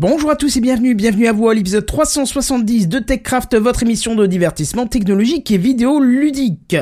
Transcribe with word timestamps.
Bonjour 0.00 0.30
à 0.30 0.36
tous 0.36 0.56
et 0.56 0.62
bienvenue, 0.62 0.94
bienvenue 0.94 1.26
à 1.26 1.32
vous 1.34 1.46
à 1.50 1.54
l'épisode 1.54 1.84
370 1.84 2.88
de 2.88 3.00
TechCraft, 3.00 3.54
votre 3.56 3.82
émission 3.82 4.14
de 4.14 4.24
divertissement 4.24 4.86
technologique 4.86 5.50
et 5.50 5.58
vidéo 5.58 6.00
ludique. 6.00 6.74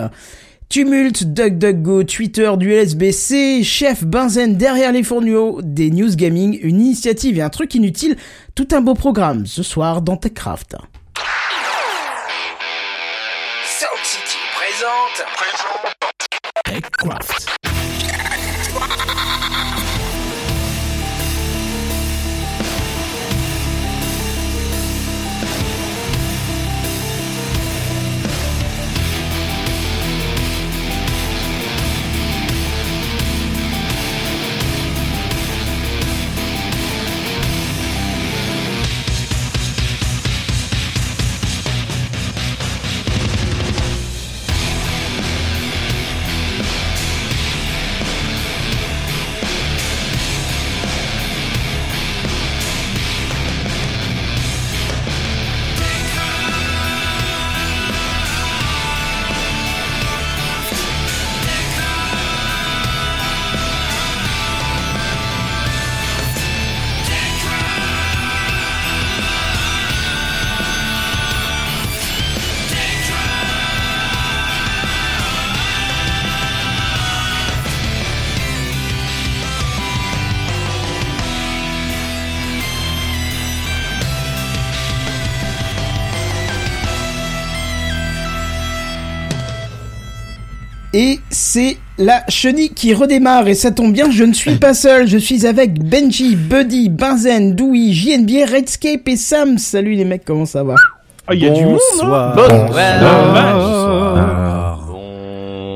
Tumulte, 0.69 1.25
DuckDuckGo, 1.25 2.05
Twitter 2.05 2.53
du 2.57 2.71
LSBC, 2.73 3.65
Chef 3.65 4.05
Benzen 4.05 4.55
derrière 4.55 4.93
les 4.93 5.03
fourneaux, 5.03 5.61
des 5.65 5.91
news 5.91 6.15
gaming, 6.15 6.61
une 6.63 6.81
initiative 6.81 7.39
et 7.39 7.43
un 7.43 7.49
truc 7.49 7.75
inutile, 7.75 8.17
tout 8.55 8.69
un 8.71 8.81
beau 8.81 8.95
programme 8.95 9.47
ce 9.47 9.65
soir 9.65 10.01
dans 10.01 10.17
TechCraft. 10.17 10.77
Sound 13.65 14.05
City 14.05 14.39
présente. 14.55 15.27
TechCraft. 16.65 17.49
C'est 91.51 91.79
la 91.97 92.23
chenille 92.29 92.69
qui 92.75 92.93
redémarre 92.93 93.49
et 93.49 93.55
ça 93.55 93.71
tombe 93.71 93.95
bien, 93.95 94.11
je 94.11 94.23
ne 94.23 94.35
suis 94.35 94.57
pas 94.57 94.75
seul, 94.75 95.09
je 95.09 95.17
suis 95.17 95.47
avec 95.47 95.83
Benji, 95.83 96.37
Buddy, 96.37 96.91
Benzen, 96.91 97.55
Dewey, 97.55 97.93
JNB, 97.93 98.51
Redscape 98.53 99.09
et 99.09 99.17
Sam. 99.17 99.57
Salut 99.57 99.95
les 99.95 100.05
mecs, 100.05 100.27
comment 100.27 100.45
ça 100.45 100.63
va 100.63 100.75
Ah, 101.27 101.33
il 101.35 101.43
y 101.43 101.47
a 101.47 101.51
du 101.51 101.65
monde, 101.65 101.79
hein 102.03 102.35
Bonsoir. 102.37 102.37
Bonsoir. 103.55 104.79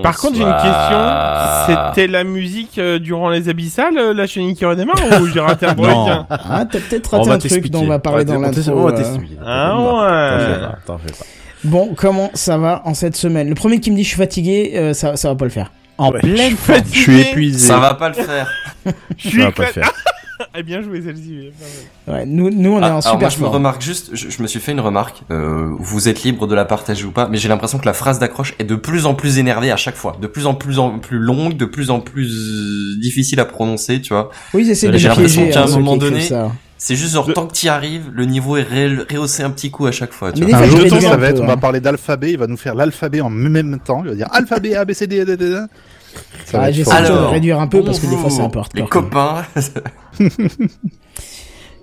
Par 0.03 0.19
contre, 0.19 0.37
j'ai 0.37 0.43
une 0.43 0.53
question. 0.53 1.89
C'était 1.95 2.07
la 2.07 2.25
musique 2.25 2.77
euh, 2.77 2.99
durant 2.99 3.31
les 3.31 3.49
abyssales, 3.49 3.97
euh, 3.97 4.13
la 4.13 4.27
chenille 4.27 4.55
qui 4.55 4.67
redémarre, 4.67 4.97
ou 5.23 5.27
j'ai 5.29 5.41
raté 5.41 5.65
un 5.65 5.73
bruit 5.75 5.89
Non. 5.89 6.05
tiens 6.05 6.27
Ah, 6.29 6.67
t'as 6.71 6.81
peut-être 6.81 7.17
raté 7.17 7.31
un 7.31 7.39
truc 7.39 7.71
dont 7.71 7.85
on 7.85 7.87
va 7.87 7.99
parler 7.99 8.27
dans 8.27 8.39
l'intro. 8.39 8.73
On 8.73 8.85
va 8.85 8.91
euh. 8.91 8.97
t'expliquer. 8.97 9.37
Ah 9.43 9.71
T'en 9.75 9.79
fais 10.39 10.53
ouais. 10.53 10.59
pas, 10.61 10.79
t'en 10.85 10.99
fais 10.99 11.13
pas. 11.13 11.25
Bon, 11.65 11.95
comment 11.97 12.31
ça 12.35 12.59
va 12.59 12.83
en 12.85 12.95
cette 12.95 13.17
semaine? 13.17 13.49
Le 13.49 13.55
premier 13.55 13.81
qui 13.81 13.91
me 13.91 13.97
dit 13.97 14.03
je 14.03 14.09
suis 14.09 14.17
fatigué, 14.17 14.73
euh, 14.75 14.95
ça, 14.95 15.17
ça 15.17 15.29
va 15.29 15.35
pas 15.37 15.45
le 15.45 15.51
faire. 15.51 15.71
En 15.99 16.11
Ouais, 16.11 16.21
pleine 16.21 16.37
je 16.37 16.43
suis 16.43 16.57
forme. 16.57 16.79
fatigué. 16.79 16.95
Je 16.97 17.01
suis 17.03 17.21
épuisé. 17.21 17.67
Ça 17.67 17.79
va 17.79 17.95
pas 17.95 18.09
le 18.09 18.15
faire. 18.15 18.51
Je 19.17 19.29
suis 19.29 19.39
Ça 19.39 19.45
va 19.47 19.53
pas 19.53 19.67
le 19.67 19.73
faire. 19.73 19.93
Eh 20.57 20.65
bien 20.65 20.83
joué 20.83 21.01
celle-ci. 21.01 21.51
Ouais, 22.09 22.27
nous, 22.27 22.51
nous 22.51 22.73
on 22.73 22.81
est 22.81 22.83
Ah, 22.83 22.87
en 22.87 22.89
alors 22.89 23.03
super 23.05 23.19
moi 23.21 23.29
je 23.29 23.39
me 23.39 23.47
remarque 23.47 23.81
juste, 23.81 24.11
je, 24.13 24.29
je 24.29 24.43
me 24.43 24.49
suis 24.49 24.59
fait 24.59 24.73
une 24.73 24.81
remarque. 24.81 25.23
euh, 25.31 25.69
vous 25.79 26.09
êtes 26.09 26.25
libre 26.25 26.49
de 26.49 26.55
la 26.57 26.65
partager 26.65 27.05
ou 27.05 27.13
pas, 27.13 27.29
mais 27.29 27.39
j'ai 27.39 27.49
l'impression 27.49 27.79
que 27.79 27.87
la 27.87 27.93
phrase 27.93 28.19
d'accroche 28.19 28.55
est 28.59 28.65
de 28.65 28.75
plus 28.75 29.07
en 29.07 29.15
plus 29.15 29.39
énervée 29.39 29.71
à 29.71 29.77
chaque 29.77 29.95
fois, 29.95 30.17
de 30.21 30.27
plus 30.27 30.47
en 30.47 30.55
plus 30.55 30.81
en 30.81 30.99
plus 30.99 31.19
longue, 31.19 31.57
de 31.57 31.65
plus 31.65 31.91
en 31.91 32.01
plus 32.01 32.29
euh, 32.29 33.01
difficile 33.01 33.39
à 33.39 33.45
prononcer, 33.45 34.01
tu 34.01 34.15
vois. 34.15 34.31
Oui, 34.53 34.65
j'essaie 34.65 34.89
de 34.89 34.99
J'ai 34.99 35.09
l'impression 35.09 35.49
qu'à 35.49 35.61
hein, 35.61 35.65
un 35.65 35.67
ceux 35.69 35.75
moment 35.79 35.97
donné, 35.97 36.23
ça. 36.23 36.51
C'est 36.85 36.97
juste 36.97 37.13
genre 37.13 37.33
tant 37.33 37.47
que 37.47 37.53
t'y 37.53 37.69
arrives, 37.69 38.11
le 38.13 38.25
niveau 38.25 38.57
est 38.57 38.63
ré- 38.65 38.97
rehaussé 39.09 39.45
un 39.45 39.51
petit 39.51 39.71
coup 39.71 39.87
à 39.87 39.93
chaque 39.93 40.13
fois. 40.13 40.33
Tu 40.33 40.41
Mais 40.45 40.51
vois. 40.51 40.59
Un 40.63 40.67
jour, 40.67 41.01
ça 41.01 41.17
va 41.17 41.29
être, 41.29 41.39
on 41.41 41.45
hein. 41.45 41.47
va 41.47 41.57
parler 41.57 41.79
d'alphabet, 41.79 42.33
il 42.33 42.39
va 42.39 42.49
nous 42.49 42.57
faire 42.57 42.75
l'alphabet 42.75 43.21
en 43.21 43.31
même 43.31 43.79
temps. 43.79 44.03
Il 44.03 44.11
va 44.11 44.15
dire 44.17 44.27
alphabet 44.33 44.75
A, 44.75 44.85
B, 44.85 44.93
C, 44.93 45.07
D, 45.07 45.25
D, 45.25 45.37
D, 45.37 45.49
D. 45.49 45.61
Ah, 46.53 46.73
j'essaie 46.73 46.91
de 46.91 47.07
Alors, 47.07 47.31
réduire 47.31 47.61
un 47.61 47.69
peu 47.69 47.85
parce 47.85 48.01
que 48.01 48.07
des 48.09 48.17
fois 48.17 48.31
c'est 48.31 48.41
un 48.43 48.49
peu 48.51 48.59
Les 48.75 48.81
hardcore. 48.83 49.11
quand 49.11 49.37
même. 49.37 49.45
copains. 50.19 50.67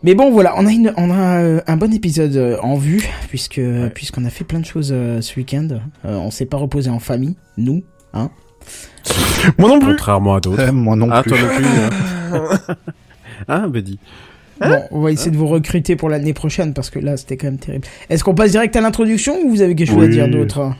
Mais 0.03 0.15
bon, 0.15 0.31
voilà, 0.31 0.53
on 0.57 0.65
a, 0.65 0.71
une, 0.71 0.93
on 0.97 1.11
a 1.11 1.41
euh, 1.43 1.61
un 1.67 1.77
bon 1.77 1.93
épisode 1.93 2.35
euh, 2.35 2.57
en 2.61 2.75
vue, 2.75 3.01
puisque 3.29 3.61
puisqu'on 3.95 4.23
a 4.25 4.29
fait 4.29 4.43
plein 4.45 4.59
de 4.59 4.65
choses 4.65 4.91
euh, 4.93 5.19
ce 5.21 5.35
week-end. 5.37 5.67
Euh, 6.05 6.15
on 6.15 6.31
s'est 6.31 6.45
pas 6.45 6.57
reposé 6.57 6.89
en 6.89 6.99
famille, 6.99 7.35
nous. 7.57 7.83
Hein 8.13 8.31
Moi 9.57 9.69
non 9.69 9.79
plus. 9.79 9.91
Contrairement 9.91 10.35
à 10.35 10.39
d'autres. 10.41 10.61
Euh, 10.61 10.71
moi 10.73 10.95
non 10.95 11.09
Ah, 11.11 11.21
plus. 11.21 11.31
toi 11.31 11.39
non 11.41 11.47
plus. 11.55 11.65
hein. 12.33 12.75
Ah, 13.47 13.67
Buddy? 13.69 13.97
Bon, 14.59 14.83
on 14.91 15.01
va 15.01 15.11
essayer 15.11 15.31
de 15.31 15.37
vous 15.37 15.47
recruter 15.47 15.95
pour 15.95 16.09
l'année 16.09 16.33
prochaine, 16.33 16.73
parce 16.73 16.89
que 16.89 16.99
là, 16.99 17.17
c'était 17.17 17.37
quand 17.37 17.47
même 17.47 17.57
terrible. 17.57 17.85
Est-ce 18.09 18.23
qu'on 18.23 18.35
passe 18.35 18.51
direct 18.51 18.75
à 18.75 18.81
l'introduction 18.81 19.39
ou 19.43 19.49
vous 19.49 19.61
avez 19.61 19.75
quelque 19.75 19.89
chose 19.89 20.03
à 20.03 20.07
dire 20.07 20.29
d'autre 20.29 20.73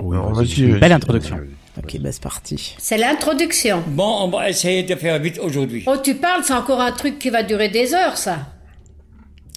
Oui, 0.00 0.16
vas-y, 0.16 0.66
vas-y. 0.70 0.80
Belle 0.80 0.92
introduction. 0.92 1.36
Ok, 1.78 1.98
bah 2.00 2.10
c'est 2.12 2.22
parti. 2.22 2.74
C'est 2.78 2.98
l'introduction. 2.98 3.82
Bon, 3.86 4.24
on 4.24 4.28
va 4.28 4.50
essayer 4.50 4.82
de 4.82 4.94
faire 4.96 5.18
vite 5.20 5.38
aujourd'hui. 5.42 5.84
Oh, 5.86 5.94
tu 6.02 6.14
parles, 6.16 6.42
c'est 6.44 6.52
encore 6.52 6.80
un 6.80 6.92
truc 6.92 7.18
qui 7.18 7.30
va 7.30 7.42
durer 7.42 7.68
des 7.68 7.94
heures, 7.94 8.16
ça. 8.18 8.38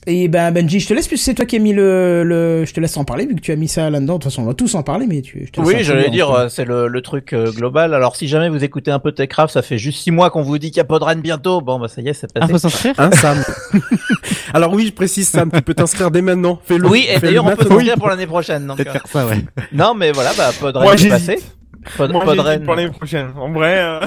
Et 0.06 0.28
ben 0.28 0.52
Benji, 0.52 0.80
je 0.82 0.88
te 0.88 0.94
laisse, 0.94 1.08
puisque 1.08 1.24
c'est 1.24 1.34
toi 1.34 1.46
qui 1.46 1.56
as 1.56 1.60
mis 1.60 1.72
le, 1.72 2.24
le... 2.24 2.66
Je 2.66 2.74
te 2.74 2.80
laisse 2.82 2.98
en 2.98 3.06
parler, 3.06 3.26
vu 3.26 3.36
que 3.36 3.40
tu 3.42 3.52
as 3.52 3.56
mis 3.56 3.68
ça 3.70 3.90
là-dedans. 3.90 4.14
De 4.16 4.18
toute 4.20 4.32
façon, 4.32 4.42
on 4.42 4.46
va 4.46 4.54
tous 4.54 4.76
en 4.76 4.84
parler, 4.84 5.08
mais 5.08 5.22
tu... 5.22 5.46
je 5.46 5.52
te 5.52 5.62
laisse 5.62 5.70
Oui, 5.70 5.84
j'allais 5.84 6.10
dire, 6.10 6.30
en 6.30 6.36
fait. 6.36 6.50
c'est 6.50 6.66
le, 6.66 6.88
le 6.88 7.02
truc 7.02 7.32
euh, 7.32 7.52
global. 7.52 7.94
Alors, 7.94 8.16
si 8.18 8.28
jamais 8.28 8.50
vous 8.50 8.64
écoutez 8.64 8.92
un 8.92 9.00
peu 9.00 9.14
Techcraft, 9.14 9.54
ça 9.54 9.62
fait 9.62 9.78
juste 9.78 10.00
six 10.02 10.12
mois 10.12 10.30
qu'on 10.30 10.42
vous 10.42 10.58
dit 10.58 10.72
qu'il 10.72 10.78
y 10.78 10.82
a 10.82 10.84
Podren 10.86 11.22
bientôt. 11.22 11.62
Bon, 11.62 11.80
bah 11.80 11.88
ça 11.88 12.02
y 12.02 12.10
est, 12.10 12.14
c'est 12.14 12.32
passé. 12.34 12.58
s'inscrire 12.58 12.96
Hein, 12.98 13.12
Sam 13.14 13.44
Alors 14.54 14.74
oui, 14.74 14.88
je 14.88 14.92
précise, 14.94 15.30
Sam, 15.30 15.50
tu 15.52 15.62
peux 15.62 15.74
t'inscrire 15.74 16.12
dès 16.12 16.22
maintenant. 16.22 16.60
Fais-le. 16.66 16.88
oui, 16.88 17.06
et 17.10 17.20
d'ailleurs, 17.20 17.46
on 17.46 17.56
peut 17.56 17.66
s'inscrire 17.66 17.96
pour 17.96 18.10
l'année 18.10 18.28
prochaine. 18.28 18.68
Donc, 18.68 18.80
euh, 18.80 18.84
faire 18.84 19.08
ça, 19.08 19.26
ouais. 19.26 19.38
Non, 19.72 19.94
mais 19.96 20.12
voilà, 20.12 20.32
bah 20.38 20.50
Podren 20.60 20.84
Moi, 20.84 20.96
est 20.96 21.10
passé. 21.10 21.40
Pod, 21.98 22.12
Moi 22.12 22.24
Podren. 22.26 22.64
pour 22.64 22.76
l'année 22.76 22.92
prochaine. 22.92 23.28
En 23.38 23.52
vrai, 23.52 23.78
euh, 23.80 24.00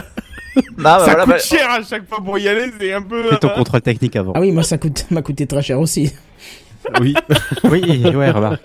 Non, 0.56 0.62
bah, 0.78 0.98
ça 0.98 1.04
voilà, 1.04 1.24
coûte 1.24 1.32
bah, 1.32 1.38
cher 1.38 1.70
à 1.70 1.82
chaque 1.82 2.08
fois 2.08 2.18
pour 2.24 2.38
y 2.38 2.48
aller, 2.48 2.66
c'est 2.78 2.92
un 2.92 3.02
peu. 3.02 3.22
Fais 3.30 3.38
ton 3.38 3.48
euh, 3.48 3.54
contrôle 3.54 3.82
technique 3.82 4.16
avant. 4.16 4.32
Ah 4.34 4.40
oui, 4.40 4.52
moi 4.52 4.62
ça 4.62 4.78
coûte, 4.78 5.06
m'a 5.10 5.22
coûté 5.22 5.46
très 5.46 5.62
cher 5.62 5.78
aussi. 5.80 6.12
Oui. 7.00 7.14
oui, 7.64 8.04
ouais, 8.14 8.30
remarque. 8.30 8.62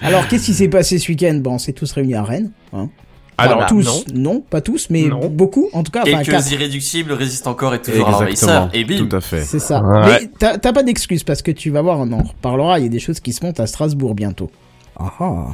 Alors, 0.00 0.28
qu'est-ce 0.28 0.46
qui 0.46 0.54
s'est 0.54 0.68
passé 0.68 1.00
ce 1.00 1.08
week-end? 1.10 1.34
Bon, 1.42 1.54
on 1.54 1.58
s'est 1.58 1.72
tous 1.72 1.90
réunis 1.90 2.14
à 2.14 2.22
Rennes. 2.22 2.52
Hein. 2.72 2.88
Alors 3.36 3.56
Voilà. 3.56 3.68
tous, 3.68 4.04
non. 4.14 4.40
pas 4.40 4.60
tous, 4.60 4.88
mais 4.90 5.02
Non. 5.08 5.28
beaucoup, 5.28 5.68
en 5.72 5.82
tout 5.82 5.90
cas. 5.90 6.02
Quelques 6.04 6.30
quatre. 6.30 6.52
irréductibles 6.52 7.12
résistent 7.12 7.48
encore 7.48 7.74
et 7.74 7.82
toujours 7.82 8.06
à 8.08 8.12
l'envahisseur. 8.12 8.70
Et 8.72 8.84
bim. 8.84 9.08
Tout 9.08 9.16
à 9.16 9.20
fait. 9.20 9.40
C'est 9.42 9.58
ça. 9.58 9.82
Ouais. 9.82 10.20
Mais 10.20 10.30
t'as 10.58 10.72
pas 10.72 10.82
d'excuse 10.84 11.24
parce 11.24 11.42
que 11.42 11.50
tu 11.50 11.70
vas 11.70 11.82
voir, 11.82 11.98
on 11.98 12.12
en 12.12 12.22
reparlera. 12.22 12.78
Il 12.78 12.82
y 12.84 12.86
a 12.86 12.90
des 12.90 13.00
choses 13.00 13.18
qui 13.18 13.32
se 13.32 13.44
montent 13.44 13.58
à 13.58 13.66
Strasbourg 13.66 14.14
bientôt. 14.14 14.50
Ah 14.98 15.12
ah. 15.18 15.46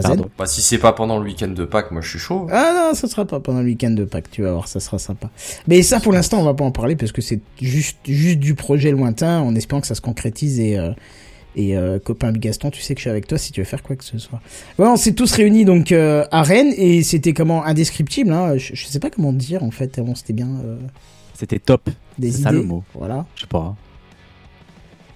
Pardon. 0.00 0.26
Bah 0.38 0.46
si 0.46 0.62
c'est 0.62 0.78
pas 0.78 0.92
pendant 0.94 1.18
le 1.18 1.24
week-end 1.24 1.48
de 1.48 1.64
Pâques, 1.66 1.90
moi 1.90 2.00
je 2.00 2.08
suis 2.08 2.18
chaud. 2.18 2.46
Ah 2.50 2.72
non, 2.74 2.94
ça 2.94 3.08
sera 3.08 3.26
pas 3.26 3.40
pendant 3.40 3.60
le 3.60 3.66
week-end 3.66 3.90
de 3.90 4.04
Pâques, 4.04 4.30
tu 4.30 4.42
vas 4.42 4.52
voir, 4.52 4.66
ça 4.68 4.80
sera 4.80 4.98
sympa. 4.98 5.28
Mais 5.68 5.82
ça, 5.82 6.00
pour 6.00 6.12
l'instant, 6.12 6.40
on 6.40 6.44
va 6.44 6.54
pas 6.54 6.64
en 6.64 6.70
parler 6.70 6.96
parce 6.96 7.12
que 7.12 7.20
c'est 7.20 7.40
juste, 7.60 7.98
juste 8.06 8.38
du 8.38 8.54
projet 8.54 8.90
lointain, 8.90 9.40
en 9.40 9.54
espérant 9.54 9.80
que 9.82 9.86
ça 9.86 9.94
se 9.94 10.00
concrétise 10.00 10.58
et, 10.60 10.78
euh, 10.78 10.92
et 11.56 11.76
euh, 11.76 11.98
copain 11.98 12.32
Gaston, 12.32 12.70
tu 12.70 12.80
sais 12.80 12.94
que 12.94 13.00
je 13.00 13.02
suis 13.02 13.10
avec 13.10 13.26
toi 13.26 13.36
si 13.36 13.52
tu 13.52 13.60
veux 13.60 13.66
faire 13.66 13.82
quoi 13.82 13.94
que 13.96 14.04
ce 14.04 14.16
soit. 14.16 14.40
Ouais, 14.78 14.86
on 14.86 14.96
s'est 14.96 15.12
tous 15.12 15.30
réunis 15.34 15.66
donc 15.66 15.92
euh, 15.92 16.24
à 16.30 16.42
Rennes 16.42 16.72
et 16.78 17.02
c'était 17.02 17.34
comment? 17.34 17.62
Indescriptible, 17.64 18.32
hein. 18.32 18.56
Je, 18.56 18.74
je 18.74 18.86
sais 18.86 18.98
pas 19.00 19.10
comment 19.10 19.34
dire 19.34 19.62
en 19.62 19.70
fait, 19.70 19.98
on 19.98 20.14
c'était 20.14 20.32
bien 20.32 20.48
euh, 20.64 20.78
C'était 21.34 21.58
top. 21.58 21.90
des 22.18 22.30
C'est 22.30 22.34
idées. 22.36 22.42
ça, 22.44 22.52
le 22.52 22.62
mot. 22.62 22.82
Voilà. 22.94 23.26
Je 23.36 23.42
sais 23.42 23.46
pas. 23.46 23.76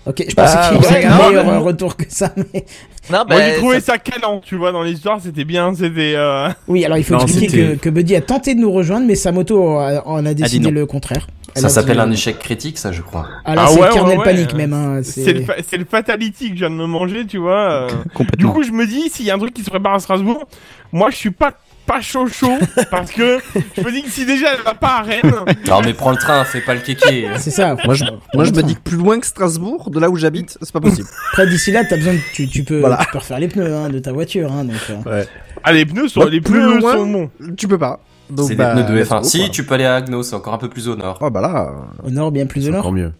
Ok, 0.06 0.24
je 0.28 0.34
Bah, 0.36 0.44
pensais 0.44 0.68
qu'il 0.68 0.76
y 0.78 0.80
ouais, 0.92 0.96
avait 0.96 1.06
un 1.06 1.28
meilleur 1.28 1.48
euh, 1.48 1.58
retour 1.58 1.96
que 1.96 2.04
ça, 2.08 2.32
mais 2.36 2.64
non, 3.10 3.18
bah, 3.18 3.24
Moi 3.30 3.40
j'ai 3.42 3.54
trouvé 3.56 3.80
ça- 3.80 3.92
ça 3.94 3.98
calant, 3.98 4.40
tu 4.40 4.54
vois, 4.56 4.70
dans 4.70 4.82
l'histoire, 4.82 5.20
c'était 5.20 5.44
bien, 5.44 5.74
c'était. 5.74 6.14
Euh... 6.16 6.48
oui, 6.68 6.84
alors 6.84 6.96
il 6.98 7.04
faut 7.04 7.14
Non, 7.14 7.20
expliquer 7.20 7.48
que, 7.48 7.74
que 7.76 7.90
Buddy 7.90 8.14
a 8.14 8.20
tenté 8.20 8.54
de 8.54 8.60
nous 8.60 8.70
rejoindre, 8.70 9.06
mais 9.06 9.16
sa 9.16 9.32
moto 9.32 9.78
en 9.78 10.24
a 10.24 10.34
décidé 10.34 10.66
non. 10.66 10.70
le 10.80 10.86
contraire. 10.86 11.26
Elle 11.54 11.62
Ça 11.62 11.68
dit- 11.68 11.74
s'appelle 11.74 11.98
un 12.00 12.10
échec 12.12 12.38
critique, 12.38 12.78
ça 12.78 12.92
je 12.92 13.02
crois. 13.02 13.26
Ah 13.44 13.54
là, 13.54 13.64
Ah 13.66 13.70
c'est 13.72 13.80
ouais, 13.80 13.88
Kernel 13.92 14.18
ouais, 14.18 14.24
Panic 14.24 14.50
ouais. 14.52 14.56
même. 14.58 14.72
Hein, 14.74 15.00
C'est 15.02 15.32
le, 15.32 15.42
fa- 15.42 15.54
le 15.76 15.84
fatality 15.84 16.50
que 16.50 16.54
je 16.54 16.60
viens 16.60 16.70
de 16.70 16.74
me 16.76 16.86
manger, 16.86 17.26
tu 17.26 17.38
vois. 17.38 17.70
euh. 17.70 17.88
Du 18.38 18.46
coup, 18.46 18.62
je 18.62 18.70
me 18.72 18.86
dis, 18.86 19.08
s'il 19.10 19.24
y 19.26 19.30
a 19.30 19.34
un 19.34 19.38
truc 19.38 19.54
qui 19.54 19.64
se 19.64 19.70
prépare 19.70 19.94
à 19.94 19.98
Strasbourg, 20.00 20.46
moi 20.92 21.10
je 21.10 21.16
suis 21.16 21.30
pas 21.30 21.52
pas 21.86 22.00
chaud 22.00 22.26
chaud 22.26 22.58
parce 22.90 23.10
que 23.12 23.38
je 23.76 23.82
me 23.82 23.90
dis 23.92 24.02
que 24.02 24.10
si 24.10 24.26
déjà 24.26 24.54
elle 24.54 24.62
va 24.62 24.74
pas 24.74 24.98
à 24.98 25.02
Rennes, 25.02 25.32
Non 25.68 25.80
mais 25.84 25.94
prends 25.94 26.10
le 26.10 26.16
train, 26.16 26.44
fais 26.44 26.60
pas 26.60 26.74
le 26.74 26.80
kéké. 26.80 27.28
C'est 27.38 27.50
ça. 27.50 27.76
Moi, 27.84 27.94
je, 27.94 28.04
moi, 28.34 28.44
je 28.44 28.50
me 28.52 28.62
dis 28.62 28.74
que 28.74 28.80
plus 28.80 28.96
loin 28.96 29.18
que 29.20 29.26
Strasbourg, 29.26 29.90
de 29.90 30.00
là 30.00 30.10
où 30.10 30.16
j'habite, 30.16 30.58
c'est 30.60 30.72
pas 30.72 30.80
possible. 30.80 31.08
Après, 31.32 31.46
d'ici 31.46 31.70
là, 31.72 31.84
t'as 31.84 31.96
besoin 31.96 32.14
de, 32.14 32.18
tu, 32.34 32.48
tu 32.48 32.64
peux, 32.64 32.80
Voilà. 32.80 32.98
tu 32.98 33.06
peux 33.12 33.18
refaire 33.18 33.38
les 33.38 33.48
pneus, 33.48 33.74
hein, 33.74 33.88
de 33.88 33.98
ta 33.98 34.12
voiture, 34.12 34.50
hein, 34.52 34.64
donc, 34.64 34.76
euh, 34.90 35.10
Ouais. 35.20 35.28
ah 35.64 35.72
les 35.72 35.86
pneus 35.86 36.08
sont 36.08 36.20
Bah, 36.20 36.28
les 36.30 36.40
plus 36.40 36.54
pneus 36.60 36.78
loin. 36.78 36.92
sont 36.94 37.06
bons. 37.06 37.30
Tu 37.56 37.68
peux 37.68 37.78
pas. 37.78 38.00
Donc, 38.28 38.48
C'est 38.48 38.56
bah, 38.56 38.74
des 38.74 38.82
pneus 38.82 38.92
de 38.94 38.98
let's 38.98 39.08
F1. 39.08 39.22
go, 39.22 39.28
Si, 39.28 39.50
tu 39.50 39.64
peux 39.64 39.74
aller 39.74 39.84
à 39.84 39.94
Agno, 39.96 40.22
c'est 40.22 40.34
encore 40.34 40.54
un 40.54 40.58
peu 40.58 40.68
plus 40.68 40.88
au 40.88 40.96
nord. 40.96 41.18
Oh 41.20 41.30
bah 41.30 41.40
là, 41.40 41.70
au 42.02 42.10
nord, 42.10 42.32
bien 42.32 42.46
plus 42.46 42.66
au 42.68 42.70
nord. 42.72 42.80
encore 42.80 42.92
mieux. 42.92 43.12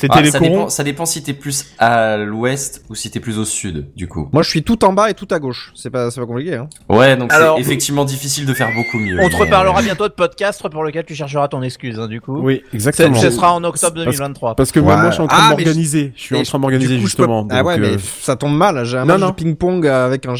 C'était 0.00 0.14
Ah, 0.16 0.22
les 0.22 0.30
ça, 0.30 0.38
corons. 0.38 0.50
dépend, 0.50 0.68
ça 0.70 0.82
dépend 0.84 1.04
si 1.04 1.22
t'es 1.22 1.34
plus 1.34 1.66
à 1.78 2.16
l'ouest 2.16 2.82
ou 2.88 2.94
si 2.94 3.10
t'es 3.10 3.20
plus 3.20 3.38
au 3.38 3.44
sud, 3.44 3.88
du 3.94 4.08
coup. 4.08 4.28
Moi, 4.32 4.42
je 4.42 4.48
suis 4.48 4.62
tout 4.62 4.82
en 4.84 4.92
bas 4.94 5.10
et 5.10 5.14
tout 5.14 5.28
à 5.30 5.38
gauche. 5.38 5.72
C'est 5.74 5.90
pas, 5.90 6.10
c'est 6.10 6.20
pas 6.20 6.26
compliqué, 6.26 6.54
hein. 6.54 6.68
Ouais, 6.88 7.16
donc 7.18 7.32
Alors- 7.32 7.56
c'est 7.56 7.60
effectivement 7.60 8.04
difficile 8.06 8.46
de 8.46 8.54
faire 8.54 8.70
beaucoup 8.74 8.98
mieux. 8.98 9.18
On 9.20 9.28
te 9.28 9.34
mais, 9.34 9.40
reparlera 9.40 9.82
bientôt 9.82 10.08
de 10.08 10.12
podcast 10.14 10.66
pour 10.70 10.84
lequel 10.84 11.04
tu 11.04 11.14
chercheras 11.14 11.48
ton 11.48 11.60
excuse, 11.62 11.98
hein, 12.00 12.08
du 12.08 12.20
coup. 12.22 12.38
Oui, 12.40 12.62
exactement. 12.72 13.14
Ce 13.14 13.30
sera 13.30 13.52
en 13.52 13.62
octobre 13.62 13.92
Parce- 13.94 14.06
2023. 14.06 14.54
Parce 14.54 14.72
que 14.72 14.80
Ouais. 14.80 14.86
moi, 14.86 14.96
moi, 14.96 15.10
je 15.10 15.14
suis 15.14 15.22
en 15.22 15.26
train 15.26 15.36
Ah, 15.38 15.44
de 15.54 15.56
m'organiser. 15.56 16.12
Je 16.16 16.22
suis 16.22 16.36
en 16.36 16.42
train 16.44 16.58
de 16.58 16.62
m'organiser 16.62 16.94
peux- 16.96 17.00
justement. 17.02 17.46
Ah 17.50 17.62
ouais, 17.62 17.76
donc, 17.78 17.86
mais 17.86 17.94
euh, 17.96 17.98
ça 18.22 18.36
tombe 18.36 18.56
mal. 18.56 18.82
J'ai 18.86 18.96
un 18.96 19.00
Non, 19.00 19.06
match 19.14 19.20
non. 19.20 19.28
de 19.30 19.34
ping-pong 19.34 19.86
avec 19.86 20.24
un. 20.26 20.32
Ouais, 20.32 20.36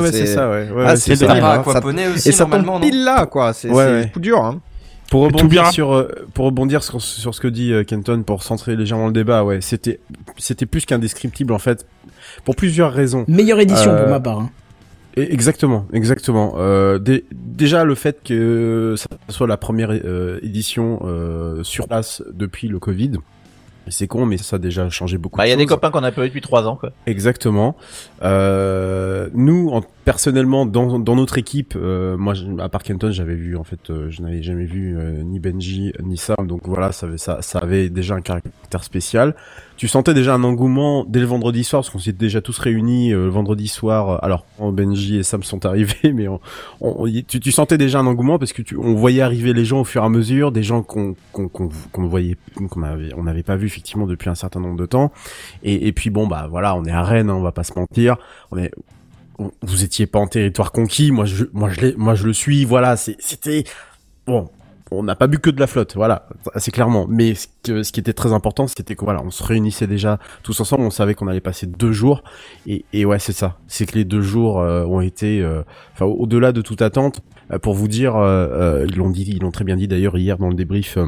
ouais, 0.00 0.12
c'est 0.12 0.26
ça, 0.26 0.48
ouais. 0.48 0.70
ouais, 0.70 0.84
Ah, 0.86 0.96
c'est 0.96 1.14
ça. 1.16 1.24
Et 2.26 2.32
ça 2.32 2.46
tombe 2.46 2.80
pile 2.80 3.04
là, 3.04 3.26
quoi. 3.26 3.52
C'est 3.52 3.68
Ouais, 3.68 3.84
c'est 3.84 3.92
ouais. 3.92 4.10
coup 4.12 4.20
dur, 4.20 4.38
hein. 4.42 4.60
Pour 5.14 5.28
tout 5.28 5.36
rebondir 5.38 5.66
sur 5.72 5.92
euh, 5.94 6.08
pour 6.34 6.46
rebondir 6.46 6.82
sur, 6.82 7.00
sur 7.00 7.34
ce 7.34 7.40
que 7.40 7.48
dit 7.48 7.72
euh, 7.72 7.84
Kenton 7.84 8.22
pour 8.24 8.42
centrer 8.42 8.74
légèrement 8.76 9.06
le 9.06 9.12
débat, 9.12 9.44
ouais, 9.44 9.60
c'était 9.60 10.00
c'était 10.38 10.66
plus 10.66 10.84
qu'indescriptible 10.86 11.52
en 11.52 11.58
fait 11.58 11.86
pour 12.44 12.56
plusieurs 12.56 12.92
raisons. 12.92 13.24
Meilleure 13.28 13.60
édition 13.60 13.92
Euh, 13.92 14.00
pour 14.02 14.08
ma 14.10 14.20
part. 14.20 14.40
Hein. 14.40 14.50
Exactement, 15.16 15.86
exactement. 15.92 16.54
Euh, 16.58 16.98
dé- 16.98 17.24
déjà 17.32 17.84
le 17.84 17.94
fait 17.94 18.18
que 18.24 18.94
ça 18.96 19.06
soit 19.28 19.46
la 19.46 19.56
première 19.56 19.90
euh, 19.92 20.40
édition 20.42 20.98
euh, 21.04 21.62
sur 21.62 21.86
place 21.86 22.20
depuis 22.32 22.66
le 22.66 22.80
Covid, 22.80 23.12
c'est 23.88 24.06
con, 24.06 24.26
mais 24.26 24.36
ça 24.38 24.56
a 24.56 24.58
déjà 24.58 24.88
changé 24.90 25.18
beaucoup. 25.18 25.38
Bah, 25.38 25.46
il 25.46 25.50
y 25.50 25.52
a 25.52 25.56
de 25.56 25.60
des 25.60 25.66
copains 25.66 25.90
qu'on 25.90 26.02
a 26.04 26.12
pas 26.12 26.24
eu 26.24 26.28
depuis 26.28 26.40
3 26.40 26.66
ans, 26.66 26.76
quoi. 26.76 26.90
Exactement. 27.06 27.76
Euh, 28.22 29.28
nous, 29.34 29.68
en, 29.72 29.82
personnellement, 30.04 30.66
dans, 30.66 30.98
dans 30.98 31.16
notre 31.16 31.38
équipe, 31.38 31.74
euh, 31.76 32.16
moi, 32.16 32.34
à 32.60 32.68
part 32.68 32.82
Kenton, 32.82 33.10
j'avais 33.12 33.34
vu, 33.34 33.56
en 33.56 33.64
fait, 33.64 33.90
euh, 33.90 34.10
je 34.10 34.22
n'avais 34.22 34.42
jamais 34.42 34.64
vu 34.64 34.96
euh, 34.98 35.22
ni 35.22 35.38
Benji 35.40 35.92
ni 36.02 36.16
Sam, 36.16 36.46
donc 36.46 36.62
voilà, 36.66 36.92
ça, 36.92 37.06
avait- 37.06 37.18
ça, 37.18 37.42
ça 37.42 37.58
avait 37.58 37.88
déjà 37.90 38.14
un 38.14 38.20
caractère 38.20 38.84
spécial. 38.84 39.34
Tu 39.76 39.88
sentais 39.88 40.14
déjà 40.14 40.34
un 40.34 40.44
engouement 40.44 41.04
dès 41.04 41.18
le 41.18 41.26
vendredi 41.26 41.64
soir, 41.64 41.82
parce 41.82 41.90
qu'on 41.90 41.98
s'était 41.98 42.16
déjà 42.26 42.40
tous 42.40 42.56
réunis 42.58 43.12
euh, 43.12 43.24
le 43.24 43.28
vendredi 43.30 43.66
soir. 43.66 44.08
euh, 44.10 44.18
Alors, 44.22 44.46
Benji 44.60 45.16
et 45.16 45.22
Sam 45.24 45.42
sont 45.42 45.66
arrivés, 45.66 46.12
mais 46.14 46.28
on, 46.28 46.40
on- 46.80 47.06
tu, 47.26 47.40
tu 47.40 47.50
sentais 47.50 47.76
déjà 47.76 47.98
un 47.98 48.06
engouement 48.06 48.38
parce 48.38 48.52
que 48.52 48.62
tu, 48.62 48.76
on 48.76 48.94
voyait 48.94 49.22
arriver 49.22 49.52
les 49.52 49.64
gens 49.64 49.80
au 49.80 49.84
fur 49.84 50.02
et 50.02 50.06
à 50.06 50.08
mesure, 50.08 50.52
des 50.52 50.62
gens 50.62 50.82
qu'on 50.82 51.16
qu'on 51.32 51.48
qu'on 51.48 52.06
voyait, 52.06 52.36
qu'on 52.70 52.82
avait, 52.84 53.12
on 53.16 53.24
n'avait 53.24 53.42
pas 53.42 53.56
vu 53.56 53.66
effectivement 53.66 54.06
depuis 54.06 54.30
un 54.30 54.36
certain 54.36 54.60
nombre 54.60 54.76
de 54.78 54.86
temps. 54.86 55.10
Et, 55.64 55.88
et 55.88 55.92
puis 55.92 56.10
bon 56.10 56.26
bah 56.28 56.46
voilà, 56.48 56.76
on 56.76 56.84
est 56.84 56.92
à 56.92 57.02
Rennes, 57.02 57.28
hein, 57.30 57.34
on 57.34 57.42
va 57.42 57.52
pas 57.52 57.64
se 57.64 57.72
mentir. 57.76 58.16
On 58.52 58.58
est, 58.58 58.70
vous 59.62 59.82
étiez 59.82 60.06
pas 60.06 60.20
en 60.20 60.28
territoire 60.28 60.70
conquis, 60.70 61.10
moi 61.10 61.24
je, 61.24 61.46
moi 61.52 61.68
je 61.70 61.96
moi 61.96 62.14
je 62.14 62.26
le 62.26 62.32
suis. 62.32 62.64
Voilà, 62.64 62.96
c'était 62.96 63.64
bon. 64.26 64.48
On 64.90 65.02
n'a 65.02 65.16
pas 65.16 65.26
bu 65.26 65.38
que 65.38 65.50
de 65.50 65.58
la 65.58 65.66
flotte, 65.66 65.94
voilà, 65.96 66.28
assez 66.52 66.70
clairement. 66.70 67.06
Mais 67.08 67.34
ce, 67.34 67.90
qui 67.90 68.00
était 68.00 68.12
très 68.12 68.32
important, 68.32 68.66
c'était 68.66 68.94
que 68.94 69.04
voilà, 69.04 69.22
on 69.24 69.30
se 69.30 69.42
réunissait 69.42 69.86
déjà 69.86 70.18
tous 70.42 70.60
ensemble. 70.60 70.84
On 70.84 70.90
savait 70.90 71.14
qu'on 71.14 71.26
allait 71.26 71.40
passer 71.40 71.66
deux 71.66 71.92
jours, 71.92 72.22
et, 72.66 72.84
et 72.92 73.04
ouais, 73.04 73.18
c'est 73.18 73.32
ça. 73.32 73.56
C'est 73.66 73.86
que 73.86 73.94
les 73.94 74.04
deux 74.04 74.20
jours 74.20 74.60
euh, 74.60 74.84
ont 74.84 75.00
été, 75.00 75.40
euh, 75.40 75.62
au-delà 76.00 76.52
de 76.52 76.60
toute 76.60 76.82
attente. 76.82 77.22
Euh, 77.50 77.58
pour 77.58 77.74
vous 77.74 77.88
dire, 77.88 78.14
ils 78.14 78.96
l'ont 78.96 79.10
dit, 79.10 79.24
ils 79.26 79.40
l'ont 79.40 79.50
très 79.50 79.64
bien 79.64 79.76
dit 79.76 79.88
d'ailleurs 79.88 80.16
hier 80.18 80.38
dans 80.38 80.48
le 80.48 80.54
débrief. 80.54 80.98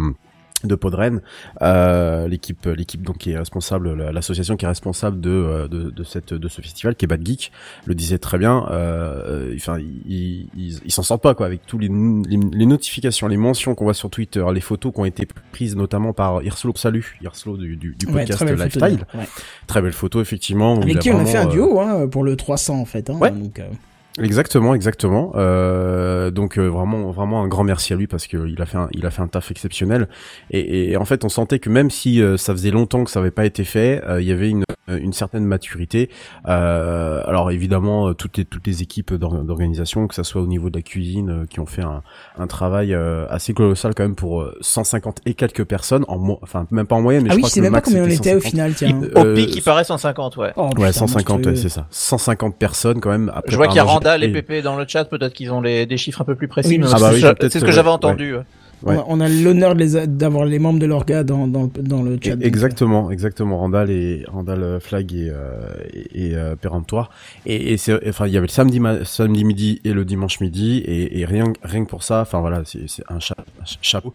Euh, 0.65 0.69
de 0.69 0.75
Podren, 0.75 1.21
euh, 1.63 2.29
l'équipe, 2.29 2.67
l'équipe 2.67 3.03
donc 3.03 3.19
qui 3.19 3.31
est 3.33 3.39
responsable, 3.39 3.95
la- 3.95 4.13
l'association 4.13 4.57
qui 4.57 4.65
est 4.65 4.69
responsable 4.69 5.21
de, 5.21 5.31
euh, 5.31 5.69
de, 5.69 5.91
de 5.91 6.05
cette, 6.05 6.33
de 6.35 6.49
ce 6.49 6.61
festival, 6.61 6.95
qui 6.97 7.05
est 7.05 7.09
Bad 7.09 7.25
Geek, 7.27 7.53
le 7.85 7.95
disait 7.95 8.19
très 8.19 8.39
bien. 8.39 8.67
euh, 8.71 9.55
Enfin, 9.57 9.79
ils, 9.79 10.49
ils, 10.57 10.81
ils 10.85 10.91
s'en 10.91 11.03
sortent 11.03 11.23
pas 11.23 11.35
quoi 11.35 11.47
avec 11.47 11.67
tous 11.67 11.79
les, 11.79 11.89
les, 11.89 12.39
les 12.53 12.67
notifications, 12.67 13.29
les 13.29 13.37
mentions 13.37 13.75
qu'on 13.75 13.85
voit 13.85 13.95
sur 13.95 14.11
Twitter, 14.11 14.45
les 14.53 14.61
photos 14.61 14.93
qui 14.93 15.01
ont 15.01 15.05
été 15.05 15.27
prises 15.53 15.77
notamment 15.77 16.13
par 16.13 16.43
Irslo 16.43 16.73
Salut, 16.77 17.19
Irslo 17.23 17.57
du, 17.57 17.77
du, 17.77 17.95
du 17.99 18.07
Ouais, 18.07 18.13
podcast 18.13 18.37
très 18.45 18.47
belle 18.55 18.71
photo, 18.71 18.87
Lifestyle. 18.87 19.07
ouais. 19.19 19.27
Très 19.67 19.83
belle 19.83 19.93
photo 19.93 20.21
effectivement. 20.21 20.77
il 20.81 20.83
Avec 20.85 20.99
qui 21.01 21.11
on 21.11 21.19
a 21.21 21.25
fait 21.27 21.39
un 21.39 21.47
euh, 21.49 21.51
duo 21.53 21.81
hein, 21.81 22.09
pour 22.09 22.25
le 22.25 22.37
300 22.37 22.79
en 22.81 22.85
fait. 22.85 23.11
Hein, 23.11 23.19
Ouais. 23.19 23.31
donc, 23.31 23.59
euh, 23.59 23.69
Exactement, 24.19 24.75
exactement. 24.75 25.33
Euh, 25.35 26.31
donc 26.31 26.59
euh, 26.59 26.67
vraiment, 26.69 27.11
vraiment 27.11 27.43
un 27.43 27.49
grand 27.49 27.65
merci 27.65 27.93
à 27.93 27.97
lui 27.97 28.07
parce 28.07 28.27
que 28.27 28.49
il 28.49 28.61
a 28.63 28.67
fait 28.67 28.79
un, 28.79 28.89
il 28.93 29.05
a 29.05 29.11
fait 29.11 29.21
un 29.23 29.29
taf 29.29 29.51
exceptionnel. 29.51 30.09
Et, 30.51 30.91
et 30.93 30.97
en 30.97 31.05
fait, 31.05 31.25
on 31.25 31.29
sentait 31.29 31.59
que 31.59 31.69
même 31.69 31.91
si 31.91 32.23
euh, 32.23 32.37
ça 32.37 32.53
faisait 32.53 32.71
longtemps 32.71 33.05
que 33.05 33.11
ça 33.11 33.21
avait 33.21 33.31
pas 33.31 33.45
été 33.45 33.65
fait, 33.65 34.03
euh, 34.09 34.21
il 34.23 34.27
y 34.27 34.33
avait 34.33 34.49
une, 34.49 34.65
une 34.89 35.13
certaine 35.13 35.45
maturité. 35.45 36.09
Euh, 36.49 37.21
alors 37.27 37.51
évidemment, 37.51 38.09
euh, 38.09 38.13
toutes 38.15 38.39
les 38.39 38.45
toutes 38.45 38.67
les 38.67 38.83
équipes 38.83 39.13
d'or- 39.15 39.43
d'organisation, 39.45 40.07
que 40.07 40.15
ça 40.15 40.25
soit 40.25 40.41
au 40.41 40.47
niveau 40.47 40.71
de 40.71 40.77
la 40.79 40.83
cuisine, 40.83 41.31
euh, 41.43 41.47
qui 41.47 41.61
ont 41.61 41.67
fait 41.67 41.83
un, 41.83 42.03
un 42.39 42.47
travail 42.47 42.95
euh, 42.95 43.27
assez 43.29 43.53
colossal 43.53 43.95
quand 43.95 44.05
même 44.05 44.15
pour 44.15 44.43
euh, 44.43 44.57
150 44.61 45.21
et 45.27 45.35
quelques 45.35 45.65
personnes 45.65 46.05
en 46.09 46.19
mo- 46.19 46.39
enfin 46.43 46.67
même 46.71 46.87
pas 46.87 46.97
en 46.97 47.03
moyenne, 47.03 47.25
mais 47.25 47.31
Ah 47.31 47.33
je 47.33 47.37
oui, 47.37 47.43
crois 47.43 47.49
je 47.51 47.55
que 47.55 47.55
sais 47.57 47.61
le 47.61 47.65
même 47.65 47.73
pas 47.73 47.79
max, 47.79 47.89
combien 47.89 48.05
on 48.05 48.11
c'était 48.11 48.31
était 48.31 48.37
au 48.37 48.41
150. 48.41 48.51
final, 48.51 48.75
tiens. 48.75 49.01
Au 49.15 49.27
Euh, 49.27 49.35
pic, 49.35 49.57
il 49.57 49.63
paraît 49.63 49.85
150, 49.85 50.37
ouais. 50.39 50.53
Oh, 50.57 50.63
Ouais, 50.67 50.89
putain, 50.89 50.93
150, 50.93 51.47
ouais, 51.47 51.57
c'est 51.57 51.69
ça. 51.69 51.87
150 51.91 52.57
personnes 52.57 53.01
quand 53.01 53.11
même. 53.11 53.33
Je 53.47 53.57
vois 53.57 53.67
qu'il 53.67 53.77
y 53.77 53.81
a 53.81 53.85
Et 54.15 54.29
Pépé 54.33 54.63
dans 54.63 54.77
le 54.77 54.85
chat, 54.87 55.05
peut-être 55.05 55.33
qu'ils 55.35 55.51
ont 55.53 55.61
les, 55.61 55.87
des 55.87 55.97
chiffres 55.97 56.21
un 56.23 56.25
peu 56.25 56.35
plus 56.35 56.49
précis. 56.49 56.71
Oui, 56.71 56.79
mais 56.79 56.87
mais 56.87 56.93
Ah 56.95 56.99
bah 57.01 57.09
c'est 57.11 57.15
oui, 57.17 57.21
ce- 57.23 57.27
peut-être 57.29 57.53
c'est 57.53 57.61
ce 57.61 57.65
que 57.65 57.73
j'avais 57.73 57.89
entendu. 57.89 58.35
ouais. 58.37 58.43
On 58.83 58.91
Ouais. 58.91 58.97
a- 58.99 59.05
On 59.09 59.21
a 59.21 59.29
l'honneur 59.29 59.75
les 59.75 60.07
d'avoir 60.07 60.45
les 60.45 60.59
membres 60.59 60.79
de 60.79 60.85
l'orga 60.85 61.25
dans, 61.25 61.47
dans, 61.49 61.71
dans 61.81 62.03
le 62.03 62.19
chat. 62.23 62.37
donc, 62.37 62.43
euh, 62.45 62.47
Exactement, 62.47 63.11
exactement. 63.11 63.57
Randall 63.57 63.91
et 63.91 64.23
Randall 64.29 64.63
euh, 64.63 64.81
Flag 64.81 65.15
et 65.15 65.31
euh, 65.31 65.51
et, 65.95 66.27
et 66.33 66.37
euh, 66.37 66.57
péremptoire. 66.57 67.11
Et, 67.47 67.73
et 67.73 67.79
c'est 67.79 68.07
enfin 68.07 68.27
il 68.27 68.35
y 68.35 68.37
avait 68.37 68.47
le 68.49 68.53
samedi 68.53 68.79
samedi 69.05 69.45
midi 69.45 69.81
et 69.85 69.95
le 69.95 70.05
dimanche 70.05 70.41
midi 70.41 70.83
et, 70.85 71.19
et 71.21 71.25
rien 71.25 71.45
rien 71.63 71.85
que 71.87 71.89
pour 71.89 72.03
ça. 72.03 72.21
Enfin 72.21 72.41
voilà, 72.41 72.63
c'est 72.67 72.85
un, 73.09 73.19
cha- 73.19 73.35
un 73.39 73.65
chapeau. 73.81 74.13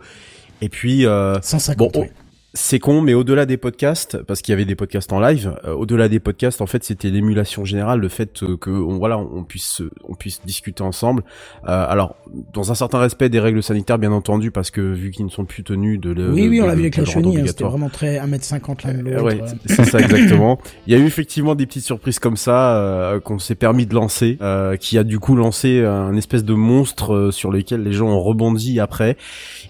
Et 0.62 0.70
puis 0.70 1.08
euh, 1.08 1.42
150. 1.42 1.94
Bon, 1.96 2.02
ouais. 2.02 2.12
C'est 2.54 2.80
con, 2.80 3.00
mais 3.02 3.14
au-delà 3.14 3.46
des 3.46 3.56
podcasts, 3.56 4.22
parce 4.24 4.42
qu'il 4.42 4.52
y 4.52 4.56
avait 4.56 4.66
des 4.66 4.76
podcasts 4.76 5.14
en 5.14 5.22
live, 5.22 5.56
euh, 5.64 5.72
au-delà 5.74 6.10
des 6.10 6.20
podcasts, 6.20 6.60
en 6.60 6.66
fait, 6.66 6.84
c'était 6.84 7.10
l'émulation 7.10 7.64
générale, 7.64 8.00
le 8.02 8.10
fait 8.10 8.44
euh, 8.44 8.58
que 8.58 8.70
on, 8.70 8.98
voilà, 8.98 9.18
on 9.18 9.44
puisse 9.46 9.82
on 10.10 10.16
puisse 10.16 10.42
discuter 10.46 10.84
ensemble. 10.84 11.24
Euh, 11.70 11.86
alors, 11.88 12.16
dans 12.54 12.70
un 12.70 12.76
certain 12.76 13.00
respect 13.00 13.30
des 13.30 13.40
règles 13.40 13.64
sanitaires, 13.64 13.98
bien 13.98 14.12
entendu, 14.12 14.52
parce 14.52 14.70
que 14.70 14.82
vu 14.82 15.12
qu'ils 15.12 15.24
ne 15.26 15.30
sont 15.32 15.46
plus 15.46 15.64
tenus 15.64 15.98
de 16.00 16.10
le 16.12 16.30
Oui, 16.34 16.44
de- 16.44 16.50
oui, 16.50 16.62
on 16.62 16.68
l'a 16.68 16.76
vu 16.76 16.82
avec 16.82 16.98
la 16.98 17.06
chenille, 17.06 17.38
hein, 17.40 17.44
c'était 17.48 17.64
vraiment 17.64 17.90
très 17.90 18.18
1m50 18.20 18.86
l'un 18.86 18.94
de 18.96 19.10
Euh, 19.10 19.14
l'autre. 19.14 19.24
ouais, 19.24 19.42
c'est 19.68 19.86
ça 19.86 20.00
exactement. 20.02 20.60
Il 20.88 20.94
y 20.94 20.96
a 20.98 21.00
eu 21.00 21.06
effectivement 21.06 21.56
des 21.56 21.66
petites 21.66 21.86
surprises 21.86 22.20
comme 22.20 22.36
ça 22.38 22.76
euh, 22.76 23.20
qu'on 23.22 23.40
s'est 23.40 23.56
permis 23.56 23.86
de 23.86 23.94
lancer, 23.96 24.38
euh, 24.42 24.76
qui 24.76 24.98
a 24.98 25.06
du 25.06 25.20
coup 25.20 25.38
lancé 25.38 25.86
un 25.86 26.18
espèce 26.18 26.44
de 26.44 26.54
monstre 26.54 27.30
sur 27.32 27.50
lequel 27.50 27.84
les 27.84 27.94
gens 27.94 28.10
ont 28.10 28.20
rebondi 28.22 28.80
après. 28.82 29.16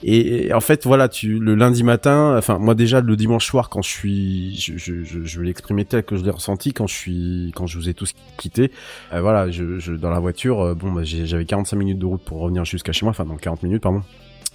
Et, 0.03 0.47
et 0.47 0.53
en 0.55 0.61
fait, 0.61 0.85
voilà, 0.87 1.09
tu 1.09 1.37
le 1.37 1.53
lundi 1.53 1.83
matin, 1.83 2.35
enfin 2.37 2.57
moi 2.57 2.70
déjà 2.75 3.01
le 3.01 3.15
dimanche 3.15 3.45
soir 3.45 3.69
quand 3.69 3.81
je 3.81 3.89
suis, 3.89 4.55
je, 4.59 4.77
je, 4.77 5.03
je, 5.03 5.23
je 5.23 5.39
vais 5.39 5.45
l'exprimer 5.47 5.85
tel 5.85 6.03
que 6.03 6.15
je 6.15 6.23
l'ai 6.23 6.31
ressenti 6.31 6.73
quand 6.73 6.87
je 6.87 6.95
suis, 6.95 7.51
quand 7.55 7.67
je 7.67 7.77
vous 7.77 7.89
ai 7.89 7.93
tous 7.93 8.13
quitté. 8.37 8.71
Euh, 9.13 9.21
voilà, 9.21 9.49
je, 9.51 9.79
je 9.79 9.93
dans 9.93 10.09
la 10.09 10.19
voiture, 10.19 10.61
euh, 10.61 10.73
bon, 10.75 10.91
bah, 10.91 11.01
j'avais 11.03 11.45
45 11.45 11.75
minutes 11.77 11.99
de 11.99 12.05
route 12.05 12.21
pour 12.23 12.39
revenir 12.39 12.65
jusqu'à 12.65 12.91
chez 12.91 13.05
moi, 13.05 13.11
enfin 13.11 13.25
dans 13.25 13.37
40 13.37 13.63
minutes 13.63 13.83
pardon. 13.83 14.01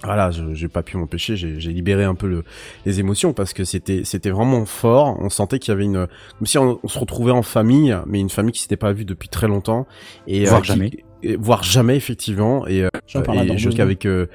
Voilà, 0.03 0.29
j'ai 0.53 0.67
pas 0.67 0.83
pu 0.83 0.95
m'empêcher, 0.97 1.35
j'ai 1.35 1.57
libéré 1.73 2.03
un 2.03 2.13
peu 2.13 2.27
le, 2.27 2.43
les 2.85 2.99
émotions 2.99 3.33
parce 3.33 3.51
que 3.53 3.63
c'était 3.63 4.03
c'était 4.03 4.29
vraiment 4.29 4.63
fort. 4.67 5.17
On 5.19 5.29
sentait 5.29 5.57
qu'il 5.57 5.71
y 5.71 5.73
avait 5.73 5.85
une 5.85 6.05
comme 6.37 6.45
si 6.45 6.59
on, 6.59 6.79
on 6.83 6.87
se 6.87 6.99
retrouvait 6.99 7.31
en 7.31 7.41
famille, 7.41 7.97
mais 8.05 8.19
une 8.19 8.29
famille 8.29 8.51
qui 8.51 8.61
s'était 8.61 8.77
pas 8.77 8.93
vue 8.93 9.05
depuis 9.05 9.27
très 9.27 9.47
longtemps 9.47 9.87
et 10.27 10.45
Voire 10.45 10.61
qui- 10.61 10.67
jamais. 10.67 10.91
et- 11.23 11.35
voire 11.35 11.63
jamais 11.63 11.95
effectivement. 11.95 12.67
Et, 12.67 12.83
euh, 12.83 12.89
et 12.93 13.57
je 13.57 13.69
qu'avec 13.69 14.05
euh, 14.05 14.27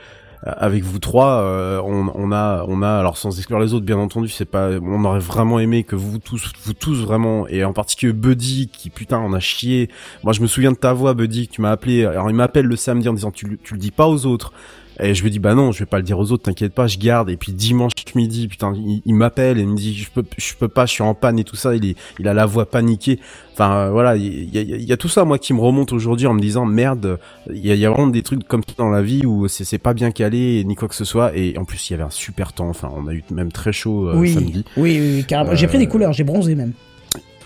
avec 0.44 0.82
vous 0.82 0.98
trois, 0.98 1.40
euh, 1.42 1.80
on, 1.84 2.10
on 2.14 2.32
a 2.32 2.64
on 2.66 2.82
a 2.82 2.90
alors 2.98 3.16
sans 3.16 3.36
exclure 3.38 3.60
les 3.60 3.74
autres 3.74 3.86
bien 3.86 3.98
entendu, 3.98 4.28
c'est 4.28 4.44
pas 4.44 4.70
on 4.82 5.04
aurait 5.04 5.20
vraiment 5.20 5.60
aimé 5.60 5.84
que 5.84 5.94
vous 5.94 6.18
tous 6.18 6.52
vous 6.64 6.72
tous 6.72 7.00
vraiment 7.04 7.46
et 7.46 7.64
en 7.64 7.72
particulier 7.72 8.12
Buddy 8.12 8.68
qui 8.68 8.90
putain 8.90 9.20
on 9.20 9.32
a 9.34 9.40
chié. 9.40 9.88
Moi 10.24 10.32
je 10.32 10.40
me 10.40 10.48
souviens 10.48 10.72
de 10.72 10.76
ta 10.76 10.92
voix 10.92 11.14
Buddy 11.14 11.46
que 11.46 11.52
tu 11.52 11.60
m'as 11.60 11.70
appelé. 11.70 12.04
Alors 12.04 12.28
il 12.28 12.34
m'appelle 12.34 12.66
le 12.66 12.76
samedi 12.76 13.08
en 13.08 13.12
disant 13.12 13.30
tu 13.30 13.60
tu 13.62 13.74
le 13.74 13.80
dis 13.80 13.92
pas 13.92 14.08
aux 14.08 14.26
autres. 14.26 14.52
Et 15.00 15.14
je 15.14 15.22
lui 15.22 15.30
dis 15.30 15.38
bah 15.38 15.54
non, 15.54 15.72
je 15.72 15.80
vais 15.80 15.86
pas 15.86 15.96
le 15.96 16.02
dire 16.02 16.18
aux 16.18 16.30
autres, 16.32 16.44
t'inquiète 16.44 16.74
pas, 16.74 16.86
je 16.86 16.98
garde. 16.98 17.30
Et 17.30 17.36
puis 17.36 17.52
dimanche 17.52 17.92
midi, 18.14 18.46
putain, 18.46 18.74
il, 18.76 19.00
il 19.06 19.14
m'appelle 19.14 19.58
et 19.58 19.62
il 19.62 19.68
me 19.68 19.76
dit 19.76 19.94
je 19.94 20.10
peux, 20.10 20.22
je 20.36 20.52
peux 20.54 20.68
pas, 20.68 20.84
je 20.86 20.92
suis 20.92 21.02
en 21.02 21.14
panne 21.14 21.38
et 21.38 21.44
tout 21.44 21.56
ça. 21.56 21.74
Il 21.74 21.84
est, 21.86 21.96
il 22.18 22.28
a 22.28 22.34
la 22.34 22.44
voix 22.46 22.66
paniquée. 22.66 23.18
Enfin 23.54 23.74
euh, 23.74 23.90
voilà, 23.90 24.16
il 24.16 24.54
y 24.54 24.58
a, 24.58 24.60
il 24.62 24.82
y 24.84 24.92
a 24.92 24.96
tout 24.98 25.08
ça 25.08 25.24
moi 25.24 25.38
qui 25.38 25.54
me 25.54 25.60
remonte 25.60 25.92
aujourd'hui 25.92 26.26
en 26.26 26.34
me 26.34 26.40
disant 26.40 26.64
merde, 26.66 27.18
il 27.50 27.64
y 27.66 27.70
a, 27.70 27.74
il 27.74 27.80
y 27.80 27.86
a 27.86 27.90
vraiment 27.90 28.06
des 28.08 28.22
trucs 28.22 28.46
comme 28.46 28.62
ça 28.68 28.74
dans 28.76 28.90
la 28.90 29.02
vie 29.02 29.24
où 29.24 29.48
c'est 29.48 29.64
c'est 29.64 29.78
pas 29.78 29.94
bien 29.94 30.10
calé 30.10 30.62
ni 30.64 30.74
quoi 30.74 30.88
que 30.88 30.94
ce 30.94 31.04
soit. 31.06 31.34
Et 31.36 31.56
en 31.58 31.64
plus 31.64 31.88
il 31.88 31.92
y 31.92 31.94
avait 31.94 32.04
un 32.04 32.10
super 32.10 32.52
temps. 32.52 32.68
Enfin 32.68 32.90
on 32.94 33.06
a 33.08 33.12
eu 33.14 33.24
même 33.30 33.50
très 33.50 33.72
chaud 33.72 34.08
euh, 34.10 34.14
oui, 34.16 34.34
samedi. 34.34 34.64
oui, 34.76 34.98
oui, 35.00 35.12
oui, 35.16 35.24
carrément. 35.24 35.54
J'ai 35.54 35.64
Euh, 35.66 35.68
pris 35.68 35.78
des 35.78 35.88
couleurs, 35.88 36.12
j'ai 36.12 36.24
bronzé 36.24 36.54
même. 36.54 36.72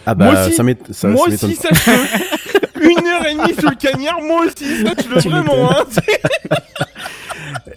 Ah 0.05 0.15
bah 0.15 0.33
Moi 0.33 0.43
aussi. 0.47 0.53
ça 0.55 0.63
m'ét- 0.65 0.93
ça, 0.93 1.09
Moi 1.09 1.25
ça 1.27 1.31
m'étonne 1.31 1.51
aussi, 1.51 1.61
ça 1.61 1.93
Une 2.81 3.07
heure 3.07 3.27
et 3.27 3.35
demie 3.35 3.55
sous 3.59 3.69
le 3.69 3.75
cagnard, 3.77 4.21
moi 4.23 4.45
aussi, 4.47 4.65
sache-le 4.85 5.21
Tu 5.23 5.29
vraiment, 5.29 5.71
hein. 5.73 5.85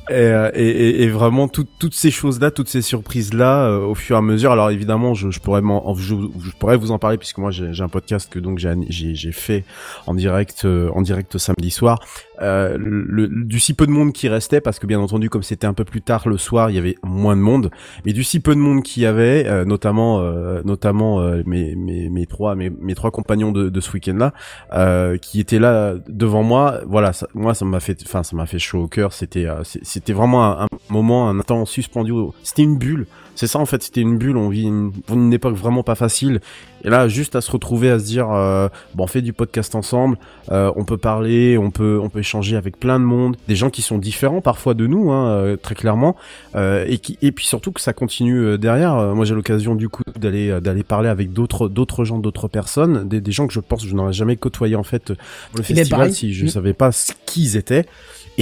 et, 0.10 0.14
euh, 0.14 0.50
et, 0.54 1.08
vraiment 1.10 1.48
tout- 1.48 1.68
toutes 1.80 1.94
ces 1.96 2.12
choses-là, 2.12 2.52
toutes 2.52 2.70
ces 2.70 2.82
choses-là, 2.82 3.66
euh, 3.66 3.80
au 3.86 3.96
fur 3.96 4.16
et 4.16 4.20
à 4.20 4.22
mesure. 4.22 4.52
Alors 4.52 4.70
évidemment, 4.72 5.14
je, 5.14 5.30
je 5.32 5.40
pourrais 5.40 6.78
vous 6.78 6.92
en 6.92 7.00
parler 7.00 7.18
puisque 7.18 7.38
moi 7.38 7.52
j'ai 7.52 7.82
un 7.82 7.90
podcast 7.90 8.30
que 8.32 8.40
donc 8.40 8.60
j'ai 8.60 9.32
fait 9.32 9.64
en 10.08 10.14
direct 10.14 10.66
euh, 10.66 10.90
en 10.94 11.02
direct 11.02 11.38
samedi 11.38 11.72
soir. 11.72 12.00
Euh, 12.42 12.78
le, 12.80 13.28
du 13.28 13.60
si 13.60 13.74
peu 13.74 13.86
de 13.86 13.92
monde 13.92 14.14
qui 14.14 14.30
restait 14.30 14.62
parce 14.62 14.80
que 14.80 14.88
bien 14.88 15.00
entendu 15.00 15.30
comme 15.30 15.44
c'était 15.44 15.68
un 15.68 15.74
peu 15.74 15.84
plus 15.84 16.02
tard 16.02 16.30
le 16.30 16.38
soir, 16.38 16.70
il 16.70 16.76
y 16.76 16.80
avait 16.80 16.96
moins 17.04 17.36
de 17.36 17.42
monde. 17.42 17.70
Mais 18.06 18.14
du 18.14 18.24
si 18.24 18.40
peu 18.40 18.56
de 18.56 18.60
monde 18.60 18.82
qu'il 18.84 19.04
y 19.04 19.06
avait, 19.06 19.46
euh, 19.48 19.66
notamment 19.66 20.20
euh, 20.22 20.62
notamment 20.64 21.20
euh, 21.20 21.44
mes, 21.46 21.76
mes 21.76 22.10
mes 22.10 22.26
trois 22.26 22.56
mes, 22.56 22.70
mes 22.70 22.96
trois 22.96 23.12
compagnons 23.12 23.52
de, 23.52 23.70
de 23.70 23.80
ce 23.82 23.92
week-end-là, 23.92 24.34
euh, 24.74 25.18
qui 25.18 25.40
étaient 25.40 25.60
là 25.60 25.96
devant 26.08 26.44
moi. 26.44 26.80
Voilà, 26.88 27.14
ça, 27.14 27.28
moi 27.34 27.54
ça 27.54 27.66
m'a 27.66 27.80
fait, 27.80 27.98
enfin 28.06 28.24
ça 28.24 28.36
m'a 28.36 28.46
fait 28.46 28.60
chaud 28.60 28.84
au 28.84 28.88
cœur. 28.88 29.14
C'était 29.14 29.48
c'était 29.64 30.14
vraiment 30.14 30.46
un, 30.46 30.64
un 30.64 30.68
moment, 30.90 31.30
un 31.30 31.40
temps 31.42 31.66
suspendu. 31.66 32.14
C'était 32.44 32.64
une 32.64 32.78
bulle. 32.78 33.06
C'est 33.40 33.48
ça 33.48 33.58
en 33.60 33.66
fait, 33.66 33.82
c'était 33.82 34.02
une 34.02 34.18
bulle. 34.18 34.36
On 34.36 34.50
vit 34.50 34.64
une, 34.64 34.92
une 35.10 35.32
époque 35.32 35.56
vraiment 35.56 35.82
pas 35.82 35.96
facile. 35.96 36.42
Et 36.84 36.90
là, 36.90 37.08
juste 37.08 37.38
à 37.38 37.42
se 37.42 37.50
retrouver, 37.52 37.90
à 37.90 37.98
se 37.98 38.04
dire, 38.04 38.30
euh, 38.32 38.68
bon, 38.96 39.06
on 39.06 39.08
fait 39.08 39.22
du 39.22 39.32
podcast 39.32 39.76
ensemble, 39.76 40.18
euh, 40.52 40.74
on 40.76 40.84
peut 40.84 40.98
parler, 40.98 41.58
on 41.58 41.72
peut, 41.72 42.00
on 42.04 42.10
peut 42.10 42.20
échanger 42.20 42.58
avec 42.58 42.78
plein 42.78 43.00
de 43.00 43.06
monde, 43.06 43.38
des 43.48 43.56
gens 43.56 43.70
qui 43.70 43.82
sont 43.82 43.98
différents 43.98 44.42
parfois 44.42 44.74
de 44.74 44.88
nous, 44.88 45.10
hein, 45.10 45.30
euh, 45.30 45.56
très 45.56 45.74
clairement, 45.74 46.18
euh, 46.58 46.84
et 46.90 46.98
qui, 46.98 47.18
et 47.22 47.32
puis 47.32 47.46
surtout 47.46 47.72
que 47.72 47.80
ça 47.80 47.94
continue 47.94 48.40
euh, 48.40 48.58
derrière. 48.58 48.96
Euh, 48.96 49.14
moi, 49.14 49.24
j'ai 49.24 49.36
l'occasion 49.36 49.74
du 49.76 49.88
coup 49.88 50.04
d'aller, 50.20 50.50
euh, 50.50 50.60
d'aller 50.60 50.84
parler 50.84 51.08
avec 51.08 51.32
d'autres, 51.32 51.70
d'autres 51.70 52.04
gens, 52.04 52.18
d'autres 52.20 52.50
personnes, 52.50 53.08
des, 53.08 53.22
des 53.22 53.32
gens 53.32 53.48
que 53.48 53.54
je 53.54 53.62
pense 53.62 53.84
que 53.84 53.88
je 53.90 53.96
n'aurais 53.96 54.14
jamais 54.14 54.36
côtoyé 54.36 54.76
en 54.76 54.84
fait 54.84 55.14
pour 55.14 55.60
le 55.60 55.64
Eh 55.70 55.74
ben, 55.74 55.78
festival 55.78 56.14
si 56.14 56.34
je 56.34 56.46
Mm. 56.46 56.50
savais 56.50 56.74
pas 56.74 56.92
ce 56.92 57.14
qu'ils 57.26 57.56
étaient. 57.56 57.86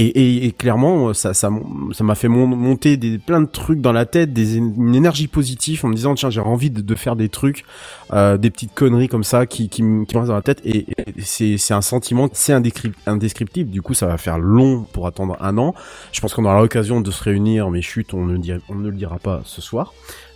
Et, 0.00 0.06
et, 0.06 0.46
et 0.46 0.52
clairement, 0.52 1.12
ça, 1.12 1.34
ça, 1.34 1.50
ça 1.92 2.04
m'a 2.04 2.14
fait 2.14 2.28
mon- 2.28 2.46
monter 2.46 2.96
des 2.96 3.18
plein 3.18 3.40
de 3.40 3.46
trucs 3.48 3.80
dans 3.80 3.90
la 3.90 4.06
tête, 4.06 4.32
des, 4.32 4.56
une 4.56 4.94
énergie 4.94 5.26
positive 5.26 5.84
en 5.84 5.88
me 5.88 5.94
disant 5.94 6.14
tiens 6.14 6.30
j'ai 6.30 6.40
envie 6.40 6.70
de, 6.70 6.80
de 6.82 6.94
faire 6.94 7.16
des 7.16 7.28
trucs, 7.28 7.64
euh, 8.12 8.36
des 8.38 8.50
petites 8.50 8.72
conneries 8.74 9.08
comme 9.08 9.24
ça 9.24 9.44
qui, 9.44 9.68
qui, 9.68 9.82
me 9.82 10.04
qui 10.04 10.14
me 10.14 10.20
restent 10.20 10.28
dans 10.30 10.36
la 10.36 10.42
tête. 10.42 10.60
Et, 10.64 10.86
et 10.98 11.56
c'est, 11.58 11.74
un 11.74 11.80
sentiment, 11.82 12.28
c'est 12.32 12.52
indescrip- 12.52 12.94
indescriptible. 13.06 13.70
Du 13.70 13.82
coup, 13.82 13.92
ça 13.92 14.06
va 14.06 14.18
faire 14.18 14.38
long 14.38 14.86
pour 14.92 15.08
attendre 15.08 15.36
un 15.40 15.58
an. 15.58 15.74
Je 16.12 16.20
pense 16.20 16.32
qu'on 16.32 16.44
aura 16.44 16.60
l'occasion 16.60 17.00
de 17.00 17.10
se 17.10 17.24
réunir, 17.24 17.68
mais 17.70 17.82
chut, 17.82 18.14
on 18.14 18.24
ne, 18.24 18.38
on 18.68 18.76
ne 18.76 18.88
le 18.90 18.96
dira 18.96 19.18
pas 19.18 19.42
ce 19.44 19.60
soir. 19.60 19.94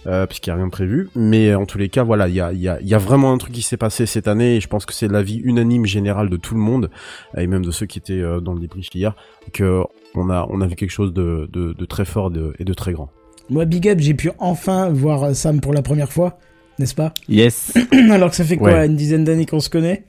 Euh, 0.09 0.27
puisqu'il 0.27 0.51
n'y 0.51 0.55
a 0.55 0.57
rien 0.57 0.67
de 0.67 0.71
prévu. 0.73 1.09
Mais 1.15 1.55
en 1.55 1.65
tous 1.65 1.79
les 1.79 1.89
cas, 1.89 2.03
voilà, 2.03 2.27
il 2.27 2.35
y 2.35 2.41
a, 2.41 2.53
il 2.53 2.59
y, 2.61 2.69
a, 2.69 2.81
il 2.81 2.89
y 2.89 2.95
a 2.95 2.99
vraiment 2.99 3.33
un 3.33 3.39
truc 3.39 3.53
qui 3.53 3.63
s'est 3.63 3.77
passé 3.77 4.05
cette 4.05 4.27
année 4.27 4.57
et 4.57 4.61
je 4.61 4.67
pense 4.67 4.85
que 4.85 4.93
c'est 4.93 5.07
l'avis 5.07 5.37
unanime 5.45 5.87
général 5.87 6.29
de 6.29 6.37
tout 6.37 6.55
le 6.55 6.61
monde 6.61 6.91
et 7.37 7.47
même 7.47 7.65
de 7.65 7.71
ceux 7.71 7.87
qui 7.87 8.01
étaient 8.01 8.15
euh, 8.21 8.41
dans 8.41 8.53
le 8.53 8.59
débrief 8.59 8.89
hier 8.93 9.15
que 9.53 9.83
on 10.17 10.29
a, 10.29 10.45
on 10.51 10.61
a 10.61 10.67
vu 10.67 10.75
quelque 10.75 10.91
chose 10.91 11.13
de, 11.13 11.49
de, 11.53 11.73
de 11.73 11.85
très 11.85 12.05
fort 12.05 12.33
de- 12.33 12.53
et 12.59 12.65
de 12.65 12.75
très 12.75 12.93
grand. 12.93 13.11
Moi, 13.49 13.65
Big 13.65 13.89
Up, 13.89 13.99
j'ai 14.01 14.15
pu 14.15 14.33
enfin 14.41 14.89
voir 14.91 15.23
euh, 15.23 15.35
Sam 15.35 15.61
pour 15.61 15.73
la 15.73 15.83
première 15.83 16.11
fois, 16.13 16.37
n'est-ce 16.81 16.97
pas? 16.97 17.15
Yes. 17.29 17.73
Alors 18.11 18.31
que 18.31 18.37
ça 18.37 18.45
fait 18.45 18.57
quoi, 18.57 18.73
Ouais. 18.73 18.87
une 18.87 18.97
dizaine 18.97 19.23
d'années 19.23 19.47
qu'on 19.47 19.61
se 19.61 19.71
connaît? 19.71 20.05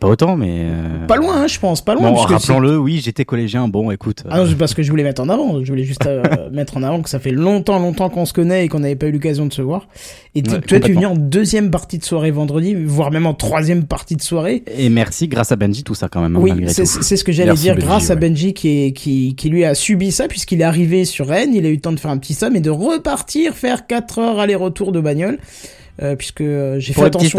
Pas 0.00 0.08
autant, 0.08 0.36
mais. 0.36 0.50
euh, 0.68 1.06
Pas 1.06 1.16
loin, 1.16 1.42
hein, 1.42 1.46
je 1.46 1.58
pense, 1.58 1.82
pas 1.84 1.94
loin. 1.94 2.10
Bon, 2.10 2.16
rappelons-le, 2.16 2.78
oui, 2.78 3.00
j'étais 3.04 3.24
collégien. 3.24 3.68
Bon, 3.68 3.90
écoute. 3.90 4.24
Ah 4.28 4.38
non, 4.38 4.46
c'est 4.48 4.56
parce 4.56 4.74
que 4.74 4.82
je 4.82 4.90
voulais 4.90 5.02
mettre 5.04 5.22
en 5.22 5.28
avant. 5.28 5.62
Je 5.62 5.70
voulais 5.70 5.84
juste 5.84 6.06
euh, 6.06 6.22
mettre 6.52 6.76
en 6.76 6.82
avant 6.82 7.02
que 7.02 7.08
ça 7.10 7.18
fait 7.18 7.30
longtemps, 7.30 7.78
longtemps 7.78 8.08
qu'on 8.08 8.24
se 8.24 8.32
connaît 8.32 8.64
et 8.64 8.68
qu'on 8.68 8.80
n'avait 8.80 8.96
pas 8.96 9.06
eu 9.06 9.12
l'occasion 9.12 9.46
de 9.46 9.52
se 9.52 9.62
voir. 9.62 9.88
Et 10.34 10.40
Ouais, 10.40 10.60
toi, 10.60 10.80
tu 10.80 10.90
es 10.90 10.94
venu 10.94 11.06
en 11.06 11.14
deuxième 11.16 11.70
partie 11.70 11.98
de 11.98 12.04
soirée 12.04 12.30
vendredi, 12.30 12.74
voire 12.74 13.10
même 13.10 13.26
en 13.26 13.34
troisième 13.34 13.84
partie 13.84 14.16
de 14.16 14.22
soirée. 14.22 14.64
Et 14.76 14.88
merci, 14.88 15.28
grâce 15.28 15.52
à 15.52 15.56
Benji, 15.56 15.84
tout 15.84 15.94
ça 15.94 16.08
quand 16.08 16.20
même. 16.22 16.34
hein, 16.36 16.40
Oui, 16.42 16.52
c'est 16.68 16.84
ce 16.86 17.22
que 17.24 17.32
j'allais 17.32 17.54
dire 17.54 17.74
Benji, 17.74 17.86
grâce 17.86 18.10
à. 18.10 18.14
Benji 18.16 18.54
qui, 18.54 18.84
est, 18.86 18.92
qui, 18.92 19.34
qui 19.36 19.48
lui 19.48 19.64
a 19.64 19.74
subi 19.74 20.10
ça 20.12 20.28
puisqu'il 20.28 20.60
est 20.60 20.64
arrivé 20.64 21.04
sur 21.04 21.28
Rennes, 21.28 21.54
il 21.54 21.64
a 21.66 21.68
eu 21.68 21.74
le 21.74 21.80
temps 21.80 21.92
de 21.92 22.00
faire 22.00 22.10
un 22.10 22.18
petit 22.18 22.34
somme 22.34 22.56
et 22.56 22.60
de 22.60 22.70
repartir 22.70 23.54
faire 23.54 23.86
4 23.86 24.18
heures 24.18 24.38
aller-retour 24.40 24.92
de 24.92 25.00
bagnole. 25.00 25.38
Euh, 26.02 26.16
puisque 26.16 26.40
euh, 26.40 26.80
j'ai 26.80 26.92
fait 26.92 27.00
attention. 27.06 27.38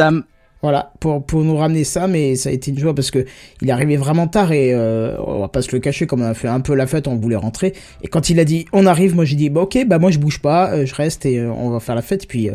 Voilà, 0.65 0.93
pour, 0.99 1.23
pour 1.23 1.43
nous 1.43 1.55
ramener 1.55 1.83
ça, 1.83 2.07
mais 2.07 2.35
ça 2.35 2.49
a 2.49 2.51
été 2.51 2.71
une 2.71 2.79
joie 2.79 2.95
parce 2.95 3.11
que 3.11 3.23
il 3.61 3.69
est 3.69 3.71
arrivé 3.71 3.97
vraiment 3.97 4.27
tard 4.27 4.51
et 4.51 4.73
euh, 4.73 5.15
on 5.23 5.41
va 5.41 5.47
pas 5.47 5.61
se 5.61 5.71
le 5.71 5.77
cacher, 5.77 6.07
comme 6.07 6.23
on 6.23 6.25
a 6.25 6.33
fait 6.33 6.47
un 6.47 6.59
peu 6.59 6.73
la 6.73 6.87
fête, 6.87 7.07
on 7.07 7.17
voulait 7.17 7.35
rentrer. 7.35 7.73
Et 8.01 8.07
quand 8.07 8.31
il 8.31 8.39
a 8.39 8.45
dit 8.45 8.65
on 8.73 8.87
arrive, 8.87 9.13
moi 9.13 9.25
j'ai 9.25 9.35
dit 9.35 9.51
bah 9.51 9.61
ok, 9.61 9.85
bah 9.85 9.99
moi 9.99 10.09
je 10.09 10.17
bouge 10.17 10.39
pas, 10.39 10.71
euh, 10.71 10.87
je 10.87 10.95
reste 10.95 11.27
et 11.27 11.37
euh, 11.37 11.51
on 11.51 11.69
va 11.69 11.79
faire 11.79 11.93
la 11.93 12.01
fête. 12.01 12.23
Et 12.23 12.25
puis 12.25 12.49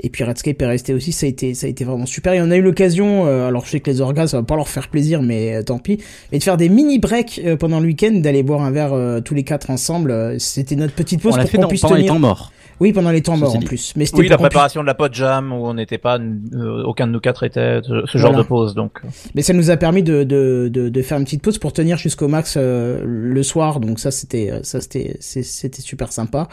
et 0.00 0.08
puis 0.08 0.24
Redscape 0.24 0.62
est 0.62 0.66
resté 0.66 0.94
aussi, 0.94 1.12
ça 1.12 1.26
a 1.26 1.28
été 1.28 1.52
ça 1.52 1.66
a 1.66 1.68
été 1.68 1.84
vraiment 1.84 2.06
super. 2.06 2.32
Et 2.32 2.40
on 2.40 2.50
a 2.50 2.56
eu 2.56 2.62
l'occasion, 2.62 3.26
alors 3.26 3.66
je 3.66 3.72
sais 3.72 3.80
que 3.80 3.90
les 3.90 4.00
orgas 4.00 4.28
ça 4.28 4.38
va 4.38 4.44
pas 4.44 4.56
leur 4.56 4.68
faire 4.68 4.88
plaisir, 4.88 5.20
mais 5.20 5.62
tant 5.62 5.78
pis, 5.78 5.98
mais 6.32 6.38
de 6.38 6.42
faire 6.42 6.56
des 6.56 6.70
mini 6.70 7.00
breaks 7.00 7.38
pendant 7.60 7.80
le 7.80 7.86
week-end, 7.86 8.12
d'aller 8.12 8.42
boire 8.42 8.62
un 8.62 8.70
verre 8.70 9.20
tous 9.22 9.34
les 9.34 9.44
quatre 9.44 9.68
ensemble. 9.68 10.40
C'était 10.40 10.74
notre 10.74 10.94
petite 10.94 11.20
pause 11.20 11.34
On 11.38 11.42
pour 11.42 11.50
qu'on 11.50 11.68
puisse 11.68 11.82
pendant 11.82 11.96
les 11.96 12.00
tenir. 12.00 12.14
temps 12.14 12.18
morts. 12.18 12.50
Oui, 12.82 12.92
pendant 12.92 13.12
les 13.12 13.22
temps 13.22 13.36
morts 13.36 13.54
en 13.54 13.60
plus. 13.60 13.92
Mais 13.96 14.06
c'était 14.06 14.18
Oui, 14.18 14.28
la 14.28 14.36
puisse- 14.36 14.48
préparation 14.48 14.80
de 14.82 14.86
la 14.86 14.94
pod 14.94 15.14
jam 15.14 15.52
où 15.52 15.66
on 15.66 15.74
n'était 15.74 15.98
pas, 15.98 16.18
euh, 16.18 16.82
aucun 16.84 17.06
de 17.06 17.12
nous 17.12 17.20
quatre 17.20 17.44
était 17.44 17.80
ce, 17.82 18.02
ce 18.06 18.18
genre 18.18 18.32
Voilà. 18.32 18.42
de 18.42 18.48
pause. 18.48 18.74
Donc, 18.74 18.98
Mais 19.36 19.42
ça 19.42 19.52
nous 19.52 19.70
a 19.70 19.76
permis 19.76 20.02
de, 20.02 20.24
de, 20.24 20.68
de, 20.68 20.88
de 20.88 21.02
faire 21.02 21.16
une 21.18 21.24
petite 21.24 21.42
pause 21.42 21.58
pour 21.58 21.72
tenir 21.72 21.96
jusqu'au 21.96 22.26
max 22.26 22.56
euh, 22.56 23.00
le 23.04 23.42
soir. 23.44 23.78
Donc 23.78 24.00
ça 24.00 24.10
c'était 24.10 24.50
euh, 24.50 24.58
ça 24.64 24.80
c'était 24.80 25.16
c'était 25.20 25.80
super 25.80 26.12
sympa. 26.12 26.48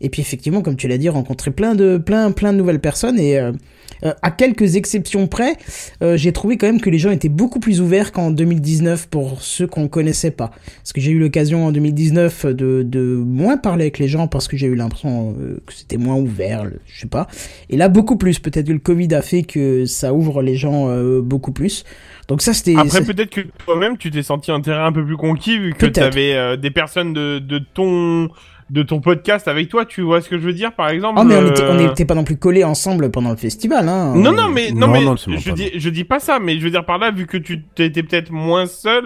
Et 0.00 0.08
puis 0.08 0.22
effectivement, 0.22 0.62
comme 0.62 0.76
tu 0.76 0.86
l'as 0.88 0.98
dit, 0.98 1.08
rencontrer 1.08 1.50
plein 1.50 1.74
de 1.74 1.98
plein 1.98 2.30
plein 2.30 2.52
de 2.52 2.58
nouvelles 2.58 2.80
personnes 2.80 3.18
et 3.18 3.40
euh, 4.04 4.12
à 4.22 4.30
quelques 4.30 4.76
exceptions 4.76 5.26
près, 5.26 5.56
euh, 6.02 6.16
j'ai 6.16 6.32
trouvé 6.32 6.56
quand 6.56 6.66
même 6.66 6.80
que 6.80 6.90
les 6.90 6.98
gens 6.98 7.10
étaient 7.10 7.28
beaucoup 7.28 7.60
plus 7.60 7.80
ouverts 7.80 8.12
qu'en 8.12 8.30
2019 8.30 9.08
pour 9.08 9.42
ceux 9.42 9.66
qu'on 9.66 9.88
connaissait 9.88 10.30
pas. 10.30 10.50
Parce 10.78 10.92
que 10.92 11.00
j'ai 11.00 11.12
eu 11.12 11.18
l'occasion 11.18 11.66
en 11.66 11.72
2019 11.72 12.46
de, 12.46 12.82
de 12.82 13.16
moins 13.16 13.56
parler 13.56 13.84
avec 13.84 13.98
les 13.98 14.08
gens 14.08 14.28
parce 14.28 14.48
que 14.48 14.56
j'ai 14.56 14.66
eu 14.66 14.74
l'impression 14.74 15.34
euh, 15.38 15.60
que 15.66 15.72
c'était 15.72 15.96
moins 15.96 16.16
ouvert, 16.16 16.64
je 16.86 17.00
sais 17.00 17.06
pas. 17.06 17.28
Et 17.70 17.76
là, 17.76 17.88
beaucoup 17.88 18.16
plus. 18.16 18.38
Peut-être 18.38 18.66
que 18.66 18.72
le 18.72 18.78
Covid 18.78 19.14
a 19.14 19.22
fait 19.22 19.42
que 19.42 19.84
ça 19.86 20.12
ouvre 20.14 20.42
les 20.42 20.56
gens 20.56 20.88
euh, 20.88 21.20
beaucoup 21.20 21.52
plus. 21.52 21.84
Donc 22.28 22.42
ça, 22.42 22.54
c'était... 22.54 22.76
Après, 22.76 23.04
peut-être 23.04 23.30
que 23.30 23.40
toi-même, 23.64 23.98
tu 23.98 24.10
t'es 24.10 24.22
senti 24.22 24.50
un 24.50 24.60
terrain 24.60 24.86
un 24.86 24.92
peu 24.92 25.04
plus 25.04 25.16
conquis 25.16 25.58
vu 25.58 25.72
que 25.72 25.78
Peut-être. 25.78 25.94
t'avais 25.94 26.34
euh, 26.34 26.56
des 26.56 26.70
personnes 26.70 27.12
de, 27.12 27.38
de 27.38 27.58
ton 27.58 28.28
de 28.70 28.82
ton 28.82 29.00
podcast 29.00 29.48
avec 29.48 29.68
toi. 29.68 29.84
Tu 29.84 30.02
vois 30.02 30.20
ce 30.20 30.28
que 30.28 30.38
je 30.38 30.44
veux 30.44 30.52
dire, 30.52 30.72
par 30.72 30.88
exemple 30.88 31.18
Oh 31.20 31.24
mais 31.24 31.36
on 31.36 31.42
euh, 31.42 31.50
était, 31.50 31.64
on 31.68 31.78
était 31.78 32.04
pas 32.04 32.14
non 32.14 32.24
plus 32.24 32.36
collés 32.36 32.64
ensemble 32.64 33.10
pendant 33.10 33.30
le 33.30 33.36
festival, 33.36 33.88
hein. 33.88 34.14
Non, 34.14 34.32
non, 34.32 34.48
mais 34.48 34.70
non, 34.70 34.86
Non, 34.86 34.92
mais 34.92 35.04
non, 35.04 35.16
je 35.16 35.50
dis, 35.52 35.70
je 35.74 35.88
dis 35.90 36.04
pas 36.04 36.20
ça, 36.20 36.38
mais 36.38 36.58
je 36.58 36.64
veux 36.64 36.70
dire 36.70 36.84
par 36.84 36.98
là, 36.98 37.10
vu 37.10 37.26
que 37.26 37.36
tu 37.36 37.64
étais 37.78 38.02
peut-être 38.02 38.30
moins 38.30 38.66
seul, 38.66 39.04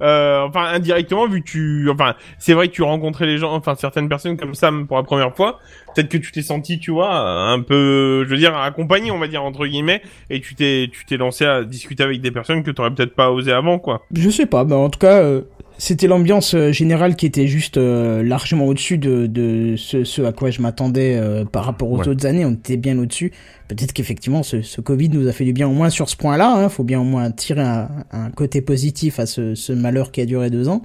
euh, 0.00 0.42
enfin 0.42 0.66
indirectement, 0.66 1.26
vu 1.26 1.42
que 1.42 1.48
tu, 1.48 1.90
enfin, 1.90 2.14
c'est 2.38 2.54
vrai 2.54 2.68
que 2.68 2.72
tu 2.72 2.82
rencontrais 2.82 3.26
les 3.26 3.38
gens, 3.38 3.52
enfin 3.52 3.74
certaines 3.74 4.08
personnes 4.08 4.36
comme 4.36 4.54
Sam 4.54 4.86
pour 4.86 4.96
la 4.96 5.02
première 5.02 5.34
fois, 5.34 5.58
peut-être 5.94 6.08
que 6.08 6.18
tu 6.18 6.30
t'es 6.30 6.42
senti, 6.42 6.78
tu 6.78 6.92
vois, 6.92 7.18
un 7.18 7.60
peu, 7.60 8.24
je 8.24 8.30
veux 8.30 8.36
dire, 8.36 8.56
accompagné, 8.56 9.10
on 9.10 9.18
va 9.18 9.26
dire 9.26 9.42
entre 9.42 9.66
guillemets, 9.66 10.02
et 10.30 10.40
tu 10.40 10.54
t'es, 10.54 10.88
tu 10.92 11.04
t'es 11.04 11.16
lancé 11.16 11.44
à 11.44 11.64
discuter 11.64 12.04
avec 12.04 12.20
des 12.20 12.30
personnes 12.30 12.62
que 12.62 12.70
t'aurais 12.70 12.92
peut-être 12.92 13.14
pas 13.14 13.30
osé 13.30 13.52
avant, 13.52 13.78
quoi. 13.78 14.02
Je 14.12 14.30
sais 14.30 14.46
pas, 14.46 14.64
mais 14.64 14.74
en 14.74 14.88
tout 14.88 15.00
cas, 15.00 15.20
euh, 15.20 15.42
c'était 15.78 16.06
l'ambiance 16.08 16.54
euh, 16.54 16.72
générale 16.72 17.14
qui 17.16 17.24
était 17.24 17.46
juste 17.46 17.76
euh, 17.78 18.22
largement 18.22 18.66
au-dessus 18.66 18.98
de, 18.98 19.26
de 19.26 19.74
ce, 19.76 20.04
ce 20.04 20.22
à 20.22 20.32
quoi 20.32 20.50
je 20.50 20.60
m'attendais 20.60 21.16
euh, 21.16 21.44
par 21.44 21.64
rapport 21.64 21.90
aux 21.90 21.98
Ouais. 21.98 22.08
autres 22.08 22.26
années. 22.26 22.44
On 22.44 22.52
était 22.52 22.76
bien 22.76 22.98
au-dessus. 22.98 23.32
Peut-être 23.68 23.92
qu'effectivement, 23.92 24.42
ce, 24.42 24.60
ce 24.62 24.80
Covid 24.80 25.08
nous 25.10 25.28
a 25.28 25.32
fait 25.32 25.44
du 25.44 25.52
bien 25.52 25.68
au 25.68 25.72
moins 25.72 25.88
sur 25.90 26.08
ce 26.08 26.16
point-là. 26.16 26.52
Hein. 26.56 26.68
Faut 26.68 26.84
bien 26.84 27.00
au 27.00 27.04
moins 27.04 27.30
tirer 27.30 27.62
un, 27.62 27.88
un 28.12 28.30
côté 28.30 28.60
positif 28.60 29.18
à 29.20 29.26
ce, 29.26 29.54
ce 29.54 29.72
malheur 29.72 30.10
qui 30.12 30.20
a 30.20 30.26
duré 30.26 30.50
deux 30.50 30.68
ans. 30.68 30.82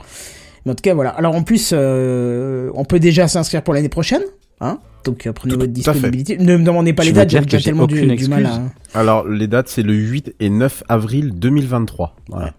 Mais 0.65 0.71
en 0.71 0.75
tout 0.75 0.81
cas, 0.83 0.93
voilà. 0.93 1.09
Alors 1.09 1.35
en 1.35 1.43
plus, 1.43 1.71
euh, 1.73 2.69
on 2.75 2.85
peut 2.85 2.99
déjà 2.99 3.27
s'inscrire 3.27 3.63
pour 3.63 3.73
l'année 3.73 3.89
prochaine. 3.89 4.21
Hein 4.61 4.79
donc 5.03 5.27
euh, 5.27 5.33
prenez 5.33 5.55
Tout- 5.55 5.59
votre 5.59 5.73
disponibilité. 5.73 6.37
Ne 6.37 6.55
me 6.55 6.63
demandez 6.63 6.93
pas 6.93 7.03
Je 7.03 7.07
les 7.09 7.13
dates, 7.13 7.29
j'ai 7.49 7.59
tellement 7.61 7.87
du, 7.87 8.05
mal 8.29 8.45
à... 8.45 8.61
Alors 8.97 9.27
les 9.27 9.47
dates 9.47 9.67
c'est 9.67 9.81
le 9.83 9.93
8 9.93 10.35
et 10.39 10.49
9 10.49 10.83
avril 10.87 11.33
2023. 11.35 12.15
Voilà. 12.29 12.45
Sam, 12.45 12.53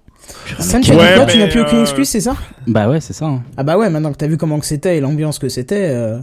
as 0.58 0.78
dit 0.80 0.90
Ouais, 0.92 1.14
quoi 1.16 1.26
Tu 1.26 1.38
n'as 1.38 1.46
plus 1.48 1.60
aucune 1.60 1.78
euh, 1.78 1.82
excuse, 1.82 2.08
c'est 2.08 2.20
ça? 2.20 2.36
Bah 2.66 2.88
ouais, 2.88 3.00
c'est 3.00 3.12
ça. 3.12 3.26
hein. 3.26 3.42
Ah 3.56 3.62
bah 3.62 3.76
ouais, 3.78 3.90
maintenant 3.90 4.12
que 4.12 4.16
t'as 4.16 4.26
vu 4.26 4.36
comment 4.36 4.58
que 4.58 4.66
c'était 4.66 4.96
et 4.96 5.00
l'ambiance 5.00 5.38
que 5.38 5.48
c'était. 5.48 5.88
euh, 5.90 6.18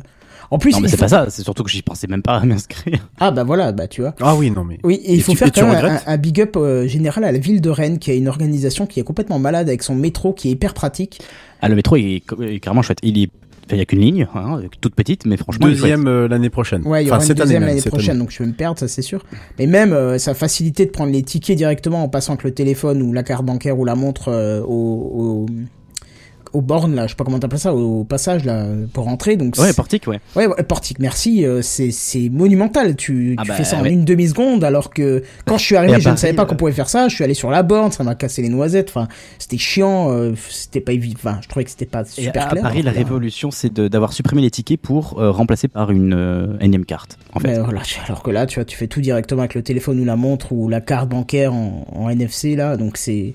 En 0.50 0.58
plus, 0.60 0.74
Non, 0.74 0.82
mais 0.82 0.88
c'est 0.90 0.98
faut- 0.98 1.02
pas 1.04 1.08
ça. 1.08 1.26
C'est 1.30 1.44
surtout 1.44 1.64
que 1.64 1.70
j'y 1.70 1.82
pensais 1.82 2.08
même 2.08 2.22
pas 2.22 2.36
à 2.38 2.46
m'inscrire. 2.46 3.08
Ah 3.20 3.32
bah 3.32 3.44
voilà, 3.44 3.72
bah 3.72 3.88
tu 3.88 4.02
vois. 4.02 4.14
Ah 4.22 4.36
oui 4.36 4.52
non 4.52 4.64
mais. 4.64 4.80
Oui, 4.84 4.96
et 5.06 5.14
il 5.14 5.22
faut 5.24 5.32
tu- 5.32 5.38
faire 5.38 5.52
quand 5.52 5.68
même 5.68 6.00
un, 6.06 6.18
big 6.18 6.42
up 6.42 6.56
euh, 6.58 6.88
général 6.88 7.24
à 7.24 7.32
la 7.32 7.38
ville 7.40 7.62
de 7.62 7.70
Rennes, 7.70 8.00
qui 8.00 8.12
a 8.12 8.14
une 8.14 8.28
organisation 8.28 8.86
qui 8.86 9.00
est 9.00 9.04
complètement 9.04 9.40
malade 9.40 9.68
avec 9.70 9.82
son 9.84 9.96
métro 9.96 10.34
qui 10.34 10.50
est 10.50 10.52
hyper 10.52 10.74
pratique. 10.74 11.22
Ah, 11.62 11.70
le 11.70 11.76
métro 11.76 11.96
il 11.96 12.16
est, 12.18 12.24
il 12.40 12.50
est 12.56 12.60
carrément 12.60 12.82
chouette. 12.82 13.00
Il 13.04 13.18
est, 13.22 13.30
il 13.70 13.78
y 13.78 13.82
a 13.82 13.86
qu'une 13.86 14.00
ligne, 14.00 14.28
hein, 14.34 14.62
toute 14.82 14.96
petite, 14.96 15.26
mais 15.26 15.38
franchement. 15.38 15.68
Deuxième 15.68 16.08
euh, 16.08 16.28
l'année 16.28 16.50
prochaine. 16.50 16.86
Ouais, 16.86 17.04
il 17.04 17.08
y 17.08 17.12
enfin 17.12 17.18
aura 17.18 17.28
une 17.28 17.34
deuxième 17.34 17.64
l'année 17.64 17.82
prochaine, 17.82 18.12
année. 18.12 18.20
donc 18.20 18.32
je 18.32 18.40
vais 18.40 18.48
me 18.48 18.54
perdre, 18.54 18.80
ça 18.80 18.88
c'est 18.88 19.02
sûr. 19.02 19.24
Mais 19.60 19.68
même, 19.68 19.94
euh, 19.94 20.18
ça 20.18 20.32
a 20.32 20.34
facilité 20.34 20.86
de 20.86 20.92
prendre 20.92 21.12
les 21.12 21.24
tickets 21.24 21.58
directement 21.58 22.04
en 22.04 22.10
passant 22.10 22.34
avec 22.34 22.44
le 22.44 22.54
téléphone 22.54 23.02
ou 23.02 23.14
la 23.14 23.24
carte 23.24 23.46
bancaire 23.46 23.78
ou 23.78 23.86
la 23.86 23.96
montre 23.96 24.30
euh, 24.30 24.62
au, 24.62 25.46
au, 25.46 25.46
aux 26.54 26.62
bornes 26.62 26.96
là, 26.96 27.06
je 27.08 27.12
sais 27.12 27.16
pas 27.16 27.24
comment 27.24 27.40
t'appelles 27.40 27.60
ça, 27.60 27.74
au 27.74 28.04
passage 28.04 28.44
là 28.46 28.66
pour 28.94 29.06
rentrer. 29.06 29.38
Donc 29.38 29.56
Ouais, 29.58 29.74
portique, 29.74 30.08
ouais. 30.08 30.20
Ouais, 30.36 30.48
portique, 30.64 31.00
merci. 31.00 31.46
euh, 31.46 31.62
c'est 31.62 31.92
c'est 31.92 32.30
monumental. 32.30 32.96
Tu, 32.96 33.36
Ah 33.38 33.44
tu 33.44 33.50
bah, 33.50 33.56
fais 33.56 33.64
ça 33.64 33.78
en 33.78 33.84
ouais. 33.84 33.92
une 33.92 34.06
demi 34.06 34.28
seconde, 34.28 34.64
alors 34.64 34.90
que 34.90 35.24
quand 35.46 35.58
je 35.58 35.64
suis 35.66 35.76
Et 35.76 35.78
arrivé, 35.78 35.96
à 35.96 36.00
je 36.00 36.10
ne 36.10 36.16
savais 36.16 36.34
pas 36.34 36.44
euh, 36.44 36.46
qu'on 36.46 36.56
pouvait 36.56 36.72
faire 36.72 36.90
ça. 36.90 37.08
Je 37.08 37.16
suis 37.16 37.24
allé 37.24 37.34
sur 37.34 37.50
la 37.50 37.64
borne, 37.64 37.92
ça 37.92 38.04
m'a 38.04 38.16
cassé 38.16 38.42
les 38.42 38.50
noisettes. 38.50 38.90
Enfin, 38.90 39.08
c'était 39.40 39.58
chiant. 39.58 40.12
euh, 40.12 40.34
c'était 40.50 40.82
pas 40.82 40.92
évident. 40.94 41.20
Enfin, 41.24 41.40
je 41.42 41.48
trouvais 41.48 41.64
que 41.64 41.72
c'était 41.72 41.86
pas 41.86 42.02
Et 42.02 42.06
super 42.24 42.48
à 42.48 42.50
clair. 42.50 42.64
Paris, 42.64 42.82
la 42.82 42.92
révolution, 42.92 43.52
c'est 43.52 43.74
d'avoir 43.74 44.14
supprimé 44.14 44.42
les 44.42 44.52
tickets 44.52 44.80
pour 44.80 45.20
euh, 45.20 45.32
remplacer 45.32 45.68
par 45.68 45.92
une 45.92 46.14
euh, 46.14 46.58
énième 46.60 46.86
carte. 46.86 47.18
En 47.34 47.40
fait. 47.40 47.60
Voilà, 47.60 47.82
alors 48.06 48.24
que 48.24 48.32
là, 48.32 48.46
tu 48.46 48.56
vois, 48.56 48.66
tu 48.66 48.76
fais 48.78 48.88
tout 48.88 49.02
directement 49.02 49.42
avec 49.42 49.56
le 49.56 49.64
téléphone 49.64 50.00
ou 50.00 50.06
la 50.06 50.16
montre 50.16 50.52
ou 50.52 50.68
la 50.70 50.82
carte 50.82 51.10
bancaire 51.10 51.54
en, 51.54 51.86
en 51.94 52.10
NFC 52.10 52.56
là, 52.56 52.78
donc 52.78 52.98
c'est 52.98 53.34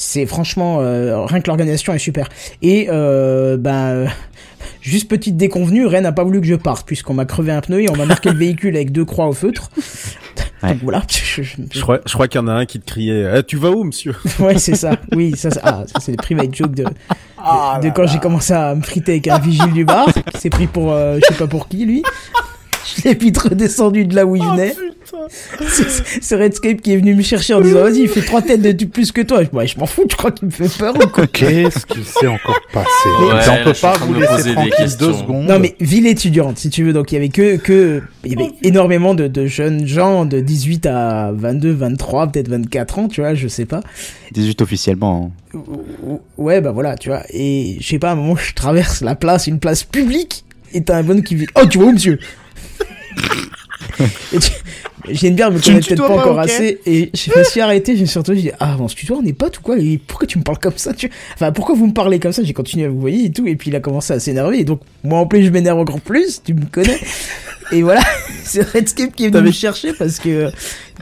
c'est 0.00 0.26
franchement 0.26 0.78
euh, 0.80 1.24
rien 1.26 1.40
que 1.40 1.48
l'organisation 1.48 1.92
est 1.92 1.98
super. 1.98 2.28
Et 2.62 2.86
euh, 2.90 3.56
ben 3.56 3.74
euh, 3.88 4.06
juste 4.80 5.08
petite 5.08 5.36
déconvenue, 5.36 5.86
Ren 5.86 6.00
n'a 6.02 6.12
pas 6.12 6.24
voulu 6.24 6.40
que 6.40 6.46
je 6.46 6.54
parte 6.54 6.86
puisqu'on 6.86 7.14
m'a 7.14 7.24
crevé 7.24 7.52
un 7.52 7.60
pneu 7.60 7.82
et 7.82 7.90
on 7.90 7.96
m'a 7.96 8.06
marqué 8.06 8.30
le 8.30 8.38
véhicule 8.38 8.76
avec 8.76 8.92
deux 8.92 9.04
croix 9.04 9.26
au 9.28 9.32
feutre. 9.32 9.70
Ouais. 10.60 10.70
Donc 10.72 10.82
voilà. 10.82 11.02
je- 11.08 11.42
je- 11.44 11.54
Je 11.72 11.80
crois, 11.80 12.00
je 12.04 12.12
crois 12.14 12.26
qu'il 12.26 12.40
y 12.40 12.42
en 12.42 12.48
a 12.48 12.52
un 12.52 12.66
qui 12.66 12.80
te 12.80 12.84
criait 12.90 13.30
Eh, 13.36 13.42
Tu 13.44 13.56
vas 13.56 13.70
où, 13.70 13.84
monsieur? 13.84 14.16
Ouais, 14.40 14.58
c'est 14.58 14.74
ça. 14.74 14.96
Oui, 15.14 15.36
ça, 15.36 15.52
c'est- 15.52 15.60
ah, 15.62 15.84
ça 15.86 16.00
c'est 16.00 16.10
les 16.10 16.16
private 16.16 16.52
jokes 16.52 16.74
de, 16.74 16.82
de, 16.82 16.90
Ah 17.38 17.78
de 17.80 17.88
quand 17.90 18.08
j'ai 18.08 18.18
commencé 18.18 18.52
à 18.52 18.74
me 18.74 18.82
friter 18.82 19.12
avec 19.12 19.28
un 19.28 19.38
vigile 19.38 19.72
du 19.72 19.84
bar, 19.84 20.06
qui 20.12 20.40
s'est 20.40 20.50
pris 20.50 20.66
pour, 20.66 20.90
euh, 20.90 21.20
je 21.22 21.28
sais 21.32 21.38
pas 21.38 21.46
pour 21.46 21.68
qui, 21.68 21.86
lui. 21.86 22.02
Je 23.02 23.02
l'ai 23.08 23.14
vite 23.14 23.38
redescendu 23.38 24.04
de 24.04 24.14
là 24.14 24.24
où 24.26 24.36
il 24.36 24.42
Oh, 24.46 24.52
venait. 24.52 24.74
C'est- 25.68 25.86
C'est 26.20 26.36
Redscape 26.36 26.80
qui 26.82 26.92
est 26.92 26.96
venu 26.96 27.14
me 27.14 27.22
chercher 27.22 27.54
en 27.54 27.60
disant, 27.60 27.80
vas-y, 27.82 28.00
il 28.02 28.08
fait 28.08 28.20
trois 28.22 28.42
têtes 28.42 28.60
de 28.60 28.84
plus 28.84 29.10
que 29.12 29.22
toi. 29.22 29.42
Je, 29.42 29.56
ouais, 29.56 29.66
je 29.66 29.78
m'en 29.78 29.86
fous, 29.86 30.04
tu 30.08 30.16
crois 30.16 30.30
qu'il 30.30 30.46
me 30.46 30.52
fait 30.52 30.68
peur 30.78 30.94
ou 30.96 31.06
quoi? 31.08 31.26
Qu'est-ce 31.26 31.86
qu'il 31.86 32.04
s'est 32.04 32.26
encore 32.26 32.60
passé? 32.72 32.88
Ouais, 33.20 33.60
On 33.60 33.64
peut 33.64 33.74
je 33.74 33.80
pas 33.80 33.96
vous 33.98 34.14
laisser 34.14 34.52
tranquille 34.52 34.96
deux 34.98 35.12
secondes. 35.12 35.46
Non 35.46 35.58
mais 35.58 35.74
ville 35.80 36.06
étudiante 36.06 36.58
si 36.58 36.68
tu 36.70 36.84
veux 36.84 36.92
donc 36.92 37.10
il 37.12 37.14
y 37.14 37.18
avait 37.18 37.28
que 37.30 37.56
que 37.56 38.02
il 38.24 38.32
y 38.32 38.34
avait 38.36 38.52
énormément 38.62 39.14
de, 39.14 39.28
de 39.28 39.46
jeunes 39.46 39.86
gens 39.86 40.24
de 40.26 40.40
18 40.40 40.86
à 40.86 41.32
22 41.34 41.72
23 41.72 42.28
peut-être 42.28 42.48
24 42.48 42.98
ans 42.98 43.08
tu 43.08 43.20
vois 43.20 43.34
je 43.34 43.48
sais 43.48 43.64
pas 43.66 43.80
18 44.32 44.60
officiellement. 44.62 45.32
hein. 45.54 46.18
Ouais, 46.36 46.60
bah 46.60 46.72
voilà, 46.72 46.96
tu 46.96 47.08
vois. 47.08 47.22
Et 47.30 47.76
je 47.80 47.86
sais 47.86 47.98
pas, 47.98 48.10
à 48.10 48.12
un 48.12 48.16
moment, 48.16 48.36
je 48.36 48.52
traverse 48.54 49.00
la 49.00 49.14
place, 49.14 49.46
une 49.46 49.58
place 49.58 49.82
publique, 49.84 50.44
et 50.74 50.82
t'as 50.82 50.98
un 50.98 51.02
bonhomme 51.02 51.22
qui 51.24 51.34
dit 51.34 51.46
Oh, 51.54 51.66
tu 51.66 51.78
vas 51.78 51.86
où, 51.86 51.92
monsieur? 51.92 52.18
J'aime 55.10 55.34
bien 55.34 55.50
me 55.50 55.58
Tu 55.58 55.70
me 55.70 55.74
connaître 55.74 55.88
peut-être 55.88 56.02
pas 56.02 56.08
pas, 56.08 56.20
encore 56.20 56.38
assez. 56.38 56.80
Et 56.86 57.10
je 57.14 57.38
me 57.38 57.44
suis 57.44 57.60
arrêté, 57.60 57.96
je 57.96 58.02
me 58.02 58.06
suis 58.06 58.18
retrouvé, 58.18 58.38
j'ai 58.38 58.50
dit 58.50 58.56
Ah, 58.60 58.76
on 58.78 58.88
se 58.88 58.94
tutoie, 58.94 59.18
on 59.22 59.24
est 59.24 59.32
potes 59.32 59.58
ou 59.58 59.62
quoi? 59.62 59.78
Et 59.78 59.98
pourquoi 59.98 60.26
tu 60.26 60.38
me 60.38 60.42
parles 60.44 60.58
comme 60.58 60.76
ça 60.76 60.92
tu... 60.92 61.10
Enfin, 61.34 61.52
pourquoi 61.52 61.74
vous 61.74 61.86
me 61.86 61.92
parlez 61.92 62.18
comme 62.18 62.32
ça? 62.32 62.42
J'ai 62.42 62.52
continué 62.52 62.86
à 62.86 62.88
vous 62.88 63.00
voyer 63.00 63.26
et 63.26 63.32
tout. 63.32 63.46
Et 63.46 63.56
puis 63.56 63.70
il 63.70 63.76
a 63.76 63.80
commencé 63.80 64.12
à 64.12 64.20
s'énerver. 64.20 64.60
Et 64.60 64.64
donc, 64.64 64.80
moi 65.04 65.18
en 65.18 65.26
plus, 65.26 65.44
je 65.44 65.50
m'énerve 65.50 65.78
encore 65.78 66.00
plus, 66.00 66.42
tu 66.42 66.54
me 66.54 66.66
connais. 66.66 66.98
Et 67.70 67.82
voilà, 67.82 68.00
c'est 68.44 68.62
Redscape 68.62 69.14
qui 69.14 69.26
est 69.26 69.30
venu 69.30 69.48
me 69.48 69.52
chercher 69.52 69.92
parce 69.92 70.18
que, 70.18 70.50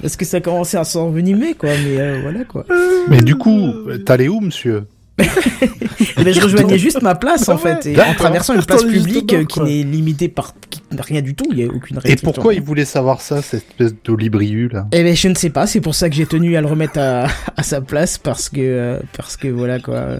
parce 0.02 0.16
que 0.16 0.24
ça 0.24 0.40
commençait 0.40 0.78
à 0.78 0.84
s'envenimer, 0.84 1.54
quoi. 1.54 1.70
Mais 1.84 2.00
euh, 2.00 2.18
voilà, 2.22 2.44
quoi. 2.44 2.64
Mais 3.08 3.22
du 3.22 3.36
coup, 3.36 3.72
t'allais 4.04 4.26
où, 4.26 4.40
monsieur? 4.40 4.82
Eh 5.18 6.24
ben, 6.24 6.32
je 6.34 6.40
rejoignais 6.42 6.78
juste 6.78 7.00
ma 7.02 7.14
place 7.14 7.48
en 7.48 7.56
fait, 7.58 7.86
et 7.86 7.94
en 7.94 7.96
D'accord. 7.96 8.16
traversant 8.16 8.54
une 8.54 8.62
place 8.64 8.80
Attendez, 8.80 8.94
juste 8.94 9.06
publique 9.06 9.26
dedans, 9.30 9.40
euh, 9.40 9.44
qui 9.46 9.58
quoi. 9.60 9.64
n'est 9.68 9.82
limitée 9.82 10.28
par 10.28 10.54
qui- 10.68 10.82
rien 10.98 11.22
du 11.22 11.34
tout, 11.34 11.46
il 11.52 11.58
y 11.58 11.62
a 11.64 11.66
aucune 11.68 11.96
Et 11.96 12.00
restriction. 12.00 12.32
pourquoi 12.32 12.54
il 12.54 12.60
voulait 12.62 12.84
savoir 12.84 13.20
ça, 13.20 13.40
cette 13.42 13.64
espèce 13.70 13.94
d'olibriu 14.04 14.68
là? 14.68 14.86
Eh 14.92 15.02
ben 15.02 15.16
je 15.16 15.28
ne 15.28 15.34
sais 15.34 15.50
pas, 15.50 15.66
c'est 15.66 15.80
pour 15.80 15.94
ça 15.94 16.08
que 16.10 16.14
j'ai 16.14 16.26
tenu 16.26 16.56
à 16.56 16.60
le 16.60 16.66
remettre 16.66 16.98
à, 16.98 17.26
à 17.56 17.62
sa 17.62 17.80
place 17.80 18.18
parce 18.18 18.48
que 18.50 18.60
euh, 18.60 18.98
parce 19.16 19.36
que 19.36 19.48
voilà 19.48 19.80
quoi. 19.80 20.16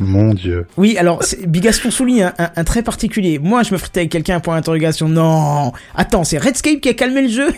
Mon 0.00 0.32
dieu. 0.32 0.66
Oui, 0.76 0.96
alors 0.96 1.24
c'est- 1.24 1.44
Bigaston 1.46 1.90
souligne 1.90 2.22
un, 2.24 2.32
un, 2.38 2.50
un 2.54 2.64
trait 2.64 2.82
particulier. 2.82 3.40
Moi, 3.40 3.64
je 3.64 3.72
me 3.72 3.78
fritais 3.78 4.00
avec 4.00 4.12
quelqu'un 4.12 4.38
point 4.38 4.54
d'interrogation. 4.54 5.08
Non, 5.08 5.72
attends, 5.96 6.22
c'est 6.22 6.38
Redscape 6.38 6.80
qui 6.80 6.88
a 6.90 6.94
calmé 6.94 7.22
le 7.22 7.28
jeu? 7.28 7.48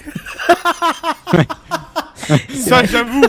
Ça, 2.54 2.82
j'avoue. 2.84 3.24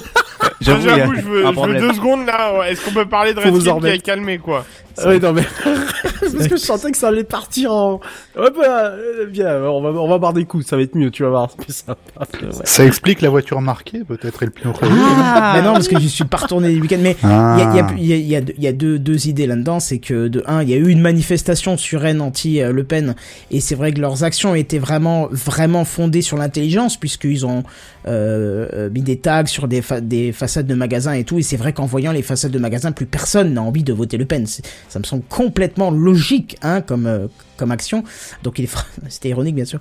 J'avoue, 0.61 1.15
je 1.15 1.21
veux, 1.21 1.45
je 1.45 1.79
deux 1.79 1.93
secondes 1.93 2.25
là. 2.25 2.63
Est-ce 2.67 2.83
qu'on 2.85 2.91
peut 2.91 3.05
parler 3.05 3.33
de 3.33 3.39
en 3.69 3.79
qui 3.79 3.87
a 3.87 3.97
calmé 3.97 4.37
quoi? 4.37 4.65
Oui, 5.05 5.19
non, 5.19 5.33
mais. 5.33 5.43
Parce 6.21 6.47
que 6.47 6.55
je 6.57 6.61
sentais 6.61 6.91
que 6.91 6.97
ça 6.97 7.07
allait 7.09 7.23
partir 7.23 7.71
en. 7.73 7.93
Ouais, 8.37 8.49
bah, 8.55 8.91
bien, 9.29 9.61
on 9.63 9.81
va, 9.81 9.89
on 9.89 10.07
va 10.07 10.17
barrer 10.19 10.35
des 10.35 10.45
coups, 10.45 10.65
ça 10.65 10.75
va 10.75 10.81
être 10.83 10.95
mieux, 10.95 11.09
tu 11.11 11.23
vas 11.23 11.29
voir. 11.29 11.49
Ça 12.63 12.85
explique 12.85 13.21
la 13.21 13.29
voiture 13.29 13.61
marquée, 13.61 14.03
peut-être, 14.07 14.43
et 14.43 14.45
le 14.45 14.71
crevé. 14.71 14.93
Ah, 14.93 15.53
mais 15.55 15.61
non, 15.63 15.73
parce 15.73 15.87
que 15.87 15.99
je 15.99 16.07
suis 16.07 16.23
pas 16.23 16.37
retourné 16.37 16.73
le 16.73 16.81
week-end. 16.81 16.97
Mais 17.01 17.15
il 17.23 17.27
Ah. 17.29 17.73
y 17.75 17.79
a, 17.79 17.87
il 17.97 18.05
y 18.05 18.13
a- 18.13 18.17
y 18.17 18.35
a- 18.35 18.53
y 18.57 18.67
a 18.67 18.71
deux- 18.71 18.99
deux, 18.99 19.27
idées 19.27 19.47
là-dedans. 19.47 19.79
C'est 19.79 19.99
que, 19.99 20.27
de 20.27 20.43
un, 20.47 20.61
il 20.61 20.69
y 20.69 20.73
a 20.73 20.77
eu 20.77 20.87
une 20.89 21.01
manifestation 21.01 21.77
sur 21.77 22.01
Rennes 22.01 22.21
anti-Le 22.21 22.83
Pen. 22.83 23.15
Et 23.49 23.59
c'est 23.59 23.75
vrai 23.75 23.91
que 23.91 23.99
leurs 23.99 24.23
actions 24.23 24.55
étaient 24.55 24.79
vraiment, 24.79 25.27
vraiment 25.31 25.85
fondées 25.85 26.21
sur 26.21 26.37
l'intelligence, 26.37 26.97
puisqu'ils 26.97 27.45
ont 27.45 27.63
euh, 28.07 28.67
euh, 28.73 28.89
mis 28.89 29.01
des 29.01 29.19
tags 29.19 29.45
sur 29.45 29.67
des, 29.67 29.81
fa- 29.81 30.01
des 30.01 30.31
façades 30.31 30.65
de 30.67 30.73
magasins 30.75 31.13
et 31.13 31.23
tout. 31.23 31.37
Et 31.39 31.43
c'est 31.43 31.57
vrai 31.57 31.73
qu'en 31.73 31.85
voyant 31.85 32.11
les 32.11 32.23
façades 32.23 32.51
de 32.51 32.59
magasins, 32.59 32.91
plus 32.91 33.05
personne 33.05 33.53
n'a 33.53 33.61
envie 33.61 33.83
de 33.83 33.93
voter 33.93 34.17
Le 34.17 34.25
Pen. 34.25 34.45
Ça 34.91 34.99
me 34.99 35.05
semble 35.05 35.23
complètement 35.29 35.89
logique, 35.89 36.57
hein, 36.61 36.81
comme, 36.81 37.07
euh, 37.07 37.27
comme 37.55 37.71
action. 37.71 38.03
Donc 38.43 38.61
c'était 39.09 39.29
ironique, 39.29 39.55
bien 39.55 39.65
sûr. 39.65 39.79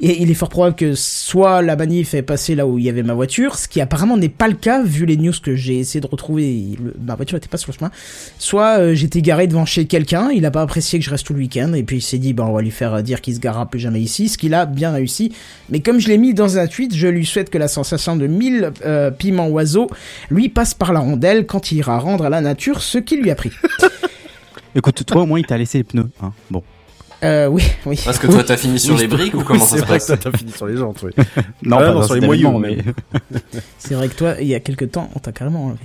Et 0.00 0.22
il 0.22 0.30
est 0.30 0.34
fort 0.34 0.50
probable 0.50 0.76
que 0.76 0.94
soit 0.94 1.62
la 1.62 1.74
manif 1.74 2.14
est 2.14 2.22
passée 2.22 2.54
là 2.54 2.66
où 2.66 2.78
il 2.78 2.84
y 2.84 2.88
avait 2.88 3.02
ma 3.02 3.14
voiture, 3.14 3.56
ce 3.56 3.66
qui 3.66 3.80
apparemment 3.80 4.16
n'est 4.16 4.28
pas 4.28 4.46
le 4.46 4.54
cas 4.54 4.82
vu 4.84 5.04
les 5.04 5.16
news 5.16 5.32
que 5.42 5.56
j'ai 5.56 5.80
essayé 5.80 6.00
de 6.00 6.06
retrouver. 6.06 6.78
ma 7.04 7.16
voiture 7.16 7.38
était 7.38 7.48
pas 7.48 7.56
sur 7.56 7.72
le 7.72 7.78
chemin. 7.78 7.90
Soit 8.38 8.78
euh, 8.78 8.94
j'étais 8.94 9.20
garé 9.20 9.48
devant 9.48 9.64
chez 9.64 9.86
quelqu'un, 9.86 10.30
il 10.30 10.46
a 10.46 10.52
pas 10.52 10.62
apprécié 10.62 11.00
que 11.00 11.04
je 11.04 11.10
reste 11.10 11.26
tout 11.26 11.32
le 11.32 11.40
week-end 11.40 11.72
et 11.72 11.82
puis 11.82 11.96
il 11.96 12.02
s'est 12.02 12.18
dit 12.18 12.34
bah 12.34 12.44
on 12.46 12.52
va 12.52 12.62
lui 12.62 12.70
faire 12.70 12.94
euh, 12.94 13.02
dire 13.02 13.20
qu'il 13.20 13.34
se 13.34 13.40
garera 13.40 13.66
plus 13.66 13.80
jamais 13.80 14.00
ici, 14.00 14.28
ce 14.28 14.38
qu'il 14.38 14.54
a 14.54 14.64
bien 14.64 14.92
réussi. 14.92 15.32
Mais 15.70 15.80
comme 15.80 15.98
je 15.98 16.06
l'ai 16.06 16.18
mis 16.18 16.34
dans 16.34 16.58
un 16.58 16.68
tweet, 16.68 16.94
je 16.94 17.08
lui 17.08 17.26
souhaite 17.26 17.50
que 17.50 17.58
la 17.58 17.68
sensation 17.68 18.14
de 18.14 18.28
mille 18.28 18.70
euh, 18.84 19.10
piments 19.10 19.48
oiseaux 19.48 19.88
lui 20.30 20.48
passe 20.48 20.74
par 20.74 20.92
la 20.92 21.00
rondelle 21.00 21.46
quand 21.46 21.72
il 21.72 21.78
ira 21.78 21.98
rendre 21.98 22.26
à 22.26 22.30
la 22.30 22.40
nature 22.40 22.82
ce 22.82 22.98
qu'il 22.98 23.22
lui 23.22 23.30
a 23.30 23.34
pris. 23.34 23.50
Écoute, 24.74 25.04
toi 25.06 25.22
au 25.22 25.26
moins 25.26 25.38
il 25.38 25.46
t'a 25.46 25.58
laissé 25.58 25.78
les 25.78 25.84
pneus. 25.84 26.08
Hein. 26.22 26.32
Bon. 26.50 26.62
Euh, 27.24 27.46
oui, 27.46 27.62
oui. 27.86 28.00
Parce 28.04 28.18
que 28.18 28.26
toi, 28.26 28.42
t'as 28.42 28.56
fini 28.56 28.80
sur 28.80 28.98
les 28.98 29.06
briques 29.06 29.34
ou 29.34 29.44
comment 29.44 29.64
ça 29.64 29.76
se 29.78 29.84
passe 29.84 30.06
C'est 30.06 30.12
vrai 30.14 30.16
que 30.18 30.22
toi, 30.24 30.32
t'as 30.32 30.38
fini 30.38 30.50
sur 30.50 30.66
les 30.66 30.76
jantes, 30.76 31.04
oui. 31.04 31.12
Non, 31.62 31.76
Ah, 31.78 31.82
pas 31.82 31.86
non, 31.92 31.94
dans 32.00 32.02
sur 32.02 32.14
les 32.16 32.24
événement, 32.24 32.58
mais- 32.58 32.78
C'est 33.78 33.94
vrai 33.94 34.08
que 34.08 34.14
toi, 34.14 34.34
il 34.40 34.48
y 34.48 34.56
a 34.56 34.60
quelques 34.60 34.90
temps, 34.90 35.08
on 35.14 35.20
t'a 35.20 35.30
carrément 35.30 35.66
enlevé. 35.66 35.78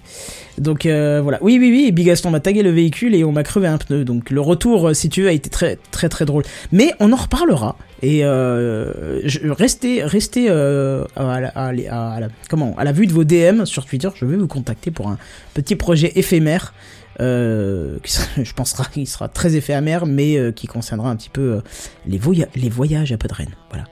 Donc 0.57 0.87
euh, 0.87 1.21
voilà. 1.21 1.37
Oui, 1.41 1.59
oui, 1.59 1.69
oui. 1.69 1.91
Bigaston 1.91 2.31
m'a 2.31 2.39
tagué 2.39 2.63
le 2.63 2.71
véhicule 2.71 3.13
et 3.13 3.23
on 3.23 3.31
m'a 3.31 3.43
crevé 3.43 3.67
un 3.67 3.77
pneu. 3.77 4.03
Donc 4.03 4.31
le 4.31 4.41
retour, 4.41 4.87
euh, 4.89 4.93
si 4.95 5.09
tu 5.09 5.21
veux, 5.21 5.27
a 5.27 5.31
été 5.31 5.51
très, 5.51 5.77
très, 5.91 6.09
très 6.09 6.25
drôle. 6.25 6.41
Mais 6.71 6.93
on 6.99 7.13
en 7.13 7.17
reparlera. 7.17 7.75
Et 8.01 8.25
euh, 8.25 9.21
je, 9.23 9.47
restez, 9.49 10.03
restez 10.03 10.47
euh, 10.49 11.03
à, 11.15 11.39
la, 11.39 11.49
à 11.49 11.71
la- 11.71 12.13
à 12.13 12.19
la- 12.19 12.29
comment, 12.49 12.73
à 12.79 12.83
la 12.83 12.91
vue 12.91 13.05
de 13.05 13.13
vos 13.13 13.25
DM 13.25 13.65
sur 13.65 13.85
Twitter. 13.85 14.09
Je 14.15 14.25
vais 14.25 14.37
vous 14.37 14.47
contacter 14.47 14.89
pour 14.89 15.07
un 15.07 15.19
petit 15.53 15.75
projet 15.75 16.13
éphémère. 16.15 16.73
Euh, 17.19 17.97
qui 18.03 18.11
sera- 18.11 18.27
je 18.43 18.53
pense 18.53 18.73
qu'il 18.93 19.07
sera 19.07 19.27
très 19.27 19.55
éphémère, 19.55 20.05
mais 20.05 20.37
euh, 20.37 20.51
qui 20.51 20.67
concernera 20.67 21.09
un 21.09 21.15
petit 21.15 21.29
peu 21.29 21.41
euh, 21.53 21.61
les, 22.07 22.17
voya- 22.19 22.47
les 22.55 22.69
voyages 22.69 23.11
à 23.11 23.17
Podren. 23.17 23.47
Voilà. 23.71 23.85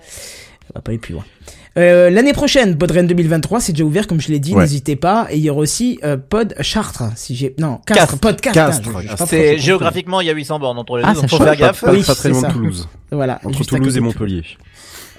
On 0.73 0.77
va 0.79 0.81
pas 0.81 0.91
aller 0.91 0.99
plus 0.99 1.13
loin. 1.13 1.23
Euh, 1.77 2.09
L'année 2.09 2.31
prochaine, 2.33 2.77
Podren 2.77 3.05
2023, 3.05 3.59
c'est 3.59 3.73
déjà 3.73 3.83
ouvert, 3.83 4.07
comme 4.07 4.21
je 4.21 4.29
l'ai 4.29 4.39
dit, 4.39 4.53
Ouais. 4.53 4.61
n'hésitez 4.61 4.95
pas. 4.95 5.27
Et 5.29 5.35
il 5.37 5.43
y 5.43 5.49
aura 5.49 5.59
aussi 5.59 5.99
euh, 6.03 6.15
Pod 6.17 6.55
Chartres, 6.61 7.03
si 7.15 7.35
j'ai... 7.35 7.53
Non, 7.59 7.79
Castres, 7.85 7.95
Castres. 8.05 8.19
Pod 8.19 8.41
Castres. 8.41 8.91
Pas 9.17 9.25
C'est 9.25 9.57
géographiquement, 9.57 10.21
il 10.21 10.27
y 10.27 10.29
a 10.29 10.33
800 10.33 10.59
bornes 10.59 10.77
entre 10.77 10.97
les 10.97 11.03
Ah, 11.03 11.09
deux, 11.09 11.15
ça 11.15 11.21
donc 11.21 11.29
faut 11.31 11.37
faire 11.43 11.55
gaffe. 11.57 11.81
Pas, 11.81 11.91
Oui, 11.91 12.03
pas 12.03 12.15
très 12.15 12.29
loin 12.29 12.41
de 12.43 12.53
Toulouse. 12.53 12.87
Voilà. 13.11 13.41
Entre 13.43 13.65
Toulouse 13.65 13.97
et 13.97 13.99
Montpellier. 13.99 14.43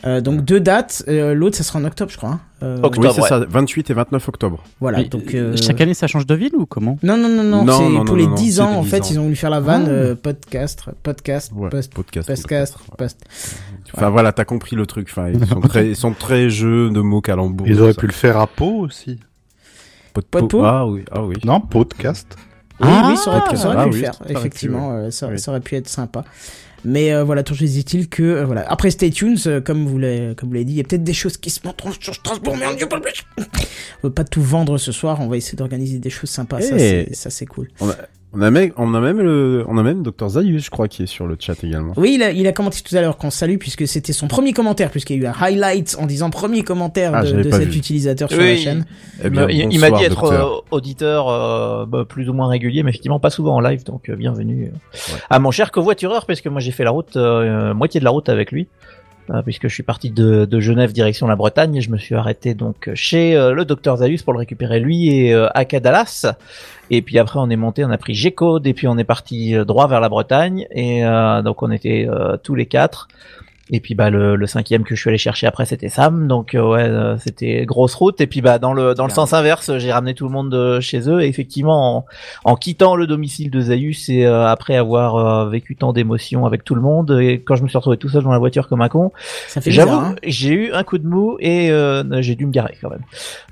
Euh, 0.06 0.20
donc 0.20 0.42
deux 0.44 0.60
dates. 0.60 1.02
Euh, 1.08 1.34
L'autre, 1.34 1.56
ça 1.56 1.64
sera 1.64 1.78
en 1.80 1.84
octobre, 1.84 2.10
je 2.12 2.16
crois. 2.16 2.30
hein. 2.30 2.40
Euh, 2.62 2.76
Octobre. 2.82 3.08
Oui, 3.08 3.12
c'est 3.14 3.22
ouais. 3.22 3.28
ça, 3.28 3.40
28 3.48 3.90
et 3.90 3.94
29 3.94 4.28
octobre. 4.28 4.62
Voilà. 4.80 4.98
Mais, 4.98 5.04
donc 5.08 5.34
euh, 5.34 5.56
Chaque 5.56 5.80
année 5.80 5.94
ça 5.94 6.06
change 6.06 6.26
de 6.26 6.34
ville 6.34 6.54
ou 6.56 6.64
comment? 6.64 6.96
Non, 7.02 7.16
non, 7.16 7.28
non, 7.28 7.42
non, 7.42 7.64
Non, 7.64 7.78
c'est 7.78 7.88
non, 7.88 8.04
pour 8.04 8.14
non, 8.14 8.22
les 8.22 8.26
non, 8.28 8.34
10 8.34 8.52
c'est 8.54 8.60
ans, 8.62 8.70
les 8.70 8.76
en 8.76 8.82
10 8.82 8.88
fait, 8.90 9.00
ans. 9.00 9.06
ils 9.10 9.18
ont 9.18 9.22
voulu 9.24 9.36
faire 9.36 9.50
la 9.50 9.60
vanne, 9.60 9.84
Ah. 9.88 9.90
euh, 9.90 10.14
podcast, 10.14 10.84
podcast, 11.02 11.52
Ouais, 11.54 11.68
post, 11.70 11.92
podcast. 11.92 12.28
podcast, 12.28 12.76
post. 12.96 13.20
Enfin 13.94 14.10
voilà, 14.10 14.32
t'as 14.32 14.44
compris 14.44 14.76
le 14.76 14.86
truc. 14.86 15.08
Enfin, 15.10 15.28
ils 15.30 15.44
sont 15.46 15.60
très, 15.60 15.88
ils 15.88 15.96
sont 15.96 16.12
très 16.12 16.48
jeux 16.50 16.88
de 16.90 17.00
mots 17.00 17.20
calembours. 17.20 17.66
Ils 17.66 17.80
auraient 17.82 17.92
tout 17.94 18.00
pu 18.00 18.06
le 18.06 18.12
faire 18.12 18.36
à 18.38 18.46
Pau 18.46 18.80
aussi. 18.84 19.18
ça. 20.14 20.22
Pot 20.30 20.40
de 20.56 20.58
Ah 20.64 20.86
oui, 20.86 21.04
ah 21.10 21.22
oui. 21.24 21.36
Non, 21.44 21.60
podcast. 21.60 22.36
Oui, 22.80 22.88
Ah, 22.90 23.08
oui, 23.10 23.16
ça 23.16 23.30
aurait 23.30 23.48
pu, 23.50 23.56
ça 23.56 23.66
aurait 23.68 23.76
ah 23.78 23.84
pu 23.84 23.88
oui, 23.90 23.94
le 23.96 24.00
faire, 24.04 24.14
ça 24.14 24.24
pu, 24.24 24.32
effectivement, 24.32 24.92
euh, 24.92 25.10
ça, 25.10 25.28
Oui. 25.28 25.38
ça 25.38 25.50
aurait 25.50 25.60
pu 25.60 25.76
être 25.76 25.88
sympa. 25.88 26.24
Mais 26.88 27.12
euh, 27.12 27.25
voilà, 27.25 27.42
toujours 27.42 27.64
est-il 27.79 28.09
que 28.09 28.22
euh, 28.22 28.44
voilà. 28.44 28.62
Après 28.70 28.90
Stay 28.90 29.11
Tunes, 29.11 29.37
euh, 29.46 29.61
comme 29.61 29.87
vous 29.87 29.99
l'avez 29.99 30.35
comme 30.37 30.49
vous 30.51 30.55
l'avez 30.55 30.64
dit, 30.64 30.75
il 30.75 30.77
y 30.77 30.81
a 30.81 30.85
peut-être 30.85 31.03
des 31.05 31.12
choses 31.12 31.37
qui 31.37 31.51
se 31.51 31.61
montreront 31.64 31.92
sur 32.01 32.14
Strasbourg, 32.14 32.57
mais 32.57 32.66
on 32.66 32.72
ne 32.72 32.77
plus. 33.01 33.25
on 33.38 34.07
veut 34.09 34.12
pas 34.14 34.25
tout 34.25 34.40
vendre 34.42 34.79
ce 34.79 34.92
soir, 34.92 35.20
on 35.20 35.27
va 35.27 35.37
essayer 35.37 35.57
d'organiser 35.57 35.99
des 35.99 36.11
choses 36.11 36.31
sympas. 36.31 36.61
Ça, 36.61 36.77
Eh. 36.77 36.79
c'est- 36.79 37.14
ça 37.14 37.31
c'est 37.31 37.46
cool. 37.46 37.68
On 37.81 37.87
On 38.38 38.42
a 38.42 38.51
même, 38.51 38.70
on 38.77 38.92
a 38.92 39.01
même 39.01 39.18
le, 39.20 39.64
on 39.66 39.79
a 39.79 39.83
même 39.83 40.03
Dr 40.03 40.29
Zayus, 40.29 40.61
je 40.61 40.70
crois, 40.70 40.88
qui 40.88 41.05
est 41.05 41.07
sur 41.07 41.27
le 41.27 41.37
chat 41.38 41.64
également. 41.64 41.94
Oui, 41.96 42.12
il 42.16 42.22
a, 42.22 42.33
il 42.33 42.46
a 42.46 42.53
commenté 42.53 42.81
tout 42.87 42.94
à 42.94 43.01
l'heure 43.01 43.16
qu'on 43.16 43.31
salue 43.31 43.57
puisque 43.57 43.88
c'était 43.88 44.12
son 44.12 44.29
premier 44.29 44.53
commentaire 44.53 44.90
puisqu'il 44.90 45.16
y 45.16 45.20
a 45.20 45.22
eu 45.22 45.27
un 45.27 45.35
highlight 45.40 45.96
en 45.99 46.05
disant 46.05 46.29
premier 46.29 46.62
commentaire 46.62 47.12
Ah, 47.14 47.22
de, 47.22 47.51
cet 47.51 47.68
vu. 47.68 47.79
utilisateur 47.79 48.29
sur 48.29 48.38
Oui. 48.38 48.51
la 48.51 48.57
chaîne. 48.57 48.87
Eh 49.25 49.31
bien, 49.31 49.49
il 49.49 49.72
il 49.72 49.81
m'a 49.81 49.90
dit 49.90 50.05
être 50.05 50.25
euh, 50.25 50.44
auditeur 50.70 51.29
euh, 51.31 51.87
bah, 51.87 52.05
plus 52.07 52.29
ou 52.29 52.35
moins 52.35 52.49
régulier, 52.49 52.83
mais 52.83 52.90
effectivement 52.90 53.20
pas 53.20 53.31
souvent 53.31 53.55
en 53.55 53.61
live, 53.61 53.85
donc 53.85 54.11
euh, 54.11 54.16
bienvenue 54.16 54.70
à 55.31 55.38
mon 55.38 55.51
cher 55.51 55.70
covoitureur, 55.72 56.27
parce 56.27 56.42
que 56.42 56.51
moi 56.51 56.61
j'ai 56.61 56.72
fait 56.72 56.85
la 56.85 56.90
route, 56.90 57.16
euh, 57.16 57.72
moitié 57.72 58.01
de 58.01 58.05
la 58.05 58.11
route 58.11 58.29
avec 58.29 58.53
lui, 58.53 58.68
puisque 59.44 59.68
je 59.68 59.74
suis 59.74 59.82
parti 59.82 60.10
de, 60.10 60.46
Genève 60.60 60.92
direction 60.92 61.26
la 61.26 61.36
Bretagne, 61.36 61.76
et 61.76 61.80
je 61.80 61.90
me 61.90 61.98
suis 61.98 62.14
arrêté 62.14 62.54
donc 62.54 62.90
chez 62.94 63.36
euh, 63.36 63.52
le 63.52 63.64
docteur 63.64 63.98
Zayus 63.98 64.22
pour 64.22 64.32
le 64.32 64.38
récupérer 64.38 64.80
lui 64.80 65.08
et 65.08 65.34
euh, 65.34 65.48
à 65.54 65.64
Cadalas. 65.64 66.26
Et 66.90 67.02
puis 67.02 67.18
après 67.18 67.38
on 67.38 67.50
est 67.50 67.56
monté, 67.56 67.84
on 67.84 67.90
a 67.90 67.98
pris 67.98 68.14
G-Code 68.14 68.66
et 68.66 68.74
puis 68.74 68.86
on 68.86 68.96
est 68.96 69.04
parti 69.04 69.54
euh, 69.54 69.64
droit 69.64 69.88
vers 69.88 70.00
la 70.00 70.08
Bretagne 70.08 70.66
et 70.70 71.04
euh, 71.04 71.42
donc 71.42 71.62
on 71.62 71.70
était 71.70 72.06
euh, 72.08 72.36
tous 72.36 72.54
les 72.54 72.66
quatre. 72.66 73.08
Et 73.70 73.81
puis 73.81 73.94
bah 73.94 74.11
le, 74.11 74.37
le 74.37 74.46
cinquième 74.46 74.85
que 74.85 74.94
je 74.94 75.00
suis 75.00 75.09
allé 75.11 75.18
chercher 75.18 75.46
après 75.46 75.66
c'était 75.66 75.88
Sam. 75.88 76.29
Donc 76.29 76.55
euh, 76.55 76.62
ouais 76.62 76.85
euh, 76.85 77.16
c'était 77.18 77.64
grosse 77.66 77.94
route. 77.94 78.20
Et 78.20 78.26
puis 78.26 78.40
bah 78.40 78.59
dans 78.59 78.72
le 78.72 78.94
dans 78.94 79.07
le 79.07 79.11
sens 79.12 79.33
inverse 79.33 79.79
j'ai 79.79 79.92
ramené 79.92 80.14
tout 80.14 80.24
le 80.24 80.31
monde 80.33 80.50
de 80.50 80.81
chez 80.81 81.09
eux. 81.09 81.22
Et 81.22 81.26
effectivement 81.26 81.96
en, 81.96 82.05
en 82.44 82.57
quittant 82.57 82.94
le 82.96 83.07
domicile 83.07 83.50
de 83.50 83.61
Zayus 83.61 84.09
et 84.09 84.26
euh, 84.26 84.46
après 84.46 84.76
avoir 84.76 85.16
euh, 85.16 85.48
vécu 85.48 85.74
tant 85.76 85.92
d'émotions 85.92 86.46
avec 86.46 86.64
tout 86.64 86.74
le 86.74 86.81
monde 86.81 87.18
et 87.20 87.42
quand 87.42 87.57
je 87.57 87.62
me 87.62 87.68
suis 87.68 87.76
retrouvé 87.76 87.96
tout 87.96 88.09
seul 88.09 88.22
dans 88.22 88.33
la 88.33 88.38
voiture 88.38 88.68
comme 88.68 88.83
un 88.83 88.88
con 88.88 89.11
Ça 89.48 89.61
fait 89.61 89.70
j'avoue 89.70 89.94
hein. 89.94 90.14
j'ai 90.22 90.50
eu 90.50 90.72
un 90.72 90.85
coup 90.85 90.98
de 90.98 91.07
mou 91.07 91.37
et 91.40 91.70
euh, 91.70 92.22
j'ai 92.22 92.35
dû 92.37 92.46
me 92.46 92.52
garer 92.52 92.76
quand 92.81 92.90
même. 92.90 93.02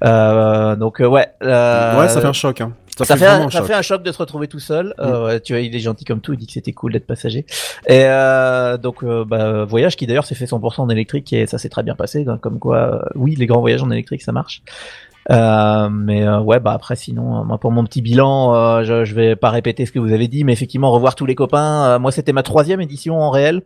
Euh, 0.04 0.76
donc 0.76 1.00
euh, 1.00 1.06
ouais 1.06 1.28
euh, 1.42 1.98
Ouais, 1.98 2.08
ça 2.08 2.20
fait 2.20 2.26
un 2.26 2.32
choc, 2.32 2.60
hein. 2.60 2.72
Ça, 2.96 3.04
ça, 3.04 3.16
fait 3.16 3.26
un, 3.26 3.50
ça 3.50 3.58
choc. 3.58 3.66
fait 3.66 3.74
un 3.74 3.82
choc 3.82 4.02
de 4.02 4.12
se 4.12 4.18
retrouver 4.18 4.46
tout 4.48 4.60
seul. 4.60 4.94
Euh, 5.00 5.26
ouais, 5.26 5.40
tu 5.40 5.52
vois, 5.52 5.60
il 5.60 5.74
est 5.74 5.80
gentil 5.80 6.04
comme 6.04 6.20
tout. 6.20 6.32
Il 6.32 6.38
dit 6.38 6.46
que 6.46 6.52
c'était 6.52 6.72
cool 6.72 6.92
d'être 6.92 7.06
passager. 7.06 7.44
Et 7.88 8.04
euh, 8.04 8.76
donc, 8.76 9.02
euh, 9.02 9.24
bah, 9.24 9.64
voyage 9.64 9.96
qui 9.96 10.06
d'ailleurs 10.06 10.26
s'est 10.26 10.34
fait 10.36 10.44
100% 10.46 10.80
en 10.82 10.88
électrique 10.88 11.32
et 11.32 11.46
ça 11.46 11.58
s'est 11.58 11.68
très 11.68 11.82
bien 11.82 11.96
passé. 11.96 12.24
donc, 12.24 12.40
comme 12.40 12.58
quoi, 12.58 12.76
euh, 12.76 13.08
oui, 13.16 13.34
les 13.34 13.46
grands 13.46 13.60
voyages 13.60 13.82
en 13.82 13.90
électrique, 13.90 14.22
ça 14.22 14.32
marche. 14.32 14.62
Euh, 15.30 15.88
mais 15.90 16.22
euh, 16.22 16.38
ouais, 16.40 16.60
bah 16.60 16.72
après, 16.72 16.96
sinon, 16.96 17.44
moi 17.44 17.56
pour 17.58 17.72
mon 17.72 17.82
petit 17.84 18.02
bilan, 18.02 18.54
euh, 18.54 18.84
je, 18.84 19.04
je 19.04 19.14
vais 19.14 19.36
pas 19.36 19.50
répéter 19.50 19.86
ce 19.86 19.92
que 19.92 19.98
vous 19.98 20.12
avez 20.12 20.28
dit, 20.28 20.44
mais 20.44 20.52
effectivement, 20.52 20.92
revoir 20.92 21.14
tous 21.14 21.24
les 21.26 21.34
copains. 21.34 21.84
euh, 21.94 21.98
moi, 21.98 22.12
c'était 22.12 22.32
ma 22.34 22.42
troisième 22.42 22.80
édition 22.80 23.20
en 23.20 23.30
réel. 23.30 23.62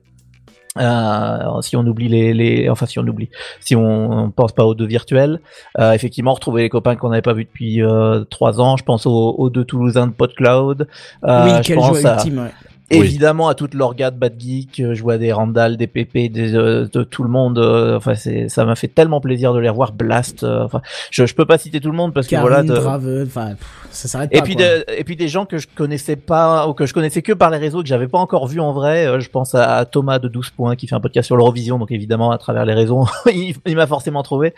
Euh, 0.77 1.61
si 1.63 1.77
on 1.77 1.87
oublie 1.87 2.09
les, 2.09 2.35
les, 2.35 2.69
enfin 2.69 2.87
si 2.87 2.99
on 2.99 3.07
oublie, 3.07 3.31
si 3.61 3.75
on, 3.75 4.11
on 4.25 4.31
pense 4.31 4.53
pas 4.53 4.65
aux 4.65 4.75
deux 4.75 4.87
virtuels, 4.87 5.41
euh, 5.79 5.93
effectivement 5.93 6.35
retrouver 6.35 6.63
les 6.63 6.69
copains 6.69 6.95
qu'on 6.95 7.09
n'avait 7.09 7.23
pas 7.23 7.33
vus 7.33 7.45
depuis 7.47 7.83
euh, 7.83 8.23
trois 8.25 8.61
ans. 8.61 8.77
Je 8.77 8.85
pense 8.85 9.07
aux, 9.07 9.35
aux 9.39 9.51
deux 9.51 9.65
Toulousains 9.65 10.07
de 10.07 10.13
PodCloud. 10.13 10.87
Euh, 11.25 11.45
oui, 11.45 11.51
je 11.57 11.63
quel 11.63 11.77
pense 11.77 12.05
à- 12.05 12.15
ultime, 12.17 12.39
ouais. 12.39 12.51
Évidemment 12.96 13.48
à 13.48 13.55
toute 13.55 13.74
l'orga 13.74 14.11
de 14.11 14.16
Bad 14.18 14.35
Geek, 14.38 14.81
euh, 14.81 14.94
je 14.94 15.03
vois 15.03 15.18
des 15.18 15.33
Randall, 15.33 15.77
des 15.77 15.87
PP, 15.87 16.31
des, 16.31 16.55
euh, 16.55 16.87
de 16.92 17.03
tout 17.03 17.22
le 17.22 17.29
monde. 17.29 17.59
euh, 17.59 17.96
Enfin, 17.98 18.14
c'est, 18.14 18.48
ça 18.48 18.64
m'a 18.64 18.74
fait 18.77 18.88
tellement 18.88 19.20
plaisir 19.20 19.53
de 19.53 19.59
les 19.59 19.68
revoir. 19.68 19.92
Blast. 19.92 20.42
euh, 20.42 20.64
Enfin, 20.64 20.81
je, 21.11 21.27
je 21.27 21.35
peux 21.35 21.44
pas 21.44 21.59
citer 21.59 21.81
tout 21.81 21.90
le 21.90 21.96
monde 21.96 22.14
parce 22.14 22.27
que 22.27 22.31
Karine, 22.31 22.48
voilà. 22.48 22.62
de- 22.62 22.74
Drave, 22.74 23.24
enfin, 23.27 23.48
pff, 23.51 23.88
ça 23.90 24.09
s'arrête 24.09 24.31
pas. 24.31 24.38
et 24.38 24.42
puis, 24.42 24.57
de- 24.57 24.85
et 24.96 25.05
puis 25.05 25.16
des 25.16 25.29
gens 25.29 25.44
que 25.44 25.59
je 25.59 25.66
connaissais 25.74 26.16
pas 26.16 26.66
ou 26.66 26.72
que 26.72 26.87
je 26.87 26.94
connaissais 26.94 27.20
que 27.22 27.33
par 27.33 27.51
les 27.51 27.59
réseaux 27.59 27.83
que 27.83 27.88
j'avais 27.88 28.09
pas 28.09 28.18
encore 28.18 28.46
vu 28.46 28.59
en 28.61 28.72
vrai. 28.72 29.07
Euh, 29.07 29.20
Je 29.20 29.29
pense 29.29 29.55
à 29.55 29.85
Thomas 29.85 30.18
de 30.18 30.29
12 30.29 30.51
points 30.51 30.74
qui 30.77 30.87
fait 30.87 30.94
un 30.94 31.01
podcast 31.01 31.27
sur 31.27 31.37
l'Eurovision, 31.37 31.79
donc 31.79 31.90
évidemment 31.90 32.31
à 32.31 32.38
travers 32.38 32.64
les 32.64 32.74
réseaux, 32.74 33.07
il, 33.27 33.55
il 33.66 33.77
m'a 33.77 33.87
forcément 33.87 34.22
trouvé. 34.22 34.55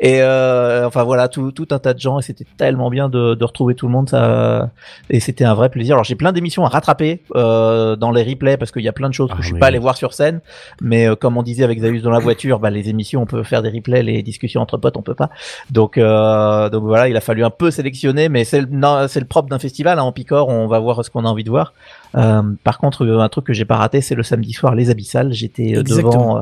Et 0.00 0.22
euh, 0.22 0.86
enfin 0.86 1.02
voilà, 1.02 1.28
tout, 1.28 1.52
tout 1.52 1.68
un 1.70 1.78
tas 1.78 1.92
de 1.92 2.00
gens 2.00 2.18
et 2.18 2.22
c'était 2.22 2.46
tellement 2.56 2.88
bien 2.88 3.08
de, 3.10 3.34
de 3.34 3.44
retrouver 3.44 3.74
tout 3.74 3.86
le 3.86 3.92
monde. 3.92 4.08
Ça 4.08 4.70
et 5.10 5.20
c'était 5.20 5.44
un 5.44 5.54
vrai 5.54 5.68
plaisir. 5.68 5.96
Alors 5.96 6.04
j'ai 6.04 6.14
plein 6.14 6.32
d'émissions 6.32 6.64
à 6.64 6.68
rattraper 6.68 7.20
euh, 7.36 7.73
dans 7.96 8.10
les 8.10 8.22
replays 8.22 8.56
parce 8.56 8.70
qu'il 8.72 8.82
y 8.82 8.88
a 8.88 8.92
plein 8.92 9.08
de 9.08 9.14
choses 9.14 9.30
que 9.30 9.36
Ah, 9.38 9.42
je 9.42 9.46
suis 9.46 9.58
pas 9.58 9.66
allé 9.66 9.78
voir 9.78 9.96
sur 9.96 10.14
scène. 10.14 10.40
Mais 10.80 11.08
euh, 11.08 11.16
comme 11.16 11.36
on 11.36 11.42
disait 11.42 11.64
avec 11.64 11.80
Zayus 11.80 12.02
dans 12.02 12.10
la 12.10 12.18
voiture, 12.18 12.58
bah, 12.58 12.70
les 12.70 12.88
émissions 12.88 13.22
on 13.22 13.26
peut 13.26 13.42
faire 13.42 13.62
des 13.62 13.70
replays, 13.70 14.02
les 14.02 14.22
discussions 14.22 14.60
entre 14.60 14.76
potes 14.76 14.96
on 14.96 15.02
peut 15.02 15.14
pas. 15.14 15.30
Donc, 15.70 15.98
euh, 15.98 16.68
donc 16.70 16.84
voilà, 16.84 17.08
il 17.08 17.16
a 17.16 17.20
fallu 17.20 17.44
un 17.44 17.50
peu 17.50 17.70
sélectionner, 17.70 18.28
mais 18.28 18.44
c'est 18.44 18.60
le, 18.60 18.66
non, 18.70 19.06
c'est 19.08 19.20
le 19.20 19.26
propre 19.26 19.48
d'un 19.48 19.58
festival. 19.58 19.98
Hein, 19.98 20.02
en 20.02 20.12
Picor, 20.12 20.48
on 20.48 20.66
va 20.66 20.78
voir 20.78 21.04
ce 21.04 21.10
qu'on 21.10 21.24
a 21.24 21.28
envie 21.28 21.44
de 21.44 21.50
voir. 21.50 21.72
Euh, 22.14 22.42
par 22.64 22.78
contre, 22.78 23.04
euh, 23.04 23.20
un 23.20 23.28
truc 23.28 23.46
que 23.46 23.52
j'ai 23.52 23.64
pas 23.64 23.76
raté, 23.76 24.00
c'est 24.00 24.14
le 24.14 24.22
samedi 24.22 24.52
soir, 24.52 24.74
les 24.74 24.90
Abyssales. 24.90 25.32
J'étais 25.32 25.76
euh, 25.76 25.82
devant 25.82 26.38
euh, 26.38 26.40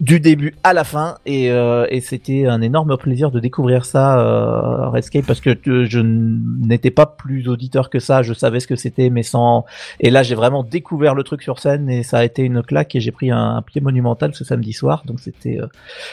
du 0.00 0.20
début 0.20 0.54
à 0.62 0.72
la 0.72 0.84
fin, 0.84 1.16
et, 1.26 1.50
euh, 1.50 1.86
et 1.88 2.00
c'était 2.00 2.46
un 2.46 2.60
énorme 2.60 2.96
plaisir 2.96 3.30
de 3.30 3.40
découvrir 3.40 3.84
ça, 3.84 4.20
euh, 4.20 4.88
Redscape, 4.90 5.26
parce 5.26 5.40
que 5.40 5.56
je 5.64 6.00
n'étais 6.00 6.90
pas 6.90 7.06
plus 7.06 7.48
auditeur 7.48 7.90
que 7.90 7.98
ça. 7.98 8.22
Je 8.22 8.34
savais 8.34 8.60
ce 8.60 8.66
que 8.66 8.76
c'était, 8.76 9.10
mais 9.10 9.22
sans. 9.22 9.64
Et 10.00 10.10
là, 10.10 10.22
j'ai 10.22 10.34
vraiment 10.34 10.62
découvert 10.62 11.14
le 11.14 11.22
truc 11.22 11.42
sur 11.42 11.58
scène, 11.58 11.88
et 11.90 12.02
ça 12.02 12.18
a 12.18 12.24
été 12.24 12.42
une 12.42 12.62
claque, 12.62 12.94
et 12.94 13.00
j'ai 13.00 13.12
pris 13.12 13.30
un, 13.30 13.56
un 13.56 13.62
pied 13.62 13.80
monumental 13.80 14.34
ce 14.34 14.44
samedi 14.44 14.72
soir. 14.72 15.02
Donc 15.06 15.20
c'était, 15.20 15.58
euh, 15.58 15.66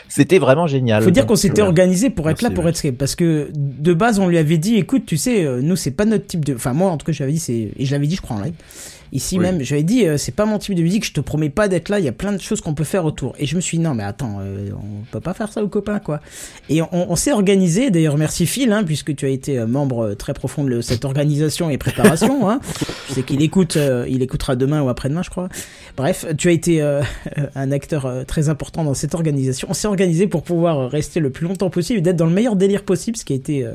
c'était 0.08 0.40
vraiment 0.40 0.68
génial. 0.68 1.04
Faut 1.04 1.12
dire 1.12 1.26
qu'on 1.26 1.36
s'était 1.36 1.62
organisé 1.62 2.10
pour 2.10 2.30
être 2.30 2.42
Merci, 2.42 2.46
là 2.46 2.50
pour. 2.52 2.62
Redscape 2.62 2.96
parce 2.96 3.16
que 3.16 3.50
de 3.56 3.94
base 3.94 4.20
on 4.20 4.28
lui 4.28 4.38
avait 4.38 4.58
dit 4.58 4.76
écoute 4.76 5.04
tu 5.06 5.18
sais 5.18 5.44
euh, 5.44 5.62
nous 5.62 5.76
c'est 5.76 5.92
pas 5.92 6.06
notre 6.06 6.28
type 6.28 6.46
de 6.46 6.54
enfin 6.54 6.74
moi 6.74 6.92
en 6.92 6.98
tout 6.98 7.06
cas 7.06 7.12
j'avais 7.12 7.32
dit 7.32 7.40
c'est 7.40 7.72
et 7.76 7.86
je 7.86 7.92
l'avais 7.92 8.08
dit 8.08 8.16
je 8.16 8.22
crois 8.22 8.38
en 8.38 8.42
live 8.42 8.54
ici 9.12 9.38
Oui. 9.38 9.44
même 9.44 9.62
j'avais 9.62 9.84
dit 9.84 10.06
euh, 10.08 10.18
c'est 10.18 10.32
pas 10.34 10.46
mon 10.46 10.58
type 10.58 10.76
de 10.76 10.82
musique 10.82 11.06
je 11.06 11.12
te 11.14 11.20
promets 11.20 11.50
pas 11.50 11.68
d'être 11.68 11.90
là 11.90 12.00
il 12.00 12.06
y 12.06 12.08
a 12.08 12.14
plein 12.14 12.32
de 12.32 12.40
choses 12.40 12.62
qu'on 12.62 12.74
peut 12.74 12.84
faire 12.86 13.04
autour 13.06 13.34
et 13.40 13.46
je 13.46 13.56
me 13.56 13.62
suis 13.62 13.78
dit 13.78 13.84
non 13.84 13.94
mais 13.94 14.04
attends 14.04 14.40
euh, 14.42 14.70
on 14.74 15.04
peut 15.12 15.20
pas 15.20 15.34
faire 15.34 15.52
ça 15.52 15.64
aux 15.64 15.68
copains 15.68 16.00
quoi 16.00 16.22
et 16.70 16.82
on, 16.82 16.88
on 16.92 17.16
s'est 17.16 17.32
organisé 17.34 17.92
d'ailleurs 17.92 18.18
merci 18.18 18.46
Phil 18.46 18.72
hein, 18.72 18.84
puisque 18.84 19.16
tu 19.16 19.26
as 19.26 19.30
été 19.30 19.60
euh, 19.60 19.68
membre 19.68 20.06
euh, 20.12 20.16
très 20.16 20.34
profond 20.34 20.64
de 20.64 20.80
cette 20.82 21.04
organisation 21.06 21.70
et 21.70 21.78
préparation 21.78 22.50
hein. 22.50 22.60
je 23.10 23.16
sais 23.16 23.24
qu'il 23.24 23.42
écoute 23.42 23.76
euh, 23.76 24.06
il 24.08 24.22
écoutera 24.22 24.56
demain 24.56 24.82
ou 24.82 24.90
après-demain 24.90 25.24
je 25.24 25.30
crois 25.30 25.50
bref 25.98 26.26
tu 26.38 26.48
as 26.48 26.52
été 26.52 26.82
euh, 26.82 27.02
un 27.56 27.72
acteur 27.72 28.10
très 28.28 28.48
important 28.48 28.84
dans 28.86 28.94
cette 28.94 29.14
organisation 29.14 29.68
on 29.70 29.74
s'est 29.74 29.88
organisé 29.88 30.28
pour 30.28 30.44
pouvoir 30.44 30.90
rester 30.90 31.20
le 31.20 31.30
plus 31.32 31.46
longtemps 31.48 31.70
possible 31.70 32.00
et 32.00 32.02
d'être 32.02 32.16
dans 32.16 32.26
le 32.26 32.34
meilleur 32.34 32.56
délire 32.56 32.84
possible 32.84 33.18
ce 33.18 33.26
qui 33.26 33.34
a 33.34 33.36
été 33.36 33.66
euh, 33.66 33.74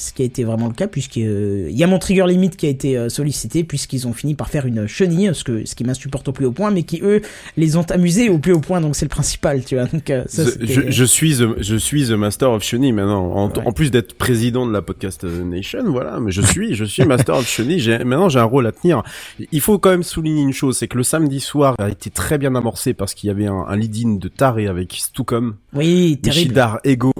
ce 0.00 0.12
qui 0.12 0.22
a 0.22 0.24
été 0.24 0.44
vraiment 0.44 0.66
le 0.68 0.74
cas 0.74 0.86
puisqu'il 0.88 1.70
y 1.70 1.84
a 1.84 1.86
mon 1.86 1.98
trigger 1.98 2.24
limit 2.26 2.50
qui 2.50 2.66
a 2.66 2.70
été 2.70 2.96
euh, 2.96 3.08
sollicité 3.08 3.64
puisqu'ils 3.64 4.06
ont 4.08 4.12
fini 4.12 4.34
par 4.34 4.48
faire 4.48 4.66
une 4.66 4.86
chenille 4.86 5.30
ce 5.34 5.44
que 5.44 5.64
ce 5.66 5.74
qui 5.74 5.84
m'insupporte 5.84 6.26
au 6.28 6.32
plus 6.32 6.46
haut 6.46 6.52
point 6.52 6.70
mais 6.70 6.82
qui 6.84 7.00
eux 7.02 7.20
les 7.56 7.76
ont 7.76 7.82
amusés 7.90 8.28
au 8.28 8.38
plus 8.38 8.52
haut 8.52 8.60
point 8.60 8.80
donc 8.80 8.96
c'est 8.96 9.04
le 9.04 9.10
principal 9.10 9.64
tu 9.64 9.74
vois 9.76 9.84
donc 9.86 10.08
euh, 10.10 10.24
ça, 10.26 10.44
The- 10.44 10.48
c'était- 10.50 10.66
je, 10.66 10.90
je 10.90 11.04
suis 11.04 11.36
the, 11.36 11.62
je 11.62 11.76
suis 11.76 12.06
the 12.08 12.12
master 12.12 12.50
of 12.50 12.62
chenille 12.62 12.92
maintenant. 12.92 13.32
En, 13.32 13.50
Ouais. 13.50 13.66
en 13.66 13.72
plus 13.72 13.90
d'être 13.90 14.14
président 14.14 14.66
de 14.66 14.72
la 14.72 14.80
podcast 14.82 15.24
nation, 15.24 15.82
voilà, 15.90 16.20
mais 16.20 16.30
je 16.30 16.40
suis, 16.42 16.74
je 16.74 16.84
suis 16.84 17.04
master 17.04 17.34
of 17.36 17.48
chenille. 17.48 17.84
Maintenant, 18.04 18.28
j'ai 18.28 18.38
un 18.38 18.44
rôle 18.44 18.66
à 18.66 18.72
tenir. 18.72 19.02
Il 19.50 19.60
faut 19.60 19.78
quand 19.78 19.90
même 19.90 20.02
souligner 20.04 20.42
une 20.42 20.52
chose, 20.52 20.76
c'est 20.78 20.86
que 20.88 20.96
le 20.96 21.02
samedi 21.02 21.40
soir 21.40 21.74
a 21.78 21.88
été 21.90 22.10
très 22.10 22.38
bien 22.38 22.54
amorcé 22.54 22.94
parce 22.94 23.12
qu'il 23.14 23.26
y 23.28 23.30
avait 23.30 23.46
un, 23.46 23.64
un 23.68 23.76
lead-in 23.76 24.14
de 24.16 24.28
taré 24.28 24.66
avec 24.68 24.92
Stucom, 24.94 25.56
oui 25.74 26.18
terrible 26.22 26.40
Michidar, 26.42 26.78
Ego. 26.84 27.12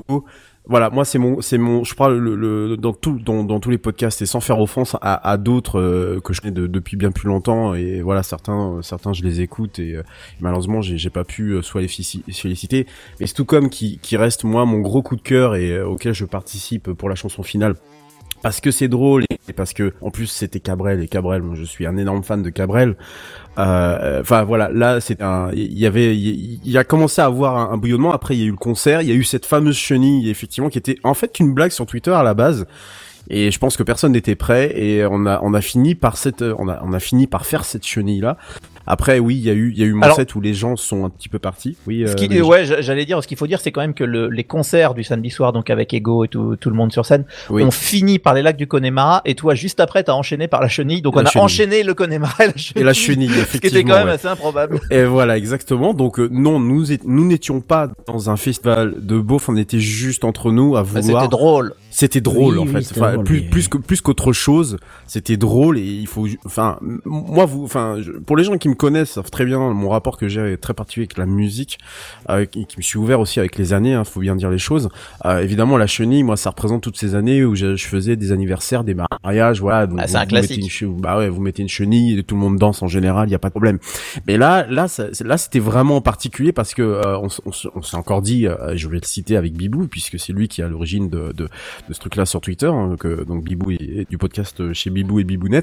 Voilà, 0.67 0.91
moi 0.91 1.05
c'est 1.05 1.19
mon, 1.19 1.41
c'est 1.41 1.59
mon, 1.59 1.85
je 1.85 1.95
crois 1.95 2.11
le, 2.11 2.37
le 2.37 2.77
dans 2.77 2.93
tout, 2.93 3.19
dans, 3.19 3.59
tous 3.59 3.71
les 3.71 3.79
podcasts 3.79 4.23
et 4.23 4.27
sans 4.27 4.41
faire 4.41 4.61
offense 4.61 4.95
à, 5.01 5.37
d'autres 5.37 5.81
euh, 5.81 6.21
que 6.21 6.33
je 6.33 6.41
connais 6.41 6.53
de- 6.55 6.67
depuis 6.67 6.97
bien 6.97 7.11
plus 7.11 7.29
longtemps. 7.29 7.75
Et 7.75 8.03
voilà 8.03 8.23
certains, 8.23 8.79
certains 8.83 9.13
je 9.13 9.23
les 9.25 9.41
écoute 9.41 9.79
et 9.79 9.97
euh, 9.97 10.03
malheureusement 10.41 10.81
j'ai, 10.83 11.11
pas 11.11 11.25
pu 11.25 11.53
euh, 11.53 11.63
soit 11.63 11.81
les 11.81 11.89
féliciter, 11.89 12.87
mais 13.19 13.27
c'est 13.27 13.35
tout 13.35 13.47
comme 13.47 13.69
qui, 13.71 13.99
qui 13.99 14.17
reste 14.17 14.45
moi 14.45 14.65
mon 14.67 14.79
gros 14.81 15.03
coup 15.03 15.17
de 15.17 15.23
cœur 15.23 15.57
et 15.57 15.73
euh, 15.73 15.87
auquel 15.89 16.13
je 16.13 16.25
participe 16.25 16.93
pour 16.93 17.09
la 17.09 17.15
chanson 17.17 17.43
finale 17.43 17.75
parce 18.43 18.61
que 18.61 18.71
c'est 18.71 18.89
drôle 18.89 19.25
et 19.49 19.53
parce 19.53 19.73
que 19.73 19.93
en 20.01 20.11
plus 20.11 20.27
c'était 20.27 20.61
Cabrel 20.61 21.03
et 21.03 21.09
Cabrel 21.09 21.43
moi 21.43 21.55
je 21.57 21.65
suis 21.65 21.87
un 21.87 21.97
énorme 21.97 22.23
fan 22.23 22.43
de 22.43 22.51
Cabrel. 22.51 22.97
Euh, 23.59 24.21
enfin 24.21 24.45
voilà 24.45 24.71
là 24.73 25.01
c'est 25.01 25.21
un 25.23 25.51
il 25.53 25.79
y 25.79 25.87
avait 25.87 26.17
il 26.17 26.61
il 26.65 26.79
a 26.79 26.85
commencé 26.85 27.21
à 27.21 27.27
avoir 27.27 27.57
un, 27.57 27.75
un 27.75 27.77
bouillonnement. 27.77 28.13
Après 28.13 28.37
il 28.37 28.41
y 28.41 28.43
a 28.45 28.47
eu 28.47 28.51
le 28.51 28.57
concert 28.57 29.03
il 29.03 29.09
y 29.09 29.13
a 29.13 29.15
eu 29.15 29.25
cette 29.25 29.47
fameuse 29.47 29.77
chenille 29.77 30.31
effectivement 30.31 30.69
qui 30.69 30.79
était 30.79 30.97
en 31.05 31.15
fait 31.15 31.39
une 31.41 31.53
blague 31.53 31.73
sur 31.73 31.87
Twitter 31.87 32.13
à 32.13 32.23
la 32.23 32.35
base. 32.35 32.67
Et 33.29 33.51
je 33.51 33.59
pense 33.59 33.77
que 33.77 33.83
personne 33.83 34.13
n'était 34.13 34.35
prêt 34.35 34.73
et 34.77 35.05
on 35.07 35.27
a 35.27 35.41
on 35.43 35.55
a 35.55 35.61
fini 35.61 35.95
par 35.95 36.17
cette 36.17 36.43
on 36.43 36.69
a 36.69 36.81
on 36.83 36.93
a 36.93 37.01
fini 37.01 37.27
par 37.27 37.47
faire 37.47 37.65
cette 37.65 37.87
chenille 37.87 38.21
là 38.21 38.39
après 38.91 39.19
oui 39.19 39.37
il 39.37 39.43
y 39.43 39.51
a 39.51 39.53
eu 39.55 39.71
il 39.73 39.79
y 39.79 39.83
a 39.83 39.87
eu 39.87 39.93
mon 39.93 40.03
Alors- 40.03 40.17
set 40.17 40.35
où 40.35 40.41
les 40.41 40.55
gens 40.55 40.77
sont 40.77 41.05
un 41.05 41.11
petit 41.11 41.29
peu 41.29 41.39
partis 41.39 41.77
oui 41.87 42.05
Ce 42.07 42.13
euh, 42.13 42.15
qui, 42.15 42.41
ouais, 42.43 42.65
j'allais 42.83 43.05
dire, 43.05 43.23
ce 43.23 43.29
qu'il 43.29 43.37
faut 43.37 43.47
dire, 43.47 43.61
c'est 43.61 43.73
quand 43.73 43.81
même 43.81 43.95
que 43.95 44.05
le- 44.05 44.29
les 44.29 44.45
concerts 44.45 44.95
du 44.95 45.05
samedi 45.05 45.31
soir, 45.31 45.53
donc 45.53 45.71
avec 45.71 45.93
Ego 45.95 46.25
et 46.25 46.29
tout, 46.29 46.57
tout 46.57 46.71
le 46.71 46.77
monde 46.77 46.93
sur 46.93 47.07
scène, 47.07 47.25
Oui. 47.51 47.63
ont 47.63 47.71
fini 47.71 48.19
par 48.19 48.35
les 48.35 48.43
lacs 48.43 48.57
du 48.57 48.67
Connemara, 48.67 49.23
et 49.25 49.35
toi, 49.35 49.55
juste 49.55 49.81
après, 49.81 50.03
t'as 50.05 50.13
enchaîné 50.13 50.49
par 50.49 50.61
la 50.61 50.69
chenille, 50.69 51.03
donc 51.03 51.15
La 51.17 51.23
on 51.23 51.25
a 51.25 51.31
chenille. 51.31 51.45
enchaîné 51.45 51.83
le 51.83 51.95
Connemara 51.95 52.45
et 52.45 52.47
la 52.49 52.57
chenille. 52.57 52.83
et 52.83 52.85
la 52.85 52.93
chenille 52.93 53.29
Ce 53.31 53.35
qui 53.35 53.41
effectivement 53.41 53.79
était 53.81 53.89
quand 53.89 53.97
même 53.99 54.07
ouais. 54.09 54.13
assez 54.13 54.29
improbable. 54.29 54.81
Et 54.91 55.05
voilà, 55.05 55.37
exactement. 55.37 55.95
Donc 55.95 56.19
euh, 56.19 56.29
non, 56.31 56.59
nous 56.61 56.85
nous 57.05 57.27
n'étions 57.27 57.61
pas 57.61 57.89
dans 58.07 58.31
un 58.31 58.37
festival 58.37 58.95
de 58.99 59.19
beauf, 59.19 59.49
on 59.49 59.57
était 59.57 59.81
juste 59.81 60.25
entre 60.25 60.51
nous 60.53 60.77
à 60.77 60.83
Bah, 60.83 61.01
vouloir 61.01 61.23
C'était 61.23 61.31
drôle. 61.31 61.75
C'était 61.91 62.21
drôle 62.21 62.59
Oui, 62.59 62.69
en 62.69 62.73
fait, 62.73 62.87
enfin, 62.97 63.13
drôle, 63.15 63.25
plus 63.25 63.43
plus 63.43 63.69
que 63.69 63.79
plus 63.79 64.01
qu'autre 64.01 64.33
chose, 64.33 64.77
c'était 65.07 65.37
drôle 65.37 65.79
et 65.79 65.83
il 65.83 66.07
faut, 66.07 66.27
enfin, 66.47 66.79
moi 67.05 67.45
vous, 67.47 67.65
enfin, 67.65 67.97
je- 68.01 68.13
pour 68.13 68.37
les 68.37 68.45
gens 68.45 68.57
qui 68.59 68.69
me 68.69 68.75
connaissent 68.75 69.11
savent 69.13 69.31
très 69.31 69.45
bien 69.45 69.59
mon 69.59 69.89
rapport 69.89 70.17
que 70.17 70.29
j'ai 70.29 70.53
est 70.53 70.57
très 70.57 70.73
particulier 70.75 71.05
avec 71.05 71.19
la 71.19 71.27
musique, 71.27 71.79
euh, 72.29 72.45
qui, 72.45 72.65
qui 72.67 72.77
me 72.79 72.83
suis 72.83 72.99
ouvert 72.99 73.19
aussi 73.21 73.41
avec 73.41 73.59
les 73.59 73.73
années, 73.73 73.95
hein, 73.95 74.05
faut 74.05 74.21
bien 74.21 74.37
dire 74.37 74.51
les 74.51 74.59
choses. 74.59 74.89
Euh, 75.25 75.41
évidemment, 75.41 75.77
la 75.77 75.87
chenille, 75.87 76.23
moi, 76.23 76.37
ça 76.37 76.51
représente 76.51 76.83
toutes 76.83 76.97
ces 76.97 77.15
années 77.15 77.45
où 77.45 77.55
je, 77.55 77.75
je 77.77 77.87
faisais 77.87 78.17
des 78.17 78.33
anniversaires, 78.33 78.85
des 78.85 78.95
mariages, 79.25 79.61
voilà. 79.61 79.87
donc 79.87 79.99
Ah, 80.01 80.07
c'est 80.07 80.13
vous- 80.13 80.17
un 80.19 80.25
vous 80.27 80.35
mettez 80.35 80.47
classique. 80.57 80.81
une 80.83 81.01
bah 81.01 81.19
ouais, 81.19 81.29
vous 81.29 81.41
mettez 81.41 81.63
une 81.63 81.69
chenille 81.69 82.19
et 82.19 82.23
tout 82.23 82.35
le 82.37 82.41
monde 82.41 82.57
danse 82.57 82.83
en 82.83 82.89
général, 82.89 83.29
il 83.29 83.33
y 83.33 83.35
a 83.35 83.39
pas 83.39 83.49
de 83.49 83.53
problème. 83.53 83.79
Mais 84.27 84.37
là, 84.37 84.67
là, 84.69 84.87
ça- 84.89 85.09
c'est- 85.13 85.25
là, 85.27 85.37
c'était 85.39 85.59
vraiment 85.59 86.01
particulier 86.01 86.53
parce 86.53 86.75
que 86.75 86.83
euh, 86.83 87.19
on, 87.19 87.29
on 87.47 87.51
on 87.75 87.83
s'est 87.83 87.97
encore 87.97 88.23
dit, 88.23 88.47
euh, 88.47 88.77
je 88.77 88.89
vais 88.89 88.99
le 88.99 89.05
citer 89.05 89.37
avec 89.37 89.53
Bibou 89.55 89.87
puisque 89.89 90.19
c'est 90.19 90.33
lui 90.33 90.49
qui 90.49 90.63
a 90.63 90.69
l'origine 90.69 91.09
de, 91.09 91.33
de, 91.33 91.49
de 91.89 91.95
ce 91.95 92.01
truc-là 92.01 92.27
sur 92.27 92.41
Twitter, 92.41 92.67
hein, 92.67 92.97
que, 92.99 93.25
donc 93.25 93.45
Bibou 93.45 93.71
et, 93.71 93.77
et 93.81 94.07
du 94.09 94.19
podcast 94.19 94.73
chez 94.73 94.91
Bibou 94.91 95.21
et 95.21 95.25
Bibounet. 95.25 95.63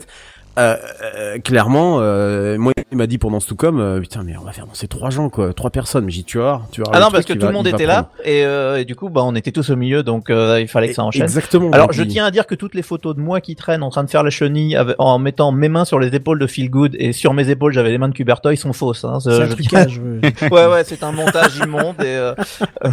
Euh, 0.60 0.76
euh, 1.16 1.38
clairement, 1.38 2.00
euh, 2.00 2.58
moi, 2.58 2.74
il 2.92 2.98
m'a 2.98 3.06
dit 3.06 3.20
pendant 3.20 3.40
ce 3.40 3.48
tout 3.48 3.56
comme, 3.56 3.80
euh, 3.80 4.00
putain, 4.00 4.24
mais 4.24 4.36
on 4.38 4.44
va 4.44 4.52
faire 4.54 4.66
danser 4.66 4.88
trois 4.88 5.12
gens, 5.12 5.30
quoi, 5.30 5.54
trois 5.54 5.70
personnes. 5.70 6.06
Mais 6.06 6.12
j'ai 6.12 6.22
dit, 6.22 6.24
tu 6.26 6.40
vas 6.40 6.44
voir, 6.46 6.62
tu 6.72 6.82
vas 6.82 6.86
voir 6.90 6.96
Ah 6.98 7.06
non, 7.06 7.12
parce 7.12 7.26
que 7.26 7.34
tout 7.34 7.42
va- 7.42 7.48
le 7.50 7.54
monde 7.54 7.68
était 7.68 7.86
là 7.86 8.10
et, 8.26 8.44
euh, 8.44 8.80
et 8.80 8.86
du 8.86 8.96
coup, 8.96 9.10
bah, 9.10 9.22
on 9.24 9.36
était 9.36 9.52
tous 9.52 9.70
au 9.70 9.76
milieu, 9.76 10.02
donc 10.02 10.32
euh, 10.32 10.60
il 10.60 10.68
fallait 10.68 10.88
que 10.88 10.96
ça 10.96 11.04
enchaîne. 11.04 11.22
Exactement. 11.22 11.70
Alors, 11.74 11.92
je 11.92 12.02
il- 12.02 12.08
tiens 12.08 12.26
à 12.26 12.32
dire 12.32 12.48
que 12.48 12.56
toutes 12.56 12.74
les 12.74 12.82
photos 12.82 13.16
de 13.16 13.22
moi 13.22 13.40
qui 13.40 13.56
traînent 13.56 13.84
en 13.84 13.92
train 13.92 14.04
de 14.04 14.10
faire 14.10 14.24
la 14.24 14.32
chenille 14.32 14.76
avec- 14.76 14.96
en 14.98 15.20
mettant 15.20 15.52
mes 15.52 15.70
mains 15.70 15.86
sur 15.86 16.00
les 16.00 16.16
épaules 16.16 16.40
de 16.40 16.48
Feel 16.48 16.72
Good 16.72 16.96
et 16.98 17.14
sur 17.14 17.36
mes 17.36 17.52
épaules 17.52 17.72
j'avais 17.74 17.92
les 17.92 18.00
mains 18.00 18.10
de 18.10 18.16
Cubertoy 18.16 18.58
sont 18.58 18.74
fausses. 18.74 19.06
Hein, 19.06 19.20
C'est 19.20 19.40
un 19.40 19.48
trucage. 19.50 20.02
tiens- 20.24 20.50
ouais. 20.50 20.66
ouais, 20.66 20.84
c'est 20.86 21.04
un 21.04 21.12
montage 21.12 21.56
immonde 21.58 22.02
et 22.04 22.32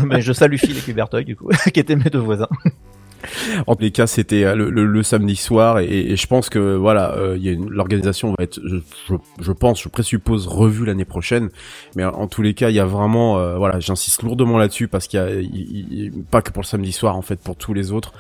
mais 0.05 0.21
je 0.21 0.35
salue 0.35 0.57
Phil 0.57 0.77
et 0.77 0.81
Cubertoy 0.83 1.25
du 1.25 1.35
coup, 1.35 1.49
qui 1.73 1.81
étaient 1.81 1.97
mes 1.97 2.11
deux 2.11 2.19
voisins. 2.19 2.49
En 3.67 3.77
tous 3.77 3.83
les 3.83 3.91
cas, 3.91 4.07
c'était 4.07 4.45
euh, 4.45 4.55
le, 4.55 5.03
samedi 5.03 5.37
soir 5.37 5.79
et, 5.79 6.17
je 6.17 6.27
pense 6.27 6.49
que 6.49 6.75
voilà, 6.77 7.13
euh, 7.17 7.57
l'organisation 7.69 8.31
va 8.31 8.45
être, 8.45 8.61
je, 8.65 9.53
pense, 9.53 9.83
je 9.83 9.89
présuppose 9.89 10.47
revue 10.47 10.85
l'année 10.85 11.05
prochaine. 11.05 11.51
Mais 11.97 12.05
en, 12.05 12.27
tous 12.27 12.43
les 12.43 12.55
cas, 12.55 12.71
il 12.71 12.77
y 12.77 12.81
a 12.81 12.85
vraiment, 12.85 13.39
euh, 13.39 13.57
voilà, 13.57 13.81
j'insiste 13.81 14.23
lourdement 14.23 14.59
là-dessus 14.59 14.89
parce 14.89 15.07
qu'il 15.07 15.21
y 15.21 16.09
a, 16.09 16.11
pas 16.31 16.43
que 16.43 16.51
pour 16.51 16.63
le 16.63 16.67
samedi 16.67 16.93
soir, 16.93 17.17
en 17.17 17.23
fait, 17.23 17.41
pour 17.41 17.57
tous 17.57 17.75
les 17.75 17.93
autres. 17.93 18.13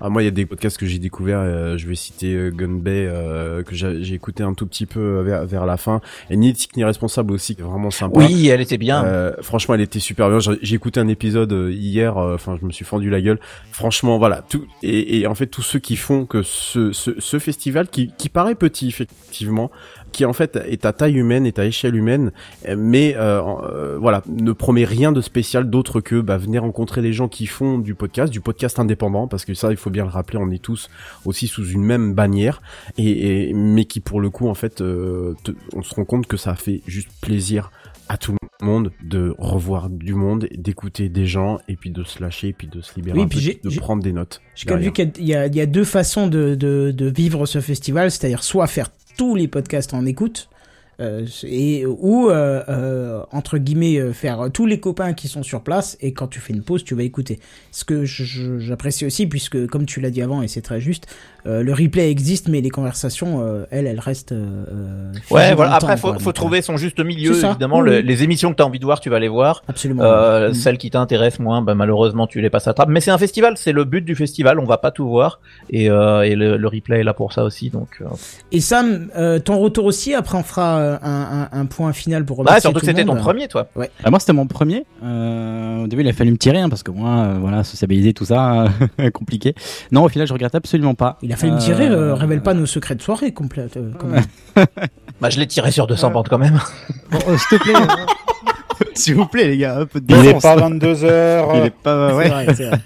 Ah, 0.00 0.08
moi, 0.10 0.22
il 0.22 0.26
y 0.26 0.28
a 0.28 0.30
des 0.32 0.46
podcasts 0.46 0.78
que 0.78 0.86
j'ai 0.86 0.98
découverts. 0.98 1.40
euh, 1.40 1.76
je 1.76 1.88
vais 1.88 1.96
citer 1.96 2.34
euh, 2.34 2.50
Gun 2.50 2.78
Bay 2.78 3.06
euh, 3.08 3.62
que 3.64 3.74
j'ai 3.74 4.14
écouté 4.14 4.42
un 4.44 4.54
tout 4.54 4.66
petit 4.66 4.86
peu 4.86 5.00
euh, 5.00 5.22
vers, 5.22 5.44
vers 5.44 5.66
la 5.66 5.76
fin. 5.76 6.00
Et 6.30 6.36
ni 6.36 6.50
éthique 6.50 6.76
ni 6.76 6.84
responsable 6.84 7.32
aussi, 7.32 7.56
qui 7.56 7.62
est 7.62 7.64
vraiment 7.64 7.90
sympa. 7.90 8.18
Oui, 8.20 8.48
elle 8.48 8.60
était 8.60 8.78
bien. 8.78 9.04
Euh, 9.04 9.32
franchement, 9.42 9.74
elle 9.74 9.80
était 9.80 9.98
super 9.98 10.28
bien. 10.28 10.38
J'ai 10.62 10.74
écouté 10.76 11.00
un 11.00 11.08
épisode 11.08 11.52
hier. 11.72 12.16
euh, 12.16 12.34
Enfin, 12.36 12.56
je 12.60 12.64
me 12.66 12.70
suis 12.70 12.84
fendu 12.84 13.10
la 13.10 13.20
gueule. 13.20 13.40
Franchement, 13.72 14.18
voilà. 14.18 14.42
Tout 14.48 14.64
et, 14.82 15.18
et 15.18 15.26
en 15.26 15.34
fait, 15.34 15.46
tous 15.48 15.62
ceux 15.62 15.80
qui 15.80 15.96
font 15.96 16.26
que 16.26 16.42
ce, 16.42 16.92
ce, 16.92 17.12
ce 17.18 17.38
festival, 17.38 17.88
qui, 17.88 18.12
qui 18.16 18.28
paraît 18.28 18.54
petit 18.54 18.86
effectivement, 18.88 19.70
qui 20.12 20.24
en 20.24 20.32
fait 20.32 20.56
est 20.56 20.84
à 20.84 20.92
taille 20.92 21.16
humaine, 21.16 21.46
est 21.46 21.58
à 21.58 21.64
échelle 21.66 21.94
humaine, 21.96 22.32
euh, 22.68 22.76
mais 22.78 23.14
euh, 23.16 23.40
euh, 23.62 23.98
voilà, 23.98 24.22
ne 24.28 24.52
promet 24.52 24.84
rien 24.84 25.12
de 25.12 25.20
spécial 25.20 25.68
d'autre 25.70 26.00
que 26.00 26.20
bah, 26.20 26.38
venir 26.38 26.62
rencontrer 26.62 27.02
les 27.02 27.12
gens 27.12 27.28
qui 27.28 27.46
font 27.46 27.78
du 27.78 27.94
podcast, 27.94 28.32
du 28.32 28.40
podcast 28.40 28.78
indépendant, 28.78 29.28
parce 29.28 29.44
que 29.44 29.54
ça, 29.54 29.70
il 29.70 29.76
faut 29.76 29.90
bien 29.90 30.04
le 30.04 30.10
rappeler, 30.10 30.38
on 30.38 30.50
est 30.50 30.62
tous 30.62 30.88
aussi 31.24 31.46
sous 31.46 31.66
une 31.68 31.82
même 31.84 32.14
bannière, 32.14 32.60
et, 32.96 33.48
et 33.50 33.54
mais 33.54 33.84
qui 33.84 34.00
pour 34.00 34.20
le 34.20 34.30
coup, 34.30 34.48
en 34.48 34.54
fait, 34.54 34.80
euh, 34.80 35.34
te- 35.44 35.52
on 35.74 35.82
se 35.82 35.94
rend 35.94 36.04
compte 36.04 36.26
que 36.26 36.36
ça 36.36 36.54
fait 36.54 36.80
juste 36.86 37.08
plaisir 37.20 37.70
à 38.10 38.16
tout 38.16 38.32
le 38.32 38.66
monde 38.66 38.90
de 39.04 39.34
revoir 39.36 39.90
du 39.90 40.14
monde, 40.14 40.48
d'écouter 40.56 41.10
des 41.10 41.26
gens, 41.26 41.58
et 41.68 41.76
puis 41.76 41.90
de 41.90 42.02
se 42.04 42.22
lâcher, 42.22 42.48
et 42.48 42.52
puis 42.54 42.66
de 42.66 42.80
se 42.80 42.94
libérer 42.96 43.18
Oui, 43.18 43.24
un 43.24 43.28
puis 43.28 43.58
peu, 43.62 43.68
de 43.68 43.76
prendre 43.78 44.02
des 44.02 44.12
notes. 44.14 44.40
J'ai 44.54 44.66
quand 44.66 44.74
même 44.76 44.82
vu 44.84 44.92
qu'il 44.92 45.12
y, 45.18 45.26
y 45.28 45.34
a 45.60 45.66
deux 45.66 45.84
façons 45.84 46.26
de, 46.26 46.54
de, 46.54 46.90
de 46.90 47.06
vivre 47.06 47.44
ce 47.44 47.60
festival, 47.60 48.10
c'est-à-dire 48.10 48.42
soit 48.42 48.66
faire 48.66 48.88
tous 49.18 49.34
les 49.34 49.48
podcasts 49.48 49.92
en 49.94 50.06
écoute, 50.06 50.48
et 51.44 51.86
ou 51.86 52.28
euh, 52.28 52.62
euh, 52.68 53.20
entre 53.32 53.58
guillemets 53.58 53.98
euh, 53.98 54.12
faire 54.12 54.48
tous 54.52 54.66
les 54.66 54.80
copains 54.80 55.12
qui 55.12 55.28
sont 55.28 55.42
sur 55.44 55.60
place 55.62 55.96
et 56.00 56.12
quand 56.12 56.26
tu 56.26 56.40
fais 56.40 56.52
une 56.52 56.62
pause 56.62 56.82
tu 56.82 56.94
vas 56.94 57.02
écouter 57.04 57.38
ce 57.70 57.84
que 57.84 58.04
j'apprécie 58.04 59.06
aussi 59.06 59.26
puisque 59.26 59.66
comme 59.68 59.86
tu 59.86 60.00
l'as 60.00 60.10
dit 60.10 60.22
avant 60.22 60.42
et 60.42 60.48
c'est 60.48 60.60
très 60.62 60.80
juste 60.80 61.06
euh, 61.46 61.62
le 61.62 61.72
replay 61.72 62.10
existe 62.10 62.48
mais 62.48 62.60
les 62.60 62.70
conversations 62.70 63.42
euh, 63.42 63.64
elles 63.70 63.86
elles 63.86 64.00
restent 64.00 64.32
euh, 64.32 64.64
euh, 64.72 65.12
Ouais, 65.30 65.54
voilà. 65.54 65.74
Après, 65.74 65.96
faut, 65.96 66.10
quoi. 66.10 66.18
faut 66.18 66.32
trouver 66.32 66.62
son 66.62 66.76
juste 66.76 66.98
milieu. 67.00 67.32
Évidemment, 67.32 67.78
Oui, 67.80 67.90
le- 67.90 67.96
oui. 67.98 68.02
les 68.02 68.22
émissions 68.24 68.50
que 68.50 68.56
tu 68.56 68.62
as 68.62 68.66
envie 68.66 68.78
de 68.78 68.84
voir, 68.84 69.00
tu 69.00 69.08
vas 69.10 69.18
les 69.20 69.28
voir. 69.28 69.62
absolument 69.68 70.02
Euh, 70.02 70.48
Mm. 70.50 70.54
Celles 70.54 70.78
qui 70.78 70.90
t'intéressent 70.90 71.40
moins, 71.40 71.62
bah, 71.62 71.74
malheureusement, 71.74 72.26
tu 72.26 72.40
les 72.40 72.48
passes 72.50 72.66
à 72.68 72.74
trappe. 72.74 72.88
Mais 72.88 73.00
c'est 73.00 73.10
un 73.10 73.18
festival, 73.18 73.54
c'est 73.56 73.72
le 73.72 73.84
but 73.84 74.04
du 74.04 74.14
festival. 74.14 74.58
On 74.58 74.64
va 74.64 74.78
pas 74.78 74.90
tout 74.90 75.06
voir 75.08 75.40
et, 75.70 75.90
euh, 75.90 76.22
et 76.22 76.34
le, 76.34 76.56
le 76.56 76.68
replay 76.68 77.00
est 77.00 77.04
là 77.04 77.12
pour 77.14 77.32
ça 77.32 77.44
aussi. 77.44 77.70
Donc, 77.70 77.88
euh, 78.00 78.06
et 78.52 78.60
Sam 78.60 79.08
euh, 79.16 79.38
ton 79.38 79.58
retour 79.58 79.84
aussi 79.84 80.14
après 80.14 80.38
on 80.38 80.42
fera 80.42 80.78
euh, 80.78 80.87
un, 81.02 81.42
un, 81.42 81.48
un 81.52 81.66
point 81.66 81.92
final 81.92 82.24
pour 82.24 82.38
bah, 82.38 82.42
remercier 82.50 82.60
surtout 82.62 82.80
tout 82.80 82.86
que 82.86 82.92
c'était 82.92 83.04
ton 83.04 83.16
premier, 83.16 83.48
toi. 83.48 83.68
Ah, 84.04 84.10
moi, 84.10 84.18
c'était 84.20 84.32
mon 84.32 84.46
premier. 84.46 84.84
Euh, 85.02 85.84
au 85.84 85.86
début, 85.86 86.02
il 86.02 86.08
a 86.08 86.12
fallu 86.12 86.30
me 86.30 86.36
tirer 86.38 86.60
hein, 86.60 86.68
parce 86.68 86.82
que 86.82 86.90
moi, 86.90 87.10
euh, 87.10 87.38
voilà, 87.40 87.64
sociabiliser 87.64 88.12
tout 88.12 88.24
ça, 88.24 88.66
compliqué. 89.12 89.54
Non, 89.92 90.04
au 90.04 90.08
final, 90.08 90.26
je 90.26 90.32
regrette 90.32 90.54
absolument 90.54 90.94
pas. 90.94 91.18
il 91.22 91.32
a 91.32 91.36
fallu 91.36 91.52
me 91.52 91.58
tirer 91.58 91.88
euh, 91.88 92.14
révèle 92.14 92.42
pas 92.42 92.54
nos 92.54 92.66
secrets 92.66 92.94
de 92.94 93.02
soirée 93.02 93.32
complète 93.32 93.76
euh, 93.76 93.90
quand 93.98 94.06
même. 94.08 94.24
Bah, 95.20 95.30
je 95.30 95.40
l'ai 95.40 95.48
tiré 95.48 95.72
sur 95.72 95.88
200 95.88 96.12
bandes 96.12 96.28
quand 96.28 96.38
même. 96.38 96.60
Bon, 97.10 97.18
euh, 97.28 97.36
S'il 97.36 97.58
te 97.58 97.64
plaît. 97.64 97.74
S'il 98.94 99.14
vous 99.16 99.26
plaît, 99.26 99.48
les 99.48 99.58
gars, 99.58 99.78
un 99.80 99.86
peu 99.86 100.00
de 100.00 100.14
Il 100.14 100.26
est 100.26 100.40
pas 100.40 100.54
22 100.54 101.04
heures. 101.04 101.56
Il 101.56 101.64
est 101.64 101.70
pas, 101.70 102.14
ouais. 102.14 102.24
C'est 102.24 102.30
vrai, 102.30 102.54
c'est 102.54 102.66
vrai. 102.68 102.80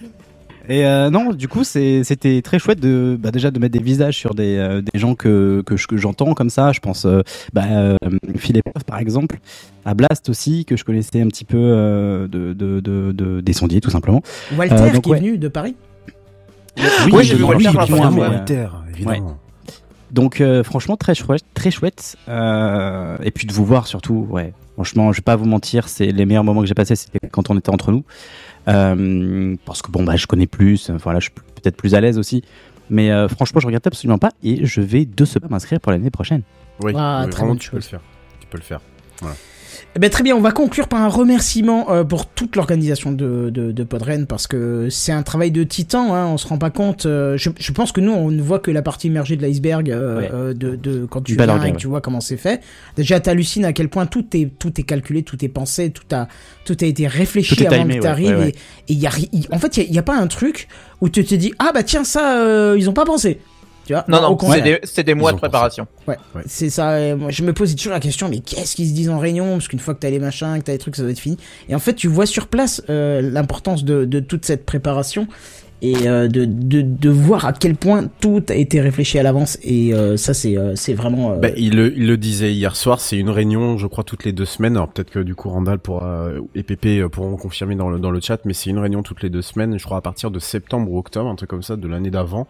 Et 0.69 0.87
euh, 0.87 1.11
non, 1.11 1.33
du 1.33 1.49
coup, 1.49 1.65
c'était 1.65 2.41
très 2.43 2.59
chouette 2.59 2.79
de 2.81 3.19
bah, 3.21 3.31
déjà 3.33 3.51
de 3.51 3.59
mettre 3.59 3.73
des 3.73 3.83
visages 3.83 4.17
sur 4.17 4.35
des, 4.35 4.57
euh, 4.59 4.81
des 4.81 4.99
gens 4.99 5.15
que, 5.15 5.63
que, 5.67 5.77
je- 5.77 5.87
que 5.89 5.97
j'entends 5.97 6.35
comme 6.35 6.51
ça. 6.51 6.73
Je 6.73 6.81
pense 6.81 7.05
euh, 7.05 7.23
bah, 7.53 7.65
euh, 7.71 7.97
Philippe 8.37 8.65
par 8.87 8.99
exemple, 8.99 9.39
à 9.85 9.95
Blast 9.95 10.29
aussi 10.29 10.65
que 10.65 10.77
je 10.77 10.85
connaissais 10.85 11.21
un 11.21 11.27
petit 11.27 11.45
peu 11.45 11.57
euh, 11.59 12.29
de, 12.29 12.53
de, 12.53 12.81
de, 12.81 13.13
de- 13.13 13.41
des 13.41 13.53
sondiers 13.53 13.81
tout 13.81 13.91
simplement. 13.91 14.23
Walter 14.57 14.75
Euh, 14.75 14.93
donc, 14.93 15.03
qui 15.05 15.13
est 15.13 15.17
venu 15.17 15.39
de 15.39 15.49
Paris 15.49 15.75
Oui, 17.13 17.25
j'ai 17.25 17.35
vu 17.35 17.43
Walter 17.45 17.69
oui, 17.91 18.19
Walter, 18.19 18.69
évidemment. 18.95 19.39
Donc 20.13 20.41
euh, 20.41 20.63
franchement 20.63 20.97
très 20.97 21.15
chouette, 21.15 21.43
très 21.55 21.71
chouette. 21.71 22.17
Euh, 22.29 23.17
et 23.23 23.31
puis 23.31 23.47
de 23.47 23.53
vous 23.53 23.65
voir 23.65 23.87
surtout, 23.87 24.27
ouais. 24.31 24.53
Franchement, 24.75 25.13
je 25.13 25.19
vais 25.19 25.23
pas 25.23 25.37
vous 25.37 25.45
mentir, 25.45 25.89
c'est 25.89 26.07
les 26.13 26.25
meilleurs 26.25 26.45
moments 26.45 26.63
que 26.63 26.67
j'ai 26.67 26.75
passés, 26.75 26.97
c'était 26.97 27.19
quand 27.33 27.51
on 27.51 27.59
était 27.59 27.71
entre 27.71 27.91
nous. 27.91 28.05
Euh, 28.69 29.57
parce 29.65 29.83
que 29.83 29.91
bon 29.91 30.05
bah 30.05 30.15
je 30.15 30.27
connais 30.27 30.47
plus, 30.47 30.89
euh, 30.89 30.97
voilà, 31.03 31.19
je 31.19 31.25
suis 31.25 31.33
peut-être 31.33 31.77
plus 31.77 31.95
à 31.95 32.01
l'aise 32.01 32.19
aussi. 32.19 32.43
Mais 32.91 33.11
euh, 33.11 33.29
franchement, 33.29 33.61
je 33.61 33.67
regrette 33.67 33.87
absolument 33.87 34.19
pas 34.19 34.31
et 34.43 34.65
je 34.67 34.81
vais 34.81 35.05
de 35.05 35.25
ce 35.25 35.39
pas 35.39 35.49
m'inscrire 35.49 35.81
pour 35.81 35.93
l'année 35.93 36.11
prochaine. 36.11 36.43
Oui, 36.81 36.93
Ah, 36.97 37.23
oui, 37.25 37.31
très 37.31 37.39
vraiment, 37.39 37.53
bonne 37.55 37.59
tu 37.59 37.71
peux 37.71 37.77
le 37.77 37.83
faire. 37.83 38.01
Tu 38.41 38.47
peux 38.47 38.59
le 38.59 38.63
faire. 38.63 38.81
Eh 39.95 39.99
ben, 39.99 40.09
très 40.11 40.23
bien, 40.23 40.35
on 40.37 40.41
va 40.41 40.53
conclure 40.53 40.89
par 40.89 41.01
un 41.03 41.09
remerciement 41.09 41.91
euh, 41.93 42.05
pour 42.05 42.27
toute 42.27 42.57
l'organisation 42.57 43.13
de, 43.13 43.51
de, 43.51 43.73
de 43.73 43.85
Podren 43.85 44.27
parce 44.27 44.47
que 44.47 44.89
c'est 44.91 45.13
un 45.13 45.23
travail 45.23 45.51
de 45.51 45.65
titan, 45.65 46.15
hein, 46.15 46.27
on 46.27 46.39
se 46.39 46.47
rend 46.47 46.59
pas 46.59 46.71
compte. 46.71 47.07
euh, 47.07 47.37
je, 47.37 47.51
je 47.59 47.73
pense 47.73 47.93
que 47.93 48.01
nous, 48.01 48.13
on 48.13 48.31
ne 48.31 48.41
voit 48.43 48.59
que 48.59 48.71
la 48.71 48.83
partie 48.83 49.09
immergée 49.09 49.37
de 49.37 49.43
l'iceberg 49.43 49.91
euh, 49.91 50.19
Ouais. 50.19 50.31
euh, 50.33 50.55
de, 50.55 50.77
de 50.77 51.07
quand 51.07 51.21
tu 51.23 51.37
viens 51.37 51.63
et 51.65 51.73
que 51.73 51.77
tu 51.79 51.87
vois 51.89 52.01
comment 52.01 52.21
c'est 52.21 52.37
fait. 52.37 52.61
Déjà, 52.97 53.21
t'hallucines 53.21 53.65
à 53.65 53.73
quel 53.73 53.89
point 53.89 54.07
tout 54.07 54.25
est 54.37 54.51
tout 54.59 54.73
est 54.81 54.85
calculé, 54.85 55.23
tout 55.23 55.45
est 55.45 55.49
pensé, 55.49 55.91
tout 55.91 56.03
a 56.15 56.29
tout 56.65 56.77
a 56.81 56.85
été 56.85 57.07
réfléchi 57.07 57.57
Tout 57.57 57.65
avant 57.67 57.83
timé, 57.83 57.97
que 57.99 58.03
t'arrives. 58.03 58.29
ouais, 58.31 58.37
ouais. 58.37 58.55
Et, 58.89 58.93
et 58.93 58.97
y 58.97 59.07
a, 59.07 59.11
y- 59.33 59.47
en 59.53 59.59
fait, 59.59 59.77
il 59.79 59.93
y, 59.93 59.99
a- 59.99 60.01
a 60.01 60.05
pas 60.05 60.17
un 60.17 60.27
truc 60.27 60.69
où 61.01 61.09
tu 61.09 61.25
te 61.25 61.35
dis 61.35 61.53
ah 61.59 61.71
bah 61.75 61.83
tiens 61.83 62.05
ça 62.05 62.39
euh, 62.39 62.77
ils 62.79 62.89
ont 62.89 62.93
pas 62.95 63.05
pensé. 63.05 63.39
Tu 63.87 63.93
vois 63.95 64.05
Non, 64.09 64.19
au 64.19 64.21
non, 64.33 64.39
c'est 64.53 64.61
des, 64.63 64.79
c'est 64.85 65.03
des 65.05 65.15
mois 65.15 65.33
de 65.33 65.39
préparation. 65.39 65.87
Ouais, 66.07 66.17
Ouais. 66.35 66.43
c'est 66.47 66.71
ça. 66.71 66.91
euh, 66.93 67.17
Moi, 67.17 67.31
je 67.31 67.43
me 67.43 67.53
posais 67.53 67.75
toujours 67.75 67.93
la 67.93 68.01
question, 68.01 68.29
mais 68.29 68.39
qu'est-ce 68.41 68.77
qu'ils 68.77 68.89
se 68.89 68.95
disent 68.95 69.11
en 69.11 69.19
réunion 69.19 69.53
Parce 69.55 69.69
qu'une 69.69 69.81
fois 69.81 69.95
que 69.95 70.01
t'as 70.01 70.11
les 70.11 70.21
machins, 70.21 70.57
que 70.59 70.65
t'as 70.65 70.73
les 70.73 70.79
trucs, 70.79 70.95
ça 70.97 71.03
doit 71.03 71.11
être 71.11 71.19
fini. 71.19 71.37
Et 71.69 71.75
en 71.75 71.79
fait, 71.81 71.95
tu 71.95 72.07
vois 72.09 72.27
sur 72.27 72.47
place 72.47 72.83
euh, 72.91 73.21
l'importance 73.21 73.85
de, 73.85 74.05
de 74.05 74.21
toute 74.21 74.45
cette 74.45 74.65
préparation 74.65 75.27
et 75.85 76.07
euh, 76.07 76.29
de, 76.29 76.45
de, 76.45 76.81
de 76.81 77.11
voir 77.11 77.45
à 77.45 77.53
quel 77.53 77.75
point 77.75 78.09
tout 78.21 78.41
a 78.51 78.55
été 78.55 78.81
réfléchi 78.81 79.19
à 79.19 79.25
l'avance. 79.25 79.59
Et 79.65 79.93
euh, 79.93 80.17
ça, 80.17 80.33
c'est 80.33 80.57
euh, 80.57 80.77
c'est 80.77 80.95
vraiment. 80.95 81.33
euh, 81.33 81.37
Bah, 81.39 81.49
il, 81.57 81.75
le, 81.75 81.93
il 81.97 82.07
le 82.07 82.17
disait 82.17 82.53
hier 82.53 82.77
soir, 82.77 83.01
c'est 83.01 83.17
une 83.17 83.31
réunion, 83.31 83.79
je 83.79 83.89
crois, 83.89 84.05
toutes 84.05 84.25
les 84.25 84.31
deux 84.33 84.45
semaines. 84.45 84.77
Alors 84.77 84.91
peut-être 84.91 85.11
que 85.11 85.19
du 85.19 85.35
coup 85.35 85.49
Randall 85.49 85.81
pourra, 85.81 86.29
et 86.55 86.63
Pépé 86.63 87.05
pourront 87.11 87.37
confirmer 87.37 87.75
dans 87.75 87.91
le, 87.91 87.99
dans 87.99 88.13
le 88.13 88.21
chat, 88.21 88.39
mais 88.45 88.53
c'est 88.53 88.71
une 88.71 88.79
réunion 88.79 89.03
toutes 89.03 89.25
les 89.25 89.31
deux 89.31 89.43
semaines, 89.43 89.77
je 89.77 89.85
crois 89.85 89.97
à 89.99 90.03
partir 90.03 90.31
de 90.31 90.39
septembre 90.39 90.89
ou 90.89 90.99
octobre, 90.99 91.29
un 91.29 91.35
truc 91.35 91.51
comme 91.51 91.65
ça, 91.65 91.75
de 91.75 91.89
l'année 91.89 92.11
d'avant. 92.13 92.47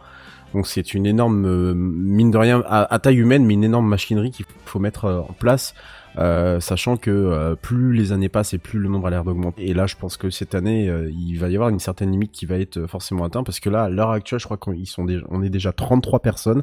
Donc 0.52 0.66
c'est 0.66 0.94
une 0.94 1.06
énorme, 1.06 1.44
euh, 1.46 1.74
mine 1.74 2.30
de 2.30 2.38
rien, 2.38 2.62
à, 2.66 2.98
taille 2.98 3.18
humaine, 3.18 3.44
mais 3.44 3.54
une 3.54 3.64
énorme 3.64 3.88
machinerie 3.88 4.30
qu'il 4.30 4.46
faut 4.64 4.78
mettre 4.78 5.06
euh, 5.06 5.20
en 5.20 5.32
place. 5.32 5.74
Euh, 6.18 6.60
sachant 6.60 6.98
que 6.98 7.54
plus 7.62 7.94
les 7.94 8.12
années 8.12 8.28
passent 8.28 8.52
et 8.52 8.58
plus 8.58 8.78
le 8.78 8.90
nombre 8.90 9.06
a 9.06 9.10
l'air 9.10 9.24
d'augmenter. 9.24 9.66
Et 9.70 9.72
là, 9.72 9.86
je 9.86 9.96
pense 9.96 10.18
que 10.18 10.28
cette 10.28 10.54
année, 10.54 10.92
il 11.10 11.38
va 11.38 11.48
y 11.48 11.54
avoir 11.54 11.70
une 11.70 11.78
certaine 11.78 12.10
limite 12.10 12.32
qui 12.32 12.44
va 12.44 12.58
être 12.58 12.86
forcément 12.86 13.24
atteinte 13.24 13.46
parce 13.46 13.60
que 13.60 13.70
là, 13.70 13.84
à 13.84 13.88
l'heure 13.88 14.10
actuelle, 14.10 14.38
je 14.38 14.44
crois 14.44 14.58
qu'on 14.58 14.74
est 14.74 15.48
déjà 15.48 15.72
33 15.72 16.20
personnes 16.20 16.62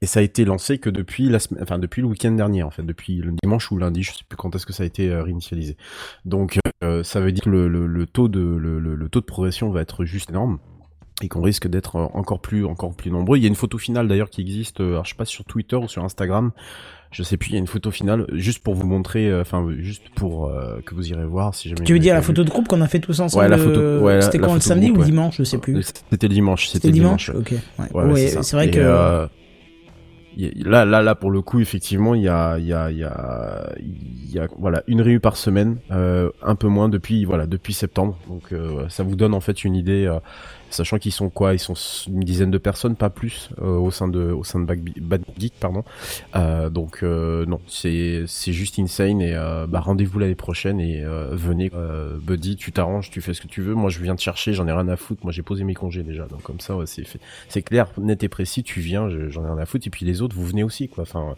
et 0.00 0.06
ça 0.06 0.20
a 0.20 0.22
été 0.22 0.44
lancé 0.44 0.78
que 0.78 0.90
depuis 0.90 1.28
le 1.28 2.04
week-end 2.04 2.30
dernier 2.30 2.62
en 2.62 2.70
fait, 2.70 2.84
depuis 2.84 3.16
le 3.16 3.32
dimanche 3.42 3.72
ou 3.72 3.78
lundi, 3.78 4.04
je 4.04 4.12
sais 4.12 4.24
plus 4.28 4.36
quand 4.36 4.54
est-ce 4.54 4.64
que 4.64 4.72
ça 4.72 4.84
a 4.84 4.86
été 4.86 5.12
réinitialisé. 5.12 5.76
Donc 6.24 6.60
ça 7.02 7.18
veut 7.18 7.32
dire 7.32 7.42
que 7.42 7.50
le 7.50 8.06
taux 8.06 8.28
de 8.28 9.20
progression 9.26 9.70
va 9.70 9.80
être 9.80 10.04
juste 10.04 10.30
énorme. 10.30 10.60
Et 11.22 11.28
qu'on 11.28 11.42
risque 11.42 11.68
d'être 11.68 11.96
euh, 11.96 12.06
encore 12.14 12.40
plus 12.40 12.64
encore 12.64 12.94
plus 12.94 13.10
nombreux. 13.10 13.38
Il 13.38 13.42
y 13.42 13.46
a 13.46 13.48
une 13.48 13.54
photo 13.54 13.78
finale 13.78 14.08
d'ailleurs 14.08 14.30
qui 14.30 14.40
existe, 14.40 14.80
euh, 14.80 14.90
alors 14.92 15.04
je 15.04 15.10
sais 15.10 15.16
pas 15.16 15.24
sur 15.24 15.44
Twitter 15.44 15.76
ou 15.76 15.86
sur 15.88 16.02
Instagram, 16.04 16.50
je 17.12 17.22
sais 17.22 17.36
plus. 17.36 17.50
Il 17.50 17.52
y 17.52 17.56
a 17.56 17.60
une 17.60 17.68
photo 17.68 17.92
finale 17.92 18.26
juste 18.32 18.62
pour 18.64 18.74
vous 18.74 18.86
montrer, 18.86 19.30
euh, 19.30 19.42
enfin 19.42 19.64
juste 19.78 20.08
pour 20.16 20.48
euh, 20.48 20.80
que 20.84 20.94
vous 20.94 21.08
irez 21.08 21.24
voir 21.24 21.54
si 21.54 21.68
jamais. 21.68 21.84
Tu 21.84 21.92
veux 21.92 22.00
dire 22.00 22.14
la 22.14 22.22
photo 22.22 22.42
de 22.42 22.50
groupe 22.50 22.66
qu'on 22.66 22.80
a 22.80 22.88
fait 22.88 22.98
tous 22.98 23.20
ensemble 23.20 23.44
Ouais, 23.44 23.48
la 23.48 23.58
photo. 23.58 24.00
ouais, 24.00 24.20
C'était 24.22 24.38
quand 24.38 24.54
le 24.54 24.60
samedi 24.60 24.86
groupe, 24.86 24.98
ou 24.98 25.00
ouais. 25.02 25.06
dimanche, 25.06 25.36
je 25.38 25.44
sais 25.44 25.58
plus. 25.58 25.82
C'était 26.10 26.28
dimanche. 26.28 26.66
C'était 26.68 26.90
dimanche, 26.90 27.28
ouais. 27.28 27.36
ok. 27.36 27.54
Ouais, 27.94 28.26
c'est 28.42 28.56
vrai 28.56 28.66
Et, 28.66 28.70
que- 28.72 28.80
euh, 28.80 29.26
là, 30.36 30.84
là, 30.84 31.00
là, 31.02 31.14
pour 31.14 31.30
le 31.30 31.42
coup, 31.42 31.60
effectivement, 31.60 32.14
il 32.16 32.22
y 32.22 32.28
a, 32.28 32.58
il 32.58 32.66
y 32.66 32.72
a, 32.72 32.90
il 32.90 32.98
y 32.98 33.04
a, 33.04 33.68
il 33.78 34.32
y 34.32 34.38
a, 34.40 34.48
voilà, 34.58 34.82
une 34.88 35.00
réu 35.00 35.20
par 35.20 35.36
semaine, 35.36 35.76
euh, 35.92 36.30
un 36.42 36.56
peu 36.56 36.66
moins 36.66 36.88
depuis, 36.88 37.24
voilà, 37.24 37.46
depuis 37.46 37.72
septembre. 37.72 38.18
Donc, 38.28 38.52
euh, 38.52 38.88
ça 38.88 39.04
vous 39.04 39.14
donne 39.14 39.32
en 39.34 39.40
fait 39.40 39.62
une 39.64 39.76
idée, 39.76 40.06
euh, 40.06 40.18
sachant 40.74 40.98
qu'ils 40.98 41.12
sont 41.12 41.30
quoi? 41.30 41.54
Ils 41.54 41.58
sont 41.58 41.74
une 42.08 42.20
dizaine 42.20 42.50
de 42.50 42.58
personnes, 42.58 42.96
pas 42.96 43.10
plus, 43.10 43.50
euh, 43.62 43.76
au 43.76 43.90
sein 43.90 44.08
de, 44.08 44.30
au 44.32 44.44
sein 44.44 44.60
de 44.60 44.64
Bad, 44.66 45.22
Geek, 45.38 45.54
pardon. 45.60 45.84
Euh, 46.36 46.70
donc, 46.70 47.00
euh, 47.02 47.46
non, 47.46 47.60
c'est, 47.66 48.24
c'est 48.26 48.52
juste 48.52 48.78
insane. 48.78 49.20
Et 49.20 49.34
euh, 49.34 49.66
bah, 49.66 49.80
rendez-vous 49.80 50.18
l'année 50.18 50.34
prochaine 50.34 50.80
et 50.80 51.02
euh, 51.04 51.28
venez, 51.32 51.70
euh, 51.74 52.16
Buddy, 52.20 52.56
tu 52.56 52.72
t'arranges, 52.72 53.10
tu 53.10 53.20
fais 53.20 53.34
ce 53.34 53.40
que 53.40 53.48
tu 53.48 53.62
veux. 53.62 53.74
Moi, 53.74 53.90
je 53.90 54.00
viens 54.00 54.16
te 54.16 54.22
chercher, 54.22 54.52
j'en 54.52 54.66
ai 54.66 54.72
rien 54.72 54.88
à 54.88 54.96
foutre. 54.96 55.20
Moi, 55.24 55.32
j'ai 55.32 55.42
posé 55.42 55.64
mes 55.64 55.74
congés 55.74 56.02
déjà, 56.02 56.26
donc 56.26 56.42
comme 56.42 56.60
ça, 56.60 56.76
ouais, 56.76 56.86
c'est 56.86 57.04
fait. 57.04 57.20
C'est 57.48 57.62
clair, 57.62 57.88
net 57.98 58.22
et 58.22 58.28
précis. 58.28 58.62
Tu 58.62 58.80
viens, 58.80 59.08
je- 59.08 59.28
j'en 59.30 59.44
ai 59.44 59.48
rien 59.48 59.58
à 59.58 59.66
foutre. 59.66 59.86
Et 59.86 59.90
puis 59.90 60.04
les 60.06 60.22
autres, 60.22 60.36
vous 60.36 60.46
venez 60.46 60.62
aussi, 60.64 60.88
quoi. 60.88 61.02
Enfin. 61.02 61.34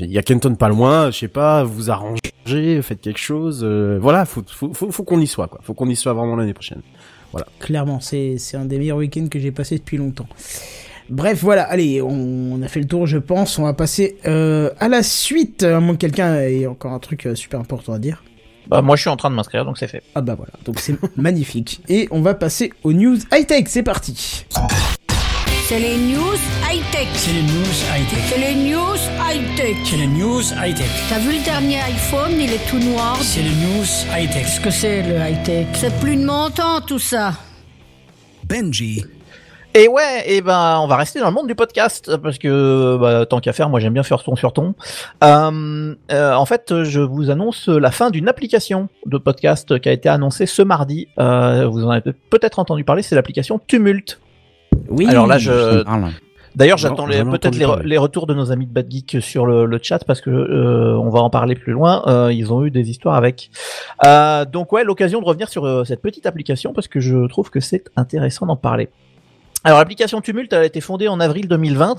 Il 0.00 0.06
y 0.10 0.16
a 0.16 0.22
Kenton 0.22 0.54
pas 0.54 0.70
loin, 0.70 1.10
je 1.10 1.18
sais 1.18 1.28
pas, 1.28 1.62
vous 1.62 1.90
arrangez, 1.90 2.80
faites 2.80 3.02
quelque 3.02 3.18
chose, 3.18 3.60
euh, 3.62 3.98
voilà, 4.00 4.24
faut, 4.24 4.42
faut, 4.46 4.72
faut, 4.72 4.90
faut 4.90 5.02
qu'on 5.04 5.20
y 5.20 5.26
soit, 5.26 5.46
quoi. 5.48 5.60
Faut 5.62 5.74
qu'on 5.74 5.90
y 5.90 5.96
soit 5.96 6.14
vraiment 6.14 6.36
l'année 6.36 6.54
prochaine. 6.54 6.80
Voilà. 7.32 7.46
Clairement, 7.60 8.00
c'est 8.00 8.38
un 8.54 8.64
des 8.64 8.78
meilleurs 8.78 8.98
week-ends 8.98 9.28
que 9.30 9.38
j'ai 9.38 9.50
passé 9.52 9.78
depuis 9.78 9.96
longtemps. 9.96 10.28
Bref, 11.10 11.38
voilà, 11.42 11.62
allez, 11.62 12.02
on, 12.02 12.10
on 12.54 12.62
a 12.62 12.68
fait 12.68 12.80
le 12.80 12.86
tour, 12.86 13.06
je 13.06 13.18
pense. 13.18 13.58
On 13.58 13.62
va 13.62 13.72
passer 13.72 14.18
euh, 14.26 14.70
à 14.78 14.88
la 14.88 15.02
suite, 15.02 15.62
à 15.62 15.80
moins 15.80 15.94
que 15.94 16.00
quelqu'un 16.00 16.34
ait 16.40 16.66
encore 16.66 16.92
un 16.92 16.98
truc 16.98 17.26
euh, 17.26 17.34
super 17.34 17.60
important 17.60 17.94
à 17.94 17.98
dire. 17.98 18.22
Bah, 18.66 18.82
moi, 18.82 18.96
je 18.96 19.00
suis 19.02 19.10
en 19.10 19.16
train 19.16 19.30
de 19.30 19.34
m'inscrire, 19.34 19.64
donc 19.64 19.78
c'est 19.78 19.88
fait. 19.88 20.02
Ah 20.14 20.20
bah 20.20 20.34
voilà, 20.34 20.52
donc 20.66 20.78
c'est 20.80 20.96
magnifique. 21.16 21.80
Et 21.88 22.08
on 22.10 22.20
va 22.20 22.34
passer 22.34 22.72
aux 22.84 22.92
news 22.92 23.16
high-tech, 23.32 23.64
c'est 23.68 23.82
parti. 23.82 24.44
C'est 25.68 25.80
les 25.80 25.98
news 25.98 26.38
high-tech. 26.66 27.08
C'est 27.12 27.30
les 27.30 27.42
news 27.42 27.76
high-tech. 27.92 28.24
C'est 28.24 28.38
les 28.38 28.54
news 28.54 28.96
high-tech. 29.20 29.76
C'est 29.84 29.96
les 29.98 30.06
news 30.06 30.40
high-tech. 30.40 30.88
T'as 31.10 31.18
vu 31.18 31.36
le 31.36 31.44
dernier 31.44 31.76
iPhone, 31.80 32.40
il 32.40 32.54
est 32.54 32.70
tout 32.70 32.78
noir. 32.78 33.18
C'est 33.20 33.42
les 33.42 33.50
news 33.50 33.84
high-tech. 34.16 34.44
Qu'est-ce 34.44 34.60
que 34.62 34.70
c'est 34.70 35.02
le 35.02 35.16
high-tech? 35.16 35.66
C'est 35.74 35.94
plus 36.00 36.16
de 36.16 36.24
mon 36.24 36.48
temps 36.48 36.80
tout 36.80 36.98
ça. 36.98 37.34
Benji. 38.48 39.04
Et 39.74 39.88
ouais, 39.88 40.22
et 40.24 40.40
ben 40.40 40.78
on 40.80 40.86
va 40.86 40.96
rester 40.96 41.20
dans 41.20 41.28
le 41.28 41.34
monde 41.34 41.48
du 41.48 41.54
podcast 41.54 42.16
parce 42.16 42.38
que 42.38 42.96
bah, 42.96 43.26
tant 43.26 43.40
qu'à 43.40 43.52
faire, 43.52 43.68
moi 43.68 43.78
j'aime 43.78 43.92
bien 43.92 44.02
faire 44.02 44.22
ton 44.22 44.36
sur 44.36 44.54
ton. 44.54 44.74
Euh, 45.22 45.94
euh, 46.10 46.32
en 46.32 46.46
fait, 46.46 46.82
je 46.84 47.00
vous 47.02 47.28
annonce 47.28 47.68
la 47.68 47.90
fin 47.90 48.08
d'une 48.08 48.30
application 48.30 48.88
de 49.04 49.18
podcast 49.18 49.78
qui 49.80 49.90
a 49.90 49.92
été 49.92 50.08
annoncée 50.08 50.46
ce 50.46 50.62
mardi. 50.62 51.08
Euh, 51.18 51.66
vous 51.66 51.84
en 51.84 51.90
avez 51.90 52.14
peut-être 52.30 52.58
entendu 52.58 52.84
parler, 52.84 53.02
c'est 53.02 53.16
l'application 53.16 53.60
Tumult. 53.66 54.18
Oui. 54.88 55.06
Alors 55.06 55.26
là, 55.26 55.38
je 55.38 55.82
parle. 55.82 56.06
D'ailleurs, 56.56 56.78
j'attends 56.78 57.06
peut-être 57.06 57.54
les, 57.54 57.64
re- 57.64 57.68
parler. 57.68 57.88
les 57.88 57.98
retours 57.98 58.26
de 58.26 58.34
nos 58.34 58.50
amis 58.50 58.66
de 58.66 58.72
Bad 58.72 58.90
Geek 58.90 59.18
sur 59.20 59.46
le, 59.46 59.64
le 59.64 59.78
chat 59.80 60.02
parce 60.04 60.20
que 60.20 60.30
euh, 60.30 60.98
on 60.98 61.08
va 61.08 61.20
en 61.20 61.30
parler 61.30 61.54
plus 61.54 61.72
loin. 61.72 62.02
Euh, 62.08 62.32
ils 62.32 62.52
ont 62.52 62.64
eu 62.64 62.70
des 62.72 62.90
histoires 62.90 63.14
avec. 63.14 63.50
Euh, 64.04 64.44
donc 64.44 64.72
ouais, 64.72 64.82
l'occasion 64.82 65.20
de 65.20 65.24
revenir 65.24 65.48
sur 65.48 65.86
cette 65.86 66.02
petite 66.02 66.26
application 66.26 66.72
parce 66.72 66.88
que 66.88 66.98
je 66.98 67.28
trouve 67.28 67.50
que 67.50 67.60
c'est 67.60 67.84
intéressant 67.96 68.46
d'en 68.46 68.56
parler. 68.56 68.88
Alors 69.64 69.80
l'application 69.80 70.20
Tumult 70.20 70.52
elle 70.52 70.62
a 70.62 70.64
été 70.64 70.80
fondée 70.80 71.08
en 71.08 71.18
avril 71.18 71.48
2020, 71.48 71.96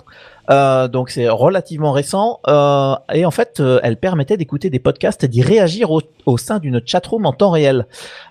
euh, 0.50 0.88
donc 0.88 1.10
c'est 1.10 1.28
relativement 1.28 1.92
récent 1.92 2.40
euh, 2.48 2.96
et 3.14 3.26
en 3.26 3.32
fait 3.32 3.60
euh, 3.60 3.82
elle 3.84 3.98
permettait 3.98 4.38
d'écouter 4.38 4.70
des 4.70 4.80
podcasts 4.80 5.26
et 5.26 5.28
d'y 5.28 5.42
réagir 5.42 5.92
au, 5.92 6.02
au 6.26 6.38
sein 6.38 6.60
d'une 6.60 6.82
chatroom 6.86 7.26
en 7.26 7.34
temps 7.34 7.52
réel. 7.52 7.86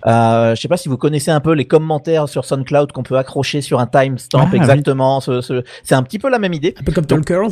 Euh, 0.07 0.55
je 0.55 0.61
sais 0.61 0.67
pas 0.67 0.79
si 0.79 0.89
vous 0.89 0.97
connaissez 0.97 1.31
un 1.31 1.41
peu 1.41 1.53
les 1.53 1.67
commentaires 1.67 2.27
sur 2.29 2.47
SoundCloud 2.47 2.91
qu'on 2.93 3.03
peut 3.03 3.19
accrocher 3.19 3.61
sur 3.61 3.81
un 3.81 3.87
timestamp 3.87 4.41
Ah, 4.45 4.49
oui. 4.51 4.57
exactement. 4.57 5.21
ce- 5.21 5.43
ce- 5.43 5.63
c'est 5.85 5.95
un 5.95 6.03
petit 6.03 6.19
peu 6.19 6.31
la 6.31 6.39
même 6.39 6.55
idée. 6.55 6.75
Un 6.81 6.85
peu 6.85 6.93
comme 6.93 7.07
Talkers. 7.07 7.51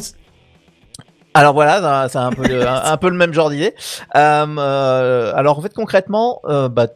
Alors 1.35 1.53
voilà, 1.53 2.09
c'est 2.09 2.17
un 2.17 2.31
peu 2.33 2.49
le, 2.49 2.67
un, 2.67 2.85
un 2.87 2.97
peu 2.97 3.11
le 3.11 3.17
même 3.17 3.35
genre 3.35 3.51
d'idée. 3.51 3.75
Euh, 4.17 4.47
euh, 4.59 5.33
alors 5.37 5.59
en 5.59 5.61
fait 5.61 5.75
concrètement, 5.75 6.41
euh, 6.47 6.71
bah, 6.71 6.87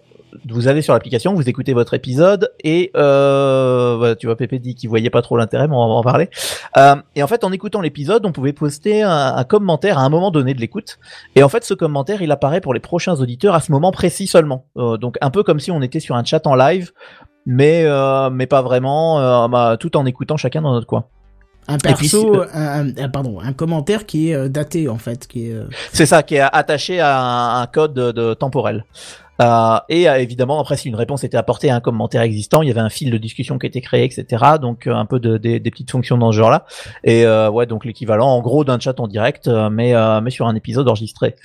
vous 0.48 0.68
allez 0.68 0.82
sur 0.82 0.92
l'application, 0.94 1.34
vous 1.34 1.48
écoutez 1.48 1.72
votre 1.74 1.94
épisode 1.94 2.50
et 2.64 2.90
euh, 2.96 3.94
voilà, 3.98 4.16
tu 4.16 4.26
vois 4.26 4.36
Pépé 4.36 4.58
dit 4.58 4.74
qu'il 4.74 4.88
voyait 4.88 5.10
pas 5.10 5.22
trop 5.22 5.36
l'intérêt, 5.36 5.68
mais 5.68 5.74
on 5.74 5.88
va 5.88 5.94
en 5.94 6.02
parler. 6.02 6.28
Euh, 6.76 6.96
et 7.16 7.22
en 7.22 7.26
fait 7.26 7.44
en 7.44 7.52
écoutant 7.52 7.80
l'épisode, 7.80 8.24
on 8.26 8.32
pouvait 8.32 8.52
poster 8.52 9.02
un, 9.02 9.34
un 9.36 9.44
commentaire 9.44 9.98
à 9.98 10.02
un 10.02 10.08
moment 10.08 10.30
donné 10.30 10.54
de 10.54 10.60
l'écoute. 10.60 10.98
Et 11.36 11.42
en 11.42 11.48
fait 11.48 11.64
ce 11.64 11.74
commentaire 11.74 12.22
il 12.22 12.30
apparaît 12.32 12.60
pour 12.60 12.74
les 12.74 12.80
prochains 12.80 13.20
auditeurs 13.20 13.54
à 13.54 13.60
ce 13.60 13.72
moment 13.72 13.90
précis 13.92 14.26
seulement. 14.26 14.66
Euh, 14.76 14.96
donc 14.96 15.16
un 15.20 15.30
peu 15.30 15.42
comme 15.42 15.60
si 15.60 15.70
on 15.70 15.82
était 15.82 16.00
sur 16.00 16.16
un 16.16 16.24
chat 16.24 16.46
en 16.46 16.54
live, 16.54 16.92
mais 17.46 17.84
mais 18.30 18.46
pas 18.46 18.62
vraiment, 18.62 19.48
bah, 19.48 19.76
tout 19.80 19.96
en 19.96 20.04
écoutant 20.06 20.36
chacun 20.36 20.62
dans 20.62 20.72
notre 20.72 20.86
coin. 20.86 21.04
Un 21.68 21.78
puis, 21.78 21.94
perso, 22.08 22.44
si- 22.44 22.50
un, 22.54 22.88
un- 22.98 23.08
pardon, 23.08 23.38
un 23.40 23.52
commentaire 23.52 24.04
qui 24.06 24.30
est 24.30 24.48
daté 24.48 24.88
en 24.88 24.98
fait, 24.98 25.26
qui 25.26 25.50
est. 25.50 25.56
C'est 25.92 26.06
ça, 26.06 26.22
qui 26.22 26.34
est 26.36 26.40
attaché 26.40 27.00
à 27.00 27.20
un, 27.20 27.62
un 27.62 27.66
code 27.66 27.94
de, 27.94 28.12
de 28.12 28.34
temporel. 28.34 28.84
Euh, 29.40 29.78
et 29.88 30.08
euh, 30.08 30.18
évidemment, 30.20 30.60
après, 30.60 30.76
si 30.76 30.88
une 30.88 30.96
réponse 30.96 31.24
était 31.24 31.36
apportée 31.36 31.70
à 31.70 31.76
un 31.76 31.80
commentaire 31.80 32.22
existant, 32.22 32.62
il 32.62 32.68
y 32.68 32.70
avait 32.70 32.80
un 32.80 32.90
fil 32.90 33.10
de 33.10 33.18
discussion 33.18 33.58
qui 33.58 33.66
était 33.66 33.80
créé, 33.80 34.04
etc. 34.04 34.44
Donc 34.60 34.86
euh, 34.86 34.94
un 34.94 35.06
peu 35.06 35.18
de, 35.20 35.36
des- 35.38 35.60
des 35.60 35.70
petites 35.70 35.90
fonctions 35.90 36.18
dans 36.18 36.30
ce 36.32 36.36
genre-là. 36.36 36.64
Et 37.04 37.26
ouais, 37.26 37.66
donc 37.66 37.84
l'équivalent, 37.84 38.28
en 38.28 38.40
gros, 38.40 38.64
d'un 38.64 38.78
chat 38.78 38.98
en 39.00 39.06
direct, 39.08 39.48
mais 39.48 39.94
mais 40.22 40.30
sur 40.30 40.46
un 40.46 40.54
épisode 40.54 40.88
enregistré. 40.88 41.36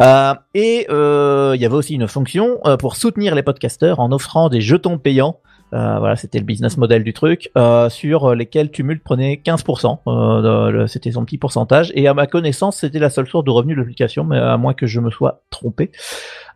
Euh, 0.00 0.34
et 0.54 0.86
euh, 0.90 1.52
il 1.54 1.60
y 1.60 1.66
avait 1.66 1.74
aussi 1.74 1.94
une 1.94 2.08
fonction 2.08 2.58
euh, 2.66 2.76
pour 2.76 2.96
soutenir 2.96 3.34
les 3.34 3.42
podcasteurs 3.42 4.00
en 4.00 4.10
offrant 4.12 4.48
des 4.48 4.60
jetons 4.60 4.98
payants. 4.98 5.38
Voilà, 5.74 6.16
c'était 6.16 6.38
le 6.38 6.44
business 6.44 6.76
model 6.76 7.02
du 7.02 7.14
truc, 7.14 7.50
sur 7.88 8.34
lesquels 8.34 8.70
Tumult 8.70 9.02
prenait 9.02 9.40
15%. 9.42 10.00
Euh, 10.06 10.70
le- 10.70 10.86
c'était 10.86 11.12
son 11.12 11.24
petit 11.24 11.38
pourcentage. 11.38 11.90
Et 11.94 12.06
à 12.08 12.12
ma 12.12 12.26
connaissance, 12.26 12.76
c'était 12.76 12.98
la 12.98 13.08
seule 13.08 13.26
source 13.26 13.42
de 13.44 13.50
revenus 13.50 13.76
de 13.76 13.80
l'application, 13.80 14.22
mais 14.24 14.36
à 14.36 14.58
moins 14.58 14.74
que 14.74 14.86
je 14.86 15.00
me 15.00 15.10
sois 15.10 15.40
trompé. 15.48 15.90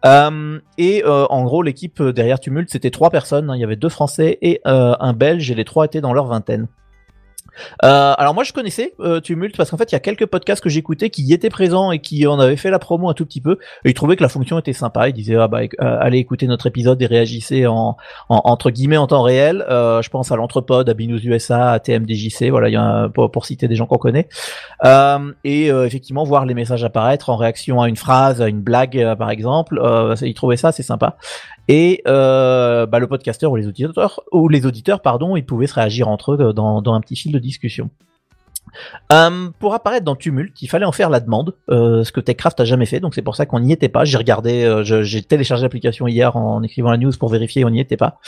Euh, 0.04 0.60
et 0.78 1.02
euh, 1.04 1.26
en 1.26 1.44
gros, 1.44 1.62
l'équipe 1.62 2.02
derrière 2.02 2.38
Tumult, 2.38 2.68
c'était 2.70 2.90
trois 2.90 3.10
personnes. 3.10 3.50
hein. 3.50 3.56
Il 3.56 3.60
y 3.60 3.64
avait 3.64 3.76
deux 3.76 3.88
Français 3.88 4.38
et 4.42 4.60
euh, 4.66 4.94
un 5.00 5.12
Belge, 5.12 5.50
et 5.50 5.54
les 5.54 5.64
trois 5.64 5.86
étaient 5.86 6.00
dans 6.00 6.12
leur 6.12 6.26
vingtaine. 6.26 6.68
Euh, 7.84 8.14
alors 8.18 8.34
moi 8.34 8.44
je 8.44 8.52
connaissais 8.52 8.94
euh, 9.00 9.20
Tumult 9.20 9.56
parce 9.56 9.70
qu'en 9.70 9.76
fait 9.76 9.90
il 9.90 9.94
y 9.94 9.96
a 9.96 10.00
quelques 10.00 10.26
podcasts 10.26 10.62
que 10.62 10.68
j'écoutais 10.68 11.10
qui 11.10 11.22
y 11.22 11.32
étaient 11.32 11.48
présents 11.50 11.90
et 11.92 11.98
qui 12.00 12.26
en 12.26 12.38
avaient 12.38 12.56
fait 12.56 12.70
la 12.70 12.78
promo 12.78 13.08
un 13.08 13.14
tout 13.14 13.24
petit 13.26 13.40
peu. 13.40 13.58
Ils 13.84 13.94
trouvaient 13.94 14.16
que 14.16 14.22
la 14.22 14.28
fonction 14.28 14.58
était 14.58 14.72
sympa. 14.72 15.08
Ils 15.08 15.12
disaient 15.12 15.36
ah 15.36 15.48
bah 15.48 15.60
euh, 15.62 15.98
allez 16.00 16.18
écouter 16.18 16.46
notre 16.46 16.66
épisode 16.66 17.00
et 17.02 17.06
réagissez 17.06 17.66
en, 17.66 17.96
en- 18.28 18.40
entre 18.44 18.70
guillemets 18.70 18.96
en 18.96 19.06
temps 19.06 19.22
réel. 19.22 19.64
Euh, 19.68 20.02
je 20.02 20.10
pense 20.10 20.30
à 20.32 20.36
l'entrepode 20.36 20.88
à 20.88 20.94
Binous 20.94 21.24
USA 21.24 21.70
à 21.72 21.78
TMDJC 21.80 22.50
voilà 22.50 22.80
un- 22.80 23.08
pour, 23.08 23.30
pour 23.30 23.46
citer 23.46 23.68
des 23.68 23.76
gens 23.76 23.86
qu'on 23.86 23.98
connaît. 23.98 24.28
Et 25.44 25.66
effectivement 25.66 26.24
voir 26.24 26.46
les 26.46 26.54
messages 26.54 26.84
apparaître 26.84 27.30
en 27.30 27.36
réaction 27.36 27.80
à 27.80 27.88
une 27.88 27.96
phrase 27.96 28.40
à 28.42 28.48
une 28.48 28.60
blague 28.60 29.14
par 29.18 29.30
exemple 29.30 29.80
ils 30.22 30.34
trouvaient 30.34 30.56
ça 30.56 30.68
assez 30.68 30.82
sympa 30.82 31.16
et 31.68 32.02
euh, 32.06 32.86
bah, 32.86 32.98
le 32.98 33.06
podcasteur 33.06 33.50
ou 33.50 33.56
les 33.56 33.66
auditeurs 33.66 34.20
ou 34.32 34.48
les 34.48 34.66
auditeurs 34.66 35.00
pardon 35.00 35.36
ils 35.36 35.44
pouvaient 35.44 35.66
se 35.66 35.74
réagir 35.74 36.08
entre 36.08 36.32
eux 36.32 36.52
dans, 36.52 36.82
dans 36.82 36.94
un 36.94 37.00
petit 37.00 37.16
fil 37.16 37.32
de 37.32 37.38
discussion 37.38 37.90
euh, 39.12 39.48
pour 39.58 39.74
apparaître 39.74 40.04
dans 40.04 40.16
Tumult, 40.16 40.52
il 40.62 40.68
fallait 40.68 40.84
en 40.84 40.92
faire 40.92 41.10
la 41.10 41.20
demande, 41.20 41.54
euh, 41.70 42.04
ce 42.04 42.12
que 42.12 42.20
TechCraft 42.20 42.60
a 42.60 42.64
jamais 42.64 42.86
fait, 42.86 43.00
donc 43.00 43.14
c'est 43.14 43.22
pour 43.22 43.36
ça 43.36 43.46
qu'on 43.46 43.60
n'y 43.60 43.72
était 43.72 43.88
pas. 43.88 44.04
J'ai 44.04 44.18
regardé, 44.18 44.64
euh, 44.64 44.82
j'ai 44.84 45.22
téléchargé 45.22 45.62
l'application 45.62 46.06
hier 46.06 46.36
en 46.36 46.62
écrivant 46.62 46.90
la 46.90 46.98
news 46.98 47.12
pour 47.18 47.28
vérifier, 47.28 47.64
on 47.64 47.70
n'y 47.70 47.80
était 47.80 47.96
pas. 47.96 48.18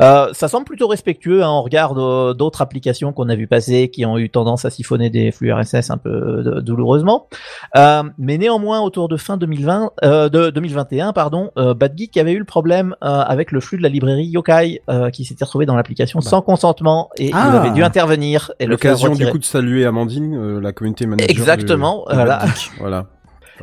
Euh, 0.00 0.28
ça 0.32 0.48
semble 0.48 0.64
plutôt 0.64 0.88
respectueux. 0.88 1.42
Hein, 1.42 1.50
on 1.50 1.62
regarde 1.62 1.98
euh, 1.98 2.34
d'autres 2.34 2.62
applications 2.62 3.12
qu'on 3.12 3.28
a 3.28 3.34
vu 3.34 3.46
passer 3.46 3.88
qui 3.88 4.06
ont 4.06 4.18
eu 4.18 4.30
tendance 4.30 4.64
à 4.64 4.70
siphonner 4.70 5.10
des 5.10 5.30
flux 5.32 5.52
RSS 5.52 5.90
un 5.90 5.98
peu 5.98 6.60
douloureusement. 6.62 7.28
Euh, 7.76 8.02
mais 8.18 8.38
néanmoins, 8.38 8.80
autour 8.80 9.08
de 9.08 9.16
fin 9.16 9.36
2020, 9.36 9.92
euh, 10.04 10.28
de 10.28 10.50
2021, 10.50 11.12
pardon, 11.12 11.50
Bad 11.56 11.92
Geek 11.96 12.16
avait 12.16 12.32
eu 12.32 12.38
le 12.38 12.44
problème 12.44 12.94
euh, 13.04 13.08
avec 13.08 13.52
le 13.52 13.60
flux 13.60 13.78
de 13.78 13.82
la 13.82 13.88
librairie 13.88 14.26
Yokai 14.26 14.82
euh, 14.88 15.10
qui 15.10 15.24
s'était 15.24 15.44
retrouvé 15.44 15.66
dans 15.66 15.76
l'application 15.76 16.20
sans 16.20 16.42
consentement 16.42 17.10
et 17.16 17.30
Ah. 17.32 17.48
il 17.50 17.56
avait 17.56 17.70
dû 17.70 17.82
intervenir 17.82 18.52
et 18.58 18.66
L'occasion 18.66 19.14
du 19.14 19.26
coup 19.28 19.38
de 19.38 19.44
saluer 19.44 19.84
Amandine, 19.92 20.34
euh, 20.34 20.60
la 20.60 20.72
communauté 20.72 21.06
manager. 21.06 21.30
Exactement, 21.30 22.04
voilà. 22.10 22.44
Voilà. 22.78 23.06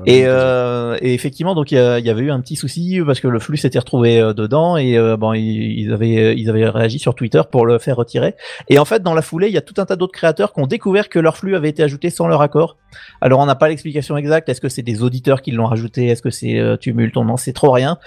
Et, 0.05 0.23
euh, 0.25 0.97
et 1.01 1.13
effectivement, 1.13 1.55
donc 1.55 1.71
il 1.71 1.75
y, 1.75 2.09
avait 2.09 2.21
eu 2.21 2.31
un 2.31 2.39
petit 2.39 2.55
souci 2.55 2.99
parce 3.05 3.19
que 3.19 3.27
le 3.27 3.39
flux 3.39 3.57
s'était 3.57 3.79
retrouvé 3.79 4.19
euh, 4.19 4.33
dedans 4.33 4.77
et 4.77 4.97
euh, 4.97 5.17
bon, 5.17 5.33
ils, 5.33 5.79
ils 5.79 5.91
avaient 5.91 6.35
ils 6.37 6.49
avaient 6.49 6.69
réagi 6.69 6.99
sur 6.99 7.15
Twitter 7.15 7.41
pour 7.51 7.65
le 7.65 7.79
faire 7.79 7.97
retirer. 7.97 8.35
Et 8.69 8.79
en 8.79 8.85
fait, 8.85 9.03
dans 9.03 9.13
la 9.13 9.21
foulée, 9.21 9.47
il 9.47 9.53
y 9.53 9.57
a 9.57 9.61
tout 9.61 9.73
un 9.77 9.85
tas 9.85 9.95
d'autres 9.95 10.13
créateurs 10.13 10.53
qui 10.53 10.61
ont 10.61 10.67
découvert 10.67 11.09
que 11.09 11.19
leur 11.19 11.37
flux 11.37 11.55
avait 11.55 11.69
été 11.69 11.83
ajouté 11.83 12.09
sans 12.09 12.27
leur 12.27 12.41
accord. 12.41 12.77
Alors, 13.21 13.39
on 13.39 13.45
n'a 13.45 13.55
pas 13.55 13.67
l'explication 13.67 14.15
exacte. 14.17 14.49
Est-ce 14.49 14.61
que 14.61 14.69
c'est 14.69 14.83
des 14.83 15.03
auditeurs 15.03 15.41
qui 15.41 15.51
l'ont 15.51 15.65
rajouté? 15.65 16.07
Est-ce 16.07 16.21
que 16.21 16.29
c'est 16.29 16.59
tumulte 16.79 17.17
On 17.17 17.25
n'en 17.25 17.37
sait 17.37 17.53
trop 17.53 17.71
rien. 17.71 17.97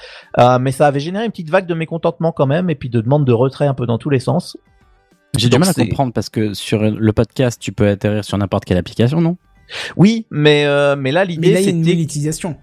Mais 0.61 0.73
ça 0.73 0.87
avait 0.87 1.01
généré 1.01 1.25
une 1.25 1.31
petite 1.31 1.51
vague 1.51 1.67
de 1.67 1.75
mécontentement 1.75 2.33
quand 2.33 2.47
même 2.47 2.71
et 2.71 2.75
puis 2.75 2.89
de 2.89 3.01
demandes 3.01 3.25
de 3.25 3.33
retrait 3.33 3.67
un 3.67 3.75
peu 3.75 3.87
dans 3.87 3.99
tous 3.99 4.11
les 4.11 4.21
sens. 4.21 4.57
J'ai 5.37 5.49
du 5.49 5.59
mal 5.59 5.69
à 5.69 5.73
c'est- 5.73 5.87
comprendre 5.87 6.13
parce 6.13 6.29
que 6.29 6.53
sur 6.55 6.83
le 6.83 7.13
podcast, 7.13 7.61
tu 7.61 7.73
peux 7.73 7.89
atterrir 7.89 8.25
sur 8.25 8.37
n'importe 8.37 8.65
quelle 8.65 8.77
application, 8.79 9.21
non? 9.21 9.37
Oui, 9.97 10.27
mais 10.31 10.65
euh, 10.67 10.97
mais 10.97 11.11
là 11.13 11.25
Mais 11.25 11.33
l'idée 11.33 11.53
là, 11.55 11.61
il 11.61 11.65
y 11.65 11.69
a 11.69 11.71
une 11.71 11.83
c'était 11.85 11.95
monétisation. 11.97 12.57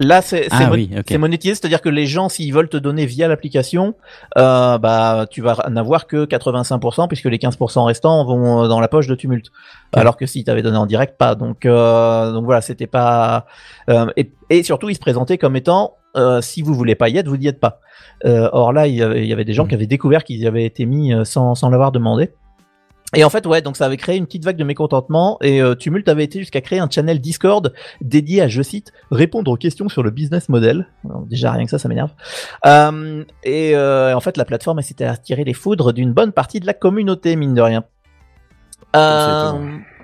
Là, 0.00 0.22
c'est 0.22 0.44
c'est 0.44 0.48
Ah 0.52 0.66
mon- 0.66 0.72
oui, 0.74 0.90
c'est 1.08 1.18
monétisé, 1.18 1.54
c'est-à-dire 1.56 1.80
que 1.80 1.88
les 1.88 2.06
gens, 2.06 2.28
s'ils 2.28 2.52
veulent 2.54 2.68
te 2.68 2.76
donner 2.76 3.04
via 3.04 3.26
l'application, 3.26 3.94
euh, 4.36 4.78
bah, 4.78 5.26
tu 5.28 5.42
vas 5.42 5.56
n'avoir 5.70 6.06
que 6.06 6.24
85%, 6.24 7.08
puisque 7.08 7.24
les 7.24 7.38
15% 7.38 7.84
restants 7.84 8.24
vont 8.24 8.62
euh, 8.64 8.68
dans 8.68 8.78
la 8.80 8.86
poche 8.86 9.08
de 9.08 9.16
Tumult. 9.16 9.46
Alors 9.92 10.16
que 10.16 10.24
si 10.26 10.44
t'avais 10.44 10.62
donné 10.62 10.76
en 10.76 10.86
direct, 10.86 11.16
pas. 11.18 11.34
Donc, 11.34 11.66
euh, 11.66 12.32
donc 12.32 12.44
voilà, 12.44 12.60
c'était 12.60 12.86
pas. 12.86 13.46
euh, 13.90 14.06
et, 14.16 14.30
et 14.50 14.62
surtout, 14.62 14.88
ils 14.88 14.94
se 14.94 15.00
présentaient 15.00 15.38
comme 15.38 15.56
étant, 15.56 15.96
euh, 16.16 16.40
si 16.42 16.62
vous 16.62 16.74
voulez 16.74 16.94
pas 16.94 17.08
y 17.08 17.16
être, 17.18 17.28
vous 17.28 17.36
n'y 17.36 17.48
êtes 17.48 17.58
pas. 17.60 17.80
Euh, 18.24 18.48
or 18.52 18.72
là, 18.72 18.86
il 18.86 18.94
y 18.94 19.02
avait, 19.02 19.22
il 19.22 19.28
y 19.28 19.32
avait 19.32 19.44
des 19.44 19.52
gens 19.52 19.66
qui 19.66 19.74
avaient 19.74 19.86
découvert 19.86 20.24
qu'ils 20.24 20.38
y 20.38 20.46
avaient 20.46 20.64
été 20.64 20.86
mis 20.86 21.12
euh, 21.14 21.24
sans, 21.24 21.54
sans 21.54 21.70
l'avoir 21.70 21.92
demandé. 21.92 22.30
Et 23.16 23.24
en 23.24 23.30
fait, 23.30 23.46
ouais, 23.46 23.62
donc 23.62 23.78
ça 23.78 23.86
avait 23.86 23.96
créé 23.96 24.18
une 24.18 24.26
petite 24.26 24.44
vague 24.44 24.58
de 24.58 24.64
mécontentement 24.64 25.38
et 25.40 25.62
euh, 25.62 25.74
Tumult 25.74 26.06
avait 26.10 26.24
été 26.24 26.40
jusqu'à 26.40 26.60
créer 26.60 26.78
un 26.78 26.90
channel 26.90 27.20
Discord 27.22 27.72
dédié 28.02 28.42
à, 28.42 28.48
je 28.48 28.60
cite, 28.60 28.92
répondre 29.10 29.50
aux 29.50 29.56
questions 29.56 29.88
sur 29.88 30.02
le 30.02 30.10
business 30.10 30.50
model. 30.50 30.88
Alors, 31.06 31.22
déjà 31.22 31.52
rien 31.52 31.64
que 31.64 31.70
ça, 31.70 31.78
ça 31.78 31.88
m'énerve. 31.88 32.10
Euh, 32.66 33.24
et 33.44 33.74
euh, 33.74 34.14
en 34.14 34.20
fait, 34.20 34.36
la 34.36 34.44
plateforme 34.44 34.80
elle 34.80 34.84
s'était 34.84 35.06
attirée 35.06 35.44
les 35.44 35.54
foudres 35.54 35.94
d'une 35.94 36.12
bonne 36.12 36.32
partie 36.32 36.60
de 36.60 36.66
la 36.66 36.74
communauté, 36.74 37.34
mine 37.36 37.54
de 37.54 37.62
rien. 37.62 37.84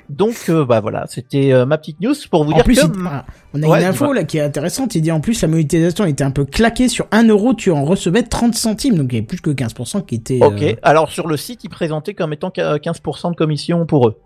Donc, 0.08 0.50
bah 0.50 0.80
voilà, 0.80 1.04
c'était 1.06 1.52
ma 1.66 1.76
petite 1.78 2.00
news 2.00 2.14
pour 2.30 2.44
vous 2.44 2.52
En 2.52 2.56
dire 2.56 2.64
plus, 2.64 2.80
que. 2.80 2.86
il- 2.86 3.24
on 3.54 3.62
a 3.62 3.66
Ouais, 3.68 3.80
une 3.80 3.86
info 3.86 4.04
dis-moi. 4.04 4.14
là 4.16 4.24
qui 4.24 4.38
est 4.38 4.42
intéressante. 4.42 4.94
Il 4.94 5.02
dit 5.02 5.12
en 5.12 5.20
plus 5.20 5.40
la 5.42 5.48
monétisation 5.48 6.04
était 6.04 6.24
un 6.24 6.30
peu 6.30 6.44
claquée 6.44 6.88
sur 6.88 7.06
1 7.12 7.28
euro, 7.28 7.54
tu 7.54 7.70
en 7.70 7.84
recevais 7.84 8.22
30 8.22 8.54
centimes, 8.54 8.96
donc 8.96 9.12
il 9.12 9.14
y 9.14 9.18
avait 9.18 9.26
plus 9.26 9.40
que 9.40 9.50
15% 9.50 10.04
qui 10.04 10.16
était. 10.16 10.40
Ok. 10.42 10.62
euh, 10.62 10.74
Alors 10.82 11.10
sur 11.10 11.26
le 11.28 11.36
site, 11.36 11.64
ils 11.64 11.70
présentaient 11.70 12.14
comme 12.14 12.32
étant 12.32 12.50
qu'à 12.50 12.76
15% 12.76 13.30
de 13.30 13.36
commission 13.36 13.86
pour 13.86 14.08
eux. 14.08 14.18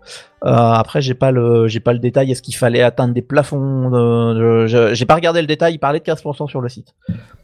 Euh, 0.45 0.49
après, 0.51 1.01
j'ai 1.01 1.15
pas 1.15 1.31
le, 1.31 1.67
j'ai 1.67 1.81
pas 1.81 1.91
le 1.93 1.99
détail. 1.99 2.31
Est-ce 2.31 2.41
qu'il 2.41 2.55
fallait 2.55 2.81
atteindre 2.81 3.13
des 3.13 3.21
plafonds 3.21 3.89
de, 3.89 4.67
J'ai 4.93 5.05
pas 5.05 5.15
regardé 5.15 5.41
le 5.41 5.47
détail. 5.47 5.73
Il 5.73 5.79
parlait 5.79 5.99
de 5.99 6.05
15% 6.05 6.47
sur 6.49 6.61
le 6.61 6.69
site. 6.69 6.95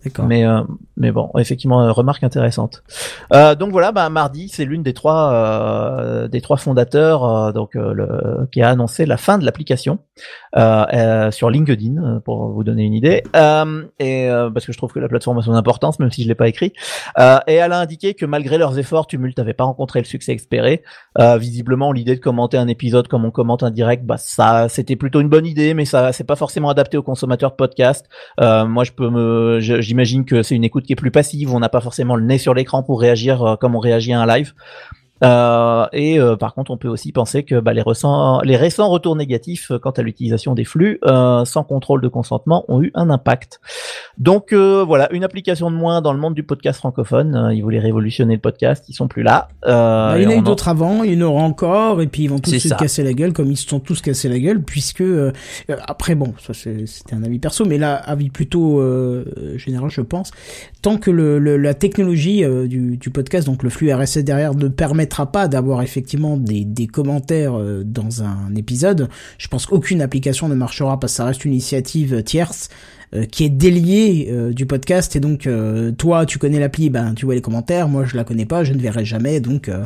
D'accord. 0.04 0.26
Mais, 0.26 0.46
euh, 0.46 0.62
mais 0.96 1.12
bon, 1.12 1.30
effectivement, 1.38 1.92
remarque 1.92 2.24
intéressante. 2.24 2.84
Donc 3.32 3.72
voilà, 3.72 3.92
bah, 3.92 4.10
mardi, 4.10 4.48
c'est 4.50 4.64
l'une 4.66 4.82
des 4.82 4.94
trois, 4.94 6.28
des 6.32 6.40
trois 6.42 6.56
fondateurs, 6.58 7.52
donc 7.54 7.72
le, 7.74 8.48
qui 8.52 8.62
a 8.62 8.70
annoncé 8.70 9.06
la 9.06 9.18
fin 9.18 9.38
de 9.38 9.46
l'application 9.46 10.00
sur 10.56 11.50
LinkedIn, 11.50 11.75
euh, 11.84 12.20
pour 12.20 12.50
vous 12.50 12.64
donner 12.64 12.84
une 12.84 12.94
idée. 12.94 13.24
Euh, 13.36 13.84
et 14.00 14.30
euh, 14.30 14.50
parce 14.50 14.66
que 14.66 14.72
je 14.72 14.78
trouve 14.78 14.92
que 14.92 15.00
la 15.00 15.08
plateforme 15.08 15.38
a 15.38 15.42
son 15.42 15.54
importance, 15.54 16.00
même 16.00 16.12
si 16.12 16.24
je 16.24 16.28
l'ai 16.28 16.36
pas 16.36 16.48
écrit. 16.48 16.74
Euh, 17.20 17.40
et 17.48 17.56
elle 17.56 17.72
a 17.72 17.80
indiqué 17.80 18.14
que 18.14 18.26
malgré 18.26 18.58
leurs 18.58 18.78
efforts, 18.78 19.08
Tumult 19.08 19.38
n'avait 19.38 19.54
pas 19.54 19.64
rencontré 19.64 20.00
le 20.00 20.06
succès 20.06 20.34
espéré. 20.34 20.84
Euh, 21.20 21.38
visiblement, 21.38 21.92
l'idée 21.92 22.16
de 22.16 22.22
commenter 22.22 22.58
un 22.58 22.68
épisode 22.68 23.08
comme 23.08 23.26
on 23.26 23.32
commente 23.32 23.64
un 23.64 23.72
direct, 23.72 24.06
bah 24.06 24.18
ça, 24.18 24.68
c'était 24.70 24.96
plutôt 24.96 25.22
une 25.22 25.30
bonne 25.30 25.46
idée, 25.46 25.74
mais 25.74 25.86
ça, 25.86 26.12
c'est 26.12 26.24
pas 26.24 26.36
forcément 26.36 26.70
adapté 26.70 26.98
aux 26.98 27.04
consommateurs 27.04 27.52
de 27.52 27.56
podcast. 27.56 28.08
Euh, 28.40 28.66
moi, 28.66 28.84
je 28.84 28.92
peux 28.92 29.10
me, 29.10 29.60
j'imagine 29.60 30.26
que 30.26 30.44
c'est 30.44 30.56
une 30.56 30.64
écoute 30.64 30.86
qui 30.86 30.94
est 30.94 30.98
plus 30.98 31.12
passive. 31.12 31.54
On 31.54 31.60
n'a 31.60 31.70
pas 31.70 31.82
forcément 31.82 32.16
le 32.16 32.24
nez 32.24 32.38
sur 32.38 32.54
l'écran 32.54 32.84
pour 32.84 33.02
réagir 33.02 33.58
comme 33.60 33.76
on 33.76 33.80
réagit 33.80 34.14
à 34.14 34.22
un 34.22 34.26
live. 34.26 34.54
Euh, 35.24 35.86
et 35.94 36.20
euh, 36.20 36.36
par 36.36 36.54
contre, 36.54 36.72
on 36.72 36.78
peut 36.78 36.88
aussi 36.90 37.12
penser 37.12 37.44
que 37.44 37.60
bah, 37.60 37.74
les, 37.74 37.82
récents, 37.82 38.42
les 38.42 38.58
récents 38.58 38.90
retours 38.90 39.16
négatifs 39.16 39.72
euh, 39.72 39.80
quant 39.80 39.92
à 39.92 40.02
l'utilisation 40.02 40.54
des 40.56 40.66
flux 40.66 41.00
euh, 41.06 41.46
sans 41.46 41.64
contrôle 41.64 42.02
de 42.02 42.08
consentement 42.10 42.66
ont 42.68 42.82
eu 42.84 42.92
un 42.96 43.10
impact. 43.10 43.62
Donc 44.18 44.52
euh, 44.52 44.84
voilà, 44.86 45.12
une 45.14 45.24
application 45.24 45.72
de 45.72 45.76
moins 45.76 46.02
dans 46.02 46.12
le 46.14 46.20
monde 46.20 46.34
du 46.36 46.44
podcast 46.44 46.80
francophone. 46.80 47.36
Euh, 47.36 47.54
ils 47.54 47.62
voulaient 47.62 47.80
révolutionner 47.80 48.34
le 48.36 48.42
podcast, 48.42 48.86
ils 48.90 48.94
sont 48.94 49.08
plus 49.08 49.24
là. 49.24 49.48
Euh, 49.66 50.12
bah, 50.12 50.16
il 50.20 50.24
y 50.24 50.28
en 50.28 50.30
a 50.32 50.36
eu 50.36 50.40
en- 50.40 50.42
d'autres 50.42 50.68
avant, 50.68 51.04
il 51.04 51.14
y 51.14 51.24
en 51.24 51.28
aura 51.28 51.44
encore, 51.44 52.02
et 52.02 52.08
puis 52.08 52.24
ils 52.24 52.30
vont 52.30 52.40
tous 52.40 52.58
se 52.58 52.68
ça. 52.68 52.76
casser 52.76 53.04
la 53.04 53.14
gueule 53.14 53.32
comme 53.34 53.50
ils 53.52 53.58
se 53.58 53.68
sont 53.70 53.80
tous 53.80 54.02
cassés 54.02 54.28
la 54.30 54.40
gueule, 54.40 54.62
puisque 54.62 55.04
après 55.88 56.16
bon, 56.16 56.34
ça 56.40 56.54
c'était 56.54 57.16
un 57.16 57.24
avis 57.24 57.40
perso, 57.40 57.66
mais 57.66 57.78
là 57.78 57.96
avis 57.96 58.30
plutôt 58.30 58.80
euh, 58.82 59.26
général, 59.58 59.90
je 59.90 60.02
pense. 60.02 60.32
Tant 60.82 60.98
que 60.98 61.10
le, 61.12 61.40
le- 61.40 61.58
la 61.58 61.74
technologie 61.74 62.44
euh, 62.44 62.68
du, 62.68 62.98
du 62.98 63.10
podcast, 63.10 63.48
donc 63.48 63.64
le 63.64 63.70
flux 63.70 63.92
RSS 63.94 64.20
derrière, 64.20 64.54
ne 64.54 64.68
permettra 65.06 65.32
pas 65.32 65.48
d'avoir 65.48 65.82
effectivement 65.82 66.36
des, 66.38 66.66
des 66.66 66.88
commentaires 66.88 67.58
euh, 67.58 67.84
dans 67.86 68.24
un 68.24 68.56
épisode, 68.56 69.10
je 69.38 69.48
pense 69.48 69.66
qu'aucune 69.66 70.02
application 70.02 70.50
ne 70.50 70.56
marchera 70.56 71.00
parce 71.00 71.14
que 71.14 71.18
ça 71.18 71.26
reste 71.26 71.46
une 71.46 71.52
initiative 71.54 72.24
tierce 72.24 72.70
qui 73.32 73.46
est 73.46 73.50
déliée 73.50 74.30
euh, 74.32 74.52
du 74.54 74.66
podcast 74.66 75.16
et 75.16 75.20
donc 75.20 75.48
euh, 75.48 75.92
toi 75.92 76.26
tu 76.26 76.38
connais 76.40 76.60
l'appli 76.60 76.90
ben 76.90 77.14
tu 77.14 77.26
vois 77.26 77.36
les 77.36 77.42
commentaires 77.42 77.88
moi 77.88 78.04
je 78.06 78.16
la 78.18 78.24
connais 78.24 78.46
pas 78.46 78.64
je 78.64 78.74
ne 78.74 78.80
verrai 78.80 79.06
jamais 79.06 79.40
donc 79.40 79.70
euh, 79.70 79.86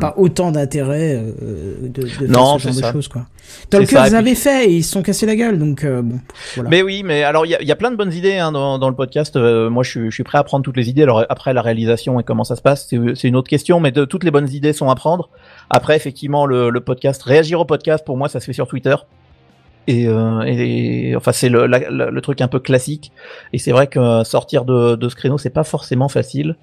pas 0.00 0.14
autant 0.16 0.52
d'intérêt 0.52 1.16
euh, 1.16 1.74
de, 1.82 2.02
de 2.02 2.06
faire 2.06 2.28
Non, 2.30 2.58
ce 2.58 2.68
genre 2.68 2.76
de 2.76 2.92
choses 2.92 3.08
quoi 3.08 3.26
les 3.72 3.84
puis- 3.86 3.96
avait 3.96 4.34
fait 4.34 4.66
et 4.70 4.76
ils 4.76 4.84
se 4.84 4.92
sont 4.92 5.02
cassés 5.02 5.26
la 5.26 5.36
gueule 5.36 5.58
donc 5.58 5.84
euh, 5.84 6.00
bon 6.02 6.20
voilà 6.54 6.70
Mais 6.70 6.82
oui, 6.82 7.02
mais 7.04 7.22
alors 7.24 7.44
il 7.44 7.50
y 7.50 7.54
a, 7.54 7.60
il 7.60 7.68
y 7.68 7.72
a 7.72 7.76
plein 7.76 7.90
de 7.90 7.96
bonnes 7.96 8.12
idées 8.12 8.36
hein, 8.38 8.52
dans, 8.52 8.78
dans 8.78 8.88
le 8.88 8.94
podcast. 8.94 9.36
Euh, 9.36 9.68
moi, 9.68 9.82
je 9.82 9.90
suis, 9.90 10.04
je 10.10 10.14
suis 10.14 10.22
prêt 10.22 10.38
à 10.38 10.44
prendre 10.44 10.64
toutes 10.64 10.76
les 10.76 10.88
idées. 10.88 11.02
Alors 11.02 11.24
après 11.28 11.52
la 11.52 11.60
réalisation 11.62 12.18
et 12.20 12.22
comment 12.24 12.44
ça 12.44 12.56
se 12.56 12.62
passe, 12.62 12.86
c'est 12.88 12.98
c'est 13.14 13.28
une 13.28 13.36
autre 13.36 13.48
question. 13.50 13.80
Mais 13.80 13.90
de, 13.90 14.04
toutes 14.04 14.24
les 14.24 14.30
bonnes 14.30 14.48
idées 14.50 14.72
sont 14.72 14.88
à 14.88 14.94
prendre. 14.94 15.28
Après, 15.70 15.96
effectivement, 15.96 16.46
le, 16.46 16.70
le 16.70 16.80
podcast, 16.80 17.22
réagir 17.22 17.60
au 17.60 17.64
podcast, 17.64 18.04
pour 18.04 18.16
moi, 18.16 18.28
ça 18.28 18.40
se 18.40 18.46
fait 18.46 18.52
sur 18.52 18.66
Twitter. 18.68 18.94
Et, 19.88 20.06
euh, 20.06 20.42
et 20.42 21.14
enfin, 21.16 21.32
c'est 21.32 21.48
le, 21.48 21.66
le 21.66 22.20
truc 22.20 22.40
un 22.40 22.48
peu 22.48 22.60
classique. 22.60 23.12
Et 23.52 23.58
c'est 23.58 23.72
vrai 23.72 23.88
que 23.88 23.98
euh, 23.98 24.24
sortir 24.24 24.64
de, 24.64 24.94
de 24.94 25.08
ce 25.08 25.16
créneau, 25.16 25.38
c'est 25.38 25.50
pas 25.50 25.64
forcément 25.64 26.08
facile. 26.08 26.56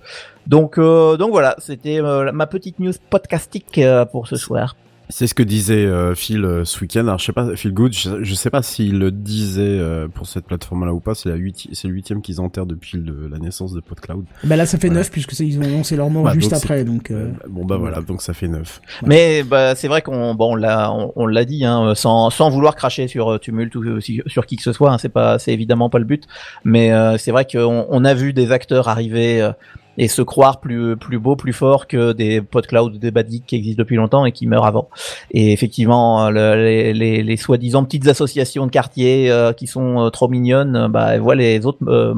Donc, 0.47 0.77
euh, 0.77 1.17
donc 1.17 1.31
voilà, 1.31 1.55
c'était 1.57 2.01
euh, 2.01 2.31
ma 2.31 2.47
petite 2.47 2.79
news 2.79 2.93
podcastique 3.09 3.77
euh, 3.77 4.05
pour 4.05 4.27
ce 4.27 4.35
soir. 4.35 4.75
C'est 5.11 5.25
ce 5.25 5.33
que 5.33 5.41
disait 5.41 5.85
euh, 5.87 6.13
Phil 6.13 6.45
euh, 6.45 6.65
ce 6.65 6.79
week-end. 6.81 6.99
Alors 6.99 7.17
je 7.17 7.25
sais 7.25 7.33
pas, 7.33 7.55
Phil 7.55 7.73
Good, 7.73 7.93
je, 7.93 8.23
je 8.23 8.35
sais 8.35 8.51
pas 8.51 8.61
s'il 8.61 8.99
le 8.99 9.09
disait 9.09 9.63
euh, 9.63 10.07
pour 10.07 10.27
cette 10.27 10.45
plateforme-là 10.45 10.93
ou 10.93 10.99
pas. 10.99 11.15
C'est 11.15 11.29
la 11.29 11.35
huiti- 11.35 11.69
c'est 11.73 11.87
le 11.87 11.95
huitième 11.95 12.21
qu'ils 12.21 12.39
enterrent 12.39 12.67
depuis 12.67 12.99
le- 12.99 13.27
la 13.27 13.39
naissance 13.39 13.73
de 13.73 13.79
PodCloud. 13.81 14.25
bah 14.43 14.55
là 14.55 14.67
ça 14.67 14.77
fait 14.77 14.85
Voilà. 14.87 14.99
neuf 14.99 15.09
puisque 15.09 15.31
c'est- 15.31 15.47
ils 15.47 15.57
ont 15.57 15.63
annoncé 15.63 15.95
leur 15.95 16.11
mort 16.11 16.25
Ouais, 16.25 16.33
juste 16.35 16.53
après 16.53 16.83
donc 16.83 17.09
euh, 17.09 17.25
Euh, 17.25 17.47
bon 17.49 17.65
bah 17.65 17.77
voilà, 17.77 18.01
donc 18.01 18.21
ça 18.21 18.33
fait 18.35 18.47
neuf. 18.47 18.81
Mais 19.03 19.41
bah, 19.41 19.73
c'est 19.73 19.87
vrai 19.87 20.03
qu'on 20.03 20.35
bon, 20.35 20.51
on 20.51 20.55
l'a 20.55 20.91
on, 20.91 21.11
on 21.15 21.25
l'a 21.25 21.43
dit 21.43 21.65
hein, 21.65 21.95
sans, 21.95 22.29
sans 22.29 22.51
vouloir 22.51 22.75
cracher 22.75 23.07
sur 23.07 23.29
euh, 23.33 23.37
Tumult 23.39 23.73
ou 23.75 23.81
euh, 23.83 23.99
sur 24.27 24.45
qui 24.45 24.57
que 24.57 24.63
ce 24.63 24.73
soit. 24.73 24.91
Hein, 24.91 24.99
c'est 24.99 25.09
pas 25.09 25.39
c'est 25.39 25.53
évidemment 25.53 25.89
pas 25.89 25.97
le 25.97 26.05
but. 26.05 26.25
Mais 26.63 26.91
euh, 26.93 27.17
c'est 27.17 27.31
vrai 27.31 27.45
qu'on 27.51 27.87
on 27.89 28.05
a 28.05 28.13
vu 28.13 28.31
des 28.31 28.51
acteurs 28.51 28.87
arriver 28.87 29.41
euh, 29.41 29.51
et 29.97 30.07
se 30.07 30.21
croire 30.21 30.59
plus 30.61 30.95
plus 30.95 31.19
beaux, 31.19 31.35
plus 31.35 31.51
forts 31.53 31.87
que 31.87 32.13
des 32.13 32.41
PodCloud 32.41 32.95
ou 32.95 32.97
des 32.97 33.11
Bad 33.11 33.29
Geeks 33.29 33.45
qui 33.45 33.55
existent 33.57 33.81
depuis 33.81 33.95
longtemps 33.97 34.25
et 34.25 34.31
qui 34.31 34.47
meurent 34.47 34.65
avant. 34.65 34.89
Et 35.31 35.51
effectivement, 35.51 36.25
euh, 36.27 36.29
le- 36.29 36.63
les, 36.63 36.93
les, 36.93 37.23
les 37.23 37.37
soi-disant 37.37 37.83
petites 37.83 38.07
associations 38.07 38.65
de 38.65 38.71
quartier 38.71 39.29
euh, 39.29 39.51
qui 39.53 39.67
sont 39.67 40.05
euh, 40.05 40.09
trop 40.09 40.27
mignonnes, 40.29 40.87
bah 40.89 41.15
elles 41.15 41.21
voient 41.21 41.35
les 41.35 41.65
autres 41.65 41.79
euh, 41.87 42.13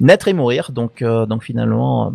naître 0.00 0.28
et 0.28 0.32
mourir. 0.34 0.70
Donc 0.72 1.02
euh, 1.02 1.24
donc 1.26 1.42
finalement. 1.44 2.06
euh, 2.08 2.10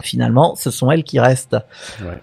Finalement, 0.00 0.54
ce 0.54 0.70
sont 0.70 0.92
elles 0.92 1.02
qui 1.02 1.18
restent. 1.18 1.56
Ouais. 2.00 2.22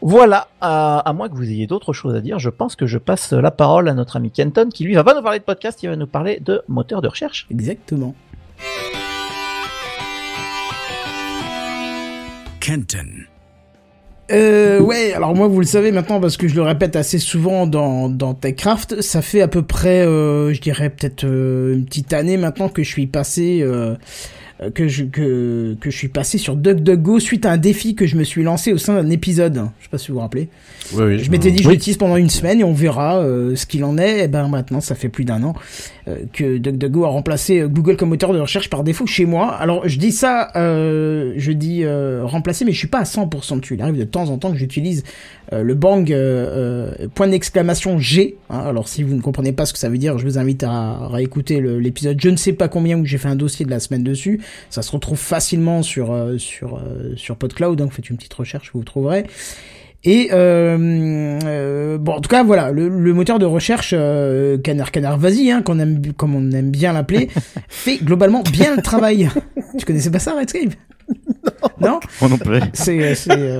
Voilà, 0.00 0.48
à, 0.60 0.98
à 0.98 1.12
moins 1.12 1.28
que 1.28 1.36
vous 1.36 1.48
ayez 1.48 1.68
d'autres 1.68 1.92
choses 1.92 2.16
à 2.16 2.20
dire, 2.20 2.40
je 2.40 2.50
pense 2.50 2.74
que 2.74 2.84
je 2.84 2.98
passe 2.98 3.32
la 3.32 3.52
parole 3.52 3.88
à 3.88 3.94
notre 3.94 4.16
ami 4.16 4.32
Kenton 4.32 4.68
qui 4.74 4.82
lui 4.82 4.94
va 4.94 5.04
pas 5.04 5.14
nous 5.14 5.22
parler 5.22 5.38
de 5.38 5.44
podcast, 5.44 5.80
il 5.84 5.88
va 5.88 5.94
nous 5.94 6.08
parler 6.08 6.40
de 6.40 6.62
moteur 6.66 7.00
de 7.00 7.06
recherche. 7.06 7.46
exactement 7.48 8.16
Kenton. 12.62 13.26
Euh, 14.30 14.78
ouais, 14.78 15.12
alors 15.14 15.34
moi 15.34 15.48
vous 15.48 15.58
le 15.58 15.66
savez 15.66 15.90
maintenant 15.90 16.20
parce 16.20 16.36
que 16.36 16.46
je 16.46 16.54
le 16.54 16.62
répète 16.62 16.94
assez 16.94 17.18
souvent 17.18 17.66
dans, 17.66 18.08
dans 18.08 18.34
TechCraft, 18.34 19.02
ça 19.02 19.20
fait 19.20 19.40
à 19.40 19.48
peu 19.48 19.62
près, 19.62 20.06
euh, 20.06 20.54
je 20.54 20.60
dirais 20.60 20.88
peut-être 20.88 21.24
euh, 21.24 21.74
une 21.74 21.84
petite 21.84 22.12
année 22.12 22.36
maintenant 22.36 22.68
que 22.68 22.84
je 22.84 22.88
suis 22.88 23.08
passé, 23.08 23.58
euh, 23.62 23.96
que 24.70 24.88
je 24.88 25.04
que 25.04 25.74
que 25.80 25.90
je 25.90 25.96
suis 25.96 26.08
passé 26.08 26.38
sur 26.38 26.56
DuckDuckGo 26.56 27.18
suite 27.20 27.46
à 27.46 27.50
un 27.52 27.56
défi 27.56 27.94
que 27.94 28.06
je 28.06 28.16
me 28.16 28.24
suis 28.24 28.42
lancé 28.42 28.72
au 28.72 28.78
sein 28.78 28.94
d'un 29.02 29.10
épisode. 29.10 29.54
Je 29.78 29.84
sais 29.84 29.90
pas 29.90 29.98
si 29.98 30.08
vous 30.08 30.14
vous 30.14 30.20
rappelez. 30.20 30.48
Oui, 30.94 31.04
oui. 31.04 31.18
Je 31.18 31.30
m'étais 31.30 31.50
dit 31.50 31.62
je 31.62 31.68
Oui. 31.68 31.74
l'utilise 31.74 31.96
pendant 31.96 32.16
une 32.16 32.30
semaine 32.30 32.60
et 32.60 32.64
on 32.64 32.72
verra 32.72 33.18
euh, 33.20 33.54
ce 33.56 33.66
qu'il 33.66 33.84
en 33.84 33.98
est. 33.98 34.24
Et 34.24 34.28
ben 34.28 34.48
maintenant 34.48 34.80
ça 34.80 34.94
fait 34.94 35.08
plus 35.08 35.24
d'un 35.24 35.42
an 35.42 35.54
euh, 36.08 36.16
que 36.32 36.58
DuckDuckGo 36.58 37.04
a 37.04 37.08
remplacé 37.08 37.60
euh, 37.60 37.68
Google 37.68 37.96
comme 37.96 38.10
moteur 38.10 38.32
de 38.32 38.38
recherche 38.40 38.68
par 38.70 38.84
défaut 38.84 39.06
chez 39.06 39.24
moi. 39.26 39.52
Alors 39.54 39.88
je 39.88 39.98
dis 39.98 40.12
ça, 40.12 40.50
euh, 40.56 41.32
je 41.36 41.52
dis 41.52 41.84
euh, 41.84 42.22
remplacer, 42.24 42.64
mais 42.64 42.72
je 42.72 42.78
suis 42.78 42.88
pas 42.88 42.98
à 43.00 43.04
100% 43.04 43.60
dessus. 43.60 43.74
Il 43.74 43.82
arrive 43.82 43.98
de 43.98 44.04
temps 44.04 44.28
en 44.30 44.38
temps 44.38 44.52
que 44.52 44.58
j'utilise 44.58 45.04
euh, 45.52 45.62
le 45.62 45.74
bang 45.74 46.10
euh, 46.12 46.94
euh, 47.02 47.08
point 47.14 47.28
d'exclamation 47.28 47.98
G. 47.98 48.36
hein. 48.50 48.60
alors 48.66 48.88
si 48.88 49.02
vous 49.02 49.14
ne 49.14 49.20
comprenez 49.20 49.52
pas 49.52 49.66
ce 49.66 49.72
que 49.72 49.78
ça 49.78 49.88
veut 49.88 49.98
dire, 49.98 50.18
je 50.18 50.24
vous 50.24 50.38
invite 50.38 50.62
à 50.64 51.08
réécouter 51.08 51.60
le- 51.60 51.78
l'épisode 51.78 52.18
je 52.20 52.28
ne 52.30 52.36
sais 52.36 52.52
pas 52.52 52.68
combien 52.68 52.98
où 52.98 53.04
j'ai 53.04 53.18
fait 53.18 53.28
un 53.28 53.36
dossier 53.36 53.64
de 53.64 53.70
la 53.70 53.80
semaine 53.80 54.02
dessus. 54.02 54.40
Ça 54.70 54.82
se 54.82 54.90
retrouve 54.92 55.18
facilement 55.18 55.82
sur 55.82 56.12
euh, 56.12 56.38
sur 56.38 56.76
euh, 56.76 57.14
sur 57.16 57.36
PodCloud. 57.36 57.76
Donc 57.78 57.92
faites 57.92 58.10
une 58.10 58.16
petite 58.16 58.34
recherche, 58.34 58.70
vous 58.74 58.84
trouverez. 58.84 59.24
Et 60.04 60.30
euh, 60.32 61.38
euh, 61.44 61.96
bon, 61.96 62.14
en 62.14 62.20
tout 62.20 62.28
cas, 62.28 62.42
voilà, 62.42 62.72
le, 62.72 62.88
le 62.88 63.12
moteur 63.14 63.38
de 63.38 63.46
recherche 63.46 63.94
euh, 63.96 64.58
Canard 64.58 64.90
Canard 64.90 65.16
Vas-y, 65.16 65.52
hein, 65.52 65.62
qu'on 65.62 65.78
aime, 65.78 66.02
comme 66.16 66.34
on 66.34 66.50
aime 66.50 66.72
bien 66.72 66.92
l'appeler, 66.92 67.28
fait 67.68 67.98
globalement 67.98 68.42
bien 68.42 68.74
le 68.74 68.82
travail. 68.82 69.30
tu 69.78 69.84
connaissais 69.84 70.10
pas 70.10 70.18
ça, 70.18 70.34
Redscape 70.34 70.72
Non, 71.80 72.00
Moi 72.20 72.30
non 72.30 72.36
plus. 72.38 72.58
C'est, 72.72 73.14
c'est, 73.14 73.30
euh, 73.30 73.58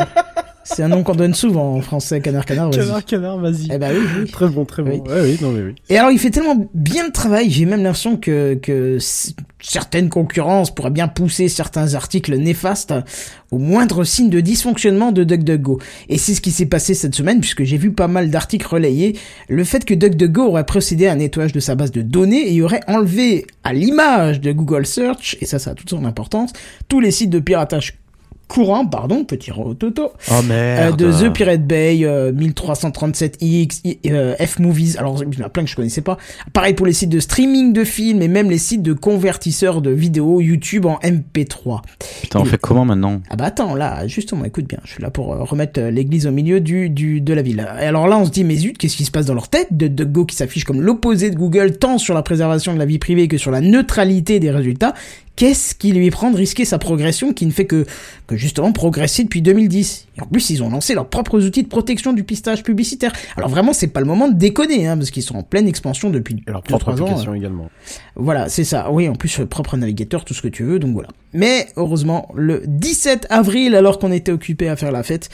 C'est 0.64 0.82
un 0.82 0.88
nom 0.88 1.04
qu'on 1.04 1.14
donne 1.14 1.34
souvent 1.34 1.76
en 1.76 1.80
français, 1.80 2.20
canard 2.20 2.44
canard. 2.44 2.70
vas-y. 2.70 2.80
Canard, 2.86 3.04
canard, 3.04 3.38
vas-y. 3.38 3.68
Eh 3.72 3.78
bah 3.78 3.88
oui, 3.92 4.00
oui. 4.22 4.30
Très 4.32 4.48
bon, 4.48 4.64
très 4.64 4.82
bon. 4.82 5.00
Oui. 5.06 5.12
Ouais, 5.12 5.20
oui, 5.22 5.38
non, 5.40 5.52
mais 5.52 5.62
oui. 5.62 5.74
Et 5.90 5.98
alors, 5.98 6.10
il 6.10 6.18
fait 6.18 6.30
tellement 6.30 6.68
bien 6.74 7.06
le 7.06 7.12
travail, 7.12 7.50
j'ai 7.50 7.66
même 7.66 7.84
l'impression 7.84 8.16
que, 8.16 8.54
que 8.54 8.98
certaines 9.62 10.08
concurrences 10.08 10.74
pourraient 10.74 10.90
bien 10.90 11.08
pousser 11.08 11.48
certains 11.48 11.94
articles 11.94 12.36
néfastes 12.36 12.94
au 13.50 13.58
moindre 13.58 14.04
signe 14.04 14.28
de 14.28 14.40
dysfonctionnement 14.40 15.12
de 15.12 15.24
DuckDuckGo. 15.24 15.78
Et 16.08 16.18
c'est 16.18 16.34
ce 16.34 16.40
qui 16.40 16.50
s'est 16.50 16.66
passé 16.66 16.94
cette 16.94 17.14
semaine, 17.14 17.40
puisque 17.40 17.64
j'ai 17.64 17.76
vu 17.76 17.92
pas 17.92 18.08
mal 18.08 18.30
d'articles 18.30 18.66
relayés 18.66 19.16
le 19.48 19.64
fait 19.64 19.84
que 19.84 19.94
DuckDuckGo 19.94 20.42
aurait 20.42 20.66
procédé 20.66 21.06
à 21.06 21.12
un 21.12 21.16
nettoyage 21.16 21.52
de 21.52 21.60
sa 21.60 21.74
base 21.74 21.92
de 21.92 22.02
données 22.02 22.52
et 22.52 22.62
aurait 22.62 22.82
enlevé 22.88 23.46
à 23.64 23.72
l'image 23.72 24.40
de 24.40 24.52
Google 24.52 24.86
Search, 24.86 25.36
et 25.40 25.46
ça, 25.46 25.58
ça 25.58 25.70
a 25.70 25.74
toute 25.74 25.90
son 25.90 26.04
importance, 26.04 26.52
tous 26.88 27.00
les 27.00 27.10
sites 27.10 27.30
de 27.30 27.38
piratage 27.38 28.01
courants, 28.52 28.84
pardon, 28.86 29.24
petit 29.24 29.50
rototo, 29.50 30.10
Oh 30.30 30.32
euh, 30.34 30.42
merde. 30.42 30.96
de 30.98 31.10
The 31.10 31.32
Pirate 31.32 31.66
Bay, 31.66 32.00
euh, 32.04 32.32
1337X, 32.32 33.80
I- 33.84 33.98
euh, 34.10 34.34
F-Movies, 34.38 34.96
alors 34.98 35.22
il 35.24 35.38
y 35.38 35.42
en 35.42 35.46
a 35.46 35.48
plein 35.48 35.64
que 35.64 35.70
je 35.70 35.76
connaissais 35.76 36.02
pas. 36.02 36.18
Pareil 36.52 36.74
pour 36.74 36.84
les 36.86 36.92
sites 36.92 37.08
de 37.08 37.20
streaming 37.20 37.72
de 37.72 37.84
films 37.84 38.20
et 38.22 38.28
même 38.28 38.50
les 38.50 38.58
sites 38.58 38.82
de 38.82 38.92
convertisseurs 38.92 39.80
de 39.80 39.90
vidéos 39.90 40.40
YouTube 40.40 40.84
en 40.86 40.98
MP3. 41.02 41.80
Putain, 42.22 42.40
on 42.40 42.44
fait 42.44 42.58
comment 42.58 42.84
maintenant? 42.84 43.20
Ah 43.30 43.36
bah 43.36 43.46
attends, 43.46 43.74
là, 43.74 44.06
justement, 44.06 44.44
écoute 44.44 44.66
bien, 44.68 44.78
je 44.84 44.92
suis 44.92 45.02
là 45.02 45.10
pour 45.10 45.32
euh, 45.32 45.42
remettre 45.44 45.80
euh, 45.80 45.90
l'église 45.90 46.26
au 46.26 46.30
milieu 46.30 46.60
du, 46.60 46.90
du, 46.90 47.20
de 47.20 47.32
la 47.34 47.42
ville. 47.42 47.66
Et 47.80 47.84
alors 47.84 48.06
là, 48.06 48.18
on 48.18 48.24
se 48.26 48.30
dit, 48.30 48.44
mais 48.44 48.56
zut, 48.56 48.76
qu'est-ce 48.76 48.96
qui 48.96 49.04
se 49.04 49.10
passe 49.10 49.26
dans 49.26 49.34
leur 49.34 49.48
tête 49.48 49.68
de 49.70 49.86
DuckDuckGo 49.88 50.26
qui 50.26 50.36
s'affiche 50.36 50.64
comme 50.64 50.80
l'opposé 50.82 51.30
de 51.30 51.36
Google, 51.36 51.78
tant 51.78 51.96
sur 51.98 52.14
la 52.14 52.22
préservation 52.22 52.74
de 52.74 52.78
la 52.78 52.84
vie 52.86 52.98
privée 52.98 53.28
que 53.28 53.38
sur 53.38 53.50
la 53.50 53.60
neutralité 53.60 54.40
des 54.40 54.50
résultats? 54.50 54.92
Qu'est-ce 55.34 55.74
qui 55.74 55.92
lui 55.92 56.10
prend 56.10 56.30
de 56.30 56.36
risquer 56.36 56.64
sa 56.66 56.78
progression 56.78 57.32
qui 57.32 57.46
ne 57.46 57.50
fait 57.50 57.64
que, 57.64 57.86
que 58.26 58.36
justement 58.36 58.70
progresser 58.72 59.24
depuis 59.24 59.40
2010 59.40 60.08
Et 60.18 60.20
en 60.20 60.26
plus, 60.26 60.50
ils 60.50 60.62
ont 60.62 60.68
lancé 60.68 60.94
leurs 60.94 61.08
propres 61.08 61.42
outils 61.44 61.62
de 61.62 61.68
protection 61.68 62.12
du 62.12 62.22
pistage 62.22 62.62
publicitaire. 62.62 63.12
Alors 63.36 63.48
vraiment, 63.48 63.72
c'est 63.72 63.86
pas 63.86 64.00
le 64.00 64.06
moment 64.06 64.28
de 64.28 64.34
déconner, 64.34 64.86
hein, 64.86 64.96
parce 64.96 65.10
qu'ils 65.10 65.22
sont 65.22 65.36
en 65.36 65.42
pleine 65.42 65.66
expansion 65.66 66.10
depuis 66.10 66.42
Alors, 66.46 66.60
2-3 66.62 66.64
propre 66.68 66.88
ans. 66.88 66.92
application 66.92 67.34
également. 67.34 67.70
Voilà, 68.14 68.50
c'est 68.50 68.64
ça. 68.64 68.90
Oui, 68.90 69.08
en 69.08 69.14
plus, 69.14 69.40
euh, 69.40 69.46
propre 69.46 69.76
navigateur, 69.78 70.24
tout 70.26 70.34
ce 70.34 70.42
que 70.42 70.48
tu 70.48 70.64
veux, 70.64 70.78
donc 70.78 70.92
voilà. 70.92 71.08
Mais, 71.32 71.68
heureusement, 71.76 72.28
le 72.34 72.62
17 72.66 73.26
avril, 73.30 73.74
alors 73.74 73.98
qu'on 73.98 74.12
était 74.12 74.32
occupé 74.32 74.68
à 74.68 74.76
faire 74.76 74.92
la 74.92 75.02
fête, 75.02 75.30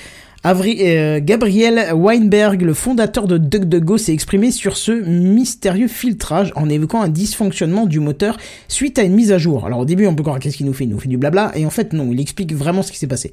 Euh, 0.47 1.21
Gabriel 1.23 1.93
Weinberg, 1.95 2.63
le 2.63 2.73
fondateur 2.73 3.27
de 3.27 3.39
DuckDuckGo, 3.39 3.99
s'est 3.99 4.13
exprimé 4.13 4.51
sur 4.51 4.77
ce 4.77 4.93
mystérieux 4.93 5.89
filtrage 5.89 6.53
en 6.55 6.69
évoquant 6.69 7.03
un 7.03 7.09
dysfonctionnement 7.09 7.87
du 7.87 8.01
moteur 8.01 8.39
suite 8.69 8.99
à 8.99 9.03
une 9.03 9.15
mise 9.15 9.33
à 9.33 9.39
jour. 9.39 9.67
Alors 9.67 9.81
au 9.81 9.85
début, 9.85 10.07
on 10.07 10.15
peut 10.15 10.23
croire 10.23 10.39
qu'est-ce 10.39 10.57
qu'il 10.57 10.67
nous 10.67 10.73
fait? 10.73 10.85
Il 10.85 10.91
nous 10.91 11.01
fait 11.01 11.09
du 11.09 11.19
blabla, 11.19 11.53
et 11.55 11.67
en 11.67 11.71
fait 11.71 11.93
non, 11.93 12.09
il 12.13 12.21
explique 12.21 12.55
vraiment 12.55 12.83
ce 12.83 12.93
qui 12.93 12.99
s'est 12.99 13.07
passé. 13.07 13.33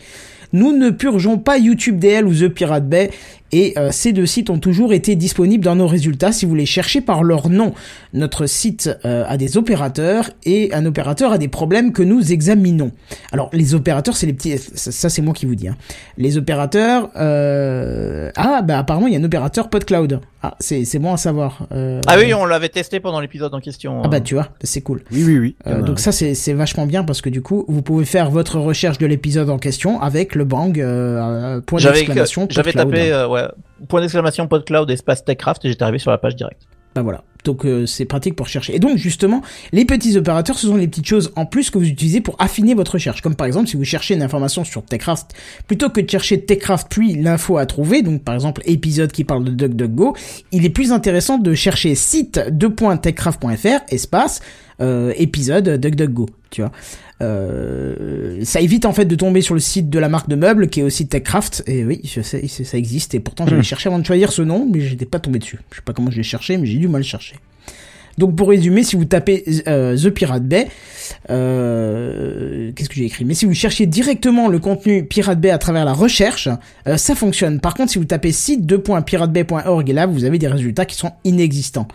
Nous 0.51 0.75
ne 0.75 0.89
purgeons 0.89 1.37
pas 1.37 1.57
YouTube 1.57 1.99
DL 1.99 2.25
ou 2.25 2.33
The 2.33 2.47
Pirate 2.47 2.87
Bay, 2.87 3.11
et 3.55 3.73
euh, 3.77 3.89
ces 3.89 4.11
deux 4.11 4.25
sites 4.25 4.49
ont 4.49 4.59
toujours 4.59 4.91
été 4.91 5.15
disponibles 5.15 5.63
dans 5.63 5.77
nos 5.77 5.87
résultats 5.87 6.33
si 6.33 6.45
vous 6.45 6.55
les 6.55 6.65
cherchez 6.65 6.99
par 6.99 7.23
leur 7.23 7.47
nom. 7.47 7.73
Notre 8.11 8.47
site 8.47 8.89
euh, 9.05 9.23
a 9.29 9.37
des 9.37 9.55
opérateurs 9.55 10.29
et 10.43 10.73
un 10.73 10.85
opérateur 10.85 11.31
a 11.31 11.37
des 11.37 11.47
problèmes 11.47 11.93
que 11.93 12.03
nous 12.03 12.33
examinons. 12.33 12.91
Alors 13.31 13.49
les 13.53 13.73
opérateurs, 13.73 14.17
c'est 14.17 14.25
les 14.25 14.33
petits, 14.33 14.57
ça, 14.57 14.91
ça, 14.91 15.07
c'est 15.09 15.21
moi 15.21 15.33
qui 15.33 15.45
vous 15.45 15.55
dis. 15.55 15.69
Hein. 15.69 15.77
Les 16.17 16.37
opérateurs, 16.37 17.09
euh... 17.15 18.29
ah 18.35 18.61
bah 18.61 18.77
apparemment 18.79 19.07
il 19.07 19.13
y 19.13 19.15
a 19.15 19.19
un 19.19 19.23
opérateur 19.23 19.69
PodCloud. 19.69 20.19
Ah 20.43 20.55
c'est 20.59 20.83
c'est 20.85 20.99
bon 20.99 21.13
à 21.13 21.17
savoir. 21.17 21.65
Euh, 21.71 22.01
Ah 22.07 22.17
oui, 22.19 22.33
on 22.33 22.45
l'avait 22.45 22.69
testé 22.69 22.99
pendant 22.99 23.19
l'épisode 23.19 23.53
en 23.53 23.59
question. 23.61 24.01
Ah 24.03 24.09
bah 24.09 24.19
tu 24.19 24.35
vois, 24.35 24.49
c'est 24.61 24.81
cool. 24.81 25.01
Oui, 25.11 25.23
oui, 25.25 25.37
oui. 25.39 25.55
Euh, 25.65 25.81
donc 25.81 25.99
ça 25.99 26.11
c'est 26.11 26.35
c'est 26.35 26.53
vachement 26.53 26.85
bien 26.85 27.03
parce 27.03 27.21
que 27.21 27.29
du 27.29 27.41
coup 27.41 27.65
vous 27.67 27.81
pouvez 27.81 28.05
faire 28.05 28.29
votre 28.29 28.59
recherche 28.59 28.97
de 28.97 29.05
l'épisode 29.07 29.49
en 29.49 29.57
question 29.57 30.01
avec 30.01 30.35
le 30.35 30.43
bang 30.43 30.79
euh, 30.79 31.61
point 31.61 31.79
J'avais 31.79 31.99
d'exclamation. 32.01 32.47
j'avais 32.51 32.73
tapé 32.73 33.11
euh, 33.11 33.27
ouais, 33.27 33.44
point 33.87 34.01
d'exclamation 34.01 34.47
PodCloud 34.47 34.89
espace 34.89 35.23
TechCraft 35.23 35.65
et 35.65 35.69
j'étais 35.69 35.83
arrivé 35.83 35.99
sur 35.99 36.11
la 36.11 36.17
page 36.17 36.35
directe. 36.35 36.67
Bah 36.93 37.01
voilà. 37.01 37.23
Donc 37.45 37.65
euh, 37.65 37.85
c'est 37.85 38.05
pratique 38.05 38.35
pour 38.35 38.47
chercher. 38.47 38.75
Et 38.75 38.79
donc 38.79 38.97
justement, 38.97 39.41
les 39.71 39.85
petits 39.85 40.17
opérateurs, 40.17 40.57
ce 40.59 40.67
sont 40.67 40.75
les 40.75 40.87
petites 40.87 41.07
choses 41.07 41.31
en 41.37 41.45
plus 41.45 41.69
que 41.69 41.77
vous 41.77 41.87
utilisez 41.87 42.19
pour 42.19 42.35
affiner 42.39 42.73
votre 42.73 42.93
recherche. 42.93 43.21
Comme 43.21 43.35
par 43.35 43.47
exemple, 43.47 43.67
si 43.69 43.77
vous 43.77 43.85
cherchez 43.85 44.13
une 44.15 44.21
information 44.23 44.63
sur 44.65 44.83
Techcraft, 44.83 45.33
plutôt 45.67 45.89
que 45.89 46.01
de 46.01 46.09
chercher 46.09 46.41
Techcraft 46.41 46.87
puis 46.89 47.15
l'info 47.15 47.57
à 47.57 47.65
trouver, 47.65 48.01
donc 48.01 48.23
par 48.23 48.35
exemple 48.35 48.61
épisode 48.65 49.11
qui 49.11 49.23
parle 49.23 49.45
de 49.45 49.51
DuckDuckGo, 49.51 50.15
il 50.51 50.65
est 50.65 50.69
plus 50.69 50.91
intéressant 50.91 51.37
de 51.37 51.53
chercher 51.53 51.95
site 51.95 52.39
.techcraft.fr 53.01 53.79
espace 53.89 54.41
euh, 54.81 55.13
épisode 55.17 55.79
DuckDuckGo. 55.79 56.25
Tu 56.49 56.61
vois. 56.61 56.71
Euh, 57.21 58.39
ça 58.43 58.59
évite 58.61 58.85
en 58.85 58.91
fait 58.93 59.05
de 59.05 59.15
tomber 59.15 59.41
sur 59.41 59.53
le 59.53 59.59
site 59.59 59.89
de 59.89 59.99
la 59.99 60.09
marque 60.09 60.27
de 60.29 60.35
meubles 60.35 60.69
qui 60.69 60.79
est 60.81 60.83
aussi 60.83 61.07
Techcraft. 61.07 61.63
Et 61.67 61.83
oui, 61.85 62.01
je 62.03 62.21
sais, 62.21 62.45
c'est- 62.47 62.63
ça 62.63 62.77
existe. 62.77 63.13
Et 63.15 63.19
pourtant, 63.19 63.45
j'avais 63.47 63.61
Hmm. 63.61 63.63
cherché 63.63 63.87
avant 63.89 63.99
de 63.99 64.05
choisir 64.05 64.31
ce 64.31 64.41
nom, 64.41 64.67
mais 64.71 64.81
j'étais 64.81 65.05
pas 65.05 65.19
tombé 65.19 65.39
dessus. 65.39 65.59
Je 65.71 65.77
sais 65.77 65.81
pas 65.81 65.93
comment 65.93 66.11
je 66.11 66.17
l'ai 66.17 66.23
cherché, 66.23 66.57
mais 66.57 66.65
j'ai 66.65 66.77
dû 66.77 66.87
mal 66.87 67.03
chercher. 67.03 67.34
Donc 68.17 68.35
pour 68.35 68.49
résumer, 68.49 68.83
si 68.83 68.95
vous 68.95 69.05
tapez 69.05 69.43
euh, 69.67 69.97
The 69.97 70.09
Pirate 70.09 70.43
Bay, 70.43 70.67
euh, 71.29 72.71
qu'est-ce 72.73 72.89
que 72.89 72.95
j'ai 72.95 73.05
écrit? 73.05 73.25
Mais 73.25 73.33
si 73.33 73.45
vous 73.45 73.53
cherchez 73.53 73.85
directement 73.85 74.47
le 74.47 74.59
contenu 74.59 75.05
Pirate 75.05 75.39
Bay 75.39 75.49
à 75.49 75.57
travers 75.57 75.85
la 75.85 75.93
recherche, 75.93 76.47
euh, 76.87 76.97
ça 76.97 77.15
fonctionne. 77.15 77.59
Par 77.59 77.73
contre, 77.73 77.91
si 77.91 77.97
vous 77.97 78.05
tapez 78.05 78.31
site2.piratebay.org, 78.31 79.89
et 79.89 79.93
là 79.93 80.05
vous 80.05 80.23
avez 80.23 80.37
des 80.37 80.47
résultats 80.47 80.85
qui 80.85 80.95
sont 80.95 81.11
inexistants. 81.25 81.87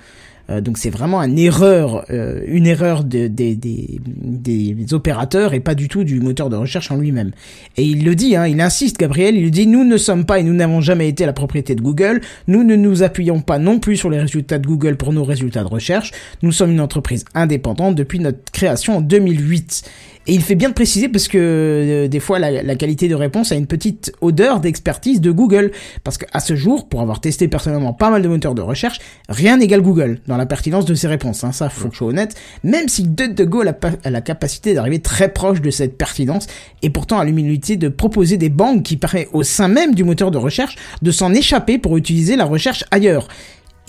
Euh, 0.51 0.61
donc 0.61 0.79
c'est 0.79 0.91
vraiment 0.91 1.23
une 1.23 1.39
erreur, 1.39 2.05
euh, 2.11 2.41
une 2.47 2.67
erreur 2.67 3.05
des- 3.05 3.29
des- 3.29 3.57
des 3.57 4.77
opérateurs 4.93 5.55
et 5.55 5.61
pas 5.61 5.75
du 5.75 5.89
tout 5.89 6.05
du 6.05 6.21
moteur 6.21 6.51
de 6.51 6.57
recherche 6.57 6.91
en 6.91 6.97
lui-même. 6.97 7.31
Et 7.77 7.85
il 7.85 8.05
le 8.05 8.15
dit, 8.15 8.37
hein, 8.37 8.47
il 8.47 8.61
insiste, 8.61 8.99
Gabriel, 8.99 9.37
il 9.37 9.51
dit 9.51 9.67
nous 9.67 9.85
ne 9.85 9.97
sommes 9.97 10.25
pas 10.25 10.39
et 10.41 10.43
nous 10.43 10.55
n'avons 10.55 10.81
jamais 10.81 11.09
été 11.09 11.27
la 11.27 11.33
propriété 11.33 11.75
de 11.75 11.81
Google. 11.81 12.21
Nous 12.49 12.65
ne 12.65 12.77
nous 12.77 13.03
appuyons 13.03 13.41
pas 13.41 13.59
non 13.59 13.79
plus 13.79 13.97
sur 13.97 14.11
les 14.11 14.19
résultats 14.21 14.59
de 14.59 14.67
Google 14.67 14.97
pour 14.97 15.13
nos 15.13 15.25
résultats 15.25 15.63
de 15.63 15.69
recherche. 15.69 16.13
Nous 16.43 16.53
sommes 16.53 16.71
une 16.73 16.81
entreprise 16.81 17.25
indépendante 17.35 17.95
depuis 17.95 18.19
notre 18.19 18.51
création 18.53 18.97
en 18.99 19.01
2008. 19.01 19.83
Et 20.27 20.35
il 20.35 20.43
fait 20.43 20.55
bien 20.55 20.69
de 20.69 20.75
préciser 20.75 21.09
parce 21.09 21.29
que 21.29 21.39
euh, 21.39 22.09
des 22.09 22.21
fois 22.21 22.39
la, 22.39 22.63
la 22.63 22.75
qualité 22.77 23.09
de 23.09 23.15
réponse 23.15 23.53
a 23.53 23.57
une 23.57 23.67
petite 23.67 24.13
odeur 24.21 24.61
d'expertise 24.61 25.21
de 25.21 25.31
Google. 25.31 25.73
Parce 26.05 26.19
qu'à 26.19 26.41
ce 26.41 26.55
jour, 26.55 26.89
pour 26.89 27.01
avoir 27.01 27.21
testé 27.21 27.49
personnellement 27.49 27.95
pas 27.95 28.11
mal 28.11 28.23
de 28.23 28.29
moteurs 28.29 28.55
de 28.55 28.61
recherche, 28.63 28.99
rien 29.29 29.57
n'égale 29.57 29.81
Google 29.81 30.21
dans 30.27 30.37
la 30.37 30.47
pertinence 30.47 30.85
de 30.85 30.95
ses 30.95 31.09
réponses. 31.09 31.43
Hein, 31.43 31.53
ça, 31.53 31.69
faut 31.71 31.89
que 31.89 31.95
je 31.95 31.99
sois 31.99 32.09
honnête. 32.09 32.37
Même 32.65 32.89
si 32.89 33.03
DuckDuckGo 33.05 33.63
a 33.63 33.65
la, 33.65 33.73
pa- 33.73 33.93
a 34.05 34.11
la 34.11 34.21
capacité 34.21 34.75
d'arriver 34.75 35.01
très 35.01 35.33
proche 35.33 35.63
de 35.63 35.71
cette 35.71 35.97
pertinence, 35.97 36.47
et 36.83 36.91
pourtant 36.91 37.19
a 37.19 37.25
l'humilité 37.25 37.77
de 37.77 37.89
proposer 37.89 38.37
des 38.37 38.51
banques 38.51 38.83
qui 38.83 38.99
permet 38.99 39.27
au 39.33 39.43
sein 39.43 39.69
même 39.69 39.95
du 39.95 40.05
moteur 40.05 40.31
de 40.31 40.39
recherche 40.39 40.77
de 41.01 41.11
s'en 41.11 41.33
échapper 41.33 41.79
pour 41.79 41.97
utiliser 41.97 42.37
la 42.37 42.45
recherche 42.45 42.85
ailleurs. 42.91 43.27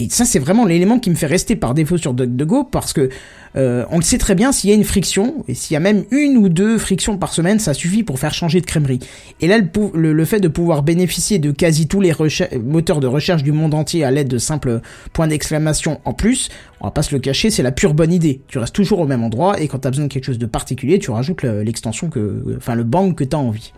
Et 0.02 0.10
ça, 0.10 0.26
c'est 0.26 0.39
vraiment 0.39 0.66
l'élément 0.66 0.97
qui 0.97 1.10
me 1.12 1.16
fait 1.16 1.28
rester 1.28 1.56
par 1.56 1.74
défaut 1.76 1.97
sur 1.97 2.14
DuckDuckGo 2.16 2.64
parce 2.64 2.91
que 2.91 3.10
euh, 3.56 3.86
on 3.91 3.97
le 3.97 4.02
sait 4.02 4.18
très 4.18 4.34
bien, 4.34 4.52
s'il 4.52 4.70
y 4.70 4.74
a 4.74 4.76
une 4.76 4.84
friction, 4.84 5.43
et 5.47 5.54
s'il 5.54 5.74
y 5.74 5.78
a 5.78 5.80
même 5.80 6.06
une 6.10 6.38
ou 6.38 6.49
deux 6.49 6.78
frictions 6.78 7.18
par 7.18 7.34
semaine, 7.34 7.60
ça 7.60 7.74
suffit 7.74 8.02
pour 8.02 8.18
faire 8.18 8.34
changer 8.34 8.62
de 8.62 8.66
crèmerie. 8.66 8.99
Et 9.41 9.47
là, 9.47 9.58
le, 9.60 9.68
le, 9.93 10.14
le 10.14 10.26
fait 10.26 10.39
de 10.39 10.47
pouvoir 10.47 10.82
bénéficier 10.82 11.38
de 11.38 11.52
quasi 11.52 11.88
tous 11.88 12.02
les 12.02 12.14
moteurs 12.64 12.99
de 12.99 13.08
recherche 13.08 13.43
du 13.43 13.52
monde 13.52 13.74
entier 13.74 14.04
à 14.04 14.10
l'aide 14.12 14.30
de 14.30 14.38
simples 14.38 14.82
points 15.14 15.28
d'exclamation 15.28 15.99
en 16.06 16.14
plus, 16.14 16.49
on 16.80 16.86
va 16.86 16.91
pas 16.91 17.04
se 17.04 17.14
le 17.14 17.20
cacher, 17.20 17.52
c'est 17.52 17.62
la 17.64 17.72
pure 17.72 17.93
bonne 17.93 18.14
idée. 18.14 18.41
Tu 18.47 18.58
restes 18.58 18.74
toujours 18.74 18.99
au 19.02 19.06
même 19.06 19.24
endroit, 19.24 19.60
et 19.62 19.68
quand 19.68 19.80
tu 19.80 19.88
as 19.88 19.91
besoin 19.91 20.06
de 20.08 20.12
quelque 20.12 20.26
chose 20.26 20.39
de 20.39 20.45
particulier, 20.47 20.97
tu 20.97 21.12
rajoutes 21.12 21.43
le- 21.43 21.62
l'extension 21.62 22.10
que, 22.10 22.56
enfin 22.58 22.74
le 22.74 22.84
bang 22.86 23.14
que 23.14 23.24
tu 23.24 23.36
envie. 23.36 23.74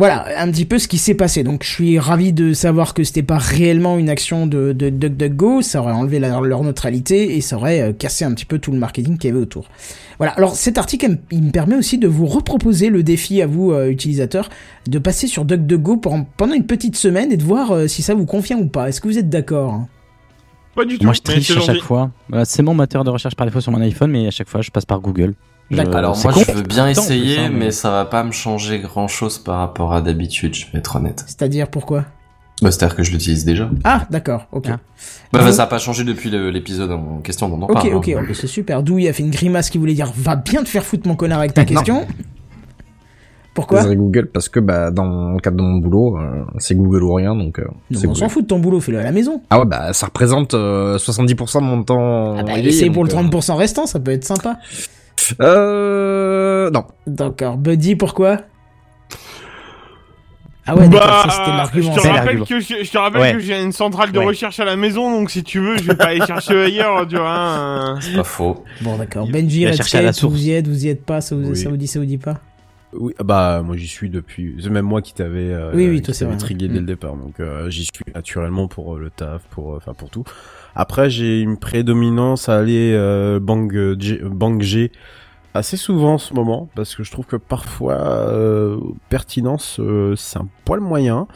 Voilà, 0.00 0.24
un 0.42 0.50
petit 0.50 0.64
peu 0.64 0.78
ce 0.78 0.88
qui 0.88 0.96
s'est 0.96 1.12
passé. 1.14 1.44
Donc, 1.44 1.62
je 1.62 1.68
suis 1.68 1.98
ravi 1.98 2.32
de 2.32 2.54
savoir 2.54 2.94
que 2.94 3.04
c'était 3.04 3.22
pas 3.22 3.36
réellement 3.36 3.98
une 3.98 4.08
action 4.08 4.46
de, 4.46 4.72
de 4.72 4.88
DuckDuckGo. 4.88 5.60
Ça 5.60 5.82
aurait 5.82 5.92
enlevé 5.92 6.18
la- 6.18 6.40
leur 6.40 6.62
neutralité 6.64 7.36
et 7.36 7.42
ça 7.42 7.56
aurait 7.56 7.82
euh, 7.82 7.92
cassé 7.92 8.24
un 8.24 8.32
petit 8.32 8.46
peu 8.46 8.58
tout 8.58 8.72
le 8.72 8.78
marketing 8.78 9.18
qu'il 9.18 9.28
y 9.28 9.30
avait 9.30 9.42
autour. 9.42 9.66
Voilà. 10.16 10.32
Alors, 10.32 10.54
cet 10.54 10.78
article, 10.78 11.18
il 11.30 11.42
me- 11.42 11.50
permet 11.50 11.76
aussi 11.76 11.98
de 11.98 12.08
vous 12.08 12.24
reproposer 12.24 12.88
le 12.88 13.02
défi 13.02 13.42
à 13.42 13.46
vous, 13.46 13.72
euh, 13.72 13.90
utilisateurs, 13.90 14.48
de 14.88 14.98
passer 14.98 15.26
sur 15.26 15.44
DuckDuckGo 15.44 15.98
pour- 15.98 16.16
pendant 16.38 16.54
une 16.54 16.64
petite 16.64 16.96
semaine 16.96 17.30
et 17.30 17.36
de 17.36 17.44
voir 17.44 17.70
euh, 17.70 17.86
si 17.86 18.00
ça 18.00 18.14
vous 18.14 18.24
convient 18.24 18.56
ou 18.58 18.68
pas. 18.68 18.88
Est-ce 18.88 19.02
que 19.02 19.06
vous 19.08 19.18
êtes 19.18 19.28
d'accord 19.28 19.74
hein? 19.74 19.88
Pas 20.74 20.86
du 20.86 20.96
tout. 20.98 21.04
Moi, 21.04 21.12
je 21.12 21.20
triche 21.20 21.50
à 21.50 21.60
chaque 21.60 21.82
fois. 21.82 22.10
Voilà, 22.30 22.46
c'est 22.46 22.62
mon 22.62 22.72
moteur 22.72 23.04
de 23.04 23.10
recherche 23.10 23.34
par 23.34 23.44
défaut 23.46 23.60
sur 23.60 23.70
mon 23.70 23.82
iPhone, 23.82 24.10
mais 24.10 24.26
à 24.28 24.30
chaque 24.30 24.48
fois, 24.48 24.62
je 24.62 24.70
passe 24.70 24.86
par 24.86 25.00
Google. 25.00 25.34
D'accord. 25.70 25.96
Alors 25.96 26.18
moi 26.24 26.32
con, 26.32 26.40
je 26.46 26.52
veux 26.52 26.62
bien 26.62 26.84
plus, 26.84 26.92
essayer, 26.92 27.38
hein, 27.38 27.50
mais 27.52 27.70
ça 27.70 27.90
va 27.90 28.04
pas 28.04 28.24
me 28.24 28.32
changer 28.32 28.80
grand 28.80 29.08
chose 29.08 29.38
par 29.38 29.58
rapport 29.58 29.92
à 29.94 30.00
d'habitude, 30.00 30.54
je 30.54 30.66
vais 30.72 30.78
être 30.78 30.96
honnête. 30.96 31.22
C'est-à-dire 31.26 31.68
pourquoi? 31.68 32.04
Bah, 32.60 32.70
C'est-à-dire 32.70 32.96
que 32.96 33.02
je 33.02 33.12
l'utilise 33.12 33.44
déjà. 33.44 33.70
Ah, 33.84 34.06
d'accord. 34.10 34.46
Ok. 34.52 34.66
Ah. 34.68 34.78
Bah, 35.32 35.50
ça 35.52 35.62
a 35.62 35.66
pas 35.66 35.78
changé 35.78 36.04
depuis 36.04 36.30
l'épisode 36.30 36.90
en 36.90 37.18
question 37.22 37.48
dont 37.48 37.56
on 37.56 37.62
Ok, 37.64 37.72
parle. 37.74 37.88
hein. 37.88 37.96
ok, 37.96 38.16
ok, 38.20 38.34
c'est 38.34 38.46
super. 38.46 38.82
Il 38.86 39.08
a 39.08 39.12
fait 39.12 39.22
une 39.22 39.30
grimace 39.30 39.70
qui 39.70 39.78
voulait 39.78 39.94
dire 39.94 40.12
va 40.14 40.36
bien 40.36 40.62
te 40.62 40.68
faire 40.68 40.84
foutre 40.84 41.06
mon 41.08 41.16
connard 41.16 41.38
avec 41.38 41.54
ta 41.54 41.64
question. 41.66 42.06
Pourquoi? 43.54 43.78
Désolé 43.78 43.96
Google 43.96 44.26
parce 44.26 44.48
que 44.48 44.60
bah 44.60 44.90
dans 44.90 45.32
le 45.32 45.40
cadre 45.40 45.56
de 45.56 45.62
mon 45.62 45.78
boulot, 45.78 46.18
euh, 46.18 46.44
c'est 46.58 46.76
Google 46.76 47.02
ou 47.02 47.14
rien 47.14 47.34
donc 47.34 47.58
euh, 47.58 47.64
On 48.06 48.14
s'en 48.14 48.28
fout 48.28 48.42
de 48.42 48.46
ton 48.46 48.60
boulot, 48.60 48.80
fais-le 48.80 48.98
à 49.00 49.02
la 49.02 49.10
maison. 49.12 49.42
Ah 49.50 49.58
ouais 49.58 49.66
bah 49.66 49.92
ça 49.92 50.06
représente 50.06 50.54
euh, 50.54 50.98
70% 50.98 51.58
de 51.58 51.64
mon 51.64 51.82
temps. 51.82 52.36
Ah 52.38 52.42
bah, 52.44 52.52
pour 52.92 53.04
le 53.04 53.10
donc, 53.10 53.32
30% 53.32 53.56
restant, 53.56 53.86
ça 53.86 53.98
peut 53.98 54.12
être 54.12 54.24
sympa. 54.24 54.58
Euh... 55.40 56.70
non. 56.70 56.84
D'accord. 57.06 57.56
Buddy, 57.56 57.96
pourquoi? 57.96 58.38
Ah 60.66 60.76
ouais, 60.76 60.88
d'accord, 60.88 61.06
Bah, 61.08 61.22
ça 61.24 61.30
c'était 61.30 61.56
l'argument. 61.56 61.92
Je 61.96 62.00
te 62.00 62.06
rappelle 62.08 62.40
que 62.44 62.60
je, 62.60 62.84
je 62.84 62.90
te 62.90 62.98
rappelle 62.98 63.20
Ouais. 63.20 63.32
que 63.32 63.38
j'ai 63.40 63.60
une 63.60 63.72
centrale 63.72 64.12
de 64.12 64.18
Ouais. 64.18 64.26
recherche 64.26 64.60
à 64.60 64.64
la 64.64 64.76
maison, 64.76 65.10
donc 65.10 65.30
si 65.30 65.42
tu 65.42 65.58
veux, 65.58 65.78
je 65.78 65.84
vais 65.84 65.96
pas 65.96 66.08
aller 66.08 66.24
chercher 66.24 66.60
ailleurs, 66.64 67.06
tu 67.08 67.16
vois. 67.16 67.30
hein. 67.34 67.98
C'est 68.00 68.14
pas 68.14 68.22
faux. 68.24 68.62
Bon, 68.82 68.96
d'accord. 68.96 69.26
Benji, 69.26 69.62
il 69.62 69.66
va 69.66 69.72
chercher 69.72 69.98
à 69.98 70.02
la 70.02 70.08
Redscape, 70.08 70.30
vous 70.30 70.46
y 70.46 70.50
êtes, 70.52 70.68
vous 70.68 70.84
y 70.86 70.88
êtes 70.88 71.04
pas, 71.04 71.20
ça 71.20 71.34
vous, 71.34 71.50
Oui. 71.50 71.56
ça 71.56 71.70
vous 71.70 71.76
dit, 71.76 71.86
ça 71.86 71.98
vous 71.98 72.04
dit 72.06 72.18
pas? 72.18 72.38
Oui, 72.92 73.14
bah 73.24 73.62
moi 73.64 73.76
j'y 73.76 73.86
suis 73.86 74.10
depuis. 74.10 74.56
C'est 74.60 74.68
même 74.68 74.84
moi 74.84 75.00
qui 75.00 75.14
t'avais. 75.14 75.52
euh, 75.52 75.70
Oui, 75.72 75.88
oui, 75.88 75.96
qui 75.96 76.02
toi, 76.02 76.14
c'est 76.14 76.24
t'avais 76.24 76.32
vrai. 76.36 76.40
trigué 76.44 76.66
dès 76.66 76.74
Mm. 76.74 76.80
le 76.80 76.86
départ. 76.86 77.14
Donc 77.14 77.38
euh, 77.38 77.70
j'y 77.70 77.84
suis 77.84 78.04
naturellement 78.16 78.66
pour 78.66 78.96
euh, 78.96 78.98
le 78.98 79.10
taf, 79.10 79.42
pour 79.50 79.74
euh, 79.74 79.76
enfin 79.76 79.94
pour 79.94 80.10
tout. 80.10 80.24
Après 80.74 81.08
j'ai 81.08 81.40
une 81.40 81.56
prédominance 81.56 82.48
à 82.48 82.56
aller 82.58 82.92
euh, 82.92 83.38
bang 83.40 83.96
G, 84.00 84.20
bang 84.24 84.60
G 84.60 84.90
assez 85.54 85.76
souvent 85.76 86.14
en 86.14 86.18
ce 86.18 86.32
moment 86.34 86.68
parce 86.76 86.94
que 86.94 87.02
je 87.02 87.10
trouve 87.10 87.26
que 87.26 87.36
parfois 87.36 87.94
euh, 87.94 88.78
pertinence 89.08 89.78
euh, 89.80 90.14
c'est 90.16 90.38
un 90.38 90.46
poil 90.64 90.80
moyen. 90.80 91.26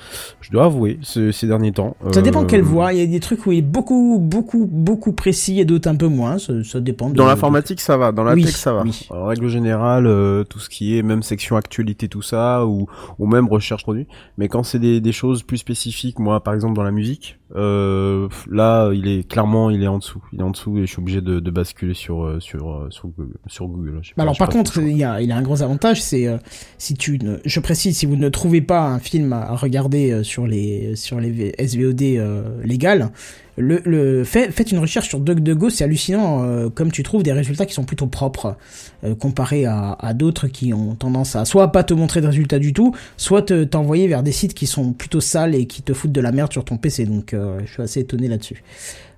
Je 0.40 0.50
dois 0.50 0.66
avouer 0.66 0.98
ce- 1.02 1.32
ces 1.32 1.46
derniers 1.46 1.72
temps. 1.72 1.96
Ça 2.12 2.22
dépend 2.22 2.42
Euh, 2.42 2.46
quelle 2.46 2.62
voix. 2.62 2.92
Il 2.92 3.00
y 3.00 3.02
a 3.02 3.06
des 3.06 3.18
trucs 3.20 3.44
où 3.46 3.52
il 3.52 3.58
est 3.58 3.62
beaucoup, 3.62 4.18
beaucoup, 4.20 4.66
beaucoup 4.70 5.12
précis 5.12 5.58
et 5.58 5.64
d'autres 5.64 5.88
un 5.88 5.96
peu 5.96 6.06
moins. 6.06 6.38
Ça, 6.38 6.62
ça 6.62 6.80
dépend. 6.80 7.08
de- 7.10 7.14
Dans 7.14 7.26
l'informatique, 7.26 7.80
ça 7.80 7.96
va. 7.96 8.12
Dans 8.12 8.22
la 8.24 8.34
Oui, 8.34 8.44
tech, 8.44 8.54
ça 8.54 8.72
va. 8.72 8.82
oui. 8.82 9.06
En 9.10 9.24
règle 9.24 9.48
générale, 9.48 10.06
euh, 10.06 10.44
tout 10.44 10.58
ce 10.60 10.68
qui 10.68 10.96
est 10.96 11.02
même 11.02 11.22
section 11.22 11.56
actualité, 11.56 12.08
tout 12.08 12.22
ça, 12.22 12.64
ou, 12.66 12.86
ou 13.18 13.26
même 13.26 13.48
recherche 13.48 13.82
produit. 13.82 14.06
Mais 14.38 14.48
quand 14.48 14.62
c'est 14.62 14.78
des, 14.78 15.00
des 15.00 15.12
choses 15.12 15.42
plus 15.42 15.56
spécifiques, 15.58 16.18
moi, 16.20 16.40
par 16.42 16.54
exemple, 16.54 16.74
dans 16.74 16.82
la 16.84 16.92
musique, 16.92 17.38
euh, 17.56 18.28
là, 18.50 18.90
il 18.92 19.08
est 19.08 19.28
clairement, 19.28 19.70
il 19.70 19.82
est 19.82 19.88
en 19.88 19.98
dessous. 19.98 20.22
Il 20.32 20.40
est 20.40 20.44
en 20.44 20.50
dessous 20.50 20.78
et 20.78 20.82
je 20.82 20.92
suis 20.92 21.00
obligé 21.00 21.20
de, 21.20 21.40
de 21.40 21.50
basculer 21.50 21.94
sur 21.94 22.36
sur 22.40 22.86
sur 22.90 23.08
Google. 23.08 23.34
Sur 23.48 23.66
Google. 23.66 24.00
Bah 24.10 24.14
pas, 24.16 24.22
alors 24.22 24.38
par 24.38 24.48
contre, 24.48 24.78
il 24.80 24.96
y 24.96 25.04
a, 25.04 25.20
il 25.20 25.28
y 25.28 25.32
a 25.32 25.36
un 25.36 25.42
gros 25.42 25.62
avantage, 25.62 26.02
c'est 26.02 26.26
euh, 26.26 26.38
si 26.78 26.94
tu 26.94 27.18
ne, 27.18 27.38
je 27.44 27.60
précise, 27.60 27.96
si 27.96 28.06
vous 28.06 28.16
ne 28.16 28.28
trouvez 28.28 28.60
pas 28.60 28.82
un 28.82 28.98
film 28.98 29.32
à 29.32 29.54
regarder 29.56 30.10
euh, 30.10 30.22
sur 30.22 30.46
les 30.46 30.96
sur 30.96 31.20
les 31.20 31.54
SVOD 31.58 32.02
euh, 32.02 32.42
légales, 32.64 33.10
le, 33.56 33.80
le 33.84 34.24
fait, 34.24 34.50
faites 34.50 34.72
une 34.72 34.78
recherche 34.78 35.08
sur 35.08 35.20
DuckDuckGo, 35.20 35.70
c'est 35.70 35.84
hallucinant 35.84 36.42
euh, 36.42 36.68
comme 36.70 36.90
tu 36.90 37.02
trouves 37.02 37.22
des 37.22 37.32
résultats 37.32 37.66
qui 37.66 37.74
sont 37.74 37.84
plutôt 37.84 38.06
propres 38.06 38.56
euh, 39.04 39.14
comparé 39.14 39.64
à, 39.64 39.96
à 40.00 40.12
d'autres 40.12 40.48
qui 40.48 40.72
ont 40.74 40.94
tendance 40.96 41.36
à 41.36 41.44
soit 41.44 41.70
pas 41.70 41.84
te 41.84 41.94
montrer 41.94 42.20
de 42.20 42.26
résultats 42.26 42.58
du 42.58 42.72
tout, 42.72 42.94
soit 43.16 43.42
te 43.42 43.64
t'envoyer 43.64 44.08
vers 44.08 44.22
des 44.22 44.32
sites 44.32 44.54
qui 44.54 44.66
sont 44.66 44.92
plutôt 44.92 45.20
sales 45.20 45.54
et 45.54 45.66
qui 45.66 45.82
te 45.82 45.92
foutent 45.94 46.12
de 46.12 46.20
la 46.20 46.32
merde 46.32 46.52
sur 46.52 46.64
ton 46.64 46.76
PC. 46.76 47.06
Donc 47.06 47.34
je 47.34 47.72
suis 47.72 47.82
assez 47.82 48.00
étonné 48.00 48.28
là-dessus. 48.28 48.62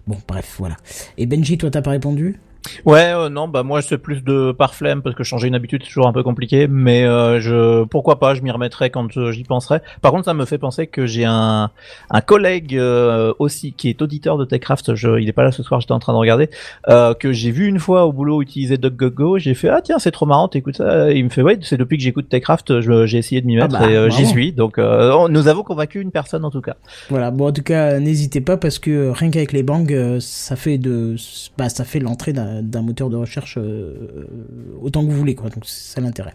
Bon 0.06 0.18
bref 0.28 0.54
voilà. 0.58 0.76
Et 1.18 1.26
Benji, 1.26 1.58
toi 1.58 1.70
t'as 1.70 1.82
pas 1.82 1.90
répondu? 1.90 2.38
Ouais, 2.84 3.12
euh, 3.14 3.28
non, 3.28 3.48
bah 3.48 3.62
moi 3.62 3.82
c'est 3.82 3.98
plus 3.98 4.22
de 4.22 4.52
par 4.52 4.74
flemme 4.74 5.02
parce 5.02 5.14
que 5.16 5.24
changer 5.24 5.48
une 5.48 5.54
habitude 5.54 5.82
c'est 5.82 5.88
toujours 5.88 6.06
un 6.06 6.12
peu 6.12 6.22
compliqué, 6.22 6.66
mais 6.68 7.04
euh, 7.04 7.40
je 7.40 7.84
pourquoi 7.84 8.18
pas, 8.18 8.34
je 8.34 8.42
m'y 8.42 8.50
remettrai 8.50 8.90
quand 8.90 9.16
euh, 9.16 9.32
j'y 9.32 9.44
penserai. 9.44 9.80
Par 10.02 10.12
contre, 10.12 10.24
ça 10.26 10.34
me 10.34 10.44
fait 10.44 10.58
penser 10.58 10.86
que 10.86 11.06
j'ai 11.06 11.24
un 11.24 11.70
un 12.10 12.20
collègue 12.20 12.76
euh, 12.76 13.32
aussi 13.38 13.72
qui 13.72 13.88
est 13.88 14.00
auditeur 14.02 14.38
de 14.38 14.44
Techcraft, 14.44 14.94
je, 14.94 15.18
il 15.20 15.28
est 15.28 15.32
pas 15.32 15.44
là 15.44 15.52
ce 15.52 15.62
soir, 15.62 15.80
j'étais 15.80 15.92
en 15.92 15.98
train 15.98 16.12
de 16.12 16.18
regarder, 16.18 16.48
euh, 16.88 17.14
que 17.14 17.32
j'ai 17.32 17.50
vu 17.50 17.66
une 17.66 17.78
fois 17.78 18.06
au 18.06 18.12
boulot 18.12 18.42
utiliser 18.42 18.76
DuckDuckGo, 18.78 19.38
j'ai 19.38 19.54
fait 19.54 19.68
ah 19.68 19.80
tiens 19.82 19.98
c'est 19.98 20.10
trop 20.10 20.26
marrant, 20.26 20.48
t'écoutes 20.48 20.76
ça, 20.76 21.10
il 21.12 21.24
me 21.24 21.30
fait 21.30 21.42
ouais 21.42 21.58
c'est 21.62 21.76
depuis 21.76 21.96
que 21.96 22.02
j'écoute 22.02 22.28
Techcraft, 22.28 22.80
j'ai 23.06 23.18
essayé 23.18 23.40
de 23.40 23.46
m'y 23.46 23.58
Ah 23.58 23.62
mettre 23.68 23.78
bah, 23.80 23.90
et 23.90 24.10
j'y 24.10 24.26
suis, 24.26 24.52
donc 24.52 24.78
euh, 24.78 25.12
on- 25.12 25.28
nous 25.28 25.48
avons 25.48 25.62
convaincu 25.62 26.00
une 26.00 26.10
personne 26.10 26.44
en 26.44 26.50
tout 26.50 26.60
cas. 26.60 26.76
Voilà, 27.10 27.30
bon 27.30 27.48
en 27.48 27.52
tout 27.52 27.62
cas 27.62 27.98
n'hésitez 27.98 28.40
pas 28.40 28.56
parce 28.56 28.78
que 28.78 29.10
rien 29.10 29.30
qu'avec 29.30 29.52
les 29.52 29.62
bangs 29.62 29.86
ça 30.20 30.56
fait 30.56 30.78
de 30.78 31.16
bah 31.58 31.68
ça 31.68 31.84
fait 31.84 31.98
l'entrée 32.00 32.32
d'un 32.32 32.55
d'un 32.62 32.82
moteur 32.82 33.10
de 33.10 33.16
recherche 33.16 33.58
euh, 33.58 34.26
autant 34.80 35.04
que 35.04 35.10
vous 35.10 35.16
voulez 35.16 35.34
quoi. 35.34 35.50
Donc 35.50 35.64
c'est 35.66 35.94
ça 35.94 36.00
l'intérêt. 36.00 36.34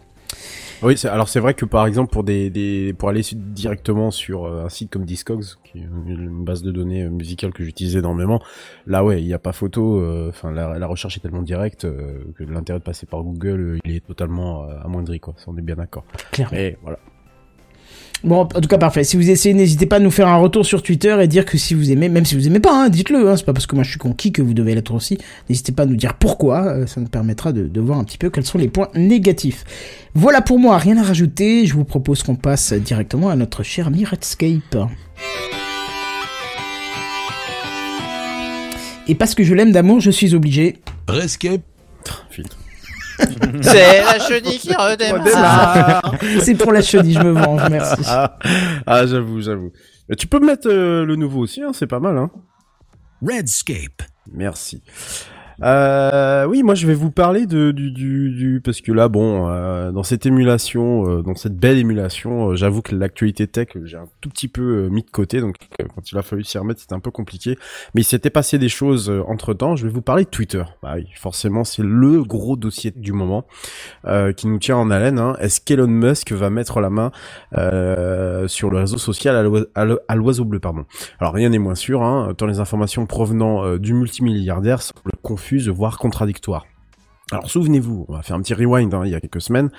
Oui, 0.83 0.97
c'est- 0.97 1.09
alors 1.09 1.29
c'est 1.29 1.39
vrai 1.41 1.53
que 1.53 1.65
par 1.65 1.85
exemple 1.85 2.11
pour 2.11 2.23
des, 2.23 2.49
des 2.49 2.93
pour 2.97 3.09
aller 3.09 3.21
directement 3.35 4.09
sur 4.09 4.45
euh, 4.45 4.65
un 4.65 4.69
site 4.69 4.89
comme 4.89 5.05
Discogs, 5.05 5.43
qui 5.63 5.77
est 5.79 5.81
une 5.81 6.43
base 6.43 6.63
de 6.63 6.71
données 6.71 7.03
euh, 7.03 7.09
musicale 7.09 7.51
que 7.53 7.63
j'utilise 7.63 7.95
énormément, 7.97 8.41
là 8.87 9.03
ouais, 9.03 9.21
il 9.21 9.27
n'y 9.27 9.33
a 9.33 9.39
pas 9.39 9.51
photo. 9.51 9.99
euh, 9.99 10.29
Enfin, 10.29 10.51
la, 10.51 10.79
la 10.79 10.87
recherche 10.87 11.17
est 11.17 11.19
tellement 11.19 11.43
directe 11.43 11.85
euh, 11.85 12.23
que 12.35 12.43
l'intérêt 12.45 12.79
de 12.79 12.83
passer 12.83 13.05
par 13.05 13.21
Google, 13.23 13.59
euh, 13.59 13.77
il 13.85 13.95
est 13.95 14.05
totalement 14.05 14.63
euh, 14.63 14.79
amoindri 14.83 15.19
quoi. 15.19 15.35
Ça, 15.37 15.45
on 15.47 15.57
est 15.57 15.61
bien 15.61 15.75
d'accord. 15.75 16.05
Clairement. 16.31 16.57
Mais 16.57 16.77
voilà. 16.81 16.97
Bon, 18.23 18.41
en 18.41 18.45
tout 18.45 18.67
cas, 18.67 18.77
parfait. 18.77 19.03
Si 19.03 19.17
vous 19.17 19.31
essayez, 19.31 19.55
n'hésitez 19.55 19.87
pas 19.87 19.95
à 19.95 19.99
nous 19.99 20.11
faire 20.11 20.27
un 20.27 20.35
retour 20.37 20.63
sur 20.63 20.83
Twitter 20.83 21.17
et 21.21 21.27
dire 21.27 21.43
que 21.43 21.57
si 21.57 21.73
vous 21.73 21.91
aimez, 21.91 22.07
même 22.07 22.23
si 22.23 22.35
vous 22.35 22.45
aimez 22.45 22.59
pas, 22.59 22.71
hein, 22.85 22.89
dites-le. 22.89 23.27
Hein, 23.29 23.35
c'est 23.35 23.45
pas 23.45 23.53
parce 23.53 23.65
que 23.65 23.73
moi 23.73 23.83
je 23.83 23.89
suis 23.89 23.97
conquis 23.97 24.31
que 24.31 24.43
vous 24.43 24.53
devez 24.53 24.75
l'être 24.75 24.93
aussi. 24.93 25.17
N'hésitez 25.49 25.71
pas 25.71 25.83
à 25.83 25.85
nous 25.87 25.95
dire 25.95 26.13
pourquoi. 26.13 26.67
euh, 26.67 26.85
ça 26.85 27.01
nous 27.01 27.07
permettra 27.07 27.51
de, 27.51 27.63
de 27.67 27.81
voir 27.81 27.97
un 27.97 28.03
petit 28.03 28.19
peu 28.19 28.29
quels 28.29 28.45
sont 28.45 28.59
les 28.59 28.67
points 28.67 28.89
négatifs. 28.93 29.63
Voilà 30.13 30.41
pour 30.41 30.59
moi, 30.59 30.77
rien 30.77 30.97
à 30.97 31.03
rajouter. 31.03 31.65
Je 31.65 31.73
vous 31.73 31.83
propose 31.83 32.21
qu'on 32.21 32.35
passe 32.35 32.73
directement 32.73 33.29
à 33.29 33.35
notre 33.35 33.63
cher 33.63 33.87
ami 33.87 34.05
Redscape. 34.05 34.77
Et 39.07 39.15
parce 39.15 39.33
que 39.33 39.43
je 39.43 39.55
l'aime 39.55 39.71
d'amour, 39.71 39.99
je 39.99 40.11
suis 40.11 40.35
obligé. 40.35 40.77
Redscape. 41.07 41.61
Filtre. 42.29 42.57
C'est 43.61 44.01
la 44.03 44.19
chenille 44.19 44.59
qui 44.59 44.73
redémarre. 44.73 46.15
C'est 46.41 46.55
pour 46.55 46.71
la 46.71 46.81
chenille, 46.81 47.13
je 47.13 47.19
me 47.19 47.31
venge, 47.31 47.61
merci. 47.69 48.01
Ah, 48.07 48.37
ah, 48.85 49.05
j'avoue, 49.05 49.41
j'avoue. 49.41 49.71
Tu 50.17 50.27
peux 50.27 50.39
me 50.39 50.47
mettre 50.47 50.69
euh, 50.69 51.05
le 51.05 51.15
nouveau 51.15 51.41
aussi, 51.41 51.61
hein, 51.61 51.71
c'est 51.73 51.87
pas 51.87 51.99
mal, 51.99 52.17
hein. 52.17 52.29
Redscape. 53.21 54.01
Merci. 54.31 54.81
Euh, 55.63 56.45
oui, 56.45 56.63
moi 56.63 56.73
je 56.75 56.87
vais 56.87 56.93
vous 56.93 57.11
parler 57.11 57.45
de 57.45 57.71
du 57.71 57.91
du, 57.91 58.31
du 58.31 58.61
parce 58.63 58.81
que 58.81 58.91
là 58.91 59.09
bon 59.09 59.47
euh, 59.49 59.91
dans 59.91 60.03
cette 60.03 60.25
émulation, 60.25 61.07
euh, 61.07 61.21
dans 61.21 61.35
cette 61.35 61.55
belle 61.55 61.77
émulation, 61.77 62.49
euh, 62.51 62.55
j'avoue 62.55 62.81
que 62.81 62.95
l'actualité 62.95 63.47
tech 63.47 63.67
euh, 63.75 63.85
j'ai 63.85 63.97
un 63.97 64.07
tout 64.21 64.29
petit 64.29 64.47
peu 64.47 64.61
euh, 64.85 64.89
mis 64.89 65.03
de 65.03 65.09
côté 65.11 65.39
donc 65.41 65.55
quand 65.95 66.11
il 66.11 66.17
a 66.17 66.21
fallu 66.23 66.43
s'y 66.43 66.57
remettre 66.57 66.79
c'était 66.81 66.93
un 66.95 66.99
peu 66.99 67.11
compliqué. 67.11 67.57
Mais 67.93 68.01
il 68.01 68.05
s'était 68.05 68.29
passé 68.29 68.57
des 68.57 68.69
choses 68.69 69.11
entre 69.27 69.53
temps. 69.53 69.75
Je 69.75 69.85
vais 69.85 69.93
vous 69.93 70.01
parler 70.01 70.23
de 70.23 70.29
Twitter. 70.29 70.63
Bah 70.81 70.93
oui, 70.95 71.07
forcément 71.15 71.63
c'est 71.63 71.83
le 71.83 72.23
gros 72.23 72.55
dossier 72.55 72.91
du 72.95 73.11
moment 73.13 73.45
qui 74.37 74.47
nous 74.47 74.59
tient 74.59 74.77
en 74.77 74.89
haleine. 74.89 75.19
Hein. 75.19 75.35
Est-ce 75.39 75.61
qu'Elon 75.61 75.87
Musk 75.87 76.31
va 76.31 76.49
mettre 76.49 76.79
la 76.81 76.89
main 76.89 77.11
sur 78.47 78.69
le 78.69 78.77
réseau 78.79 78.97
social 78.97 79.35
à 79.35 79.43
l'oi- 79.43 79.65
à 79.75 79.85
l'o- 79.85 79.99
à 80.07 80.15
l'oiseau 80.15 80.45
bleu 80.45 80.59
pardon 80.59 80.85
alors 81.19 81.33
rien 81.33 81.49
n'est 81.49 81.59
moins 81.59 81.75
sûr, 81.75 82.01
hein, 82.03 82.33
tant 82.37 82.45
les 82.47 82.59
informations 82.59 83.05
provenant 83.05 83.77
du 83.77 83.93
multimilliardaire 83.93 84.81
semblent 84.81 85.11
voire 85.59 85.97
contradictoires. 85.97 86.65
Alors 87.31 87.49
souvenez-vous, 87.49 88.05
on 88.09 88.13
va 88.13 88.23
faire 88.23 88.35
un 88.35 88.41
petit 88.41 88.53
rewind 88.53 88.93
hein, 88.93 89.03
il 89.05 89.11
y 89.11 89.15
a 89.15 89.21
quelques 89.21 89.41
semaines, 89.41 89.69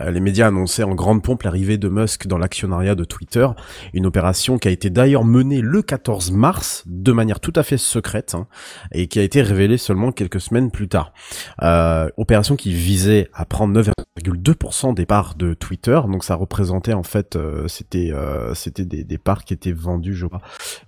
euh, 0.00 0.10
les 0.10 0.20
médias 0.20 0.48
annonçaient 0.48 0.82
en 0.82 0.94
grande 0.94 1.22
pompe 1.22 1.44
l'arrivée 1.44 1.78
de 1.78 1.88
Musk 1.88 2.26
dans 2.26 2.36
l'actionnariat 2.36 2.94
de 2.94 3.04
Twitter, 3.04 3.46
une 3.94 4.04
opération 4.04 4.58
qui 4.58 4.68
a 4.68 4.70
été 4.70 4.90
d'ailleurs 4.90 5.24
menée 5.24 5.62
le 5.62 5.80
14 5.80 6.30
mars 6.32 6.84
de 6.86 7.12
manière 7.12 7.40
tout 7.40 7.52
à 7.56 7.62
fait 7.62 7.78
secrète 7.78 8.34
hein, 8.34 8.46
et 8.92 9.06
qui 9.06 9.18
a 9.18 9.22
été 9.22 9.40
révélée 9.40 9.78
seulement 9.78 10.12
quelques 10.12 10.40
semaines 10.40 10.70
plus 10.70 10.88
tard. 10.88 11.14
Euh, 11.62 12.10
opération 12.18 12.54
qui 12.54 12.72
visait 12.74 13.30
à 13.32 13.46
prendre 13.46 13.80
9,2% 13.80 14.92
des 14.94 15.06
parts 15.06 15.36
de 15.36 15.54
Twitter, 15.54 16.00
donc 16.06 16.22
ça 16.22 16.34
représentait 16.34 16.92
en 16.92 17.02
fait, 17.02 17.36
euh, 17.36 17.66
c'était 17.66 18.12
c'était 18.54 18.84
des, 18.84 19.18
parts 19.18 19.44
qui 19.44 19.54
étaient 19.54 19.72
vendues, 19.72 20.14
je 20.14 20.26
crois, 20.26 20.40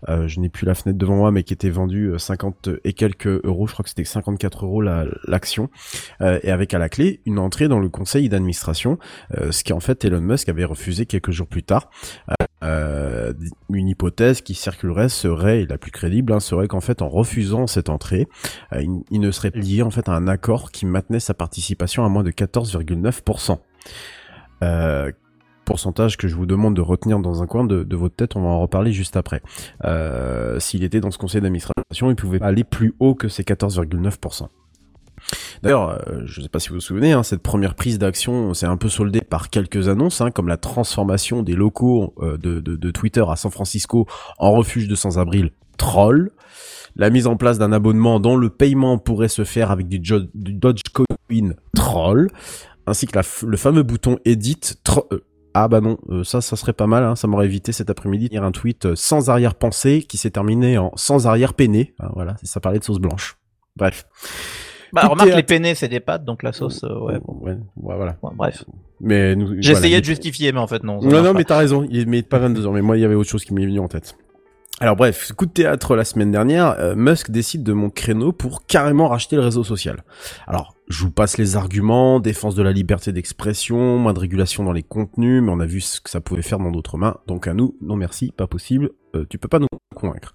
je 0.09 0.41
n'ai 0.41 0.49
plus 0.49 0.67
la 0.67 0.75
fenêtre 0.75 0.99
devant 0.99 1.17
moi, 1.17 1.31
mais 1.31 1.43
qui 1.43 1.53
étaient 1.53 1.71
vendues 1.71 2.13
euh, 2.13 2.19
50 2.19 2.69
et 2.85 2.93
quelques 2.93 3.45
euros, 3.45 3.67
je 3.67 3.73
crois 3.73 3.83
que 3.83 3.89
c'était 3.89 4.05
54 4.05 4.65
euros 4.65 4.83
la- 4.83 5.07
l'action, 5.27 5.71
euh, 6.21 6.39
et 6.43 6.51
avec 6.51 6.75
à 6.75 6.79
la 6.79 6.89
clé 6.89 7.21
une 7.27 7.39
entrée 7.39 7.69
dans 7.69 7.79
le 7.79 7.89
conseil 7.89 8.29
d'administration, 8.29 8.99
euh, 9.37 9.53
ce 9.53 9.65
qui 9.65 9.73
en 9.73 9.81
fait 9.81 10.05
Elon 10.05 10.21
Musk 10.21 10.49
avait 10.49 10.65
refusé 10.65 11.07
quelques 11.07 11.31
jours 11.31 11.47
plus 11.47 11.63
tard. 11.63 11.91
Euh, 12.63 13.33
une 13.73 13.89
hypothèse 13.89 14.41
qui 14.41 14.55
circulerait 14.55 15.09
serait, 15.09 15.63
et 15.63 15.67
la 15.67 15.79
plus 15.79 15.91
crédible, 15.91 16.33
hein, 16.33 16.41
serait 16.41 16.69
qu'en 16.69 16.81
fait 16.81 17.03
en 17.03 17.09
refusant 17.09 17.67
cette 17.67 17.89
entrée, 17.89 18.29
il, 18.73 19.21
ne 19.21 19.31
serait 19.31 19.51
lié 19.55 19.83
en 19.83 19.91
fait 19.91 20.09
à 20.09 20.13
un 20.13 20.29
accord 20.29 20.71
qui 20.71 20.87
maintenait 20.87 21.21
sa 21.21 21.35
participation 21.35 22.05
à 22.05 22.09
moins 22.09 22.23
de 22.23 22.31
14,9%. 22.31 23.59
Euh, 24.63 25.11
pourcentage 25.65 26.17
que 26.17 26.29
je 26.29 26.37
vous 26.37 26.47
demande 26.47 26.77
de 26.77 26.81
retenir 26.81 27.19
dans 27.19 27.43
un 27.43 27.47
coin 27.47 27.65
de, 27.65 27.97
votre 27.97 28.15
tête, 28.15 28.37
on 28.37 28.43
va 28.43 28.49
en 28.49 28.61
reparler 28.61 28.93
juste 28.93 29.17
après. 29.17 29.43
S'il 30.59 30.85
était 30.85 31.01
dans 31.01 31.11
ce 31.11 31.19
conseil 31.19 31.41
d'administration, 31.41 32.11
il 32.11 32.17
pouvait 32.17 32.43
aller 32.43 32.65
plus 32.65 32.95
haut 33.01 33.15
que 33.15 33.29
ces 33.29 33.43
14,9%. 33.43 34.49
D'ailleurs, 35.63 35.91
euh, 35.91 36.23
je 36.25 36.41
ne 36.41 36.45
sais 36.45 36.49
pas 36.49 36.59
si 36.59 36.69
vous 36.69 36.77
vous 36.77 36.81
souvenez, 36.81 37.13
hein, 37.13 37.23
cette 37.23 37.43
première 37.43 37.75
prise 37.75 37.99
d'action 37.99 38.55
s'est 38.55 38.67
un 38.67 38.77
peu 38.77 38.89
soldée 38.89 39.21
par 39.21 39.51
quelques 39.51 39.89
annonces, 39.89 40.21
hein, 40.21 40.31
comme 40.31 40.49
la 40.49 40.57
transformation 40.57 41.43
des 41.43 41.55
locaux 41.55 42.15
euh, 42.21 42.37
de, 42.37 42.91
Twitter 42.91 43.25
à 43.29 43.37
San 43.37 43.51
Francisco 43.51 44.07
en 44.39 44.53
refuge 44.53 44.89
de 44.89 44.95
sans-abri 44.95 45.53
troll, 45.79 46.31
la 46.97 47.11
mise 47.11 47.27
en 47.27 47.37
place 47.37 47.59
d'un 47.59 47.73
abonnement 47.73 48.21
dont 48.21 48.37
le 48.37 48.51
paiement 48.51 48.99
pourrait 48.99 49.29
se 49.29 49.45
faire 49.45 49.71
avec 49.71 49.89
du, 49.89 49.99
du 49.99 50.53
Dogecoin 50.53 51.55
troll, 51.75 52.29
ainsi 52.87 53.07
que 53.07 53.19
le 53.47 53.57
fameux 53.57 53.83
bouton 53.83 54.19
edit 54.25 54.61
tro- 54.85 55.07
euh, 55.13 55.25
ah 55.55 55.69
bah 55.69 55.83
non, 55.83 55.99
ça, 56.25 56.41
ça 56.41 56.57
serait 56.57 56.73
pas 56.73 56.87
mal, 56.87 57.05
hein, 57.05 57.15
ça 57.15 57.27
m'aurait 57.27 57.45
évité 57.45 57.73
cet 57.73 57.91
après-midi 57.91 58.29
de 58.29 58.33
lire 58.33 58.45
un 58.45 58.53
tweet 58.53 58.95
sans 58.95 59.29
arrière-pensée 59.29 60.03
qui 60.03 60.17
s'est 60.17 60.31
terminé 60.31 60.79
en 60.79 60.93
sans 60.97 61.27
arrière-peiné. 61.27 61.95
Voilà, 62.15 62.37
ça 62.43 62.59
parlait 62.59 62.79
de 62.79 62.85
sauce 62.85 63.01
blanche. 63.01 63.37
Bref. 63.77 64.07
Bah, 64.93 65.07
remarque, 65.07 65.35
les 65.35 65.43
penne, 65.43 65.75
c'est 65.75 65.89
des 65.89 66.01
pâtes, 66.01 66.25
donc 66.25 66.43
la 66.43 66.53
sauce, 66.53 66.85
euh, 66.85 66.99
ouais. 67.01 67.19
bon. 67.25 67.39
Ouais, 67.41 67.53
ouais, 67.53 67.97
voilà. 67.97 68.17
Ouais, 68.23 68.31
bref. 68.35 68.65
Mais 69.01 69.35
nous, 69.35 69.55
J'essayais 69.59 69.89
voilà, 69.89 70.01
de 70.01 70.05
justifier, 70.05 70.53
mais 70.53 70.59
en 70.61 70.67
fait, 70.67 70.85
non. 70.85 71.01
Non, 71.01 71.23
non, 71.23 71.33
pas. 71.33 71.39
mais 71.39 71.45
t'as 71.45 71.59
raison. 71.59 71.87
Il 71.91 72.15
est 72.15 72.23
pas 72.23 72.39
22 72.39 72.67
ans. 72.67 72.73
Mais 72.73 72.83
moi, 72.83 72.97
il 72.97 73.01
y 73.01 73.05
avait 73.05 73.15
autre 73.15 73.31
chose 73.31 73.45
qui 73.45 73.55
m'est 73.55 73.65
venu 73.65 73.81
en 73.81 73.89
tête. 73.89 74.17
Alors 74.81 74.97
bref, 74.97 75.33
coup 75.37 75.47
de 75.47 75.53
théâtre 75.53 75.95
la 75.95 76.05
semaine 76.05 76.33
dernière, 76.33 76.75
euh, 76.81 76.95
Musk 76.97 77.31
décide 77.31 77.63
de 77.63 77.73
mon 77.73 77.89
créneau 77.89 78.33
pour 78.33 78.67
carrément 78.67 79.07
racheter 79.07 79.37
le 79.37 79.43
réseau 79.43 79.63
social. 79.63 80.03
Alors, 80.49 80.75
je 80.93 81.05
vous 81.05 81.11
passe 81.11 81.39
les 81.39 81.57
arguments, 81.57 82.21
défense 82.21 82.55
de 82.55 82.63
la 82.63 82.71
liberté 82.71 83.13
d'expression, 83.13 83.99
moins 83.99 84.13
de 84.13 84.19
régulation 84.19 84.63
dans 84.63 84.73
les 84.73 84.83
contenus, 84.83 85.43
mais 85.43 85.51
on 85.51 85.59
a 85.59 85.67
vu 85.67 85.81
ce 85.81 86.01
que 86.03 86.11
ça 86.11 86.21
pouvait 86.21 86.43
faire 86.43 86.59
dans 86.59 86.71
d'autres 86.71 86.99
mains, 86.99 87.17
donc 87.27 87.47
à 87.49 87.55
nous, 87.55 87.77
non 87.81 87.97
merci, 87.97 88.31
pas 88.31 88.47
possible, 88.47 88.91
euh, 89.15 89.27
tu 89.29 89.39
peux 89.39 89.49
pas 89.49 89.59
nous 89.59 89.67
convaincre. 89.95 90.35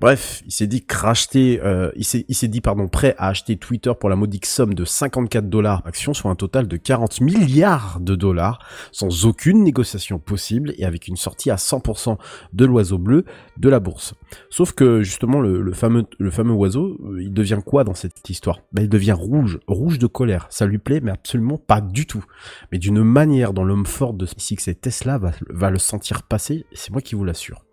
Bref, 0.00 0.42
il 0.46 0.52
s'est 0.52 0.66
dit 0.66 0.84
racheter, 0.90 1.60
euh, 1.62 1.90
il 1.96 2.04
s'est, 2.04 2.48
dit 2.48 2.60
pardon, 2.60 2.86
prêt 2.86 3.14
à 3.16 3.28
acheter 3.28 3.56
Twitter 3.56 3.92
pour 3.98 4.10
la 4.10 4.16
modique 4.16 4.44
somme 4.44 4.74
de 4.74 4.84
54 4.84 5.48
dollars 5.48 5.82
action 5.86 6.12
sur 6.12 6.28
un 6.28 6.34
total 6.34 6.68
de 6.68 6.76
40 6.76 7.22
milliards 7.22 7.98
de 8.00 8.14
dollars, 8.14 8.58
sans 8.92 9.24
aucune 9.24 9.62
négociation 9.62 10.18
possible 10.18 10.74
et 10.76 10.84
avec 10.84 11.08
une 11.08 11.16
sortie 11.16 11.50
à 11.50 11.56
100% 11.56 12.18
de 12.52 12.64
l'oiseau 12.66 12.98
bleu 12.98 13.24
de 13.56 13.68
la 13.68 13.80
bourse. 13.80 14.14
Sauf 14.50 14.72
que 14.72 15.02
justement 15.02 15.40
le, 15.40 15.62
le 15.62 15.72
fameux 15.72 16.04
le 16.18 16.30
fameux 16.30 16.54
oiseau, 16.54 16.98
euh, 17.04 17.22
il 17.22 17.32
devient 17.32 17.60
quoi 17.64 17.84
dans 17.84 17.94
cette 17.94 18.28
histoire? 18.28 18.60
Ben 18.72 18.82
il 18.82 18.88
devient 18.88 19.12
rouge, 19.12 19.60
rouge 19.66 19.89
de 19.98 20.06
colère. 20.06 20.46
Ça 20.50 20.66
lui 20.66 20.78
plaît, 20.78 21.00
mais 21.00 21.10
absolument 21.10 21.58
pas 21.58 21.80
du 21.80 22.06
tout. 22.06 22.24
Mais 22.72 22.78
d'une 22.78 23.02
manière 23.02 23.52
dont 23.52 23.64
l'homme 23.64 23.86
fort 23.86 24.14
de 24.14 24.26
SpaceX 24.26 24.68
et 24.68 24.74
Tesla 24.74 25.18
va, 25.18 25.32
va 25.48 25.70
le 25.70 25.78
sentir 25.78 26.22
passer, 26.22 26.66
c'est 26.72 26.90
moi 26.90 27.00
qui 27.00 27.14
vous 27.14 27.24
l'assure. 27.24 27.64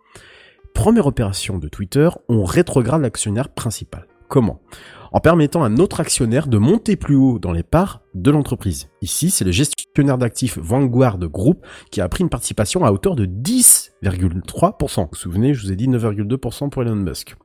Première 0.74 1.06
opération 1.06 1.58
de 1.58 1.68
Twitter, 1.68 2.08
on 2.28 2.44
rétrograde 2.44 3.02
l'actionnaire 3.02 3.48
principal. 3.48 4.06
Comment? 4.28 4.60
En 5.10 5.20
permettant 5.20 5.64
à 5.64 5.68
un 5.68 5.78
autre 5.78 6.00
actionnaire 6.00 6.48
de 6.48 6.58
monter 6.58 6.96
plus 6.96 7.16
haut 7.16 7.38
dans 7.38 7.52
les 7.52 7.62
parts 7.62 8.02
de 8.14 8.30
l'entreprise. 8.30 8.88
Ici, 9.00 9.30
c'est 9.30 9.44
le 9.44 9.52
gestionnaire 9.52 10.18
d'actifs 10.18 10.58
Vanguard 10.58 11.18
Group 11.18 11.64
qui 11.90 12.02
a 12.02 12.08
pris 12.08 12.22
une 12.22 12.28
participation 12.28 12.84
à 12.84 12.92
hauteur 12.92 13.16
de 13.16 13.24
10,3%. 13.24 15.00
Vous 15.00 15.08
vous 15.10 15.16
souvenez, 15.16 15.54
je 15.54 15.62
vous 15.62 15.72
ai 15.72 15.76
dit 15.76 15.88
9,2% 15.88 16.68
pour 16.68 16.82
Elon 16.82 16.96
Musk. 16.96 17.36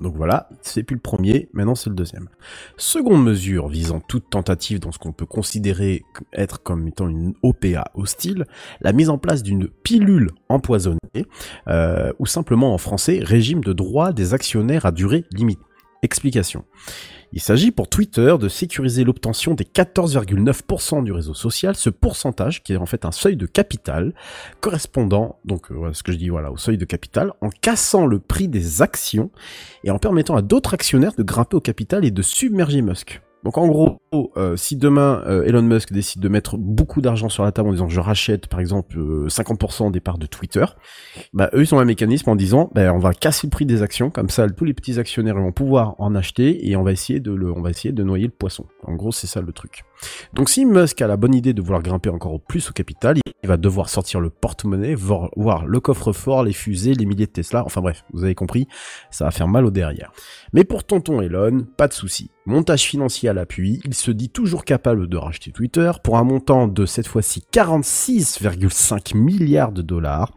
Donc 0.00 0.16
voilà, 0.16 0.48
c'est 0.62 0.82
plus 0.82 0.94
le 0.94 1.00
premier, 1.00 1.48
maintenant 1.52 1.74
c'est 1.74 1.90
le 1.90 1.96
deuxième. 1.96 2.28
Seconde 2.76 3.24
mesure 3.24 3.68
visant 3.68 4.00
toute 4.00 4.30
tentative 4.30 4.80
dans 4.80 4.92
ce 4.92 4.98
qu'on 4.98 5.12
peut 5.12 5.26
considérer 5.26 6.04
être 6.32 6.62
comme 6.62 6.86
étant 6.88 7.08
une 7.08 7.34
OPA 7.42 7.90
hostile, 7.94 8.44
la 8.80 8.92
mise 8.92 9.10
en 9.10 9.18
place 9.18 9.42
d'une 9.42 9.68
pilule 9.68 10.30
empoisonnée, 10.48 10.98
euh, 11.68 12.12
ou 12.18 12.26
simplement 12.26 12.74
en 12.74 12.78
français, 12.78 13.20
régime 13.22 13.62
de 13.62 13.72
droit 13.72 14.12
des 14.12 14.34
actionnaires 14.34 14.86
à 14.86 14.92
durée 14.92 15.24
limite. 15.32 15.60
Explication. 16.02 16.64
Il 17.32 17.40
s'agit 17.40 17.72
pour 17.72 17.88
Twitter 17.88 18.36
de 18.40 18.48
sécuriser 18.48 19.04
l'obtention 19.04 19.54
des 19.54 19.64
14,9% 19.64 21.04
du 21.04 21.12
réseau 21.12 21.34
social, 21.34 21.76
ce 21.76 21.90
pourcentage 21.90 22.62
qui 22.62 22.72
est 22.72 22.76
en 22.76 22.86
fait 22.86 23.04
un 23.04 23.12
seuil 23.12 23.36
de 23.36 23.46
capital 23.46 24.14
correspondant, 24.60 25.38
donc 25.44 25.70
euh, 25.70 25.92
ce 25.92 26.02
que 26.02 26.12
je 26.12 26.16
dis 26.16 26.30
voilà, 26.30 26.50
au 26.50 26.56
seuil 26.56 26.78
de 26.78 26.84
capital, 26.86 27.32
en 27.42 27.50
cassant 27.50 28.06
le 28.06 28.18
prix 28.18 28.48
des 28.48 28.80
actions 28.80 29.30
et 29.84 29.90
en 29.90 29.98
permettant 29.98 30.36
à 30.36 30.42
d'autres 30.42 30.72
actionnaires 30.72 31.14
de 31.18 31.22
grimper 31.22 31.56
au 31.56 31.60
capital 31.60 32.04
et 32.04 32.10
de 32.10 32.22
submerger 32.22 32.80
Musk. 32.80 33.20
Donc 33.44 33.56
en 33.56 33.68
gros, 33.68 34.00
euh, 34.36 34.56
si 34.56 34.76
demain 34.76 35.22
euh, 35.26 35.44
Elon 35.44 35.62
Musk 35.62 35.92
décide 35.92 36.20
de 36.20 36.28
mettre 36.28 36.56
beaucoup 36.56 37.00
d'argent 37.00 37.28
sur 37.28 37.44
la 37.44 37.52
table 37.52 37.68
en 37.68 37.72
disant 37.72 37.88
je 37.88 38.00
rachète 38.00 38.48
par 38.48 38.58
exemple 38.58 38.98
euh, 38.98 39.28
50% 39.28 39.92
des 39.92 40.00
parts 40.00 40.18
de 40.18 40.26
Twitter, 40.26 40.64
bah 41.32 41.48
eux 41.54 41.62
ils 41.62 41.74
ont 41.74 41.78
un 41.78 41.84
mécanisme 41.84 42.30
en 42.30 42.36
disant 42.36 42.70
bah, 42.74 42.92
on 42.92 42.98
va 42.98 43.12
casser 43.12 43.46
le 43.46 43.50
prix 43.50 43.64
des 43.64 43.82
actions 43.82 44.10
comme 44.10 44.28
ça 44.28 44.48
tous 44.48 44.64
les 44.64 44.74
petits 44.74 44.98
actionnaires 44.98 45.36
vont 45.36 45.52
pouvoir 45.52 45.94
en 45.98 46.14
acheter 46.14 46.68
et 46.68 46.74
on 46.74 46.82
va 46.82 46.90
essayer 46.90 47.20
de 47.20 47.32
le 47.32 47.52
on 47.52 47.60
va 47.60 47.70
essayer 47.70 47.92
de 47.92 48.02
noyer 48.02 48.26
le 48.26 48.32
poisson. 48.32 48.66
En 48.84 48.94
gros 48.94 49.12
c'est 49.12 49.28
ça 49.28 49.40
le 49.40 49.52
truc. 49.52 49.84
Donc 50.34 50.48
si 50.48 50.64
Musk 50.64 51.00
a 51.00 51.06
la 51.06 51.16
bonne 51.16 51.34
idée 51.34 51.52
de 51.52 51.62
vouloir 51.62 51.82
grimper 51.82 52.10
encore 52.10 52.40
plus 52.40 52.68
au 52.70 52.72
capital, 52.72 53.18
il 53.42 53.48
va 53.48 53.56
devoir 53.56 53.88
sortir 53.88 54.20
le 54.20 54.30
porte-monnaie, 54.30 54.94
voir, 54.94 55.66
le 55.66 55.80
coffre-fort, 55.80 56.42
les 56.42 56.52
fusées, 56.52 56.94
les 56.94 57.06
milliers 57.06 57.26
de 57.26 57.32
Tesla, 57.32 57.64
enfin 57.64 57.80
bref, 57.80 58.04
vous 58.12 58.24
avez 58.24 58.34
compris, 58.34 58.66
ça 59.10 59.24
va 59.24 59.30
faire 59.30 59.48
mal 59.48 59.64
au 59.64 59.70
derrière. 59.70 60.12
Mais 60.52 60.64
pour 60.64 60.84
tonton 60.84 61.20
Elon, 61.20 61.66
pas 61.76 61.88
de 61.88 61.92
souci. 61.92 62.30
Montage 62.46 62.82
financier 62.82 63.28
à 63.28 63.32
l'appui, 63.32 63.80
il 63.84 63.94
se 63.94 64.10
dit 64.10 64.30
toujours 64.30 64.64
capable 64.64 65.06
de 65.06 65.16
racheter 65.16 65.52
Twitter 65.52 65.92
pour 66.02 66.18
un 66.18 66.24
montant 66.24 66.66
de 66.66 66.86
cette 66.86 67.06
fois-ci 67.06 67.44
46,5 67.52 69.16
milliards 69.16 69.72
de 69.72 69.82
dollars, 69.82 70.32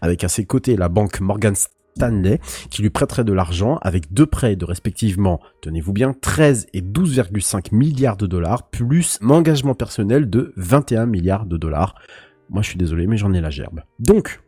avec 0.00 0.24
à 0.24 0.28
ses 0.28 0.46
côtés 0.46 0.76
la 0.76 0.88
banque 0.88 1.20
Morgan 1.20 1.54
Stanley, 1.96 2.40
qui 2.70 2.82
lui 2.82 2.90
prêterait 2.90 3.24
de 3.24 3.32
l'argent 3.32 3.78
avec 3.82 4.12
deux 4.12 4.26
prêts 4.26 4.56
de 4.56 4.64
respectivement, 4.64 5.40
tenez-vous 5.62 5.92
bien, 5.92 6.14
13 6.14 6.68
et 6.72 6.82
12,5 6.82 7.74
milliards 7.74 8.16
de 8.16 8.26
dollars, 8.26 8.68
plus 8.68 9.18
un 9.22 9.30
engagement 9.30 9.74
personnel 9.74 10.28
de 10.30 10.52
21 10.56 11.06
milliards 11.06 11.46
de 11.46 11.56
dollars. 11.56 11.94
Moi 12.50 12.62
je 12.62 12.68
suis 12.68 12.78
désolé, 12.78 13.06
mais 13.06 13.16
j'en 13.16 13.32
ai 13.32 13.40
la 13.40 13.50
gerbe. 13.50 13.82
Donc, 13.98 14.40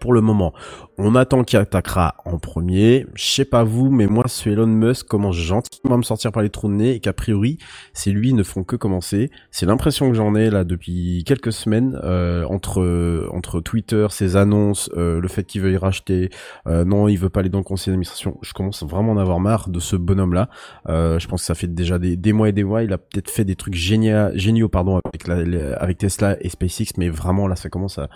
pour 0.00 0.12
le 0.12 0.20
moment, 0.20 0.52
on 0.98 1.14
attend 1.14 1.44
qui 1.44 1.56
attaquera 1.56 2.16
en 2.24 2.38
premier. 2.38 3.06
Je 3.14 3.24
sais 3.24 3.44
pas 3.44 3.64
vous, 3.64 3.90
mais 3.90 4.06
moi, 4.06 4.24
ce 4.28 4.48
Elon 4.48 4.66
Musk 4.66 5.06
commence 5.06 5.36
gentiment 5.36 5.94
à 5.94 5.98
me 5.98 6.02
sortir 6.02 6.32
par 6.32 6.42
les 6.42 6.50
trous 6.50 6.68
de 6.68 6.74
nez 6.74 6.90
et 6.92 7.00
qu'a 7.00 7.12
priori, 7.12 7.58
c'est 7.92 8.10
lui 8.10 8.32
ne 8.32 8.42
font 8.42 8.64
que 8.64 8.76
commencer. 8.76 9.30
C'est 9.50 9.66
l'impression 9.66 10.08
que 10.08 10.14
j'en 10.14 10.34
ai 10.34 10.50
là 10.50 10.64
depuis 10.64 11.24
quelques 11.26 11.52
semaines 11.52 11.98
euh, 12.04 12.44
entre 12.46 13.28
entre 13.32 13.60
Twitter, 13.60 14.06
ses 14.10 14.36
annonces, 14.36 14.90
euh, 14.96 15.20
le 15.20 15.28
fait 15.28 15.44
qu'il 15.44 15.62
veuille 15.62 15.76
racheter, 15.76 16.30
euh, 16.66 16.84
non, 16.84 17.08
il 17.08 17.16
veut 17.16 17.30
pas 17.30 17.40
aller 17.40 17.48
dans 17.48 17.58
le 17.58 17.64
conseil 17.64 17.92
d'administration. 17.92 18.38
Je 18.42 18.52
commence 18.52 18.82
vraiment 18.82 19.12
à 19.12 19.14
en 19.16 19.18
avoir 19.18 19.40
marre 19.40 19.68
de 19.68 19.80
ce 19.80 19.96
bonhomme-là. 19.96 20.48
Euh, 20.88 21.18
je 21.18 21.28
pense 21.28 21.42
que 21.42 21.46
ça 21.46 21.54
fait 21.54 21.66
déjà 21.66 21.98
des, 21.98 22.16
des 22.16 22.32
mois 22.32 22.48
et 22.48 22.52
des 22.52 22.64
mois. 22.64 22.82
Il 22.82 22.92
a 22.92 22.98
peut-être 22.98 23.30
fait 23.30 23.44
des 23.44 23.56
trucs 23.56 23.74
géniaux, 23.74 24.30
géniaux 24.34 24.68
pardon, 24.68 25.00
avec 25.78 25.98
Tesla 25.98 26.36
et 26.40 26.48
SpaceX, 26.48 26.92
mais 26.96 27.08
vraiment 27.08 27.48
là, 27.48 27.56
ça 27.56 27.68
commence 27.68 27.98
à 27.98 28.08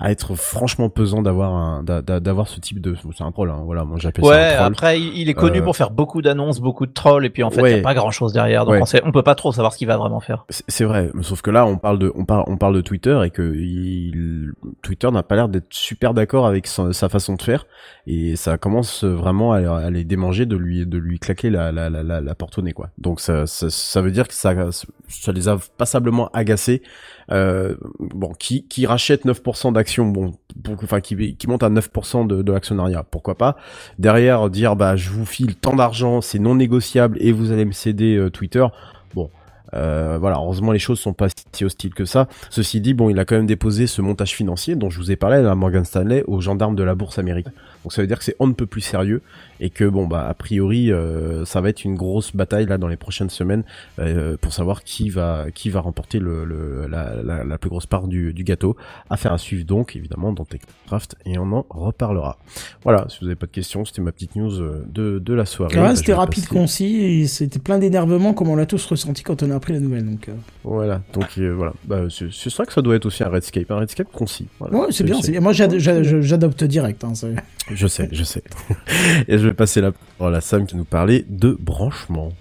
à 0.00 0.10
être 0.10 0.34
franchement 0.34 0.88
pesant 0.88 1.20
d'avoir 1.22 1.52
un 1.54 1.82
d'a- 1.82 2.00
d'a- 2.02 2.18
d'avoir 2.20 2.48
ce 2.48 2.58
type 2.58 2.80
de 2.80 2.96
c'est 3.16 3.22
un 3.22 3.30
troll 3.32 3.50
hein, 3.50 3.60
voilà 3.64 3.84
moi 3.84 3.98
j'appelle 4.00 4.24
Ouais, 4.24 4.30
ça 4.34 4.64
un 4.64 4.72
troll 4.72 4.72
après, 4.72 5.00
il 5.00 5.28
est 5.28 5.34
connu 5.34 5.58
Euh, 5.60 5.62
pour 5.62 5.76
faire 5.76 5.90
beaucoup 5.90 6.22
d'annonces, 6.22 6.58
beaucoup 6.60 6.86
de 6.86 6.92
trolls, 6.92 7.26
et 7.26 7.30
puis 7.30 7.42
en 7.42 7.50
fait, 7.50 7.58
il 7.60 7.62
Ouais. 7.62 7.76
y 7.76 7.80
a 7.80 7.82
pas 7.82 7.92
grand 7.94 8.10
chose 8.10 8.32
derrière, 8.32 8.64
donc 8.64 8.74
Ouais. 8.74 8.82
on, 8.82 8.86
sait, 8.86 9.02
on 9.04 9.12
peut 9.12 9.22
pas 9.22 9.34
trop 9.34 9.52
savoir 9.52 9.72
ce 9.74 9.78
qu'il 9.78 9.86
va 9.88 9.96
vraiment 9.98 10.20
faire. 10.20 10.46
C'est- 10.48 10.84
vrai, 10.84 11.10
mais 11.14 11.22
sauf 11.22 11.42
que 11.42 11.50
là 11.50 11.66
on 11.66 11.76
parle 11.76 11.98
de 11.98 12.10
on 12.16 12.24
parle 12.24 12.44
on 12.46 12.56
parle 12.56 12.74
de 12.74 12.80
Twitter 12.80 13.20
et 13.24 13.30
que 13.30 13.42
il, 13.42 14.52
Twitter 14.82 15.10
n'a 15.10 15.22
pas 15.22 15.36
l'air 15.36 15.48
d'être 15.50 15.66
super 15.70 16.14
d'accord 16.14 16.46
avec 16.46 16.66
sa, 16.66 16.92
sa 16.94 17.08
façon 17.10 17.34
de 17.34 17.42
faire 17.42 17.66
et 18.06 18.36
ça 18.36 18.56
commence 18.58 19.04
vraiment 19.04 19.52
à, 19.52 19.58
à 19.76 19.90
les 19.90 20.04
démanger 20.04 20.46
de 20.46 20.56
lui 20.56 20.86
de 20.86 20.96
lui 20.98 21.18
claquer 21.18 21.50
la 21.50 21.70
la 21.72 21.90
la, 21.90 22.02
la, 22.02 22.20
la 22.22 22.34
porte 22.34 22.56
au 22.58 22.62
nez 22.62 22.72
quoi. 22.72 22.88
Donc 22.98 23.20
ça, 23.20 23.46
ça 23.46 23.68
ça 23.68 24.00
veut 24.00 24.10
dire 24.10 24.26
que 24.26 24.34
ça 24.34 24.54
ça 25.08 25.32
les 25.32 25.48
a 25.48 25.58
passablement 25.76 26.30
agacés. 26.32 26.82
Euh, 27.32 27.76
bon, 28.00 28.32
qui 28.32 28.86
rachète 28.86 29.24
9% 29.24 29.72
d'actions, 29.72 30.06
bon, 30.06 30.32
enfin 30.82 31.00
qui 31.00 31.36
qui 31.36 31.46
monte 31.46 31.62
à 31.62 31.70
9% 31.70 32.26
de, 32.26 32.42
de 32.42 32.52
l'actionnariat, 32.52 33.04
pourquoi 33.04 33.36
pas. 33.36 33.56
Derrière 33.98 34.50
dire 34.50 34.74
bah 34.74 34.96
je 34.96 35.10
vous 35.10 35.26
file 35.26 35.54
tant 35.54 35.74
d'argent, 35.74 36.20
c'est 36.20 36.40
non 36.40 36.56
négociable 36.56 37.18
et 37.20 37.30
vous 37.30 37.52
allez 37.52 37.64
me 37.64 37.72
céder 37.72 38.16
euh, 38.16 38.30
Twitter. 38.30 38.66
Bon, 39.14 39.30
euh, 39.74 40.18
voilà, 40.20 40.36
heureusement 40.38 40.72
les 40.72 40.78
choses 40.78 40.98
sont 40.98 41.12
pas 41.12 41.28
si 41.52 41.64
hostiles 41.64 41.94
que 41.94 42.04
ça. 42.04 42.28
Ceci 42.50 42.80
dit, 42.80 42.94
bon, 42.94 43.08
il 43.10 43.18
a 43.18 43.24
quand 43.24 43.36
même 43.36 43.46
déposé 43.46 43.86
ce 43.86 44.02
montage 44.02 44.34
financier 44.34 44.74
dont 44.74 44.90
je 44.90 44.98
vous 44.98 45.12
ai 45.12 45.16
parlé 45.16 45.36
à 45.36 45.54
Morgan 45.54 45.84
Stanley 45.84 46.24
aux 46.26 46.40
gendarmes 46.40 46.74
de 46.74 46.82
la 46.82 46.94
bourse 46.94 47.18
américaine. 47.18 47.52
Donc 47.84 47.92
ça 47.92 48.02
veut 48.02 48.06
dire 48.08 48.18
que 48.18 48.24
c'est 48.24 48.36
on 48.38 48.46
ne 48.46 48.52
peut 48.52 48.66
plus 48.66 48.80
sérieux 48.82 49.22
et 49.58 49.70
que 49.70 49.84
bon 49.84 50.06
bah 50.06 50.26
a 50.28 50.34
priori 50.34 50.92
euh, 50.92 51.44
ça 51.46 51.60
va 51.60 51.70
être 51.70 51.84
une 51.84 51.94
grosse 51.94 52.34
bataille 52.36 52.66
là 52.66 52.76
dans 52.78 52.88
les 52.88 52.96
prochaines 52.96 53.30
semaines 53.30 53.62
euh, 53.98 54.36
pour 54.40 54.52
savoir 54.52 54.84
qui 54.84 55.08
va 55.10 55.46
qui 55.54 55.70
va 55.70 55.80
remporter 55.80 56.18
le, 56.18 56.44
le- 56.44 56.86
la, 56.88 57.22
la, 57.22 57.44
la 57.44 57.58
plus 57.58 57.70
grosse 57.70 57.86
part 57.86 58.06
du, 58.06 58.32
du 58.34 58.44
gâteau. 58.44 58.76
Affaire 59.08 59.32
à 59.32 59.38
suivre 59.38 59.64
donc 59.64 59.96
évidemment 59.96 60.32
dans 60.32 60.44
Techcraft 60.44 61.16
et 61.24 61.38
on 61.38 61.50
en 61.52 61.64
reparlera. 61.70 62.38
Voilà, 62.84 63.06
si 63.08 63.18
vous 63.20 63.26
avez 63.26 63.34
pas 63.36 63.46
de 63.46 63.52
questions, 63.52 63.84
c'était 63.84 64.02
ma 64.02 64.12
petite 64.12 64.36
news 64.36 64.60
euh, 64.60 64.84
de, 64.88 65.18
de 65.18 65.34
la 65.34 65.46
soirée. 65.46 65.76
Ouais, 65.76 65.82
Bah, 65.88 65.96
c'était 65.96 66.12
rapide, 66.14 66.44
passer- 66.44 66.54
concis, 66.54 66.96
et 66.96 67.26
c'était 67.26 67.58
plein 67.58 67.78
d'énervement 67.78 68.34
comme 68.34 68.48
on 68.48 68.56
l'a 68.56 68.66
tous 68.66 68.84
ressenti 68.86 69.22
quand 69.22 69.42
on 69.42 69.50
a 69.50 69.54
appris 69.56 69.72
la 69.72 69.80
nouvelle. 69.80 70.04
Donc, 70.04 70.28
euh. 70.28 70.32
Voilà, 70.64 71.00
donc 71.12 71.26
euh, 71.38 71.54
voilà. 71.54 71.72
Bah, 71.84 72.02
c'est 72.10 72.26
vrai 72.54 72.66
que 72.66 72.72
ça 72.72 72.82
doit 72.82 72.96
être 72.96 73.06
aussi 73.06 73.22
un 73.24 73.28
Redscape, 73.28 73.70
un 73.70 73.78
Redscape 73.78 74.10
concis. 74.12 74.46
Voilà. 74.58 74.76
Ouais, 74.76 74.86
c'est 74.90 75.04
bien, 75.04 75.18
bien. 75.20 75.40
Moi, 75.40 75.52
j'ad- 75.52 75.78
j'ad- 75.78 76.20
j'adopte 76.20 76.64
direct. 76.64 77.04
Hein, 77.04 77.12
Je 77.72 77.86
sais, 77.86 78.08
je 78.12 78.24
sais. 78.24 78.42
Et 79.28 79.38
je 79.38 79.46
vais 79.46 79.54
passer 79.54 79.80
la 79.80 79.92
parole 80.18 80.34
à 80.34 80.40
Sam 80.40 80.66
qui 80.66 80.76
nous 80.76 80.84
parlait 80.84 81.24
de 81.28 81.56
branchement. 81.58 82.32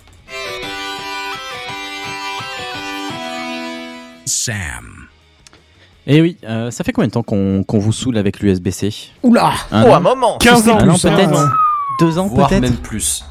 Sam. 4.25 5.07
Et 6.07 6.21
oui, 6.21 6.37
euh, 6.43 6.71
ça 6.71 6.83
fait 6.83 6.91
combien 6.91 7.07
de 7.07 7.13
temps 7.13 7.23
qu'on 7.23 7.63
qu'on 7.63 7.77
vous 7.77 7.91
saoule 7.91 8.17
avec 8.17 8.39
l'USB-C 8.39 9.11
Oula 9.21 9.51
Un 9.71 9.83
oh, 9.83 9.89
an 9.89 9.95
un 9.95 9.99
moment 9.99 10.37
15 10.39 10.69
ans 10.69 10.79
Un 10.79 10.89
an 10.89 10.97
peut-être 10.97 11.49
Deux 11.99 12.17
ans 12.17 12.27
Voire 12.27 12.49
peut-être 12.49 12.61
même 12.61 12.77
plus. 12.77 13.23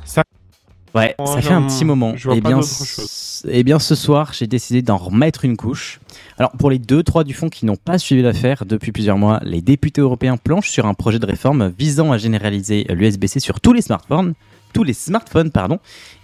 Ouais, 0.94 1.14
Oh, 1.18 1.26
ça 1.26 1.42
fait 1.42 1.53
un 1.53 1.62
petit 1.62 1.84
moment. 1.84 2.14
je 2.16 2.28
vois 2.28 2.36
et 2.36 2.40
pas 2.40 2.49
bien, 2.49 2.59
chose. 2.59 3.42
eh 3.49 3.62
bien, 3.62 3.78
ce 3.78 3.94
soir, 3.94 4.32
j'ai 4.32 4.46
décidé 4.46 4.82
d'en 4.82 4.96
remettre 4.96 5.44
une 5.44 5.57
couche. 5.57 6.01
Alors, 6.39 6.53
pour 6.53 6.70
les 6.70 6.78
deux, 6.78 7.03
trois 7.03 7.24
du 7.24 7.34
fond 7.34 7.49
qui 7.49 7.66
n'ont 7.66 7.76
pas 7.76 7.99
suivi 7.99 8.22
l'affaire 8.22 8.64
depuis 8.64 8.93
plusieurs 8.93 9.18
mois, 9.18 9.41
les 9.43 9.61
députés 9.61 10.01
européens 10.01 10.36
planchent 10.36 10.70
sur 10.70 10.86
un 10.86 10.95
projet 10.95 11.18
de 11.18 11.26
réforme 11.26 11.72
visant 11.76 12.12
à 12.12 12.18
généraliser 12.18 12.86
l'USB-C 12.91 13.41
sur 13.41 13.61
tous 13.61 13.72
les 13.72 13.82
smartphones, 13.82 14.34
tous 14.72 14.84
les 14.84 14.93
smartphones, 14.93 15.51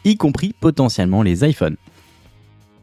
y 0.05 0.17
compris 0.17 0.55
potentiellement 0.61 1.23
les 1.23 1.45
iPhones. 1.45 1.77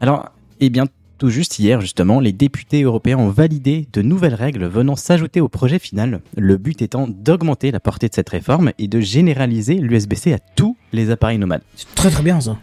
Alors, 0.02 0.30
eh 0.60 0.68
bien, 0.68 0.84
tout 1.16 1.30
juste 1.30 1.58
hier, 1.58 1.80
justement, 1.80 2.20
les 2.20 2.32
députés 2.32 2.82
européens 2.82 3.16
ont 3.16 3.30
validé 3.30 3.88
de 3.94 4.02
nouvelles 4.02 4.34
règles 4.34 4.66
venant 4.66 4.96
s'ajouter 4.96 5.40
au 5.40 5.48
projet 5.48 5.78
final, 5.78 6.20
le 6.36 6.58
but 6.58 6.82
étant 6.82 7.08
d'augmenter 7.08 7.70
la 7.70 7.80
portée 7.80 8.08
de 8.08 8.14
cette 8.14 8.28
réforme 8.28 8.72
et 8.78 8.88
de 8.88 9.00
généraliser 9.00 9.76
l'USB-C 9.76 10.34
à 10.34 10.38
tous 10.38 10.76
les 10.92 11.08
appareils 11.08 11.38
nomades. 11.38 11.62
Très 11.94 12.10
très 12.10 12.22
bien 12.22 12.42
ça. 12.42 12.58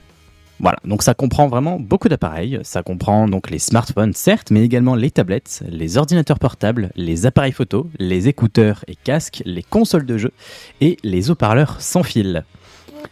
Voilà, 0.60 0.78
donc 0.84 1.04
ça 1.04 1.14
comprend 1.14 1.48
vraiment 1.48 1.80
beaucoup 1.80 2.10
d'appareils. 2.10 2.60
Ça 2.64 2.84
comprend 2.84 3.28
donc 3.28 3.50
les 3.50 3.60
smartphones, 3.60 4.14
certes, 4.14 4.52
mais 4.52 4.64
également 4.64 4.96
les 4.96 5.10
tablettes, 5.10 5.64
les 5.70 5.98
ordinateurs 5.98 6.40
portables, 6.40 6.92
les 6.96 7.26
appareils 7.26 7.54
photo, 7.54 7.90
les 7.98 8.28
écouteurs 8.28 8.84
et 8.88 8.96
casques, 8.96 9.42
les 9.46 9.64
consoles 9.64 10.06
de 10.06 10.18
jeux 10.18 10.34
et 10.82 10.98
les 11.04 11.30
haut-parleurs 11.30 11.80
sans 11.80 12.04
fil. 12.04 12.44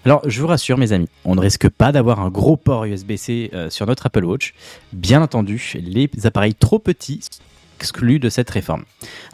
Alors, 0.03 0.21
je 0.29 0.41
vous 0.41 0.47
rassure, 0.47 0.77
mes 0.77 0.91
amis, 0.91 1.07
on 1.23 1.35
ne 1.35 1.41
risque 1.41 1.69
pas 1.69 1.91
d'avoir 1.91 2.19
un 2.19 2.29
gros 2.29 2.57
port 2.57 2.85
USB-C 2.85 3.51
euh, 3.53 3.69
sur 3.69 3.85
notre 3.85 4.05
Apple 4.05 4.25
Watch. 4.25 4.53
Bien 4.91 5.21
entendu, 5.21 5.73
les 5.75 6.09
appareils 6.25 6.55
trop 6.55 6.79
petits 6.79 7.21
sont 7.21 7.41
exclus 7.79 8.19
de 8.19 8.29
cette 8.29 8.49
réforme. 8.49 8.83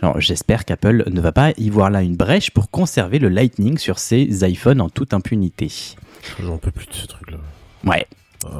Alors, 0.01 0.19
j'espère 0.19 0.65
qu'Apple 0.65 1.05
ne 1.09 1.21
va 1.21 1.31
pas 1.31 1.51
y 1.57 1.69
voir 1.69 1.89
là 1.89 2.01
une 2.01 2.15
brèche 2.15 2.51
pour 2.51 2.69
conserver 2.69 3.17
le 3.17 3.29
Lightning 3.29 3.77
sur 3.77 3.99
ses 3.99 4.47
iPhones 4.47 4.81
en 4.81 4.89
toute 4.89 5.13
impunité. 5.13 5.71
J'en 6.39 6.57
peux 6.57 6.71
plus 6.71 6.87
de 6.87 6.93
ce 6.93 7.07
truc-là. 7.07 7.37
Ouais. 7.83 8.07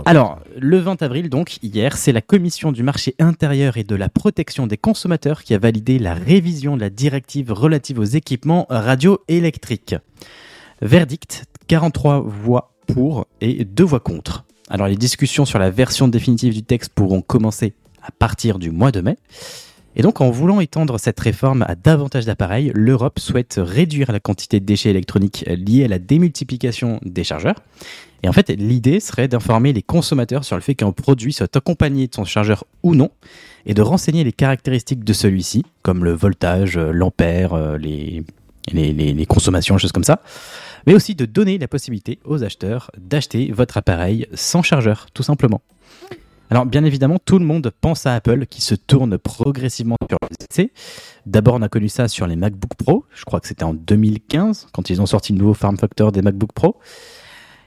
Alors, 0.05 0.39
le 0.57 0.79
20 0.79 1.01
avril, 1.01 1.29
donc, 1.29 1.57
hier, 1.61 1.97
c'est 1.97 2.11
la 2.11 2.21
Commission 2.21 2.71
du 2.71 2.83
marché 2.83 3.15
intérieur 3.19 3.77
et 3.77 3.83
de 3.83 3.95
la 3.95 4.09
protection 4.09 4.67
des 4.67 4.77
consommateurs 4.77 5.43
qui 5.43 5.53
a 5.53 5.57
validé 5.57 5.99
la 5.99 6.13
révision 6.13 6.75
de 6.75 6.81
la 6.81 6.89
directive 6.89 7.51
relative 7.51 7.99
aux 7.99 8.03
équipements 8.03 8.65
radioélectriques. 8.69 9.95
Verdict 10.81 11.45
43 11.67 12.21
voix 12.21 12.71
pour 12.87 13.27
et 13.41 13.65
2 13.65 13.83
voix 13.83 13.99
contre. 13.99 14.45
Alors, 14.69 14.87
les 14.87 14.95
discussions 14.95 15.45
sur 15.45 15.59
la 15.59 15.69
version 15.69 16.07
définitive 16.07 16.53
du 16.53 16.63
texte 16.63 16.91
pourront 16.93 17.21
commencer 17.21 17.73
à 18.01 18.11
partir 18.11 18.59
du 18.59 18.71
mois 18.71 18.91
de 18.91 19.01
mai. 19.01 19.17
Et 19.95 20.01
donc, 20.01 20.21
en 20.21 20.31
voulant 20.31 20.59
étendre 20.59 20.99
cette 20.99 21.19
réforme 21.19 21.63
à 21.67 21.75
davantage 21.75 22.25
d'appareils, 22.25 22.71
l'Europe 22.73 23.19
souhaite 23.19 23.59
réduire 23.61 24.11
la 24.11 24.19
quantité 24.19 24.59
de 24.59 24.65
déchets 24.65 24.89
électroniques 24.89 25.45
liés 25.47 25.85
à 25.85 25.87
la 25.87 25.99
démultiplication 25.99 26.99
des 27.03 27.23
chargeurs. 27.23 27.55
Et 28.23 28.29
en 28.29 28.33
fait, 28.33 28.49
l'idée 28.49 28.99
serait 28.99 29.27
d'informer 29.27 29.73
les 29.73 29.81
consommateurs 29.81 30.45
sur 30.45 30.55
le 30.55 30.61
fait 30.61 30.75
qu'un 30.75 30.91
produit 30.91 31.33
soit 31.33 31.55
accompagné 31.55 32.07
de 32.07 32.15
son 32.15 32.23
chargeur 32.23 32.63
ou 32.81 32.95
non, 32.95 33.11
et 33.65 33.73
de 33.73 33.81
renseigner 33.81 34.23
les 34.23 34.31
caractéristiques 34.31 35.03
de 35.03 35.13
celui-ci, 35.13 35.63
comme 35.83 36.03
le 36.03 36.13
voltage, 36.13 36.77
euh, 36.77 36.91
l'ampère, 36.91 37.53
euh, 37.53 37.77
les, 37.77 38.23
les, 38.71 38.93
les, 38.93 39.13
les 39.13 39.25
consommations, 39.25 39.77
choses 39.77 39.91
comme 39.91 40.03
ça, 40.03 40.21
mais 40.87 40.93
aussi 40.93 41.15
de 41.15 41.25
donner 41.25 41.57
la 41.57 41.67
possibilité 41.67 42.19
aux 42.25 42.43
acheteurs 42.43 42.91
d'acheter 42.97 43.51
votre 43.51 43.77
appareil 43.77 44.27
sans 44.33 44.63
chargeur, 44.63 45.07
tout 45.13 45.23
simplement. 45.23 45.61
Alors 46.49 46.65
bien 46.65 46.83
évidemment, 46.83 47.17
tout 47.23 47.39
le 47.39 47.45
monde 47.45 47.71
pense 47.81 48.05
à 48.05 48.13
Apple 48.13 48.45
qui 48.45 48.61
se 48.61 48.75
tourne 48.75 49.17
progressivement 49.17 49.97
sur 50.07 50.17
le 50.21 50.35
PC. 50.35 50.71
D'abord, 51.25 51.55
on 51.55 51.61
a 51.61 51.69
connu 51.69 51.89
ça 51.89 52.07
sur 52.07 52.27
les 52.27 52.35
MacBook 52.35 52.75
Pro. 52.75 53.05
Je 53.13 53.25
crois 53.25 53.39
que 53.39 53.47
c'était 53.47 53.63
en 53.63 53.73
2015 53.73 54.67
quand 54.71 54.89
ils 54.89 55.01
ont 55.01 55.05
sorti 55.05 55.33
le 55.33 55.39
nouveau 55.39 55.53
form 55.53 55.77
factor 55.77 56.11
des 56.11 56.21
MacBook 56.21 56.53
Pro. 56.53 56.77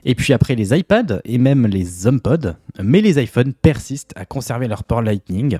Et 0.04 0.14
puis 0.14 0.32
après 0.32 0.54
les 0.54 0.76
iPads 0.76 1.20
et 1.24 1.38
même 1.38 1.66
les 1.66 2.06
HomePod, 2.06 2.56
mais 2.80 3.00
les 3.00 3.20
iPhones 3.20 3.54
persistent 3.54 4.12
à 4.14 4.24
conserver 4.24 4.68
leur 4.68 4.84
port 4.84 5.02
Lightning. 5.02 5.58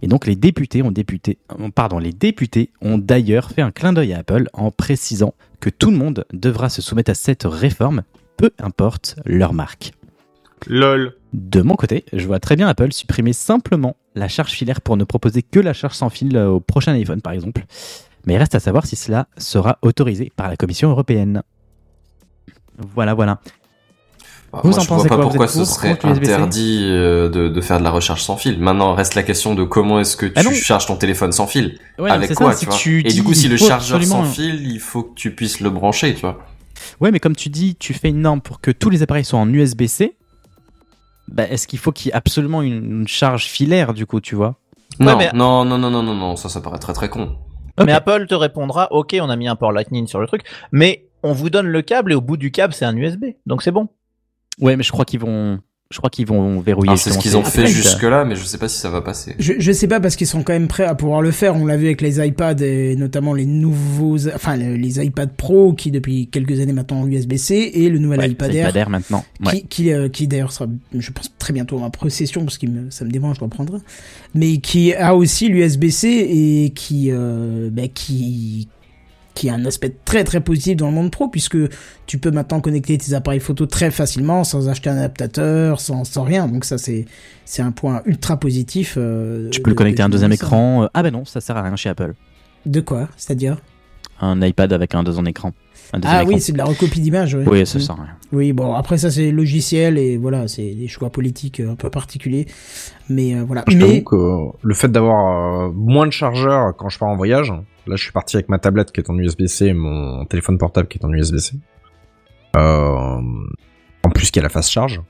Et 0.00 0.08
donc 0.08 0.26
les 0.26 0.34
députés 0.34 0.82
ont 0.82 0.92
euh, 0.92 1.68
pardon, 1.74 1.98
les 1.98 2.12
députés 2.12 2.70
ont 2.80 2.98
d'ailleurs 2.98 3.50
fait 3.50 3.62
un 3.62 3.70
clin 3.70 3.92
d'œil 3.92 4.14
à 4.14 4.20
Apple 4.20 4.48
en 4.54 4.70
précisant 4.70 5.34
que 5.60 5.70
tout 5.70 5.90
le 5.90 5.96
monde 5.96 6.24
devra 6.32 6.68
se 6.70 6.82
soumettre 6.82 7.10
à 7.10 7.14
cette 7.14 7.44
réforme, 7.44 8.02
peu 8.36 8.50
importe 8.58 9.16
leur 9.24 9.52
marque. 9.52 9.92
LOL. 10.66 11.14
De 11.32 11.62
mon 11.62 11.76
côté, 11.76 12.04
je 12.12 12.26
vois 12.26 12.40
très 12.40 12.56
bien 12.56 12.68
Apple 12.68 12.92
supprimer 12.92 13.32
simplement 13.32 13.96
la 14.14 14.28
charge 14.28 14.50
filaire 14.52 14.80
pour 14.80 14.96
ne 14.96 15.04
proposer 15.04 15.42
que 15.42 15.60
la 15.60 15.72
charge 15.72 15.94
sans 15.94 16.10
fil 16.10 16.36
euh, 16.36 16.48
au 16.48 16.60
prochain 16.60 16.92
iPhone 16.92 17.20
par 17.22 17.32
exemple. 17.32 17.64
Mais 18.26 18.34
il 18.34 18.36
reste 18.36 18.54
à 18.54 18.60
savoir 18.60 18.86
si 18.86 18.94
cela 18.96 19.26
sera 19.38 19.78
autorisé 19.82 20.30
par 20.36 20.48
la 20.48 20.56
Commission 20.56 20.90
européenne. 20.90 21.42
Voilà, 22.94 23.14
voilà. 23.14 23.40
Bah, 24.52 24.60
Vous 24.64 24.70
moi, 24.70 24.78
en 24.78 24.82
je 24.82 24.88
vois 24.88 24.96
pensez 24.98 25.08
pas 25.08 25.14
quoi 25.16 25.24
Vous 25.24 25.30
pourquoi 25.30 25.48
ce 25.48 25.64
serait 25.64 25.98
interdit 26.04 26.80
euh, 26.90 27.28
de, 27.30 27.48
de 27.48 27.60
faire 27.62 27.78
de 27.78 27.84
la 27.84 27.90
recharge 27.90 28.22
sans 28.22 28.36
fil. 28.36 28.58
Maintenant, 28.60 28.94
reste 28.94 29.14
la 29.14 29.22
question 29.22 29.54
de 29.54 29.64
comment 29.64 29.98
est-ce 30.00 30.16
que 30.16 30.26
tu 30.26 30.32
Ah 30.36 30.42
non. 30.42 30.52
charges 30.52 30.86
ton 30.86 30.96
téléphone 30.96 31.32
sans 31.32 31.46
fil? 31.46 31.78
Ouais, 31.98 32.10
Avec 32.10 32.34
quoi, 32.34 32.52
ça, 32.52 32.58
tu 32.60 32.66
que 32.66 32.70
vois? 32.70 32.78
tu 32.78 33.00
Et 33.00 33.12
du 33.12 33.22
coup, 33.22 33.32
si 33.34 33.48
le 33.48 33.56
chargeur 33.56 33.96
absolument- 33.98 34.24
sans 34.26 34.30
fil, 34.30 34.70
il 34.70 34.78
faut 34.78 35.02
que 35.04 35.14
tu 35.14 35.34
puisses 35.34 35.60
le 35.60 35.70
brancher, 35.70 36.14
tu 36.14 36.20
vois? 36.20 36.38
Ouais, 37.00 37.10
mais 37.10 37.18
comme 37.20 37.34
tu 37.36 37.48
dis, 37.48 37.76
tu 37.76 37.94
fais 37.94 38.08
une 38.10 38.20
norme 38.20 38.40
pour 38.42 38.60
que 38.60 38.70
tous 38.70 38.90
les 38.90 39.02
appareils 39.02 39.24
soient 39.24 39.38
en 39.40 39.48
USB-C. 39.52 40.16
Bah, 41.28 41.48
est-ce 41.48 41.66
qu'il 41.66 41.78
faut 41.78 41.92
qu'il 41.92 42.08
y 42.08 42.10
ait 42.10 42.14
absolument 42.16 42.62
une, 42.62 43.00
une 43.00 43.08
charge 43.08 43.44
filaire 43.46 43.94
du 43.94 44.06
coup, 44.06 44.20
tu 44.20 44.34
vois? 44.34 44.56
Non, 45.00 45.16
mais- 45.16 45.30
non, 45.32 45.64
non, 45.64 45.78
non, 45.78 45.90
non, 45.90 46.02
non, 46.02 46.14
non, 46.14 46.36
ça, 46.36 46.48
ça 46.48 46.60
paraît 46.60 46.78
très 46.78 46.92
très 46.92 47.08
con. 47.08 47.36
Mais 47.84 47.92
Apple 47.92 48.26
te 48.26 48.34
répondra, 48.34 48.88
ok, 48.92 49.16
on 49.20 49.30
a 49.30 49.36
mis 49.36 49.48
un 49.48 49.56
port 49.56 49.72
Lightning 49.72 50.06
sur 50.06 50.20
le 50.20 50.26
truc, 50.26 50.42
mais 50.72 51.08
on 51.22 51.32
vous 51.32 51.48
donne 51.48 51.66
le 51.66 51.80
câble 51.82 52.12
et 52.12 52.14
au 52.14 52.20
bout 52.20 52.36
du 52.36 52.50
câble, 52.50 52.74
c'est 52.74 52.84
un 52.84 52.94
USB. 52.96 53.24
Donc 53.46 53.62
c'est 53.62 53.70
bon. 53.70 53.88
Ouais, 54.60 54.76
mais 54.76 54.82
je 54.82 54.92
crois 54.92 55.06
qu'ils 55.06 55.20
vont, 55.20 55.60
je 55.92 55.98
crois 55.98 56.10
qu'ils 56.10 56.26
vont 56.26 56.58
verrouiller. 56.60 56.90
Alors, 56.90 56.98
c'est 56.98 57.10
ce 57.12 57.18
qu'ils 57.18 57.36
ont 57.36 57.44
fait 57.44 57.66
jusque-là, 57.68 58.24
mais 58.24 58.34
je 58.34 58.44
sais 58.44 58.58
pas 58.58 58.66
si 58.68 58.78
ça 58.80 58.88
va 58.90 59.00
passer. 59.02 59.36
Je, 59.38 59.52
je 59.58 59.72
sais 59.72 59.86
pas 59.86 60.00
parce 60.00 60.16
qu'ils 60.16 60.26
sont 60.26 60.42
quand 60.42 60.52
même 60.54 60.66
prêts 60.66 60.84
à 60.84 60.94
pouvoir 60.94 61.22
le 61.22 61.30
faire. 61.30 61.54
On 61.54 61.66
l'a 61.66 61.76
vu 61.76 61.86
avec 61.86 62.00
les 62.00 62.18
iPads 62.26 62.62
et 62.62 62.96
notamment 62.96 63.34
les 63.34 63.46
nouveaux, 63.46 64.16
enfin 64.34 64.56
le- 64.56 64.74
les 64.76 65.04
iPad 65.04 65.30
Pro 65.36 65.72
qui 65.74 65.90
depuis 65.90 66.26
quelques 66.26 66.58
années 66.60 66.72
maintenant 66.72 67.02
ont 67.02 67.04
l'USB-C 67.04 67.70
et 67.74 67.88
le 67.90 67.98
nouvel 67.98 68.18
Ouais, 68.20 68.30
iPad 68.30 68.54
Air 68.54 68.62
iPad 68.70 68.76
Air 68.76 68.90
maintenant. 68.90 69.24
qui, 69.42 69.46
Ouais. 69.48 69.64
qui, 69.68 69.92
euh, 69.92 70.08
qui 70.08 70.26
d'ailleurs 70.26 70.50
sera, 70.52 70.66
je 70.98 71.10
pense 71.12 71.30
très 71.38 71.52
bientôt 71.52 71.78
en 71.78 71.90
possession 71.90 72.44
parce 72.44 72.58
que 72.58 72.66
ça 72.90 73.04
me 73.04 73.10
dérange, 73.10 73.36
je 73.36 73.40
dois 73.40 73.48
prendre, 73.48 73.78
mais 74.34 74.56
qui 74.58 74.94
a 74.94 75.14
aussi 75.14 75.48
l'USB-C 75.48 76.08
et 76.08 76.70
qui, 76.74 77.08
euh, 77.10 77.68
bah, 77.70 77.82
qui, 77.92 78.68
qui 79.34 79.48
a 79.48 79.54
un 79.54 79.64
aspect 79.64 79.94
très 80.04 80.24
très 80.24 80.40
positif 80.40 80.76
dans 80.76 80.88
le 80.88 80.92
monde 80.94 81.10
pro 81.10 81.28
puisque 81.28 81.56
tu 82.06 82.18
peux 82.18 82.30
maintenant 82.30 82.60
connecter 82.60 82.98
tes 82.98 83.14
appareils 83.14 83.40
photo 83.40 83.64
très 83.66 83.90
facilement 83.90 84.44
sans 84.44 84.68
acheter 84.68 84.90
un 84.90 84.96
adaptateur, 84.98 85.80
sans, 85.80 86.04
sans 86.04 86.22
rien. 86.24 86.48
Donc 86.48 86.64
ça 86.64 86.76
c'est 86.78 87.06
c'est 87.44 87.62
un 87.62 87.72
point 87.72 88.02
ultra 88.06 88.36
positif. 88.38 88.94
euh, 88.98 89.48
Tu 89.50 89.62
peux 89.62 89.70
le 89.70 89.76
connecter 89.76 90.02
à 90.02 90.06
un 90.06 90.08
de- 90.08 90.12
deuxième 90.12 90.30
de- 90.30 90.34
écran. 90.36 90.84
Euh, 90.84 90.86
Ah 90.94 91.02
ben 91.02 91.12
non, 91.12 91.24
ça 91.24 91.40
sert 91.40 91.56
à 91.56 91.62
rien 91.62 91.76
chez 91.76 91.88
Apple. 91.88 92.14
De 92.66 92.80
quoi? 92.80 93.08
C'est-à-dire? 93.16 93.56
Un 94.20 94.40
iPad 94.42 94.72
avec 94.72 94.94
un 94.94 95.02
deuxième 95.02 95.26
écran. 95.26 95.52
Un 95.94 95.98
deuxième 95.98 96.18
Ah 96.18 96.22
écran. 96.22 96.34
oui, 96.34 96.40
c'est 96.40 96.52
de 96.52 96.58
la 96.58 96.64
recopie 96.64 97.00
d'image. 97.00 97.34
ouais. 97.34 97.44
Oui, 97.46 97.66
ça 97.66 97.80
sert 97.80 97.92
à 97.98 98.04
rien. 98.04 98.16
Oui, 98.32 98.52
bon, 98.52 98.74
après 98.74 98.96
ça 98.98 99.10
c'est 99.10 99.30
logiciel 99.32 99.98
et 99.98 100.16
voilà, 100.16 100.46
c'est 100.46 100.74
des 100.74 100.88
choix 100.88 101.10
politiques 101.10 101.60
euh, 101.60 101.72
un 101.72 101.74
peu 101.74 101.90
particuliers. 101.90 102.46
Mais 103.08 103.34
euh, 103.34 103.42
voilà. 103.44 103.64
Je 103.66 103.76
Mais 103.76 104.02
que 104.04 104.16
le 104.62 104.74
fait 104.74 104.88
d'avoir 104.92 105.64
euh, 105.68 105.72
moins 105.74 106.06
de 106.06 106.12
chargeurs 106.12 106.76
quand 106.76 106.88
je 106.88 106.98
pars 106.98 107.08
en 107.08 107.16
voyage, 107.16 107.52
là 107.86 107.96
je 107.96 108.02
suis 108.02 108.12
parti 108.12 108.36
avec 108.36 108.48
ma 108.48 108.58
tablette 108.58 108.92
qui 108.92 109.00
est 109.00 109.10
en 109.10 109.16
USB-C 109.18 109.66
et 109.66 109.72
mon 109.72 110.24
téléphone 110.26 110.58
portable 110.58 110.88
qui 110.88 110.98
est 110.98 111.04
en 111.04 111.12
USB-C. 111.12 111.54
Euh, 112.56 113.20
en 114.04 114.10
plus 114.10 114.30
qu'il 114.30 114.36
y 114.36 114.40
a 114.40 114.42
la 114.44 114.48
fast 114.48 114.70
charge. 114.70 115.00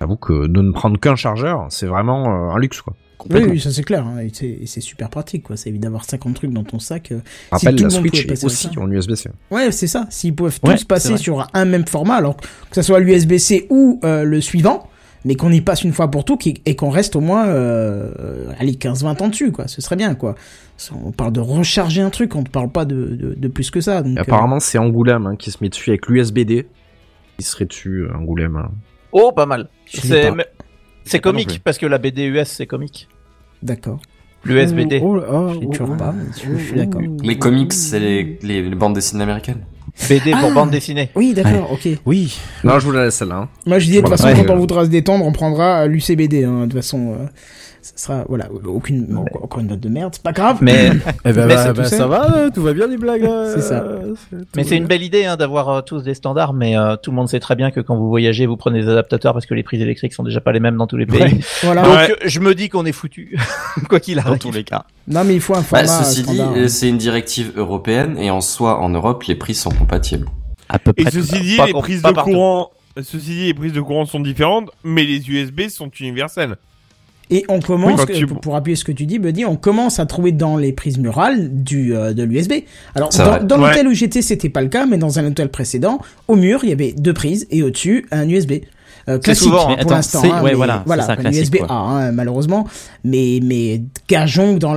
J'avoue 0.00 0.16
que 0.16 0.46
de 0.46 0.62
ne 0.62 0.72
prendre 0.72 0.98
qu'un 0.98 1.16
chargeur, 1.16 1.66
c'est 1.70 1.86
vraiment 1.86 2.26
euh, 2.26 2.54
un 2.54 2.58
luxe 2.58 2.80
quoi. 2.80 2.94
oui, 3.30 3.44
oui, 3.50 3.60
ça 3.60 3.70
c'est 3.70 3.84
clair. 3.84 4.04
hein, 4.04 4.18
et 4.18 4.66
c'est 4.66 4.80
super 4.80 5.08
pratique, 5.10 5.44
quoi. 5.44 5.56
Ça 5.56 5.68
évite 5.68 5.82
d'avoir 5.82 6.04
50 6.04 6.34
trucs 6.34 6.52
dans 6.52 6.64
ton 6.64 6.80
sac. 6.80 7.12
euh, 7.12 7.20
si 7.56 7.66
rappelle, 7.66 7.76
tout 7.76 7.84
la 7.84 7.90
Switch 7.90 8.26
est 8.26 8.44
aussi 8.44 8.68
en 8.78 8.90
USB-C. 8.90 9.30
Ouais, 9.52 9.70
c'est 9.70 9.86
ça. 9.86 10.06
S'ils 10.10 10.34
peuvent 10.34 10.58
Ouais, 10.64 10.74
tous 10.74 10.84
passer 10.84 11.16
sur 11.16 11.46
un 11.54 11.64
même 11.64 11.86
format, 11.86 12.16
alors 12.16 12.36
que 12.36 12.46
ce 12.74 12.82
soit 12.82 12.98
l'USB-C 12.98 13.68
ou 13.70 14.00
euh, 14.02 14.24
le 14.24 14.40
suivant, 14.40 14.88
mais 15.24 15.36
qu'on 15.36 15.52
y 15.52 15.60
passe 15.60 15.84
une 15.84 15.92
fois 15.92 16.10
pour 16.10 16.24
tout 16.24 16.36
et 16.66 16.74
qu'on 16.74 16.90
reste 16.90 17.14
au 17.14 17.20
moins, 17.20 17.46
euh, 17.46 18.46
allez, 18.58 18.72
15-20 18.72 19.22
ans 19.22 19.28
dessus, 19.28 19.52
quoi. 19.52 19.68
Ce 19.68 19.80
serait 19.80 19.94
bien, 19.94 20.16
quoi. 20.16 20.34
On 21.04 21.12
parle 21.12 21.32
de 21.32 21.40
recharger 21.40 22.00
un 22.02 22.10
truc, 22.10 22.34
on 22.34 22.40
ne 22.40 22.46
parle 22.46 22.70
pas 22.70 22.84
de, 22.84 22.94
de, 23.14 23.34
de 23.36 23.48
plus 23.48 23.70
que 23.70 23.80
ça. 23.80 24.02
Donc, 24.02 24.16
euh, 24.18 24.20
apparemment, 24.22 24.58
c'est 24.60 24.78
Angoulême 24.78 25.26
hein, 25.26 25.36
qui 25.36 25.50
se 25.50 25.58
met 25.60 25.68
dessus 25.68 25.90
avec 25.90 26.06
l'USB-D. 26.08 26.66
Il 27.38 27.44
serait 27.44 27.64
dessus, 27.66 28.02
euh, 28.04 28.14
Angoulême. 28.16 28.56
hein. 28.56 28.70
Oh, 29.12 29.30
pas 29.32 29.46
mal. 29.46 29.68
C'est 31.04 31.20
comique 31.20 31.60
parce 31.64 31.78
que 31.78 31.86
la 31.86 31.98
BD 31.98 32.24
US 32.24 32.48
c'est 32.48 32.66
comique. 32.66 33.08
D'accord. 33.62 34.00
L'USBD. 34.44 35.00
Oh, 35.02 35.16
là, 35.16 35.24
oh, 35.30 35.52
oh, 35.62 35.70
oh, 35.80 35.86
pas, 35.96 36.14
oh, 36.16 36.32
je- 36.36 36.58
je 36.58 36.64
suis 36.64 36.76
d'accord. 36.76 37.00
Les 37.22 37.38
comics, 37.38 37.72
c'est 37.72 38.00
les, 38.00 38.38
les, 38.42 38.62
les 38.68 38.74
bandes 38.74 38.94
dessinées 38.94 39.22
américaines. 39.22 39.64
BD 40.08 40.30
pour 40.32 40.50
Ah. 40.50 40.54
bande 40.54 40.70
dessinée. 40.70 41.10
Oui, 41.14 41.32
d'accord, 41.34 41.70
ok. 41.72 41.88
Oui. 42.06 42.36
Non, 42.64 42.78
je 42.78 42.86
vous 42.86 42.92
la 42.92 43.04
laisse 43.04 43.16
celle-là. 43.16 43.36
hein. 43.36 43.48
Moi, 43.66 43.78
je 43.78 43.86
disais, 43.86 43.98
de 43.98 44.06
toute 44.06 44.10
façon, 44.16 44.26
Ouais, 44.28 44.34
quand 44.34 44.52
on 44.52 44.56
euh, 44.56 44.60
voudra 44.60 44.84
se 44.84 44.90
détendre, 44.90 45.24
on 45.24 45.32
prendra 45.32 45.86
l'UCBD, 45.86 46.44
hein. 46.44 46.60
De 46.60 46.64
toute 46.64 46.74
façon, 46.74 47.12
euh, 47.20 47.26
ça 47.82 47.92
sera, 47.96 48.24
voilà, 48.28 48.48
aucune, 48.64 49.16
encore- 49.16 49.44
encore 49.44 49.60
une 49.60 49.66
note 49.66 49.80
de 49.80 49.88
merde, 49.88 50.12
c'est 50.14 50.22
pas 50.22 50.32
grave. 50.32 50.58
Mais 50.60 50.90
Eh 51.24 51.32
ben, 51.32 51.46
Mais 51.46 51.54
bah, 51.56 51.72
bah, 51.72 51.84
ça 51.84 52.06
va, 52.06 52.36
euh, 52.36 52.50
tout 52.54 52.62
va 52.62 52.72
bien 52.72 52.86
les 52.86 52.96
blagues. 52.96 53.24
euh, 53.24 53.52
C'est 53.54 53.60
ça. 53.60 53.84
mais 54.56 54.62
c'est 54.64 54.76
une 54.76 54.86
belle 54.86 55.02
idée 55.02 55.24
hein, 55.24 55.36
d'avoir 55.36 55.68
euh, 55.68 55.80
tous 55.82 56.02
des 56.02 56.14
standards, 56.14 56.52
mais 56.52 56.76
euh, 56.78 56.96
tout 56.96 57.10
le 57.10 57.16
monde 57.16 57.28
sait 57.28 57.40
très 57.40 57.56
bien 57.56 57.70
que 57.70 57.80
quand 57.80 57.96
vous 57.96 58.08
voyagez, 58.08 58.46
vous 58.46 58.56
prenez 58.56 58.80
des 58.82 58.88
adaptateurs 58.88 59.32
parce 59.32 59.46
que 59.46 59.54
les 59.54 59.62
prises 59.64 59.80
électriques 59.82 60.14
sont 60.14 60.22
déjà 60.22 60.40
pas 60.40 60.52
les 60.52 60.60
mêmes 60.60 60.76
dans 60.76 60.86
tous 60.86 60.96
les 60.96 61.06
pays. 61.06 61.20
Ouais. 61.22 61.40
Voilà. 61.64 61.82
Donc 61.82 61.92
Ouais. 61.92 62.16
je 62.24 62.40
me 62.40 62.54
dis 62.54 62.68
qu'on 62.68 62.86
est 62.86 62.92
foutu, 62.92 63.36
quoi 63.88 63.98
qu'il 64.00 64.16
Dans 64.16 64.22
arrive. 64.22 64.38
tous 64.38 64.52
les 64.52 64.64
cas. 64.64 64.84
Non, 65.08 65.24
mais 65.24 65.34
il 65.34 65.40
faut 65.40 65.54
un 65.54 65.58
Bah, 65.58 65.84
format 65.84 66.04
ceci 66.04 66.22
dit, 66.22 66.40
euh, 66.40 66.68
c'est 66.68 66.88
une 66.88 66.98
directive 66.98 67.52
européenne 67.56 68.16
et 68.18 68.30
en 68.30 68.40
soi, 68.40 68.78
en 68.80 68.88
Europe, 68.90 69.24
les 69.24 69.34
prix 69.34 69.54
sont 69.54 69.70
compatibles. 69.70 70.26
À 70.68 70.78
peu 70.78 70.92
Et 70.96 71.02
près. 71.02 71.10
ceci 71.10 71.40
dit, 71.40 71.56
Pas 71.56 71.66
les 71.66 71.72
prises 71.72 72.02
de 72.02 72.10
partout. 72.12 72.30
courant, 72.30 72.70
ceci 72.96 73.18
dit, 73.18 73.46
les 73.46 73.54
prises 73.54 73.72
de 73.72 73.80
courant 73.80 74.04
sont 74.06 74.20
différentes, 74.20 74.70
mais 74.84 75.02
les 75.04 75.28
USB 75.28 75.68
sont 75.68 75.90
universelles. 76.00 76.56
Et 77.30 77.44
on 77.48 77.60
commence, 77.60 78.00
Oui, 78.08 78.14
tu- 78.14 78.26
pour, 78.26 78.40
pour 78.40 78.56
appuyer 78.56 78.76
ce 78.76 78.84
que 78.84 78.92
tu 78.92 79.06
dis, 79.06 79.18
Buddy, 79.18 79.44
on 79.46 79.56
commence 79.56 79.98
à 80.00 80.06
trouver 80.06 80.32
dans 80.32 80.56
les 80.56 80.72
prises 80.72 80.98
murales 80.98 81.48
du, 81.62 81.94
euh, 81.96 82.12
de 82.12 82.22
l'USB. 82.24 82.52
Alors, 82.94 83.08
dans, 83.10 83.42
dans 83.42 83.60
Ouais. 83.62 83.68
l'hôtel 83.70 83.88
où 83.88 83.92
j'étais, 83.94 84.20
c'était 84.22 84.48
pas 84.50 84.60
le 84.60 84.68
cas, 84.68 84.84
mais 84.86 84.98
dans 84.98 85.18
un 85.18 85.26
hôtel 85.26 85.48
précédent, 85.48 85.98
au 86.28 86.36
mur, 86.36 86.60
il 86.62 86.68
y 86.68 86.72
avait 86.72 86.92
deux 86.92 87.14
prises 87.14 87.46
et 87.50 87.62
au-dessus, 87.62 88.06
un 88.10 88.28
USB. 88.28 88.52
Euh, 89.08 89.18
classique 89.18 89.44
souvent, 89.48 89.70
hein. 89.70 89.76
pour 89.80 89.90
l'instant. 89.90 90.22
hein, 90.24 90.42
ouais, 90.42 90.54
voilà, 90.54 90.84
ça, 90.86 91.16
un 91.18 91.32
USB. 91.32 91.56
A, 91.68 91.72
hein, 91.74 92.12
malheureusement. 92.12 92.68
Mais, 93.04 93.40
mais 93.42 93.82
gageons 94.08 94.54
dans... 94.58 94.76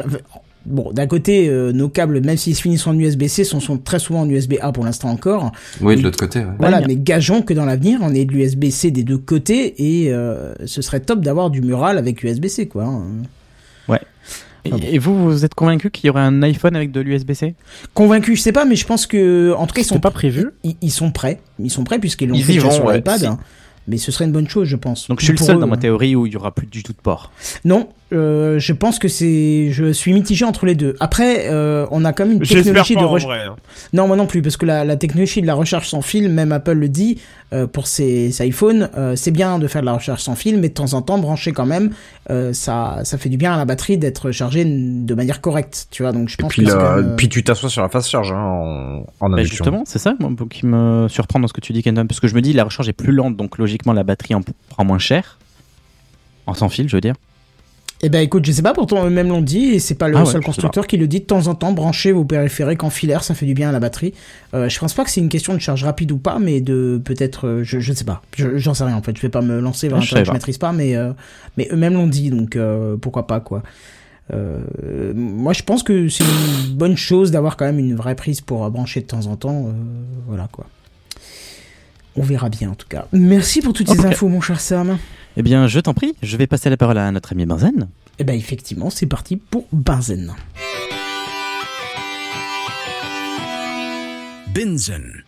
Bon, 0.66 0.91
d'un 0.91 1.05
côté, 1.07 1.47
euh, 1.47 1.72
nos 1.72 1.89
câbles, 1.89 2.22
même 2.22 2.38
s'ils 2.38 2.55
se 2.55 2.61
finissent 2.61 2.88
en 2.88 2.97
USB-C, 2.97 3.43
sont, 3.43 3.59
sont 3.59 3.78
très 3.78 3.99
souvent 3.99 4.22
en 4.22 4.30
USB-A 4.30 4.72
pour 4.72 4.84
l'instant 4.84 5.09
encore. 5.09 5.51
Oui, 5.82 5.95
de 5.95 6.01
l'autre 6.01 6.18
côté. 6.18 6.39
Ouais. 6.39 6.45
Voilà, 6.57 6.82
mais 6.88 6.95
gageons 6.95 7.41
que 7.41 7.53
dans 7.53 7.66
l'avenir, 7.66 7.99
on 8.01 8.13
ait 8.13 8.26
de 8.26 8.32
l'USB-C 8.32 8.91
des 8.91 9.03
deux 9.03 9.18
côtés 9.18 9.76
et 10.03 10.11
euh, 10.13 10.53
ce 10.66 10.82
serait 10.82 11.01
top 11.01 11.22
d'avoir 11.22 11.49
du 11.49 11.61
mural 11.61 11.97
avec 11.97 12.24
USB-C, 12.24 12.68
quoi. 12.68 12.86
hein. 12.86 13.03
Et, 14.68 14.72
Ah 14.74 14.78
et 14.82 14.97
vous, 14.97 15.26
vous 15.26 15.45
êtes 15.45 15.53
convaincu 15.53 15.91
qu'il 15.91 16.07
y 16.07 16.09
aurait 16.09 16.24
un 16.24 16.41
iPhone 16.41 16.76
avec 16.76 16.91
de 16.91 16.99
l'USB-C 16.99 17.53
Convaincu, 17.93 18.36
je 18.36 18.41
sais 18.41 18.51
pas, 18.51 18.66
mais 18.66 18.76
je 18.76 18.88
pense 18.88 19.05
que, 19.05 19.53
en 19.55 19.68
tout 19.68 19.76
cas, 19.76 19.82
ils 19.82 19.86
sont 19.86 19.99
pas 19.99 20.09
prévu 20.09 20.49
Ils, 20.63 20.76
ils 20.82 20.89
sont 20.91 21.11
prêts. 21.11 21.39
Ils 21.59 21.70
sont 21.70 21.84
prêts 21.84 21.99
puisqu'ils 21.99 22.30
l'ont 22.30 22.39
fait 22.39 22.57
vont, 22.57 22.72
sur 22.72 22.86
ouais. 22.86 22.95
l'iPad. 22.95 23.20
Si. 23.20 23.26
hein. 23.28 23.38
Mais 23.88 23.97
ce 23.97 24.11
serait 24.11 24.26
une 24.26 24.32
bonne 24.32 24.49
chose, 24.49 24.68
je 24.68 24.76
pense. 24.76 25.07
Donc 25.07 25.20
je 25.20 25.26
suis 25.26 25.34
le 25.34 25.38
seul 25.38 25.57
eux, 25.57 25.59
dans 25.59 25.68
ma 25.68 25.76
hein. 25.76 25.78
théorie 25.78 26.16
où 26.16 26.26
il 26.26 26.34
y 26.34 26.36
aura 26.36 26.51
plus 26.55 26.66
du 26.66 26.82
tout 26.82 26.93
de 26.93 26.97
port. 26.97 27.32
Non, 27.63 27.89
euh, 28.14 28.60
je 28.60 28.72
pense 28.74 28.99
que 28.99 29.08
c'est. 29.08 29.70
Je 29.72 29.91
suis 29.91 30.14
mitigé 30.14 30.45
entre 30.45 30.66
les 30.66 30.76
deux. 30.76 30.95
Après, 30.99 31.47
euh, 31.49 31.88
on 31.91 32.06
a 32.06 32.14
quand 32.14 32.26
même 32.26 32.38
une 32.38 32.41
technologie 32.47 32.93
pas 32.93 33.01
de 33.01 33.06
recherche. 33.06 33.34
hein. 33.47 33.56
Non, 33.93 34.08
moi 34.08 34.16
non 34.16 34.28
plus, 34.28 34.41
parce 34.41 34.58
que 34.58 34.66
la, 34.66 34.86
la 34.86 34.95
technologie 34.95 35.41
de 35.41 35.47
la 35.47 35.56
recherche 35.56 35.89
sans 35.89 36.01
fil, 36.01 36.30
même 36.30 36.51
Apple 36.51 36.74
le 36.74 36.88
dit, 36.88 37.20
euh, 37.51 37.66
pour 37.68 37.88
ses, 37.88 38.32
ses 38.32 38.47
iPhones, 38.47 38.89
euh, 38.95 39.16
c'est 39.16 39.32
bien 39.32 39.58
de 39.58 39.68
faire 39.68 39.82
de 39.82 39.88
la 39.88 39.93
recherche 39.93 40.22
sans 40.22 40.36
fil, 40.36 40.60
mais 40.60 40.70
de 40.70 40.74
temps 40.76 40.93
en 40.93 41.01
temps, 41.01 41.18
brancher 41.18 41.51
quand 41.51 41.66
même, 41.66 41.91
euh, 42.30 42.53
ça, 42.53 42.99
ça 43.03 43.18
fait 43.18 43.30
du 43.30 43.38
bien 43.38 43.53
à 43.53 43.58
la 43.58 43.66
batterie 43.66 43.97
d'être 43.97 44.32
chargée 44.32 44.66
de 44.66 45.14
manière 45.16 45.41
correcte, 45.41 45.88
tu 45.89 46.03
vois. 46.03 46.12
Donc 46.12 46.30
je 46.30 46.36
Et 46.36 46.38
pense 46.41 46.49
puis, 46.51 46.64
que 46.64 46.72
même, 46.72 46.80
euh, 46.80 47.16
puis 47.16 47.28
tu 47.28 47.43
t'assois 47.43 47.70
sur 47.70 47.82
la 47.82 47.89
phase 47.89 48.08
charge 48.08 48.32
hein, 48.32 48.38
en, 48.38 49.06
en 49.20 49.30
Bah, 49.32 49.43
justement, 49.43 49.84
c'est 49.86 49.99
ça 49.99 50.14
moi, 50.20 50.32
qui 50.49 50.66
me 50.68 51.08
surprend 51.10 51.39
dans 51.39 51.47
ce 51.47 51.53
que 51.53 51.62
tu 51.62 51.74
dis, 51.74 51.82
Kenton, 51.82 52.06
parce 52.06 52.20
que 52.20 52.28
je 52.28 52.36
me 52.36 52.41
dis 52.41 52.53
la 52.53 52.64
recharge 52.66 52.88
est 52.88 52.93
plus 52.93 53.12
lente, 53.14 53.36
donc 53.36 53.58
logiquement 53.58 53.93
la 53.93 54.03
batterie 54.03 54.36
en 54.36 54.41
prend 54.70 54.86
moins 54.86 54.99
cher. 54.99 55.39
En 56.47 56.53
sans 56.53 56.70
fil, 56.70 56.88
je 56.88 56.95
veux 56.95 57.01
dire. 57.01 57.16
Eh 58.02 58.10
ben 58.10 58.20
écoute, 58.20 58.46
je 58.46 58.52
sais 58.52 58.62
pas, 58.62 58.74
pourtant 58.74 59.06
eux-mêmes 59.06 59.30
l'ont 59.30 59.41
dit, 59.41 59.68
et 59.70 59.80
c'est 59.80 59.96
pas 59.96 60.10
le 60.10 60.18
Ah 60.18 60.26
seul 60.26 60.41
je 60.41 60.46
constructeur 60.46 60.86
qui 60.86 60.98
le 60.98 61.08
dit 61.08 61.22
de 61.22 61.26
temps 61.26 61.48
en 61.48 61.56
temps, 61.56 61.72
branchez 61.72 62.12
vos 62.12 62.26
périphériques 62.26 62.84
en 62.84 62.89
filaire, 62.89 63.24
ça 63.24 63.34
fait 63.34 63.46
du 63.46 63.54
bien 63.54 63.70
à 63.70 63.72
la 63.72 63.80
batterie. 63.80 64.14
Euh, 64.54 64.68
je 64.68 64.78
pense 64.80 64.93
pas 64.93 65.06
que 65.06 65.10
c'est 65.10 65.22
une 65.22 65.30
question 65.30 65.54
de 65.54 65.60
charge 65.60 65.84
rapide 65.86 66.12
ou 66.12 66.18
pas, 66.18 66.38
mais 66.38 66.60
de 66.60 67.02
peut-être, 67.04 67.48
euh, 67.48 67.64
je, 67.64 67.80
je 67.80 67.93
sais 67.93 68.04
pas, 68.04 68.22
Je- 68.36 68.58
j'en 68.58 68.74
sais 68.74 68.84
rien 68.84 68.98
en 68.98 69.02
fait, 69.02 69.16
je 69.16 69.22
vais 69.22 69.30
pas 69.30 69.41
me 69.41 69.60
lancer 69.62 69.88
vers 69.88 69.98
un 70.00 70.02
je 70.02 70.10
terrain 70.10 70.22
que 70.24 70.28
je 70.28 70.34
maîtrise 70.34 70.58
pas, 70.58 70.74
mais, 70.74 70.96
euh, 70.96 71.14
mais 71.58 71.70
eux-mêmes 71.72 71.93
l'ont 71.93 72.08
dit, 72.08 72.30
donc 72.30 72.58
euh, 72.58 72.98
pourquoi 72.98 73.28
pas 73.28 73.39
quoi. 73.39 73.64
Euh, 74.34 74.60
moi 75.16 75.54
je 75.54 75.64
pense 75.64 75.82
que 75.82 76.10
c'est 76.10 76.24
une 76.24 76.76
bonne 76.76 76.98
chose 76.98 77.32
d'avoir 77.32 77.56
quand 77.58 77.66
même 77.66 77.80
une 77.80 77.96
vraie 77.96 78.16
prise 78.16 78.41
pour 78.41 78.70
brancher 78.72 79.02
de 79.02 79.06
temps 79.08 79.26
en 79.28 79.36
temps, 79.38 79.68
euh, 79.68 79.72
voilà 80.28 80.50
quoi. 80.52 80.66
On 82.18 82.22
verra 82.24 82.50
bien 82.50 82.70
en 82.72 82.76
tout 82.76 82.88
cas. 82.88 83.08
Merci 83.14 83.62
pour 83.62 83.74
toutes 83.74 83.89
ces 83.89 84.06
infos 84.06 84.28
mon 84.28 84.41
cher 84.41 84.60
Sam. 84.60 84.98
Eh 85.38 85.41
bien, 85.43 85.67
je 85.67 85.79
t'en 85.79 85.93
prie, 85.93 86.15
je 86.21 86.38
vais 86.38 86.47
passer 86.47 86.69
la 86.69 86.77
parole 86.77 86.97
à 86.97 87.11
notre 87.11 87.33
ami 87.33 87.45
Benzen. 87.45 87.89
Eh 88.19 88.23
ben 88.23 88.36
effectivement, 88.36 88.89
c'est 88.89 89.05
parti 89.05 89.36
pour 89.36 89.65
Benzen. 89.73 90.33
Binzen. 94.53 95.23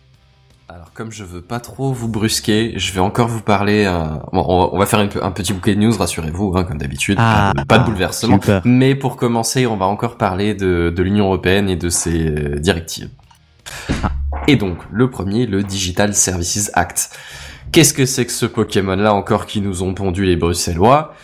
Alors 0.70 0.92
comme 0.94 1.10
je 1.12 1.24
veux 1.24 1.42
pas 1.42 1.60
trop 1.60 1.92
vous 1.92 2.08
brusquer, 2.08 2.72
je 2.76 2.92
vais 2.92 3.00
encore 3.00 3.28
vous 3.28 3.42
parler. 3.42 3.84
euh, 3.86 4.04
bon, 4.32 4.44
on, 4.48 4.60
va, 4.60 4.68
on 4.72 4.78
va 4.78 4.86
faire 4.86 5.00
une- 5.00 5.10
un 5.22 5.30
petit 5.30 5.52
bouquet 5.52 5.74
de 5.74 5.80
news, 5.80 5.96
rassurez-vous, 5.96 6.54
hein, 6.56 6.64
comme 6.64 6.78
d'habitude, 6.78 7.16
Ah, 7.20 7.52
pas, 7.54 7.62
de- 7.62 7.66
pas 7.66 7.78
de 7.78 7.82
ah, 7.82 7.86
bouleversement. 7.86 8.34
super. 8.40 8.62
Mais 8.64 8.94
pour 8.94 9.16
commencer, 9.16 9.66
on 9.66 9.76
va 9.76 9.86
encore 9.86 10.16
parler 10.16 10.54
de, 10.54 10.92
de 10.94 11.02
l'Union 11.02 11.26
européenne 11.26 11.68
et 11.68 11.76
de 11.76 11.88
ses 11.90 12.28
euh, 12.28 12.58
directives. 12.58 13.10
Et 14.46 14.56
donc 14.56 14.78
le 14.90 15.10
premier, 15.10 15.46
le 15.46 15.62
Digital 15.62 16.14
Services 16.14 16.70
Act. 16.74 17.10
Qu'est-ce 17.72 17.92
que 17.92 18.06
c'est 18.06 18.24
que 18.24 18.32
ce 18.32 18.46
Pokémon-là 18.46 19.12
encore 19.12 19.46
qui 19.46 19.60
nous 19.60 19.82
ont 19.82 19.94
pondu 19.94 20.24
les 20.24 20.36
Bruxellois? 20.36 21.14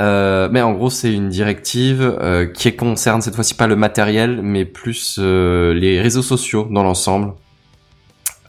Euh, 0.00 0.48
mais 0.50 0.62
en 0.62 0.72
gros, 0.72 0.90
c'est 0.90 1.12
une 1.12 1.28
directive 1.28 2.02
euh, 2.02 2.46
qui 2.46 2.74
concerne 2.74 3.20
cette 3.20 3.34
fois-ci 3.34 3.54
pas 3.54 3.66
le 3.66 3.76
matériel, 3.76 4.40
mais 4.42 4.64
plus 4.64 5.16
euh, 5.18 5.74
les 5.74 6.00
réseaux 6.00 6.22
sociaux 6.22 6.68
dans 6.70 6.82
l'ensemble. 6.82 7.34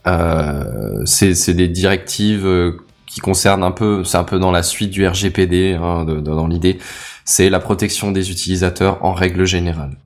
Euh, 0.06 1.02
c'est 1.06 1.54
des 1.54 1.68
directives 1.68 2.74
qui 3.06 3.20
concernent 3.20 3.62
un 3.62 3.70
peu, 3.70 4.04
c'est 4.04 4.16
un 4.16 4.24
peu 4.24 4.38
dans 4.38 4.50
la 4.50 4.62
suite 4.62 4.90
du 4.90 5.06
RGPD, 5.06 5.74
hein, 5.74 6.04
dans 6.04 6.46
l'idée, 6.46 6.78
c'est 7.24 7.50
la 7.50 7.60
protection 7.60 8.10
des 8.10 8.30
utilisateurs 8.30 9.04
en 9.04 9.12
règle 9.12 9.44
générale. 9.44 9.96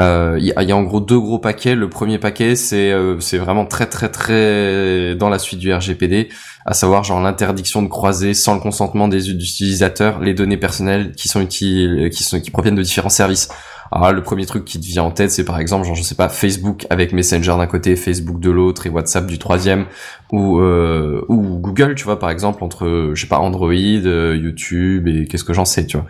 Euh, 0.00 0.36
Il 0.40 0.46
y, 0.46 0.64
y 0.64 0.72
a 0.72 0.76
en 0.76 0.82
gros 0.82 1.00
deux 1.00 1.18
gros 1.18 1.38
paquets. 1.38 1.74
Le 1.74 1.88
premier 1.88 2.18
paquet, 2.18 2.56
c'est 2.56 2.90
euh, 2.90 3.20
c'est 3.20 3.38
vraiment 3.38 3.66
très 3.66 3.86
très 3.86 4.08
très 4.08 5.14
dans 5.14 5.28
la 5.28 5.38
suite 5.38 5.58
du 5.58 5.72
RGPD, 5.72 6.28
à 6.64 6.74
savoir 6.74 7.04
genre 7.04 7.20
l'interdiction 7.20 7.82
de 7.82 7.88
croiser 7.88 8.34
sans 8.34 8.54
le 8.54 8.60
consentement 8.60 9.08
des 9.08 9.30
utilisateurs 9.30 10.20
les 10.20 10.34
données 10.34 10.56
personnelles 10.56 11.12
qui 11.12 11.28
sont 11.28 11.40
utiles, 11.40 12.10
qui 12.10 12.24
sont 12.24 12.40
qui 12.40 12.50
proviennent 12.50 12.76
de 12.76 12.82
différents 12.82 13.08
services. 13.10 13.48
Alors 13.92 14.06
là, 14.06 14.12
le 14.12 14.22
premier 14.22 14.46
truc 14.46 14.64
qui 14.64 14.78
te 14.78 14.86
vient 14.86 15.02
en 15.02 15.10
tête, 15.10 15.32
c'est 15.32 15.44
par 15.44 15.58
exemple, 15.58 15.84
genre 15.84 15.96
je 15.96 16.02
sais 16.02 16.14
pas, 16.14 16.28
Facebook 16.28 16.86
avec 16.90 17.12
Messenger 17.12 17.56
d'un 17.58 17.66
côté, 17.66 17.96
Facebook 17.96 18.38
de 18.38 18.50
l'autre 18.50 18.86
et 18.86 18.90
WhatsApp 18.90 19.26
du 19.26 19.38
troisième, 19.38 19.86
ou 20.30 20.60
euh, 20.60 21.24
ou 21.28 21.58
Google, 21.58 21.96
tu 21.96 22.04
vois, 22.04 22.18
par 22.18 22.30
exemple 22.30 22.62
entre 22.62 23.10
je 23.14 23.20
sais 23.20 23.26
pas 23.26 23.38
Android, 23.40 23.72
euh, 23.72 24.36
YouTube 24.40 25.08
et 25.08 25.26
qu'est-ce 25.26 25.44
que 25.44 25.52
j'en 25.52 25.64
sais, 25.64 25.86
tu 25.86 25.96
vois. 25.96 26.06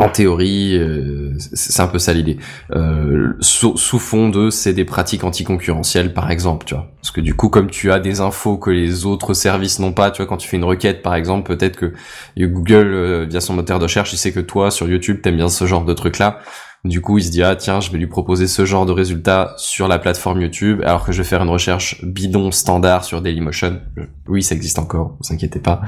En 0.00 0.08
théorie, 0.08 0.78
euh, 0.78 1.34
c'est 1.52 1.82
un 1.82 1.86
peu 1.86 1.98
ça 1.98 2.14
l'idée. 2.14 2.38
Euh, 2.74 3.34
sous, 3.40 3.76
sous 3.76 3.98
fond 3.98 4.30
de, 4.30 4.48
c'est 4.48 4.72
des 4.72 4.86
pratiques 4.86 5.24
anticoncurrentielles, 5.24 6.14
par 6.14 6.30
exemple, 6.30 6.64
tu 6.64 6.74
vois. 6.74 6.86
Parce 7.02 7.10
que 7.10 7.20
du 7.20 7.34
coup, 7.34 7.50
comme 7.50 7.68
tu 7.68 7.92
as 7.92 8.00
des 8.00 8.22
infos 8.22 8.56
que 8.56 8.70
les 8.70 9.04
autres 9.04 9.34
services 9.34 9.78
n'ont 9.78 9.92
pas, 9.92 10.10
tu 10.10 10.22
vois, 10.22 10.26
quand 10.26 10.38
tu 10.38 10.48
fais 10.48 10.56
une 10.56 10.64
requête, 10.64 11.02
par 11.02 11.14
exemple, 11.14 11.54
peut-être 11.54 11.76
que 11.76 11.92
Google, 12.38 12.94
euh, 12.94 13.26
via 13.28 13.42
son 13.42 13.52
moteur 13.52 13.78
de 13.78 13.84
recherche, 13.84 14.14
il 14.14 14.16
sait 14.16 14.32
que 14.32 14.40
toi, 14.40 14.70
sur 14.70 14.88
YouTube, 14.88 15.20
t'aimes 15.22 15.36
bien 15.36 15.50
ce 15.50 15.66
genre 15.66 15.84
de 15.84 15.92
truc-là. 15.92 16.38
Du 16.82 17.02
coup, 17.02 17.18
il 17.18 17.24
se 17.24 17.30
dit, 17.30 17.42
ah 17.42 17.56
tiens, 17.56 17.80
je 17.80 17.90
vais 17.90 17.98
lui 17.98 18.06
proposer 18.06 18.46
ce 18.46 18.64
genre 18.64 18.86
de 18.86 18.92
résultat 18.92 19.52
sur 19.58 19.86
la 19.86 19.98
plateforme 19.98 20.40
YouTube, 20.40 20.80
alors 20.82 21.04
que 21.04 21.12
je 21.12 21.18
vais 21.18 21.28
faire 21.28 21.42
une 21.42 21.50
recherche 21.50 22.02
bidon 22.02 22.50
standard 22.52 23.04
sur 23.04 23.20
Dailymotion. 23.20 23.82
Oui, 24.26 24.42
ça 24.42 24.54
existe 24.54 24.78
encore, 24.78 25.18
vous 25.20 25.34
inquiétez 25.34 25.58
pas. 25.58 25.82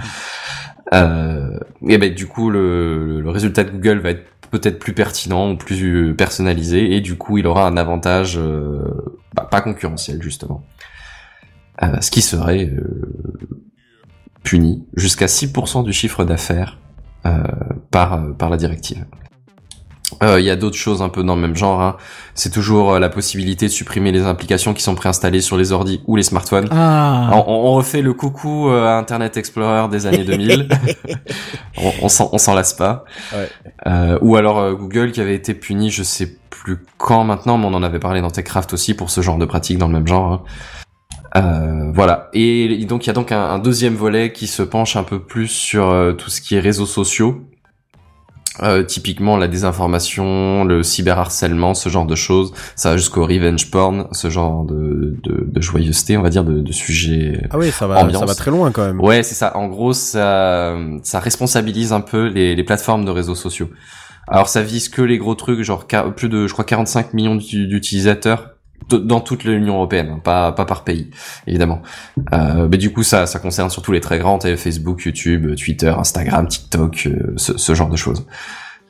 Euh, 0.92 1.58
et 1.88 1.96
ben 1.96 2.12
du 2.12 2.26
coup 2.26 2.50
le, 2.50 3.20
le 3.20 3.30
résultat 3.30 3.64
de 3.64 3.70
Google 3.70 3.98
va 3.98 4.10
être 4.10 4.24
peut-être 4.50 4.78
plus 4.78 4.92
pertinent 4.92 5.52
ou 5.52 5.56
plus 5.56 6.14
personnalisé 6.14 6.94
et 6.94 7.00
du 7.00 7.16
coup 7.16 7.38
il 7.38 7.46
aura 7.46 7.66
un 7.66 7.78
avantage 7.78 8.36
euh, 8.36 8.84
bah, 9.34 9.48
pas 9.50 9.62
concurrentiel 9.62 10.22
justement. 10.22 10.64
Euh, 11.82 12.00
ce 12.00 12.10
qui 12.10 12.20
serait 12.20 12.66
euh, 12.66 13.12
puni 14.44 14.86
jusqu'à 14.94 15.26
6% 15.26 15.84
du 15.84 15.92
chiffre 15.92 16.24
d'affaires 16.24 16.78
euh, 17.24 17.42
par, 17.90 18.14
euh, 18.14 18.32
par 18.32 18.50
la 18.50 18.56
directive. 18.58 19.06
Euh, 20.22 20.40
Il 20.40 20.46
y 20.46 20.50
a 20.50 20.56
d'autres 20.56 20.76
choses 20.76 21.02
un 21.02 21.08
peu 21.08 21.22
dans 21.22 21.34
le 21.34 21.40
même 21.40 21.56
genre. 21.56 21.80
Hein. 21.80 21.96
C'est 22.34 22.50
toujours 22.50 22.92
euh, 22.94 22.98
la 22.98 23.08
possibilité 23.08 23.66
de 23.66 23.70
supprimer 23.72 24.12
les 24.12 24.24
applications 24.26 24.74
qui 24.74 24.82
sont 24.82 24.94
préinstallées 24.94 25.40
sur 25.40 25.56
les 25.56 25.72
ordi 25.72 26.00
ou 26.06 26.16
les 26.16 26.22
smartphones. 26.22 26.68
Ah. 26.70 27.30
On, 27.32 27.44
on- 27.52 27.72
refait 27.74 28.02
le 28.02 28.12
coucou 28.12 28.68
euh, 28.68 28.86
à 28.86 28.98
Internet 28.98 29.36
Explorer 29.36 29.88
des 29.88 30.06
années 30.06 30.24
2000. 30.24 30.68
on 31.78 31.92
on 32.02 32.08
s'en 32.08 32.28
on 32.32 32.38
s'en 32.38 32.54
lasse 32.54 32.74
pas. 32.74 33.04
Ouais. 33.34 33.48
Euh, 33.86 34.18
ou 34.22 34.36
alors 34.36 34.58
euh, 34.58 34.74
Google 34.74 35.12
qui 35.12 35.20
avait 35.20 35.34
été 35.34 35.54
puni, 35.54 35.90
je 35.90 36.02
sais 36.02 36.36
plus 36.50 36.78
quand 36.98 37.24
maintenant, 37.24 37.58
mais 37.58 37.66
on 37.66 37.74
en 37.74 37.82
avait 37.82 37.98
parlé 37.98 38.20
dans 38.20 38.30
TechCraft 38.30 38.72
aussi 38.74 38.94
pour 38.94 39.10
ce 39.10 39.20
genre 39.22 39.38
de 39.38 39.46
pratique 39.46 39.78
dans 39.78 39.86
le 39.88 39.94
même 39.94 40.06
genre. 40.06 40.32
hein. 40.32 40.42
Euh, 41.34 41.90
voilà. 41.94 42.28
Et 42.34 42.84
donc 42.84 43.04
il 43.04 43.06
y 43.06 43.10
a 43.10 43.14
donc 43.14 43.32
un, 43.32 43.40
un 43.42 43.58
deuxième 43.58 43.94
volet 43.94 44.32
qui 44.32 44.46
se 44.46 44.62
penche 44.62 44.96
un 44.96 45.02
peu 45.02 45.18
plus 45.18 45.48
sur 45.48 45.90
euh, 45.90 46.12
tout 46.12 46.28
ce 46.30 46.40
qui 46.42 46.56
est 46.56 46.60
réseaux 46.60 46.84
sociaux. 46.86 47.40
Euh, 48.60 48.82
typiquement 48.82 49.38
la 49.38 49.48
désinformation, 49.48 50.64
le 50.64 50.82
cyberharcèlement, 50.82 51.72
ce 51.72 51.88
genre 51.88 52.04
de 52.04 52.14
choses, 52.14 52.52
ça 52.76 52.90
va 52.90 52.96
jusqu'au 52.98 53.24
revenge 53.24 53.70
porn, 53.70 54.08
ce 54.12 54.28
genre 54.28 54.64
de, 54.66 55.16
de, 55.22 55.46
de 55.50 55.60
joyeuseté, 55.62 56.18
on 56.18 56.22
va 56.22 56.28
dire, 56.28 56.44
de, 56.44 56.60
de 56.60 56.72
sujets 56.72 57.46
Ah 57.50 57.56
oui, 57.58 57.70
ça 57.70 57.86
va, 57.86 58.00
ambiance. 58.00 58.20
ça 58.20 58.26
va 58.26 58.34
très 58.34 58.50
loin 58.50 58.70
quand 58.70 58.84
même. 58.84 59.00
Ouais, 59.00 59.22
c'est 59.22 59.34
ça. 59.34 59.56
En 59.56 59.68
gros, 59.68 59.94
ça, 59.94 60.76
ça 61.02 61.18
responsabilise 61.20 61.94
un 61.94 62.02
peu 62.02 62.26
les, 62.26 62.54
les 62.54 62.64
plateformes 62.64 63.06
de 63.06 63.10
réseaux 63.10 63.34
sociaux. 63.34 63.70
Alors, 64.28 64.48
ça 64.48 64.62
vise 64.62 64.88
que 64.90 65.02
les 65.02 65.18
gros 65.18 65.34
trucs, 65.34 65.62
genre 65.62 65.86
plus 66.14 66.28
de, 66.28 66.46
je 66.46 66.52
crois, 66.52 66.64
45 66.64 67.14
millions 67.14 67.36
d'u- 67.36 67.66
d'utilisateurs 67.66 68.50
dans 68.90 69.20
toute 69.20 69.44
l'Union 69.44 69.74
européenne, 69.74 70.10
hein, 70.12 70.20
pas 70.22 70.52
pas 70.52 70.64
par 70.64 70.84
pays, 70.84 71.10
évidemment. 71.46 71.82
Euh, 72.32 72.68
mais 72.70 72.78
du 72.78 72.92
coup, 72.92 73.02
ça 73.02 73.26
ça 73.26 73.38
concerne 73.38 73.70
surtout 73.70 73.92
les 73.92 74.00
très 74.00 74.18
grands, 74.18 74.38
Facebook, 74.40 75.04
YouTube, 75.04 75.54
Twitter, 75.56 75.94
Instagram, 75.96 76.46
TikTok, 76.48 77.06
euh, 77.06 77.32
ce, 77.36 77.56
ce 77.56 77.74
genre 77.74 77.88
de 77.90 77.96
choses. 77.96 78.26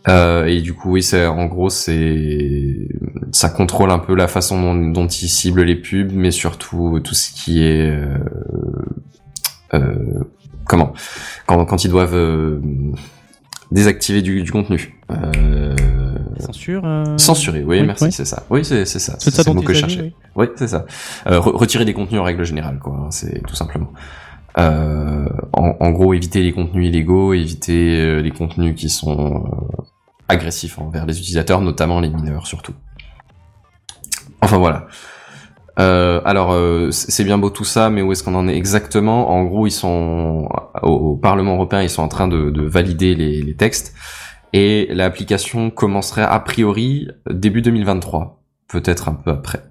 Euh, 0.08 0.46
et 0.46 0.60
du 0.60 0.74
coup, 0.74 0.92
oui, 0.92 1.02
c'est 1.02 1.26
en 1.26 1.46
gros, 1.46 1.70
c'est 1.70 2.88
ça 3.30 3.48
contrôle 3.48 3.90
un 3.90 4.00
peu 4.00 4.14
la 4.14 4.28
façon 4.28 4.60
dont, 4.60 4.74
dont 4.74 5.06
ils 5.06 5.28
ciblent 5.28 5.62
les 5.62 5.76
pubs, 5.76 6.12
mais 6.12 6.30
surtout 6.30 7.00
tout 7.04 7.14
ce 7.14 7.30
qui 7.32 7.62
est 7.62 7.90
euh, 7.90 8.18
euh, 9.74 10.24
comment 10.64 10.92
quand 11.46 11.64
quand 11.64 11.84
ils 11.84 11.90
doivent 11.90 12.60
désactiver 13.72 14.22
du, 14.22 14.42
du 14.42 14.52
contenu. 14.52 15.00
Euh, 15.10 15.74
Censure. 16.46 16.82
euh, 16.84 17.18
Censurer, 17.18 17.64
oui, 17.64 17.80
oui, 17.80 17.86
merci, 17.86 18.04
oui. 18.04 18.12
c'est 18.12 18.24
ça. 18.24 18.42
Oui, 18.50 18.64
c'est 18.64 18.84
c'est 18.84 18.98
ça. 18.98 19.16
C'est 19.18 19.30
ça 19.30 19.44
dont 19.44 19.54
que 19.60 19.72
je 19.72 19.80
cherchais. 19.80 20.14
Oui, 20.36 20.46
c'est 20.56 20.68
ça. 20.68 20.84
Euh, 21.26 21.38
re- 21.40 21.56
retirer 21.56 21.84
des 21.84 21.94
contenus 21.94 22.20
en 22.20 22.24
règle 22.24 22.44
générale, 22.44 22.78
quoi. 22.78 22.94
hein, 22.94 23.10
c'est 23.10 23.42
tout 23.46 23.54
simplement. 23.54 23.92
Euh, 24.58 25.26
en, 25.54 25.74
en 25.80 25.90
gros, 25.90 26.12
éviter 26.14 26.42
les 26.42 26.52
contenus 26.52 26.88
illégaux, 26.88 27.32
éviter 27.32 27.98
euh, 28.00 28.20
les 28.20 28.30
contenus 28.30 28.74
qui 28.76 28.88
sont 28.90 29.44
euh, 29.46 29.82
agressifs 30.28 30.78
envers 30.78 31.06
les 31.06 31.18
utilisateurs, 31.18 31.60
notamment 31.60 32.00
les 32.00 32.10
mineurs 32.10 32.46
surtout. 32.46 32.74
Enfin 34.42 34.58
voilà. 34.58 34.86
Euh, 35.78 36.20
alors 36.26 36.52
euh, 36.52 36.90
c'est 36.90 37.24
bien 37.24 37.38
beau 37.38 37.48
tout 37.48 37.64
ça, 37.64 37.88
mais 37.88 38.02
où 38.02 38.12
est-ce 38.12 38.22
qu'on 38.22 38.34
en 38.34 38.46
est 38.46 38.54
exactement? 38.56 39.30
En 39.30 39.44
gros, 39.44 39.66
ils 39.66 39.70
sont 39.70 40.46
au, 40.82 40.88
au 40.90 41.16
Parlement 41.16 41.54
européen, 41.54 41.80
ils 41.80 41.88
sont 41.88 42.02
en 42.02 42.08
train 42.08 42.28
de, 42.28 42.50
de 42.50 42.62
valider 42.62 43.14
les, 43.14 43.40
les 43.40 43.54
textes 43.56 43.94
et 44.52 44.86
l'application 44.90 45.70
commencerait 45.70 46.22
a 46.22 46.38
priori 46.40 47.08
début 47.30 47.62
2023, 47.62 48.42
peut-être 48.68 49.08
un 49.08 49.14
peu 49.14 49.30
après. 49.30 49.62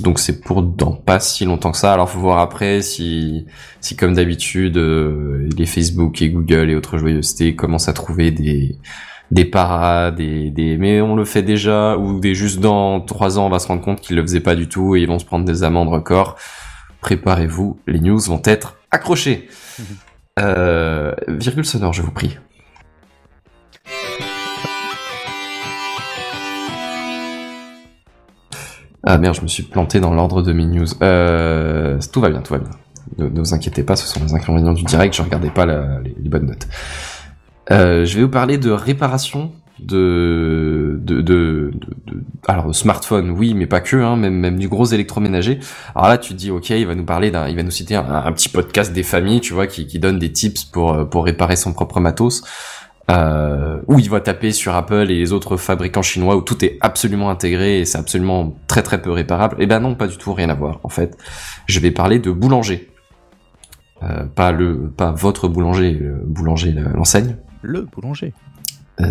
Donc 0.00 0.18
c'est 0.18 0.40
pour 0.40 0.62
dans 0.62 0.92
pas 0.92 1.20
si 1.20 1.44
longtemps 1.44 1.70
que 1.70 1.76
ça. 1.76 1.92
Alors 1.92 2.08
faut 2.08 2.18
voir 2.18 2.38
après 2.38 2.80
si, 2.80 3.46
si 3.80 3.94
comme 3.94 4.14
d'habitude, 4.14 4.78
euh, 4.78 5.48
les 5.56 5.66
Facebook 5.66 6.22
et 6.22 6.30
Google 6.30 6.70
et 6.70 6.74
autres 6.74 6.96
joyeusetés 6.96 7.54
commencent 7.54 7.88
à 7.88 7.92
trouver 7.92 8.30
des 8.30 8.78
des 9.30 9.44
parades, 9.44 10.16
des, 10.16 10.50
des 10.50 10.76
mais 10.76 11.00
on 11.00 11.14
le 11.14 11.24
fait 11.24 11.42
déjà 11.42 11.96
ou 11.96 12.20
des 12.20 12.34
juste 12.34 12.60
dans 12.60 13.00
trois 13.00 13.38
ans 13.38 13.46
on 13.46 13.50
va 13.50 13.58
se 13.58 13.68
rendre 13.68 13.82
compte 13.82 14.00
qu'ils 14.00 14.16
le 14.16 14.22
faisaient 14.22 14.40
pas 14.40 14.54
du 14.54 14.68
tout 14.68 14.96
et 14.96 15.00
ils 15.00 15.08
vont 15.08 15.18
se 15.18 15.24
prendre 15.24 15.44
des 15.44 15.62
amendes 15.62 15.88
records. 15.88 16.36
Préparez-vous, 17.00 17.78
les 17.86 18.00
news 18.00 18.20
vont 18.20 18.42
être 18.44 18.76
accrochées. 18.90 19.48
Euh, 20.38 21.12
virgule 21.28 21.64
sonore, 21.64 21.92
je 21.92 22.02
vous 22.02 22.12
prie. 22.12 22.38
Ah 29.04 29.18
merde, 29.18 29.34
je 29.34 29.42
me 29.42 29.48
suis 29.48 29.64
planté 29.64 30.00
dans 30.00 30.14
l'ordre 30.14 30.42
de 30.42 30.52
mes 30.52 30.66
news. 30.66 30.86
Euh, 31.02 31.98
tout 32.12 32.20
va 32.20 32.30
bien, 32.30 32.40
tout 32.40 32.52
va 32.52 32.60
bien. 32.60 32.70
Ne, 33.18 33.28
ne 33.28 33.40
vous 33.40 33.52
inquiétez 33.54 33.82
pas, 33.82 33.96
ce 33.96 34.06
sont 34.06 34.24
les 34.24 34.34
inconvénients 34.34 34.72
du 34.72 34.84
direct, 34.84 35.14
je 35.14 35.22
regardais 35.22 35.50
pas 35.50 35.66
les, 35.66 36.28
bonnes 36.28 36.46
notes. 36.46 36.68
Euh, 37.70 38.04
je 38.04 38.16
vais 38.16 38.22
vous 38.24 38.30
parler 38.30 38.58
de 38.58 38.70
réparation 38.70 39.52
de, 39.78 40.98
de, 41.02 41.20
de, 41.20 41.72
de, 41.72 41.72
de- 42.06 42.22
alors 42.46 42.74
smartphone, 42.74 43.30
oui, 43.30 43.54
mais 43.54 43.66
pas 43.66 43.80
que, 43.80 43.96
hein, 43.96 44.16
même, 44.16 44.34
même 44.34 44.58
du 44.58 44.68
gros 44.68 44.84
électroménager. 44.84 45.58
Alors 45.96 46.08
là, 46.08 46.18
tu 46.18 46.34
dis, 46.34 46.50
ok, 46.50 46.70
il 46.70 46.86
va 46.86 46.94
nous 46.94 47.04
parler 47.04 47.30
d'un, 47.30 47.48
il 47.48 47.56
va 47.56 47.62
nous 47.64 47.70
citer 47.70 47.96
un, 47.96 48.08
un 48.08 48.32
petit 48.32 48.48
podcast 48.48 48.92
des 48.92 49.02
familles, 49.02 49.40
tu 49.40 49.52
vois, 49.52 49.66
qui, 49.66 49.86
qui 49.86 49.98
donne 49.98 50.18
des 50.18 50.30
tips 50.32 50.64
pour, 50.64 50.92
euh, 50.92 51.04
pour 51.04 51.24
réparer 51.24 51.56
son 51.56 51.72
propre 51.72 51.98
matos. 52.00 52.42
Euh, 53.10 53.80
où 53.88 53.98
il 53.98 54.08
va 54.08 54.20
taper 54.20 54.52
sur 54.52 54.74
Apple 54.76 55.10
et 55.10 55.18
les 55.18 55.32
autres 55.32 55.56
fabricants 55.56 56.02
chinois 56.02 56.36
où 56.36 56.40
tout 56.40 56.64
est 56.64 56.78
absolument 56.80 57.30
intégré 57.30 57.80
et 57.80 57.84
c'est 57.84 57.98
absolument 57.98 58.54
très 58.68 58.82
très 58.82 59.02
peu 59.02 59.10
réparable. 59.10 59.56
Eh 59.58 59.66
ben 59.66 59.80
non, 59.80 59.96
pas 59.96 60.06
du 60.06 60.16
tout, 60.16 60.32
rien 60.32 60.48
à 60.50 60.54
voir. 60.54 60.78
En 60.84 60.88
fait, 60.88 61.16
je 61.66 61.80
vais 61.80 61.90
parler 61.90 62.20
de 62.20 62.30
boulanger. 62.30 62.88
Euh, 64.04 64.24
pas 64.24 64.52
le, 64.52 64.88
pas 64.96 65.10
votre 65.10 65.48
boulanger, 65.48 65.90
le 65.92 66.12
boulanger 66.24 66.72
la- 66.72 66.90
l'enseigne. 66.90 67.36
Le 67.60 67.82
boulanger. 67.82 68.34
Euh, 69.00 69.06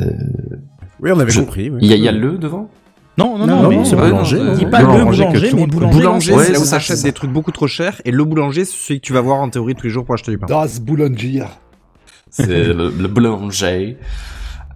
Oui, 1.02 1.12
on 1.14 1.20
avait 1.20 1.32
je- 1.32 1.42
compris. 1.42 1.70
oui. 1.70 1.80
Il 1.82 1.88
y, 1.90 1.94
a- 1.94 1.98
il 1.98 2.04
y 2.04 2.08
a 2.08 2.12
le 2.14 2.38
devant? 2.38 2.70
Non, 3.18 3.38
non, 3.38 3.46
Non, 3.46 3.56
non, 3.58 3.62
non, 3.64 3.70
mais 3.70 3.86
c'est 3.86 3.96
boulanger, 3.98 4.38
non, 4.38 4.44
non, 4.46 4.52
euh, 4.52 4.56
Dis 4.56 4.66
pas 4.68 4.82
le 4.82 4.88
boulanger, 4.88 5.28
mais 5.32 5.50
tout- 5.50 5.68
boulanger. 5.68 5.98
boulanger, 6.00 6.34
Ouais, 6.34 6.44
c'est 6.46 6.54
là 6.54 6.60
où 6.62 6.66
t'achètes 6.66 7.04
des 7.04 7.12
trucs 7.12 7.32
beaucoup 7.32 7.52
trop 7.52 7.68
chers, 7.68 8.02
et 8.06 8.12
le 8.12 8.24
boulanger, 8.24 8.64
c'est 8.64 8.78
celui 8.78 9.02
que 9.02 9.06
tu 9.06 9.12
vas 9.14 9.22
voir 9.22 9.40
en 9.42 9.50
théorie 9.50 9.76
tous 9.76 9.84
les 9.84 9.90
jours 9.90 10.06
pour 10.06 10.14
acheter 10.16 10.32
du 10.32 10.38
pain. 10.38 10.48
Das 10.48 10.80
Boulanger. 10.80 11.44
C'est 12.32 12.48
le, 12.48 12.90
le. 12.90 13.08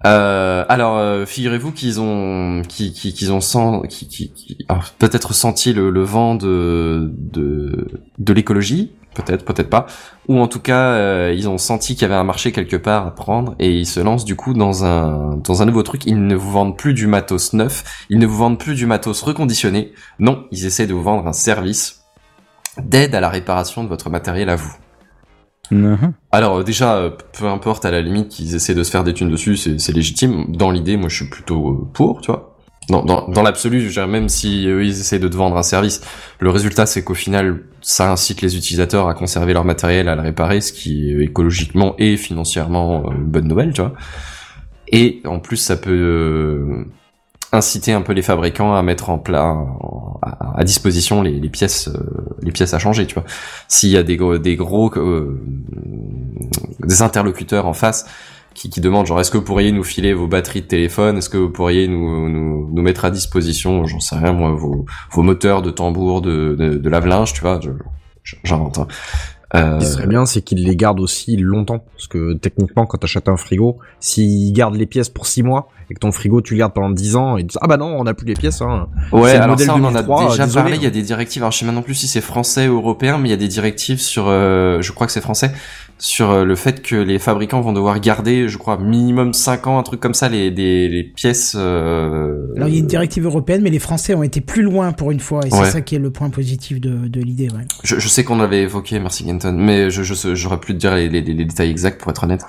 Euh, 0.04 0.64
alors, 0.68 0.98
euh, 0.98 1.26
figurez-vous 1.26 1.72
qu'ils 1.72 2.00
ont, 2.00 2.62
qu'ils, 2.68 3.32
ont 3.32 3.40
sent, 3.40 3.80
alors, 4.68 4.84
peut-être 4.98 5.34
senti 5.34 5.72
le, 5.72 5.90
le 5.90 6.02
vent 6.02 6.34
de, 6.34 7.10
de, 7.16 7.88
de 8.18 8.32
l'écologie, 8.32 8.92
peut-être, 9.14 9.44
peut-être 9.44 9.70
pas, 9.70 9.86
ou 10.28 10.38
en 10.38 10.46
tout 10.46 10.60
cas, 10.60 10.92
euh, 10.92 11.34
ils 11.36 11.48
ont 11.48 11.58
senti 11.58 11.94
qu'il 11.94 12.02
y 12.02 12.04
avait 12.04 12.14
un 12.14 12.24
marché 12.24 12.52
quelque 12.52 12.76
part 12.76 13.06
à 13.06 13.14
prendre 13.14 13.56
et 13.58 13.72
ils 13.72 13.86
se 13.86 13.98
lancent 13.98 14.24
du 14.24 14.36
coup 14.36 14.54
dans 14.54 14.84
un, 14.84 15.38
dans 15.42 15.62
un 15.62 15.64
nouveau 15.64 15.82
truc. 15.82 16.06
Ils 16.06 16.24
ne 16.24 16.36
vous 16.36 16.52
vendent 16.52 16.76
plus 16.76 16.94
du 16.94 17.06
matos 17.06 17.52
neuf, 17.54 18.04
ils 18.10 18.18
ne 18.18 18.26
vous 18.26 18.36
vendent 18.36 18.58
plus 18.58 18.74
du 18.74 18.86
matos 18.86 19.22
reconditionné. 19.22 19.92
Non, 20.18 20.46
ils 20.52 20.66
essaient 20.66 20.86
de 20.86 20.94
vous 20.94 21.02
vendre 21.02 21.26
un 21.26 21.32
service 21.32 22.02
d'aide 22.78 23.14
à 23.14 23.20
la 23.20 23.30
réparation 23.30 23.82
de 23.82 23.88
votre 23.88 24.10
matériel 24.10 24.50
à 24.50 24.56
vous. 24.56 24.76
Mhm. 25.70 26.12
Alors 26.32 26.58
euh, 26.58 26.62
déjà, 26.62 26.96
euh, 26.96 27.10
peu 27.38 27.46
importe 27.46 27.84
à 27.84 27.90
la 27.90 28.00
limite 28.00 28.28
qu'ils 28.28 28.54
essaient 28.54 28.74
de 28.74 28.82
se 28.82 28.90
faire 28.90 29.04
des 29.04 29.14
thunes 29.14 29.30
dessus, 29.30 29.56
c'est 29.56 29.92
légitime. 29.92 30.46
Dans 30.48 30.70
l'idée, 30.70 30.96
moi 30.96 31.08
je 31.08 31.16
suis 31.16 31.28
plutôt 31.28 31.70
euh, 31.70 31.88
pour, 31.92 32.20
tu 32.20 32.30
vois. 32.30 32.52
Dans, 32.88 33.42
l'absolu, 33.42 33.90
même 34.06 34.28
si 34.28 34.64
eux 34.68 34.84
ils 34.84 34.90
essaient 34.90 35.18
de 35.18 35.26
te 35.26 35.36
vendre 35.36 35.56
un 35.56 35.64
service, 35.64 36.02
le 36.38 36.50
résultat 36.50 36.86
c'est 36.86 37.02
qu'au 37.02 37.14
final, 37.14 37.64
ça 37.82 38.12
incite 38.12 38.42
les 38.42 38.56
utilisateurs 38.56 39.08
à 39.08 39.14
conserver 39.14 39.54
leur 39.54 39.64
matériel, 39.64 40.08
à 40.08 40.14
le 40.14 40.22
réparer, 40.22 40.60
ce 40.60 40.72
qui 40.72 41.10
est 41.10 41.24
écologiquement 41.24 41.96
et 41.98 42.16
financièrement 42.16 43.10
une 43.10 43.24
bonne 43.24 43.48
nouvelle, 43.48 43.72
tu 43.72 43.80
vois. 43.80 43.94
Et 44.86 45.20
en 45.24 45.40
plus, 45.40 45.56
ça 45.56 45.76
peut 45.76 46.86
inciter 47.56 47.92
un 47.92 48.02
peu 48.02 48.12
les 48.12 48.22
fabricants 48.22 48.74
à 48.74 48.82
mettre 48.82 49.10
en 49.10 49.18
plat, 49.18 49.56
à, 50.22 50.64
disposition 50.64 51.22
les, 51.22 51.40
pièces, 51.48 51.88
euh, 51.88 52.36
les 52.42 52.52
pièces 52.52 52.74
à 52.74 52.78
changer, 52.78 53.06
tu 53.06 53.14
vois. 53.14 53.24
S'il 53.68 53.90
y 53.90 53.96
a 53.96 54.02
des 54.02 54.16
gros, 54.16 54.38
des 54.38 54.56
gros, 54.56 54.90
euh, 54.96 55.40
des 56.80 57.02
interlocuteurs 57.02 57.66
en 57.66 57.74
face 57.74 58.06
qui, 58.54 58.70
qui 58.70 58.80
demandent 58.80 59.06
genre 59.06 59.20
est-ce 59.20 59.30
que 59.30 59.38
vous 59.38 59.44
pourriez 59.44 59.70
nous 59.70 59.84
filer 59.84 60.14
vos 60.14 60.26
batteries 60.26 60.62
de 60.62 60.66
téléphone, 60.66 61.18
est-ce 61.18 61.28
que 61.28 61.36
vous 61.36 61.50
pourriez 61.50 61.88
nous, 61.88 62.28
nous, 62.28 62.82
mettre 62.82 63.04
à 63.04 63.10
disposition, 63.10 63.86
j'en 63.86 64.00
sais 64.00 64.16
rien 64.16 64.32
moi, 64.32 64.50
vos, 64.52 65.22
moteurs 65.22 65.62
de 65.62 65.70
tambour, 65.70 66.22
de, 66.22 66.88
lave-linge, 66.88 67.32
tu 67.34 67.42
vois, 67.42 67.60
j'invente. 68.42 68.78
Hein. 68.78 68.88
Euh, 69.54 69.78
Ce 69.78 69.84
qui 69.86 69.92
serait 69.92 70.06
bien, 70.08 70.26
c'est 70.26 70.42
qu'ils 70.42 70.64
les 70.64 70.74
gardent 70.76 71.00
aussi 71.00 71.36
longtemps. 71.36 71.84
Parce 71.94 72.08
que 72.08 72.32
techniquement, 72.34 72.84
quand 72.86 72.98
t'achètes 72.98 73.28
un 73.28 73.36
frigo, 73.36 73.78
s'ils 74.00 74.52
gardent 74.52 74.74
les 74.76 74.86
pièces 74.86 75.08
pour 75.08 75.26
6 75.26 75.42
mois, 75.44 75.68
et 75.88 75.94
que 75.94 76.00
ton 76.00 76.10
frigo 76.10 76.40
tu 76.40 76.54
le 76.54 76.58
gardes 76.58 76.72
pendant 76.72 76.90
10 76.90 77.14
ans, 77.16 77.36
et 77.36 77.42
ils 77.42 77.46
disent, 77.46 77.58
ah 77.62 77.68
bah 77.68 77.76
non, 77.76 77.96
on 77.98 78.04
n'a 78.04 78.14
plus 78.14 78.26
les 78.26 78.34
pièces, 78.34 78.60
hein. 78.60 78.88
Ouais, 79.12 79.30
C'est 79.30 79.36
le 79.36 79.42
alors 79.44 79.50
modèle 79.50 79.66
ça, 79.66 79.74
on 79.76 79.84
en 79.84 79.94
a 79.94 80.02
2003, 80.02 80.30
déjà 80.30 80.46
désolé, 80.46 80.62
parlé. 80.62 80.76
Il 80.78 80.82
y 80.82 80.86
a 80.86 80.90
des 80.90 81.02
directives. 81.02 81.42
Alors, 81.42 81.52
je 81.52 81.58
sais 81.58 81.64
maintenant 81.64 81.82
plus 81.82 81.94
si 81.94 82.08
c'est 82.08 82.20
français 82.20 82.66
ou 82.66 82.76
européen, 82.78 83.18
mais 83.18 83.28
il 83.28 83.30
y 83.30 83.34
a 83.34 83.38
des 83.38 83.48
directives 83.48 84.00
sur, 84.00 84.24
euh, 84.26 84.82
je 84.82 84.90
crois 84.92 85.06
que 85.06 85.12
c'est 85.12 85.20
français, 85.20 85.52
sur 85.98 86.30
euh, 86.30 86.44
le 86.44 86.56
fait 86.56 86.82
que 86.82 86.94
les 86.96 87.18
fabricants 87.18 87.60
vont 87.62 87.72
devoir 87.72 87.98
garder, 88.00 88.48
je 88.48 88.58
crois, 88.58 88.76
minimum 88.78 89.32
5 89.32 89.66
ans, 89.66 89.78
un 89.78 89.82
truc 89.82 89.98
comme 90.00 90.12
ça, 90.14 90.28
les, 90.28 90.50
des, 90.50 90.88
les 90.88 91.04
pièces. 91.04 91.54
Euh... 91.58 92.52
Alors 92.56 92.68
il 92.68 92.74
y 92.74 92.76
a 92.76 92.80
une 92.80 92.86
directive 92.86 93.24
européenne, 93.24 93.62
mais 93.62 93.70
les 93.70 93.78
Français 93.78 94.14
ont 94.14 94.22
été 94.22 94.40
plus 94.40 94.62
loin 94.62 94.92
pour 94.92 95.10
une 95.10 95.20
fois, 95.20 95.40
et 95.46 95.52
Ouais. 95.54 95.64
c'est 95.64 95.70
ça 95.70 95.80
qui 95.80 95.94
est 95.94 95.98
le 95.98 96.10
point 96.10 96.28
positif 96.30 96.80
de, 96.80 97.08
de 97.08 97.20
l'idée. 97.20 97.48
Ouais. 97.50 97.64
Je, 97.82 97.98
je 97.98 98.08
sais 98.08 98.24
qu'on 98.24 98.36
l'avait 98.36 98.62
évoqué, 98.62 98.98
merci 98.98 99.26
Genton, 99.26 99.54
mais 99.56 99.90
je, 99.90 100.02
j'aurais 100.34 100.60
plus 100.60 100.74
de 100.74 100.78
dire 100.78 100.94
les, 100.94 101.08
les, 101.08 101.22
les 101.22 101.44
détails 101.44 101.70
exacts 101.70 102.00
pour 102.00 102.10
être 102.10 102.24
honnête. 102.24 102.42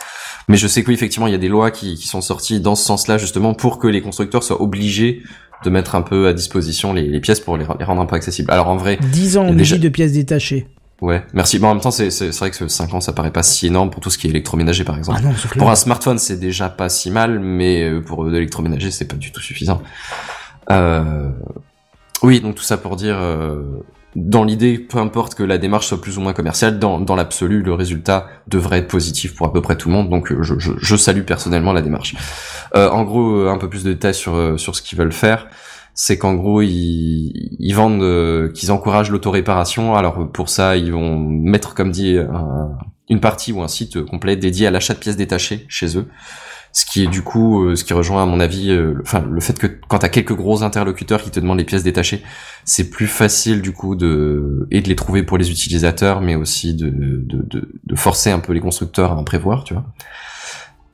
Mais 0.49 0.57
je 0.57 0.67
sais 0.67 0.81
que 0.83 0.87
oui, 0.89 0.93
effectivement, 0.93 1.27
il 1.27 1.31
y 1.31 1.35
a 1.35 1.39
des 1.39 1.49
lois 1.49 1.71
qui, 1.71 1.95
qui 1.95 2.07
sont 2.07 2.21
sorties 2.21 2.59
dans 2.59 2.75
ce 2.75 2.83
sens-là 2.85 3.17
justement 3.17 3.53
pour 3.53 3.79
que 3.79 3.87
les 3.87 4.01
constructeurs 4.01 4.43
soient 4.43 4.61
obligés 4.61 5.21
de 5.65 5.69
mettre 5.71 5.95
un 5.95 6.01
peu 6.03 6.27
à 6.27 6.33
disposition 6.33 6.93
les, 6.93 7.07
les 7.07 7.19
pièces 7.19 7.39
pour 7.39 7.57
les, 7.57 7.65
les 7.79 7.85
rendre 7.85 8.01
un 8.01 8.05
peu 8.05 8.15
accessibles. 8.15 8.51
Alors 8.51 8.67
en 8.67 8.77
vrai, 8.77 8.99
10 9.11 9.37
ans, 9.37 9.45
on 9.47 9.53
déjà- 9.55 9.77
de 9.77 9.89
pièces 9.89 10.11
détachées. 10.13 10.67
Ouais, 11.01 11.23
merci. 11.33 11.59
Bon, 11.59 11.67
en 11.67 11.75
même 11.75 11.81
temps, 11.81 11.91
c'est 11.91 12.09
c'est 12.09 12.31
c'est 12.31 12.39
vrai 12.39 12.51
que 12.51 12.67
5 12.67 12.93
ans, 12.93 13.01
ça 13.01 13.13
paraît 13.13 13.31
pas 13.31 13.43
si 13.43 13.67
énorme 13.67 13.91
pour 13.91 14.01
tout 14.01 14.09
ce 14.09 14.17
qui 14.17 14.27
est 14.27 14.31
électroménager, 14.31 14.83
par 14.83 14.97
exemple. 14.97 15.19
Ah 15.21 15.27
non, 15.27 15.33
pour 15.57 15.69
un 15.69 15.75
smartphone, 15.75 16.17
c'est 16.17 16.39
déjà 16.39 16.69
pas 16.69 16.89
si 16.89 17.11
mal, 17.11 17.39
mais 17.39 17.83
euh, 17.83 18.01
pour 18.01 18.25
de 18.25 18.31
l'électroménager, 18.31 18.89
c'est 18.89 19.05
pas 19.05 19.15
du 19.15 19.31
tout 19.31 19.41
suffisant. 19.41 19.81
Euh... 20.71 21.29
Oui, 22.23 22.41
donc 22.41 22.55
tout 22.55 22.63
ça 22.63 22.77
pour 22.77 22.95
dire, 22.95 23.15
euh, 23.19 23.61
dans 24.15 24.43
l'idée, 24.43 24.79
peu 24.79 24.97
importe 24.97 25.35
que 25.35 25.43
la 25.43 25.59
démarche 25.59 25.85
soit 25.85 26.01
plus 26.01 26.17
ou 26.17 26.21
moins 26.21 26.33
commerciale, 26.33 26.79
dans, 26.79 26.99
dans 26.99 27.15
l'absolu, 27.15 27.61
le 27.61 27.73
résultat 27.73 28.27
devrait 28.47 28.79
être 28.79 28.87
positif 28.87 29.35
pour 29.35 29.45
à 29.45 29.53
peu 29.53 29.61
près 29.61 29.77
tout 29.77 29.89
le 29.89 29.95
monde, 29.95 30.09
donc 30.09 30.31
euh, 30.31 30.41
je, 30.41 30.57
je, 30.57 30.71
je 30.75 30.95
salue 30.95 31.21
personnellement 31.21 31.73
la 31.73 31.83
démarche. 31.83 32.15
Euh, 32.75 32.89
en 32.89 33.03
gros, 33.03 33.35
euh, 33.35 33.51
un 33.51 33.59
peu 33.59 33.69
plus 33.69 33.83
de 33.83 33.93
détails 33.93 34.15
sur, 34.15 34.35
euh, 34.35 34.57
sur 34.57 34.75
ce 34.75 34.81
qu'ils 34.81 34.97
veulent 34.97 35.13
faire 35.13 35.47
c'est 35.99 36.19
qu'en 36.19 36.36
gros 36.36 36.61
ils, 36.61 37.34
ils 37.60 37.74
vendent 37.74 38.03
euh, 38.03 38.52
qu'ils 38.53 38.72
encouragent 38.72 39.10
l'autoréparation. 39.10 39.95
Alors 39.95 40.32
pour 40.32 40.48
ça 40.48 40.78
ils 40.78 40.91
vont 40.94 41.18
mettre 41.19 41.74
comme 41.74 41.91
dit 41.91 42.18
un- 42.19 42.69
une 43.10 43.19
partie 43.19 43.52
ou 43.52 43.61
un 43.64 43.68
site 43.68 44.03
complet 44.03 44.36
dédié 44.36 44.68
à 44.68 44.72
l'achat 44.72 44.94
de 44.94 44.99
pièces 44.99 45.18
détachées 45.18 45.65
chez 45.68 45.98
eux. 45.98 46.06
Ce 46.74 46.86
qui 46.86 47.03
est 47.03 47.07
du 47.07 47.24
coup 47.24 47.64
euh, 47.64 47.76
ce 47.76 47.84
qui 47.84 47.94
rejoint 47.94 48.22
à 48.22 48.26
mon 48.28 48.40
avis 48.40 48.69
euh, 48.69 48.94
le- 49.28 49.40
fait 49.41 49.57
que 49.57 49.65
quand 49.88 49.99
t'as 49.99 50.10
quelques 50.10 50.36
gros 50.36 50.61
interlocuteurs 50.61 51.24
qui 51.24 51.32
te 51.32 51.40
demandent 51.40 51.57
les 51.57 51.64
pièces 51.65 51.84
détachées 51.84 52.22
c'est 52.65 52.90
plus 52.91 53.07
facile 53.07 53.61
du 53.64 53.72
coup 53.72 53.95
de 53.95 54.68
et 54.69 54.82
de 54.82 54.88
les 54.90 54.95
trouver 54.95 55.24
pour 55.24 55.38
les 55.40 55.49
utilisateurs 55.49 56.22
mais 56.22 56.36
aussi 56.36 56.76
de 56.76 56.90
de, 56.90 57.41
de, 57.53 57.69
de 57.84 57.95
forcer 57.95 58.30
un 58.30 58.40
peu 58.40 58.53
les 58.53 58.60
constructeurs 58.60 59.14
à 59.14 59.15
en 59.15 59.24
prévoir 59.24 59.64
tu 59.64 59.74
vois 59.74 59.86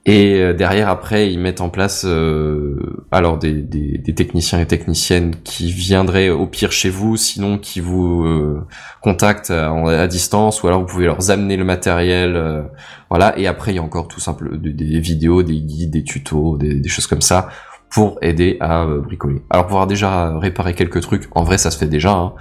Et 0.06 0.42
euh, 0.42 0.54
derrière, 0.54 0.90
après, 0.90 1.32
ils 1.32 1.40
mettent 1.40 1.62
en 1.62 1.70
place 1.70 2.04
euh, 2.06 3.06
alors 3.12 3.38
des, 3.38 3.54
des, 3.54 3.98
des 3.98 4.14
techniciens 4.14 4.60
et 4.60 4.66
techniciennes 4.66 5.36
qui 5.46 5.72
viendraient 5.72 6.30
au 6.30 6.46
pire 6.46 6.74
chez 6.74 6.90
vous, 6.90 7.16
sinon 7.16 7.58
qui 7.58 7.80
vous 7.80 8.26
euh, 8.26 8.68
contactent 9.02 9.52
à, 9.52 10.08
distance, 10.08 10.62
ou 10.62 10.68
alors 10.68 10.82
vous 10.82 10.88
pouvez 10.88 11.06
leur 11.06 11.30
amener 11.30 11.56
le 11.56 11.64
matériel, 11.64 12.36
euh, 12.36 12.64
voilà. 13.10 13.38
Et 13.40 13.48
après, 13.48 13.72
il 13.72 13.76
y 13.76 13.80
a 13.80 13.84
encore 13.84 14.10
tout 14.10 14.20
simple 14.20 14.58
des, 14.58 15.00
vidéos, 15.00 15.42
des 15.42 15.62
guides, 15.62 15.92
des 15.92 16.04
tutos, 16.04 16.58
des, 16.58 16.76
des 16.82 16.90
choses 16.90 17.08
comme 17.08 17.22
ça 17.22 17.48
pour 17.90 18.18
aider 18.22 18.58
à 18.60 18.84
euh, 18.84 19.00
bricoler. 19.00 19.42
Alors 19.52 19.68
pouvoir 19.68 19.88
déjà 19.88 20.38
réparer 20.38 20.74
quelques 20.74 21.00
trucs, 21.00 21.30
en 21.32 21.44
vrai, 21.44 21.58
ça 21.58 21.72
se 21.72 21.78
fait 21.78 21.88
déjà. 21.88 22.12
Hein. 22.12 22.34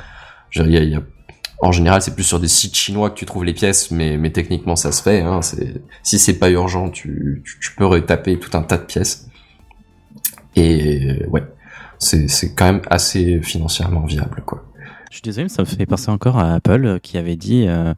Il 0.56 0.68
y 0.68 0.90
y 0.90 0.94
a 0.96 1.02
en 1.62 1.72
général, 1.72 2.02
c'est 2.02 2.14
plus 2.14 2.24
sur 2.24 2.40
des 2.40 2.48
sites 2.48 2.74
chinois 2.74 3.08
que 3.10 3.14
tu 3.14 3.24
trouves 3.24 3.44
les 3.44 3.54
pièces, 3.54 3.92
mais, 3.92 4.16
mais 4.16 4.30
techniquement, 4.30 4.74
ça 4.74 4.90
se 4.90 5.00
fait. 5.00 5.20
Hein. 5.20 5.40
Si 6.02 6.18
c'est 6.18 6.38
pas 6.38 6.50
urgent, 6.50 6.90
tu, 6.90 7.42
tu, 7.44 7.58
tu 7.60 7.74
peux 7.76 7.86
retaper 7.86 8.38
tout 8.38 8.56
un 8.56 8.62
tas 8.62 8.78
de 8.78 8.84
pièces. 8.84 9.28
Et 10.56 11.24
ouais, 11.28 11.44
c'est, 11.98 12.54
quand 12.54 12.64
même 12.64 12.82
assez 12.90 13.40
financièrement 13.42 14.04
viable, 14.04 14.42
quoi. 14.44 14.64
Je 15.10 15.16
suis 15.16 15.22
désolé, 15.22 15.44
mais 15.44 15.48
ça 15.50 15.62
me 15.62 15.66
fait 15.66 15.86
penser 15.86 16.10
encore 16.10 16.38
à 16.38 16.54
Apple 16.54 16.84
euh, 16.84 16.98
qui 16.98 17.18
avait 17.18 17.36
dit 17.36 17.66
euh, 17.68 17.92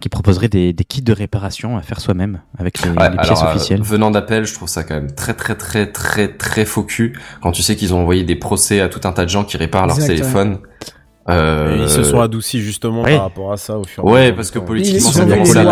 qu'il 0.00 0.10
proposerait 0.10 0.48
des, 0.48 0.72
des 0.72 0.84
kits 0.84 1.00
de 1.00 1.12
réparation 1.12 1.78
à 1.78 1.82
faire 1.82 2.00
soi-même 2.00 2.40
avec 2.58 2.82
les, 2.82 2.90
Ouais, 2.90 3.10
les 3.10 3.16
pièces 3.16 3.30
alors, 3.30 3.44
euh, 3.44 3.54
officielles. 3.54 3.82
venant 3.82 4.10
d'Apple, 4.10 4.44
je 4.44 4.52
trouve 4.52 4.68
ça 4.68 4.82
quand 4.82 4.94
même 4.94 5.12
très 5.12 5.34
très 5.34 5.54
très 5.54 5.90
très 5.90 6.28
très 6.28 6.64
faux 6.64 6.82
cul 6.82 7.16
quand 7.40 7.52
tu 7.52 7.62
sais 7.62 7.76
qu'ils 7.76 7.94
ont 7.94 8.00
envoyé 8.00 8.24
des 8.24 8.34
procès 8.34 8.80
à 8.80 8.88
tout 8.88 9.00
un 9.04 9.12
tas 9.12 9.24
de 9.24 9.30
gens 9.30 9.44
qui 9.44 9.56
réparent 9.56 9.86
leur 9.86 9.96
ouais. 9.98 10.58
Euh, 11.28 11.76
Et 11.76 11.82
ils 11.82 11.88
se 11.88 12.02
sont 12.02 12.20
adoucis 12.20 12.60
justement 12.60 13.02
ouais. 13.02 13.14
par 13.14 13.22
rapport 13.24 13.52
à 13.52 13.56
ça 13.56 13.78
au 13.78 13.84
fur 13.84 14.02
et 14.04 14.06
à 14.08 14.10
Ouais, 14.10 14.20
mesure 14.22 14.34
parce 14.36 14.50
du 14.50 14.58
que 14.58 14.64
politiquement, 14.64 15.08
Ils 15.08 15.12
ça 15.12 15.22
ont 15.22 15.28
commence 15.28 15.56
à 15.56 15.62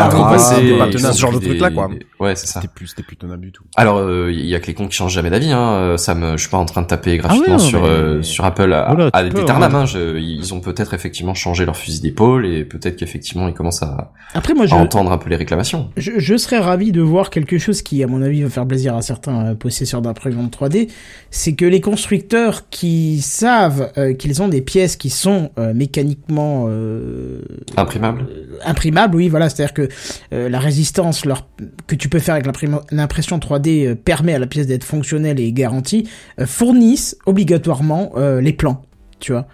ont 1.09 1.13
ce 1.13 1.21
genre 1.21 1.33
de 1.33 1.39
truc 1.41 1.61
là 1.61 1.71
quoi. 1.73 1.89
des- 1.89 2.07
Ouais, 2.21 2.37
c'est 2.37 2.47
ça. 2.47 2.61
C'était 2.61 2.73
plus, 2.73 2.87
c'était 2.89 3.03
plus 3.03 3.17
tenable 3.17 3.41
du 3.43 3.51
tout. 3.53 3.65
Alors, 3.77 3.97
euh, 3.99 4.31
il 4.31 4.45
y 4.47 4.55
a 4.55 4.61
que 4.61 4.67
les 4.67 4.75
cons 4.75 4.87
qui 4.89 4.97
changent 4.97 5.15
jamais 5.15 5.31
d'avis. 5.31 5.51
Hein. 5.53 5.73
euh, 5.73 5.97
Ça 5.97 6.15
me, 6.15 6.33
je 6.33 6.43
suis 6.43 6.51
pas 6.51 6.59
en 6.59 6.67
train 6.67 6.83
de 6.83 6.87
taper 6.87 7.17
gratuitement 7.17 7.47
Ah 7.49 7.57
ouais, 7.57 7.63
non, 7.63 7.69
sur 7.69 7.83
mais- 7.83 7.89
euh, 7.89 8.23
sur 8.23 8.45
Apple 8.45 8.73
à, 8.73 8.87
Voilà, 8.95 9.11
à 9.13 9.23
peux, 9.23 9.31
d'éternam, 9.31 9.75
hein. 9.75 9.87
Je- 9.87 10.19
ils 10.19 10.53
ont 10.55 10.61
peut-être 10.61 10.93
effectivement 10.95 11.35
changé 11.35 11.65
leur 11.65 11.77
fusil 11.77 12.01
d'épaule 12.03 12.45
et 12.47 12.65
peut-être 12.65 12.97
qu'effectivement 12.97 13.49
ils 13.49 13.55
commencent 13.55 13.83
à, 13.83 14.13
Après, 14.35 14.53
moi, 14.55 14.67
je, 14.67 14.75
à 14.75 14.79
entendre 14.79 15.11
un 15.13 15.19
peu 15.19 15.31
les 15.31 15.37
réclamations. 15.37 15.91
je, 15.97 16.13
je 16.19 16.37
serais 16.37 16.59
ravi 16.59 16.93
de 16.93 17.01
voir 17.01 17.31
quelque 17.31 17.57
chose 17.59 17.81
qui, 17.83 18.03
à 18.05 18.07
mon 18.07 18.21
avis, 18.23 18.43
va 18.43 18.51
faire 18.51 18.67
plaisir 18.67 18.95
à 18.97 19.03
certains 19.03 19.47
euh, 19.47 19.55
possesseurs 19.55 20.03
d'imprimantes 20.03 20.55
3D. 20.55 20.89
C'est 21.31 21.55
que 21.55 21.65
les 21.65 21.81
constructeurs 21.81 22.69
qui 22.69 23.21
savent 23.23 23.93
euh, 23.97 24.13
qu'ils 24.13 24.43
ont 24.43 24.49
des 24.49 24.61
pièces 24.61 24.97
qui 24.97 25.09
sont 25.11 25.51
euh, 25.59 25.73
mécaniquement 25.73 26.67
euh, 26.69 27.41
Imprimable. 27.77 28.27
imprimables, 28.65 29.17
oui, 29.17 29.29
voilà, 29.29 29.49
c'est-à-dire 29.49 29.73
que 29.75 29.89
euh, 30.35 30.49
la 30.51 30.59
résistance 30.59 31.25
leur, 31.25 31.47
que 31.87 31.95
tu 31.95 32.09
peux 32.11 32.19
faire 32.19 32.35
avec 32.35 32.47
l'impression 32.91 33.39
3D 33.39 33.87
euh, 33.87 33.95
permet 33.95 34.35
à 34.35 34.39
la 34.39 34.47
pièce 34.47 34.67
d'être 34.67 34.85
fonctionnelle 34.85 35.41
et 35.41 35.53
garantie, 35.53 36.09
euh, 36.39 36.47
fournissent 36.47 37.17
obligatoirement 37.27 38.13
euh, 38.17 38.41
les 38.41 38.53
plans, 38.53 38.83
tu 39.21 39.33
vois. 39.33 39.47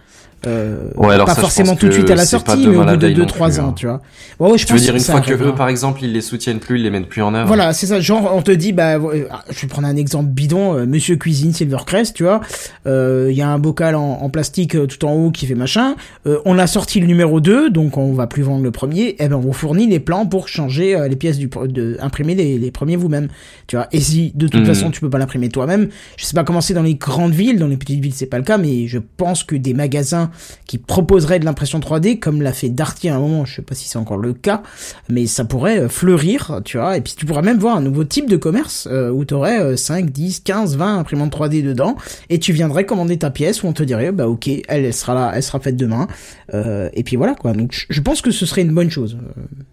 Euh, 0.47 0.77
Ouais, 0.97 1.15
alors 1.15 1.27
pas 1.27 1.35
ça, 1.35 1.41
forcément 1.41 1.75
tout 1.77 1.89
de 1.89 1.93
suite 1.93 2.11
à 2.11 2.15
la 2.15 2.25
sortie, 2.27 2.67
mais 2.67 2.77
au 2.77 2.85
bout 2.85 2.97
de 2.97 3.07
œil 3.07 3.17
non 3.17 3.25
2-3 3.27 3.47
plus, 3.49 3.59
ans, 3.61 3.69
hein. 3.69 3.73
tu 3.77 3.87
vois. 3.87 4.01
Ouais, 4.39 4.51
ouais, 4.53 4.59
je 4.59 4.67
tu 4.67 4.73
veux 4.73 4.79
pense 4.79 4.85
dire 4.85 4.93
que 4.95 4.99
une 4.99 5.05
fois 5.05 5.21
que 5.21 5.33
eux, 5.35 5.55
par 5.55 5.69
exemple, 5.69 6.01
ils 6.05 6.13
les 6.13 6.21
soutiennent 6.21 6.59
plus, 6.61 6.79
ils 6.79 6.83
les 6.83 6.91
mettent 6.91 7.09
plus 7.09 7.23
en 7.23 7.35
œuvre. 7.35 7.47
Voilà, 7.47 7.73
c'est 7.73 7.87
ça. 7.87 8.01
Genre, 8.01 8.31
on 8.35 8.43
te 8.43 8.51
dit, 8.53 8.73
bah, 8.73 8.95
euh, 8.97 9.27
je 9.51 9.61
vais 9.63 9.67
prendre 9.67 9.89
un 9.89 9.97
exemple 9.97 10.29
bidon, 10.31 10.75
euh, 10.77 10.87
Monsieur 10.87 11.17
Cuisine 11.17 11.53
Silvercrest, 11.53 12.15
tu 12.15 12.23
vois. 12.23 12.41
Euh, 12.87 13.29
Il 13.31 13.37
y 13.37 13.43
a 13.43 13.49
un 13.49 13.59
bocal 13.59 13.95
en, 13.97 14.19
en 14.23 14.31
plastique 14.31 14.77
euh, 14.77 14.87
tout 14.87 15.05
en 15.05 15.13
haut 15.15 15.31
qui 15.31 15.47
fait 15.47 15.55
machin. 15.55 15.97
Euh, 16.27 16.39
on 16.45 16.59
a 16.59 16.67
sorti 16.67 17.01
le 17.01 17.07
numéro 17.07 17.41
2, 17.41 17.71
donc 17.71 17.97
on 17.97 18.13
va 18.13 18.27
plus 18.27 18.43
vendre 18.43 18.63
le 18.63 18.71
premier. 18.71 19.17
Eh 19.19 19.29
ben, 19.29 19.37
on 19.37 19.41
vous 19.41 19.53
fournit 19.53 19.87
les 19.87 20.01
plans 20.01 20.27
pour 20.27 20.49
changer 20.49 20.95
euh, 20.97 21.09
les 21.09 21.17
pièces 21.17 21.39
du, 21.39 21.49
de, 21.49 21.97
imprimer 22.01 22.35
les, 22.35 22.59
les 22.59 22.71
premiers 22.71 22.97
vous-même. 22.97 23.29
Tu 23.67 23.77
vois. 23.77 23.89
Et 23.93 24.01
si, 24.01 24.33
de 24.35 24.47
toute 24.49 24.61
Mhm. 24.61 24.67
façon, 24.67 24.91
tu 24.91 25.01
peux 25.01 25.11
pas 25.11 25.19
l'imprimer 25.19 25.49
toi-même, 25.49 25.89
je 26.17 26.25
sais 26.25 26.35
pas 26.35 26.45
comment 26.45 26.61
c'est 26.61 26.75
dans 26.75 26.83
les 26.83 26.95
grandes 26.95 27.33
villes, 27.35 27.59
dans 27.59 27.67
les 27.67 27.77
petites 27.77 28.01
villes, 28.01 28.15
c'est 28.15 28.27
pas 28.27 28.39
le 28.39 28.45
cas, 28.45 28.59
mais 28.59 28.87
je 28.87 28.99
pense 29.17 29.43
que 29.45 29.57
des 29.57 29.75
magasins 29.75 30.31
qui 30.67 30.79
proposeraient 30.79 31.39
de 31.39 31.45
l'impression 31.45 31.79
3D, 31.79 32.19
comme 32.19 32.43
l'a 32.43 32.53
fait 32.53 32.69
Darty 32.69 33.09
à 33.09 33.17
un 33.17 33.19
moment, 33.19 33.45
je 33.45 33.57
sais 33.57 33.63
pas 33.63 33.75
si 33.75 33.89
c'est 33.89 33.99
encore 33.99 34.19
le 34.19 34.33
cas, 34.33 34.63
mais 35.09 35.27
ça 35.27 35.45
pourrait 35.45 35.81
euh, 35.81 35.89
fleurir, 35.89 36.61
tu 36.65 36.79
vois, 36.79 36.97
et 36.97 37.01
puis 37.01 37.15
tu 37.17 37.27
pourrais 37.27 37.43
même 37.43 37.59
voir 37.59 37.77
un 37.77 37.81
nouveau 37.81 38.05
type 38.05 38.29
de 38.29 38.37
commerce 38.37 38.89
euh, 38.91 39.11
où 39.11 39.25
tu 39.25 39.35
aurais 39.35 39.77
5, 39.77 40.11
10, 40.11 40.41
15, 40.41 40.77
20 40.77 40.99
imprimantes 40.99 41.33
3D 41.37 41.63
dedans, 41.63 41.97
et 42.31 42.39
tu 42.39 42.53
viendrais 42.53 42.85
commander 42.87 43.19
ta 43.19 43.31
pièce 43.31 43.63
où 43.63 43.67
on 43.67 43.73
te 43.73 43.83
dirait, 43.83 44.13
bah 44.13 44.29
ok, 44.29 44.49
elle, 44.49 44.85
elle 44.85 44.95
sera 44.95 45.15
là, 45.15 45.33
elle 45.35 45.43
sera 45.43 45.61
faite 45.61 45.77
demain, 45.77 46.07
euh, 46.55 46.89
et 46.95 47.03
puis 47.03 47.17
voilà 47.17 47.35
quoi, 47.35 47.53
donc 47.53 47.87
je- 47.89 48.01
pense 48.07 48.23
que 48.23 48.31
ce 48.31 48.47
serait 48.47 48.63
une 48.63 48.73
bonne 48.73 48.91
chose. 48.91 49.19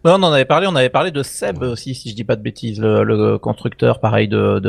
On 0.03 0.09
en 0.11 0.31
avait 0.31 0.45
parlé, 0.45 0.65
on 0.67 0.75
avait 0.75 0.89
parlé 0.89 1.11
de 1.11 1.21
Seb 1.21 1.61
aussi, 1.61 1.93
si 1.93 2.09
je 2.09 2.15
dis 2.15 2.23
pas 2.23 2.35
de 2.35 2.41
bêtises, 2.41 2.79
le, 2.81 3.37
constructeur, 3.37 3.99
pareil, 3.99 4.27
de, 4.27 4.59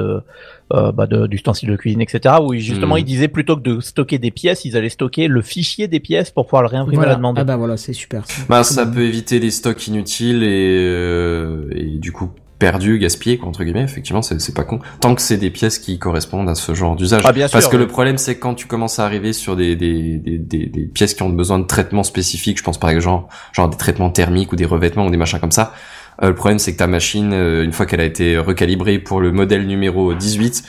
euh, 0.72 0.92
bah 0.92 1.06
de, 1.06 1.26
d'ustensiles 1.26 1.68
de 1.70 1.76
cuisine, 1.76 2.00
etc., 2.00 2.36
où 2.42 2.54
justement 2.54 2.94
Mm. 2.96 2.98
il 3.00 3.04
disait 3.04 3.28
plutôt 3.28 3.56
que 3.56 3.62
de 3.62 3.80
stocker 3.80 4.18
des 4.18 4.30
pièces, 4.30 4.64
ils 4.64 4.76
allaient 4.76 4.88
stocker 4.88 5.28
le 5.28 5.42
fichier 5.42 5.88
des 5.88 6.00
pièces 6.00 6.30
pour 6.30 6.46
pouvoir 6.46 6.62
le 6.62 6.68
réimprimer 6.68 6.96
à 6.96 7.00
Voilà. 7.00 7.12
la 7.12 7.16
demande. 7.16 7.38
Ah 7.38 7.44
bah 7.44 7.56
voilà, 7.56 7.76
c'est 7.76 7.92
super. 7.92 8.26
ça. 8.26 8.42
Bah, 8.48 8.64
ça 8.64 8.86
peut 8.86 9.02
éviter 9.04 9.38
les 9.38 9.50
stocks 9.50 9.86
inutiles 9.88 10.42
et, 10.42 10.78
euh, 10.88 11.68
et 11.74 11.98
du 11.98 12.12
coup 12.12 12.30
perdus, 12.58 12.98
gaspillés, 12.98 13.36
quoi, 13.36 13.48
entre 13.48 13.62
guillemets. 13.64 13.82
Effectivement, 13.82 14.22
c'est 14.22 14.40
c'est 14.40 14.54
pas 14.54 14.62
con. 14.64 14.78
Tant 15.00 15.14
que 15.14 15.20
c'est 15.20 15.36
des 15.36 15.50
pièces 15.50 15.78
qui 15.78 15.98
correspondent 15.98 16.48
à 16.48 16.54
ce 16.54 16.72
genre 16.72 16.94
d'usage. 16.96 17.20
Ah, 17.26 17.32
bien 17.32 17.48
Parce 17.48 17.64
sûr, 17.64 17.70
que 17.70 17.76
ouais. 17.76 17.82
le 17.82 17.88
problème, 17.88 18.16
c'est 18.16 18.38
quand 18.38 18.54
tu 18.54 18.66
commences 18.66 18.98
à 19.00 19.04
arriver 19.04 19.32
sur 19.34 19.56
des, 19.56 19.76
des, 19.76 20.16
des, 20.18 20.38
des, 20.38 20.66
des 20.66 20.84
pièces 20.86 21.14
qui 21.14 21.22
ont 21.24 21.30
besoin 21.30 21.58
de 21.58 21.64
traitements 21.66 22.04
spécifiques, 22.04 22.56
je 22.58 22.62
pense 22.62 22.78
par 22.78 22.90
exemple 22.90 23.26
genre 23.52 23.68
des 23.68 23.76
traitements 23.76 24.08
thermiques 24.08 24.52
ou 24.52 24.56
des 24.56 24.64
revêtements 24.64 25.04
ou 25.06 25.10
des 25.10 25.16
machins 25.18 25.40
comme 25.40 25.50
ça. 25.50 25.74
Euh, 26.22 26.28
le 26.28 26.34
problème, 26.34 26.58
c'est 26.58 26.72
que 26.72 26.78
ta 26.78 26.86
machine, 26.86 27.32
euh, 27.32 27.64
une 27.64 27.72
fois 27.72 27.86
qu'elle 27.86 28.00
a 28.00 28.04
été 28.04 28.38
recalibrée 28.38 28.98
pour 28.98 29.20
le 29.20 29.32
modèle 29.32 29.66
numéro 29.66 30.14
18, 30.14 30.64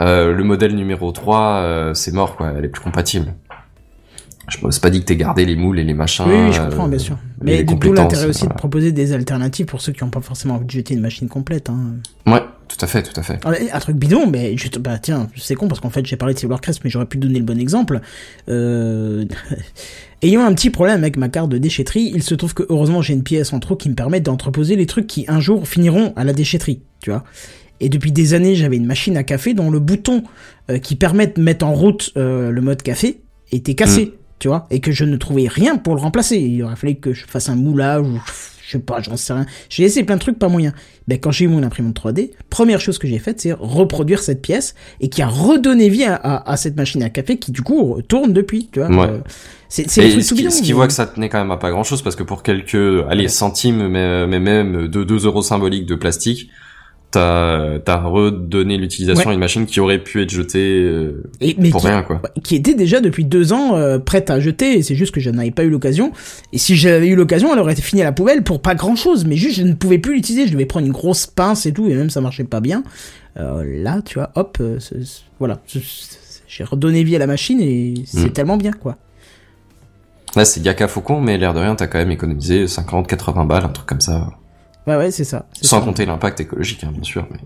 euh, 0.00 0.32
le 0.32 0.44
modèle 0.44 0.74
numéro 0.74 1.12
3, 1.12 1.40
euh, 1.40 1.94
c'est 1.94 2.12
mort, 2.12 2.36
quoi. 2.36 2.52
Elle 2.56 2.64
est 2.64 2.68
plus 2.68 2.82
compatible. 2.82 3.34
Je 4.48 4.64
me 4.64 4.70
suis 4.70 4.80
pas 4.80 4.90
dit 4.90 5.00
que 5.00 5.06
t'aies 5.06 5.16
gardé 5.16 5.46
les 5.46 5.56
moules 5.56 5.78
et 5.78 5.84
les 5.84 5.94
machins. 5.94 6.26
Oui, 6.28 6.34
oui, 6.34 6.52
je 6.52 6.60
comprends, 6.60 6.86
bien 6.86 6.98
sûr. 6.98 7.16
Mais 7.40 7.64
d'où 7.64 7.74
compétences, 7.74 7.98
l'intérêt 7.98 8.26
aussi 8.26 8.46
de 8.46 8.52
proposer 8.52 8.92
des 8.92 9.12
alternatives 9.12 9.64
pour 9.64 9.80
ceux 9.80 9.92
qui 9.92 10.04
n'ont 10.04 10.10
pas 10.10 10.20
forcément 10.20 10.56
envie 10.56 10.66
de 10.66 10.70
jeter 10.70 10.94
une 10.94 11.00
machine 11.00 11.28
complète. 11.28 11.70
Hein. 11.70 11.94
Ouais, 12.26 12.42
tout 12.68 12.76
à 12.80 12.86
fait, 12.86 13.02
tout 13.02 13.18
à 13.18 13.22
fait. 13.22 13.38
Alors, 13.44 13.58
Un 13.72 13.78
truc 13.78 13.96
bidon, 13.96 14.26
mais 14.30 14.54
juste, 14.58 14.78
bah 14.78 14.98
tiens, 14.98 15.28
c'est 15.36 15.54
con 15.54 15.66
parce 15.68 15.80
qu'en 15.80 15.88
fait 15.88 16.04
j'ai 16.04 16.16
parlé 16.16 16.34
de 16.34 16.38
Silvercrest, 16.38 16.82
mais 16.84 16.90
j'aurais 16.90 17.06
pu 17.06 17.16
donner 17.16 17.38
le 17.38 17.44
bon 17.44 17.58
exemple. 17.58 18.00
Euh... 18.48 19.24
Ayant 20.24 20.42
un 20.42 20.54
petit 20.54 20.70
problème 20.70 21.02
avec 21.02 21.18
ma 21.18 21.28
carte 21.28 21.50
de 21.50 21.58
déchetterie, 21.58 22.10
il 22.14 22.22
se 22.22 22.34
trouve 22.34 22.54
que 22.54 22.62
heureusement 22.70 23.02
j'ai 23.02 23.12
une 23.12 23.22
pièce 23.22 23.52
en 23.52 23.60
trop 23.60 23.76
qui 23.76 23.90
me 23.90 23.94
permet 23.94 24.20
d'entreposer 24.20 24.74
les 24.74 24.86
trucs 24.86 25.06
qui 25.06 25.26
un 25.28 25.38
jour 25.38 25.68
finiront 25.68 26.14
à 26.16 26.24
la 26.24 26.32
déchetterie, 26.32 26.80
tu 27.02 27.10
vois. 27.10 27.24
Et 27.80 27.90
depuis 27.90 28.10
des 28.10 28.32
années, 28.32 28.54
j'avais 28.54 28.78
une 28.78 28.86
machine 28.86 29.18
à 29.18 29.22
café 29.22 29.52
dont 29.52 29.70
le 29.70 29.80
bouton 29.80 30.22
euh, 30.70 30.78
qui 30.78 30.96
permet 30.96 31.26
de 31.26 31.42
mettre 31.42 31.66
en 31.66 31.74
route 31.74 32.10
euh, 32.16 32.50
le 32.50 32.60
mode 32.62 32.80
café 32.80 33.20
était 33.52 33.74
cassé, 33.74 34.14
tu 34.38 34.48
vois, 34.48 34.66
et 34.70 34.80
que 34.80 34.92
je 34.92 35.04
ne 35.04 35.18
trouvais 35.18 35.46
rien 35.46 35.76
pour 35.76 35.94
le 35.94 36.00
remplacer. 36.00 36.38
Il 36.38 36.62
aurait 36.62 36.76
fallu 36.76 36.94
que 36.94 37.12
je 37.12 37.26
fasse 37.26 37.50
un 37.50 37.56
moulage 37.56 38.06
ou 38.06 38.18
sais 38.74 38.84
pas, 38.84 39.00
j'en 39.02 39.16
sais 39.16 39.32
rien. 39.32 39.46
J'ai 39.68 39.84
essayé 39.84 40.04
plein 40.04 40.16
de 40.16 40.20
trucs, 40.20 40.38
pas 40.38 40.48
moyen. 40.48 40.72
Ben, 41.08 41.18
quand 41.18 41.30
j'ai 41.30 41.44
eu 41.46 41.48
mon 41.48 41.62
imprimante 41.62 41.96
3D, 42.00 42.30
première 42.50 42.80
chose 42.80 42.98
que 42.98 43.06
j'ai 43.08 43.18
faite, 43.18 43.40
c'est 43.40 43.52
reproduire 43.52 44.22
cette 44.22 44.40
pièce 44.42 44.74
et 45.00 45.08
qui 45.08 45.22
a 45.22 45.26
redonné 45.26 45.88
vie 45.88 46.04
à, 46.04 46.14
à- 46.14 46.50
à 46.52 46.56
cette 46.56 46.76
machine 46.76 47.02
à 47.02 47.10
café 47.10 47.36
qui, 47.38 47.52
du 47.52 47.62
coup, 47.62 48.00
tourne 48.08 48.32
depuis, 48.32 48.68
tu 48.72 48.80
vois. 48.80 48.88
Ouais. 48.88 49.10
Euh, 49.10 49.18
c'est 49.68 49.90
c'est 49.90 50.02
le 50.02 50.06
Et 50.06 50.10
truc 50.12 50.24
ce 50.24 50.34
qui, 50.34 50.50
ce 50.50 50.62
qui 50.62 50.72
voit 50.72 50.86
que 50.86 50.92
ça 50.92 51.06
tenait 51.06 51.28
quand 51.28 51.38
même 51.38 51.50
à 51.50 51.56
pas 51.56 51.70
grand 51.70 51.84
chose 51.84 52.00
parce 52.02 52.14
que 52.16 52.22
pour 52.22 52.42
quelques, 52.42 52.74
allez, 53.08 53.28
centimes, 53.28 53.88
mais, 53.88 54.26
mais 54.26 54.38
même 54.40 54.88
de 54.88 55.02
2 55.04 55.26
euros 55.26 55.42
symboliques 55.42 55.86
de 55.86 55.94
plastique, 55.96 56.48
t'as, 57.14 57.78
t'as 57.78 57.96
redonné 58.02 58.76
l'utilisation 58.76 59.24
Ouais. 59.26 59.30
à 59.30 59.34
une 59.34 59.40
machine 59.40 59.66
qui 59.66 59.80
aurait 59.80 59.98
pu 59.98 60.22
être 60.22 60.30
jetée 60.30 60.82
euh, 60.82 61.22
Et- 61.40 61.56
mais 61.58 61.70
pour 61.70 61.80
qui- 61.80 61.86
rien, 61.88 62.02
quoi. 62.02 62.20
qui 62.42 62.56
était 62.56 62.74
déjà 62.74 63.00
depuis 63.00 63.24
deux 63.24 63.52
ans 63.52 63.76
euh, 63.76 63.98
prête 63.98 64.30
à 64.30 64.38
jeter, 64.40 64.78
et 64.78 64.82
c'est 64.82 64.94
juste 64.94 65.14
que 65.14 65.20
je 65.20 65.30
n'avais 65.30 65.50
pas 65.50 65.64
eu 65.64 65.70
l'occasion. 65.70 66.12
Et 66.52 66.58
si 66.58 66.76
j'avais 66.76 67.08
eu 67.08 67.16
l'occasion, 67.16 67.52
elle 67.52 67.58
aurait 67.60 67.72
été 67.72 67.82
finie 67.82 68.02
à 68.02 68.04
la 68.04 68.12
poubelle 68.12 68.42
pour 68.42 68.60
pas 68.60 68.74
grand 68.74 68.96
chose, 68.96 69.24
mais 69.24 69.36
juste 69.36 69.56
je 69.56 69.62
ne 69.62 69.72
pouvais 69.74 69.98
plus 69.98 70.14
l'utiliser, 70.14 70.46
je 70.46 70.52
devais 70.52 70.66
prendre 70.66 70.86
une 70.86 70.92
grosse 70.92 71.26
pince 71.26 71.66
et 71.66 71.72
tout, 71.72 71.86
et 71.88 71.94
même 71.94 72.10
ça 72.10 72.20
marchait 72.20 72.44
pas 72.44 72.60
bien. 72.60 72.82
Euh, 73.38 73.64
là, 73.82 74.00
tu 74.04 74.14
vois, 74.18 74.30
hop, 74.36 74.58
voilà, 75.38 75.60
j'ai 76.46 76.64
redonné 76.64 77.02
vie 77.04 77.16
à 77.16 77.18
la 77.18 77.26
machine 77.26 77.60
et 77.60 77.94
c'est 78.06 78.26
Mm. 78.26 78.32
tellement 78.32 78.56
bien, 78.56 78.72
quoi. 78.72 78.96
Là, 80.36 80.44
c'est 80.44 80.60
Yaka 80.60 80.88
Faucon, 80.88 81.20
mais 81.20 81.38
l'air 81.38 81.54
de 81.54 81.60
rien, 81.60 81.74
t'as 81.76 81.86
quand 81.86 81.98
même 81.98 82.10
économisé 82.10 82.66
50, 82.66 83.06
80 83.06 83.44
balles, 83.44 83.64
un 83.64 83.68
truc 83.68 83.86
comme 83.86 84.00
ça. 84.00 84.30
Ouais, 84.86 84.96
ouais, 84.96 85.10
c'est 85.10 85.24
ça. 85.24 85.46
Sans 85.62 85.78
ça. 85.78 85.84
compter 85.84 86.04
l'impact 86.04 86.40
écologique, 86.40 86.84
hein, 86.84 86.90
bien 86.92 87.02
sûr. 87.02 87.26
Mais... 87.30 87.38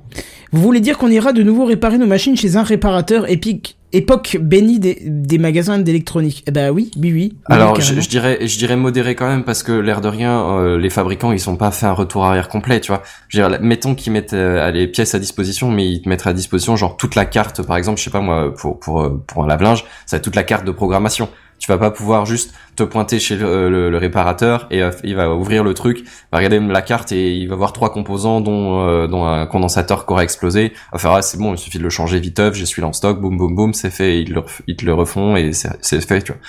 Vous 0.52 0.60
voulez 0.60 0.80
dire 0.80 0.98
qu'on 0.98 1.10
ira 1.10 1.32
de 1.32 1.42
nouveau 1.42 1.64
réparer 1.64 1.98
nos 1.98 2.06
machines 2.06 2.36
chez 2.36 2.56
un 2.56 2.64
réparateur 2.64 3.30
épique, 3.30 3.78
époque 3.92 4.38
bénie 4.40 4.80
des, 4.80 4.98
des 5.04 5.38
magasins 5.38 5.78
d'électronique? 5.78 6.42
Eh 6.48 6.50
ben 6.50 6.70
oui, 6.70 6.90
oui, 6.96 7.12
oui. 7.12 7.36
Alors, 7.44 7.80
je, 7.80 8.00
je 8.00 8.08
dirais, 8.08 8.38
je 8.46 8.58
dirais 8.58 8.74
modéré 8.74 9.14
quand 9.14 9.28
même 9.28 9.44
parce 9.44 9.62
que 9.62 9.70
l'air 9.70 10.00
de 10.00 10.08
rien, 10.08 10.40
euh, 10.58 10.78
les 10.78 10.90
fabricants 10.90 11.30
ils 11.30 11.38
sont 11.38 11.56
pas 11.56 11.70
fait 11.70 11.86
un 11.86 11.92
retour 11.92 12.24
arrière 12.24 12.48
complet, 12.48 12.80
tu 12.80 12.90
vois. 12.90 13.02
Je 13.28 13.40
veux 13.40 13.48
dire, 13.48 13.60
mettons 13.60 13.94
qu'ils 13.94 14.12
mettent 14.12 14.32
euh, 14.32 14.70
les 14.72 14.88
pièces 14.88 15.14
à 15.14 15.20
disposition, 15.20 15.70
mais 15.70 15.86
ils 15.88 16.02
te 16.02 16.08
mettraient 16.08 16.30
à 16.30 16.34
disposition 16.34 16.74
genre 16.74 16.96
toute 16.96 17.14
la 17.14 17.24
carte, 17.24 17.62
par 17.62 17.76
exemple, 17.76 17.98
je 17.98 18.04
sais 18.04 18.10
pas 18.10 18.20
moi, 18.20 18.52
pour 18.52 18.80
pour 18.80 19.02
euh, 19.02 19.22
pour 19.26 19.44
un 19.44 19.46
lave-linge, 19.46 19.84
ça 20.06 20.16
va 20.16 20.18
être 20.18 20.24
toute 20.24 20.36
la 20.36 20.44
carte 20.44 20.64
de 20.64 20.72
programmation. 20.72 21.28
Tu 21.58 21.70
vas 21.72 21.78
pas 21.78 21.90
pouvoir 21.90 22.24
juste 22.24 22.54
te 22.76 22.82
pointer 22.84 23.18
chez 23.18 23.36
le, 23.36 23.68
le- 23.68 23.90
le 23.90 23.96
réparateur 23.98 24.66
et 24.70 24.82
euh, 24.82 24.90
il 25.02 25.16
va 25.16 25.34
ouvrir 25.34 25.64
le 25.64 25.74
truc, 25.74 26.04
va 26.30 26.38
regarder 26.38 26.60
la 26.60 26.82
carte 26.82 27.10
et 27.10 27.32
il 27.34 27.48
va 27.48 27.56
voir 27.56 27.72
trois 27.72 27.90
composants 27.92 28.40
dont, 28.40 28.86
euh, 28.86 29.08
dont 29.08 29.26
un 29.26 29.44
condensateur 29.46 30.06
qui 30.06 30.12
aura 30.12 30.22
explosé. 30.22 30.72
Faire 30.96 31.12
ah 31.12 31.22
c'est 31.22 31.36
bon, 31.38 31.54
il 31.54 31.58
suffit 31.58 31.78
de 31.78 31.82
le 31.82 31.90
changer 31.90 32.20
viteuf, 32.20 32.54
j'ai 32.54 32.64
celui-là 32.64 32.88
en 32.88 32.92
stock, 32.92 33.20
boum 33.20 33.36
boum 33.36 33.54
boum, 33.56 33.74
c'est 33.74 33.90
fait, 33.90 34.20
ils 34.22 34.34
ils 34.68 34.76
te 34.76 34.84
le 34.86 34.94
refont 34.94 35.36
et 35.36 35.52
c'est 35.52 36.00
fait. 36.06 36.22
Tu 36.22 36.32
vois. 36.32 36.40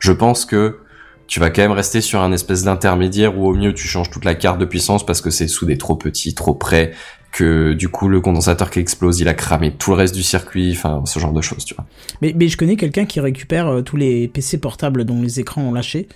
Je 0.00 0.12
pense 0.12 0.44
que 0.44 0.78
tu 1.28 1.40
vas 1.40 1.50
quand 1.50 1.62
même 1.62 1.72
rester 1.72 2.00
sur 2.00 2.20
un 2.20 2.32
espèce 2.32 2.62
d'intermédiaire 2.64 3.36
où 3.38 3.48
au 3.48 3.54
mieux 3.54 3.74
tu 3.74 3.88
changes 3.88 4.10
toute 4.10 4.24
la 4.24 4.34
carte 4.34 4.58
de 4.58 4.64
puissance 4.64 5.04
parce 5.04 5.20
que 5.20 5.30
c'est 5.30 5.48
soudé 5.48 5.76
trop 5.78 5.96
petit, 5.96 6.34
trop 6.34 6.54
près, 6.54 6.92
que 7.36 7.72
du 7.74 7.88
coup 7.88 8.08
le 8.08 8.20
condensateur 8.20 8.70
qui 8.70 8.78
explose, 8.80 9.20
il 9.20 9.28
a 9.28 9.34
cramé 9.34 9.72
tout 9.72 9.90
le 9.90 9.96
reste 9.96 10.14
du 10.14 10.22
circuit, 10.22 10.72
enfin 10.72 11.02
ce 11.04 11.18
genre 11.18 11.32
de 11.32 11.40
choses, 11.42 11.64
tu 11.64 11.74
vois. 11.74 11.84
Mais, 12.22 12.32
mais 12.36 12.48
je 12.48 12.56
connais 12.56 12.76
quelqu'un 12.76 13.04
qui 13.04 13.20
récupère 13.20 13.66
euh, 13.68 13.82
tous 13.82 13.96
les 13.96 14.28
PC 14.28 14.58
portables 14.58 15.04
dont 15.04 15.20
les 15.22 15.38
écrans 15.40 15.62
ont 15.62 15.72
lâché. 15.72 16.08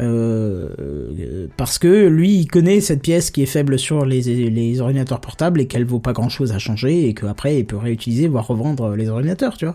euh, 0.00 0.68
euh, 0.80 1.46
parce 1.56 1.78
que 1.78 2.06
lui, 2.08 2.34
il 2.34 2.46
connaît 2.46 2.80
cette 2.80 3.02
pièce 3.02 3.30
qui 3.30 3.42
est 3.42 3.46
faible 3.46 3.78
sur 3.78 4.04
les, 4.04 4.22
les 4.50 4.80
ordinateurs 4.80 5.20
portables 5.20 5.60
et 5.60 5.66
qu'elle 5.66 5.84
vaut 5.84 5.98
pas 6.00 6.12
grand 6.12 6.28
chose 6.30 6.52
à 6.52 6.58
changer 6.58 7.08
et 7.08 7.14
qu'après 7.14 7.58
il 7.58 7.66
peut 7.66 7.76
réutiliser, 7.76 8.26
voire 8.28 8.46
revendre 8.46 8.94
les 8.96 9.08
ordinateurs, 9.08 9.56
tu 9.56 9.66
vois. 9.66 9.74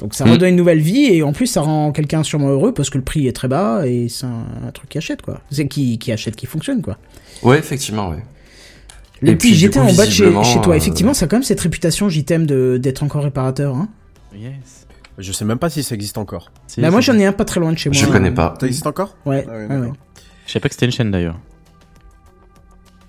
Donc 0.00 0.14
ça 0.14 0.24
Mm. 0.26 0.30
redonne 0.32 0.48
une 0.50 0.56
nouvelle 0.56 0.80
vie 0.80 1.04
et 1.04 1.22
en 1.22 1.32
plus 1.32 1.46
ça 1.46 1.60
rend 1.60 1.92
quelqu'un 1.92 2.22
sûrement 2.24 2.48
heureux 2.48 2.74
parce 2.74 2.90
que 2.90 2.98
le 2.98 3.04
prix 3.04 3.28
est 3.28 3.32
très 3.32 3.46
bas 3.48 3.86
et 3.86 4.08
c'est 4.08 4.26
un, 4.26 4.46
un 4.66 4.70
truc 4.72 4.88
qui 4.90 4.98
achète 4.98 5.22
quoi. 5.22 5.40
C'est 5.50 5.68
qui, 5.68 5.98
qui 5.98 6.10
achète 6.10 6.34
qui 6.34 6.46
fonctionne 6.46 6.82
quoi. 6.82 6.98
Ouais, 7.42 7.58
effectivement, 7.58 8.10
ouais. 8.10 8.22
Le 9.22 9.30
Et 9.30 9.36
petit 9.36 9.48
puis, 9.48 9.54
j'étais 9.56 9.78
en 9.78 9.92
bas 9.94 10.04
de 10.04 10.10
chez, 10.10 10.30
toi. 10.62 10.74
euh, 10.74 10.76
Effectivement, 10.76 11.14
ça 11.14 11.24
a 11.24 11.28
quand 11.28 11.36
même 11.36 11.42
cette 11.44 11.60
réputation 11.60 12.08
JTM 12.08 12.44
de 12.44 12.76
d'être 12.76 13.02
encore 13.02 13.22
réparateur. 13.24 13.74
Hein. 13.76 13.88
Yes. 14.36 14.86
Je 15.18 15.30
sais 15.32 15.44
même 15.44 15.58
pas 15.58 15.70
si 15.70 15.82
ça 15.82 15.94
existe 15.94 16.18
encore. 16.18 16.50
bah 16.78 16.90
moi 16.90 17.00
j'en 17.00 17.16
ai 17.18 17.26
un 17.26 17.32
pas 17.32 17.44
très 17.44 17.60
loin 17.60 17.72
de 17.72 17.78
chez 17.78 17.88
moi. 17.90 17.98
Je 17.98 18.06
connais 18.06 18.30
pas. 18.32 18.54
Ça 18.60 18.66
existe 18.66 18.86
encore? 18.86 19.16
Ouais. 19.26 19.46
Ah 19.48 19.78
ouais. 19.78 19.92
Je 20.46 20.52
sais 20.52 20.58
pas 20.60 20.68
que 20.68 20.74
c'était 20.74 20.86
une 20.86 20.92
chaîne 20.92 21.10
d'ailleurs. 21.10 21.38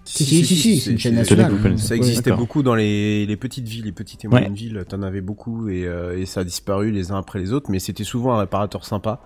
Si, 0.05 0.25
si, 0.25 0.45
si, 0.45 0.55
si, 0.55 0.79
c'est 0.79 0.91
une 0.91 0.99
chaîne 0.99 1.15
nationale. 1.15 1.51
Ça 1.79 1.95
existait 1.95 2.31
beaucoup 2.33 2.61
dans 2.61 2.75
les, 2.75 3.25
les 3.25 3.37
petites 3.37 3.67
villes, 3.67 3.85
les 3.85 3.91
petites 3.91 4.23
et 4.25 4.27
Ouais. 4.27 4.31
moyennes 4.41 4.53
villes. 4.53 4.83
T'en 4.87 5.01
avais 5.01 5.21
beaucoup 5.21 5.69
et, 5.69 5.87
euh, 5.87 6.19
et 6.19 6.25
ça 6.27 6.41
a 6.41 6.43
disparu 6.43 6.91
les 6.91 7.11
uns 7.11 7.17
après 7.17 7.39
les 7.39 7.51
autres. 7.53 7.71
Mais 7.71 7.79
c'était 7.79 8.03
souvent 8.03 8.33
un 8.35 8.39
réparateur 8.39 8.85
sympa 8.85 9.21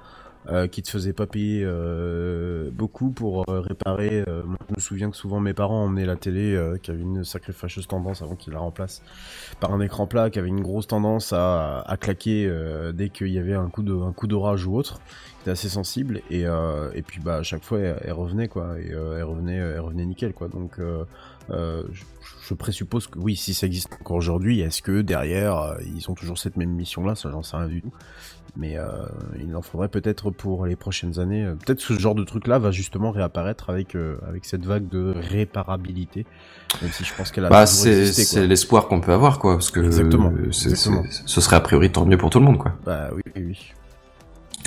euh, 0.49 0.68
qui 0.68 0.82
te 0.82 0.90
faisait 0.90 1.14
pas 1.14 1.26
payer 1.28 1.64
euh, 1.65 2.69
beaucoup 2.72 3.10
pour 3.11 3.44
euh, 3.49 3.60
réparer. 3.60 4.24
euh, 4.28 4.44
moi, 4.44 4.57
je 4.69 4.76
me 4.76 4.80
souviens 4.80 5.10
que 5.10 5.18
souvent 5.18 5.40
mes 5.40 5.53
parents 5.53 5.86
emmenaient 5.86 6.06
la 6.06 6.15
télé 6.15 6.56
euh, 6.56 6.78
qui 6.78 6.91
avait 6.91 7.02
une 7.02 7.24
sacrée 7.24 7.53
fâcheuse 7.53 7.88
tendance 7.88 8.22
avant 8.22 8.36
qu'ils 8.36 8.53
la 8.53 8.60
remplacent 8.60 9.02
par 9.60 9.74
un 9.74 9.80
écran 9.82 10.07
plat 10.07 10.30
qui 10.30 10.40
avait 10.40 10.48
une 10.48 10.61
grosse 10.61 10.88
tendance 10.88 11.34
à, 11.34 11.82
à 11.82 11.98
claquer 11.98 12.49
dès 12.94 13.10
qu'il 13.10 13.30
y 13.30 13.40
avait 13.40 13.56
un 13.56 13.69
coup 13.69 13.84
de 13.84 13.94
un 13.94 14.14
coup 14.14 14.28
d'orage 14.28 14.65
ou 14.65 14.76
autre. 14.76 14.99
Assez 15.45 15.69
sensible 15.69 16.19
et 16.30 16.45
euh, 16.45 16.91
et 16.94 17.02
puis 17.02 17.22
bah 17.22 17.36
à 17.38 17.44
chaque 17.44 17.64
fois 17.64 17.80
elle, 17.80 17.98
elle 18.03 18.11
revenait 18.11 18.49
quoi 18.49 18.78
et 18.82 18.91
euh, 18.91 19.15
elle 19.18 19.24
revenait 19.24 19.56
elle 19.56 19.80
revenait 19.80 20.06
nickel 20.06 20.34
quoi 20.34 20.49
donc 20.49 20.78
euh, 20.78 21.06
je, 21.49 22.03
je 22.45 22.53
présuppose 22.53 23.07
que 23.07 23.18
oui, 23.19 23.38
si 23.38 23.53
ça 23.53 23.65
existe 23.65 23.94
encore 24.02 24.18
aujourd'hui, 24.18 24.60
est-ce 24.60 24.82
que 24.82 25.02
derrière 25.02 25.78
ils 25.95 26.11
ont 26.11 26.15
toujours 26.15 26.38
cette 26.38 26.57
même 26.57 26.72
mission-là? 26.72 27.15
Ça, 27.15 27.32
j'en 27.32 27.44
sais 27.44 27.56
rien 27.56 27.68
du 27.68 27.82
tout. 27.82 27.94
Mais 28.60 28.78
euh, 28.78 28.86
il 29.40 29.56
en 29.56 29.62
faudrait 29.62 29.88
peut-être 29.88 30.32
pour 30.32 30.66
les 30.66 30.76
prochaines 30.76 31.20
années. 31.20 31.46
euh, 31.46 31.54
Peut-être 31.54 31.80
ce 31.80 31.94
genre 31.94 32.16
de 32.16 32.24
truc-là 32.24 32.58
va 32.58 32.72
justement 32.72 33.12
réapparaître 33.12 33.70
avec 33.70 33.94
euh, 33.96 34.18
avec 34.28 34.46
cette 34.46 34.66
vague 34.66 34.90
de 34.90 35.14
réparabilité, 35.16 36.26
même 36.82 36.92
si 36.92 37.04
je 37.04 37.14
pense 37.14 37.32
qu'elle 37.32 37.46
a 37.46 37.50
Bah, 37.50 37.68
c'est 37.68 38.48
l'espoir 38.48 38.88
qu'on 38.88 39.00
peut 39.00 39.14
avoir, 39.14 39.38
quoi, 39.38 39.54
parce 39.54 39.70
que 39.70 39.80
Exactement, 39.80 40.32
euh, 40.36 40.48
exactement. 40.48 41.04
ce 41.26 41.40
serait 41.42 41.56
a 41.56 41.60
priori 41.60 41.92
tant 41.92 42.06
mieux 42.06 42.18
pour 42.18 42.32
tout 42.32 42.40
le 42.40 42.46
monde, 42.46 42.58
quoi. 42.58 42.74
Bah 42.84 43.10
oui, 43.16 43.22
oui, 43.36 43.44
oui. 43.50 43.74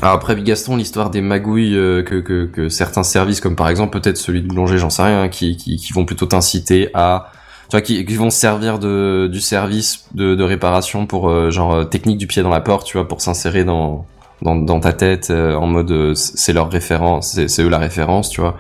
Alors 0.03 0.15
après 0.15 0.35
Bigaston, 0.37 0.77
l'histoire 0.77 1.11
des 1.11 1.21
magouilles 1.21 1.77
euh, 1.77 2.03
que, 2.03 2.21
que, 2.21 2.47
que 2.47 2.69
certains 2.69 3.03
services, 3.03 3.41
comme 3.41 3.57
par 3.57 3.69
exemple 3.69 3.99
peut-être 4.01 4.17
celui 4.17 4.41
de 4.41 4.47
boulanger, 4.47 4.79
j'en 4.79 4.89
sais 4.89 5.03
rien, 5.03 5.29
qui, 5.29 5.57
qui, 5.57 5.77
qui 5.77 5.93
vont 5.93 6.05
plutôt 6.07 6.27
t'inciter 6.27 6.91
à, 6.95 7.33
tu 7.71 7.77
vois, 7.77 7.83
qui, 7.83 8.05
qui 8.05 8.17
vont 8.17 8.31
se 8.31 8.39
servir 8.39 8.81
de 8.81 9.29
du 9.31 9.41
service 9.41 10.05
de, 10.13 10.43
réparation 10.43 11.07
pour 11.07 11.31
euh, 11.31 11.51
genre 11.51 11.73
euh, 11.73 11.85
technique 11.85 12.19
du 12.19 12.27
pied 12.27 12.43
dans 12.43 12.51
la 12.51 12.61
porte, 12.61 12.85
tu 12.85 12.97
vois, 12.97 13.07
pour 13.07 13.21
s'insérer 13.21 13.63
dans, 13.63 14.07
dans 14.43 14.81
ta 14.81 14.93
tête 14.93 15.31
euh, 15.31 15.55
en 15.55 15.69
mode 15.69 16.15
c'est 16.17 16.53
leur 16.53 16.69
référence, 16.69 17.33
c'est 17.35 17.47
c'est 17.47 17.63
eux 17.63 17.69
la 17.69 17.79
référence, 17.79 18.29
tu 18.29 18.41
vois. 18.41 18.57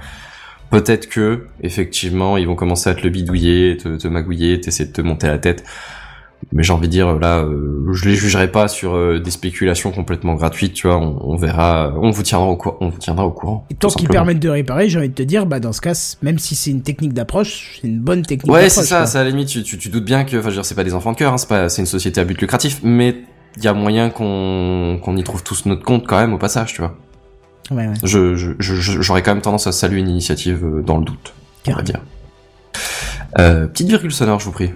Peut-être 0.70 1.08
que 1.08 1.48
effectivement 1.60 2.36
ils 2.36 2.46
vont 2.46 2.54
commencer 2.54 2.88
à 2.88 2.94
te 2.94 3.02
le 3.02 3.10
bidouiller, 3.10 3.76
te, 3.78 3.96
te 3.96 4.06
magouiller, 4.06 4.60
t'essayer 4.60 4.88
de 4.88 4.94
te 4.94 5.02
monter 5.02 5.26
la 5.26 5.38
tête. 5.38 5.64
Mais 6.52 6.62
j'ai 6.62 6.72
envie 6.72 6.88
de 6.88 6.92
dire 6.92 7.18
là, 7.18 7.38
euh, 7.44 7.86
je 7.92 8.08
les 8.08 8.14
jugerai 8.16 8.50
pas 8.50 8.66
sur 8.66 8.94
euh, 8.96 9.20
des 9.20 9.30
spéculations 9.30 9.90
complètement 9.92 10.34
gratuites, 10.34 10.72
tu 10.74 10.86
vois. 10.88 10.96
On, 10.98 11.18
on 11.20 11.36
verra, 11.36 11.92
on 12.00 12.10
vous 12.10 12.22
tiendra 12.22 12.46
au 12.48 12.56
courant, 12.56 12.76
on 12.80 12.88
vous 12.88 12.98
tiendra 12.98 13.24
au 13.26 13.30
courant. 13.30 13.66
Et 13.70 13.74
tant 13.74 13.88
qu'ils 13.88 14.08
permettent 14.08 14.40
de 14.40 14.48
réparer, 14.48 14.88
j'ai 14.88 14.98
envie 14.98 15.08
de 15.10 15.14
te 15.14 15.22
dire, 15.22 15.46
bah 15.46 15.60
dans 15.60 15.72
ce 15.72 15.80
cas, 15.80 16.16
même 16.22 16.38
si 16.38 16.54
c'est 16.54 16.70
une 16.70 16.82
technique 16.82 17.12
d'approche, 17.12 17.78
c'est 17.80 17.88
une 17.88 18.00
bonne 18.00 18.22
technique 18.22 18.52
Ouais, 18.52 18.68
c'est 18.68 18.82
ça. 18.84 19.06
C'est 19.06 19.18
à 19.18 19.24
la 19.24 19.30
limite, 19.30 19.48
tu, 19.48 19.62
tu, 19.62 19.78
tu 19.78 19.88
doutes 19.90 20.04
bien 20.04 20.24
que, 20.24 20.36
enfin, 20.36 20.44
je 20.44 20.46
veux 20.48 20.52
dire, 20.54 20.64
c'est 20.64 20.74
pas 20.74 20.84
des 20.84 20.94
enfants 20.94 21.12
de 21.12 21.16
cœur, 21.18 21.32
hein, 21.32 21.38
c'est 21.38 21.48
pas, 21.48 21.68
c'est 21.68 21.82
une 21.82 21.86
société 21.86 22.20
à 22.20 22.24
but 22.24 22.40
lucratif, 22.40 22.80
mais 22.82 23.16
il 23.56 23.64
y 23.64 23.68
a 23.68 23.72
moyen 23.74 24.10
qu'on 24.10 24.98
qu'on 25.02 25.16
y 25.16 25.22
trouve 25.24 25.42
tous 25.42 25.66
notre 25.66 25.82
compte 25.84 26.06
quand 26.06 26.18
même 26.18 26.32
au 26.32 26.38
passage, 26.38 26.72
tu 26.72 26.80
vois. 26.80 26.96
Ouais, 27.70 27.86
ouais. 27.86 27.94
Je 28.02 28.34
je- 28.34 28.52
je- 28.58 28.74
je- 28.76 29.00
j'aurais 29.02 29.22
quand 29.22 29.32
même 29.34 29.42
tendance 29.42 29.66
à 29.66 29.72
saluer 29.72 30.00
une 30.00 30.08
initiative 30.08 30.64
euh, 30.64 30.82
dans 30.82 30.98
le 30.98 31.04
doute, 31.04 31.32
on 31.68 31.72
va 31.72 31.82
dire. 31.82 32.00
Euh, 33.38 33.66
petite 33.68 33.88
virgule 33.88 34.10
sonore, 34.12 34.40
je 34.40 34.46
vous 34.46 34.52
prie. 34.52 34.70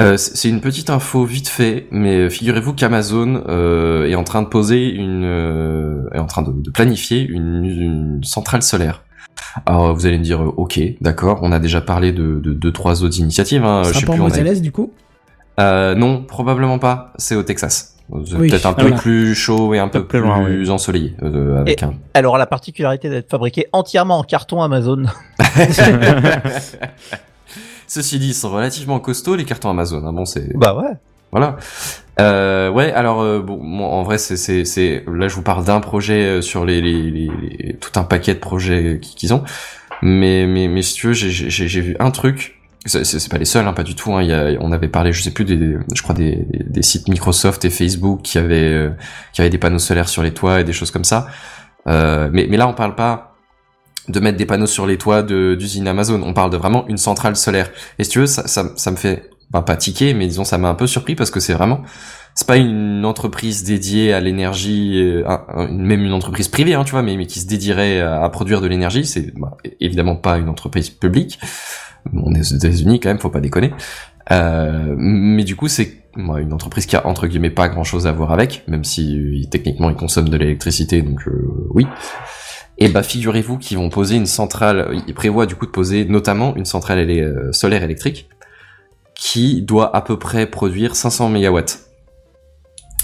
Euh, 0.00 0.16
c'est 0.16 0.48
une 0.48 0.60
petite 0.60 0.90
info 0.90 1.24
vite 1.24 1.48
fait, 1.48 1.86
mais 1.90 2.28
figurez-vous 2.28 2.72
qu'Amazon 2.74 3.44
euh, 3.48 4.06
est 4.06 4.16
en 4.16 4.24
train 4.24 4.42
de 4.42 4.48
poser 4.48 4.88
une, 4.90 5.24
euh, 5.24 6.08
est 6.12 6.18
en 6.18 6.26
train 6.26 6.42
de, 6.42 6.50
de 6.50 6.70
planifier 6.70 7.20
une, 7.20 7.64
une 7.64 8.24
centrale 8.24 8.62
solaire. 8.62 9.02
Alors 9.66 9.94
vous 9.94 10.06
allez 10.06 10.18
me 10.18 10.24
dire, 10.24 10.42
euh, 10.42 10.52
ok, 10.56 10.80
d'accord, 11.00 11.38
on 11.42 11.52
a 11.52 11.60
déjà 11.60 11.80
parlé 11.80 12.10
de, 12.12 12.40
de 12.42 12.52
deux 12.52 12.72
trois 12.72 13.04
autres 13.04 13.18
initiatives. 13.18 13.64
Hein, 13.64 13.82
je 13.84 13.92
sais 13.92 14.04
plus, 14.04 14.10
en 14.10 14.14
on 14.14 14.26
a- 14.26 14.28
Moselle 14.28 14.60
du 14.60 14.72
coup? 14.72 14.92
Euh, 15.60 15.94
non, 15.94 16.22
probablement 16.24 16.80
pas. 16.80 17.12
C'est 17.16 17.36
au 17.36 17.44
Texas. 17.44 17.92
Oui, 18.10 18.50
peut-être 18.50 18.66
un 18.66 18.70
ah 18.70 18.74
peu 18.74 18.82
voilà. 18.82 18.96
plus 18.96 19.34
chaud 19.34 19.72
et 19.72 19.78
un 19.78 19.88
peu 19.88 20.00
plus, 20.04 20.20
plus 20.20 20.28
loin, 20.28 20.70
ensoleillé. 20.70 21.14
euh, 21.22 21.60
avec 21.60 21.82
Et 21.82 21.86
un... 21.86 21.94
Elle 22.12 22.26
aura 22.26 22.36
la 22.38 22.46
particularité 22.46 23.08
d'être 23.08 23.30
fabriquée 23.30 23.66
entièrement 23.72 24.18
en 24.18 24.22
carton 24.24 24.60
Amazon. 24.60 25.04
Ceci 27.94 28.18
dit, 28.18 28.30
ils 28.30 28.34
sont 28.34 28.50
relativement 28.50 28.98
costauds 28.98 29.36
les 29.36 29.44
cartons 29.44 29.70
Amazon. 29.70 30.04
Hein. 30.04 30.12
Bon, 30.12 30.24
c'est 30.24 30.52
bah 30.58 30.74
ouais. 30.74 30.90
Voilà. 31.30 31.54
Euh, 32.20 32.68
ouais, 32.68 32.92
alors 32.92 33.22
euh, 33.22 33.38
bon, 33.40 33.60
en 33.84 34.02
vrai, 34.02 34.18
c'est 34.18 34.36
c'est 34.36 34.64
c'est 34.64 35.04
là, 35.06 35.28
je 35.28 35.34
vous 35.36 35.42
parle 35.42 35.64
d'un 35.64 35.78
projet 35.78 36.24
euh, 36.24 36.42
sur 36.42 36.64
les, 36.64 36.80
les, 36.80 37.02
les, 37.08 37.30
les- 37.40 37.76
tout 37.76 37.92
un 37.94 38.02
paquet 38.02 38.34
de 38.34 38.40
projets 38.40 38.98
qui- 39.00 39.14
qu'ils 39.14 39.32
ont. 39.32 39.44
Mais 40.02 40.44
mais 40.48 40.66
mais 40.66 40.82
si 40.82 40.94
tu 40.94 41.06
veux, 41.06 41.12
j'ai 41.12 41.80
vu 41.80 41.94
un 42.00 42.10
truc. 42.10 42.60
C'est 42.84 43.30
pas 43.30 43.38
les 43.38 43.44
seuls, 43.44 43.66
hein, 43.66 43.72
pas 43.72 43.84
du 43.84 43.94
tout. 43.94 44.12
Hein. 44.12 44.22
Il 44.22 44.28
y 44.28 44.32
a, 44.32 44.50
on 44.60 44.72
avait 44.72 44.88
parlé, 44.88 45.12
je 45.12 45.22
sais 45.22 45.30
plus, 45.30 45.44
des, 45.44 45.76
je 45.94 46.02
crois 46.02 46.16
des, 46.16 46.44
sites 46.82 47.08
Microsoft 47.08 47.64
et 47.64 47.70
Facebook 47.70 48.22
qui 48.22 48.38
avaient 48.38 48.56
euh, 48.72 48.90
qui 49.32 49.40
avaient 49.40 49.50
des 49.50 49.58
panneaux 49.58 49.78
solaires 49.78 50.08
sur 50.08 50.22
les 50.24 50.34
toits 50.34 50.60
et 50.60 50.64
des 50.64 50.72
choses 50.74 50.90
comme 50.90 51.04
ça. 51.04 51.28
Euh, 51.86 52.28
mais 52.32 52.48
mais 52.50 52.56
là, 52.56 52.66
on 52.66 52.74
parle 52.74 52.96
pas 52.96 53.33
de 54.08 54.20
mettre 54.20 54.36
des 54.36 54.46
panneaux 54.46 54.66
sur 54.66 54.86
les 54.86 54.98
toits 54.98 55.22
d'usines 55.22 55.88
Amazon. 55.88 56.22
On 56.22 56.32
parle 56.32 56.50
de 56.50 56.56
vraiment 56.56 56.86
une 56.88 56.98
centrale 56.98 57.36
solaire. 57.36 57.70
Et 57.98 58.04
si 58.04 58.10
tu 58.10 58.18
veux, 58.20 58.26
ça, 58.26 58.46
ça, 58.46 58.72
ça 58.76 58.90
me 58.90 58.96
fait 58.96 59.30
bah, 59.50 59.62
pas 59.62 59.76
tiquer, 59.76 60.14
mais 60.14 60.26
disons 60.26 60.44
ça 60.44 60.58
m'a 60.58 60.68
un 60.68 60.74
peu 60.74 60.86
surpris 60.86 61.14
parce 61.14 61.30
que 61.30 61.40
c'est 61.40 61.54
vraiment 61.54 61.82
c'est 62.34 62.48
pas 62.48 62.56
une 62.56 63.04
entreprise 63.04 63.62
dédiée 63.62 64.12
à 64.12 64.18
l'énergie, 64.18 65.00
euh, 65.00 65.68
même 65.70 66.02
une 66.02 66.12
entreprise 66.12 66.48
privée, 66.48 66.74
hein, 66.74 66.82
tu 66.82 66.90
vois, 66.90 67.02
mais, 67.02 67.26
qui 67.26 67.38
se 67.38 67.46
dédierait 67.46 68.00
à, 68.00 68.28
produire 68.28 68.60
de 68.60 68.66
l'énergie. 68.66 69.06
C'est 69.06 69.32
bah, 69.38 69.56
évidemment 69.80 70.16
pas 70.16 70.38
une 70.38 70.48
entreprise 70.48 70.90
publique. 70.90 71.38
On 72.12 72.34
est 72.34 72.40
aux 72.40 72.56
États-Unis 72.56 72.98
quand 72.98 73.08
même, 73.08 73.20
faut 73.20 73.30
pas 73.30 73.40
déconner. 73.40 73.72
Euh, 74.32 74.94
mais 74.96 75.44
du 75.44 75.56
coup, 75.56 75.68
c'est 75.68 75.98
une 76.16 76.52
entreprise 76.52 76.86
qui 76.86 76.96
a 76.96 77.06
entre 77.06 77.26
guillemets 77.26 77.50
pas 77.50 77.68
grand-chose 77.68 78.06
à 78.06 78.12
voir 78.12 78.32
avec, 78.32 78.64
même 78.68 78.84
si 78.84 79.18
euh, 79.18 79.48
techniquement 79.50 79.90
ils 79.90 79.96
consomment 79.96 80.28
de 80.28 80.36
l'électricité, 80.36 81.02
donc 81.02 81.26
euh, 81.26 81.68
oui. 81.70 81.86
Et 82.78 82.88
bah 82.88 83.02
figurez-vous 83.02 83.58
qu'ils 83.58 83.78
vont 83.78 83.88
poser 83.88 84.16
une 84.16 84.26
centrale, 84.26 85.00
ils 85.06 85.14
prévoient 85.14 85.46
du 85.46 85.54
coup 85.54 85.66
de 85.66 85.70
poser 85.70 86.04
notamment 86.04 86.56
une 86.56 86.64
centrale 86.64 86.98
élé- 86.98 87.22
euh, 87.22 87.52
solaire 87.52 87.82
électrique 87.84 88.28
qui 89.14 89.62
doit 89.62 89.94
à 89.96 90.00
peu 90.00 90.18
près 90.18 90.46
produire 90.46 90.96
500 90.96 91.28
mégawatts. 91.28 91.80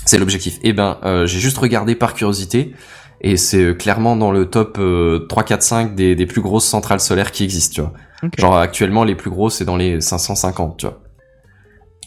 C'est 0.07 0.19
l'objectif. 0.19 0.59
Et 0.65 0.73
ben 0.73 0.99
euh, 1.05 1.27
j'ai 1.27 1.39
juste 1.39 1.59
regardé 1.59 1.95
par 1.95 2.15
curiosité 2.15 2.75
et 3.21 3.37
c'est 3.37 3.63
euh, 3.63 3.75
clairement 3.75 4.17
dans 4.17 4.33
le 4.33 4.47
top 4.51 4.79
euh, 4.81 5.27
3, 5.29 5.45
4, 5.45 5.63
5 5.63 5.95
des, 5.95 6.17
des 6.17 6.27
plus 6.27 6.41
grosses 6.41 6.65
centrales 6.67 7.01
solaires 7.01 7.31
qui 7.31 7.45
existent, 7.45 7.75
tu 7.75 7.81
vois. 7.83 7.93
Genre 8.39 8.57
actuellement 8.57 9.05
les 9.05 9.15
plus 9.15 9.31
grosses 9.31 9.57
c'est 9.59 9.65
dans 9.65 9.77
les 9.77 10.01
550, 10.01 10.79
tu 10.79 10.87
vois. 10.87 11.01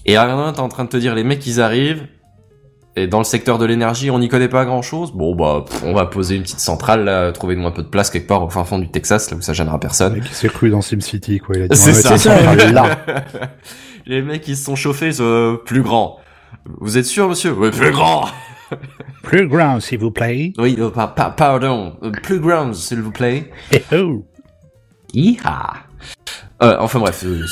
Et 0.06 0.18
à 0.18 0.30
un 0.30 0.52
t'es 0.52 0.60
en 0.60 0.68
train 0.70 0.84
de 0.84 0.90
te 0.90 0.98
dire 0.98 1.16
les 1.16 1.24
mecs 1.24 1.48
ils 1.48 1.62
arrivent 1.62 2.08
et 2.96 3.08
dans 3.08 3.18
le 3.18 3.24
secteur 3.24 3.58
de 3.58 3.66
l'énergie 3.66 4.12
on 4.12 4.20
n'y 4.20 4.30
connaît 4.30 4.48
pas 4.50 4.66
grand 4.66 4.82
chose. 4.82 5.12
Bon 5.14 5.36
bah 5.36 5.66
pff, 5.68 5.84
on 5.84 5.94
va 5.94 6.06
poser 6.06 6.36
une 6.36 6.44
petite 6.44 6.60
centrale 6.60 7.04
là, 7.06 7.32
trouver-nous 7.32 7.66
un 7.66 7.72
peu 7.72 7.82
de 7.84 7.88
place 7.88 8.10
quelque 8.10 8.28
part 8.28 8.44
au 8.44 8.50
fin 8.50 8.64
fond 8.66 8.80
du 8.80 8.90
Texas 8.90 9.32
là 9.32 9.38
où 9.38 9.42
ça 9.42 9.54
gênera 9.54 9.80
personne. 9.80 10.16
Il 10.18 10.28
s'est 10.28 10.50
cru 10.50 10.70
dans 10.70 10.82
SimCity, 10.82 11.40
quoi. 11.40 11.56
Il 11.58 11.64
a 11.64 11.68
dit, 11.68 11.76
C'est 11.76 11.94
ça. 11.94 12.18
centrale 12.18 12.72
là. 12.74 12.98
les 14.06 14.22
mecs 14.22 14.48
ils 14.48 14.58
se 14.58 14.66
sont 14.66 14.76
chauffés 14.76 15.12
euh, 15.20 15.58
plus 15.58 15.82
grand. 15.82 16.20
Vous 16.80 16.98
êtes 16.98 17.06
sûr, 17.06 17.28
monsieur? 17.30 17.52
Oui, 17.54 17.72
plus 17.72 17.92
grand 17.92 18.26
Plus 19.24 19.48
grand, 19.48 19.80
s'il 19.80 20.00
vous 20.00 20.12
plaît. 20.12 20.52
Oui, 20.58 20.76
euh, 20.80 20.90
pa- 20.90 21.08
pa- 21.08 21.30
pardon. 21.30 21.96
Euh, 22.04 22.12
Plus 22.12 22.40
grand, 22.40 22.74
s'il 22.74 23.02
vous 23.02 23.12
plaît. 23.12 23.52
Eh 23.72 23.82
oh. 23.96 24.26
Iha 25.14 25.74
euh, 26.64 26.78
enfin 26.80 27.00
bref, 27.00 27.24
euh, 27.26 27.44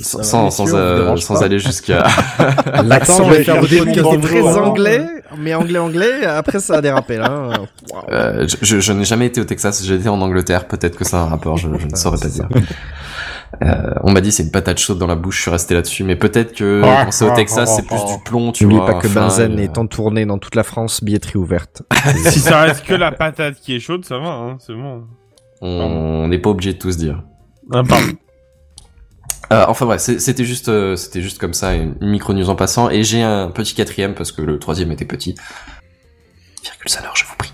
sans, 0.00 0.74
euh, 0.74 1.16
sans 1.16 1.42
aller 1.42 1.58
jusqu'à... 1.58 2.06
L'accent, 2.84 3.24
je 3.24 3.34
vais 3.36 3.44
faire 3.44 3.60
des 3.60 3.78
podcasts 3.78 4.20
très 4.20 4.40
hein. 4.40 4.62
anglais, 4.62 5.06
mais 5.38 5.54
anglais-anglais, 5.54 6.24
après 6.24 6.60
ça 6.60 6.76
a 6.76 6.80
dérapé, 6.80 7.16
là. 7.16 7.52
Euh, 8.10 8.46
je 8.62 8.92
n'ai 8.92 9.04
jamais 9.04 9.26
été 9.26 9.40
au 9.40 9.44
Texas, 9.44 9.84
j'ai 9.84 9.94
été 9.94 10.08
en 10.08 10.20
Angleterre, 10.20 10.66
peut-être 10.68 10.96
que 10.96 11.04
ça 11.04 11.18
a 11.18 11.22
un 11.22 11.28
rapport, 11.28 11.56
je, 11.56 11.68
je 11.78 11.86
ne 11.86 11.96
saurais 11.96 12.18
pas 12.18 12.28
dire. 12.28 12.48
Euh, 13.62 13.94
on 14.02 14.12
m'a 14.12 14.20
dit 14.20 14.30
c'est 14.30 14.42
une 14.42 14.50
patate 14.50 14.78
chaude 14.78 14.98
dans 14.98 15.06
la 15.06 15.14
bouche, 15.14 15.36
je 15.36 15.42
suis 15.42 15.50
resté 15.50 15.74
là-dessus, 15.74 16.04
mais 16.04 16.16
peut-être 16.16 16.54
que 16.54 16.82
Ah, 16.84 17.04
quand 17.04 17.10
c'est 17.12 17.24
au 17.24 17.30
ah, 17.32 17.36
Texas, 17.36 17.70
ah, 17.72 17.76
c'est 17.76 17.86
plus 17.86 17.98
ah. 17.98 18.16
du 18.16 18.22
plomb, 18.22 18.52
tu 18.52 18.66
vois. 18.66 18.86
pas 18.86 18.94
que 18.94 19.06
enfin, 19.06 19.22
Benzen 19.22 19.58
euh, 19.58 19.62
est 19.62 19.78
en 19.78 19.86
tournée 19.86 20.26
dans 20.26 20.38
toute 20.38 20.54
la 20.54 20.62
France, 20.62 21.02
billetterie 21.02 21.38
ouverte. 21.38 21.82
si 22.26 22.40
ça 22.40 22.60
reste 22.62 22.84
que 22.84 22.94
la 22.94 23.10
patate 23.10 23.56
qui 23.56 23.74
est 23.74 23.80
chaude, 23.80 24.04
ça 24.04 24.18
va, 24.18 24.28
hein, 24.28 24.58
c'est 24.60 24.74
bon. 24.74 25.04
On 25.60 26.28
n'est 26.28 26.38
pas 26.38 26.50
obligé 26.50 26.74
de 26.74 26.78
tout 26.78 26.92
se 26.92 26.98
dire. 26.98 27.22
Ah, 27.72 27.82
pardon. 27.82 28.06
Euh, 29.50 29.64
enfin 29.68 29.86
bref, 29.86 30.00
c'est- 30.00 30.18
c'était 30.18 30.44
juste, 30.44 30.68
euh, 30.68 30.94
c'était 30.96 31.22
juste 31.22 31.38
comme 31.38 31.54
ça, 31.54 31.74
une 31.74 31.94
micro 32.02 32.34
news 32.34 32.50
en 32.50 32.54
passant. 32.56 32.90
Et 32.90 33.02
j'ai 33.02 33.22
un 33.22 33.48
petit 33.50 33.74
quatrième 33.74 34.14
parce 34.14 34.30
que 34.32 34.42
le 34.42 34.58
troisième 34.58 34.92
était 34.92 35.06
petit. 35.06 35.34
Virgule 36.62 36.88
sonore, 36.90 37.16
je 37.16 37.24
vous 37.24 37.34
prie. 37.38 37.52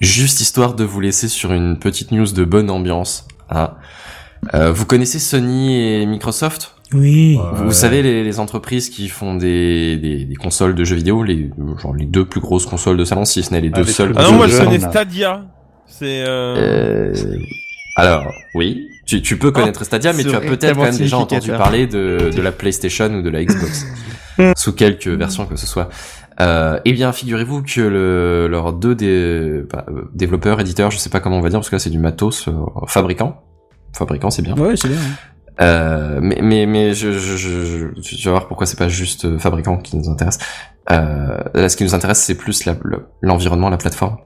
Juste 0.00 0.40
histoire 0.40 0.74
de 0.74 0.84
vous 0.84 1.00
laisser 1.00 1.28
sur 1.28 1.52
une 1.52 1.78
petite 1.78 2.10
news 2.10 2.26
de 2.26 2.44
bonne 2.44 2.70
ambiance. 2.70 3.26
hein. 3.50 3.70
Euh, 4.54 4.72
vous 4.72 4.84
connaissez 4.86 5.20
Sony 5.20 5.76
et 6.02 6.04
Microsoft? 6.06 6.74
Oui. 6.92 7.38
Vous, 7.54 7.66
vous 7.66 7.72
savez 7.72 8.02
les, 8.02 8.24
les 8.24 8.40
entreprises 8.40 8.90
qui 8.90 9.08
font 9.08 9.36
des, 9.36 9.96
des, 9.96 10.24
des 10.24 10.34
consoles 10.34 10.74
de 10.74 10.82
jeux 10.84 10.96
vidéo, 10.96 11.22
les 11.22 11.48
genre 11.80 11.94
les 11.94 12.06
deux 12.06 12.24
plus 12.26 12.40
grosses 12.40 12.66
consoles 12.66 12.96
de 12.96 13.04
salon, 13.04 13.24
si 13.24 13.44
ce 13.44 13.52
n'est 13.52 13.60
les 13.60 13.70
deux 13.70 13.82
les 13.84 13.92
seules. 13.92 14.12
Ah 14.16 14.24
non, 14.24 14.32
moi 14.32 14.48
je 14.48 14.58
connais 14.58 14.80
Stadia. 14.80 15.44
C'est 15.98 16.24
euh... 16.26 17.12
Euh, 17.14 17.14
alors, 17.96 18.32
oui, 18.54 18.88
tu, 19.06 19.20
tu 19.22 19.36
peux 19.38 19.50
connaître 19.50 19.84
Stadia, 19.84 20.12
mais 20.12 20.22
tu 20.30 20.34
as 20.36 20.40
peut-être 20.48 20.74
quand 20.74 20.82
même 20.82 20.92
déjà 21.04 21.16
entendu 21.18 21.50
parler 21.58 21.86
de, 21.86 22.30
de 22.34 22.42
la 22.42 22.52
PlayStation 22.52 23.06
ou 23.14 23.22
de 23.22 23.28
la 23.28 23.44
Xbox, 23.44 23.86
sous 24.56 24.72
quelques 24.72 25.06
versions 25.08 25.46
que 25.46 25.56
ce 25.56 25.66
soit. 25.66 25.88
Euh, 26.40 26.80
eh 26.86 26.92
bien, 26.94 27.12
figurez-vous 27.12 27.62
que 27.62 27.80
le, 27.82 28.48
leurs 28.48 28.72
deux 28.72 28.94
dé- 28.94 29.62
bah, 29.70 29.84
euh, 29.88 30.08
développeurs, 30.14 30.58
éditeurs, 30.60 30.90
je 30.90 30.96
sais 30.96 31.10
pas 31.10 31.20
comment 31.20 31.36
on 31.36 31.40
va 31.42 31.50
dire, 31.50 31.58
parce 31.58 31.68
que 31.68 31.76
là 31.76 31.80
c'est 31.80 31.90
du 31.90 31.98
matos, 31.98 32.48
euh, 32.48 32.52
fabricants, 32.86 33.42
fabricants 33.94 34.30
c'est 34.30 34.40
bien. 34.42 34.56
Ouais, 34.56 34.74
c'est 34.76 34.88
bien. 34.88 34.96
Euh, 35.60 36.18
mais 36.22 36.38
mais 36.42 36.64
mais 36.64 36.94
je, 36.94 37.12
je, 37.12 37.36
je, 37.36 37.88
je- 37.94 38.00
tu 38.00 38.24
vas 38.24 38.30
voir 38.30 38.48
pourquoi 38.48 38.64
c'est 38.66 38.78
pas 38.78 38.88
juste 38.88 39.36
fabricant 39.38 39.76
qui 39.76 39.98
nous 39.98 40.08
intéresse. 40.08 40.38
Euh, 40.90 41.36
là, 41.54 41.68
ce 41.68 41.76
qui 41.76 41.84
nous 41.84 41.94
intéresse, 41.94 42.20
c'est 42.22 42.34
plus 42.36 42.64
la- 42.64 42.76
l'environnement, 43.20 43.68
la 43.68 43.76
plateforme. 43.76 44.16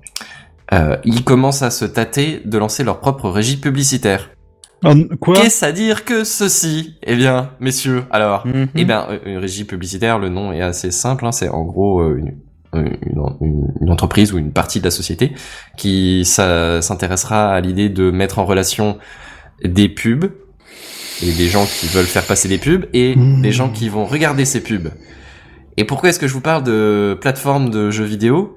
Euh, 0.72 0.96
ils 1.04 1.22
commencent 1.24 1.62
à 1.62 1.70
se 1.70 1.84
tâter 1.84 2.40
de 2.44 2.58
lancer 2.58 2.82
leur 2.84 3.00
propre 3.00 3.28
régie 3.30 3.56
publicitaire. 3.58 4.30
Quoi? 5.20 5.34
Qu'est-ce 5.40 5.64
à 5.64 5.72
dire 5.72 6.04
que 6.04 6.22
ceci? 6.24 6.96
Eh 7.02 7.16
bien, 7.16 7.50
messieurs, 7.60 8.04
alors, 8.10 8.46
Mhm. 8.46 8.68
eh 8.76 8.84
bien, 8.84 9.06
euh, 9.10 9.18
une 9.24 9.38
régie 9.38 9.64
publicitaire, 9.64 10.18
le 10.18 10.28
nom 10.28 10.52
est 10.52 10.60
assez 10.60 10.90
simple. 10.90 11.24
hein, 11.26 11.32
c'est 11.32 11.48
en 11.48 11.64
gros 11.64 12.00
euh, 12.00 12.18
une, 12.18 12.34
une, 12.74 13.22
une- 13.40 13.72
une 13.80 13.90
entreprise 13.90 14.32
ou 14.34 14.38
une 14.38 14.52
partie 14.52 14.80
de 14.80 14.84
la 14.84 14.90
société 14.90 15.32
qui 15.76 16.24
s'intéressera 16.24 17.54
à 17.54 17.60
l'idée 17.60 17.88
de 17.88 18.10
mettre 18.10 18.38
en 18.38 18.44
relation 18.44 18.98
des 19.64 19.88
pubs 19.88 20.26
et 21.22 21.32
des 21.32 21.48
gens 21.48 21.64
qui 21.64 21.86
veulent 21.86 22.04
faire 22.04 22.24
passer 22.26 22.48
des 22.48 22.58
pubs 22.58 22.84
et 22.92 23.16
Mmh. 23.16 23.40
des 23.42 23.52
gens 23.52 23.70
qui 23.70 23.88
vont 23.88 24.04
regarder 24.04 24.44
ces 24.44 24.60
pubs. 24.62 24.88
Et 25.78 25.84
pourquoi 25.84 26.10
est-ce 26.10 26.18
que 26.18 26.28
je 26.28 26.32
vous 26.34 26.40
parle 26.42 26.62
de 26.64 27.16
plateforme 27.20 27.70
de 27.70 27.90
jeux 27.90 28.04
vidéo? 28.04 28.56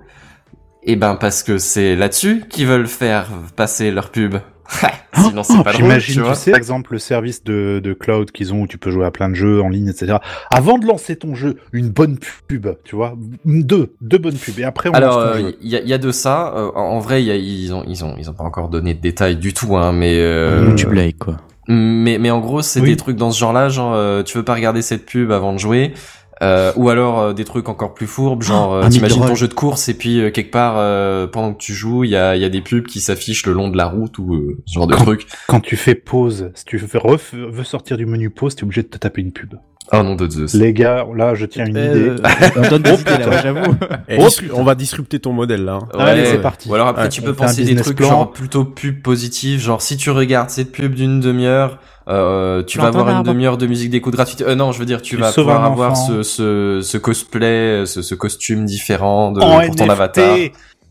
Eh 0.92 0.96
ben 0.96 1.16
parce 1.16 1.44
que 1.44 1.60
c'est 1.60 1.96
là-dessus 1.96 2.44
qu'ils 2.50 2.66
veulent 2.66 2.88
faire 2.88 3.28
passer 3.56 3.92
leurs 3.92 4.10
pubs. 4.10 4.40
Sinon 5.16 5.44
c'est 5.44 5.54
pas 5.64 5.72
drôle, 5.72 5.76
J'imagine, 5.76 6.24
tu 6.24 6.30
tu, 6.30 6.36
sais, 6.36 6.52
par 6.52 6.58
exemple, 6.58 6.94
le 6.94 7.00
service 7.00 7.44
de, 7.44 7.80
de 7.84 7.94
cloud 7.94 8.32
qu'ils 8.32 8.54
ont 8.54 8.62
où 8.62 8.68
tu 8.68 8.78
peux 8.80 8.90
jouer 8.92 9.06
à 9.06 9.12
plein 9.12 9.30
de 9.30 9.36
jeux 9.36 9.62
en 9.62 9.70
ligne, 9.70 9.88
etc. 9.90 10.18
Avant 10.52 10.78
de 10.80 10.86
lancer 10.88 11.16
ton 11.16 11.36
jeu, 11.36 11.58
une 11.74 11.90
bonne 11.90 12.18
pub, 12.48 12.68
tu 12.84 12.96
vois, 12.96 13.16
deux, 13.46 13.94
deux 14.02 14.18
bonnes 14.20 14.38
pubs, 14.38 14.58
et 14.60 14.64
après 14.64 14.90
on 14.90 14.94
Alors, 14.94 15.16
ton 15.16 15.22
euh, 15.46 15.52
il 15.62 15.70
y, 15.70 15.76
a, 15.76 15.82
il 15.82 15.88
y 15.88 15.94
a 15.94 15.98
de 16.00 16.12
ça. 16.12 16.54
Euh, 16.56 16.72
en 16.76 17.00
vrai, 17.00 17.22
il 17.24 17.28
y 17.28 17.32
a- 17.32 17.36
ils 17.36 17.72
ont, 17.74 17.84
ils 17.88 18.04
ont, 18.06 18.16
ils 18.18 18.30
ont 18.30 18.34
pas 18.34 18.44
encore 18.44 18.70
donné 18.70 18.94
de 18.96 19.02
détails 19.02 19.36
du 19.38 19.54
tout, 19.54 19.76
hein. 19.78 19.92
Mais, 19.92 20.16
euh, 20.20 20.68
YouTube 20.70 20.94
Like, 20.94 21.18
quoi. 21.18 21.38
mais, 21.68 22.18
mais 22.20 22.30
en 22.32 22.40
gros, 22.40 22.62
c'est 22.62 22.80
Oui. 22.82 22.90
des 22.90 22.96
trucs 22.98 23.18
dans 23.18 23.32
ce 23.32 23.40
genre-là, 23.40 23.70
genre, 23.70 23.94
euh, 23.96 24.22
tu 24.24 24.38
veux 24.38 24.46
pas 24.46 24.54
regarder 24.56 24.82
cette 24.84 25.06
pub 25.06 25.32
avant 25.32 25.54
de 25.54 25.58
jouer. 25.60 25.94
Euh, 26.42 26.72
ou 26.78 26.88
alors 26.90 27.20
euh, 27.20 27.34
des 27.34 27.44
trucs 27.44 27.68
encore 27.68 27.94
plus 27.94 28.08
fourbes, 28.08 28.44
genre 28.44 28.74
euh, 28.74 28.82
un 28.84 28.90
t'imagines 28.90 29.26
ton 29.26 29.36
jeu 29.36 29.48
de 29.50 29.54
course 29.54 29.90
et 29.90 29.94
puis 29.94 30.22
euh, 30.22 30.32
quelque 30.32 30.52
part 30.52 30.76
euh, 30.78 31.28
pendant 31.28 31.54
que 31.54 31.58
tu 31.62 31.74
joues, 31.74 32.06
il 32.06 32.12
y 32.12 32.16
a, 32.16 32.36
il 32.38 32.42
y 32.42 32.46
a 32.46 32.50
des 32.50 32.62
pubs 32.62 32.86
qui 32.86 33.02
s'affichent 33.02 33.46
le 33.46 33.52
long 33.54 33.68
de 33.68 33.76
la 33.76 33.88
route 33.88 34.18
ou 34.20 34.36
euh, 34.36 34.58
ce 34.66 34.74
genre 34.76 34.88
de 34.88 34.94
Quand- 34.96 35.04
truc. 35.04 35.28
Quand 35.48 35.60
tu 35.60 35.76
fais 35.76 35.96
pause, 35.96 36.52
si 36.56 36.64
tu 36.64 36.78
veux, 36.78 36.88
ref- 37.00 37.34
veux 37.36 37.64
sortir 37.66 37.98
du 37.98 38.06
menu 38.06 38.30
pause, 38.30 38.56
t'es 38.56 38.64
obligé 38.64 38.84
de 38.84 38.88
te 38.88 38.98
taper 38.98 39.22
une 39.22 39.34
pub. 39.34 39.56
Oh 39.92 40.04
non 40.04 40.16
de 40.16 40.30
Zeus. 40.30 40.54
Les 40.54 40.72
gars, 40.72 41.06
là, 41.16 41.34
je 41.34 41.46
tiens 41.48 41.66
une 41.66 41.72
idée. 41.72 41.80
Euh, 41.82 42.18
on 42.58 42.70
donne 42.70 42.84
des 42.84 42.94
idées, 43.02 43.18
là, 43.18 43.28
ouais, 43.30 43.40
j'avoue. 43.42 43.76
Eh, 44.08 44.18
Oh, 44.22 44.28
on 44.54 44.64
va 44.64 44.76
disrupter 44.76 45.20
ton 45.20 45.34
modèle 45.34 45.66
là. 45.66 45.80
hein. 45.82 45.98
Allez, 46.00 46.26
c'est 46.26 46.38
parti. 46.42 46.70
Ou 46.70 46.76
alors 46.76 46.88
après 46.88 47.04
Ouais, 47.04 47.10
tu 47.10 47.22
peux 47.24 47.34
penser 47.34 47.64
des 47.66 47.76
trucs 47.76 47.98
plan. 47.98 48.08
genre 48.10 48.32
plutôt 48.32 48.66
pub 48.66 49.02
positive, 49.02 49.60
genre 49.60 49.82
si 49.82 49.98
tu 49.98 50.12
regardes 50.12 50.52
cette 50.52 50.72
pub 50.72 50.94
d'une 50.94 51.20
demi-heure, 51.20 51.80
euh, 52.10 52.64
tu 52.64 52.78
vas 52.80 52.88
avoir 52.88 53.10
une 53.10 53.24
demi-heure 53.24 53.58
de 53.58 53.68
musique 53.68 53.92
d'écoute 53.92 54.14
gratuite. 54.14 54.42
Euh, 54.42 54.56
non, 54.56 54.72
je 54.72 54.80
veux 54.80 54.86
dire, 54.86 55.02
tu 55.02 55.16
Tu 55.16 55.22
vas 55.22 55.32
pouvoir 55.32 55.64
avoir 55.64 55.96
ce, 55.96 56.24
ce, 56.24 56.82
ce 56.82 56.98
cosplay, 56.98 57.86
ce, 57.86 58.02
ce 58.02 58.16
costume 58.16 58.66
différent 58.66 59.32
de, 59.32 59.42
En 59.42 59.66
pour 59.66 59.76
ton 59.76 59.86
NFT. 59.86 59.92
avatar. 59.92 60.38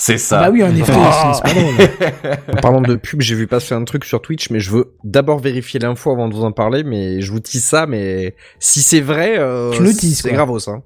C'est 0.01 0.19
ça. 0.19 0.39
Bah 0.39 0.51
oui, 0.53 0.63
en 0.63 0.75
effet, 0.77 0.93
c'est 1.35 1.43
pas 1.43 1.61
drôle. 1.61 2.57
En 2.57 2.61
parlant 2.61 2.81
de 2.81 2.95
pub, 2.95 3.21
j'ai 3.21 3.35
vu 3.35 3.49
passer 3.49 3.75
un 3.75 3.83
truc 3.85 4.05
sur 4.05 4.23
Twitch, 4.23 4.51
mais 4.51 4.61
je 4.61 4.71
veux 4.71 4.95
d'abord 5.03 5.41
vérifier 5.41 5.81
l'info 5.81 6.13
avant 6.13 6.29
de 6.29 6.35
vous 6.35 6.45
en 6.45 6.53
parler, 6.53 6.85
mais 6.85 7.21
je 7.21 7.33
vous 7.33 7.41
tease 7.41 7.65
ça, 7.65 7.87
mais 7.87 8.37
si 8.61 8.81
c'est 8.81 9.01
vrai, 9.01 9.39
euh, 9.39 9.73
Tu 9.73 9.83
nous 9.83 9.93
teases, 9.93 10.21
c'est 10.21 10.33
gravos, 10.33 10.71
hein. 10.71 10.83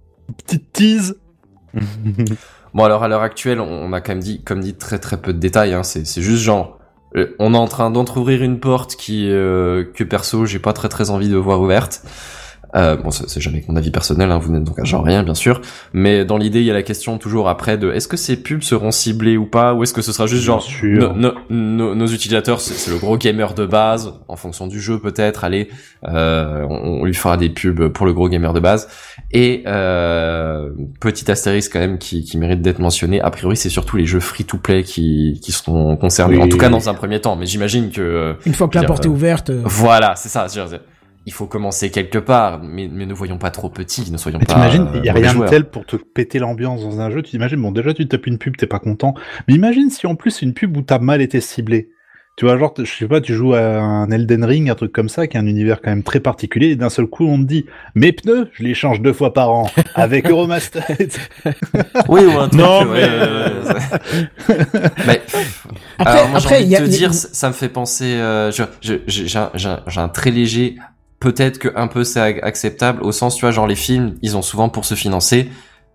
Petite 0.46 0.72
tease. 0.72 1.16
Bon 2.74 2.84
alors 2.84 3.02
à 3.02 3.08
l'heure 3.08 3.20
actuelle, 3.20 3.60
on, 3.60 3.92
a 3.92 4.00
quand 4.00 4.12
même 4.12 4.22
dit, 4.22 4.42
comme 4.42 4.60
dit, 4.60 4.72
très 4.72 4.98
très 4.98 5.18
peu 5.18 5.34
de 5.34 5.38
détails. 5.38 5.74
Hein. 5.74 5.82
C'est, 5.82 6.06
c'est 6.06 6.22
juste 6.22 6.42
genre, 6.42 6.78
on 7.38 7.54
est 7.54 7.58
en 7.58 7.68
train 7.68 7.90
d'entrouvrir 7.90 8.42
une 8.42 8.58
porte 8.58 8.96
qui, 8.96 9.28
euh, 9.30 9.84
que 9.94 10.04
perso, 10.04 10.46
j'ai 10.46 10.58
pas 10.58 10.72
très 10.72 10.88
très 10.88 11.10
envie 11.10 11.28
de 11.28 11.36
voir 11.36 11.60
ouverte. 11.60 12.02
Euh, 12.74 12.96
bon, 12.96 13.10
c'est 13.10 13.40
jamais 13.40 13.62
mon 13.68 13.76
avis 13.76 13.90
personnel, 13.90 14.30
hein, 14.30 14.38
vous 14.38 14.50
n'êtes 14.52 14.64
donc 14.64 14.78
à 14.78 14.84
genre 14.84 15.04
rien, 15.04 15.22
bien 15.22 15.34
sûr. 15.34 15.60
Mais 15.92 16.24
dans 16.24 16.38
l'idée, 16.38 16.60
il 16.60 16.64
y 16.66 16.70
a 16.70 16.74
la 16.74 16.82
question 16.82 17.18
toujours 17.18 17.48
après 17.50 17.76
de 17.76 17.92
est-ce 17.92 18.08
que 18.08 18.16
ces 18.16 18.36
pubs 18.42 18.62
seront 18.62 18.90
ciblées 18.90 19.36
ou 19.36 19.44
pas, 19.44 19.74
ou 19.74 19.82
est-ce 19.82 19.92
que 19.92 20.00
ce 20.02 20.12
sera 20.12 20.26
juste 20.26 20.44
Bien 20.44 20.58
genre 20.58 21.14
no- 21.16 21.32
no- 21.50 21.50
no- 21.50 21.94
nos 21.94 22.06
utilisateurs, 22.06 22.60
c'est 22.60 22.90
le 22.90 22.96
gros 22.98 23.18
gamer 23.18 23.52
de 23.54 23.66
base, 23.66 24.14
en 24.28 24.36
fonction 24.36 24.66
du 24.66 24.80
jeu 24.80 24.98
peut-être. 24.98 25.44
Allez, 25.44 25.68
euh, 26.08 26.64
on, 26.68 27.00
on 27.02 27.04
lui 27.04 27.14
fera 27.14 27.36
des 27.36 27.50
pubs 27.50 27.88
pour 27.88 28.06
le 28.06 28.12
gros 28.14 28.28
gamer 28.28 28.52
de 28.54 28.60
base. 28.60 28.88
Et 29.32 29.62
euh, 29.66 30.70
petit 31.00 31.30
astérisque 31.30 31.72
quand 31.74 31.80
même 31.80 31.98
qui, 31.98 32.24
qui 32.24 32.38
mérite 32.38 32.62
d'être 32.62 32.78
mentionné. 32.78 33.20
A 33.20 33.30
priori, 33.30 33.56
c'est 33.56 33.68
surtout 33.70 33.96
les 33.96 34.06
jeux 34.06 34.20
free-to-play 34.20 34.82
qui, 34.82 35.40
qui 35.42 35.52
seront 35.52 35.96
concernés. 35.96 36.36
Oui. 36.36 36.42
En 36.42 36.48
tout 36.48 36.56
cas, 36.58 36.68
dans 36.68 36.88
un 36.88 36.94
premier 36.94 37.20
temps. 37.20 37.36
Mais 37.36 37.46
j'imagine 37.46 37.90
que 37.90 38.00
euh, 38.00 38.32
Une 38.46 38.54
fois 38.54 38.68
que 38.68 38.78
la 38.78 38.84
porte 38.84 39.04
est 39.04 39.08
euh, 39.08 39.12
ouverte, 39.12 39.50
euh, 39.50 39.62
voilà, 39.64 40.14
c'est 40.16 40.28
ça. 40.28 40.46
Il 41.26 41.32
faut 41.32 41.46
commencer 41.46 41.90
quelque 41.90 42.18
part, 42.18 42.60
mais, 42.62 42.88
mais 42.92 43.06
ne 43.06 43.14
voyons 43.14 43.38
pas 43.38 43.50
trop 43.50 43.68
petit, 43.68 44.10
ne 44.10 44.16
soyons 44.16 44.38
Mais 44.40 44.46
pas. 44.46 44.54
t'imagines, 44.54 44.88
euh, 44.88 44.98
il 44.98 45.04
y 45.04 45.08
a 45.08 45.12
rien 45.12 45.34
de 45.34 45.46
tel 45.46 45.64
pour 45.70 45.86
te 45.86 45.94
péter 45.96 46.38
l'ambiance 46.40 46.82
dans 46.82 47.00
un 47.00 47.10
jeu. 47.10 47.22
Tu 47.22 47.30
t'imagines, 47.30 47.60
bon, 47.62 47.70
déjà, 47.70 47.94
tu 47.94 48.04
te 48.04 48.08
tapes 48.16 48.26
une 48.26 48.38
pub, 48.38 48.56
t'es 48.56 48.66
pas 48.66 48.80
content. 48.80 49.14
Mais 49.46 49.54
imagine 49.54 49.88
si 49.90 50.06
en 50.06 50.16
plus 50.16 50.32
c'est 50.32 50.46
une 50.46 50.54
pub 50.54 50.76
où 50.76 50.82
t'as 50.82 50.98
mal 50.98 51.22
été 51.22 51.40
ciblé. 51.40 51.90
Tu 52.38 52.46
vois, 52.46 52.56
genre, 52.56 52.72
je 52.78 52.84
sais 52.86 53.06
pas, 53.06 53.20
tu 53.20 53.34
joues 53.34 53.52
à 53.52 53.60
un 53.78 54.10
Elden 54.10 54.42
Ring, 54.42 54.70
un 54.70 54.74
truc 54.74 54.90
comme 54.90 55.10
ça, 55.10 55.26
qui 55.26 55.36
est 55.36 55.40
un 55.40 55.46
univers 55.46 55.82
quand 55.82 55.90
même 55.90 56.02
très 56.02 56.18
particulier, 56.18 56.68
et 56.68 56.76
d'un 56.76 56.88
seul 56.88 57.06
coup, 57.06 57.26
on 57.26 57.38
te 57.38 57.44
dit, 57.44 57.66
mes 57.94 58.10
pneus, 58.12 58.48
je 58.54 58.62
les 58.62 58.72
change 58.72 59.02
deux 59.02 59.12
fois 59.12 59.34
par 59.34 59.50
an, 59.52 59.70
avec 59.94 60.30
Euromaster. 60.30 60.82
Oui, 62.08 62.22
ou 62.24 62.38
un 62.38 62.48
truc. 62.48 62.60
Non, 62.60 62.86
ouais, 62.86 62.94
mais- 62.94 63.08
euh, 63.10 63.74
mais, 65.06 65.20
Après- 65.98 66.18
alors 66.18 66.28
moi, 66.30 66.38
j'ai 66.38 66.46
après, 66.46 66.56
envie 66.56 66.64
il 66.64 66.70
y 66.70 66.76
a- 66.76 66.80
de 66.80 66.84
te 66.86 66.90
il 66.90 66.92
y 66.92 66.96
a- 66.96 66.98
dire, 67.08 67.14
ça 67.14 67.48
me 67.48 67.52
fait 67.52 67.68
penser. 67.68 68.04
Euh, 68.14 68.50
je- 68.50 68.62
je- 68.80 68.94
j'ai 69.06 69.26
j'ai 69.28 69.38
un, 69.38 69.50
j'ai 69.54 69.68
un- 69.68 69.82
j'ai 69.86 70.00
un 70.00 70.08
très 70.08 70.30
léger. 70.30 70.76
Peut-être 71.22 71.58
que 71.58 71.68
un 71.76 71.86
peu 71.86 72.02
c'est 72.04 72.20
ac- 72.20 72.42
acceptable 72.42 73.02
au 73.02 73.12
sens, 73.12 73.36
tu 73.36 73.42
vois, 73.42 73.52
genre 73.52 73.66
les 73.68 73.76
films, 73.76 74.16
ils 74.22 74.36
ont 74.36 74.42
souvent 74.42 74.68
pour 74.68 74.84
se 74.84 74.94
financer. 74.94 75.50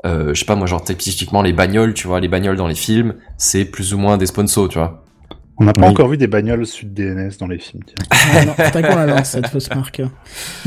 Euh, 0.06 0.34
je 0.34 0.40
sais 0.40 0.45
pas 0.45 0.56
moi, 0.56 0.68
genre 0.68 0.84
typiquement 0.84 1.41
les 1.41 1.54
bagnoles, 1.54 1.94
tu 1.94 2.08
vois, 2.08 2.20
les 2.22 2.30
bagnoles 2.30 2.56
dans 2.56 2.68
les 2.68 2.76
films, 2.76 3.16
c'est 3.38 3.66
plus 3.66 3.94
ou 3.94 3.98
moins 3.98 4.18
des 4.18 4.28
sponsors, 4.28 4.70
tu 4.70 4.80
vois. 4.80 5.04
On 5.60 5.64
n'a 5.66 5.74
pas 5.74 5.82
Oui. 5.82 5.88
encore 5.88 6.08
vu 6.10 6.18
des 6.18 6.28
bagnoles 6.28 6.68
sud 6.68 6.94
DNS 6.94 7.32
dans 7.40 7.48
les 7.48 7.58
films. 7.58 7.82
Tiens. 7.86 8.06
Ah 8.12 8.46
non, 8.46 8.54
faudrait 8.54 8.84
qu'on 8.84 8.96
la 8.96 9.06
lance, 9.08 9.30
cette 9.32 9.48
fausse 9.48 9.70
marque. 9.74 10.02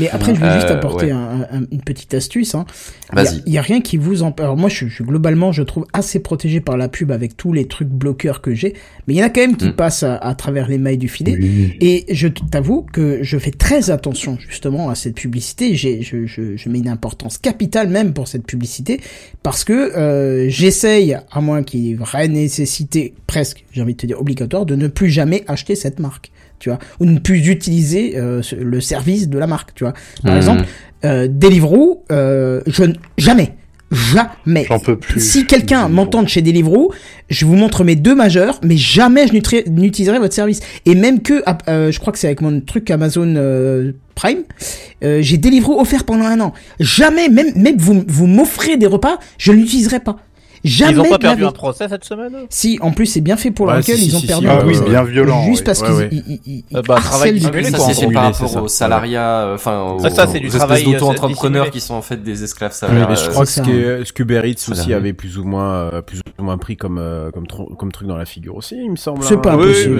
Mais 0.01 0.09
après, 0.09 0.35
je 0.35 0.39
juste 0.41 0.69
Euh, 0.69 0.75
apporter 0.75 1.05
ouais. 1.05 1.11
un- 1.13 1.41
un- 1.49 1.65
une 1.71 1.81
petite 1.81 2.13
astuce. 2.13 2.55
Hein. 2.55 2.65
Il 3.13 3.15
y 3.15 3.19
a- 3.19 3.23
Vas-y. 3.23 3.43
Il 3.45 3.53
y, 3.53 3.57
a 3.57 3.61
rien 3.61 3.79
qui 3.79 3.95
vous 3.95 4.21
empêche. 4.23 4.43
Alors 4.43 4.57
moi, 4.57 4.67
je, 4.69 4.87
je- 4.87 5.03
globalement, 5.03 5.53
je 5.53 5.63
trouve 5.63 5.85
assez 5.93 6.19
protégé 6.19 6.59
par 6.59 6.75
la 6.75 6.89
pub 6.89 7.11
avec 7.11 7.37
tous 7.37 7.53
les 7.53 7.65
trucs 7.67 7.87
bloqueurs 7.87 8.41
que 8.41 8.53
j'ai. 8.53 8.73
Mais 9.07 9.13
il 9.13 9.17
y 9.17 9.23
en 9.23 9.27
a 9.27 9.29
quand 9.29 9.39
même 9.41 9.55
qui 9.55 9.69
Mm. 9.69 9.73
passent 9.73 10.03
à, 10.03 10.17
à 10.17 10.35
travers 10.35 10.67
les 10.67 10.77
mailles 10.77 10.97
du 10.97 11.07
filet. 11.07 11.37
Oui. 11.39 11.77
Et 11.79 12.05
je 12.13 12.27
t'avoue 12.27 12.81
que 12.81 13.19
je 13.21 13.37
fais 13.37 13.51
très 13.51 13.91
attention 13.91 14.37
justement 14.39 14.89
à 14.89 14.95
cette 14.95 15.15
publicité. 15.15 15.75
J'ai, 15.75 16.01
je, 16.01 16.25
je, 16.25 16.57
je 16.57 16.69
mets 16.69 16.79
une 16.79 16.89
importance 16.89 17.37
capitale 17.37 17.87
même 17.87 18.11
pour 18.13 18.27
cette 18.27 18.45
publicité 18.45 18.99
parce 19.41 19.63
que 19.63 19.73
euh, 19.97 20.49
j'essaye, 20.49 21.17
à 21.31 21.39
moins 21.39 21.63
qu'il 21.63 21.79
y 21.79 21.91
ait 21.91 21.95
vraie 21.95 22.27
nécessité 22.27 23.13
presque, 23.25 23.63
j'ai 23.71 23.81
envie 23.81 23.93
de 23.93 23.97
te 23.97 24.05
dire 24.05 24.19
obligatoire, 24.19 24.65
de 24.65 24.75
ne 24.81 24.87
plus 24.87 25.09
jamais 25.09 25.43
acheter 25.47 25.75
cette 25.75 25.99
marque. 25.99 26.31
Tu 26.59 26.69
vois, 26.69 26.77
ou 26.99 27.05
ne 27.05 27.17
plus 27.17 27.47
utiliser 27.47 28.13
euh, 28.17 28.41
le 28.59 28.81
service 28.81 29.27
de 29.29 29.39
la 29.39 29.47
marque. 29.47 29.73
Tu 29.73 29.83
vois, 29.83 29.93
par 30.23 30.33
Mhm. 30.33 30.37
exemple, 30.37 30.63
euh, 31.05 31.27
Deliveroo, 31.27 32.03
euh, 32.11 32.61
je 32.67 32.83
jamais, 33.17 33.55
jamais. 33.91 34.65
J'en 34.67 34.77
peux 34.79 34.95
plus. 34.95 35.19
Si 35.19 35.47
quelqu'un 35.47 35.89
m'entend 35.89 36.25
chez 36.27 36.43
Deliveroo, 36.43 36.91
je 37.31 37.45
vous 37.47 37.55
montre 37.55 37.83
mes 37.83 37.95
deux 37.95 38.13
majeurs, 38.13 38.59
mais 38.63 38.77
jamais 38.77 39.25
je 39.25 39.33
n'utiliserai 39.71 40.19
votre 40.19 40.35
service. 40.35 40.59
Et 40.85 40.93
même 40.93 41.21
que, 41.21 41.41
ah, 41.47 41.57
euh, 41.67 41.91
je 41.91 41.99
crois 41.99 42.13
que 42.13 42.19
c'est 42.19 42.27
avec 42.27 42.41
mon 42.41 42.61
truc 42.61 42.91
Amazon 42.91 43.33
euh, 43.37 43.93
Prime, 44.13 44.43
euh, 45.03 45.19
j'ai 45.23 45.37
Deliveroo 45.37 45.79
offert 45.81 46.03
pendant 46.03 46.25
un 46.25 46.39
an. 46.41 46.53
Jamais, 46.79 47.27
même, 47.27 47.53
même 47.55 47.77
vous, 47.77 48.03
vous 48.07 48.27
m'offrez 48.27 48.77
des 48.77 48.85
repas, 48.87 49.17
je 49.39 49.51
ne 49.51 49.57
l'utiliserai 49.57 49.99
pas. 49.99 50.17
Jamais 50.63 50.91
Ils 50.93 50.99
ont 50.99 51.09
pas 51.09 51.17
perdu 51.17 51.43
un 51.43 51.51
procès 51.51 51.87
cette 51.89 52.03
semaine 52.03 52.33
Si, 52.49 52.77
en 52.81 52.91
plus, 52.91 53.07
c'est 53.07 53.21
bien 53.21 53.35
fait 53.35 53.49
pour 53.49 53.65
Ouais, 53.67 53.73
leur 53.73 53.81
gueule, 53.83 53.97
si, 53.97 54.05
ils 54.07 54.15
ont 54.15 54.19
si, 54.19 54.27
perdu 54.27 54.45
si, 54.45 54.51
un 54.51 54.59
Ah 54.61 54.65
oui, 54.65 54.75
bien 54.87 55.03
violent. 55.03 55.43
Juste 55.45 55.59
oui. 55.61 55.65
parce 55.65 55.81
Ouais, 55.81 55.87
qu'ils 55.87 55.95
ouais. 55.95 56.09
ils- 56.11 56.39
ils- 56.45 56.63
ils 56.69 56.77
Euh, 56.77 56.81
bah, 56.87 56.95
travail 56.97 57.39
quoi, 57.41 57.51
Ça, 57.63 57.93
c'est 57.93 58.11
par 58.11 58.23
rapport 58.25 58.49
ça. 58.49 58.61
aux 58.61 58.67
salariats, 58.67 59.39
euh, 59.45 59.55
enfin, 59.55 59.81
aux, 59.81 59.99
Ça, 59.99 60.09
ça, 60.11 60.27
c'est 60.27 60.39
du 60.39 60.49
travail, 60.49 60.81
espèces 60.81 60.93
euh, 60.95 60.99
d'auto-entrepreneurs 60.99 61.71
qui 61.71 61.79
sont 61.81 61.95
en 61.95 62.01
fait 62.03 62.21
des 62.21 62.43
esclaves 62.43 62.73
salariés. 62.73 63.05
mais 63.09 63.15
je 63.15 63.25
euh, 63.25 63.29
crois 63.31 63.45
que 63.45 63.51
c'est 63.51 63.63
ce 64.05 64.13
qu'Uber 64.13 64.41
Eats 64.45 64.69
aussi 64.71 64.93
avait 64.93 65.13
plus 65.13 65.37
ou 65.39 65.43
moins, 65.45 65.89
plus 66.05 66.19
ou 66.39 66.43
moins 66.43 66.57
pris 66.57 66.77
comme, 66.77 67.01
comme, 67.33 67.91
truc 67.91 68.07
dans 68.07 68.17
la 68.17 68.25
figure 68.25 68.55
aussi, 68.55 68.75
il 68.75 68.91
me 68.91 68.95
semble. 68.97 69.23
C'est 69.23 69.35
hein. 69.35 69.37
pas 69.37 69.53
impossible. 69.53 69.99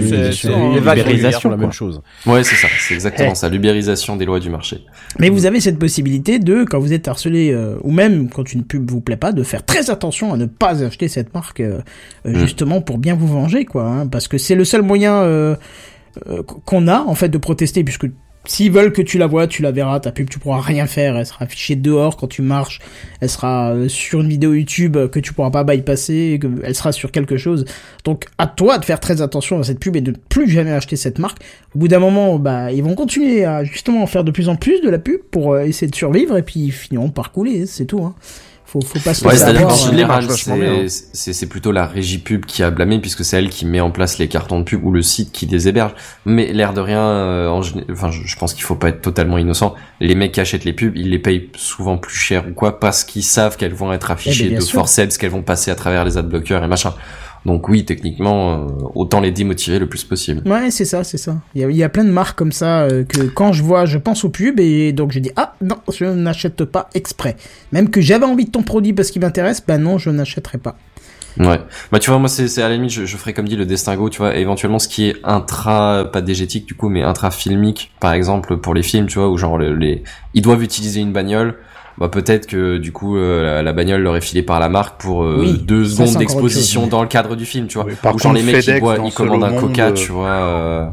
L'ubérisation, 0.76 1.50
la 1.50 1.58
même 1.58 1.72
chose. 1.72 2.02
Ouais, 2.26 2.44
c'est 2.44 2.56
ça, 2.56 2.68
c'est 2.80 2.94
exactement 2.94 3.36
ça, 3.36 3.50
l'ubérisation 3.50 4.16
des 4.16 4.26
lois 4.26 4.40
du 4.40 4.50
marché. 4.50 4.84
Mais 5.20 5.30
vous 5.30 5.46
avez 5.46 5.60
cette 5.60 5.80
possibilité 5.80 6.40
de, 6.40 6.64
quand 6.66 6.80
vous 6.80 6.94
êtes 6.94 7.08
harcelé, 7.08 7.56
ou 7.82 7.92
même 7.92 8.30
quand 8.30 8.54
une 8.54 8.64
pub 8.64 8.90
vous 8.90 9.02
plaît 9.02 9.18
pas, 9.18 9.32
de 9.32 9.44
faire 9.44 9.66
très 9.66 9.90
attention 9.90 10.34
à 10.34 10.38
ne 10.38 10.46
pas 10.60 10.84
acheter 10.84 11.08
cette 11.08 11.34
marque, 11.34 11.60
euh, 11.60 11.80
euh, 12.26 12.32
Mm. 12.32 12.36
justement 12.36 12.82
pour 12.82 12.98
bien 12.98 13.16
vous 13.16 13.28
venger, 13.28 13.66
quoi. 13.66 13.86
hein, 13.86 14.08
parce 14.08 14.28
que 14.28 14.38
c'est 14.38 14.56
le 14.56 14.66
seul 14.66 14.82
moyen 14.82 15.16
euh, 15.24 15.56
euh, 16.28 16.44
qu'on 16.44 16.88
a, 16.88 17.00
en 17.02 17.16
fait, 17.16 17.30
de 17.30 17.38
protester, 17.38 17.84
puisque 17.84 18.08
s'ils 18.46 18.72
veulent 18.72 18.92
que 18.92 19.04
tu 19.04 19.20
la 19.20 19.28
vois, 19.28 19.46
tu 19.46 19.62
la 19.62 19.70
verras, 19.72 20.00
ta 20.00 20.12
pub, 20.12 20.28
tu 20.28 20.40
pourras 20.40 20.62
rien 20.62 20.88
faire, 20.88 21.16
elle 21.16 21.28
sera 21.28 21.46
affichée 21.46 21.76
dehors 21.76 22.18
quand 22.18 22.26
tu 22.26 22.42
marches, 22.42 22.80
elle 23.20 23.30
sera 23.30 23.76
sur 23.88 24.22
une 24.22 24.30
vidéo 24.30 24.54
YouTube 24.56 24.98
que 25.12 25.20
tu 25.20 25.32
pourras 25.32 25.52
pas 25.52 25.64
bypasser, 25.64 26.40
que 26.42 26.48
elle 26.64 26.74
sera 26.74 26.92
sur 26.92 27.12
quelque 27.12 27.38
chose. 27.38 27.66
Donc, 28.04 28.26
à 28.40 28.48
toi 28.48 28.80
de 28.80 28.86
faire 28.86 29.00
très 29.00 29.22
attention 29.22 29.60
à 29.60 29.64
cette 29.64 29.80
pub 29.80 29.96
et 29.96 30.02
de 30.02 30.10
ne 30.10 30.16
plus 30.18 30.50
jamais 30.50 30.72
acheter 30.72 30.96
cette 30.96 31.20
marque. 31.20 31.38
Au 31.76 31.80
bout 31.80 31.88
d'un 31.88 32.00
moment, 32.00 32.40
bah, 32.40 32.72
ils 32.72 32.84
vont 32.84 32.96
continuer 32.96 33.46
à 33.46 33.64
justement 33.64 34.02
en 34.02 34.08
faire 34.08 34.24
de 34.24 34.32
plus 34.32 34.50
en 34.50 34.56
plus 34.56 34.82
de 34.82 34.90
la 34.90 34.98
pub 34.98 35.22
pour 35.30 35.60
essayer 35.60 35.88
de 35.90 35.96
survivre 35.96 36.36
et 36.36 36.42
puis 36.42 36.62
ils 36.62 36.72
finiront 36.72 37.10
par 37.10 37.32
couler, 37.32 37.68
c'est 37.68 37.86
tout. 37.86 38.04
Hein. 38.04 38.16
Faut, 38.72 38.80
faut 38.80 39.00
pas 39.00 39.14
se 39.14 39.26
Ouais, 39.26 39.34
hein. 39.34 40.88
c'est, 40.88 41.10
c'est, 41.14 41.34
c'est 41.34 41.46
plutôt 41.48 41.74
la 41.74 41.86
régie 41.86 42.20
pub 42.20 42.46
qui 42.46 42.64
a 42.64 42.72
blâmé 42.72 43.00
puisque 43.00 43.26
c'est 43.26 43.38
elle 43.38 43.50
qui 43.50 43.66
met 43.66 43.82
en 43.82 43.92
place 43.92 44.18
les 44.18 44.30
cartons 44.30 44.60
de 44.60 44.64
pub 44.64 44.82
ou 44.86 44.92
le 44.94 45.02
site 45.02 45.34
qui 45.34 45.46
les 45.46 45.68
héberge. 45.68 45.92
Mais 46.26 46.54
l'air 46.54 46.74
de 46.74 46.80
rien, 46.80 47.02
euh, 47.02 47.50
en 47.50 47.60
enfin, 47.92 48.12
je, 48.12 48.22
je 48.26 48.36
pense 48.38 48.54
qu'il 48.54 48.64
faut 48.64 48.76
pas 48.76 48.88
être 48.88 49.02
totalement 49.02 49.38
innocent. 49.38 49.76
Les 50.00 50.16
mecs 50.16 50.32
qui 50.32 50.40
achètent 50.40 50.64
les 50.64 50.72
pubs, 50.72 50.96
ils 50.96 51.10
les 51.10 51.20
payent 51.20 51.50
souvent 51.56 51.98
plus 51.98 52.16
cher 52.16 52.46
ou 52.50 52.54
quoi 52.54 52.80
parce 52.80 53.04
qu'ils 53.04 53.24
savent 53.24 53.58
qu'elles 53.58 53.74
vont 53.74 53.92
être 53.92 54.10
affichées 54.10 54.44
Eh 54.46 54.48
ben, 54.48 54.50
bien 54.52 54.60
de 54.60 54.64
sûr. 54.64 54.80
forceps, 54.80 55.18
qu'elles 55.18 55.32
vont 55.32 55.44
passer 55.44 55.70
à 55.70 55.76
travers 55.76 56.06
les 56.06 56.18
adblockers 56.18 56.64
et 56.64 56.68
machin. 56.68 56.94
Donc 57.46 57.70
oui, 57.70 57.86
techniquement, 57.86 58.54
euh, 58.54 58.68
autant 58.94 59.20
les 59.20 59.32
démotiver 59.32 59.80
le 59.80 59.88
plus 59.90 60.04
possible. 60.04 60.42
Ouais, 60.48 60.70
c'est 60.70 60.86
ça, 60.86 61.04
c'est 61.04 61.18
ça. 61.18 61.38
Il 61.56 61.62
y, 61.62 61.64
a, 61.66 61.70
il 61.72 61.76
y 61.76 61.84
a 61.84 61.90
plein 61.90 62.04
de 62.04 62.12
marques 62.12 62.38
comme 62.38 62.52
ça 62.52 62.82
euh, 62.84 63.04
que 63.04 63.22
quand 63.24 63.52
je 63.52 63.64
vois, 63.64 63.86
je 63.86 63.98
pense 63.98 64.24
aux 64.24 64.30
pubs 64.30 64.60
et 64.60 64.92
donc 64.94 65.12
je 65.12 65.20
dis 65.20 65.32
ah 65.38 65.56
non, 65.62 65.78
je 65.92 66.06
n'achète 66.06 66.64
pas 66.66 66.90
exprès. 66.94 67.36
Même 67.72 67.90
que 67.90 68.00
j'avais 68.00 68.26
envie 68.26 68.46
de 68.46 68.52
ton 68.52 68.62
produit 68.62 68.94
parce 68.94 69.10
qu'il 69.10 69.22
m'intéresse, 69.22 69.64
ben 69.68 69.80
non, 69.80 69.98
je 69.98 70.12
n'achèterai 70.12 70.60
pas. 70.60 70.78
Ouais. 71.40 71.60
Bah 71.94 72.00
tu 72.00 72.10
vois 72.10 72.20
moi 72.20 72.28
c'est 72.28 72.62
à 72.62 72.68
la 72.68 72.76
limite 72.76 72.92
je, 72.92 73.06
je 73.06 73.16
ferais 73.16 73.32
comme 73.32 73.48
dit 73.48 73.56
le 73.56 73.66
distinguo 73.66 74.10
tu 74.10 74.18
vois 74.18 74.36
éventuellement 74.36 74.80
ce 74.80 74.90
qui 74.90 75.08
est 75.08 75.16
intra 75.24 76.04
pas 76.12 76.22
dégétique 76.22 76.66
du 76.66 76.74
coup 76.76 76.90
mais 76.90 77.04
intra 77.04 77.32
filmique 77.32 77.94
par 78.02 78.12
exemple 78.12 78.58
pour 78.58 78.74
les 78.74 78.84
films 78.84 79.06
tu 79.08 79.18
vois 79.18 79.30
où 79.30 79.38
genre 79.38 79.58
le- 79.58 79.74
les 79.74 80.04
ils 80.34 80.42
doivent 80.42 80.62
utiliser 80.62 81.00
une 81.00 81.14
bagnole 81.14 81.56
bah 81.98 82.10
peut-être 82.10 82.48
que 82.48 82.78
du 82.78 82.92
coup 82.92 83.18
euh, 83.18 83.44
la, 83.44 83.62
la 83.64 83.74
bagnole 83.74 84.02
leur 84.02 84.16
est 84.16 84.22
filée 84.22 84.44
par 84.44 84.60
la 84.60 84.70
marque 84.70 85.00
pour 85.02 85.24
euh, 85.24 85.38
Oui, 85.42 85.60
deux 85.62 85.86
secondes 85.86 86.16
d'exposition 86.18 86.88
dans 86.88 87.02
le 87.02 87.08
cadre 87.08 87.36
du 87.36 87.46
film 87.46 87.68
tu 87.68 87.78
vois. 87.78 87.86
Oui, 87.88 87.94
par 88.02 88.16
ou 88.16 88.20
genre 88.20 88.32
contre, 88.32 88.44
les 88.46 88.52
mecs 88.52 88.56
ils, 88.58 88.62
FedEx 88.64 88.82
dans 88.86 89.06
ils 89.06 89.14
commandent 89.14 89.44
un 89.44 89.54
coca 89.54 89.88
Monde, 89.88 89.94
tu 89.96 90.12
vois 90.12 90.30
euh, 90.30 90.86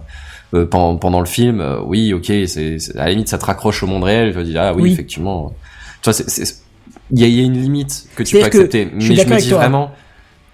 euh, 0.55 0.67
pendant, 0.67 0.97
pendant 0.97 1.21
le 1.21 1.27
film. 1.27 1.61
Euh, 1.61 1.79
oui 1.85 2.13
ok 2.13 2.33
c'est 2.47 2.77
à 2.97 3.05
la 3.05 3.11
limite 3.11 3.29
ça 3.29 3.39
te 3.39 3.45
raccroche 3.45 3.83
au 3.83 3.87
monde 3.87 4.05
réel. 4.05 4.31
Tu 4.31 4.37
vas 4.37 4.43
dire 4.45 4.61
ah 4.63 4.75
oui, 4.75 4.83
Oui. 4.83 4.93
effectivement. 4.93 5.53
Tu 6.03 6.11
vois 6.11 6.19
il 7.11 7.21
y 7.21 7.25
a, 7.25 7.27
il 7.27 7.35
y 7.35 7.41
a 7.41 7.45
une 7.45 7.61
limite 7.61 8.07
que 8.17 8.23
tu 8.23 8.35
peux 8.37 8.41
que 8.43 8.47
accepter. 8.47 8.89
je 8.99 9.09
mais 9.13 9.17
je 9.17 9.29
me 9.29 9.37
dis 9.39 9.49
toi. 9.49 9.59
vraiment 9.59 9.91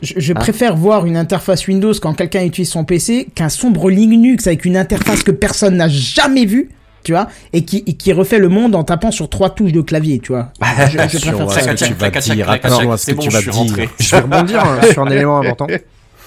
Je, 0.03 0.15
je 0.19 0.33
Hein. 0.33 0.37
préfère 0.37 0.77
voir 0.77 1.07
une 1.07 1.17
interface 1.17 1.67
Windows 1.67 1.93
quand 2.01 2.15
quelqu'un 2.15 2.45
utilise 2.45 2.71
son 2.71 2.85
PC 2.85 3.29
qu'un 3.35 3.49
sombre 3.49 3.91
Linux 3.91 4.47
avec 4.47 4.65
une 4.65 4.77
interface 4.77 5.23
que 5.23 5.31
personne 5.33 5.77
n'a 5.79 5.89
jamais 5.89 6.45
vue, 6.45 6.69
tu 7.05 7.13
vois, 7.13 7.29
et 7.53 7.65
qui, 7.65 7.85
et 7.87 7.95
qui 7.95 8.13
refait 8.13 8.39
le 8.39 8.49
monde 8.49 8.75
en 8.75 8.83
tapant 8.83 9.11
sur 9.11 9.29
trois 9.29 9.51
touches 9.51 9.73
de 9.73 9.81
clavier, 9.81 10.19
tu 10.19 10.33
vois. 10.33 10.51
Je, 10.61 10.99
je 10.99 11.31
préfère 11.31 11.51
ça. 11.51 11.61
ce 11.61 11.85
que 11.85 11.87
tu 11.87 11.95
vas 11.95 12.11
dire, 12.11 12.51
attention 12.51 12.93
à 12.93 12.97
ce 12.97 13.13
que 13.13 13.21
tu 13.21 13.29
vas 13.29 13.41
dire. 13.41 13.89
Je 13.99 14.11
vais 14.11 14.23
rebondir 14.23 14.65
hein, 14.65 14.81
sur 14.93 15.03
un 15.03 15.11
élément 15.11 15.39
important. 15.39 15.67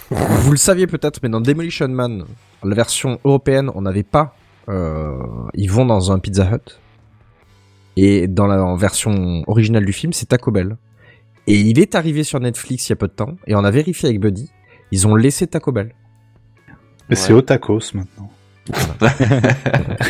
Vous 0.09 0.51
le 0.51 0.57
saviez 0.57 0.87
peut-être, 0.87 1.19
mais 1.21 1.29
dans 1.29 1.41
Demolition 1.41 1.87
Man, 1.89 2.23
la 2.63 2.75
version 2.75 3.19
européenne, 3.25 3.69
on 3.75 3.81
n'avait 3.81 4.03
pas. 4.03 4.35
Euh, 4.69 5.17
ils 5.53 5.69
vont 5.69 5.85
dans 5.85 6.11
un 6.11 6.19
Pizza 6.19 6.49
Hut. 6.49 6.79
Et 7.97 8.27
dans 8.27 8.45
la 8.47 8.75
version 8.75 9.43
originale 9.47 9.83
du 9.83 9.91
film, 9.91 10.13
c'est 10.13 10.27
Taco 10.27 10.51
Bell. 10.51 10.77
Et 11.47 11.55
il 11.55 11.79
est 11.79 11.95
arrivé 11.95 12.23
sur 12.23 12.39
Netflix 12.39 12.87
il 12.87 12.91
y 12.91 12.93
a 12.93 12.95
peu 12.95 13.07
de 13.07 13.13
temps, 13.13 13.37
et 13.47 13.55
on 13.55 13.63
a 13.63 13.71
vérifié 13.71 14.09
avec 14.09 14.21
Buddy. 14.21 14.51
Ils 14.91 15.07
ont 15.07 15.15
laissé 15.15 15.47
Taco 15.47 15.71
Bell. 15.71 15.93
Mais 17.09 17.15
c'est 17.15 17.33
au 17.33 17.41
tacos 17.41 17.93
maintenant. 17.93 18.29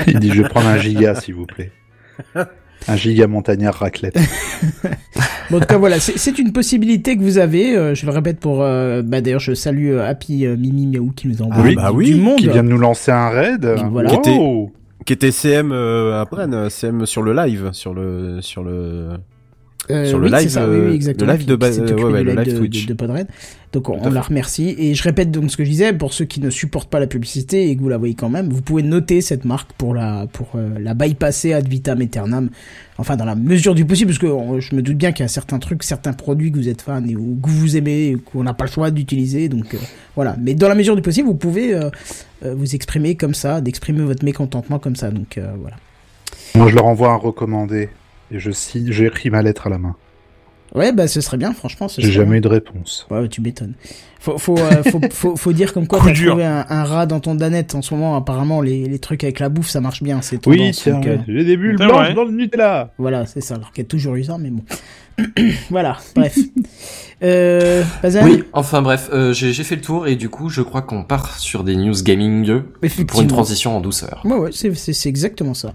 Il 0.08 0.20
dit 0.20 0.32
je 0.32 0.42
vais 0.42 0.50
prendre 0.50 0.68
un 0.68 0.78
giga 0.78 1.16
s'il 1.16 1.36
vous 1.36 1.46
plaît. 1.46 1.72
Un 2.88 2.96
giga 2.96 3.28
montagnard 3.28 3.74
raclette. 3.76 4.18
Bon, 5.50 5.58
en 5.58 5.60
tout 5.62 5.66
cas, 5.66 5.78
voilà, 5.78 6.00
c'est 6.00 6.38
une 6.40 6.52
possibilité 6.52 7.18
que 7.18 7.22
vous 7.22 7.38
avez. 7.38 7.76
euh, 7.76 7.96
je 7.96 8.06
le 8.06 8.12
répète 8.12 8.40
pour. 8.40 8.62
euh, 8.62 9.02
bah, 9.02 9.22
d'ailleurs, 9.22 9.40
je 9.40 9.54
salue 9.54 9.92
euh, 9.92 10.08
Happy 10.08 10.46
euh, 10.46 10.56
Mimi 10.58 10.86
Miaou 10.88 11.12
qui 11.12 11.28
nous 11.28 11.42
envoie 11.42 11.64
oui, 11.64 11.76
bah 11.76 11.90
du 11.92 11.98
oui, 11.98 12.14
monde. 12.20 12.38
Qui 12.38 12.50
vient 12.50 12.64
de 12.64 12.70
nous 12.70 12.78
lancer 12.78 13.12
un 13.12 13.30
raid. 13.30 13.66
voilà. 13.90 14.10
Qui 14.10 14.16
était- 14.18 14.38
Wow. 14.38 14.72
Qui 15.06 15.14
était 15.14 15.32
CM 15.32 15.72
euh, 15.72 16.22
à 16.22 16.70
CM 16.70 17.06
sur 17.06 17.22
le 17.24 17.34
live, 17.34 17.70
sur 17.72 17.94
le, 17.94 18.42
sur 18.42 18.62
le, 18.64 19.12
Euh, 19.90 20.06
Sur 20.06 20.20
le 20.20 20.26
oui, 20.28 20.34
live, 20.38 20.50
ça, 20.50 20.68
oui, 20.68 20.76
euh, 20.76 20.90
oui, 20.92 21.00
le 21.00 21.26
live 21.26 21.46
de 21.46 21.56
ba- 21.56 21.68
euh, 21.68 21.96
ouais, 21.96 22.04
ouais, 22.04 22.24
le 22.24 22.34
live 22.36 22.54
de, 22.54 22.58
Twitch. 22.58 22.84
de, 22.86 22.90
de 22.90 22.94
Podred. 22.94 23.28
Donc 23.72 23.90
on, 23.90 24.10
la 24.10 24.22
remercie. 24.22 24.76
Et 24.78 24.94
je 24.96 25.04
répète 25.04 25.32
donc 25.32 25.50
ce 25.50 25.56
que 25.56 25.64
je 25.64 25.70
disais, 25.70 25.94
pour 25.94 26.14
ceux 26.14 26.26
qui 26.26 26.42
ne 26.42 26.50
supportent 26.50 26.90
pas 26.90 27.00
la 27.00 27.08
publicité 27.08 27.70
et 27.70 27.76
que 27.76 27.82
vous 27.82 27.88
la 27.88 27.98
voyez 27.98 28.14
quand 28.14 28.30
même, 28.30 28.50
vous 28.50 28.62
pouvez 28.62 28.84
noter 28.84 29.22
cette 29.22 29.46
marque 29.46 29.72
pour 29.74 29.94
la, 29.94 30.28
pour 30.34 30.50
euh, 30.56 30.78
la 30.80 30.94
bypasser 30.94 31.54
ad 31.54 31.68
vitam 31.70 32.02
aeternam. 32.02 32.50
Enfin, 32.98 33.16
dans 33.16 33.24
la 33.26 33.36
mesure 33.36 33.76
du 33.76 33.86
possible, 33.86 34.12
parce 34.12 34.20
que 34.20 34.60
je 34.60 34.76
me 34.76 34.82
doute 34.82 34.98
bien 34.98 35.12
qu'il 35.14 35.24
y 35.24 35.26
a 35.26 35.30
certains 35.30 35.60
trucs, 35.60 35.84
certains 35.84 36.14
produits 36.14 36.52
que 36.52 36.58
vous 36.58 36.68
êtes 36.70 36.82
fan 36.82 37.10
et 37.10 37.16
ou 37.16 37.40
que 37.42 37.50
vous 37.50 37.78
aimez, 37.78 38.08
et 38.10 38.16
qu'on 38.18 38.44
n'a 38.44 38.54
pas 38.54 38.66
le 38.66 38.72
choix 38.72 38.92
d'utiliser. 38.92 39.48
Donc 39.48 39.74
euh, 39.74 39.78
voilà. 40.16 40.36
Mais 40.42 40.54
dans 40.54 40.68
la 40.68 40.76
mesure 40.76 40.96
du 40.98 41.02
possible, 41.02 41.28
vous 41.30 41.36
pouvez 41.36 41.80
vous 42.44 42.76
exprimer 42.76 43.16
comme 43.16 43.34
ça, 43.34 43.62
d'exprimer 43.62 44.02
votre 44.02 44.26
mécontentement 44.26 44.80
comme 44.80 44.96
ça. 44.96 45.12
Donc 45.12 45.38
euh, 45.38 45.48
voilà. 45.62 45.78
Moi 46.56 46.70
je 46.70 46.76
leur 46.76 46.86
envoie 46.86 47.12
un 47.12 47.16
recommandé. 47.18 47.90
Et 48.32 48.40
je 48.40 48.52
signe, 48.52 48.92
j'ai 48.92 49.06
écrit 49.06 49.30
ma 49.30 49.42
lettre 49.42 49.68
à 49.68 49.70
la 49.70 49.78
main. 49.78 49.96
Ouais, 50.76 50.92
bah 50.92 51.08
ce 51.08 51.22
serait 51.22 51.38
bien, 51.38 51.54
franchement. 51.54 51.88
J'ai 51.88 52.12
jamais 52.12 52.32
bien. 52.32 52.38
eu 52.38 52.42
de 52.42 52.48
réponse. 52.50 53.08
Ouais, 53.10 53.28
tu 53.30 53.40
m'étonnes. 53.42 53.74
Faut, 54.20 54.38
faut, 54.38 54.58
euh, 54.58 54.84
faut, 54.84 55.00
faut, 55.12 55.36
faut 55.38 55.54
dire 55.54 55.74
comme 55.74 55.88
quoi 55.88 56.00
Coup 56.00 56.08
t'as 56.08 56.14
dur. 56.14 56.32
trouvé 56.32 56.46
un, 56.46 56.66
un 56.68 56.84
rat 56.84 57.06
dans 57.06 57.22
ton 57.22 57.36
danette. 57.36 57.74
En 57.74 57.82
ce 57.82 57.94
moment, 57.94 58.18
apparemment, 58.18 58.60
les, 58.62 58.86
les 58.86 59.00
trucs 59.00 59.24
avec 59.24 59.40
la 59.40 59.48
bouffe, 59.48 59.70
ça 59.70 59.80
marche 59.80 60.04
bien. 60.04 60.22
C'est 60.22 60.46
Oui, 60.46 60.72
tiens, 60.74 61.02
euh, 61.06 61.18
j'ai 61.26 61.46
des 61.46 61.56
bulles 61.56 61.78
blanches 61.78 62.14
dans 62.14 62.26
le 62.26 62.32
Nutella. 62.32 62.94
Voilà, 62.98 63.26
c'est 63.26 63.40
ça. 63.42 63.56
Alors 63.56 63.72
qu'il 63.72 63.84
y 63.84 63.88
a 63.88 63.90
toujours 63.90 64.16
eu 64.16 64.26
ça, 64.26 64.38
mais 64.38 64.50
bon. 64.50 64.64
voilà, 65.70 65.98
bref. 66.16 66.38
Euh, 67.24 67.84
Oui, 68.24 68.44
enfin 68.54 68.82
bref, 68.82 69.10
euh, 69.12 69.34
j'ai 69.34 69.54
fait 69.54 69.76
le 69.78 69.82
tour 69.82 70.06
et 70.06 70.16
du 70.16 70.30
coup, 70.30 70.50
je 70.50 70.62
crois 70.62 70.82
qu'on 70.82 71.04
part 71.04 71.40
sur 71.40 71.64
des 71.64 71.76
news 71.76 71.96
gaming 72.04 72.62
pour 73.08 73.22
une 73.22 73.28
transition 73.28 73.76
en 73.78 73.82
douceur. 73.82 74.22
Ouais, 74.26 74.36
ouais, 74.36 74.50
c'est 74.52 75.10
exactement 75.10 75.54
ça. 75.54 75.74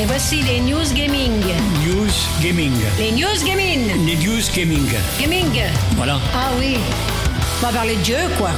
Et 0.00 0.06
voici 0.06 0.40
les 0.40 0.60
news 0.62 0.94
gaming. 0.94 1.42
News 1.84 2.10
gaming. 2.42 2.72
Les 2.96 3.12
news 3.12 3.44
gaming. 3.44 4.06
Les 4.06 4.16
news 4.16 4.40
gaming. 4.56 4.88
Gaming. 5.20 5.62
Voilà. 5.94 6.18
Ah 6.34 6.52
oui. 6.58 6.78
On 7.58 7.66
va 7.66 7.70
parler 7.70 7.96
de 7.96 8.00
Dieu, 8.00 8.16
quoi. 8.38 8.48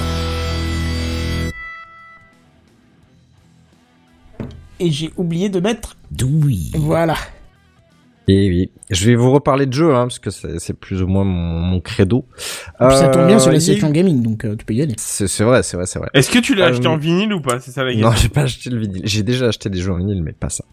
Et 4.78 4.92
j'ai 4.92 5.12
oublié 5.16 5.48
de 5.48 5.58
mettre. 5.58 5.96
Oui. 6.22 6.70
Voilà. 6.76 7.16
Et 8.28 8.48
oui, 8.48 8.70
je 8.88 9.04
vais 9.06 9.16
vous 9.16 9.32
reparler 9.32 9.66
de 9.66 9.72
jeu, 9.72 9.92
hein, 9.94 10.02
parce 10.06 10.20
que 10.20 10.30
c'est 10.30 10.74
plus 10.78 11.02
ou 11.02 11.08
moins 11.08 11.24
mon, 11.24 11.58
mon 11.60 11.80
credo. 11.80 12.24
Puis 12.36 12.96
ça 12.96 13.08
tombe 13.08 13.26
bien 13.26 13.40
sur 13.40 13.48
Euh, 13.48 13.52
la 13.52 13.58
il 13.58 13.62
section 13.62 13.90
gaming, 13.90 14.22
donc 14.22 14.44
euh, 14.44 14.54
tu 14.56 14.64
peux 14.64 14.74
y 14.74 14.82
aller. 14.82 14.94
C'est 14.96 15.26
c'est 15.26 15.42
vrai, 15.42 15.64
c'est 15.64 15.76
vrai, 15.76 15.86
c'est 15.86 15.98
vrai. 15.98 16.08
Est-ce 16.14 16.30
que 16.30 16.38
tu 16.38 16.54
l'as 16.54 16.66
Euh, 16.66 16.70
acheté 16.70 16.86
en 16.86 16.96
vinyle 16.96 17.32
ou 17.34 17.40
pas? 17.40 17.58
C'est 17.58 17.72
ça 17.72 17.82
la 17.82 17.90
question. 17.90 18.08
Non, 18.08 18.14
j'ai 18.16 18.28
pas 18.28 18.42
acheté 18.42 18.70
le 18.70 18.78
vinyle. 18.78 19.02
J'ai 19.04 19.24
déjà 19.24 19.48
acheté 19.48 19.70
des 19.70 19.80
jeux 19.80 19.92
en 19.92 19.96
vinyle, 19.96 20.22
mais 20.22 20.32
pas 20.32 20.50
ça. 20.50 20.64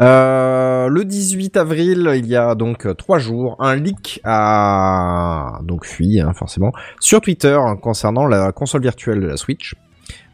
Euh, 0.00 0.88
le 0.88 1.04
18 1.04 1.56
avril, 1.56 2.10
il 2.16 2.26
y 2.26 2.34
a 2.36 2.54
donc 2.56 2.84
euh, 2.86 2.94
trois 2.94 3.18
jours, 3.20 3.56
un 3.60 3.76
leak 3.76 4.20
a 4.24 5.60
donc 5.62 5.84
fui, 5.86 6.20
hein, 6.20 6.32
forcément, 6.34 6.72
sur 7.00 7.20
Twitter 7.20 7.56
hein, 7.60 7.76
concernant 7.80 8.26
la 8.26 8.52
console 8.52 8.82
virtuelle 8.82 9.20
de 9.20 9.26
la 9.26 9.36
Switch. 9.36 9.74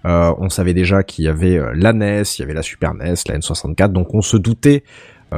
Euh, 0.07 0.35
on 0.39 0.51
savait 0.51 0.75
déjà 0.75 1.03
qu'il 1.03 1.25
y 1.25 1.29
avait 1.29 1.57
euh, 1.57 1.73
la 1.75 1.95
NES, 1.95 2.23
il 2.37 2.41
y 2.41 2.45
avait 2.45 2.53
la 2.53 2.63
Super 2.63 2.93
NES, 2.93 3.15
la 3.27 3.39
N64, 3.39 3.89
donc 3.89 4.13
on 4.15 4.21
se 4.21 4.37
doutait 4.37 4.85
euh, 4.85 4.91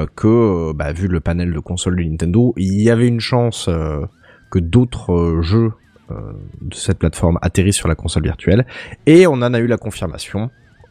que, 0.04 0.26
euh, 0.26 0.72
bah, 0.74 0.92
vu 0.92 1.08
le 1.08 1.20
panel 1.20 1.54
de 1.54 1.58
consoles 1.60 1.96
de 1.96 2.02
Nintendo, 2.02 2.52
il 2.58 2.82
y 2.82 2.90
avait 2.90 3.08
une 3.08 3.20
chance 3.20 3.68
euh, 3.68 4.04
que 4.50 4.58
d'autres 4.58 5.12
euh, 5.14 5.40
jeux 5.40 5.72
euh, 6.10 6.32
de 6.60 6.74
cette 6.74 6.98
plateforme 6.98 7.38
atterrissent 7.40 7.76
sur 7.76 7.88
la 7.88 7.94
console 7.94 8.24
virtuelle. 8.24 8.66
Et 9.06 9.26
on 9.26 9.34
en 9.34 9.54
a 9.54 9.58
eu 9.58 9.66
la 9.66 9.78
confirmation, 9.78 10.50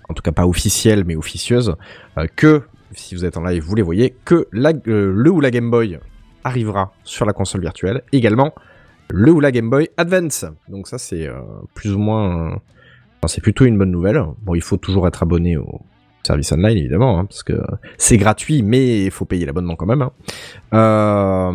en 0.10 0.14
tout 0.16 0.24
cas 0.24 0.32
pas 0.32 0.48
officielle 0.48 1.04
mais 1.06 1.16
officieuse, 1.16 1.76
euh, 2.18 2.26
que, 2.36 2.64
si 2.94 3.14
vous 3.14 3.26
êtes 3.26 3.38
en 3.38 3.44
live, 3.44 3.62
vous 3.62 3.76
les 3.76 3.84
voyez, 3.84 4.16
que 4.26 4.48
euh, 4.56 5.14
le 5.14 5.30
ou 5.30 5.42
la 5.42 5.52
Game 5.52 5.70
Boy 5.70 6.00
arrivera 6.44 6.94
sur 7.04 7.26
la 7.26 7.34
console 7.34 7.62
virtuelle. 7.62 8.02
Également, 8.12 8.54
le 9.10 9.32
ou 9.32 9.40
la 9.40 9.52
Game 9.52 9.70
Boy 9.70 9.90
Advance. 9.98 10.46
Donc 10.70 10.88
ça 10.88 10.98
c'est 10.98 11.28
euh, 11.28 11.42
plus 11.76 11.94
ou 11.94 12.00
moins... 12.00 12.54
euh, 12.54 12.56
c'est 13.28 13.42
plutôt 13.42 13.66
une 13.66 13.78
bonne 13.78 13.90
nouvelle. 13.90 14.24
Bon, 14.44 14.54
il 14.54 14.62
faut 14.62 14.78
toujours 14.78 15.08
être 15.08 15.24
abonné 15.24 15.58
au 15.58 15.82
service 16.26 16.52
online 16.52 16.78
évidemment, 16.78 17.20
hein, 17.20 17.26
parce 17.26 17.44
que 17.44 17.54
c'est 17.98 18.18
gratuit, 18.18 18.64
mais 18.64 19.04
il 19.06 19.12
faut 19.12 19.26
payer 19.26 19.46
l'abonnement 19.46 19.76
quand 19.76 19.86
même. 19.86 20.02
hein. 20.02 20.12
Euh, 20.74 21.52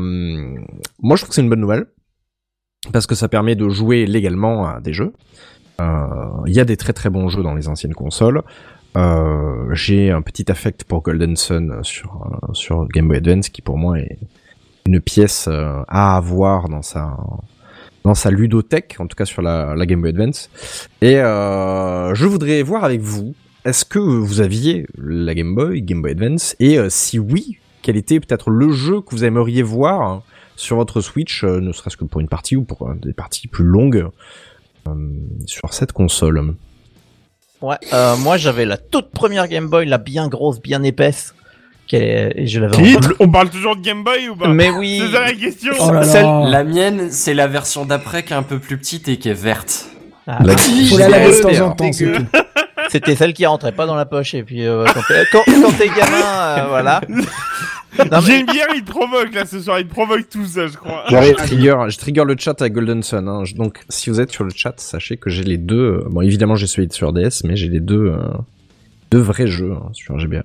moi, 1.02 1.16
je 1.16 1.22
trouve 1.22 1.28
que 1.28 1.34
c'est 1.34 1.42
une 1.42 1.51
bonne 1.51 1.60
nouvelle 1.60 1.86
parce 2.92 3.06
que 3.06 3.14
ça 3.14 3.28
permet 3.28 3.56
de 3.56 3.68
jouer 3.68 4.06
légalement 4.06 4.66
à 4.66 4.80
des 4.80 4.92
jeux. 4.92 5.12
Euh, 5.80 6.06
Il 6.47 6.55
y 6.55 6.60
a 6.60 6.64
des 6.64 6.76
très 6.76 6.92
très 6.92 7.10
bons 7.10 7.28
jeux 7.28 7.42
dans 7.42 7.55
les 7.55 7.68
anciennes 7.68 7.94
consoles. 7.94 8.42
Euh, 8.97 9.68
J'ai 9.72 10.10
un 10.10 10.22
petit 10.22 10.51
affect 10.51 10.84
pour 10.84 11.02
Golden 11.02 11.36
Sun 11.36 11.80
sur 11.82 12.26
sur 12.52 12.86
Game 12.88 13.09
Boy 13.09 13.18
Advance, 13.18 13.48
qui 13.51 13.62
pour 13.62 13.76
moi 13.78 13.98
est 13.98 14.18
une 14.86 15.01
pièce 15.01 15.48
à 15.48 16.16
avoir 16.16 16.68
dans 16.68 16.82
sa 16.82 17.16
dans 18.05 18.14
sa 18.14 18.30
ludothèque, 18.30 18.97
en 18.98 19.06
tout 19.06 19.14
cas 19.14 19.26
sur 19.26 19.42
la, 19.42 19.74
Game 19.86 20.01
Boy 20.01 20.10
Advance. 20.10 20.51
Et 21.02 21.16
je 21.16 22.24
voudrais 22.26 22.62
voir 22.62 22.82
avec 22.84 23.01
vous, 23.01 23.34
est-ce 23.65 23.85
que 23.85 23.99
vous 23.99 24.41
aviez 24.41 24.87
la 24.99 25.35
Game 25.35 25.55
Boy, 25.55 25.82
Game 25.82 26.03
Boy 26.03 26.12
Advance, 26.12 26.57
et 26.61 26.78
euh, 26.78 26.89
si 26.91 27.19
oui, 27.19 27.59
quel 27.82 27.97
était 27.97 28.20
peut-être 28.20 28.51
le 28.51 28.73
jeu 28.73 29.01
que 29.01 29.11
vous 29.11 29.24
aimeriez 29.24 29.62
voir 29.62 30.01
hein, 30.03 30.23
sur 30.57 30.77
votre 30.77 31.01
Switch, 31.01 31.45
euh, 31.45 31.61
ne 31.61 31.73
serait-ce 31.73 31.97
que 31.97 32.05
pour 32.05 32.20
une 32.20 32.28
partie 32.28 32.57
ou 32.57 32.62
pour 32.62 32.89
euh, 32.89 32.95
des 33.03 33.12
parties 33.12 33.49
plus 33.49 33.65
longues 33.65 34.07
euh, 34.89 34.93
sur 35.47 35.73
cette 35.74 35.93
console? 35.93 36.55
Ouais, 37.62 37.77
euh, 37.93 38.16
moi 38.16 38.37
j'avais 38.39 38.65
la 38.65 38.77
toute 38.78 39.11
première 39.11 39.47
Game 39.49 39.69
Boy, 39.69 39.87
la 39.87 39.99
bien 39.99 40.28
grosse, 40.28 40.61
bien 40.61 40.82
épaisse. 40.82 41.35
Et 41.93 42.47
je 42.47 42.61
l'avais 42.61 42.77
On 43.19 43.28
parle 43.28 43.51
toujours 43.51 43.74
de 43.74 43.82
Game 43.82 44.05
Boy 44.05 44.28
ou 44.28 44.37
pas? 44.37 44.47
Mais 44.47 44.70
oui. 44.70 45.03
C'est 45.05 45.12
ça 45.12 45.23
la 45.23 45.32
question 45.32 45.73
Oh 45.81 45.87
là 45.91 46.01
là. 46.01 46.03
Celle- 46.05 46.51
La 46.51 46.62
mienne, 46.62 47.09
c'est 47.11 47.35
la 47.35 47.49
version 47.49 47.85
d'après 47.85 48.23
qui 48.23 48.32
est 48.32 48.37
un 48.37 48.45
peu 48.45 48.61
plus 48.61 48.78
petite 48.78 49.09
et 49.09 49.16
qui 49.19 49.28
est 49.28 49.35
verte. 49.35 49.87
Ah, 50.28 50.39
La- 50.41 50.57
Faut 50.57 50.97
la 50.99 51.07
je 51.07 51.11
laver 51.11 51.24
de 51.43 51.49
l'ai- 51.49 51.57
temps 51.59 51.66
en 51.66 51.73
temps, 51.73 51.93
c'est 51.93 52.12
tout. 52.12 52.27
C'était 52.90 53.14
celle 53.16 53.32
qui 53.32 53.46
rentrait 53.46 53.72
pas 53.72 53.86
dans 53.86 53.94
la 53.94 54.04
poche. 54.06 54.34
Et 54.34 54.42
puis 54.42 54.66
euh, 54.66 54.84
quand 54.92 55.00
t'es 55.08 55.24
quand, 55.32 55.42
quand 55.46 55.78
gamin, 55.78 56.26
euh, 56.26 56.66
voilà. 56.68 57.00
Non, 57.08 57.24
mais- 58.10 58.20
J'ai 58.22 58.38
une 58.40 58.46
bière, 58.46 58.66
il 58.74 58.82
te 58.84 58.90
provoque 58.90 59.34
là 59.34 59.44
ce 59.46 59.60
soir, 59.60 59.78
il 59.80 59.86
te 59.86 59.92
provoque 59.92 60.28
tout 60.30 60.44
ça, 60.46 60.66
je 60.68 60.76
crois. 60.76 61.04
J'arrive. 61.10 61.34
je 61.38 61.44
trigger, 61.44 61.76
je 61.88 61.98
trigger 61.98 62.24
le 62.24 62.34
chat 62.38 62.60
à 62.62 62.68
Golden 62.68 63.02
Sun. 63.02 63.28
Hein. 63.28 63.44
Je- 63.44 63.54
Donc, 63.56 63.80
si 63.88 64.10
vous 64.10 64.20
êtes 64.20 64.30
sur 64.30 64.44
le 64.44 64.50
chat, 64.54 64.74
sachez 64.78 65.16
que 65.16 65.28
j'ai 65.28 65.42
les 65.44 65.58
deux. 65.58 65.76
euh, 66.04 66.08
Bon, 66.08 66.20
évidemment, 66.20 66.54
j'ai 66.56 66.66
celui 66.66 66.86
de 66.88 66.92
sur 66.92 67.12
DS, 67.12 67.42
mais 67.44 67.56
j'ai 67.56 67.68
les 67.68 67.80
deux, 67.80 68.06
euh, 68.12 68.18
deux 69.10 69.18
vrais 69.20 69.48
jeux 69.48 69.72
hein, 69.72 69.88
sur 69.92 70.18
GBA. 70.18 70.44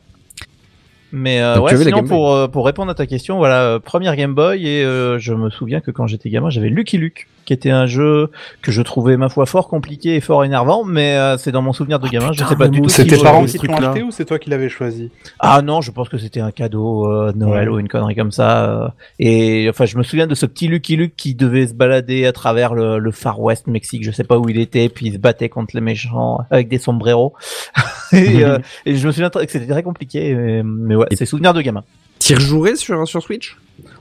Mais 1.18 1.42
euh, 1.42 1.60
ouais, 1.60 1.76
sinon 1.78 1.98
Game 1.98 2.00
Boy. 2.02 2.10
pour 2.10 2.34
euh, 2.34 2.48
pour 2.50 2.66
répondre 2.66 2.92
à 2.92 2.96
ta 2.96 3.06
question, 3.06 3.38
voilà, 3.38 3.62
euh, 3.64 3.80
première 3.80 4.16
Game 4.18 4.36
Boy 4.36 4.68
et 4.68 4.84
euh, 4.84 5.18
je 5.18 5.34
me 5.34 5.50
souviens 5.50 5.80
que 5.80 5.90
quand 5.90 6.08
j'étais 6.08 6.30
gamin, 6.30 6.50
j'avais 6.50 6.68
Lucky 6.70 6.98
Luke, 6.98 7.28
qui 7.46 7.54
était 7.54 7.70
un 7.72 7.86
jeu 7.86 8.32
que 8.62 8.72
je 8.72 8.82
trouvais 8.82 9.16
ma 9.16 9.30
foi 9.30 9.46
fort 9.46 9.70
compliqué 9.70 10.16
et 10.16 10.20
fort 10.20 10.44
énervant, 10.44 10.84
mais 10.84 11.16
euh, 11.16 11.38
c'est 11.38 11.52
dans 11.54 11.62
mon 11.62 11.72
souvenir 11.74 12.00
de 12.00 12.10
gamin, 12.10 12.28
je 12.34 12.40
putain, 12.40 12.48
sais 12.50 12.56
pas 12.58 12.68
du 12.68 12.82
tout. 12.82 12.90
C'est 12.90 13.06
tes 13.06 13.16
je- 13.16 13.22
parents 13.24 13.46
qui 13.46 13.66
l'ont 13.66 13.76
acheté 13.78 14.04
ou 14.04 14.12
c'est 14.12 14.26
toi 14.26 14.40
qui 14.40 14.50
l'avais 14.50 14.68
choisi 14.68 15.10
Ah 15.40 15.62
non, 15.62 15.80
je 15.82 15.92
pense 15.92 16.10
que 16.10 16.18
c'était 16.18 16.42
un 16.42 16.52
cadeau 16.52 17.10
euh, 17.12 17.32
de 17.32 17.38
Noël 17.38 17.70
Ouais. 17.70 17.76
ou 17.76 17.80
une 17.80 17.88
connerie 17.88 18.16
comme 18.16 18.32
ça. 18.32 18.66
euh, 18.66 18.88
et 19.20 19.68
enfin, 19.70 19.86
je 19.86 19.98
me 19.98 20.04
souviens 20.04 20.28
de 20.28 20.36
ce 20.36 20.46
petit 20.46 20.68
Lucky 20.68 20.98
Luke 20.98 21.16
qui 21.16 21.34
devait 21.36 21.68
se 21.68 21.74
balader 21.74 22.26
à 22.26 22.34
travers 22.34 22.74
le, 22.74 23.00
le 23.00 23.12
Far 23.12 23.40
West 23.40 23.68
Mexique, 23.68 24.04
je 24.04 24.12
sais 24.12 24.24
pas 24.26 24.38
où 24.38 24.50
il 24.50 24.60
était, 24.60 24.90
puis 24.90 25.06
il 25.08 25.14
se 25.14 25.18
battait 25.18 25.48
contre 25.50 25.76
les 25.76 25.82
méchants 25.82 26.40
avec 26.52 26.68
des 26.68 26.78
sombreros. 26.78 27.34
et, 28.14 28.44
euh, 28.44 28.58
et 28.86 28.96
je 28.96 29.08
me 29.08 29.12
souviens 29.12 29.30
que 29.30 29.40
c'était 29.52 29.68
très 29.68 29.84
compliqué, 29.84 30.34
mais, 30.36 30.62
mais 30.64 30.96
ouais, 30.96 31.08
c'est 31.18 31.26
souvenir 31.26 31.54
de 31.54 31.62
gamin. 31.62 31.84
T'y 32.20 32.36
rejouerais 32.36 32.76
sur, 32.76 33.08
sur 33.08 33.22
Switch? 33.22 33.58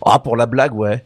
Ah, 0.07 0.19
pour 0.19 0.37
la 0.37 0.47
blague, 0.47 0.75
ouais. 0.75 1.03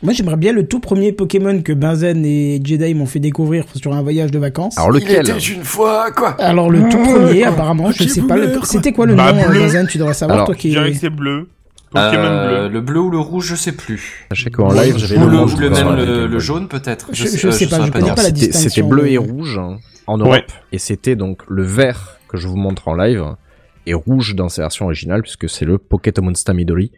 Moi, 0.00 0.12
j'aimerais 0.12 0.36
bien 0.36 0.52
le 0.52 0.64
tout 0.68 0.78
premier 0.78 1.10
Pokémon 1.10 1.60
que 1.60 1.72
Benzen 1.72 2.24
et 2.24 2.60
Jedi 2.62 2.94
m'ont 2.94 3.06
fait 3.06 3.18
découvrir 3.18 3.64
sur 3.74 3.92
un 3.94 4.00
voyage 4.02 4.30
de 4.30 4.38
vacances. 4.38 4.78
Alors 4.78 4.92
lequel? 4.92 5.24
Il 5.26 5.30
était 5.30 5.38
une 5.38 5.64
fois, 5.64 6.12
quoi. 6.12 6.36
Alors, 6.40 6.70
le 6.70 6.88
tout 6.88 6.98
premier, 7.02 7.42
apparemment, 7.42 7.90
je 7.90 7.98
Petit 8.04 8.08
sais 8.10 8.22
pas. 8.22 8.36
le- 8.36 8.60
C'était 8.62 8.92
quoi 8.92 9.06
le 9.06 9.16
Bah, 9.16 9.32
nom, 9.32 9.40
euh, 9.42 9.48
bleu. 9.48 9.58
Benzen? 9.62 9.88
Tu 9.88 9.98
devrais 9.98 10.14
savoir, 10.14 10.36
Alors, 10.36 10.46
toi 10.46 10.54
Je 10.54 10.60
qui 10.60 10.68
dirais 10.68 10.92
que 10.92 10.98
c'est 10.98 11.10
bleu. 11.10 11.48
Pokémon 11.90 12.22
Euh, 12.22 12.68
bleu. 12.68 12.74
le 12.74 12.80
bleu 12.80 13.00
ou 13.00 13.10
le 13.10 13.18
rouge, 13.18 13.46
je 13.46 13.56
sais 13.56 13.72
plus. 13.72 14.24
Sachez 14.30 14.50
qu'en 14.50 14.72
live, 14.72 14.96
j'avais 14.98 15.16
Ou 15.18 15.24
le, 15.26 15.30
le, 15.32 15.42
ou 15.42 15.56
le 15.58 15.70
même 15.70 16.28
le, 16.30 16.38
jaune 16.38 16.68
peut-être. 16.68 17.08
Je- 17.12 17.26
je 17.26 17.48
euh, 17.48 17.50
sais 17.50 17.66
pas, 17.66 17.84
je 17.84 17.90
connais 17.90 18.04
dire. 18.04 18.14
pas 18.14 18.22
la 18.22 18.28
C'était- 18.28 18.40
C'était 18.42 18.52
distinction, 18.52 18.88
bleu 18.88 19.08
et 19.10 19.18
rouge 19.18 19.58
hein, 19.58 19.78
en 20.08 20.18
Europe, 20.18 20.32
Ouais. 20.32 20.44
et 20.72 20.78
c'était 20.78 21.16
donc 21.16 21.42
le 21.48 21.62
vert 21.62 22.18
que 22.28 22.36
je 22.36 22.48
vous 22.48 22.56
montre 22.56 22.88
en 22.88 22.94
live 22.94 23.24
et 23.86 23.94
rouge 23.94 24.34
dans 24.34 24.48
sa 24.48 24.62
version 24.62 24.86
originale 24.86 25.22
puisque 25.22 25.48
c'est 25.48 25.64
le 25.64 25.78
Pokémon 25.78 26.32
Midori, 26.54 26.92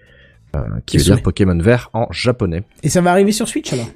euh, 0.56 0.60
qui 0.86 0.98
veut 0.98 1.04
dire 1.04 1.22
Pokémon 1.22 1.58
vert 1.58 1.90
en 1.92 2.06
japonais. 2.10 2.64
Et 2.82 2.88
ça 2.88 3.00
va 3.00 3.12
arriver 3.12 3.32
sur 3.32 3.46
Switch 3.46 3.72
alors? 3.72 3.86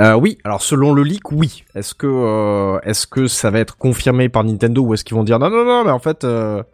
Euh, 0.00 0.14
oui, 0.14 0.38
alors 0.42 0.60
selon 0.60 0.92
le 0.92 1.04
leak, 1.04 1.30
oui. 1.30 1.62
Est-ce 1.76 1.94
que 1.94 2.08
euh, 2.08 2.80
est-ce 2.82 3.06
que 3.06 3.28
ça 3.28 3.50
va 3.50 3.60
être 3.60 3.76
confirmé 3.78 4.28
par 4.28 4.42
Nintendo 4.42 4.82
ou 4.82 4.92
est-ce 4.92 5.04
qu'ils 5.04 5.16
vont 5.16 5.22
dire 5.22 5.38
non 5.38 5.50
non 5.50 5.64
non 5.64 5.84
mais 5.84 5.92
en 5.92 6.00
fait 6.00 6.24
euh, 6.24 6.64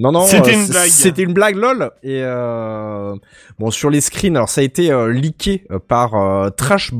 non 0.00 0.10
non 0.10 0.22
C'était 0.26 0.50
euh, 0.50 0.60
une 0.60 0.66
blague. 0.66 0.88
c'était 0.88 1.22
une 1.22 1.32
blague 1.32 1.54
lol 1.56 1.90
et 2.02 2.22
euh, 2.24 3.14
bon 3.60 3.70
sur 3.70 3.88
les 3.88 4.00
screens 4.00 4.34
alors 4.34 4.48
ça 4.48 4.62
a 4.62 4.64
été 4.64 4.90
euh, 4.90 5.12
leaké 5.12 5.64
par 5.86 6.14
euh, 6.16 6.50
Trash 6.50 6.92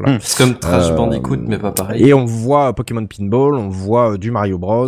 Bandicoot 0.00 0.24
C'est 0.26 0.38
comme 0.44 0.54
Trash 0.58 0.90
Euh, 0.90 0.94
Bandicoot, 0.96 1.38
mais 1.46 1.58
pas 1.58 1.72
pareil. 1.72 2.02
et 2.08 2.14
on 2.14 2.24
voit 2.24 2.72
Pokémon 2.74 3.06
Pinball, 3.06 3.54
on 3.54 3.68
voit 3.68 4.12
euh, 4.12 4.18
du 4.18 4.30
Mario 4.30 4.58
Bros, 4.58 4.86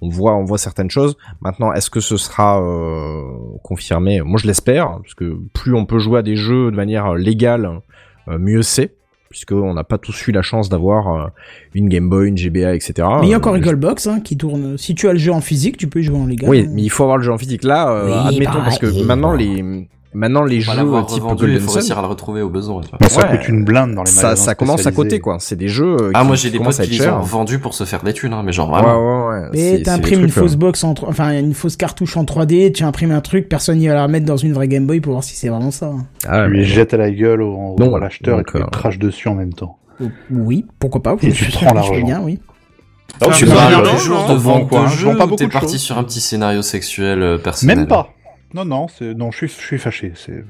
on 0.00 0.08
voit 0.08 0.34
on 0.36 0.44
voit 0.44 0.58
certaines 0.58 0.90
choses. 0.90 1.16
Maintenant, 1.40 1.72
est-ce 1.72 1.90
que 1.90 2.00
ce 2.00 2.16
sera 2.16 2.60
euh, 2.62 3.22
confirmé? 3.62 4.20
Moi, 4.20 4.38
je 4.42 4.46
l'espère, 4.46 4.98
parce 5.02 5.14
que 5.14 5.38
plus 5.54 5.74
on 5.74 5.84
peut 5.86 5.98
jouer 5.98 6.18
à 6.20 6.22
des 6.22 6.36
jeux 6.36 6.70
de 6.70 6.76
manière 6.76 7.12
euh, 7.12 7.16
légale, 7.16 7.80
euh, 8.28 8.38
mieux 8.38 8.62
c'est, 8.62 8.94
puisque 9.30 9.52
on 9.52 9.72
n'a 9.74 9.84
pas 9.84 9.96
tous 9.98 10.26
eu 10.28 10.32
la 10.32 10.42
chance 10.42 10.68
d'avoir 10.68 11.08
euh, 11.08 11.26
une 11.74 11.88
Game 11.88 12.08
Boy, 12.10 12.28
une 12.28 12.36
GBA, 12.36 12.74
etc. 12.74 13.08
Mais 13.20 13.28
il 13.28 13.30
y 13.30 13.34
a 13.34 13.38
encore 13.38 13.54
Euh, 13.54 13.58
Eaglebox 13.58 14.06
hein, 14.06 14.20
qui 14.20 14.36
tourne. 14.36 14.76
Si 14.76 14.94
tu 14.94 15.08
as 15.08 15.12
le 15.14 15.18
jeu 15.18 15.32
en 15.32 15.40
physique, 15.40 15.76
tu 15.78 15.86
peux 15.88 16.00
y 16.00 16.02
jouer 16.04 16.18
en 16.18 16.26
légal. 16.26 16.50
Oui, 16.50 16.68
mais 16.70 16.82
il 16.82 16.90
faut 16.90 17.04
avoir 17.04 17.16
le 17.16 17.22
jeu 17.24 17.32
en 17.32 17.38
physique. 17.38 17.64
Là, 17.64 17.90
euh, 17.90 18.06
Oui, 18.08 18.28
admettons, 18.34 18.58
parce 18.62 18.78
que 18.78 19.02
maintenant 19.04 19.32
les 19.32 19.88
maintenant 20.14 20.42
les 20.44 20.60
jeux 20.60 20.72
type 20.72 20.80
revendu, 20.80 21.44
il 21.44 21.50
Golden 21.52 21.60
faut 21.60 21.72
réussir 21.72 21.98
à 21.98 22.02
le 22.02 22.08
retrouver 22.08 22.42
au 22.42 22.48
besoin. 22.48 22.80
tu 22.82 22.88
vois. 22.90 22.98
Bah, 23.00 23.08
Ça 23.08 23.22
Ouais. 23.22 23.38
coûte 23.38 23.48
une 23.48 23.64
blinde 23.64 23.94
dans 23.94 24.02
les 24.02 24.10
ça, 24.10 24.22
magasins 24.28 24.44
ça 24.44 24.54
commence 24.54 24.86
à 24.86 24.92
côté, 24.92 25.20
quoi. 25.20 25.36
C'est 25.40 25.56
des 25.56 25.68
jeux. 25.68 25.96
euh, 26.00 26.10
Ah, 26.14 26.20
qui 26.20 26.26
moi 26.26 26.36
j'ai 26.36 26.50
des 26.50 26.58
potes 26.58 26.80
qui 26.80 26.90
les 26.98 27.08
ont 27.08 27.20
vendus 27.20 27.58
pour 27.58 27.74
se 27.74 27.84
faire 27.84 28.02
des 28.02 28.12
thunes, 28.12 28.32
hein, 28.32 28.42
mais 28.44 28.52
genre 28.52 28.68
vraiment. 28.70 29.28
ouais. 29.28 29.48
Mais 29.52 29.76
c'est 29.78 29.82
t'imprimes 29.84 30.20
une 30.20 30.28
fausse 30.30 30.56
box 30.56 30.84
en, 30.84 30.94
enfin 31.06 31.38
une 31.38 31.54
fausse 31.54 31.76
cartouche 31.76 32.16
en 32.16 32.24
3D, 32.24 32.72
tu 32.72 32.84
imprimes 32.84 33.12
un 33.12 33.20
truc, 33.20 33.48
personne 33.48 33.78
n'y 33.78 33.88
va 33.88 33.94
la 33.94 34.02
remettre 34.04 34.26
dans 34.26 34.36
une 34.36 34.52
vraie 34.52 34.68
Game 34.68 34.86
Boy 34.86 35.00
pour 35.00 35.12
voir 35.12 35.24
si 35.24 35.34
c'est 35.36 35.48
vraiment 35.48 35.70
ça. 35.70 35.90
ah, 36.28 36.48
mais- 36.48 36.62
jettes 36.64 36.94
à 36.94 36.96
la 36.98 37.10
gueule 37.10 37.42
au, 37.42 37.76
Non, 37.78 37.94
à 37.94 38.00
l'acheteur 38.00 38.40
et 38.40 38.44
tu 38.44 38.56
lui 38.58 38.64
euh, 38.64 38.98
dessus 38.98 39.28
en 39.28 39.34
même 39.34 39.52
temps. 39.52 39.78
Oui, 40.30 40.66
pourquoi 40.78 41.02
pas. 41.02 41.16
Et 41.22 41.30
je 41.30 41.34
tu 41.36 41.44
suis 41.44 41.52
prends 41.52 41.74
l'argent. 41.74 42.00
bien, 42.04 42.20
oui. 42.22 42.38
Ah, 43.20 43.26
tu 43.34 43.46
parles 43.46 43.82
toujours 43.90 44.26
de 44.26 44.34
vente 44.34 44.68
quoi, 44.68 44.84
de 44.84 44.88
jeu 44.88 45.10
t'es 45.36 45.46
parti 45.48 45.78
sur 45.78 45.98
un 45.98 46.04
petit 46.04 46.20
scénario 46.20 46.62
sexuel 46.62 47.22
euh, 47.22 47.38
personnel 47.38 47.78
Même 47.78 47.86
pas. 47.86 48.08
Non, 48.54 48.64
non, 48.64 48.88
c'est 48.88 49.14
non, 49.14 49.30
je 49.30 49.38
suis, 49.38 49.48
je 49.48 49.52
suis 49.66 49.78
fâché. 49.78 50.12
C'est 50.14 50.44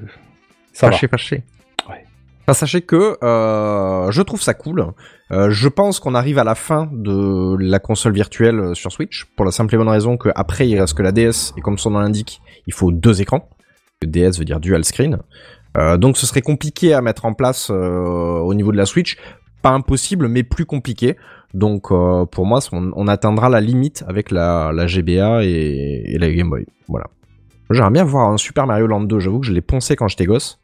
ça 0.73 0.87
va. 0.87 0.93
fâché, 0.93 1.07
fâché. 1.07 1.43
Ouais. 1.89 2.05
Enfin, 2.41 2.53
sachez 2.53 2.81
que 2.81 3.17
euh, 3.23 4.11
je 4.11 4.21
trouve 4.21 4.41
ça 4.41 4.53
cool. 4.53 4.87
Euh, 5.31 5.49
je 5.49 5.69
pense 5.69 5.99
qu'on 5.99 6.13
arrive 6.13 6.37
à 6.37 6.43
la 6.43 6.55
fin 6.55 6.89
de 6.91 7.55
la 7.59 7.79
console 7.79 8.13
virtuelle 8.13 8.59
euh, 8.59 8.73
sur 8.73 8.91
Switch 8.91 9.25
pour 9.37 9.45
la 9.45 9.51
simple 9.51 9.73
et 9.75 9.77
bonne 9.77 9.87
raison 9.87 10.17
que 10.17 10.29
après 10.35 10.67
il 10.67 10.77
reste 10.79 10.95
que 10.95 11.03
la 11.03 11.11
DS 11.11 11.53
et 11.57 11.61
comme 11.61 11.77
son 11.77 11.91
nom 11.91 11.99
l'indique, 11.99 12.41
il 12.67 12.73
faut 12.73 12.91
deux 12.91 13.21
écrans. 13.21 13.47
Le 14.01 14.07
DS 14.07 14.37
veut 14.37 14.45
dire 14.45 14.59
dual 14.59 14.83
screen. 14.83 15.19
Euh, 15.77 15.97
donc 15.97 16.17
ce 16.17 16.25
serait 16.25 16.41
compliqué 16.41 16.93
à 16.93 17.01
mettre 17.01 17.25
en 17.25 17.33
place 17.33 17.69
au 17.69 18.53
niveau 18.53 18.71
de 18.73 18.77
la 18.77 18.85
Switch. 18.85 19.17
Pas 19.61 19.69
impossible, 19.69 20.27
mais 20.27 20.43
plus 20.43 20.65
compliqué. 20.65 21.15
Donc 21.53 21.87
pour 21.87 22.45
moi, 22.45 22.59
on, 22.73 22.91
on 22.93 23.07
atteindra 23.07 23.47
la 23.47 23.61
limite 23.61 24.03
avec 24.07 24.29
la, 24.31 24.71
la 24.73 24.85
GBA 24.87 25.45
et, 25.45 26.03
et 26.07 26.17
la 26.17 26.29
Game 26.29 26.49
Boy. 26.49 26.65
Voilà. 26.89 27.05
J'aimerais 27.73 27.91
bien 27.91 28.03
voir 28.03 28.29
un 28.29 28.37
Super 28.37 28.65
Mario 28.67 28.87
Land 28.87 29.01
2. 29.01 29.19
J'avoue 29.19 29.39
que 29.39 29.45
je 29.47 29.51
l'ai 29.53 29.61
poncé 29.61 29.95
quand 29.95 30.07
j'étais 30.07 30.25
gosse. 30.25 30.59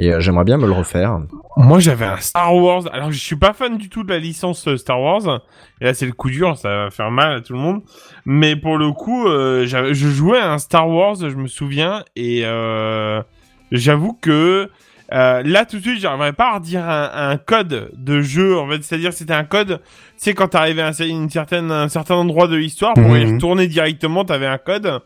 Et 0.00 0.12
euh, 0.12 0.20
j'aimerais 0.20 0.44
bien 0.44 0.58
me 0.58 0.66
le 0.66 0.72
refaire. 0.72 1.18
Moi, 1.56 1.80
j'avais 1.80 2.04
un 2.04 2.18
Star 2.18 2.54
Wars. 2.54 2.84
Alors, 2.92 3.10
je 3.10 3.18
suis 3.18 3.34
pas 3.34 3.52
fan 3.52 3.76
du 3.78 3.88
tout 3.88 4.04
de 4.04 4.10
la 4.12 4.18
licence 4.20 4.68
euh, 4.68 4.76
Star 4.76 5.00
Wars. 5.00 5.40
Et 5.80 5.84
là, 5.86 5.94
c'est 5.94 6.06
le 6.06 6.12
coup 6.12 6.30
dur, 6.30 6.56
ça 6.56 6.68
va 6.68 6.90
faire 6.90 7.10
mal 7.10 7.32
à 7.36 7.40
tout 7.40 7.52
le 7.52 7.58
monde. 7.58 7.82
Mais 8.24 8.54
pour 8.54 8.78
le 8.78 8.92
coup, 8.92 9.26
euh, 9.26 9.66
je 9.66 10.08
jouais 10.08 10.38
à 10.38 10.52
un 10.52 10.58
Star 10.58 10.88
Wars, 10.88 11.16
je 11.18 11.34
me 11.34 11.48
souviens, 11.48 12.04
et 12.14 12.42
euh, 12.44 13.20
j'avoue 13.72 14.12
que 14.12 14.70
euh, 15.12 15.42
là, 15.44 15.64
tout 15.64 15.78
de 15.78 15.82
suite, 15.82 16.00
j'arriverais 16.00 16.34
pas 16.34 16.50
à 16.50 16.54
redire 16.58 16.84
un, 16.88 17.30
un 17.30 17.36
code 17.38 17.90
de 17.96 18.20
jeu. 18.20 18.58
En 18.58 18.68
fait, 18.68 18.82
c'est-à-dire, 18.84 19.12
c'était 19.12 19.32
un 19.32 19.44
code. 19.44 19.80
Tu 19.80 19.84
sais, 20.18 20.34
quand 20.34 20.48
t'arrivais 20.48 20.82
à 20.82 20.88
un, 20.88 20.92
une 20.92 21.30
certaine, 21.30 21.72
un 21.72 21.88
certain 21.88 22.14
endroit 22.16 22.46
de 22.46 22.56
l'histoire, 22.56 22.92
pour 22.94 23.16
y 23.16 23.24
Mhm. 23.24 23.34
retourner 23.34 23.66
directement, 23.68 24.24
t'avais 24.26 24.46
un 24.46 24.58
code. 24.58 25.00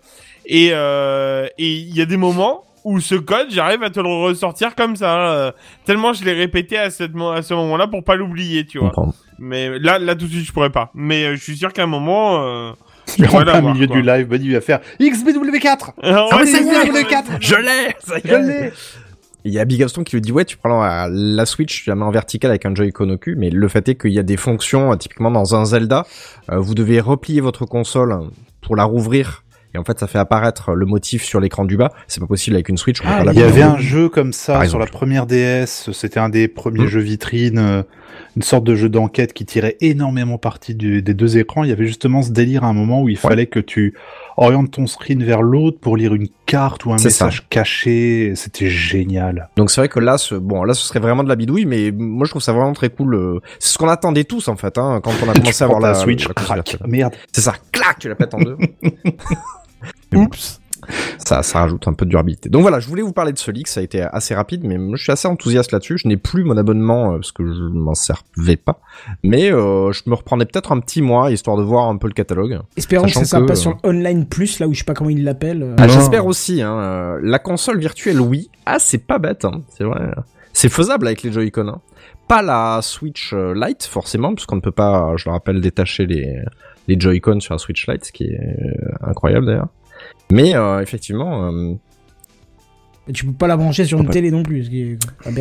Et 0.47 0.71
euh, 0.73 1.47
et 1.59 1.73
il 1.73 1.97
y 1.97 2.01
a 2.01 2.07
des 2.07 2.17
moments 2.17 2.65
où 2.85 2.99
ce 3.01 3.15
code, 3.15 3.47
j'arrive 3.51 3.83
à 3.85 3.91
te 3.91 4.01
le 4.01 4.09
ressortir 4.09 4.75
comme 4.75 4.97
ça. 4.97 5.31
euh, 5.31 5.53
tellement 5.85 6.13
je 6.13 6.25
l'ai 6.25 6.33
répété 6.33 6.77
à, 6.79 6.91
cette, 6.91 7.15
mo- 7.15 7.31
à 7.31 7.43
ce 7.43 7.55
moment-là 7.55 7.87
pour 7.87 8.03
pas 8.03 8.17
l'oublier, 8.17 8.67
tu 8.67 8.79
vois. 8.81 8.93
Mais 9.39 9.79
là, 9.79 9.99
là 10.01 10.15
tout 10.17 10.27
de 10.27 10.33
suite, 10.33 10.45
je 10.47 10.53
pourrais 10.53 10.71
pas. 10.71 10.91
Mais 10.95 11.25
euh, 11.25 11.37
je 11.37 11.43
suis 11.43 11.57
sûr 11.57 11.73
qu'à 11.73 11.85
un 11.85 11.87
moment, 11.87 12.43
euh, 12.45 12.73
j'aimerais 13.17 13.45
plein 13.45 13.53
l'avoir, 13.55 13.75
milieu 13.75 13.87
quoi. 13.87 13.97
du 13.97 14.03
live, 14.03 14.27
Buddy 14.27 14.53
va 14.53 14.61
faire 14.61 14.81
XBW4 15.01 15.79
Ah 16.03 16.27
Ah 16.33 16.37
ouais, 16.37 16.43
oui, 16.43 16.49
ça 16.49 16.59
y 16.59 16.63
est, 16.63 16.75
c'est 16.75 16.91
XBW4 16.91 17.25
Je 17.41 17.55
l'ai 17.55 17.95
ça 18.01 18.19
y 18.19 18.21
est. 18.21 18.31
Je 18.31 18.37
l'ai 18.37 18.73
Il 19.45 19.53
y 19.53 19.59
a 19.61 19.65
Big 19.65 19.79
Gaston 19.79 20.03
qui 20.03 20.17
lui 20.17 20.21
dit 20.21 20.33
ouais 20.33 20.45
tu 20.45 20.57
prends 20.57 20.81
la, 20.83 21.09
la 21.11 21.47
Switch 21.47 21.85
tu 21.85 21.89
la 21.91 21.95
mets 21.97 22.05
en 22.05 22.11
verticale 22.11 22.51
avec 22.51 22.67
un 22.67 22.75
Joy-Con 22.75 23.11
au 23.11 23.17
cul 23.19 23.35
mais 23.37 23.51
le 23.51 23.69
fait 23.69 23.89
est 23.89 23.95
qu'il 23.97 24.13
y 24.13 24.19
a 24.19 24.23
des 24.23 24.37
fonctions 24.37 24.93
euh, 24.93 24.97
typiquement 24.97 25.31
dans 25.33 25.55
un 25.57 25.65
Zelda 25.65 26.05
euh, 26.51 26.59
vous 26.59 26.75
devez 26.75 27.01
replier 27.01 27.41
votre 27.41 27.65
console 27.67 28.17
pour 28.61 28.77
la 28.77 28.85
rouvrir 28.85 29.42
et 29.75 29.79
en 29.79 29.85
fait 29.85 29.99
ça 29.99 30.07
fait 30.07 30.19
apparaître 30.19 30.73
le 30.75 30.87
motif 30.87 31.25
sur 31.25 31.41
l'écran 31.41 31.65
du 31.65 31.77
bas 31.77 31.93
c'est 32.07 32.21
pas 32.21 32.27
possible 32.27 32.57
avec 32.57 32.69
une 32.69 32.77
Switch 32.77 33.01
on 33.03 33.09
Ah, 33.09 33.23
Il 33.33 33.39
y 33.39 33.43
avait 33.43 33.63
un 33.63 33.79
jeu 33.79 34.09
comme 34.09 34.33
ça 34.33 34.65
sur 34.67 34.79
la 34.79 34.87
première 34.87 35.27
DS, 35.27 35.91
c'était 35.93 36.21
un 36.21 36.29
des 36.29 36.49
premiers 36.49 36.85
Mm. 36.85 36.89
jeux 36.89 37.01
vitrines, 37.01 37.59
euh, 37.59 37.83
une 38.37 38.43
sorte 38.43 38.65
de 38.65 38.75
jeu 38.75 38.89
d'enquête 38.89 39.33
qui 39.33 39.45
tirait 39.45 39.77
énormément 39.81 40.39
parti 40.39 40.75
du- 40.75 41.03
des 41.03 41.15
deux 41.15 41.37
écrans. 41.39 41.65
Il 41.65 41.71
y 41.71 41.73
avait 41.73 41.87
justement 41.87 42.23
ce 42.23 42.31
délire 42.31 42.65
à 42.65 42.69
un 42.69 42.73
moment 42.73 43.03
où 43.03 43.09
il 43.09 43.17
fallait 43.19 43.47
que 43.47 43.61
tu 43.61 43.95
orientes 44.39 44.71
ton 44.71 44.87
screen 44.87 45.23
vers 45.23 45.43
l'autre 45.43 45.79
pour 45.81 45.97
lire 45.97 46.15
une 46.15 46.29
carte 46.47 46.85
ou 46.87 46.93
un 46.93 46.99
ça. 46.99 47.05
message 47.05 47.47
caché. 47.51 48.33
C'était 48.35 48.69
génial. 48.69 49.49
donc 49.57 49.71
c'est 49.71 49.81
vrai 49.81 49.89
que 49.89 50.01
là 50.01 50.19
ce 50.19 50.35
bon 50.35 50.65
là 50.65 50.75
ce 50.75 50.87
serait 50.87 51.01
vraiment 51.01 51.25
de 51.25 51.29
la 51.29 51.37
bidouille 51.37 51.65
mais 51.67 51.91
moi 51.93 52.25
je 52.27 52.31
trouve 52.31 52.43
ça 52.43 52.53
vraiment 52.53 52.73
très 52.73 52.91
cool 52.91 53.15
euh, 53.15 53.41
c'est 53.59 53.73
ce 53.73 53.79
qu'on 53.79 53.89
attendait 53.89 54.25
tous 54.25 54.49
en 54.49 54.57
fait 54.57 54.77
hein, 54.79 55.01
quand 55.03 55.13
on 55.25 55.29
a 55.29 55.35
commencé 55.35 55.63
à 55.63 55.67
avoir 55.67 55.81
la 55.81 55.95
Switch, 55.95 56.27
la 56.29 56.35
crac, 56.35 56.77
merde. 56.87 57.15
c'est 57.33 57.41
ça 57.43 57.55
clac 57.73 57.99
tu 57.99 58.09
la 58.09 58.15
pètes 58.15 58.35
en 58.35 58.39
deux. 58.41 58.57
Oups. 60.15 60.63
ça, 61.19 61.43
ça 61.43 61.61
rajoute 61.61 61.87
un 61.87 61.93
peu 61.93 62.05
de 62.05 62.11
durabilité. 62.11 62.49
Donc 62.49 62.63
voilà, 62.63 62.81
je 62.81 62.89
voulais 62.89 63.03
vous 63.03 63.13
parler 63.13 63.33
de 63.33 63.39
ce 63.39 63.51
leak, 63.51 63.69
ça 63.69 63.81
a 63.81 63.83
été 63.83 64.03
assez 64.03 64.35
rapide, 64.35 64.65
mais 64.65 64.79
je 64.97 65.03
suis 65.03 65.13
assez 65.13 65.29
enthousiaste 65.29 65.73
là-dessus. 65.73 65.99
Je 65.99 66.09
n'ai 66.09 66.17
plus 66.17 66.45
mon 66.45 66.57
abonnement 66.57 67.13
euh, 67.13 67.17
parce 67.17 67.33
que 67.33 67.47
je 67.47 67.63
m'en 67.63 67.95
servais 67.95 68.57
pas, 68.57 68.81
mais 69.23 69.53
euh, 69.53 69.93
je 69.93 70.03
me 70.07 70.15
reprendrai 70.15 70.47
peut-être 70.47 70.73
un 70.73 70.81
petit 70.81 71.03
mois 71.03 71.31
histoire 71.31 71.57
de 71.57 71.63
voir 71.63 71.89
un 71.89 71.97
peu 71.97 72.09
le 72.09 72.15
catalogue. 72.15 72.61
Espérons 72.77 73.07
que 73.07 73.13
ça 73.13 73.41
que, 73.41 73.47
pas 73.47 73.53
euh, 73.53 73.57
sur 73.57 73.71
le 73.71 73.89
Online 73.89 74.27
Plus, 74.27 74.59
là 74.59 74.67
où 74.67 74.75
je 74.75 74.81
sais 74.81 74.85
pas 74.85 74.95
comment 74.95 75.11
ils 75.11 75.25
l'appellent. 75.25 75.75
Ah. 75.79 75.89
J'espère 75.89 76.27
aussi. 76.27 76.63
Hein, 76.63 77.19
la 77.23 77.39
console 77.39 77.79
virtuelle, 77.79 78.21
oui. 78.21 78.51
Ah, 78.67 78.79
c'est 78.79 79.07
pas 79.07 79.19
bête, 79.19 79.45
hein, 79.45 79.63
c'est 79.77 79.85
vrai. 79.85 80.01
C'est 80.53 80.69
faisable 80.69 81.07
avec 81.07 81.23
les 81.23 81.33
Joy-Con. 81.33 81.69
Hein. 81.69 81.81
Pas 82.29 82.43
la 82.43 82.81
Switch 82.83 83.33
Lite 83.33 83.85
forcément, 83.85 84.35
parce 84.35 84.47
qu'on 84.47 84.57
ne 84.57 84.61
peut 84.61 84.73
pas, 84.73 85.15
je 85.17 85.25
le 85.27 85.33
rappelle, 85.33 85.61
détacher 85.61 86.07
les 86.07 86.43
les 86.89 86.99
Joy-Con 86.99 87.41
sur 87.41 87.55
la 87.55 87.59
Switch 87.59 87.87
Lite, 87.89 88.05
ce 88.05 88.13
qui 88.13 88.25
est 88.25 88.39
euh, 88.39 88.95
incroyable 89.03 89.47
d'ailleurs. 89.47 89.69
Mais 90.31 90.55
euh, 90.55 90.81
effectivement. 90.81 91.79
Et 93.09 93.13
tu 93.13 93.27
peux 93.27 93.33
pas 93.33 93.49
la 93.49 93.57
brancher 93.57 93.85
sur 93.85 93.99
une 93.99 94.07
Ouais. 94.07 94.13
télé 94.13 94.31
non 94.31 94.45
plus. 94.45 94.65
ce 94.65 94.71
qui 94.71 94.83
est. 94.83 94.99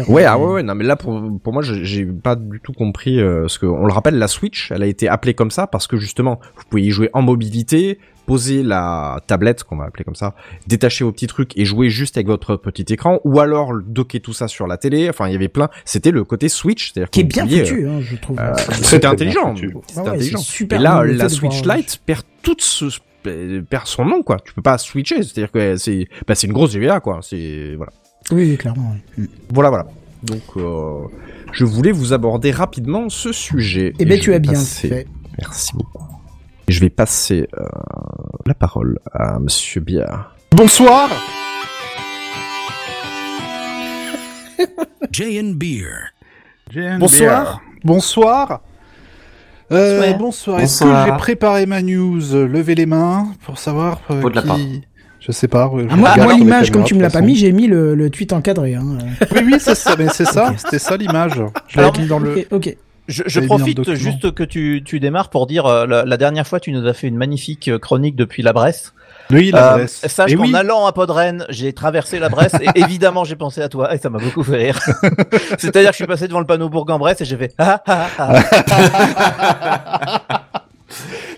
Ouais, 0.09 0.25
ah 0.25 0.39
ouais, 0.39 0.53
ouais, 0.53 0.63
non, 0.63 0.73
mais 0.73 0.83
là, 0.83 0.95
pour, 0.95 1.21
pour 1.43 1.53
moi, 1.53 1.61
j'ai 1.61 1.85
j'ai 1.85 2.05
pas 2.05 2.35
du 2.35 2.59
tout 2.59 2.73
compris, 2.73 3.19
euh, 3.19 3.47
ce 3.47 3.59
que, 3.59 3.67
on 3.67 3.85
le 3.85 3.93
rappelle, 3.93 4.17
la 4.17 4.27
Switch, 4.27 4.71
elle 4.71 4.81
a 4.81 4.87
été 4.87 5.07
appelée 5.07 5.35
comme 5.35 5.51
ça 5.51 5.67
parce 5.67 5.85
que 5.85 5.97
justement, 5.97 6.39
vous 6.55 6.63
pouvez 6.69 6.81
y 6.81 6.89
jouer 6.89 7.11
en 7.13 7.21
mobilité, 7.21 7.99
poser 8.25 8.63
la 8.63 9.19
tablette, 9.27 9.63
qu'on 9.63 9.75
va 9.77 9.85
appeler 9.85 10.03
comme 10.03 10.15
ça, 10.15 10.33
détacher 10.65 11.03
vos 11.03 11.11
petits 11.11 11.27
trucs 11.27 11.55
et 11.55 11.65
jouer 11.65 11.89
juste 11.91 12.17
avec 12.17 12.25
votre 12.27 12.55
petit 12.55 12.91
écran, 12.93 13.19
ou 13.25 13.39
alors 13.39 13.73
docker 13.85 14.21
tout 14.21 14.33
ça 14.33 14.47
sur 14.47 14.65
la 14.65 14.77
télé, 14.77 15.07
enfin, 15.09 15.27
il 15.27 15.33
y 15.33 15.35
avait 15.35 15.47
plein, 15.47 15.69
c'était 15.85 16.11
le 16.11 16.23
côté 16.23 16.49
Switch, 16.49 16.91
c'est-à-dire 16.93 17.09
Qui 17.11 17.19
est 17.21 17.23
bien 17.25 17.45
foutu, 17.45 17.87
hein, 17.87 17.99
je 18.01 18.15
trouve. 18.15 18.39
euh, 18.39 18.53
c'était 18.81 19.05
intelligent, 19.05 19.53
Ah 19.97 20.01
ouais, 20.03 20.09
intelligent. 20.09 20.37
super 20.39 20.79
Et 20.79 20.83
là, 20.83 21.03
la 21.03 21.29
Switch 21.29 21.63
Lite 21.63 22.01
perd 22.05 22.23
toute 22.41 22.61
ce, 22.61 22.85
perd 23.23 23.87
son 23.87 24.05
nom, 24.05 24.23
quoi. 24.23 24.37
Tu 24.43 24.53
peux 24.53 24.61
pas 24.61 24.77
switcher, 24.77 25.17
c'est-à-dire 25.23 25.51
que 25.51 25.77
c'est, 25.77 26.07
bah, 26.27 26.35
c'est 26.35 26.47
une 26.47 26.53
grosse 26.53 26.71
GBA, 26.71 26.99
quoi. 26.99 27.19
C'est, 27.21 27.75
voilà. 27.75 27.91
Oui, 28.31 28.57
clairement. 28.57 28.95
oui. 29.17 29.23
Mm. 29.23 29.27
Voilà, 29.53 29.69
voilà. 29.69 29.87
Donc, 30.23 30.41
euh, 30.57 31.07
je 31.51 31.65
voulais 31.65 31.91
vous 31.91 32.13
aborder 32.13 32.51
rapidement 32.51 33.09
ce 33.09 33.31
sujet. 33.31 33.93
Eh 33.99 34.03
Et 34.03 34.05
ben, 34.05 34.17
je 34.17 34.23
tu 34.23 34.33
as 34.33 34.39
bien 34.39 34.53
passer- 34.53 34.87
fait. 34.89 35.07
Merci 35.39 35.73
beaucoup. 35.73 36.05
Je 36.67 36.79
vais 36.79 36.89
passer 36.91 37.47
euh, 37.57 37.65
la 38.45 38.53
parole 38.53 38.99
à 39.11 39.39
Monsieur 39.39 39.81
Biard. 39.81 40.35
Bonsoir 40.51 41.09
J&B 45.11 45.57
Beer. 45.57 46.13
JNBR. 46.69 46.99
Bonsoir. 46.99 47.61
Bonsoir. 47.83 48.61
Euh, 49.71 50.13
Bonsoir. 50.13 50.17
bonsoir. 50.17 50.59
Est-ce 50.59 50.83
que 50.83 50.89
j'ai 51.11 51.17
préparé 51.17 51.65
ma 51.65 51.81
news? 51.81 52.35
Euh, 52.35 52.45
Levez 52.47 52.75
les 52.75 52.85
mains 52.85 53.27
pour 53.45 53.57
savoir 53.57 54.01
euh, 54.11 54.29
qui... 54.29 54.81
Je 55.19 55.31
sais 55.31 55.47
pas. 55.47 55.67
euh, 55.73 55.83
je 55.87 55.93
Ah, 55.93 55.95
moi, 55.95 56.15
moi, 56.17 56.33
l'image, 56.33 56.71
comme 56.71 56.83
tu 56.83 56.95
me 56.95 57.01
l'as 57.01 57.09
pas 57.09 57.21
mis, 57.21 57.35
j'ai 57.35 57.51
mis 57.51 57.67
le, 57.67 57.95
le 57.95 58.09
tweet 58.09 58.33
encadré. 58.33 58.75
Hein. 58.75 58.97
Oui, 59.33 59.41
oui, 59.45 59.55
c'est 59.59 59.75
ça. 59.75 59.95
mais 59.97 60.07
c'est 60.09 60.25
ça. 60.25 60.53
C'était 60.57 60.79
ça 60.79 60.97
l'image. 60.97 61.41
Je 61.67 61.77
l'avais 61.77 61.89
Alors, 61.89 61.99
mis 61.99 62.07
dans 62.07 62.19
le. 62.19 62.39
Ok, 62.39 62.47
ok. 62.51 62.77
Je, 63.07 63.23
je 63.25 63.29
J'avais 63.29 63.45
mis 63.47 63.49
dans 63.49 63.57
le 63.57 63.73
profite 63.73 63.93
juste 63.95 64.31
que 64.33 64.43
tu, 64.43 64.81
tu 64.85 64.99
démarres 64.99 65.29
pour 65.29 65.45
dire 65.47 65.65
euh, 65.65 65.85
la, 65.85 66.05
la 66.05 66.17
dernière 66.17 66.47
fois 66.47 66.59
tu 66.59 66.71
nous 66.71 66.85
as 66.87 66.93
fait 66.93 67.07
une 67.07 67.17
magnifique 67.17 67.77
chronique 67.79 68.15
depuis 68.15 68.41
la 68.43 68.53
Bresse. 68.53 68.93
Oui, 69.31 69.51
la 69.51 69.73
Euh, 69.73 69.77
Bresse. 69.77 70.01
sache 70.07 70.31
Et 70.31 70.35
qu'en 70.35 70.43
oui. 70.43 70.55
allant 70.55 70.85
à 70.85 70.91
Podren, 70.93 71.45
j'ai 71.49 71.73
traversé 71.73 72.19
la 72.19 72.29
Bresse 72.29 72.53
et 72.61 72.69
évidemment 72.79 73.23
j'ai 73.23 73.35
pensé 73.35 73.61
à 73.61 73.69
toi 73.69 73.93
et 73.93 73.97
ça 73.97 74.09
m'a 74.09 74.19
beaucoup 74.19 74.43
fait 74.43 74.57
rire. 74.57 74.79
C'est-à-dire 75.57 75.89
que 75.91 75.95
je 75.95 76.03
suis 76.03 76.07
passé 76.07 76.27
devant 76.27 76.39
le 76.39 76.45
panneau 76.45 76.69
Bourg-en-Bresse 76.69 77.21
et 77.21 77.25
j'ai 77.25 77.37
fait 77.37 77.53
ah 77.57 77.81
ah 77.87 78.07
ah. 78.17 78.41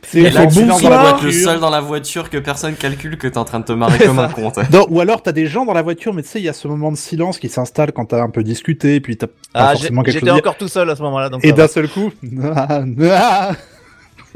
C'est 0.06 0.20
Et 0.20 0.30
là, 0.30 0.46
tu 0.46 0.64
dois 0.66 0.80
être 1.10 1.24
le 1.24 1.32
seul 1.32 1.60
dans 1.60 1.70
la 1.72 1.82
voiture 1.82 2.30
que 2.30 2.38
personne 2.38 2.76
calcule 2.76 3.18
que 3.18 3.28
t'es 3.28 3.38
en 3.38 3.46
train 3.46 3.60
de 3.60 3.66
te 3.66 3.72
marrer 3.72 3.98
comme 4.00 4.20
un 4.20 4.28
con. 4.30 4.52
Non, 4.72 4.86
ou 4.90 5.00
alors 5.00 5.24
t'as 5.24 5.32
des 5.32 5.48
gens 5.48 5.66
dans 5.66 5.74
la 5.74 5.82
voiture, 5.82 6.14
mais 6.14 6.22
tu 6.22 6.30
sais, 6.30 6.40
il 6.40 6.46
y 6.46 6.50
a 6.50 6.54
ce 6.54 6.68
moment 6.68 6.92
de 6.92 6.98
silence 6.98 7.40
qui 7.40 7.50
s'installe 7.50 7.92
quand 7.94 8.06
t'as 8.06 8.22
un 8.22 8.30
peu 8.30 8.44
discuté, 8.44 9.00
puis 9.00 9.18
t'as 9.18 9.28
pas 9.28 9.34
Ah, 9.56 9.72
forcément 9.72 10.04
quelque 10.04 10.14
j'étais 10.14 10.28
chose 10.28 10.36
dire. 10.36 10.44
encore 10.44 10.58
tout 10.58 10.68
seul 10.68 10.88
à 10.90 10.96
ce 10.96 11.02
moment-là 11.02 11.30
donc 11.30 11.44
Et 11.44 11.52
d'un 11.52 11.68
seul 11.68 11.88
coup, 11.90 12.12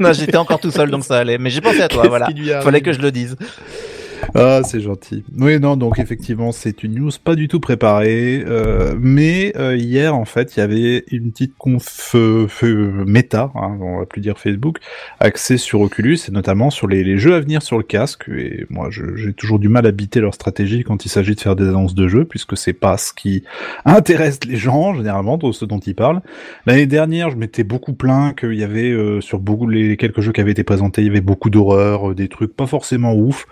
Non, 0.00 0.12
j'étais 0.12 0.36
encore 0.36 0.60
tout 0.60 0.70
seul 0.70 0.90
donc 0.90 1.04
ça 1.04 1.18
allait. 1.18 1.38
Mais 1.38 1.50
j'ai 1.50 1.60
pensé 1.60 1.82
à 1.82 1.88
toi, 1.88 2.06
voilà. 2.08 2.26
arrive 2.26 2.60
Fallait 2.62 2.80
que 2.80 2.92
je 2.92 3.00
le 3.00 3.10
dise. 3.10 3.36
Ah, 4.34 4.60
c'est 4.64 4.80
gentil. 4.80 5.24
Oui, 5.38 5.58
non, 5.60 5.76
donc 5.76 5.98
effectivement, 5.98 6.52
c'est 6.52 6.82
une 6.82 6.94
news 6.94 7.10
pas 7.22 7.34
du 7.34 7.48
tout 7.48 7.60
préparée, 7.60 8.42
euh, 8.46 8.94
mais 8.98 9.52
euh, 9.56 9.76
hier, 9.76 10.14
en 10.14 10.24
fait, 10.24 10.56
il 10.56 10.60
y 10.60 10.62
avait 10.62 11.04
une 11.10 11.30
petite 11.32 11.54
conf 11.56 12.14
euh, 12.14 12.46
méta, 13.06 13.50
hein, 13.54 13.78
on 13.80 13.98
va 13.98 14.06
plus 14.06 14.20
dire 14.20 14.38
Facebook, 14.38 14.78
axée 15.20 15.56
sur 15.56 15.80
Oculus 15.80 16.18
et 16.28 16.32
notamment 16.32 16.70
sur 16.70 16.86
les, 16.86 17.18
jeux 17.18 17.34
à 17.34 17.40
venir 17.40 17.62
sur 17.62 17.78
le 17.78 17.84
casque. 17.84 18.28
Et 18.28 18.66
moi, 18.70 18.88
j'ai 18.90 19.32
toujours 19.32 19.58
du 19.58 19.68
mal 19.68 19.86
à 19.86 19.92
biter 19.92 20.20
leur 20.20 20.34
stratégie 20.34 20.84
quand 20.84 21.04
il 21.04 21.08
s'agit 21.08 21.34
de 21.34 21.40
faire 21.40 21.56
des 21.56 21.68
annonces 21.68 21.94
de 21.94 22.08
jeux, 22.08 22.24
puisque 22.24 22.56
c'est 22.56 22.72
pas 22.72 22.96
ce 22.96 23.12
qui 23.12 23.44
intéresse 23.84 24.40
les 24.46 24.56
gens 24.56 24.94
généralement, 24.94 25.38
ce 25.52 25.64
dont 25.64 25.78
ils 25.78 25.94
parlent. 25.94 26.20
L'année 26.66 26.86
dernière, 26.86 27.30
je 27.30 27.36
m'étais 27.36 27.64
beaucoup 27.64 27.92
plaint 27.92 28.38
qu'il 28.38 28.54
y 28.54 28.64
avait 28.64 28.90
euh, 28.90 29.20
sur 29.20 29.38
beaucoup 29.38 29.68
les 29.68 29.96
quelques 29.96 30.20
jeux 30.20 30.32
qui 30.32 30.40
avaient 30.40 30.52
été 30.52 30.64
présentés, 30.64 31.02
il 31.02 31.06
y 31.06 31.10
avait 31.10 31.20
beaucoup 31.20 31.50
d'horreur, 31.50 32.10
euh, 32.10 32.14
des 32.14 32.28
trucs 32.28 32.54
pas 32.54 32.66
forcément 32.66 33.14
ouf. 33.14 33.46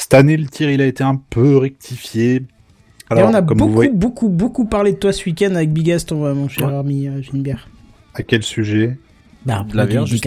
Cette 0.00 0.14
année, 0.14 0.38
le 0.38 0.46
tir, 0.46 0.70
il 0.70 0.80
a 0.80 0.86
été 0.86 1.04
un 1.04 1.16
peu 1.28 1.58
rectifié. 1.58 2.36
Et 2.36 3.22
on 3.22 3.34
a 3.34 3.42
comme 3.42 3.58
beaucoup, 3.58 3.72
voyez, 3.72 3.90
beaucoup, 3.90 4.28
beaucoup 4.30 4.64
parlé 4.64 4.92
de 4.92 4.96
toi 4.96 5.12
ce 5.12 5.24
week-end 5.26 5.54
avec 5.54 5.72
Big 5.74 5.90
Aston, 5.90 6.24
euh, 6.24 6.32
mon 6.32 6.48
cher 6.48 6.68
Ouais. 6.68 6.74
ami 6.78 7.06
euh, 7.06 7.20
Ginebert. 7.20 7.68
à 8.14 8.22
quel 8.22 8.42
sujet 8.42 8.98
Bah, 9.44 9.66
la 9.74 9.84
des, 9.86 9.98
VR, 9.98 10.06
juste. 10.06 10.24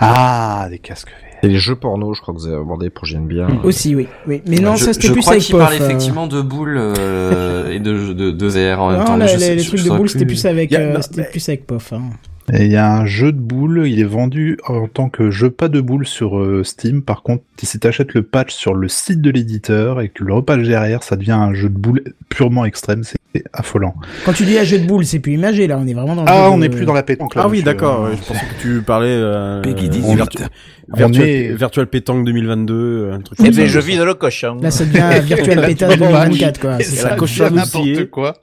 Ah, 0.00 0.68
des 0.70 0.78
casques 0.78 1.08
VR. 1.10 1.36
C'est 1.42 1.48
les 1.48 1.58
jeux 1.58 1.76
porno, 1.76 2.14
je 2.14 2.20
crois 2.22 2.32
que 2.34 2.38
vous 2.40 2.46
avez 2.46 2.56
abordé 2.56 2.88
pour 2.88 3.04
GNBR. 3.06 3.62
Aussi, 3.64 3.94
oui. 3.94 4.08
oui. 4.26 4.40
Mais 4.46 4.56
non, 4.56 4.74
je, 4.76 4.84
ça 4.86 4.92
c'était 4.94 5.08
je 5.08 5.12
plus 5.12 5.20
crois 5.20 5.34
avec 5.34 5.44
qu'il 5.44 5.54
parle 5.56 5.72
POF, 5.76 5.80
euh. 5.82 5.84
effectivement 5.84 6.26
de 6.26 6.40
boules 6.40 6.76
euh, 6.78 7.70
et 7.72 7.78
de, 7.78 8.14
de, 8.14 8.30
de 8.30 8.46
VR 8.46 8.80
en 8.80 8.88
même 8.90 9.00
Non, 9.00 9.04
temps. 9.04 9.12
mais 9.18 9.26
la- 9.26 9.26
je 9.26 9.34
les, 9.36 9.40
sais- 9.44 9.54
les 9.56 9.62
je- 9.62 9.66
trucs 9.68 9.78
je 9.80 9.84
de 9.84 9.88
saurais 9.88 9.98
boule, 9.98 10.08
c'était 10.08 10.24
plus 10.24 10.46
avec, 10.46 10.70
Y 10.70 10.76
a- 10.76 10.80
euh, 10.80 10.94
non, 10.94 11.02
c'était 11.02 11.20
mais- 11.22 11.28
plus 11.28 11.46
avec 11.50 11.66
POF. 11.66 11.92
Hein. 11.92 12.02
Et 12.52 12.66
il 12.66 12.70
y 12.72 12.76
a 12.76 12.92
un 12.92 13.06
jeu 13.06 13.32
de 13.32 13.38
boules, 13.40 13.84
il 13.86 13.98
est 14.00 14.04
vendu 14.04 14.58
en 14.66 14.86
tant 14.86 15.08
que 15.08 15.30
jeu 15.30 15.50
pas 15.50 15.68
de 15.68 15.80
boules 15.80 16.06
sur 16.06 16.38
euh, 16.38 16.62
Steam. 16.64 17.02
Par 17.02 17.22
contre, 17.22 17.42
si 17.62 17.78
tu 17.80 17.86
achètes 17.86 18.14
le 18.14 18.22
patch 18.22 18.54
sur 18.54 18.74
le 18.74 18.88
site 18.88 19.20
de 19.20 19.30
l'éditeur 19.30 20.00
et 20.00 20.08
que 20.08 20.14
tu 20.14 20.24
le 20.24 20.32
repatches 20.34 20.66
derrière, 20.66 21.02
ça 21.02 21.16
devient 21.16 21.32
un 21.32 21.54
jeu 21.54 21.68
de 21.68 21.76
boules 21.78 22.02
purement 22.28 22.64
extrême, 22.64 23.02
c'est 23.02 23.16
affolant. 23.52 23.94
Quand 24.24 24.32
tu 24.32 24.44
dis 24.44 24.56
un 24.58 24.64
jeu 24.64 24.78
de 24.78 24.86
boules, 24.86 25.04
c'est 25.04 25.18
plus 25.18 25.32
imagé 25.32 25.66
là, 25.66 25.76
on 25.78 25.86
est 25.86 25.92
vraiment 25.94 26.14
dans 26.16 26.22
le 26.22 26.28
Ah, 26.30 26.44
jeu 26.46 26.50
on 26.52 26.56
de- 26.56 26.62
n'est 26.62 26.68
plus 26.68 26.84
dans 26.86 26.94
la 26.94 27.02
pétanque 27.02 27.34
là. 27.34 27.42
Ah 27.44 27.48
oui, 27.48 27.62
d'accord. 27.62 28.08
je 28.12 28.16
pensais 28.26 28.46
que 28.46 28.62
tu 28.62 28.80
parlais. 28.82 29.08
Euh, 29.10 29.60
Peggy 29.62 29.86
euh, 29.86 29.90
18. 29.90 30.14
Virtu- 30.16 30.38
On 30.42 30.75
Virtual, 30.94 31.28
est- 31.28 31.52
Virtual 31.54 31.86
Pétanque 31.88 32.24
2022, 32.24 33.10
un 33.12 33.20
truc 33.20 33.38
Eh 33.40 33.46
comme 33.46 33.54
ben, 33.56 33.66
je 33.66 33.78
vis 33.80 33.96
dans 33.96 34.04
le 34.04 34.14
cochon. 34.14 34.58
Là, 34.62 34.70
ça 34.70 34.84
devient 34.84 35.20
Virtual 35.22 35.58
Ouais, 35.58 35.74
2024 35.74 36.60
quoi. 36.60 36.76
C'est 36.78 36.84
ça 36.84 37.10
la 37.10 37.16
cochonne 37.16 37.54
n'importe 37.56 38.06
quoi. 38.10 38.34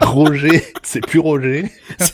Roger, 0.00 0.62
c'est 0.82 1.00
plus 1.00 1.18
Roger. 1.20 1.64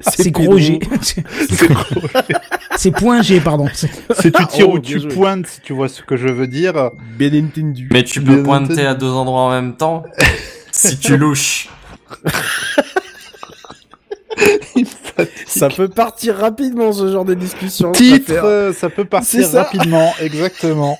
C'est 0.00 0.30
gros 0.30 0.58
G. 0.58 0.78
C'est. 1.02 1.22
C'est 2.76 2.90
point 2.90 3.22
G, 3.22 3.40
pardon. 3.40 3.66
C'est- 3.72 3.90
C'est 4.18 4.32
tu 4.34 4.46
tires 4.46 4.68
Oh, 4.70 4.76
ou 4.76 4.80
bien 4.80 4.92
tu 4.96 5.00
joué. 5.00 5.08
pointes, 5.14 5.46
si 5.46 5.60
tu 5.60 5.72
vois 5.72 5.88
ce 5.88 6.02
que 6.02 6.16
je 6.16 6.28
veux 6.28 6.46
dire. 6.46 6.90
Bien 7.18 7.28
entendu. 7.44 7.88
Mais 7.92 8.02
tu 8.02 8.20
Bien 8.20 8.36
peux 8.36 8.42
pointer 8.42 8.72
entendu. 8.72 8.86
à 8.86 8.94
deux 8.94 9.10
endroits 9.10 9.40
en 9.42 9.50
même 9.50 9.76
temps 9.76 10.04
si 10.72 10.98
tu 10.98 11.16
louches. 11.16 11.68
Ça 15.46 15.68
peut 15.68 15.88
partir 15.88 16.36
rapidement 16.36 16.92
ce 16.92 17.10
genre 17.10 17.24
de 17.24 17.34
discussion. 17.34 17.92
Titre, 17.92 18.32
Ça 18.32 18.44
euh, 18.44 18.72
peut 18.94 19.04
partir 19.04 19.40
C'est 19.40 19.46
ça. 19.46 19.62
rapidement, 19.64 20.12
exactement. 20.20 20.98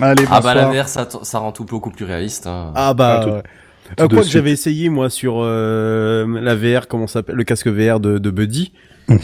Allez, 0.00 0.24
Ah 0.30 0.40
bah 0.40 0.54
la. 0.54 0.66
VR 0.70 0.88
ça, 0.88 1.08
rend 1.38 1.52
tout 1.52 1.64
beaucoup 1.64 1.90
plus 1.90 2.04
réaliste. 2.04 2.46
Hein. 2.46 2.72
Ah 2.74 2.94
bah. 2.94 3.20
Ah, 3.20 3.24
tout- 3.24 4.02
Euh, 4.02 4.06
quoi 4.08 4.22
que 4.22 4.28
j'avais 4.28 4.50
essayé 4.52 4.90
moi 4.90 5.08
sur 5.08 5.36
euh, 5.38 6.26
la 6.42 6.54
VR, 6.54 6.88
comment 6.88 7.06
ça 7.06 7.14
s'appelle, 7.14 7.36
le 7.36 7.44
casque 7.44 7.68
VR 7.68 8.00
de, 8.00 8.18
de 8.18 8.30
Buddy. 8.30 8.72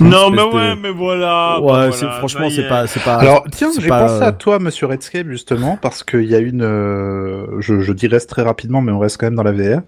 Non, 0.01 0.31
mais 0.31 0.39
de- 0.39 0.55
ouais, 0.55 0.77
mais 0.77 0.91
voilà. 0.91 1.61
ouais, 1.61 1.67
bah 1.67 1.89
voilà, 1.91 2.13
franchement 2.19 2.49
c'est 2.49 2.63
est. 2.63 2.69
pas 2.69 2.87
c'est 2.87 3.03
pas. 3.03 3.17
Alors 3.17 3.45
tiens, 3.53 3.69
j'ai 3.79 3.89
pas, 3.89 4.01
pensé 4.07 4.23
euh, 4.23 4.29
à 4.29 4.33
toi, 4.33 4.59
Monsieur 4.59 4.87
Redscape, 4.87 5.29
justement, 5.29 5.77
parce 5.81 6.03
qu'il 6.03 6.25
y 6.25 6.35
a 6.35 6.39
une, 6.39 6.63
euh, 6.63 7.61
je, 7.61 7.81
je 7.81 7.93
dis 7.93 8.07
reste 8.07 8.31
très 8.31 8.43
rapidement, 8.43 8.81
mais 8.81 8.93
on 8.93 8.99
reste 8.99 9.19
quand 9.19 9.27
même 9.27 9.35
dans 9.35 9.43
la 9.43 9.53
VR. 9.53 9.83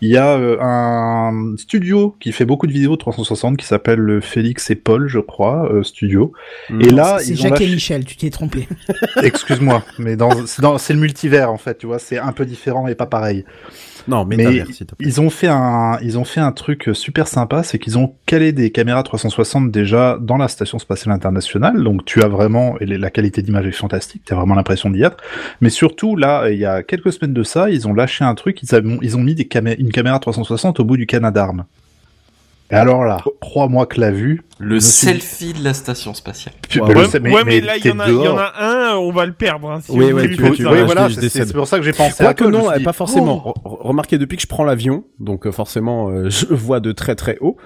Il 0.00 0.08
y 0.08 0.16
a 0.16 0.36
euh, 0.38 0.56
un 0.60 1.54
studio 1.58 2.16
qui 2.20 2.32
fait 2.32 2.46
beaucoup 2.46 2.66
de 2.66 2.72
vidéos 2.72 2.96
360 2.96 3.56
qui 3.58 3.66
s'appelle 3.66 3.98
le 3.98 4.20
Félix 4.22 4.70
et 4.70 4.74
Paul, 4.74 5.06
je 5.08 5.18
crois, 5.18 5.70
euh, 5.70 5.82
studio. 5.82 6.32
Et 6.80 6.88
là, 6.90 7.18
C'est 7.20 7.34
Jacques 7.36 7.60
et 7.60 7.66
Michel, 7.66 8.04
tu 8.06 8.16
t'es 8.16 8.30
trompé. 8.30 8.66
Excuse-moi, 9.22 9.82
mais 9.98 10.16
dans, 10.16 10.46
c'est 10.46 10.62
dans- 10.62 10.78
c'est 10.78 10.94
le 10.94 11.00
multivers 11.00 11.50
en 11.52 11.58
fait, 11.58 11.78
tu 11.78 11.86
vois, 11.86 11.98
c'est 11.98 12.18
un 12.18 12.32
peu 12.32 12.46
différent 12.46 12.86
et 12.88 12.94
pas 12.94 13.06
pareil. 13.06 13.44
Non, 14.08 14.24
mais, 14.24 14.36
Mais 14.36 14.64
s'il 14.72 14.86
te 14.86 14.94
plaît. 14.94 15.06
ils 15.06 15.20
ont 15.20 15.30
fait 15.30 15.48
un, 15.48 15.98
ils 16.02 16.18
ont 16.18 16.24
fait 16.24 16.40
un 16.40 16.52
truc 16.52 16.90
super 16.92 17.28
sympa, 17.28 17.62
c'est 17.62 17.78
qu'ils 17.78 17.98
ont 17.98 18.14
calé 18.26 18.52
des 18.52 18.70
caméras 18.70 19.02
360 19.02 19.70
déjà 19.70 20.18
dans 20.20 20.36
la 20.36 20.48
station 20.48 20.78
spatiale 20.78 21.14
internationale. 21.14 21.82
Donc 21.82 22.04
tu 22.04 22.22
as 22.22 22.28
vraiment, 22.28 22.78
et 22.80 22.86
la 22.86 23.10
qualité 23.10 23.42
d'image 23.42 23.66
est 23.66 23.72
fantastique, 23.72 24.22
tu 24.26 24.32
as 24.32 24.36
vraiment 24.36 24.54
l'impression 24.54 24.90
d'y 24.90 25.02
être. 25.02 25.16
Mais 25.60 25.70
surtout 25.70 26.16
là, 26.16 26.50
il 26.50 26.58
y 26.58 26.64
a 26.64 26.82
quelques 26.82 27.12
semaines 27.12 27.34
de 27.34 27.42
ça, 27.42 27.70
ils 27.70 27.86
ont 27.88 27.94
lâché 27.94 28.24
un 28.24 28.34
truc, 28.34 28.62
ils, 28.62 28.74
ont, 28.74 28.98
ils 29.02 29.16
ont 29.16 29.20
mis 29.22 29.34
des 29.34 29.44
camé- 29.44 29.76
une 29.78 29.90
caméra 29.92 30.18
360 30.18 30.80
au 30.80 30.84
bout 30.84 30.96
du 30.96 31.06
Canadarm. 31.06 31.64
Et 32.72 32.74
alors 32.74 33.04
là, 33.04 33.18
crois-moi 33.40 33.84
que 33.86 34.00
la 34.00 34.10
vue, 34.10 34.42
Le 34.58 34.80
suis- 34.80 35.06
selfie 35.06 35.52
de 35.52 35.62
la 35.62 35.74
station 35.74 36.14
spatiale. 36.14 36.54
tu- 36.68 36.80
Ouais, 36.80 36.86
je 36.94 36.98
Ouais, 36.98 37.20
mais, 37.20 37.30
ouais, 37.34 37.44
mais 37.44 37.50
mais 37.56 37.60
là, 37.60 37.76
il 37.76 37.84
y, 37.86 37.90
en 37.90 37.98
a- 38.00 38.06
il 38.08 38.14
y 38.14 38.16
en 38.16 38.22
dehors. 38.22 38.38
a 38.40 38.64
un, 38.92 38.96
on 38.96 39.12
va 39.12 39.26
le 39.26 39.32
perdre. 39.32 39.70
Hein, 39.70 39.80
si 39.84 39.92
Oui, 39.92 40.10
ouais, 40.12 40.26
tu- 40.28 40.36
tu- 40.36 40.66
Oui, 40.66 40.82
voilà, 40.86 41.08
c'est 41.10 41.28
c'est 41.28 41.52
pour 41.52 41.66
ça 41.68 41.76
que 41.78 41.84
j'ai 41.84 41.92
pensé 41.92 42.24
à 42.24 42.32
me 42.32 42.50
non, 42.50 42.70
pas 42.82 42.92
forcément. 42.94 43.42
oh. 43.44 43.68
Re- 43.68 43.86
Remarquez, 43.88 44.16
depuis 44.16 44.36
que 44.36 44.42
je 44.42 44.46
prends 44.48 44.64
l'avion, 44.64 45.04
donc 45.20 45.46
euh, 45.46 45.52
forcément, 45.52 46.08
euh, 46.08 46.30
je 46.30 46.46
vois 46.54 46.80
de 46.80 46.92
très 46.92 47.14
très 47.14 47.36
haut. 47.42 47.56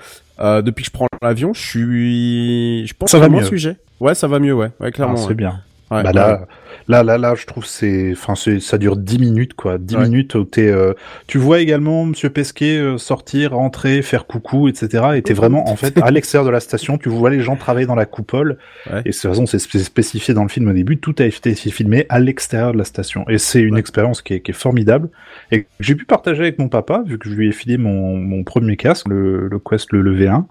Euh, 0.41 0.61
depuis 0.61 0.83
que 0.83 0.89
je 0.89 0.93
prends 0.93 1.07
l'avion, 1.23 1.55
je 1.55 1.61
suis, 1.67 2.87
je 2.87 2.95
pense 2.95 3.11
Ça 3.11 3.19
que 3.19 3.23
va 3.23 3.29
mieux. 3.29 3.45
sujet. 3.45 3.77
Ouais, 4.01 4.15
ça 4.15 4.27
va 4.29 4.39
mieux, 4.39 4.53
ouais, 4.55 4.67
ouais 4.81 4.89
Ah, 4.89 4.91
clairement. 4.91 5.17
c'est 5.17 5.29
ouais. 5.29 5.35
bien. 5.35 5.61
Ouais, 5.91 6.03
bah 6.03 6.09
ouais. 6.09 6.13
là, 6.15 6.41
là, 6.89 7.03
là, 7.03 7.19
là, 7.19 7.35
je 7.35 7.47
trouve 7.47 7.65
c'est, 7.67 8.13
enfin, 8.13 8.35
c'est, 8.35 8.61
ça 8.61 8.79
dure 8.79 8.97
10 8.97 9.19
minutes, 9.19 9.55
quoi. 9.55 9.79
10 9.79 9.97
Ouais. 9.97 10.03
minutes 10.05 10.35
où 10.35 10.45
t'es, 10.45 10.69
euh, 10.69 10.93
tu 11.27 11.39
vois 11.39 11.61
également 11.61 12.05
Monsieur 12.05 12.31
Pesquet 12.31 12.79
euh, 12.79 12.99
sortir, 12.99 13.53
rentrer, 13.53 14.03
faire 14.03 14.27
coucou, 14.27 14.69
etc. 14.69 15.05
Et 15.17 15.23
t'es 15.23 15.35
vraiment, 15.35 15.69
en 15.69 15.77
fait, 15.77 15.99
à 16.03 16.11
l'extérieur 16.11 16.45
de 16.45 16.51
la 16.51 16.61
station, 16.61 16.99
tu 16.99 17.09
vois 17.09 17.31
les 17.31 17.41
gens 17.41 17.57
travailler 17.57 17.87
dans 17.87 17.95
la 17.95 18.07
coupole. 18.07 18.59
Ouais. 18.91 19.01
Et 19.05 19.11
de 19.11 19.15
toute 19.15 19.21
façon, 19.23 19.47
c'est 19.47 19.59
spé- 19.59 19.79
spécifié 19.79 20.35
dans 20.35 20.43
le 20.43 20.49
film 20.49 20.69
au 20.69 20.73
début, 20.73 20.99
tout 20.99 21.15
a 21.19 21.25
été 21.25 21.55
filmé 21.55 22.07
à 22.09 22.19
l'extérieur 22.21 22.73
de 22.73 22.79
la 22.79 22.85
station. 22.85 23.25
Et 23.29 23.39
c'est 23.39 23.61
une 23.61 23.75
Ouais. 23.75 23.81
expérience 23.81 24.23
qui 24.23 24.35
est, 24.35 24.41
qui 24.41 24.51
est 24.51 24.55
formidable. 24.55 25.09
Et 25.53 25.63
que 25.63 25.67
j'ai 25.81 25.95
pu 25.95 26.05
partager 26.05 26.43
avec 26.43 26.59
mon 26.59 26.69
papa, 26.69 27.03
vu 27.07 27.19
que 27.19 27.29
je 27.29 27.35
lui 27.35 27.49
ai 27.49 27.53
filé 27.53 27.77
mon, 27.79 28.17
mon 28.17 28.43
premier 28.45 28.77
casque, 28.77 29.09
le, 29.09 29.49
le 29.49 29.59
Quest, 29.59 29.93
le, 29.93 30.03
le 30.03 30.17
V1. 30.17 30.45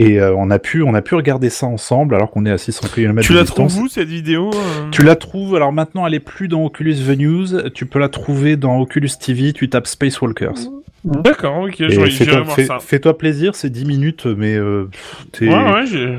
Et 0.00 0.20
euh, 0.20 0.34
on 0.36 0.50
a 0.50 0.58
pu, 0.58 0.82
on 0.82 0.94
a 0.94 1.02
pu 1.02 1.14
regarder 1.14 1.48
ça 1.50 1.66
ensemble 1.66 2.14
alors 2.14 2.30
qu'on 2.30 2.44
est 2.46 2.50
à 2.50 2.58
600 2.58 2.88
km 2.94 3.26
Tu 3.26 3.32
de 3.32 3.38
la 3.38 3.44
distance. 3.44 3.72
trouves 3.72 3.84
où 3.84 3.88
cette 3.88 4.08
vidéo 4.08 4.50
euh? 4.52 4.90
Tu 4.90 5.02
la 5.02 5.16
trouves, 5.16 5.51
alors 5.56 5.72
maintenant 5.72 6.06
elle 6.06 6.14
est 6.14 6.20
plus 6.20 6.48
dans 6.48 6.64
Oculus 6.64 6.94
Venues, 6.94 7.46
tu 7.74 7.86
peux 7.86 7.98
la 7.98 8.08
trouver 8.08 8.56
dans 8.56 8.78
Oculus 8.80 9.10
TV, 9.20 9.52
tu 9.52 9.68
tapes 9.68 9.86
Spacewalkers. 9.86 10.68
D'accord, 11.04 11.62
ok, 11.64 11.80
Et 11.80 11.88
j'aurais- 11.90 12.10
fais-toi 12.10 12.44
fais- 12.44 12.64
ça. 12.64 12.78
fais-toi 12.78 13.18
plaisir, 13.18 13.54
c'est 13.56 13.70
10 13.70 13.84
minutes, 13.86 14.26
mais 14.26 14.54
euh, 14.56 14.84
pff, 14.90 15.26
t'es- 15.32 15.48
Ouais, 15.48 15.72
ouais, 15.72 15.86
j'ai... 15.86 16.18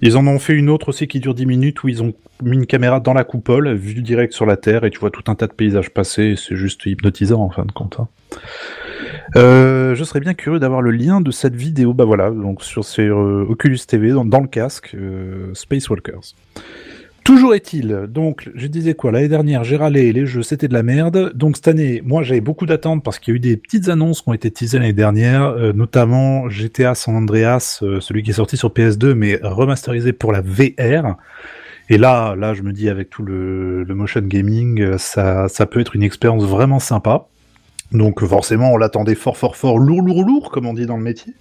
ils 0.00 0.16
en 0.16 0.26
ont 0.28 0.38
fait 0.38 0.52
une 0.54 0.70
autre 0.70 0.90
aussi 0.90 1.08
qui 1.08 1.18
dure 1.18 1.34
10 1.34 1.44
minutes 1.46 1.82
où 1.82 1.88
ils 1.88 2.02
ont 2.04 2.12
mis 2.42 2.56
une 2.56 2.66
caméra 2.66 3.00
dans 3.00 3.14
la 3.14 3.24
coupole, 3.24 3.72
vue 3.74 4.00
direct 4.02 4.32
sur 4.32 4.46
la 4.46 4.56
Terre, 4.56 4.84
et 4.84 4.90
tu 4.90 4.98
vois 5.00 5.10
tout 5.10 5.24
un 5.28 5.34
tas 5.34 5.46
de 5.48 5.52
paysages 5.52 5.90
passer, 5.90 6.22
et 6.22 6.36
c'est 6.36 6.54
juste 6.56 6.86
hypnotisant 6.86 7.40
en 7.42 7.50
fin 7.50 7.64
de 7.64 7.72
compte. 7.72 7.98
hein. 8.00 8.08
Euh, 9.36 9.94
je 9.94 10.04
serais 10.04 10.20
bien 10.20 10.34
curieux 10.34 10.58
d'avoir 10.60 10.82
le 10.82 10.90
lien 10.90 11.20
de 11.20 11.30
cette 11.30 11.54
vidéo, 11.56 11.92
bah 11.94 12.04
voilà, 12.04 12.30
donc 12.30 12.62
sur 12.62 12.84
ces 12.84 13.02
euh, 13.08 13.44
Oculus 13.48 13.78
TV, 13.86 14.10
dans, 14.10 14.24
dans 14.24 14.40
le 14.40 14.46
casque, 14.48 14.94
euh, 14.94 15.50
Spacewalkers. 15.54 16.34
Toujours 17.24 17.54
est-il, 17.54 18.08
donc 18.08 18.50
je 18.56 18.66
disais 18.66 18.94
quoi, 18.94 19.12
l'année 19.12 19.28
dernière 19.28 19.62
j'ai 19.62 19.76
râlé, 19.76 20.12
les 20.12 20.26
jeux 20.26 20.42
c'était 20.42 20.66
de 20.66 20.72
la 20.72 20.82
merde, 20.82 21.32
donc 21.36 21.54
cette 21.54 21.68
année, 21.68 22.02
moi 22.04 22.24
j'avais 22.24 22.40
beaucoup 22.40 22.66
d'attentes 22.66 23.04
parce 23.04 23.20
qu'il 23.20 23.32
y 23.32 23.34
a 23.34 23.36
eu 23.36 23.40
des 23.40 23.56
petites 23.56 23.88
annonces 23.88 24.22
qui 24.22 24.28
ont 24.28 24.32
été 24.32 24.50
teasées 24.50 24.80
l'année 24.80 24.92
dernière, 24.92 25.42
euh, 25.42 25.72
notamment 25.72 26.48
GTA 26.48 26.96
San 26.96 27.14
Andreas, 27.14 27.78
euh, 27.82 28.00
celui 28.00 28.24
qui 28.24 28.30
est 28.30 28.34
sorti 28.34 28.56
sur 28.56 28.70
PS2 28.70 29.14
mais 29.14 29.38
remasterisé 29.40 30.12
pour 30.12 30.32
la 30.32 30.40
VR. 30.40 31.16
Et 31.88 31.96
là, 31.96 32.34
là 32.34 32.54
je 32.54 32.62
me 32.62 32.72
dis 32.72 32.88
avec 32.88 33.08
tout 33.08 33.22
le, 33.22 33.84
le 33.84 33.94
motion 33.94 34.22
gaming, 34.22 34.80
euh, 34.80 34.98
ça, 34.98 35.48
ça 35.48 35.66
peut 35.66 35.78
être 35.78 35.94
une 35.94 36.02
expérience 36.02 36.42
vraiment 36.42 36.80
sympa. 36.80 37.26
Donc 37.92 38.24
forcément 38.24 38.72
on 38.72 38.76
l'attendait 38.76 39.14
fort 39.14 39.36
fort 39.36 39.54
fort, 39.54 39.78
lourd 39.78 40.02
lourd 40.02 40.24
lourd 40.24 40.50
comme 40.50 40.66
on 40.66 40.74
dit 40.74 40.86
dans 40.86 40.96
le 40.96 41.04
métier. 41.04 41.34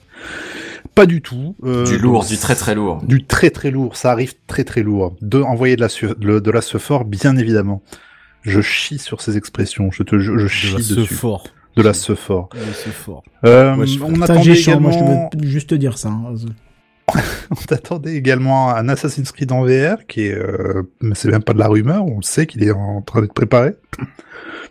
Pas 0.95 1.06
du 1.06 1.22
tout. 1.22 1.56
euh, 1.64 1.86
du 1.86 1.98
lourd, 1.98 2.26
du 2.26 2.38
très 2.38 2.56
très 2.56 2.76
lourd. 2.76 3.02
du 3.03 3.24
très 3.26 3.49
très 3.49 3.72
lourd, 3.72 3.95
ça 3.95 4.12
arrive 4.12 4.34
très 4.48 4.64
très 4.64 4.84
lourd. 4.84 5.16
De 5.22 5.41
envoyer 5.41 5.76
de 5.76 5.82
la 5.82 5.90
su- 5.90 6.08
de, 6.18 6.40
de 6.40 6.52
la 6.52 6.62
fort, 6.62 7.06
bien 7.06 7.38
évidemment. 7.38 7.82
Je 8.44 8.60
chie 8.62 8.98
sur 8.98 9.22
ces 9.22 9.38
expressions, 9.38 9.91
je 9.91 10.03
te 10.03 10.18
je, 10.18 10.38
je 10.38 10.48
chie 10.48 10.68
De 10.90 10.95
la 10.95 11.02
dessus. 11.02 11.14
fort. 11.14 11.44
De 11.76 11.82
la 11.84 11.94
fort. 11.94 12.49
De 12.53 12.60
la 12.60 12.66
fort. 12.91 13.24
Euh, 13.45 13.76
Ouais, 13.76 13.86
on 14.02 14.14
Putain, 14.14 14.22
attendait 14.24 14.56
chaud, 14.56 14.80
moi 14.80 14.91
également, 14.91 15.30
je 15.34 15.38
peux 15.38 15.45
juste 15.48 15.70
te 15.70 15.76
dire 15.76 15.98
ça. 15.98 16.10
hein. 16.10 16.34
on 17.52 17.74
attendait 17.74 18.16
également 18.16 18.74
un 18.74 18.88
Assassin's 18.90 19.32
Creed 19.32 19.52
en 19.52 19.64
VR 19.66 20.06
qui 20.08 20.22
est, 20.28 20.34
euh, 20.34 20.84
mais 21.02 21.14
c'est 21.16 21.30
même 21.30 21.44
pas 21.44 21.53
de 21.53 21.60
la 21.60 21.68
rumeur, 21.68 22.06
on 22.06 22.18
le 22.18 22.24
sait 22.24 22.45
qu'il 22.48 22.64
est 22.64 22.72
en 22.72 23.02
train 23.02 23.22
d'être 23.22 23.34
préparé. 23.34 23.72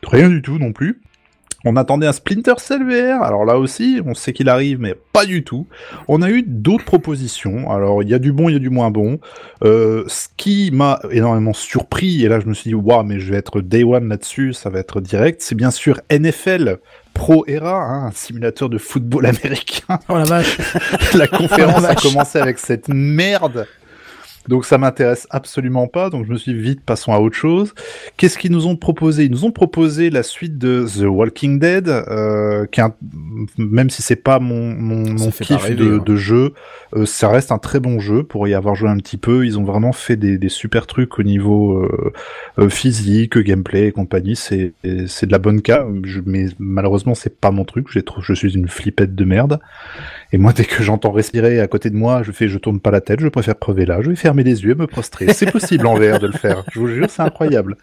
Rien 0.04 0.28
du 0.28 0.40
tout 0.42 0.58
non 0.58 0.72
plus. 0.72 1.00
On 1.64 1.76
attendait 1.76 2.06
un 2.06 2.12
Splinter 2.12 2.54
Cell 2.58 2.82
VR, 2.84 3.22
alors 3.22 3.44
là 3.44 3.58
aussi, 3.58 4.00
on 4.06 4.14
sait 4.14 4.32
qu'il 4.32 4.48
arrive, 4.48 4.80
mais 4.80 4.94
pas 5.12 5.26
du 5.26 5.44
tout. 5.44 5.66
On 6.08 6.22
a 6.22 6.30
eu 6.30 6.42
d'autres 6.42 6.84
propositions, 6.84 7.70
alors 7.70 8.02
il 8.02 8.08
y 8.08 8.14
a 8.14 8.18
du 8.18 8.32
bon, 8.32 8.48
il 8.48 8.52
y 8.52 8.56
a 8.56 8.60
du 8.60 8.70
moins 8.70 8.90
bon. 8.90 9.20
Euh, 9.62 10.04
ce 10.06 10.28
qui 10.36 10.70
m'a 10.72 11.00
énormément 11.10 11.52
surpris, 11.52 12.24
et 12.24 12.28
là 12.28 12.40
je 12.40 12.46
me 12.46 12.54
suis 12.54 12.70
dit, 12.70 12.74
waouh, 12.74 13.04
mais 13.04 13.20
je 13.20 13.30
vais 13.30 13.36
être 13.36 13.60
day 13.60 13.84
one 13.84 14.08
là-dessus, 14.08 14.54
ça 14.54 14.70
va 14.70 14.78
être 14.78 15.00
direct, 15.00 15.42
c'est 15.42 15.54
bien 15.54 15.70
sûr 15.70 16.00
NFL 16.10 16.78
Pro 17.12 17.44
Era, 17.46 17.74
hein, 17.74 18.06
un 18.06 18.12
simulateur 18.12 18.70
de 18.70 18.78
football 18.78 19.26
américain. 19.26 19.98
Oh 20.08 20.16
la 20.16 20.24
vache. 20.24 20.56
la 21.14 21.26
conférence 21.26 21.76
Oh 21.78 21.82
la 21.82 21.90
a 21.90 21.94
commencé 21.94 22.38
avec 22.38 22.58
cette 22.58 22.88
merde. 22.88 23.66
Donc 24.48 24.64
ça 24.64 24.78
m'intéresse 24.78 25.26
absolument 25.30 25.86
pas, 25.86 26.08
donc 26.10 26.24
je 26.26 26.32
me 26.32 26.36
suis 26.38 26.54
dit, 26.54 26.58
vite, 26.58 26.80
passons 26.80 27.12
à 27.12 27.18
autre 27.18 27.36
chose. 27.36 27.74
Qu'est-ce 28.16 28.38
qu'ils 28.38 28.50
nous 28.50 28.66
ont 28.66 28.74
proposé? 28.76 29.24
Ils 29.24 29.30
nous 29.30 29.44
ont 29.44 29.52
proposé 29.52 30.08
la 30.10 30.22
suite 30.22 30.56
de 30.56 30.86
The 30.86 31.04
Walking 31.04 31.58
Dead, 31.58 31.88
euh, 31.88 32.64
qui 32.66 32.80
est 32.80 32.84
un- 32.84 32.94
même 33.58 33.90
si 33.90 34.02
c'est 34.02 34.16
pas 34.16 34.38
mon, 34.38 35.14
kiff 35.30 35.62
rêver, 35.62 35.74
de, 35.74 35.98
hein. 35.98 36.02
de 36.04 36.16
jeu, 36.16 36.54
euh, 36.96 37.04
ça 37.04 37.28
reste 37.28 37.52
un 37.52 37.58
très 37.58 37.80
bon 37.80 38.00
jeu 38.00 38.22
pour 38.22 38.48
y 38.48 38.54
avoir 38.54 38.74
joué 38.74 38.88
un 38.88 38.96
petit 38.96 39.18
peu. 39.18 39.44
Ils 39.44 39.58
ont 39.58 39.64
vraiment 39.64 39.92
fait 39.92 40.16
des, 40.16 40.38
des 40.38 40.48
super 40.48 40.86
trucs 40.86 41.18
au 41.18 41.22
niveau 41.22 41.86
euh, 42.58 42.68
physique, 42.70 43.38
gameplay 43.38 43.88
et 43.88 43.92
compagnie. 43.92 44.36
C'est 44.36 44.72
c'est 45.06 45.26
de 45.26 45.32
la 45.32 45.38
bonne 45.38 45.60
cas, 45.60 45.86
je, 46.04 46.20
mais 46.24 46.46
malheureusement 46.58 47.14
c'est 47.14 47.38
pas 47.38 47.50
mon 47.50 47.64
truc. 47.64 47.88
Trop, 48.06 48.22
je 48.22 48.32
suis 48.32 48.54
une 48.54 48.68
flippette 48.68 49.14
de 49.14 49.24
merde. 49.24 49.60
Et 50.32 50.38
moi, 50.38 50.52
dès 50.52 50.64
que 50.64 50.82
j'entends 50.82 51.10
respirer 51.10 51.60
à 51.60 51.66
côté 51.66 51.90
de 51.90 51.96
moi, 51.96 52.22
je 52.22 52.30
fais, 52.30 52.48
je 52.48 52.56
tourne 52.56 52.78
pas 52.80 52.90
la 52.92 53.00
tête, 53.00 53.20
je 53.20 53.28
préfère 53.28 53.58
crever 53.58 53.84
là, 53.84 54.00
je 54.00 54.10
vais 54.10 54.16
fermer 54.30 54.44
les 54.44 54.62
yeux, 54.62 54.74
me 54.74 54.86
prostrer. 54.86 55.32
C'est 55.32 55.50
possible 55.50 55.86
en 55.86 55.94
VR 55.94 56.18
de 56.20 56.26
le 56.28 56.32
faire. 56.32 56.64
Je 56.72 56.78
vous 56.78 56.86
jure, 56.88 57.06
c'est 57.10 57.22
incroyable. 57.22 57.76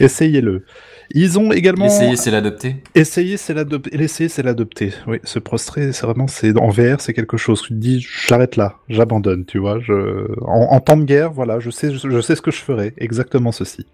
Essayez-le. 0.00 0.64
Ils 1.12 1.38
ont 1.40 1.50
également 1.52 1.86
Essayer, 1.86 2.16
c'est 2.16 2.30
l'adopter. 2.30 2.76
essayé, 2.94 3.36
c'est 3.36 3.52
l'adopter. 3.54 3.96
L'essayer, 3.96 4.28
c'est 4.28 4.42
l'adopter. 4.44 4.92
Oui, 5.08 5.18
se 5.24 5.38
prostrer, 5.40 5.92
c'est 5.92 6.06
vraiment, 6.06 6.28
c'est 6.28 6.56
en 6.56 6.68
VR, 6.68 7.00
c'est 7.00 7.12
quelque 7.14 7.36
chose. 7.36 7.62
Tu 7.62 7.68
te 7.70 7.74
dis, 7.74 8.00
j'arrête 8.28 8.54
là, 8.56 8.76
j'abandonne, 8.88 9.44
tu 9.44 9.58
vois. 9.58 9.80
Je, 9.80 10.26
en, 10.42 10.68
en 10.70 10.80
temps 10.80 10.96
de 10.96 11.02
guerre, 11.04 11.32
voilà, 11.32 11.58
je 11.58 11.70
sais, 11.70 11.92
je, 11.92 12.08
je 12.08 12.20
sais 12.20 12.36
ce 12.36 12.42
que 12.42 12.52
je 12.52 12.60
ferai, 12.60 12.94
exactement 12.96 13.50
ceci. 13.50 13.86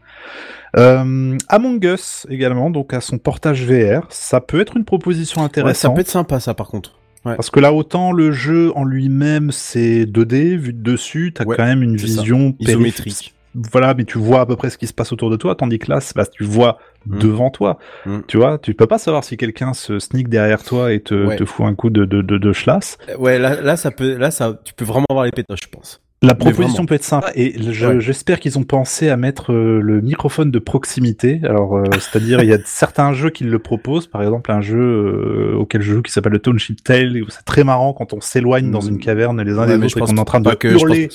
Euh, 0.77 1.39
Among 1.49 1.83
Us 1.85 2.27
également, 2.29 2.69
donc 2.69 2.93
à 2.93 3.01
son 3.01 3.17
portage 3.17 3.65
VR, 3.65 4.07
ça 4.11 4.41
peut 4.43 4.61
être 4.61 4.77
une 4.77 4.85
proposition 4.85 5.41
Ouais, 5.41 5.45
ça 5.45 5.47
intéressante. 5.47 5.95
peut 5.95 6.01
être 6.03 6.09
sympa, 6.09 6.39
ça, 6.41 6.53
par 6.53 6.69
contre. 6.69 6.93
Ouais. 7.27 7.37
Parce 7.37 7.51
que 7.51 7.61
là, 7.61 7.73
autant 7.73 8.13
le 8.13 8.31
jeu 8.33 8.73
en 8.77 8.85
lui-même, 8.85 9.51
c'est 9.51 10.07
2D, 10.07 10.57
vu 10.57 10.73
de 10.73 10.81
dessus, 10.93 11.33
t'as 11.35 11.45
Ouais, 11.45 11.57
quand 11.57 11.65
même 11.65 11.83
une 11.83 11.97
vision 11.97 12.55
Isométrique. 12.61 13.35
Voilà, 13.73 13.95
mais 13.95 14.05
tu 14.05 14.19
vois 14.19 14.41
à 14.43 14.47
peu 14.47 14.55
près 14.55 14.69
ce 14.71 14.77
qui 14.77 14.87
se 14.87 14.93
passe 14.93 15.13
autour 15.13 15.31
de 15.31 15.37
toi, 15.37 15.55
tandis 15.55 15.79
que 15.79 15.91
là, 15.91 15.99
bah, 16.15 16.25
tu 16.27 16.45
vois 16.45 16.79
Mm. 17.07 17.19
devant 17.21 17.51
toi. 17.51 17.79
Mm. 18.05 18.19
Tu 18.27 18.37
vois, 18.37 18.59
tu 18.59 18.75
peux 18.75 18.87
pas 18.89 18.99
savoir 18.99 19.23
si 19.25 19.37
quelqu'un 19.37 19.73
se 19.75 19.99
sneak 20.01 20.29
derrière 20.29 20.63
toi 20.65 20.93
et 20.93 21.01
te, 21.01 21.15
Ouais. 21.27 21.37
te 21.37 21.45
fout 21.45 21.65
un 21.65 21.75
coup 21.75 21.89
de, 21.89 22.05
de, 22.05 22.21
de, 22.21 22.37
de 22.37 22.53
schlass. 22.53 22.99
Euh, 23.09 23.17
Ouais, 23.17 23.39
là, 23.39 23.61
là, 23.63 23.77
ça 23.77 23.91
peut, 23.93 24.17
là, 24.17 24.31
ça, 24.33 24.59
tu 24.65 24.75
peux 24.75 24.85
vraiment 24.85 25.07
avoir 25.09 25.25
les 25.25 25.31
pétoches, 25.31 25.61
je 25.65 25.69
pense. 25.69 26.01
La 26.23 26.35
proposition 26.35 26.87
peut 26.87 26.95
être 26.95 27.05
sympa 27.05 27.31
et 27.35 27.55
je- 27.73 27.87
Ouais. 27.87 28.01
j'espère 28.01 28.41
qu'ils 28.41 28.59
ont 28.59 28.65
pensé 28.65 29.11
à 29.11 29.19
mettre 29.19 29.53
euh, 29.53 29.81
le 29.83 30.01
microphone 30.01 30.51
de 30.51 30.59
proximité. 30.59 31.41
Alors, 31.45 31.77
euh, 31.77 31.85
c'est-à-dire, 31.93 32.43
il 32.43 32.49
y 32.49 32.55
a 32.55 32.59
certains 32.65 33.13
jeux 33.13 33.29
qui 33.31 33.45
le 33.45 33.59
proposent. 33.59 34.07
Par 34.07 34.23
exemple, 34.23 34.51
un 34.51 34.63
jeu 34.63 34.79
euh, 34.81 35.57
auquel 35.57 35.83
je 35.83 35.93
joue 35.93 36.03
qui 36.03 36.11
s'appelle 36.11 36.33
le 36.33 36.39
Township 36.39 36.83
Tale. 36.83 37.21
C'est 37.29 37.45
très 37.45 37.65
marrant 37.65 37.93
quand 37.93 38.15
on 38.15 38.21
s'éloigne 38.23 38.71
dans 38.71 38.81
une 38.81 38.99
caverne 38.99 39.43
les 39.43 39.53
uns 39.59 39.67
Ouais, 39.69 39.79
des 39.79 39.85
autres 39.85 39.99
et 39.99 40.01
qu'on 40.01 40.17
est 40.17 40.19
en 40.21 40.25
train 40.25 40.41
de 40.41 40.51
que- 40.55 40.69
je 40.71 40.75
pense 40.75 40.83
hurler 40.83 41.09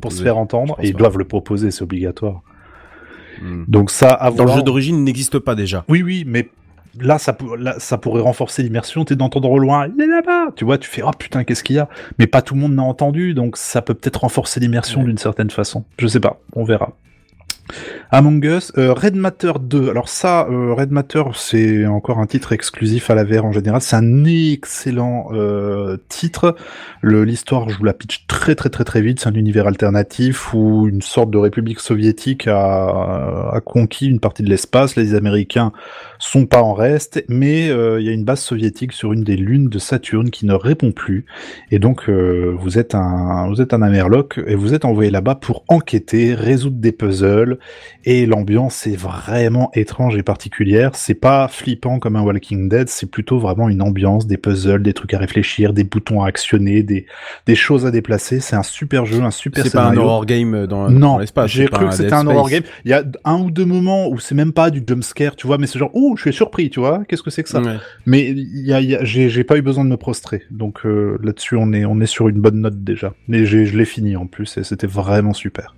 pour 0.00 0.12
se 0.12 0.22
faire 0.22 0.38
entendre. 0.38 0.76
Et 0.82 0.86
ils 0.88 0.92
pas. 0.94 1.00
doivent 1.00 1.18
le 1.18 1.24
proposer, 1.24 1.70
c'est 1.70 1.82
obligatoire. 1.82 2.40
Hmm. 3.42 3.64
Donc 3.68 3.90
ça, 3.90 4.08
à 4.14 4.30
Dans 4.30 4.46
le 4.46 4.52
jeu 4.52 4.62
d'origine, 4.62 4.96
il 4.96 5.04
n'existe 5.04 5.38
pas 5.38 5.54
déjà. 5.54 5.84
Oui, 5.88 6.02
oui, 6.02 6.24
mais 6.26 6.48
là, 7.00 7.18
ça, 7.18 7.32
pour- 7.32 7.56
là, 7.56 7.74
ça 7.78 7.98
pourrait 7.98 8.22
renforcer 8.22 8.62
l'immersion. 8.62 9.04
T'es 9.04 9.16
d'entendre 9.16 9.50
au 9.50 9.58
loin, 9.58 9.88
il 9.96 10.02
est 10.02 10.06
là-bas. 10.06 10.52
Tu 10.56 10.64
vois, 10.64 10.78
tu 10.78 10.88
fais, 10.88 11.02
oh 11.02 11.10
putain, 11.18 11.44
qu'est-ce 11.44 11.64
qu'il 11.64 11.76
y 11.76 11.78
a? 11.78 11.88
Mais 12.18 12.26
pas 12.26 12.42
tout 12.42 12.54
le 12.54 12.60
monde 12.60 12.74
n'a 12.74 12.82
entendu, 12.82 13.34
donc 13.34 13.56
ça 13.56 13.82
peut 13.82 13.94
peut-être 13.94 14.20
renforcer 14.20 14.60
l'immersion 14.60 15.02
d'une 15.02 15.18
certaine 15.18 15.50
façon. 15.50 15.84
Je 15.98 16.06
sais 16.06 16.20
pas, 16.20 16.40
on 16.54 16.64
verra. 16.64 16.92
Among 18.10 18.42
Us, 18.46 18.72
euh, 18.78 18.94
Red 18.94 19.14
Matter 19.14 19.52
2. 19.60 19.90
Alors 19.90 20.08
ça, 20.08 20.46
euh, 20.48 20.72
Red 20.72 20.90
Matter, 20.90 21.22
c'est 21.34 21.84
encore 21.84 22.18
un 22.18 22.26
titre 22.26 22.52
exclusif 22.52 23.10
à 23.10 23.14
la 23.14 23.24
VR 23.24 23.44
en 23.44 23.52
général. 23.52 23.82
C'est 23.82 23.96
un 23.96 24.24
excellent 24.24 25.28
euh, 25.32 25.98
titre. 26.08 26.56
L'histoire, 27.02 27.68
je 27.68 27.76
vous 27.76 27.84
la 27.84 27.92
pitch 27.92 28.26
très 28.26 28.54
très 28.54 28.70
très 28.70 28.84
très 28.84 29.02
vite. 29.02 29.20
C'est 29.20 29.28
un 29.28 29.34
univers 29.34 29.66
alternatif 29.66 30.54
où 30.54 30.88
une 30.88 31.02
sorte 31.02 31.30
de 31.30 31.36
république 31.36 31.80
soviétique 31.80 32.48
a, 32.48 33.50
a 33.52 33.60
conquis 33.62 34.06
une 34.08 34.20
partie 34.20 34.42
de 34.42 34.48
l'espace. 34.48 34.96
Les 34.96 35.14
Américains 35.14 35.72
sont 36.18 36.46
pas 36.46 36.62
en 36.62 36.74
reste, 36.74 37.24
mais 37.28 37.68
euh, 37.70 38.00
il 38.00 38.06
y 38.06 38.08
a 38.08 38.12
une 38.12 38.24
base 38.24 38.40
soviétique 38.40 38.92
sur 38.92 39.12
une 39.12 39.22
des 39.22 39.36
lunes 39.36 39.68
de 39.68 39.78
Saturne 39.78 40.30
qui 40.30 40.46
ne 40.46 40.54
répond 40.54 40.92
plus. 40.92 41.24
Et 41.70 41.78
donc 41.78 42.08
euh, 42.08 42.54
vous 42.58 42.78
êtes 42.78 42.94
un 42.94 43.48
vous 43.48 43.60
êtes 43.60 43.72
un 43.72 43.82
Amerloc 43.82 44.40
et 44.46 44.54
vous 44.54 44.74
êtes 44.74 44.84
envoyé 44.84 45.10
là-bas 45.10 45.36
pour 45.36 45.64
enquêter, 45.68 46.34
résoudre 46.34 46.78
des 46.78 46.92
puzzles. 46.92 47.58
Et 48.04 48.26
l'ambiance 48.26 48.86
est 48.86 48.96
vraiment 48.96 49.70
étrange 49.74 50.16
et 50.16 50.22
particulière. 50.22 50.90
C'est 50.94 51.14
pas 51.14 51.48
flippant 51.48 51.98
comme 51.98 52.16
un 52.16 52.22
Walking 52.22 52.68
Dead, 52.68 52.88
c'est 52.88 53.10
plutôt 53.10 53.38
vraiment 53.38 53.68
une 53.68 53.82
ambiance, 53.82 54.26
des 54.26 54.36
puzzles, 54.36 54.82
des 54.82 54.94
trucs 54.94 55.14
à 55.14 55.18
réfléchir, 55.18 55.72
des 55.72 55.84
boutons 55.84 56.22
à 56.22 56.28
actionner, 56.28 56.82
des 56.82 57.06
des 57.46 57.54
choses 57.54 57.86
à 57.86 57.90
déplacer. 57.90 58.40
C'est 58.40 58.56
un 58.56 58.62
super 58.62 59.06
jeu, 59.06 59.22
un 59.22 59.30
super 59.30 59.64
C'est 59.64 59.72
pas 59.72 59.86
un 59.86 59.96
horror 59.96 60.26
game 60.26 60.66
dans, 60.66 60.90
Non, 60.90 60.98
dans 60.98 61.18
l'espace. 61.18 61.50
j'ai 61.50 61.66
cru 61.66 61.88
que 61.88 61.94
c'était 61.94 62.12
un 62.12 62.26
horror 62.26 62.48
game. 62.48 62.62
Il 62.84 62.90
y 62.90 62.94
a 62.94 63.04
un 63.24 63.38
ou 63.40 63.50
deux 63.50 63.64
moments 63.64 64.08
où 64.08 64.18
c'est 64.18 64.34
même 64.34 64.52
pas 64.52 64.70
du 64.70 64.82
jump 64.86 65.04
scare, 65.04 65.36
tu 65.36 65.46
vois, 65.46 65.58
mais 65.58 65.66
c'est 65.66 65.78
genre, 65.78 65.90
ouh, 66.12 66.16
je 66.16 66.22
suis 66.22 66.32
surpris, 66.32 66.70
tu 66.70 66.80
vois, 66.80 67.04
qu'est-ce 67.08 67.22
que 67.22 67.30
c'est 67.30 67.42
que 67.42 67.48
ça 67.48 67.60
Ouais. 67.60 67.76
Mais 68.06 68.28
il 68.30 68.66
y 68.66 68.72
a, 68.72 68.80
il 68.80 68.90
y 68.90 68.94
a- 68.96 69.04
j'ai 69.04 69.44
pas 69.44 69.56
eu 69.58 69.62
besoin 69.62 69.84
de 69.84 69.90
me 69.90 69.96
prostrer, 69.96 70.42
donc 70.50 70.84
euh, 70.86 71.18
là-dessus 71.22 71.56
on 71.56 71.72
est 71.72 71.84
on 71.84 72.00
est 72.00 72.06
sur 72.06 72.28
une 72.28 72.40
bonne 72.40 72.60
note 72.60 72.82
déjà. 72.84 73.14
Mais 73.28 73.44
j'ai 73.46 73.66
je 73.66 73.76
l'ai 73.76 73.84
fini 73.84 74.16
en 74.16 74.26
plus 74.26 74.56
et 74.58 74.64
c'était 74.64 74.86
vraiment 74.86 75.32
super. 75.32 75.74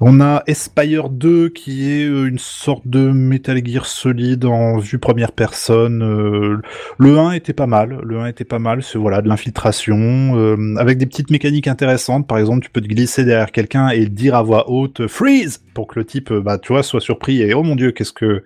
On 0.00 0.20
a 0.20 0.42
Espire 0.48 1.08
2 1.08 1.48
qui 1.50 1.90
est 1.92 2.04
euh, 2.04 2.26
une 2.26 2.38
sorte 2.38 2.86
de 2.86 3.10
Metal 3.10 3.64
Gear 3.64 3.86
solide 3.86 4.44
en 4.44 4.78
vue 4.78 4.98
première 4.98 5.30
personne. 5.32 6.02
Euh, 6.02 6.58
le 6.98 7.18
1 7.18 7.32
était 7.32 7.52
pas 7.52 7.68
mal, 7.68 8.00
le 8.02 8.18
1 8.18 8.26
était 8.26 8.44
pas 8.44 8.58
mal, 8.58 8.82
c'est 8.82 8.98
voilà 8.98 9.22
de 9.22 9.28
l'infiltration 9.28 9.96
euh, 10.36 10.74
avec 10.78 10.98
des 10.98 11.06
petites 11.06 11.30
mécaniques 11.30 11.68
intéressantes. 11.68 12.26
Par 12.26 12.38
exemple, 12.38 12.64
tu 12.64 12.70
peux 12.70 12.80
te 12.80 12.88
glisser 12.88 13.24
derrière 13.24 13.52
quelqu'un 13.52 13.88
et 13.90 14.06
dire 14.06 14.34
à 14.34 14.42
voix 14.42 14.68
haute 14.68 15.06
freeze 15.06 15.62
pour 15.74 15.86
que 15.86 15.98
le 16.00 16.04
type 16.04 16.32
bah 16.32 16.58
tu 16.58 16.72
vois 16.72 16.82
soit 16.82 17.00
surpris 17.00 17.40
et 17.42 17.54
oh 17.54 17.62
mon 17.62 17.76
dieu, 17.76 17.92
qu'est-ce 17.92 18.12
que 18.12 18.42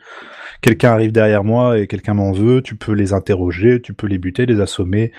quelqu'un 0.61 0.91
arrive 0.91 1.13
derrière 1.13 1.45
moi 1.45 1.79
et 1.79 1.87
quelqu'un 1.87 2.15
m'en 2.15 2.33
veut, 2.33 2.63
tu 2.63 2.75
peux 2.75 2.93
les 2.93 3.13
interroger, 3.13 3.81
tu 3.81 3.95
peux 3.95 4.07
les 4.07 4.19
buter, 4.19 4.47
les 4.47 4.61
assommer. 4.61 5.13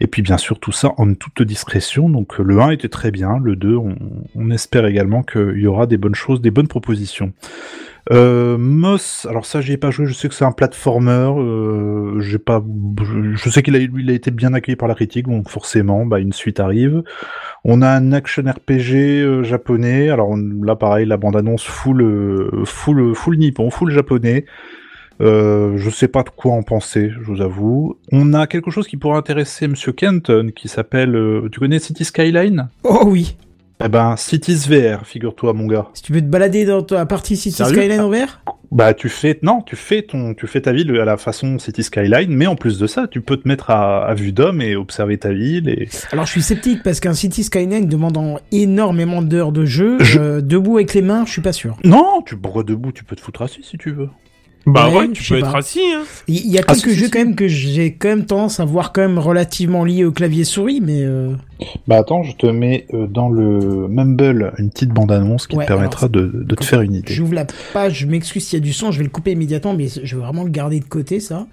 Et 0.00 0.06
puis 0.06 0.22
bien 0.22 0.38
sûr 0.38 0.58
tout 0.58 0.72
ça 0.72 0.92
en 0.96 1.14
toute 1.14 1.42
discrétion. 1.42 2.08
Donc 2.08 2.38
le 2.38 2.60
1 2.60 2.70
était 2.70 2.88
très 2.88 3.10
bien, 3.10 3.38
le 3.42 3.56
2 3.56 3.76
on, 3.76 4.50
espère 4.50 4.86
également 4.86 5.22
qu'il 5.22 5.58
y 5.58 5.66
aura 5.66 5.86
des 5.86 5.96
bonnes 5.96 6.14
choses, 6.14 6.40
des 6.40 6.50
bonnes 6.50 6.68
propositions. 6.68 7.32
Euh, 8.12 8.56
Moss, 8.56 9.26
alors 9.28 9.44
ça 9.44 9.60
j'y 9.60 9.72
ai 9.72 9.76
pas 9.76 9.90
joué, 9.90 10.06
je 10.06 10.12
sais 10.12 10.28
que 10.28 10.34
c'est 10.34 10.44
un 10.44 10.52
platformer, 10.52 11.32
euh, 11.36 12.20
j'ai 12.20 12.38
pas, 12.38 12.62
je, 13.02 13.50
sais 13.50 13.64
qu'il 13.64 13.74
a, 13.74 14.12
été 14.12 14.30
bien 14.30 14.54
accueilli 14.54 14.76
par 14.76 14.86
la 14.86 14.94
critique, 14.94 15.26
donc 15.26 15.50
forcément, 15.50 16.06
bah, 16.06 16.20
une 16.20 16.32
suite 16.32 16.60
arrive. 16.60 17.02
On 17.64 17.82
a 17.82 17.88
un 17.88 18.12
action 18.12 18.44
RPG 18.44 18.94
euh, 18.94 19.42
japonais, 19.42 20.08
alors 20.08 20.36
là 20.36 20.76
pareil, 20.76 21.04
la 21.04 21.16
bande 21.16 21.34
annonce 21.34 21.64
full, 21.64 22.48
full, 22.64 23.12
full 23.16 23.38
nippon, 23.38 23.70
full 23.70 23.90
japonais. 23.90 24.44
Euh, 25.20 25.76
je 25.78 25.90
sais 25.90 26.08
pas 26.08 26.22
de 26.22 26.30
quoi 26.30 26.52
en 26.52 26.62
penser, 26.62 27.10
je 27.10 27.20
vous 27.24 27.40
avoue. 27.40 27.96
On 28.12 28.34
a 28.34 28.46
quelque 28.46 28.70
chose 28.70 28.86
qui 28.86 28.96
pourrait 28.96 29.16
intéresser 29.18 29.66
Monsieur 29.68 29.92
Kenton, 29.92 30.50
qui 30.54 30.68
s'appelle, 30.68 31.14
euh, 31.16 31.48
tu 31.50 31.58
connais 31.60 31.78
City 31.78 32.04
Skyline? 32.04 32.68
Oh 32.84 33.04
oui. 33.06 33.36
Eh 33.84 33.88
ben, 33.88 34.16
Cities 34.16 34.68
VR, 34.68 35.06
figure-toi, 35.06 35.52
mon 35.52 35.66
gars. 35.66 35.88
Si 35.92 36.02
tu 36.02 36.12
veux 36.14 36.22
te 36.22 36.26
balader 36.26 36.64
dans 36.64 36.82
ta 36.82 37.04
partie 37.04 37.36
City 37.36 37.56
Sérieux? 37.56 37.74
Skyline 37.74 38.00
en 38.00 38.08
VR 38.08 38.40
Bah, 38.72 38.94
tu 38.94 39.10
fais, 39.10 39.38
non, 39.42 39.60
tu 39.60 39.76
fais 39.76 40.00
ton, 40.00 40.32
tu 40.32 40.46
fais 40.46 40.62
ta 40.62 40.72
ville 40.72 40.98
à 40.98 41.04
la 41.04 41.18
façon 41.18 41.58
City 41.58 41.82
Skyline, 41.82 42.30
mais 42.30 42.46
en 42.46 42.56
plus 42.56 42.78
de 42.78 42.86
ça, 42.86 43.06
tu 43.06 43.20
peux 43.20 43.36
te 43.36 43.46
mettre 43.46 43.68
à, 43.68 44.06
à 44.06 44.14
vue 44.14 44.32
d'homme 44.32 44.62
et 44.62 44.76
observer 44.76 45.18
ta 45.18 45.30
ville 45.34 45.68
et. 45.68 45.90
Alors 46.10 46.24
je 46.24 46.30
suis 46.30 46.42
sceptique 46.42 46.82
parce 46.82 47.00
qu'un 47.00 47.12
City 47.12 47.44
Skyline 47.44 47.86
demandant 47.86 48.38
énormément 48.50 49.20
d'heures 49.20 49.52
de 49.52 49.66
jeu, 49.66 49.98
euh, 50.16 50.40
debout 50.40 50.76
avec 50.76 50.94
les 50.94 51.02
mains, 51.02 51.24
je 51.26 51.32
suis 51.32 51.42
pas 51.42 51.52
sûr. 51.52 51.76
Non, 51.84 52.22
tu 52.24 52.34
pourras 52.34 52.62
debout, 52.62 52.92
tu 52.92 53.04
peux 53.04 53.14
te 53.14 53.20
foutre 53.20 53.42
assis 53.42 53.62
si 53.62 53.76
tu 53.76 53.90
veux. 53.90 54.08
Bah 54.66 54.88
Ouais, 54.88 54.96
ouais, 54.98 55.08
tu 55.12 55.22
peux 55.32 55.40
pas. 55.40 55.46
être 55.46 55.56
assis, 55.56 55.80
hein. 55.94 56.02
Il 56.26 56.46
y 56.50 56.58
a 56.58 56.62
Ah, 56.66 56.74
quelques 56.74 56.90
jeux 56.90 57.04
si. 57.06 57.10
quand 57.10 57.20
même 57.20 57.36
que 57.36 57.46
j'ai 57.46 57.92
quand 57.94 58.08
même 58.08 58.26
tendance 58.26 58.58
à 58.58 58.64
voir 58.64 58.92
quand 58.92 59.00
même 59.02 59.18
relativement 59.18 59.84
liés 59.84 60.04
au 60.04 60.10
clavier 60.10 60.42
souris, 60.44 60.80
mais 60.80 61.02
euh, 61.04 61.32
Bah 61.86 61.98
attends, 61.98 62.24
je 62.24 62.34
te 62.36 62.46
mets 62.46 62.86
euh, 62.92 63.06
dans 63.06 63.28
le 63.28 63.86
Mumble 63.88 64.52
une 64.58 64.70
petite 64.70 64.90
bande-annonce 64.90 65.46
qui 65.46 65.56
Ouais, 65.56 65.64
te 65.64 65.68
permettra 65.68 66.08
de, 66.08 66.30
de 66.44 66.54
te 66.56 66.64
faire 66.64 66.80
une 66.82 66.94
idée. 66.94 67.14
j'ouvre 67.14 67.34
la 67.34 67.46
page, 67.72 68.00
je 68.00 68.06
m'excuse 68.06 68.44
s'il 68.44 68.58
y 68.58 68.62
a 68.62 68.64
du 68.64 68.72
son, 68.72 68.90
je 68.90 68.98
vais 68.98 69.04
le 69.04 69.10
couper 69.10 69.32
immédiatement, 69.32 69.72
mais 69.74 69.86
je 70.02 70.16
veux 70.16 70.22
vraiment 70.22 70.42
le 70.42 70.50
garder 70.50 70.80
de 70.80 70.84
côté 70.84 71.20
ça. 71.20 71.46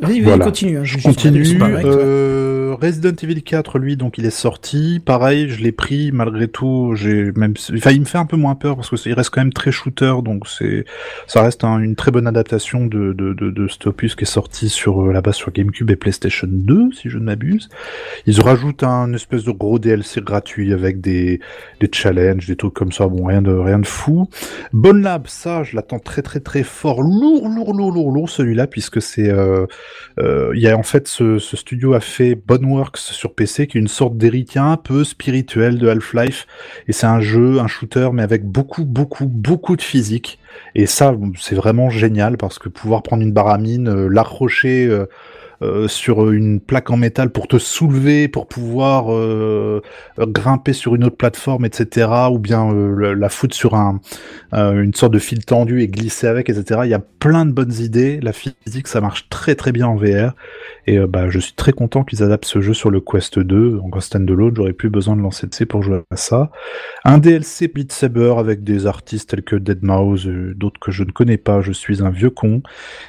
Vas-y, 0.00 0.20
Voilà. 0.20 0.44
continue. 0.44 0.78
hein, 0.78 0.84
Je 0.84 0.98
continue. 1.02 1.44
Euh, 1.62 2.74
Resident 2.80 3.14
Evil 3.22 3.42
4, 3.42 3.78
lui, 3.78 3.96
donc 3.96 4.18
il 4.18 4.24
est 4.26 4.30
sorti. 4.30 5.00
Pareil, 5.04 5.48
je 5.48 5.60
l'ai 5.62 5.72
pris 5.72 6.12
malgré 6.12 6.46
tout. 6.46 6.92
J'ai 6.94 7.32
même, 7.32 7.54
enfin, 7.74 7.90
il 7.90 8.00
me 8.00 8.04
fait 8.04 8.18
un 8.18 8.26
peu 8.26 8.36
moins 8.36 8.54
peur 8.54 8.76
parce 8.76 8.88
que 8.90 8.96
il 9.08 9.12
reste 9.14 9.30
quand 9.30 9.40
même 9.40 9.52
très 9.52 9.72
shooter, 9.72 10.14
donc 10.22 10.46
c'est, 10.46 10.84
ça 11.26 11.42
reste 11.42 11.64
un- 11.64 11.78
une 11.80 11.96
très 11.96 12.10
bonne 12.10 12.26
adaptation 12.26 12.86
de 12.86 13.12
de 13.12 13.32
de, 13.32 13.50
de 13.50 13.68
cet 13.68 13.86
opus 13.88 14.14
qui 14.14 14.22
est 14.24 14.26
sorti 14.26 14.68
sur 14.68 15.02
euh, 15.02 15.12
là-bas 15.12 15.32
sur 15.32 15.50
GameCube 15.50 15.90
et 15.90 15.96
PlayStation 15.96 16.46
2, 16.50 16.90
si 16.92 17.08
je 17.10 17.18
ne 17.18 17.24
m'abuse. 17.24 17.68
Ils 18.26 18.40
rajoutent 18.40 18.84
un 18.84 19.12
espèce 19.14 19.44
de 19.44 19.50
gros 19.52 19.78
DLC 19.78 20.20
gratuit 20.20 20.72
avec 20.72 21.00
des 21.00 21.40
des 21.80 21.88
challenges, 21.90 22.46
des 22.46 22.56
trucs 22.56 22.74
comme 22.74 22.92
ça. 22.92 23.06
Bon, 23.08 23.24
rien 23.26 23.42
de 23.42 23.50
rien 23.52 23.78
de 23.80 23.86
fou. 23.86 24.28
Bonne 24.72 25.02
Lab, 25.02 25.26
ça, 25.26 25.62
je 25.64 25.74
l'attends 25.74 25.98
très 25.98 26.22
très 26.22 26.40
très 26.40 26.62
fort, 26.62 27.02
lourd, 27.02 27.48
lourd, 27.48 27.74
lourd, 27.74 27.90
lourd, 27.92 28.12
lourd 28.12 28.30
celui-là, 28.30 28.66
puisque 28.68 29.00
c'est, 29.02 29.30
euh, 29.30 29.66
il 30.18 30.60
y 30.60 30.68
a 30.68 30.76
en 30.76 30.82
fait 30.82 31.06
ce, 31.06 31.38
studio 31.38 31.94
a 31.94 32.00
fait 32.00 32.34
Boneworks 32.34 32.98
sur 32.98 33.34
PC, 33.34 33.66
qui 33.66 33.78
est 33.78 33.80
une 33.80 33.88
sorte 33.88 34.16
d'héritier 34.16 34.60
un 34.60 34.76
peu 34.76 35.04
spirituel 35.04 35.78
de 35.78 35.88
Half-Life, 35.88 36.46
et 36.86 36.92
c'est 36.92 37.06
un 37.06 37.20
jeu, 37.20 37.60
un 37.60 37.66
shooter, 37.68 38.10
mais 38.12 38.22
avec 38.22 38.44
beaucoup, 38.44 38.84
beaucoup, 38.84 39.26
beaucoup 39.26 39.76
de 39.76 39.82
physique. 39.82 40.38
Et 40.74 40.86
ça, 40.86 41.14
c'est 41.38 41.54
vraiment 41.54 41.90
génial 41.90 42.36
parce 42.36 42.58
que 42.58 42.68
pouvoir 42.68 43.02
prendre 43.02 43.22
une 43.22 43.32
baramine, 43.32 43.88
euh, 43.88 44.08
l'accrocher. 44.08 44.88
Euh, 45.62 45.88
sur 45.88 46.30
une 46.30 46.60
plaque 46.60 46.90
en 46.90 46.96
métal 46.96 47.30
pour 47.30 47.48
te 47.48 47.58
soulever, 47.58 48.28
pour 48.28 48.46
pouvoir 48.46 49.12
euh, 49.12 49.82
grimper 50.18 50.72
sur 50.72 50.94
une 50.94 51.04
autre 51.04 51.16
plateforme, 51.16 51.64
etc. 51.64 52.08
Ou 52.30 52.38
bien 52.38 52.72
euh, 52.72 53.14
la 53.14 53.28
foutre 53.28 53.54
sur 53.54 53.74
un, 53.74 54.00
euh, 54.54 54.82
une 54.82 54.94
sorte 54.94 55.12
de 55.12 55.18
fil 55.18 55.44
tendu 55.44 55.82
et 55.82 55.88
glisser 55.88 56.26
avec, 56.26 56.48
etc. 56.48 56.80
Il 56.84 56.90
y 56.90 56.94
a 56.94 57.00
plein 57.00 57.44
de 57.44 57.52
bonnes 57.52 57.74
idées. 57.74 58.20
La 58.22 58.32
physique, 58.32 58.88
ça 58.88 59.00
marche 59.00 59.28
très 59.28 59.54
très 59.54 59.72
bien 59.72 59.86
en 59.86 59.96
VR. 59.96 60.34
Et 60.86 60.98
euh, 60.98 61.06
bah, 61.06 61.28
je 61.28 61.38
suis 61.38 61.52
très 61.52 61.72
content 61.72 62.02
qu'ils 62.02 62.22
adaptent 62.22 62.46
ce 62.46 62.60
jeu 62.60 62.72
sur 62.72 62.90
le 62.90 63.00
Quest 63.00 63.38
2. 63.38 63.80
En 63.80 64.00
stand-alone, 64.00 64.54
j'aurais 64.56 64.72
plus 64.72 64.88
besoin 64.88 65.16
de 65.16 65.20
lancer 65.20 65.46
de 65.46 65.54
C 65.54 65.66
pour 65.66 65.82
jouer 65.82 66.00
à 66.10 66.16
ça. 66.16 66.50
Un 67.04 67.18
DLC 67.18 67.68
Beat 67.68 67.92
Saber 67.92 68.34
avec 68.38 68.64
des 68.64 68.86
artistes 68.86 69.28
tels 69.30 69.42
que 69.42 69.56
Deadmau5, 69.56 70.28
euh, 70.28 70.54
d'autres 70.54 70.80
que 70.80 70.90
je 70.90 71.04
ne 71.04 71.10
connais 71.10 71.36
pas. 71.36 71.60
Je 71.60 71.72
suis 71.72 72.02
un 72.02 72.10
vieux 72.10 72.30
con. 72.30 72.62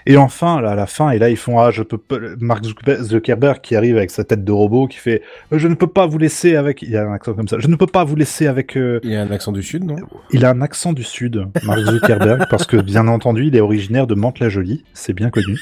Et 0.06 0.18
enfin, 0.18 0.60
là, 0.60 0.72
à 0.72 0.76
la 0.76 0.88
fin, 0.88 1.12
et 1.12 1.20
là, 1.20 1.30
ils 1.30 1.38
font 1.38 1.58
ah, 1.60 1.72
je 1.72 1.84
peux. 1.84 2.00
Mark 2.42 2.64
Zuckerberg 3.02 3.62
qui 3.62 3.76
arrive 3.76 3.98
avec 3.98 4.12
sa 4.12 4.24
tête 4.24 4.44
de 4.44 4.52
robot, 4.52 4.88
qui 4.88 4.98
fait 4.98 5.22
euh, 5.54 5.58
je 5.60 5.68
ne 5.68 5.74
peux 5.76 5.88
pas 5.88 6.06
vous 6.08 6.18
laisser 6.18 6.56
avec. 6.56 6.82
Il 6.82 6.90
y 6.90 6.98
a 6.98 7.04
un 7.08 7.14
accent 7.14 7.34
comme 7.34 7.48
ça. 7.48 7.58
Je 7.60 7.68
ne 7.68 7.76
peux 7.76 7.88
pas 7.88 8.04
vous 8.04 8.16
laisser 8.16 8.48
avec. 8.48 8.76
euh, 8.78 9.00
Il 9.04 9.12
y 9.12 9.16
a 9.16 9.22
un 9.22 9.32
accent 9.32 9.52
du 9.52 9.64
sud, 9.64 9.84
non 9.84 9.96
Il 10.32 10.46
a 10.46 10.50
un 10.52 10.62
accent 10.62 10.94
du 10.94 11.04
sud, 11.04 11.46
Mark 11.64 11.80
Zuckerberg, 11.80 12.46
parce 12.50 12.66
que 12.66 12.78
bien 12.78 13.08
entendu, 13.08 13.48
il 13.48 13.56
est 13.56 13.62
originaire 13.62 14.08
de 14.08 14.16
Mantes-la-Jolie, 14.16 14.84
c'est 14.94 15.14
bien 15.14 15.30
connu. 15.30 15.58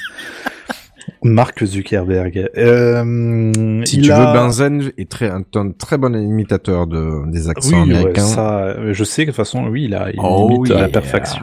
Mark 1.23 1.63
Zuckerberg. 1.63 2.49
Euh, 2.57 3.81
Si 3.85 3.97
il 3.97 4.03
tu 4.03 4.11
a- 4.11 4.19
veux, 4.19 4.33
Benzen 4.33 4.91
est 4.97 5.09
très, 5.09 5.29
un, 5.29 5.41
un 5.55 5.71
très 5.71 5.97
bon 5.97 6.13
imitateur 6.15 6.85
de, 6.85 7.29
des 7.31 7.49
accents 7.49 7.83
oui, 7.83 7.91
ouais, 7.91 7.97
américains. 7.99 8.21
ça, 8.25 8.75
je 8.91 9.03
sais 9.05 9.23
que 9.25 9.31
de 9.31 9.35
toute 9.35 9.37
façon, 9.37 9.67
oui, 9.67 9.85
il 9.85 9.95
a 9.95 10.09
il 10.11 10.19
Oh 10.21 10.49
imite 10.51 10.71
à 10.71 10.81
la 10.81 10.89
perfection. 10.89 11.41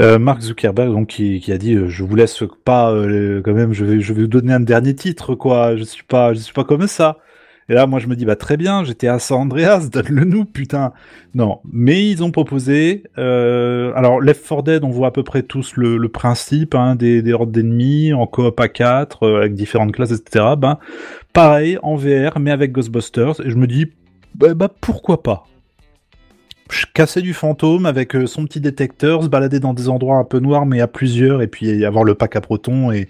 Euh, 0.00 0.18
Mark 0.18 0.40
Zuckerberg, 0.40 0.92
donc, 0.92 1.08
qui, 1.08 1.52
a 1.52 1.58
dit, 1.58 1.74
euh, 1.74 1.88
je 1.88 2.04
vous 2.04 2.14
laisse 2.14 2.44
pas, 2.64 2.92
euh, 2.92 3.42
quand 3.42 3.52
même, 3.52 3.72
je 3.72 3.84
vais, 3.84 4.00
je 4.00 4.12
vais 4.12 4.22
vous 4.22 4.28
donner 4.28 4.52
un 4.52 4.60
dernier 4.60 4.94
titre, 4.94 5.34
quoi. 5.34 5.76
Je 5.76 5.82
suis 5.82 6.04
pas, 6.04 6.34
je 6.34 6.38
suis 6.38 6.52
pas 6.52 6.64
comme 6.64 6.86
ça. 6.86 7.18
Et 7.68 7.74
là, 7.74 7.86
moi, 7.86 7.98
je 7.98 8.06
me 8.06 8.16
dis, 8.16 8.24
bah, 8.24 8.36
très 8.36 8.56
bien, 8.56 8.84
j'étais 8.84 9.08
à 9.08 9.18
San 9.18 9.42
Andreas, 9.42 9.88
donne-le 9.92 10.24
nous, 10.24 10.44
putain. 10.44 10.92
Non. 11.34 11.60
Mais 11.70 12.08
ils 12.08 12.22
ont 12.22 12.30
proposé, 12.30 13.04
alors, 13.16 14.20
Left 14.20 14.46
4 14.48 14.62
Dead, 14.62 14.84
on 14.84 14.90
voit 14.90 15.08
à 15.08 15.10
peu 15.10 15.24
près 15.24 15.42
tous 15.42 15.76
le, 15.76 15.96
le 15.96 16.08
principe, 16.08 16.74
hein, 16.74 16.94
des, 16.94 17.20
des 17.20 17.32
hordes 17.32 17.50
d'ennemis, 17.50 18.12
en 18.12 18.26
coop 18.26 18.58
à 18.60 18.68
4, 18.68 19.22
euh, 19.24 19.36
avec 19.38 19.54
différentes 19.54 19.92
classes, 19.92 20.12
etc. 20.12 20.54
Ben, 20.56 20.78
pareil, 21.32 21.78
en 21.82 21.96
VR, 21.96 22.38
mais 22.38 22.52
avec 22.52 22.72
Ghostbusters. 22.72 23.40
Et 23.44 23.50
je 23.50 23.56
me 23.56 23.66
dis, 23.66 23.88
bah, 24.34 24.54
bah 24.54 24.70
pourquoi 24.80 25.22
pas? 25.22 25.44
Casser 26.94 27.22
du 27.22 27.32
fantôme 27.34 27.86
avec 27.86 28.14
euh, 28.14 28.26
son 28.26 28.44
petit 28.44 28.60
détecteur, 28.60 29.22
se 29.22 29.28
balader 29.28 29.60
dans 29.60 29.72
des 29.74 29.88
endroits 29.88 30.16
un 30.18 30.24
peu 30.24 30.38
noirs 30.38 30.66
mais 30.66 30.80
à 30.80 30.86
plusieurs 30.86 31.40
et 31.42 31.46
puis 31.46 31.84
avoir 31.84 32.04
le 32.04 32.14
pack 32.14 32.36
à 32.36 32.40
protons 32.40 32.90
et, 32.92 33.08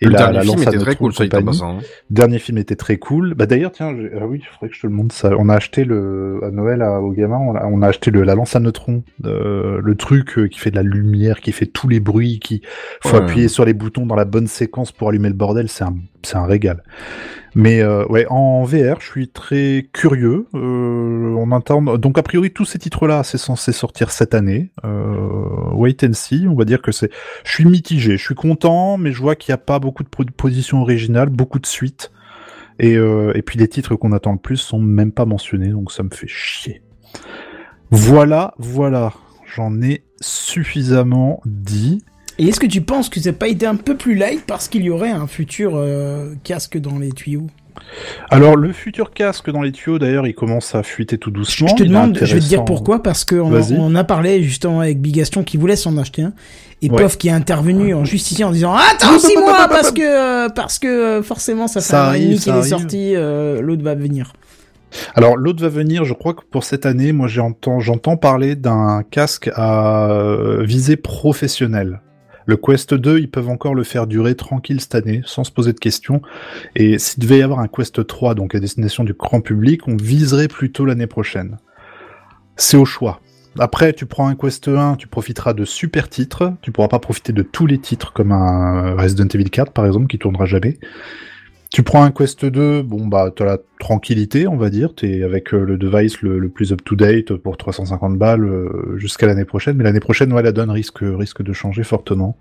et 0.00 0.06
Le 0.06 0.10
la, 0.10 0.18
dernier 0.18 0.34
la 0.38 0.42
film 0.42 0.56
lance 0.56 0.66
à 0.66 0.70
était 0.70 0.78
très 0.78 0.90
neutrons 0.90 1.04
cool, 1.06 1.14
compagnie. 1.14 1.60
hein. 1.62 1.78
Dernier 2.10 2.38
film 2.38 2.58
était 2.58 2.76
très 2.76 2.96
cool. 2.96 3.34
Bah 3.34 3.46
d'ailleurs 3.46 3.72
tiens, 3.72 3.94
ah 4.18 4.26
oui, 4.26 4.40
il 4.42 4.46
faudrait 4.46 4.68
que 4.70 4.74
je 4.74 4.80
te 4.80 4.86
le 4.86 4.92
montre 4.92 5.14
ça. 5.14 5.30
On 5.38 5.48
a 5.48 5.54
acheté 5.54 5.84
le 5.84 6.40
à 6.42 6.50
Noël 6.50 6.82
à, 6.82 7.00
au 7.00 7.12
gamin, 7.12 7.36
on 7.38 7.54
a, 7.54 7.64
on 7.66 7.82
a 7.82 7.88
acheté 7.88 8.10
le, 8.10 8.22
la 8.22 8.34
lance 8.34 8.56
à 8.56 8.60
neutrons, 8.60 9.02
euh, 9.24 9.80
le 9.82 9.94
truc 9.94 10.38
euh, 10.38 10.48
qui 10.48 10.58
fait 10.58 10.70
de 10.70 10.76
la 10.76 10.82
lumière, 10.82 11.40
qui 11.40 11.52
fait 11.52 11.66
tous 11.66 11.88
les 11.88 12.00
bruits, 12.00 12.40
qui 12.40 12.62
faut 13.02 13.16
Ouais. 13.16 13.22
appuyer 13.22 13.48
sur 13.48 13.64
les 13.64 13.74
boutons 13.74 14.06
dans 14.06 14.16
la 14.16 14.24
bonne 14.24 14.46
séquence 14.48 14.90
pour 14.92 15.08
allumer 15.10 15.28
le 15.28 15.34
bordel, 15.34 15.68
c'est 15.68 15.84
un 15.84 15.94
c'est 16.22 16.36
un 16.36 16.46
régal. 16.46 16.82
Mais 17.56 17.80
euh, 17.80 18.04
ouais, 18.08 18.26
en 18.28 18.64
VR, 18.64 19.00
je 19.00 19.06
suis 19.06 19.28
très 19.28 19.88
curieux. 19.94 20.46
Euh, 20.54 21.34
on 21.38 21.50
entend 21.52 21.80
donc 21.96 22.18
a 22.18 22.22
priori 22.22 22.50
tous 22.50 22.66
ces 22.66 22.78
titres-là, 22.78 23.22
c'est 23.24 23.38
censé 23.38 23.72
sortir 23.72 24.10
cette 24.10 24.34
année. 24.34 24.72
Euh, 24.84 25.70
wait 25.72 26.04
and 26.04 26.12
see. 26.12 26.46
On 26.46 26.54
va 26.54 26.66
dire 26.66 26.82
que 26.82 26.92
c'est. 26.92 27.10
Je 27.44 27.52
suis 27.52 27.64
mitigé. 27.64 28.18
Je 28.18 28.22
suis 28.22 28.34
content, 28.34 28.98
mais 28.98 29.10
je 29.10 29.22
vois 29.22 29.36
qu'il 29.36 29.52
n'y 29.52 29.54
a 29.54 29.58
pas 29.58 29.78
beaucoup 29.78 30.02
de 30.02 30.08
propositions 30.10 30.82
originales, 30.82 31.30
beaucoup 31.30 31.58
de 31.58 31.64
suites. 31.64 32.12
Et, 32.78 32.94
euh, 32.94 33.32
et 33.34 33.40
puis 33.40 33.58
les 33.58 33.68
titres 33.68 33.96
qu'on 33.96 34.12
attend 34.12 34.32
le 34.32 34.38
plus 34.38 34.58
sont 34.58 34.78
même 34.78 35.10
pas 35.10 35.24
mentionnés, 35.24 35.70
donc 35.70 35.92
ça 35.92 36.02
me 36.02 36.10
fait 36.10 36.28
chier. 36.28 36.82
Voilà, 37.90 38.52
voilà. 38.58 39.14
J'en 39.46 39.80
ai 39.80 40.04
suffisamment 40.20 41.40
dit. 41.46 42.02
Et 42.38 42.48
est-ce 42.48 42.60
que 42.60 42.66
tu 42.66 42.82
penses 42.82 43.08
que 43.08 43.18
ça 43.20 43.30
n'a 43.30 43.36
pas 43.36 43.48
été 43.48 43.66
un 43.66 43.76
peu 43.76 43.96
plus 43.96 44.14
light 44.14 44.44
parce 44.46 44.68
qu'il 44.68 44.82
y 44.82 44.90
aurait 44.90 45.10
un 45.10 45.26
futur 45.26 45.72
euh, 45.74 46.34
casque 46.44 46.78
dans 46.78 46.98
les 46.98 47.10
tuyaux? 47.10 47.46
Alors 48.30 48.56
le 48.56 48.72
futur 48.72 49.12
casque 49.12 49.50
dans 49.50 49.62
les 49.62 49.72
tuyaux, 49.72 49.98
d'ailleurs, 49.98 50.26
il 50.26 50.34
commence 50.34 50.74
à 50.74 50.82
fuiter 50.82 51.18
tout 51.18 51.30
doucement. 51.30 51.68
Je 51.68 51.74
te 51.74 51.82
demande, 51.82 52.18
je 52.20 52.34
vais 52.34 52.40
te 52.40 52.46
dire 52.46 52.64
pourquoi, 52.64 53.02
parce 53.02 53.24
qu'on 53.24 53.52
on 53.52 53.94
a 53.94 54.04
parlé 54.04 54.42
justement 54.42 54.80
avec 54.80 55.00
Bigaston 55.00 55.44
qui 55.44 55.56
voulait 55.56 55.76
s'en 55.76 55.96
acheter 55.96 56.22
un, 56.22 56.32
et 56.82 56.90
Ouais. 56.90 57.02
Pof 57.02 57.16
qui 57.16 57.28
est 57.28 57.32
intervenu 57.32 57.94
en 57.94 58.04
justifiant 58.04 58.48
en 58.48 58.52
disant 58.52 58.74
Attends 58.74 59.18
6 59.18 59.36
mois 59.38 59.66
parce 59.70 59.92
que, 59.92 60.50
parce 60.52 60.78
que 60.78 60.86
euh, 60.86 61.22
forcément 61.22 61.68
ça 61.68 61.80
fait 61.80 61.86
Ça 61.86 62.04
un 62.04 62.08
arrive, 62.08 62.40
qu'il 62.40 62.54
est 62.54 62.62
sorti, 62.62 63.12
euh, 63.14 63.60
l'autre 63.60 63.82
va 63.82 63.94
venir. 63.94 64.32
Alors 65.14 65.36
l'autre 65.36 65.62
va 65.62 65.68
venir, 65.68 66.04
je 66.04 66.14
crois 66.14 66.34
que 66.34 66.42
pour 66.50 66.64
cette 66.64 66.86
année, 66.86 67.12
moi 67.12 67.28
j'entends 67.28 67.80
j'entends 67.80 68.16
parler 68.16 68.56
d'un 68.56 69.02
casque 69.10 69.50
à 69.54 70.08
visée 70.62 70.96
professionnelle. 70.96 72.00
Le 72.46 72.56
Quest 72.56 72.94
2, 72.94 73.18
ils 73.18 73.30
peuvent 73.30 73.48
encore 73.48 73.74
le 73.74 73.82
faire 73.82 74.06
durer 74.06 74.36
tranquille 74.36 74.80
cette 74.80 74.94
année, 74.94 75.22
sans 75.26 75.44
se 75.44 75.50
poser 75.50 75.72
de 75.72 75.80
questions. 75.80 76.22
Et 76.76 76.98
s'il 76.98 77.22
devait 77.22 77.38
y 77.38 77.42
avoir 77.42 77.58
un 77.58 77.68
Quest 77.68 78.06
3, 78.06 78.34
donc 78.34 78.54
à 78.54 78.60
destination 78.60 79.04
du 79.04 79.14
grand 79.14 79.40
public, 79.40 79.86
on 79.88 79.96
viserait 79.96 80.48
plutôt 80.48 80.84
l'année 80.84 81.08
prochaine. 81.08 81.58
C'est 82.56 82.76
au 82.76 82.84
choix. 82.84 83.20
Après, 83.58 83.92
tu 83.92 84.06
prends 84.06 84.28
un 84.28 84.36
Quest 84.36 84.68
1, 84.68 84.96
tu 84.96 85.08
profiteras 85.08 85.54
de 85.54 85.64
super 85.64 86.08
titres. 86.08 86.52
Tu 86.62 86.72
pourras 86.72 86.88
pas 86.88 86.98
profiter 86.98 87.32
de 87.32 87.42
tous 87.42 87.66
les 87.66 87.78
titres, 87.78 88.12
comme 88.12 88.30
un 88.30 88.94
Resident 88.96 89.28
Evil 89.28 89.50
4, 89.50 89.72
par 89.72 89.86
exemple, 89.86 90.06
qui 90.06 90.18
tournera 90.18 90.44
jamais. 90.44 90.78
Tu 91.72 91.82
prends 91.82 92.04
un 92.04 92.10
Quest 92.10 92.44
2, 92.44 92.82
bon 92.82 93.06
bah 93.06 93.30
t'as 93.34 93.44
la 93.44 93.58
tranquillité, 93.80 94.46
on 94.46 94.56
va 94.56 94.70
dire, 94.70 94.94
t'es 94.94 95.22
avec 95.24 95.52
euh, 95.52 95.64
le 95.64 95.76
device 95.76 96.22
le, 96.22 96.38
le 96.38 96.48
plus 96.48 96.72
up 96.72 96.80
to 96.84 96.94
date 96.94 97.34
pour 97.34 97.56
350 97.56 98.16
balles 98.16 98.44
euh, 98.44 98.94
jusqu'à 98.96 99.26
l'année 99.26 99.44
prochaine, 99.44 99.76
mais 99.76 99.84
l'année 99.84 100.00
prochaine, 100.00 100.32
ouais, 100.32 100.42
la 100.42 100.52
donne 100.52 100.70
risque 100.70 101.00
risque 101.02 101.42
de 101.42 101.52
changer 101.52 101.82
fortement. 101.82 102.38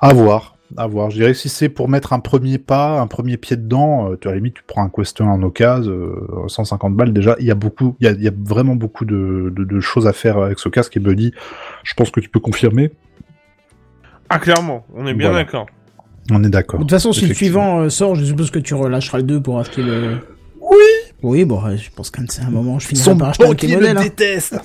À 0.00 0.12
voir, 0.12 0.56
à 0.76 0.86
voir. 0.88 1.10
Je 1.10 1.16
dirais 1.18 1.32
que 1.32 1.38
si 1.38 1.48
c'est 1.48 1.68
pour 1.68 1.88
mettre 1.88 2.12
un 2.12 2.18
premier 2.18 2.58
pas, 2.58 3.00
un 3.00 3.06
premier 3.06 3.36
pied 3.36 3.56
dedans, 3.56 4.10
euh, 4.10 4.16
tu 4.20 4.26
à 4.26 4.32
la 4.32 4.36
limite 4.38 4.54
tu 4.54 4.62
prends 4.66 4.82
un 4.84 4.90
Quest 4.90 5.20
1 5.20 5.24
en 5.24 5.42
occasion, 5.44 5.90
euh, 5.92 6.48
150 6.48 6.94
balles 6.96 7.12
déjà. 7.12 7.36
Il 7.38 7.46
y 7.46 7.52
a 7.52 7.54
beaucoup, 7.54 7.96
il 8.00 8.06
y 8.06 8.08
a, 8.08 8.12
il 8.12 8.22
y 8.22 8.28
a 8.28 8.32
vraiment 8.36 8.74
beaucoup 8.74 9.04
de, 9.04 9.52
de, 9.54 9.64
de 9.64 9.80
choses 9.80 10.08
à 10.08 10.12
faire 10.12 10.36
avec 10.38 10.58
ce 10.58 10.68
casque 10.68 10.96
et 10.96 11.00
Buddy, 11.00 11.32
je 11.84 11.94
pense 11.94 12.10
que 12.10 12.18
tu 12.20 12.28
peux 12.28 12.40
confirmer. 12.40 12.90
Ah, 14.28 14.40
clairement, 14.40 14.84
on 14.94 15.06
est 15.06 15.14
bien 15.14 15.28
Voilà. 15.30 15.44
d'accord. 15.44 15.66
On 16.30 16.42
est 16.44 16.48
d'accord. 16.48 16.78
De 16.80 16.84
toute 16.84 16.90
façon, 16.90 17.12
si 17.12 17.26
le 17.26 17.34
suivant 17.34 17.80
euh, 17.80 17.88
sort, 17.90 18.14
je 18.14 18.24
suppose 18.24 18.50
que 18.50 18.58
tu 18.58 18.74
relâcheras 18.74 19.18
le 19.18 19.24
2 19.24 19.40
pour 19.40 19.58
acheter 19.60 19.82
le. 19.82 20.18
Oui 20.60 20.76
Oui, 21.22 21.44
bon, 21.44 21.60
je 21.76 21.90
pense 21.94 22.10
ces 22.30 22.42
un 22.42 22.50
moment, 22.50 22.78
je 22.78 22.86
finirai 22.88 23.04
Son 23.04 23.16
par 23.16 23.28
acheter 23.30 23.44
un 23.44 23.48
le 23.68 23.76
modèles. 23.76 23.98
hein. 23.98 24.02
déteste. 24.02 24.54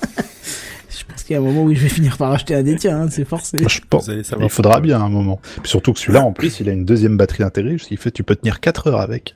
Je 0.92 1.04
pense 1.14 1.22
qu'il 1.22 1.34
y 1.34 1.36
a 1.36 1.40
un 1.40 1.44
moment 1.44 1.62
où 1.62 1.72
je 1.74 1.80
vais 1.80 1.88
finir 1.88 2.16
par 2.16 2.32
acheter 2.32 2.54
un 2.54 2.62
des 2.62 2.74
tiens, 2.76 3.02
hein, 3.02 3.06
c'est 3.10 3.24
forcé. 3.24 3.58
Je 3.66 3.80
pense. 3.88 4.08
Il 4.40 4.48
faudra 4.50 4.80
bien 4.80 5.00
un 5.00 5.08
moment. 5.08 5.40
Puis 5.62 5.70
surtout 5.70 5.92
que 5.92 5.98
celui-là, 6.00 6.22
en 6.22 6.32
plus, 6.32 6.60
il 6.60 6.68
a 6.68 6.72
une 6.72 6.84
deuxième 6.84 7.16
batterie 7.16 7.42
intégrée, 7.44 7.78
ce 7.78 7.86
qui 7.86 7.96
fait 7.96 8.10
que 8.10 8.16
tu 8.16 8.22
peux 8.24 8.34
tenir 8.36 8.60
4 8.60 8.88
heures 8.88 9.00
avec. 9.00 9.34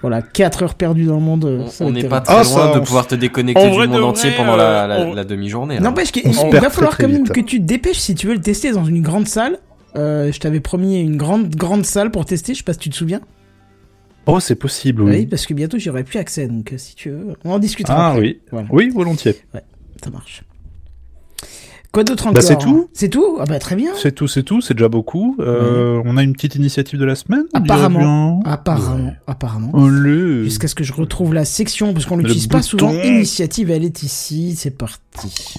Voilà, 0.00 0.22
4 0.22 0.62
heures 0.62 0.74
perdues 0.76 1.04
dans 1.06 1.16
le 1.16 1.20
monde. 1.22 1.44
euh, 1.44 1.64
On 1.80 1.90
n'est 1.90 2.04
pas 2.04 2.20
très 2.20 2.32
Ah, 2.34 2.42
loin 2.44 2.68
ça, 2.68 2.74
de 2.74 2.78
on 2.80 2.84
pouvoir 2.84 3.06
te 3.06 3.14
déconnecter 3.16 3.60
En 3.60 3.70
du 3.70 3.78
monde 3.88 3.98
de 3.98 4.02
entier 4.02 4.30
pendant 4.36 4.56
la, 4.56 4.84
euh, 4.84 4.86
la, 4.86 5.00
on- 5.00 5.14
la 5.14 5.24
demi-journée. 5.24 5.78
N'empêche 5.80 6.10
qu'il 6.12 6.30
va 6.32 6.70
falloir 6.70 6.96
quand 6.96 7.08
même 7.08 7.28
que 7.28 7.40
tu 7.40 7.58
te 7.60 7.64
dépêches 7.66 7.98
si 7.98 8.14
tu 8.14 8.26
veux 8.28 8.34
le 8.34 8.40
tester 8.40 8.70
dans 8.72 8.84
une 8.84 9.02
grande 9.02 9.26
salle. 9.28 9.58
Euh, 9.96 10.30
je 10.32 10.38
t'avais 10.40 10.60
promis 10.60 11.00
une 11.00 11.16
grande 11.16 11.48
grande 11.54 11.84
salle 11.84 12.10
pour 12.10 12.24
tester, 12.26 12.52
je 12.54 12.58
sais 12.58 12.64
pas 12.64 12.72
si 12.74 12.78
tu 12.80 12.90
te 12.90 12.96
souviens. 12.96 13.20
Oh, 14.26 14.40
c'est 14.40 14.56
possible, 14.56 15.02
Oui, 15.02 15.10
oui. 15.10 15.26
parce 15.26 15.46
que 15.46 15.54
bientôt 15.54 15.78
j'aurai 15.78 16.04
plus 16.04 16.18
accès, 16.18 16.46
donc 16.48 16.72
euh, 16.74 16.78
si 16.78 16.94
tu 16.94 17.08
veux, 17.10 17.28
on 17.44 17.52
en 17.52 17.58
discutera. 17.58 17.96
Ah 17.96 18.08
après. 18.10 18.20
oui. 18.20 18.40
Voilà, 18.50 18.68
Oui, 18.70 18.90
volontiers. 18.90 19.36
ça 20.04 20.10
marche. 20.10 20.42
Quoi 21.90 22.04
d'autre 22.04 22.24
encore 22.26 22.34
Bah, 22.34 22.40
c'est 22.42 22.58
tout. 22.58 22.90
C'est 22.92 23.08
tout? 23.08 23.38
Ah 23.40 23.46
bah 23.46 23.58
très 23.58 23.74
bien. 23.74 23.92
C'est 23.96 24.12
tout, 24.14 24.28
c'est 24.28 24.42
tout, 24.42 24.60
c'est 24.60 24.74
déjà 24.74 24.90
beaucoup. 24.90 25.34
Euh, 25.40 26.02
On 26.04 26.18
a 26.18 26.22
une 26.22 26.34
petite 26.34 26.54
initiative 26.56 26.98
de 26.98 27.04
la 27.06 27.14
semaine 27.14 27.44
Apparemment, 27.54 28.42
apparemment, 28.44 29.14
apparemment. 29.26 29.72
Jusqu'à 30.44 30.68
ce 30.68 30.74
que 30.74 30.84
je 30.84 30.92
retrouve 30.92 31.32
la 31.32 31.46
section, 31.46 31.94
parce 31.94 32.04
qu'on 32.04 32.18
l'utilise 32.18 32.46
pas 32.48 32.60
souvent. 32.60 32.92
Initiative, 32.92 33.70
elle 33.70 33.84
est 33.84 34.02
ici, 34.02 34.54
c'est 34.54 34.70
parti. 34.76 35.54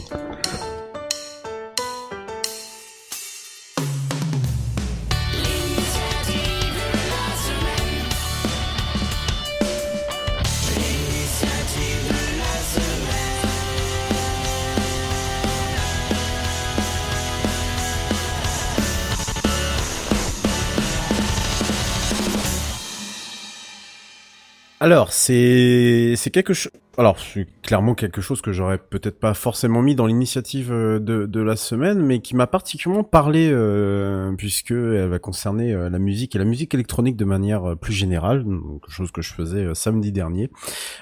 Alors, 24.82 25.12
c'est 25.12 26.14
c'est 26.16 26.30
quelque 26.30 26.54
chose. 26.54 26.72
Alors, 26.98 27.20
c'est 27.20 27.48
clairement 27.64 27.96
quelque 27.96 28.22
chose 28.22 28.42
que 28.42 28.54
j'aurais 28.54 28.78
peut-être 28.78 29.20
pas 29.20 29.34
forcément 29.34 29.82
mis 29.82 29.94
dans 29.94 30.06
l'initiative 30.06 30.72
euh, 30.72 31.00
de, 31.00 31.26
de 31.26 31.42
la 31.42 31.58
semaine, 31.58 32.02
mais 32.02 32.20
qui 32.20 32.34
m'a 32.34 32.48
particulièrement 32.48 33.04
parlé 33.04 33.50
euh, 33.52 34.34
puisque 34.38 34.72
elle 34.72 35.10
va 35.10 35.20
concerner 35.20 35.74
euh, 35.74 35.90
la 35.90 36.00
musique 36.00 36.36
et 36.36 36.40
la 36.40 36.46
musique 36.46 36.74
électronique 36.74 37.18
de 37.18 37.26
manière 37.26 37.72
euh, 37.72 37.76
plus 37.76 37.92
générale, 37.94 38.46
donc, 38.46 38.90
chose 38.90 39.12
que 39.12 39.22
je 39.22 39.34
faisais 39.34 39.76
samedi 39.76 40.14
dernier, 40.14 40.50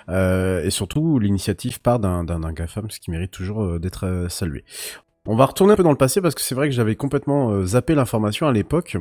et 0.10 0.70
surtout 0.70 1.20
l'initiative 1.20 1.80
part 1.80 2.00
d'un 2.00 2.24
d'un 2.24 2.40
d'un 2.40 2.54
GAFAM, 2.54 2.90
ce 2.90 3.00
qui 3.00 3.12
mérite 3.12 3.32
toujours 3.32 3.80
d'être 3.80 4.26
salué. 4.30 4.64
On 5.30 5.36
va 5.36 5.46
retourner 5.46 5.74
un 5.74 5.76
peu 5.76 5.84
dans 5.84 5.92
le 5.92 5.98
passé 5.98 6.22
parce 6.22 6.36
que 6.36 6.42
c'est 6.42 6.56
vrai 6.56 6.70
que 6.70 6.74
j'avais 6.74 6.96
complètement 6.96 7.52
euh, 7.52 7.66
zappé 7.66 7.96
l'information 7.96 8.48
à 8.48 8.54
l'époque, 8.54 8.98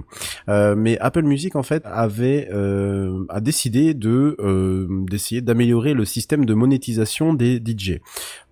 Euh, 0.49 0.75
mais 0.77 0.99
Apple 0.99 1.23
Music 1.23 1.57
en 1.57 1.63
fait 1.63 1.83
avait 1.87 2.49
euh, 2.53 3.25
a 3.29 3.41
décidé 3.41 3.95
de 3.95 4.37
euh, 4.41 4.87
d'essayer 5.09 5.41
d'améliorer 5.41 5.95
le 5.95 6.05
système 6.05 6.45
de 6.45 6.55
monétisation 6.55 7.35
des 7.35 7.63
DJ. 7.65 8.01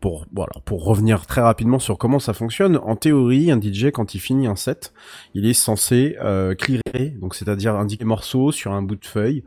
Pour 0.00 0.26
voilà, 0.32 0.52
pour 0.64 0.84
revenir 0.84 1.26
très 1.26 1.40
rapidement 1.40 1.78
sur 1.78 1.98
comment 1.98 2.18
ça 2.18 2.32
fonctionne, 2.32 2.76
en 2.76 2.94
théorie, 2.94 3.50
un 3.50 3.60
DJ 3.60 3.90
quand 3.92 4.14
il 4.14 4.20
finit 4.20 4.46
un 4.46 4.56
set, 4.56 4.92
il 5.34 5.46
est 5.46 5.54
censé 5.54 6.16
clearer, 6.58 7.10
donc 7.20 7.34
c'est-à-dire 7.34 7.74
indiquer 7.74 8.04
morceau 8.04 8.52
sur 8.52 8.72
un 8.72 8.82
bout 8.82 8.96
de 8.96 9.06
feuille. 9.06 9.42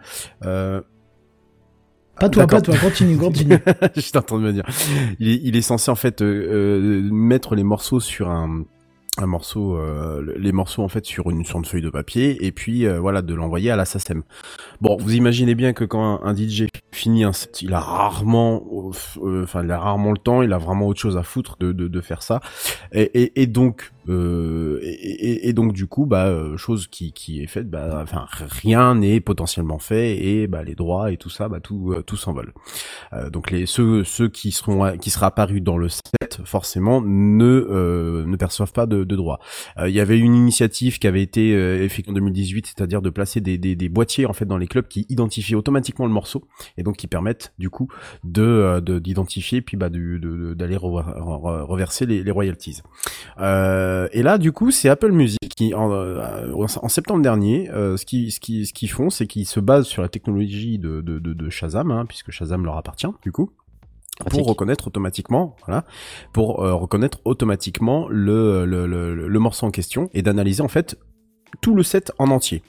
Pas 2.20 2.30
toi, 2.30 2.48
pas 2.48 2.62
toi, 2.62 2.76
continue, 2.78 3.18
continue. 3.18 3.58
J'étais 3.96 4.18
en 4.18 4.22
train 4.22 4.38
de 4.38 4.44
me 4.44 4.54
dire. 4.54 4.66
Il 5.20 5.30
est, 5.30 5.40
il 5.44 5.56
est 5.56 5.62
censé 5.62 5.92
en 5.92 5.96
fait 5.96 6.22
euh, 6.22 6.26
euh, 6.26 7.10
mettre 7.12 7.56
les 7.56 7.64
morceaux 7.64 8.00
sur 8.00 8.30
un 8.30 8.66
un 9.20 9.26
morceau, 9.26 9.78
euh, 9.78 10.34
les 10.38 10.52
morceaux 10.52 10.84
en 10.84 10.88
fait 10.88 11.06
sur 11.06 11.30
une 11.30 11.44
sur 11.44 11.58
une 11.58 11.66
feuille 11.66 11.82
de 11.82 11.90
papier 11.90 12.46
et 12.46 12.52
puis 12.52 12.86
euh, 12.86 13.00
voilà 13.00 13.22
de 13.22 13.34
l'envoyer 13.34 13.72
à 13.72 13.76
la 13.76 13.86
SACEM. 13.86 14.24
Bon, 14.82 14.98
vous 15.00 15.16
imaginez 15.16 15.56
bien 15.56 15.74
que 15.74 15.84
quand 15.84 16.24
un, 16.24 16.28
un 16.28 16.36
DJ 16.36 16.68
finit 16.92 17.24
un 17.24 17.34
set, 17.34 17.62
il 17.62 17.74
a 17.74 17.80
rarement, 17.80 18.64
euh, 19.24 19.44
enfin 19.44 19.64
il 19.64 19.72
a 19.72 19.80
rarement 19.80 20.12
le 20.12 20.18
temps, 20.18 20.42
il 20.44 20.54
a 20.54 20.58
vraiment 20.58 20.88
autre 20.88 21.00
chose 21.00 21.18
à 21.18 21.24
foutre 21.24 21.58
de 21.60 21.72
de, 21.72 21.88
de 21.88 22.02
faire 22.02 22.22
ça 22.22 22.42
et, 22.92 23.02
et, 23.24 23.42
et 23.42 23.48
donc 23.48 23.92
euh, 24.10 24.80
et, 24.82 24.90
et- 24.92 25.50
et 25.50 25.54
donc 25.54 25.74
du 25.74 25.88
coup 25.88 26.06
bah 26.06 26.28
euh, 26.28 26.58
chose 26.58 26.88
qui 26.88 27.12
qui 27.14 27.42
est 27.42 27.48
faite, 27.48 27.70
bah 27.70 28.00
enfin 28.04 28.26
rien 28.30 28.96
n'est 28.96 29.20
potentiellement 29.20 29.80
fait 29.80 30.18
et 30.18 30.48
bah 30.48 30.64
les 30.64 30.76
droits 30.76 31.12
et 31.12 31.18
tout 31.18 31.30
ça 31.30 31.50
bah 31.50 31.60
tout 31.60 31.94
euh, 31.94 32.02
tout 32.04 32.18
s'envole. 32.18 32.54
Euh, 33.14 33.30
donc 33.30 33.52
les 33.52 33.66
ceux 33.66 34.04
ceux 34.04 34.30
qui 34.30 34.52
seront 34.52 34.98
qui 34.98 35.10
sera 35.10 35.28
apparus 35.28 35.62
dans 35.62 35.78
le 35.78 35.90
set 35.90 36.40
forcément 36.44 37.02
ne 37.02 37.46
euh, 37.70 38.26
ne 38.26 38.36
perçoivent 38.36 38.74
pas 38.74 38.86
de, 38.86 39.04
de 39.04 39.16
droits. 39.16 39.40
Euh, 39.80 39.90
Il 39.90 39.96
y 39.96 40.00
avait 40.00 40.20
une 40.20 40.36
initiative 40.36 41.00
qui 41.00 41.08
avait 41.08 41.22
été 41.24 41.52
effectuée 41.84 42.12
en 42.12 42.16
2018, 42.16 42.68
c'est-à-dire 42.68 43.02
de 43.02 43.10
placer 43.10 43.42
des, 43.42 43.58
des, 43.58 43.76
des 43.76 43.90
boîtiers 43.90 44.26
en 44.26 44.34
fait 44.34 44.46
dans 44.46 44.58
les 44.58 44.68
clubs 44.68 44.88
qui 44.88 45.06
identifient 45.10 45.56
automatiquement 45.56 46.06
le 46.06 46.12
morceau 46.14 46.46
et 46.78 46.84
donc 46.84 46.98
qui 46.98 47.08
permettent 47.08 47.54
du 47.58 47.70
coup 47.70 47.88
de 48.24 48.80
de- 48.82 49.00
d'identifier 49.00 49.62
puis 49.62 49.78
bah 49.78 49.90
du- 49.90 50.20
de- 50.20 50.30
de- 50.36 50.54
d'aller 50.54 50.76
rever- 50.78 51.12
re- 51.20 51.62
reverser 51.64 52.06
les, 52.06 52.24
les 52.24 52.32
royalties. 52.32 52.82
Euh, 53.40 53.97
et 54.12 54.24
là 54.24 54.38
du 54.38 54.52
coup 54.52 54.72
c'est 54.72 54.90
Apple 54.90 55.12
Music 55.12 55.40
qui 55.56 55.74
en, 55.74 55.92
euh, 55.92 56.52
en 56.54 56.90
septembre 56.90 57.22
dernier 57.22 57.70
euh, 57.72 57.98
ce 57.98 58.06
qui 58.06 58.32
ce 58.32 58.40
qui 58.40 58.66
ce 58.66 58.74
qu'ils 58.74 58.92
font 58.92 59.10
c'est 59.10 59.28
qu'ils 59.28 59.48
se 59.48 59.60
basent 59.60 59.88
sur 59.88 60.02
la 60.02 60.10
technologie 60.10 60.78
de 60.78 61.02
de, 61.02 61.20
de, 61.20 61.34
de 61.34 61.50
Shazam 61.50 61.92
hein, 61.92 62.06
puisque 62.06 62.32
Shazam 62.32 62.66
leur 62.66 62.78
appartient 62.78 63.08
du 63.24 63.32
coup 63.32 63.52
pour 64.32 64.48
reconnaître 64.48 64.88
automatiquement, 64.88 65.56
voilà, 65.66 65.86
pour 66.34 66.64
euh, 66.64 66.74
reconnaître 66.74 67.20
automatiquement 67.26 68.08
le, 68.10 68.66
le, 68.66 68.88
le, 68.88 69.28
le 69.28 69.40
morceau 69.40 69.68
en 69.68 69.72
question 69.72 70.10
et 70.14 70.22
d'analyser 70.22 70.64
en 70.64 70.68
fait 70.68 70.98
tout 71.62 71.76
le 71.76 71.84
set 71.84 72.12
en 72.18 72.30
entier. 72.30 72.64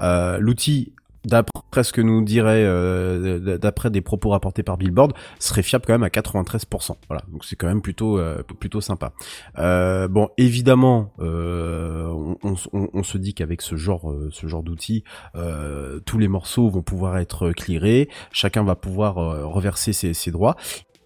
Euh, 0.00 0.38
L'outil, 0.38 0.92
d'après 1.24 1.84
ce 1.84 1.92
que 1.92 2.00
nous 2.00 2.22
dirait, 2.22 2.64
euh, 2.64 3.58
d'après 3.58 3.90
des 3.90 4.00
propos 4.00 4.30
rapportés 4.30 4.62
par 4.62 4.76
Billboard, 4.76 5.12
serait 5.38 5.62
fiable 5.62 5.84
quand 5.86 5.92
même 5.92 6.02
à 6.02 6.08
93%. 6.08 6.96
Voilà, 7.08 7.22
donc 7.30 7.44
c'est 7.44 7.56
quand 7.56 7.66
même 7.66 7.82
plutôt 7.82 8.18
euh, 8.18 8.42
plutôt 8.42 8.80
sympa. 8.80 9.12
Euh, 9.58 10.08
bon, 10.08 10.28
évidemment, 10.38 11.12
on, 11.18 13.02
se 13.02 13.18
dit 13.18 13.34
qu'avec 13.34 13.62
ce 13.62 13.76
genre 13.76 14.12
ce 14.30 14.46
genre 14.46 14.62
d'outil, 14.62 15.04
euh, 15.34 16.00
tous 16.00 16.18
les 16.18 16.28
morceaux 16.28 16.68
vont 16.68 16.82
pouvoir 16.82 17.18
être 17.18 17.50
clearés, 17.52 18.08
chacun 18.32 18.62
va 18.62 18.76
pouvoir 18.76 19.14
reverser 19.14 19.92
ses 19.92 20.30
droits. 20.30 20.56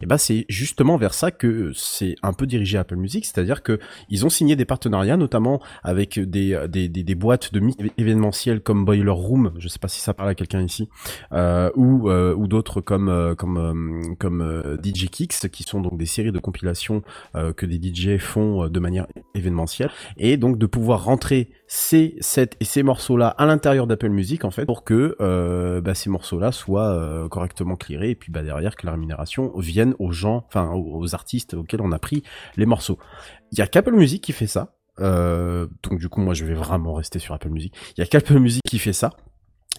Et 0.01 0.07
ben 0.07 0.19
c'est 0.19 0.45
justement 0.49 0.97
vers 0.97 1.15
ça 1.15 1.31
que 1.31 1.73
c'est 1.75 2.17
un 2.23 2.33
peu 2.33 2.47
dirigé 2.47 2.77
Apple 2.79 2.97
Music, 2.97 3.25
c'est-à-dire 3.25 3.63
que 3.63 3.79
ils 4.11 4.27
ont 4.27 4.29
signé 4.29 4.57
des 4.57 4.65
partenariats, 4.65 5.17
notamment 5.17 5.63
avec 5.83 6.19
des 6.19 6.59
des, 6.69 6.89
des, 6.89 7.03
des 7.03 7.15
boîtes 7.15 7.55
de 7.55 7.63
événementielles 7.97 8.61
comme 8.61 8.85
Boiler 8.85 9.09
Room, 9.11 9.53
je 9.59 9.69
sais 9.69 9.79
pas 9.79 9.89
si 9.89 10.01
ça 10.01 10.13
parle 10.13 10.31
à 10.31 10.35
quelqu'un 10.35 10.61
ici, 10.63 10.89
euh, 11.33 11.71
ou 11.77 12.11
euh, 12.11 12.35
ou 12.35 12.49
d'autres 12.49 12.81
comme 12.81 13.09
euh, 13.09 13.35
comme 13.35 13.57
euh, 13.57 14.15
comme 14.19 14.43
euh, 14.43 14.77
DJ 14.83 15.09
Kicks, 15.09 15.49
qui 15.51 15.63
sont 15.63 15.81
donc 15.81 15.97
des 15.97 16.07
séries 16.07 16.33
de 16.33 16.39
compilations 16.39 17.03
euh, 17.37 17.53
que 17.53 17.65
des 17.65 17.81
DJ 17.81 18.19
font 18.19 18.65
euh, 18.65 18.69
de 18.69 18.81
manière 18.81 19.07
événementielle, 19.35 19.91
et 20.17 20.37
donc 20.37 20.59
de 20.59 20.67
pouvoir 20.67 21.05
rentrer 21.05 21.51
ces 21.67 22.17
et 22.61 22.65
ces 22.65 22.83
morceaux-là 22.83 23.29
à 23.29 23.47
l'intérieur 23.47 23.87
d'Apple 23.87 24.11
Music 24.11 24.45
en 24.45 24.51
fait 24.51 24.67
pour 24.67 24.85
que 24.85 25.17
euh, 25.21 25.81
bah, 25.81 25.95
ces 25.95 26.11
morceaux-là 26.11 26.53
soient 26.53 26.95
euh, 26.95 27.29
correctement 27.29 27.77
clearés 27.77 28.11
et 28.11 28.15
puis 28.15 28.31
bah, 28.31 28.43
derrière 28.43 28.77
que 28.77 28.87
la 28.87 28.93
rémunération 28.93 29.53
vienne 29.59 29.95
aux 29.99 30.13
gens, 30.13 30.45
enfin 30.47 30.71
aux, 30.73 31.01
aux 31.01 31.15
artistes 31.15 31.55
auxquels 31.55 31.81
on 31.81 31.93
a 31.93 31.99
pris 31.99 32.23
les 32.57 32.67
morceaux. 32.67 32.99
Il 33.53 33.59
y 33.59 33.63
a 33.63 33.67
qu'Apple 33.67 33.95
Music 33.95 34.23
qui 34.23 34.33
fait 34.33 34.47
ça. 34.47 34.75
Euh, 35.01 35.67
donc 35.83 35.99
du 35.99 36.09
coup 36.09 36.21
moi 36.21 36.35
je 36.35 36.45
vais 36.45 36.55
vraiment 36.55 36.95
rester 36.95 37.19
sur 37.19 37.35
Apple 37.35 37.49
Music. 37.49 37.75
Il 37.97 38.01
y 38.01 38.05
a 38.05 38.07
qu'Apple 38.07 38.39
Music 38.39 38.63
qui 38.69 38.79
fait 38.79 38.93
ça. 38.93 39.11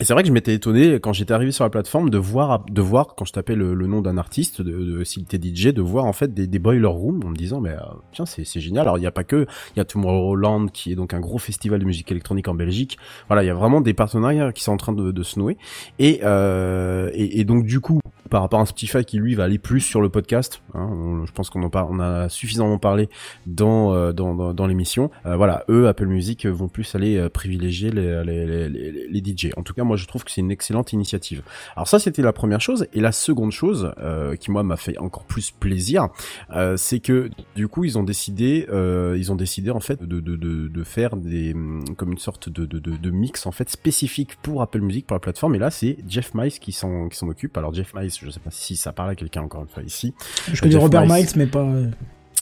Et 0.02 0.04
c'est 0.04 0.12
vrai 0.12 0.24
que 0.24 0.28
je 0.28 0.34
m'étais 0.34 0.54
étonné 0.54 1.00
quand 1.00 1.14
j'étais 1.14 1.34
arrivé 1.34 1.54
sur 1.54 1.64
la 1.64 1.70
plateforme 1.70 2.10
de 2.10 2.18
voir, 2.18 2.66
de 2.66 2.82
voir 2.82 3.16
quand 3.16 3.24
je 3.24 3.32
tapais 3.32 3.56
le, 3.56 3.74
nom 3.88 4.02
d'un 4.02 4.18
artiste, 4.18 4.62
de, 4.62 4.72
de 4.74 5.04
s'il 5.06 5.24
était 5.24 5.40
DJ, 5.40 5.68
de 5.68 5.82
voir 5.82 6.04
en 6.04 6.12
fait 6.12 6.34
des, 6.34 6.48
des 6.48 6.60
boiler 6.60 6.86
rooms 6.86 7.22
en 7.24 7.30
me 7.30 7.36
disant 7.36 7.62
mais 7.62 7.70
euh, 7.70 7.80
tiens 8.12 8.26
c'est 8.26 8.44
c'est 8.44 8.60
génial. 8.60 8.82
Alors 8.82 8.98
il 8.98 9.02
n'y 9.02 9.08
a 9.08 9.12
pas 9.12 9.24
que, 9.24 9.48
il 9.74 9.78
y 9.78 9.80
a 9.80 9.86
Tomorrowland 9.86 10.68
qui 10.68 10.92
est 10.92 10.96
donc 10.96 11.14
un 11.14 11.22
gros 11.22 11.38
festival 11.38 11.80
de 11.80 11.86
musique 11.86 12.12
électronique 12.12 12.50
en 12.50 12.56
Belgique. 12.56 12.98
Voilà, 13.28 13.44
il 13.44 13.48
y 13.48 13.50
a 13.50 13.54
vraiment 13.54 13.80
des 13.80 13.94
partenariats 13.94 14.52
qui 14.52 14.64
sont 14.64 14.74
en 14.74 14.78
train 14.78 14.92
de, 14.92 15.12
de 15.12 15.24
se 15.24 15.40
nouer. 15.40 15.58
Et, 15.98 16.20
euh, 16.24 17.10
et, 17.14 17.40
et 17.40 17.46
donc 17.46 17.64
du 17.64 17.80
coup 17.80 18.00
par 18.36 18.42
rapport 18.42 18.60
à 18.60 18.66
Spotify 18.66 19.06
qui 19.06 19.18
lui 19.18 19.34
va 19.34 19.46
aller 19.46 19.58
plus 19.58 19.80
sur 19.80 20.02
le 20.02 20.10
podcast, 20.10 20.62
hein, 20.74 20.90
on- 20.92 21.26
je 21.26 21.32
pense 21.32 21.50
qu'on 21.50 21.64
en 21.64 21.70
on 21.74 22.00
a 22.02 22.28
suffisamment 22.28 22.78
parlé 22.78 23.08
dans 23.48 23.94
euh, 23.94 24.12
dans, 24.12 24.54
dans, 24.54 24.68
l'émission. 24.68 25.10
Euh, 25.26 25.38
voilà, 25.38 25.64
eux 25.70 25.88
Apple 25.88 26.08
Music 26.08 26.46
vont 26.46 26.68
plus 26.68 26.96
aller 26.96 27.16
euh, 27.16 27.30
privilégier 27.30 27.92
les, 27.92 29.24
DJ. 29.26 29.52
En 29.56 29.64
tout 29.64 29.74
cas, 29.74 29.86
moi 29.86 29.96
je 29.96 30.06
trouve 30.06 30.26
que 30.26 30.32
c'est 30.32 30.42
une 30.42 30.52
excellente 30.52 30.92
initiative. 30.92 31.44
Alors 31.78 31.88
ça 31.88 31.98
c'était 31.98 32.22
la 32.22 32.34
première 32.34 32.60
chose 32.60 32.88
et 32.92 33.00
la 33.00 33.14
seconde 33.14 33.54
chose 33.54 33.94
euh, 34.00 34.36
qui 34.36 34.52
moi 34.52 34.64
m'a 34.64 34.76
fait 34.76 34.98
encore 34.98 35.24
plus 35.24 35.52
plaisir, 35.52 36.10
euh, 36.54 36.76
c'est 36.76 37.00
que 37.00 37.30
du 37.56 37.70
coup 37.70 37.86
ils 37.86 37.98
ont 37.98 38.04
décidé 38.04 38.68
euh, 38.70 39.16
ils 39.18 39.32
ont 39.32 39.36
décidé 39.36 39.72
en 39.72 39.80
fait 39.80 40.04
de 40.04 40.84
faire 40.84 41.16
des 41.16 41.54
hum, 41.54 41.86
comme 41.96 42.12
une 42.12 42.18
sorte 42.18 42.50
de 42.50 43.12
mix 43.12 43.46
en 43.46 43.54
fait 43.54 43.70
spécifique 43.70 44.36
pour 44.42 44.62
Apple 44.62 44.82
Music 44.82 45.08
pour 45.08 45.16
la 45.16 45.22
plateforme 45.22 45.56
et 45.56 45.60
là 45.60 45.72
c'est 45.72 46.00
Jeff 46.06 46.34
Mice 46.34 46.60
qui 46.60 46.74
s'en 46.74 47.08
qui 47.08 47.18
s'en 47.18 47.30
occupe. 47.30 47.56
Alors 47.58 47.74
Jeff 47.74 47.94
Mice, 47.94 48.25
je 48.26 48.32
sais 48.32 48.40
pas 48.40 48.52
si 48.52 48.76
ça 48.76 48.92
parle 48.92 49.12
à 49.12 49.16
quelqu'un 49.16 49.42
encore 49.42 49.62
une 49.62 49.68
fois 49.70 49.84
ici. 49.84 50.14
Je 50.52 50.60
connais 50.60 50.74
Jeff 50.74 50.82
Robert. 50.82 51.06
Miles, 51.08 51.28
mais 51.36 51.46
pas. 51.46 51.60
euh, 51.60 51.88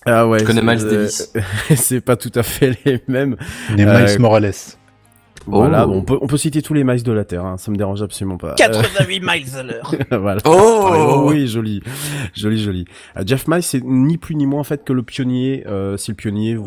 Ah 0.06 0.28
ouais. 0.28 0.40
Je 0.40 0.46
connais 0.46 0.62
Miles 0.62 0.84
euh, 0.86 0.90
Davis. 0.92 1.32
c'est 1.76 2.02
pas 2.02 2.16
tout 2.16 2.32
à 2.36 2.44
fait 2.44 2.78
les 2.86 3.02
mêmes. 3.08 3.36
Les 3.76 3.86
Euh, 3.86 4.06
Miles 4.08 4.20
Morales. 4.20 4.52
Voilà, 5.48 5.86
Oh. 5.86 5.90
bon, 5.90 5.98
on 5.98 6.02
peut 6.03 6.18
on 6.22 6.28
peut 6.28 6.38
citer 6.38 6.61
tous 6.61 6.74
les 6.74 6.84
miles 6.84 7.03
de 7.03 7.11
la 7.11 7.26
terre, 7.26 7.45
hein, 7.45 7.57
ça 7.57 7.70
me 7.72 7.76
dérange 7.76 8.02
absolument 8.02 8.38
pas. 8.38 8.53
88 8.56 9.20
miles 9.24 9.56
à 9.57 9.64
l'heure. 9.64 9.94
voilà. 10.11 10.41
Oh 10.45 11.26
oui, 11.28 11.48
joli, 11.48 11.82
joli, 12.34 12.61
joli. 12.61 12.86
Euh, 13.18 13.24
Jeff 13.26 13.48
Miles, 13.48 13.64
c'est 13.64 13.84
ni 13.84 14.18
plus 14.18 14.36
ni 14.36 14.45
moins 14.45 14.61
en 14.61 14.64
fait 14.64 14.84
que 14.84 14.94
le 14.94 15.03
pionnier. 15.03 15.64
Euh, 15.68 15.98
c'est 15.98 16.11
le 16.11 16.15
pionnier, 16.15 16.57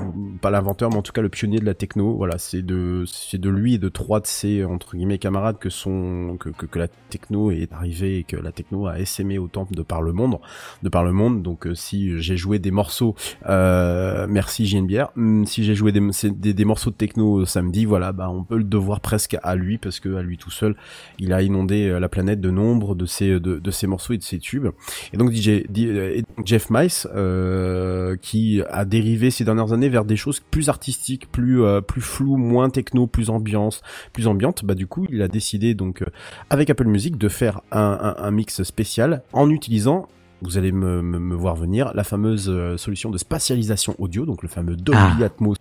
pas 0.41 0.51
l'inventeur, 0.51 0.91
mais 0.91 0.97
en 0.97 1.03
tout 1.03 1.13
cas 1.13 1.23
le 1.23 1.29
pionnier 1.29 1.59
de 1.59 1.65
la 1.65 1.75
techno. 1.75 2.15
Voilà, 2.17 2.39
c'est 2.39 2.63
de, 2.63 3.05
c'est 3.07 3.41
de 3.41 3.49
lui 3.51 3.75
et 3.75 3.79
de 3.79 3.89
trois 3.89 4.21
de 4.21 4.27
ses 4.27 4.65
entre 4.65 4.97
guillemets 4.97 5.19
camarades 5.19 5.59
que 5.59 5.71
sont 5.71 6.37
que, 6.39 6.49
que, 6.51 6.67
que 6.67 6.79
la 6.79 6.89
techno 7.11 7.51
est 7.51 7.73
arrivée 7.73 8.19
et 8.19 8.25
que 8.25 8.37
la 8.37 8.53
techno 8.53 8.87
a 8.87 8.99
essaimé 9.01 9.39
autant 9.39 9.67
de 9.71 9.83
par 9.83 10.03
le 10.03 10.13
monde, 10.13 10.39
de 10.83 10.89
par 10.89 11.05
le 11.05 11.13
monde. 11.13 11.43
Donc 11.43 11.67
euh, 11.67 11.75
si 11.75 12.21
j'ai 12.21 12.37
joué 12.37 12.59
des 12.59 12.71
morceaux, 12.71 13.15
euh, 13.49 14.27
merci 14.29 14.67
JNBR. 14.67 15.11
Hum, 15.17 15.47
Si 15.47 15.65
j'ai 15.65 15.75
joué 15.75 15.93
des, 15.93 16.01
des, 16.31 16.55
des 16.55 16.65
morceaux 16.65 16.91
de 16.91 16.97
techno 16.97 17.41
euh, 17.41 17.47
samedi, 17.47 17.85
voilà, 17.85 18.13
bah 18.13 18.29
on 18.31 18.45
peut 18.45 18.57
le 18.59 18.65
devoir 18.67 19.01
presque 19.01 19.37
à 19.43 19.55
lui 19.57 19.79
parce 19.79 20.01
que 20.01 20.15
à 20.17 20.23
lui 20.23 20.37
tout 20.39 20.51
seul, 20.51 20.75
il 21.19 21.33
a 21.33 21.43
inondé 21.43 21.89
euh, 21.89 22.01
la 22.01 22.09
planète 22.09 22.41
de 22.41 22.51
nombre 22.51 22.95
de 22.95 23.07
ses 23.07 23.41
de, 23.41 23.59
de 23.59 23.71
ses 23.71 23.87
morceaux 23.87 24.13
et 24.13 24.19
de 24.19 24.23
ses 24.23 24.39
tubes. 24.39 24.69
Et 25.13 25.17
donc 25.17 25.33
DJ 25.33 25.65
euh, 25.79 26.21
Jeff 26.45 26.69
Mice 26.71 27.09
euh, 27.15 28.17
qui 28.17 28.63
a 28.71 28.85
dérivé 28.85 29.31
ces 29.31 29.45
dernières 29.45 29.73
années 29.73 29.89
vers 29.89 30.05
des 30.05 30.17
choses 30.17 30.41
plus 30.51 30.69
artistiques, 30.69 31.31
plus 31.31 31.63
euh, 31.63 31.81
plus 31.81 32.01
floues, 32.01 32.37
moins 32.37 32.71
techno, 32.71 33.07
plus 33.07 33.31
ambiance, 33.31 33.83
plus 34.13 34.27
ambiante. 34.27 34.65
Bah 34.65 34.75
du 34.75 34.87
coup, 34.87 35.07
il 35.11 35.23
a 35.23 35.29
décidé 35.29 35.75
donc 35.75 36.03
euh, 36.03 36.07
avec 36.51 36.71
Apple 36.71 36.87
Music 36.87 37.17
de 37.17 37.29
faire 37.29 37.61
un, 37.73 38.15
un, 38.19 38.25
un 38.25 38.31
mix 38.31 38.63
spécial 38.63 39.23
en 39.33 39.51
utilisant 39.51 40.09
vous 40.43 40.59
allez 40.59 40.71
me, 40.71 41.01
me, 41.01 41.19
me 41.19 41.35
voir 41.35 41.57
venir, 41.57 41.93
la 41.95 42.05
fameuse 42.05 42.51
euh, 42.51 42.77
solution 42.77 43.11
de 43.11 43.17
spatialisation 43.19 43.95
audio, 43.99 44.27
donc 44.27 44.43
le 44.43 44.49
fameux 44.49 44.77
Dolby 44.77 45.23
Ah. 45.23 45.25
Atmos. 45.25 45.57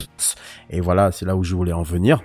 Et 0.69 0.81
voilà, 0.81 1.11
c'est 1.11 1.25
là 1.25 1.35
où 1.35 1.43
je 1.43 1.55
voulais 1.55 1.71
en 1.71 1.83
venir. 1.83 2.21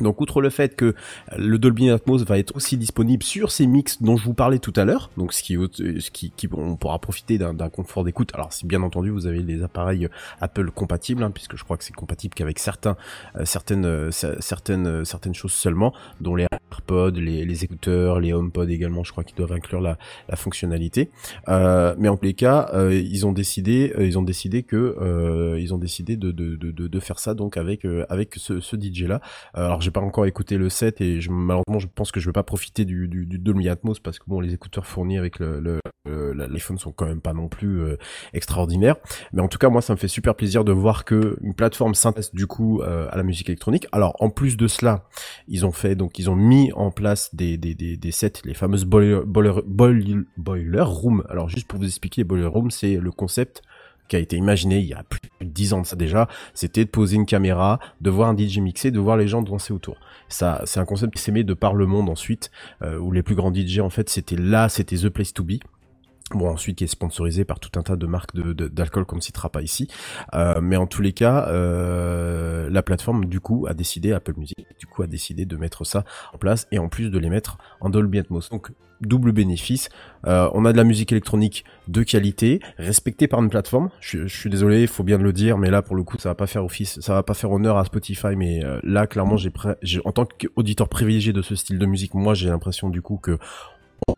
Donc 0.00 0.20
outre 0.20 0.40
le 0.42 0.50
fait 0.50 0.76
que 0.76 0.94
le 1.38 1.58
Dolby 1.58 1.90
Atmos 1.90 2.22
va 2.24 2.38
être 2.38 2.54
aussi 2.54 2.76
disponible 2.76 3.22
sur 3.22 3.50
ces 3.50 3.66
mix 3.66 4.02
dont 4.02 4.16
je 4.16 4.24
vous 4.24 4.34
parlais 4.34 4.58
tout 4.58 4.72
à 4.76 4.84
l'heure, 4.84 5.10
donc 5.16 5.32
ce 5.32 5.42
qui, 5.42 5.54
ce 5.72 6.10
qui, 6.10 6.30
qui 6.36 6.48
on 6.52 6.76
pourra 6.76 6.98
profiter 6.98 7.38
d'un 7.38 7.68
confort 7.70 8.04
d'écoute. 8.04 8.30
Alors 8.34 8.52
si 8.52 8.66
bien 8.66 8.82
entendu 8.82 9.08
vous 9.10 9.26
avez 9.26 9.42
des 9.42 9.62
appareils 9.62 10.08
Apple 10.40 10.70
compatibles, 10.70 11.22
hein, 11.22 11.30
puisque 11.30 11.56
je 11.56 11.64
crois 11.64 11.76
que 11.78 11.84
c'est 11.84 11.94
compatible 11.94 12.34
qu'avec 12.34 12.58
certains, 12.58 12.96
euh, 13.36 13.44
certaines, 13.46 13.86
euh, 13.86 14.10
cer- 14.10 14.40
certaines, 14.40 14.86
euh, 14.86 15.04
certaines 15.04 15.34
choses 15.34 15.52
seulement, 15.52 15.94
dont 16.20 16.34
les 16.34 16.46
AirPods, 16.72 17.12
les, 17.18 17.44
les 17.46 17.64
écouteurs, 17.64 18.20
les 18.20 18.32
HomePod 18.34 18.68
également, 18.68 19.02
je 19.02 19.12
crois 19.12 19.24
qu'ils 19.24 19.36
doivent 19.36 19.52
inclure 19.52 19.80
la, 19.80 19.96
la 20.28 20.36
fonctionnalité. 20.36 21.10
Euh, 21.48 21.94
mais 21.98 22.08
en 22.08 22.16
tous 22.16 22.24
les 22.26 22.34
cas, 22.34 22.70
ils 22.90 23.24
ont 23.26 23.32
décidé, 23.32 23.94
ils 23.98 24.18
ont 24.18 24.22
décidé 24.22 24.62
que, 24.62 25.56
ils 25.58 25.72
ont 25.72 25.78
décidé 25.78 26.16
de, 26.16 26.32
de, 26.32 26.56
de, 26.56 26.70
de, 26.70 27.00
faire 27.00 27.18
ça 27.18 27.34
donc 27.34 27.56
avec, 27.56 27.86
avec 28.08 28.34
ce, 28.36 28.60
ce 28.60 28.76
DJ 28.76 29.02
là. 29.04 29.20
J'ai 29.86 29.92
pas 29.92 30.00
encore 30.00 30.26
écouté 30.26 30.58
le 30.58 30.68
set 30.68 31.00
et 31.00 31.20
je, 31.20 31.30
malheureusement 31.30 31.78
je 31.78 31.86
pense 31.86 32.10
que 32.10 32.18
je 32.18 32.26
vais 32.26 32.32
pas 32.32 32.42
profiter 32.42 32.84
du, 32.84 33.06
du, 33.08 33.68
Atmos 33.68 34.00
parce 34.00 34.18
que 34.18 34.24
bon 34.26 34.40
les 34.40 34.52
écouteurs 34.52 34.86
fournis 34.86 35.16
avec 35.16 35.38
le, 35.38 35.80
l'iPhone 36.04 36.78
sont 36.78 36.92
quand 36.92 37.06
même 37.06 37.20
pas 37.20 37.32
non 37.32 37.48
plus 37.48 37.80
euh, 37.80 37.96
extraordinaires. 38.32 38.96
Mais 39.32 39.42
en 39.42 39.48
tout 39.48 39.58
cas 39.58 39.68
moi 39.68 39.80
ça 39.82 39.92
me 39.92 39.98
fait 39.98 40.08
super 40.08 40.34
plaisir 40.34 40.64
de 40.64 40.72
voir 40.72 41.04
que 41.04 41.38
une 41.40 41.54
plateforme 41.54 41.94
s'intéresse 41.94 42.34
du 42.34 42.46
coup 42.46 42.82
euh, 42.82 43.08
à 43.10 43.16
la 43.16 43.22
musique 43.22 43.48
électronique. 43.48 43.86
Alors 43.92 44.16
en 44.20 44.28
plus 44.28 44.56
de 44.56 44.66
cela 44.66 45.04
ils 45.46 45.64
ont 45.64 45.72
fait 45.72 45.94
donc 45.94 46.18
ils 46.18 46.28
ont 46.28 46.36
mis 46.36 46.72
en 46.72 46.90
place 46.90 47.34
des 47.34 47.98
sets 48.10 48.32
les 48.44 48.54
fameuses 48.54 48.84
boiler, 48.84 49.20
boiler, 49.24 49.62
boiler, 49.66 50.16
boiler 50.36 50.82
room. 50.82 51.24
Alors 51.28 51.48
juste 51.48 51.68
pour 51.68 51.78
vous 51.78 51.86
expliquer 51.86 52.24
boiler 52.24 52.46
room 52.46 52.70
c'est 52.70 52.96
le 52.96 53.10
concept 53.12 53.62
qui 54.08 54.16
a 54.16 54.18
été 54.18 54.36
imaginé 54.36 54.78
il 54.78 54.86
y 54.86 54.94
a 54.94 55.02
plus 55.02 55.20
de 55.40 55.46
10 55.46 55.72
ans 55.74 55.80
de 55.82 55.86
ça 55.86 55.96
déjà, 55.96 56.28
c'était 56.54 56.84
de 56.84 56.90
poser 56.90 57.16
une 57.16 57.26
caméra, 57.26 57.78
de 58.00 58.10
voir 58.10 58.28
un 58.28 58.36
DJ 58.36 58.58
mixer, 58.58 58.90
de 58.90 59.00
voir 59.00 59.16
les 59.16 59.28
gens 59.28 59.42
danser 59.42 59.72
autour. 59.72 59.96
Ça, 60.28 60.62
c'est 60.64 60.80
un 60.80 60.84
concept 60.84 61.14
qui 61.14 61.22
s'est 61.22 61.32
mis 61.32 61.44
de 61.44 61.54
par 61.54 61.74
le 61.74 61.86
monde 61.86 62.08
ensuite, 62.08 62.50
euh, 62.82 62.98
où 62.98 63.12
les 63.12 63.22
plus 63.22 63.34
grands 63.34 63.52
DJ 63.52 63.80
en 63.80 63.90
fait 63.90 64.08
c'était 64.08 64.36
là, 64.36 64.68
c'était 64.68 64.96
the 64.96 65.08
place 65.08 65.32
to 65.32 65.44
be. 65.44 65.54
Bon 66.34 66.48
ensuite 66.50 66.78
qui 66.78 66.84
est 66.84 66.88
sponsorisé 66.88 67.44
par 67.44 67.60
tout 67.60 67.78
un 67.78 67.82
tas 67.82 67.94
de 67.94 68.04
marques 68.04 68.34
de, 68.34 68.52
de- 68.52 68.66
d'alcool 68.66 69.04
qu'on 69.04 69.14
ne 69.16 69.48
pas 69.48 69.62
ici, 69.62 69.86
Euh, 70.34 70.60
mais 70.60 70.74
en 70.76 70.88
tous 70.88 71.00
les 71.00 71.12
cas, 71.12 71.46
euh, 71.50 72.68
la 72.68 72.82
plateforme 72.82 73.26
du 73.26 73.38
coup 73.38 73.66
a 73.68 73.74
décidé, 73.74 74.12
Apple 74.12 74.34
Music 74.36 74.56
du 74.76 74.86
coup 74.86 75.02
a 75.02 75.06
décidé 75.06 75.44
de 75.46 75.56
mettre 75.56 75.84
ça 75.84 76.04
en 76.34 76.38
place 76.38 76.66
et 76.72 76.80
en 76.80 76.88
plus 76.88 77.10
de 77.10 77.18
les 77.20 77.30
mettre 77.30 77.58
en 77.80 77.90
Dolby 77.90 78.18
Atmos. 78.18 78.48
Donc 78.50 78.72
double 79.00 79.30
bénéfice. 79.30 79.88
Euh, 80.26 80.50
on 80.54 80.64
a 80.64 80.72
de 80.72 80.76
la 80.76 80.82
musique 80.82 81.12
électronique 81.12 81.64
de 81.86 82.02
qualité, 82.02 82.60
respectée 82.78 83.28
par 83.28 83.40
une 83.40 83.50
plateforme. 83.50 83.90
Je, 84.00 84.26
suis 84.26 84.50
désolé, 84.50 84.82
il 84.82 84.88
faut 84.88 85.04
bien 85.04 85.18
le 85.18 85.32
dire, 85.32 85.58
mais 85.58 85.70
là 85.70 85.82
pour 85.82 85.94
le 85.94 86.02
coup, 86.02 86.16
ça 86.18 86.30
va 86.30 86.34
pas 86.34 86.46
faire 86.48 86.64
office, 86.64 86.98
ça 87.00 87.12
va 87.14 87.22
pas 87.22 87.34
faire 87.34 87.52
honneur 87.52 87.76
à 87.76 87.84
Spotify. 87.84 88.34
Mais 88.36 88.62
là, 88.82 89.06
clairement, 89.06 89.36
j'ai 89.36 90.00
en 90.04 90.12
tant 90.12 90.24
qu'auditeur 90.24 90.88
privilégié 90.88 91.32
de 91.32 91.42
ce 91.42 91.54
style 91.54 91.78
de 91.78 91.86
musique, 91.86 92.14
moi, 92.14 92.34
j'ai 92.34 92.48
l'impression 92.48 92.88
du 92.88 93.02
coup 93.02 93.18
que 93.18 93.38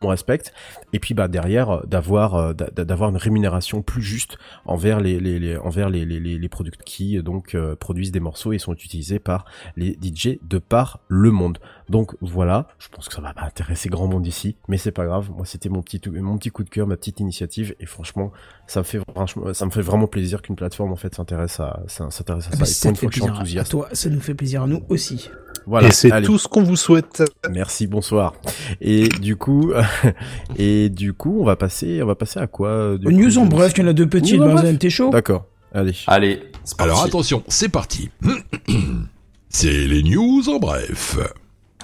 on 0.03 0.09
respecte. 0.09 0.53
Et 0.93 0.99
puis 0.99 1.15
bah 1.15 1.29
derrière 1.29 1.71
euh, 1.71 1.83
d'avoir 1.87 2.35
euh, 2.35 2.53
d'a- 2.53 2.85
d'avoir 2.85 3.09
une 3.11 3.17
rémunération 3.17 3.81
plus 3.83 4.03
juste 4.03 4.37
envers 4.67 5.01
les, 5.01 5.19
les, 5.19 5.39
les 5.39 5.57
envers 5.57 5.89
les 5.89 6.05
les, 6.05 6.21
les, 6.21 6.49
producteurs 6.49 6.85
qui 6.85 7.17
euh, 7.17 7.23
donc 7.23 7.55
euh, 7.55 7.75
produisent 7.75 8.13
des 8.13 8.21
morceaux 8.21 8.53
et 8.53 8.59
sont 8.59 8.75
utilisés 8.75 9.19
par 9.19 9.47
les 9.77 9.99
DJ 10.01 10.39
de 10.47 10.59
par 10.59 11.01
le 11.09 11.31
monde. 11.31 11.59
Donc 11.89 12.15
voilà. 12.21 12.69
Je 12.79 12.89
pense 12.89 13.09
que 13.09 13.15
ça 13.15 13.23
va 13.23 13.33
pas 13.33 13.45
intéresser 13.45 13.89
grand 13.89 14.09
monde 14.09 14.27
ici 14.27 14.57
mais 14.69 14.77
c'est 14.77 14.93
pas 14.93 15.07
grave. 15.07 15.31
Moi 15.35 15.47
c'était 15.47 15.71
mon 15.71 15.81
petit 15.81 16.01
mon 16.11 16.37
petit 16.37 16.51
coup 16.51 16.65
de 16.65 16.71
cœur 16.71 16.87
ma 16.87 16.97
petite 16.99 17.21
initiative. 17.21 17.75
Et 17.81 17.87
franchement 17.87 18.31
ça 18.67 18.81
me 18.81 18.85
fait 18.85 19.01
franchement 19.15 19.55
ça 19.55 19.65
me 19.65 19.71
fait 19.71 19.81
vraiment 19.83 20.07
plaisir 20.07 20.43
qu'une 20.43 20.57
plateforme 20.57 20.93
en 20.93 20.97
fait 20.97 21.15
s'intéresse 21.15 21.61
à 21.61 21.83
ça- 21.87 22.11
s'intéresse 22.11 22.49
à 22.49 22.51
ça. 22.51 22.57
Bah, 22.59 22.65
et 22.65 22.67
ça 22.67 22.91
pour 22.91 22.99
te 22.99 23.07
une 23.07 23.11
fait 23.11 23.11
fois 23.11 23.11
que 23.11 23.15
je 23.15 23.21
suis 23.21 23.21
plaisir 23.23 23.33
à 23.33 23.37
enthousiaste. 23.41 23.71
toi, 23.71 23.89
ça 23.93 24.11
nous 24.11 24.21
fait 24.21 24.35
plaisir 24.35 24.63
à 24.65 24.67
nous 24.67 24.83
aussi. 24.91 25.31
Voilà 25.69 25.89
Et 25.89 25.93
c'est 25.93 26.23
tout 26.23 26.39
ce 26.39 26.49
qu'on 26.49 26.63
vous 26.63 26.77
souhaite. 26.77 27.23
Merci, 27.51 27.87
bonsoir. 27.87 28.35
Et 28.81 29.09
du 29.09 29.37
coup, 29.37 29.73
et 30.57 30.89
du 30.89 31.13
coup, 31.13 31.39
on 31.41 31.45
va 31.45 31.57
passer, 31.57 32.03
on 32.03 32.07
va 32.07 32.15
passer 32.15 32.41
à 32.41 32.47
quoi 32.47 32.71
euh, 32.71 32.99
du 32.99 33.07
Aux 33.07 33.11
coup, 33.11 33.17
news 33.17 33.39
en 33.39 33.45
bref, 33.45 33.73
il 33.77 33.83
y 33.83 33.85
en 33.85 33.89
a 33.89 33.93
deux 33.93 34.09
petites, 34.09 34.39
News 34.39 34.45
en 34.45 34.55
Benzen, 34.55 34.65
bref 34.65 34.79
t'es 34.79 34.89
chaud? 34.89 35.11
D'accord. 35.11 35.45
Allez. 35.75 35.93
Allez, 36.07 36.41
parti. 36.65 36.83
Alors 36.83 37.05
attention, 37.05 37.43
c'est 37.49 37.69
parti. 37.69 38.09
c'est 39.51 39.87
les 39.87 40.03
news 40.03 40.49
en 40.49 40.59
bref. 40.59 41.19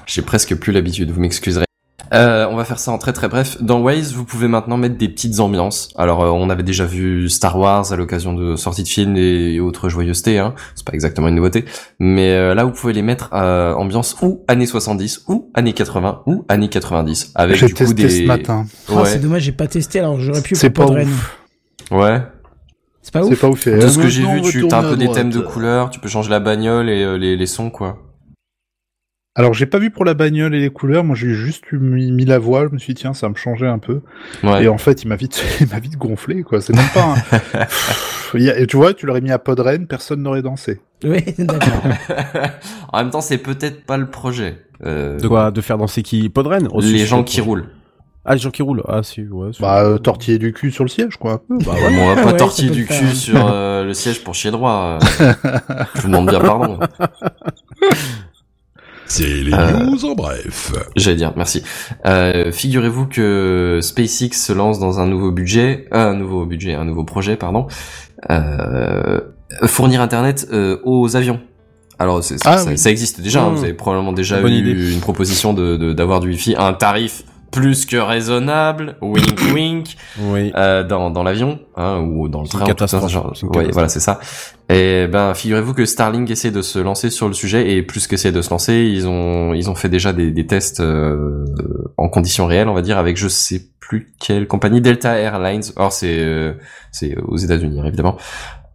J'ai 0.06 0.23
presque 0.23 0.55
plus 0.56 0.73
l'habitude, 0.73 1.11
vous 1.11 1.20
m'excuserez. 1.20 1.64
Euh, 2.12 2.47
on 2.51 2.57
va 2.57 2.65
faire 2.65 2.79
ça 2.79 2.93
en 2.93 2.99
très 2.99 3.12
très 3.12 3.29
bref. 3.29 3.57
Dans 3.62 3.81
Waze, 3.81 4.12
vous 4.12 4.25
pouvez 4.25 4.47
maintenant 4.47 4.77
mettre 4.77 4.97
des 4.99 5.09
petites 5.09 5.41
ambiances. 5.41 5.89
Alors, 5.97 6.23
euh, 6.23 6.29
on 6.29 6.51
avait 6.51 6.62
déjà 6.62 6.85
vu 6.85 7.29
Star 7.31 7.59
Wars 7.59 7.93
à 7.93 7.97
l'occasion 7.97 8.35
de 8.35 8.57
sorties 8.57 8.83
de 8.83 8.89
films 8.89 9.16
et 9.16 9.59
autres 9.59 9.89
joyeusetés. 9.89 10.39
Hein. 10.39 10.55
C'est 10.75 10.85
pas 10.87 10.93
exactement 10.93 11.29
une 11.29 11.37
nouveauté, 11.37 11.65
mais 11.99 12.31
euh, 12.31 12.55
là, 12.55 12.65
vous 12.65 12.73
pouvez 12.73 12.93
les 12.93 13.03
mettre 13.03 13.31
euh, 13.33 13.73
ambiance 13.75 14.16
ou 14.23 14.43
années 14.49 14.66
70 14.66 15.25
ou 15.29 15.51
années 15.55 15.73
80 15.73 16.23
ou 16.27 16.45
années 16.49 16.69
90 16.69 17.33
avec 17.37 17.57
J'ai 17.57 17.66
du 17.66 17.75
coup 17.75 17.79
testé 17.79 17.95
des. 18.03 18.09
ce 18.11 18.23
matin. 18.25 18.66
Ah, 18.95 19.05
c'est 19.07 19.21
dommage, 19.21 19.43
j'ai 19.43 19.53
pas 19.53 19.66
testé, 19.66 20.01
alors 20.01 20.21
j'aurais 20.21 20.43
pu 20.43 20.55
C'est 20.57 20.71
pas 20.71 20.87
ouf. 20.87 21.39
ouais. 21.91 22.23
C'est 23.03 23.12
pas 23.12 23.23
C'est 23.23 23.33
ouf 23.33 23.41
pas 23.41 23.49
ouf. 23.49 23.69
De 23.69 23.87
ce 23.89 23.99
que 23.99 24.09
j'ai 24.09 24.23
vu, 24.23 24.41
tu 24.43 24.66
as 24.71 24.79
un 24.79 24.83
peu 24.83 24.97
des 24.97 25.05
droite. 25.05 25.19
thèmes 25.19 25.31
de 25.31 25.41
couleurs, 25.41 25.91
tu 25.91 26.01
peux 26.01 26.09
changer 26.09 26.31
la 26.31 26.41
bagnole 26.41 26.89
et 26.91 27.03
euh, 27.03 27.16
les, 27.19 27.37
les 27.37 27.47
sons, 27.47 27.71
quoi. 27.71 27.99
Alors 29.36 29.52
j'ai 29.52 29.66
pas 29.66 29.78
vu 29.81 29.90
pour 29.90 30.05
la 30.05 30.15
bagnole 30.15 30.55
et 30.55 30.61
les 30.61 30.70
couleurs, 30.70 31.02
moi 31.02 31.16
j'ai 31.16 31.31
juste 31.35 31.65
mis, 31.73 32.12
mis 32.12 32.24
la 32.24 32.39
voix, 32.39 32.69
je 32.69 32.73
me 32.73 32.78
suis 32.78 32.94
dit 32.94 33.01
tiens 33.01 33.15
ça 33.15 33.27
va 33.27 33.31
me 33.32 33.36
changeait 33.36 33.66
un 33.66 33.81
peu. 33.81 34.01
Ouais. 34.44 34.65
Et 34.65 34.69
en 34.69 34.78
fait 34.78 35.02
il 35.02 35.09
m'a 35.09 35.16
vite, 35.16 35.43
il 35.61 35.66
m'a 35.69 35.81
vite 35.81 35.97
gonflé 35.97 36.44
quoi, 36.44 36.61
c'est 36.61 36.73
même 36.74 36.89
pas 36.94 37.15
un... 37.15 37.66
Il 38.36 38.51
a- 38.51 38.66
tu 38.66 38.77
vois, 38.77 38.94
tu 38.94 39.06
l'aurais 39.06 39.20
mis 39.20 39.31
à 39.31 39.39
Podren, 39.39 39.86
personne 39.86 40.23
n'aurait 40.23 40.43
dansé. 40.43 40.81
Oui, 41.05 41.23
d'accord. 41.39 41.82
en 42.93 42.98
même 42.98 43.11
temps, 43.11 43.20
c'est 43.20 43.39
peut-être 43.39 43.85
pas 43.86 43.97
le 43.97 44.06
projet. 44.11 44.59
Euh, 44.85 45.20
De 45.20 45.28
quoi? 45.28 45.52
De 45.52 45.61
faire 45.61 45.78
danser 45.78 46.02
qui? 46.02 46.28
Podren? 46.31 46.66
Oh, 46.73 46.81
les 46.81 47.06
gens 47.06 47.23
qui 47.23 47.40
roulent. 47.40 47.66
Ah, 48.24 48.35
les 48.35 48.40
gens 48.40 48.51
qui 48.51 48.62
roulent. 48.62 48.82
Ah, 48.89 49.05
si, 49.05 49.20
ouais. 49.23 49.51
Bah 49.61 49.85
euh, 49.85 49.98
tortiller 49.98 50.39
du 50.39 50.52
cul 50.52 50.73
sur 50.73 50.82
le 50.82 50.89
siège 50.89 51.16
quoi. 51.16 51.43
peu. 51.47 51.59
Bah 51.65 51.74
ouais, 51.74 51.97
on 51.97 52.15
va 52.15 52.23
pas 52.23 52.31
Ouais, 52.32 52.36
tortiller 52.36 52.70
du 52.70 52.86
cul 52.86 53.15
sur 53.15 53.47
euh, 53.52 53.85
le 53.85 53.94
siège 53.94 54.24
pour 54.24 54.35
chier 54.35 54.51
droit. 54.51 54.98
Je 55.94 56.01
vous 56.01 56.09
demande 56.09 56.28
bien 56.31 56.40
pardon. 56.40 56.81
C'est 59.06 59.24
les 59.26 59.52
Euh, 59.52 59.85
news 59.85 60.05
en 60.05 60.14
bref. 60.14 60.72
J'allais 60.97 61.16
dire, 61.16 61.32
merci. 61.36 61.62
Euh, 62.06 62.51
Figurez-vous 62.52 63.06
que 63.06 63.78
SpaceX 63.82 64.31
se 64.32 64.52
lance 64.52 64.78
dans 64.78 64.98
un 65.01 65.06
nouveau 65.06 65.31
budget, 65.31 65.86
euh, 65.93 66.10
un 66.10 66.14
nouveau 66.14 66.47
budget, 66.47 66.74
un 66.74 66.85
nouveau 66.85 67.05
projet, 67.05 67.36
pardon. 67.36 67.66
Euh, 68.31 69.20
fournir 69.64 70.01
Internet 70.01 70.48
euh, 70.52 70.78
aux 70.85 71.16
avions. 71.16 71.40
Alors 71.98 72.24
c'est- 72.24 72.36
Ah 72.44 72.59
ça, 72.59 72.70
oui. 72.70 72.78
ça 72.78 72.90
existe 72.90 73.20
déjà. 73.20 73.43
hein, 73.43 73.51
Mmh. 73.51 73.55
vous 73.55 73.64
avez 73.64 73.74
probablement 73.74 74.12
déjà 74.12 74.40
Bonne 74.40 74.52
eu 74.52 74.56
idée. 74.72 74.94
une 74.94 75.01
proposition 75.01 75.52
de 75.55 75.76
de- 75.76 75.93
d'avoir 75.93 76.20
du 76.20 76.28
Wi-Fi 76.28 76.55
à 76.56 76.66
un 76.66 76.72
tarif 76.72 77.22
plus 77.55 77.86
que 77.86 77.97
raisonnable. 77.97 78.97
Wink 79.01 79.40
wink. 79.55 79.97
Oui. 80.20 80.52
euh, 80.56 80.82
dans, 80.85 81.10
dans 81.10 81.22
l'avion 81.22 81.60
hein, 81.76 82.01
ou 82.01 82.28
dans 82.28 82.43
le 82.43 82.48
train. 82.48 82.64
catastrophe. 82.66 83.10
genre- 83.10 83.32
ouais, 83.55 83.68
voilà, 83.72 83.89
c'est 83.89 84.01
ça. 84.01 84.20
Et 84.68 85.06
ben, 85.06 85.35
figurez-vous 85.35 85.74
que 85.74 85.85
Starlink 85.85 86.31
essaie 86.31 86.51
de 86.51 86.62
se 86.62 86.78
lancer 86.78 87.10
sur 87.10 87.28
le 87.28 87.35
sujet 87.35 87.72
et 87.72 87.82
plus 87.82 88.06
qu'essaie 88.06 88.32
de 88.32 88.40
se 88.43 88.51
lancer, 88.51 88.74
ils 88.93 89.06
ont 89.06 89.52
ils 89.55 89.68
ont 89.70 89.74
fait 89.74 89.89
déjà 89.90 90.12
des, 90.12 90.31
des 90.31 90.47
tests 90.47 90.81
euh, 90.81 91.44
en 91.97 92.09
conditions 92.09 92.47
réelles, 92.47 92.68
on 92.68 92.74
va 92.74 92.82
dire, 92.82 92.98
avec 92.98 93.16
je 93.16 93.28
sais 93.28 93.60
plus 93.81 94.14
quelle 94.18 94.47
compagnie, 94.47 94.81
Delta 94.81 95.18
Airlines. 95.18 95.62
Or 95.76 95.93
c'est 95.93 96.18
euh, 96.18 96.55
c'est 96.93 97.14
aux 97.18 97.36
États-Unis 97.36 97.81
hein, 97.81 97.85
évidemment. 97.86 98.16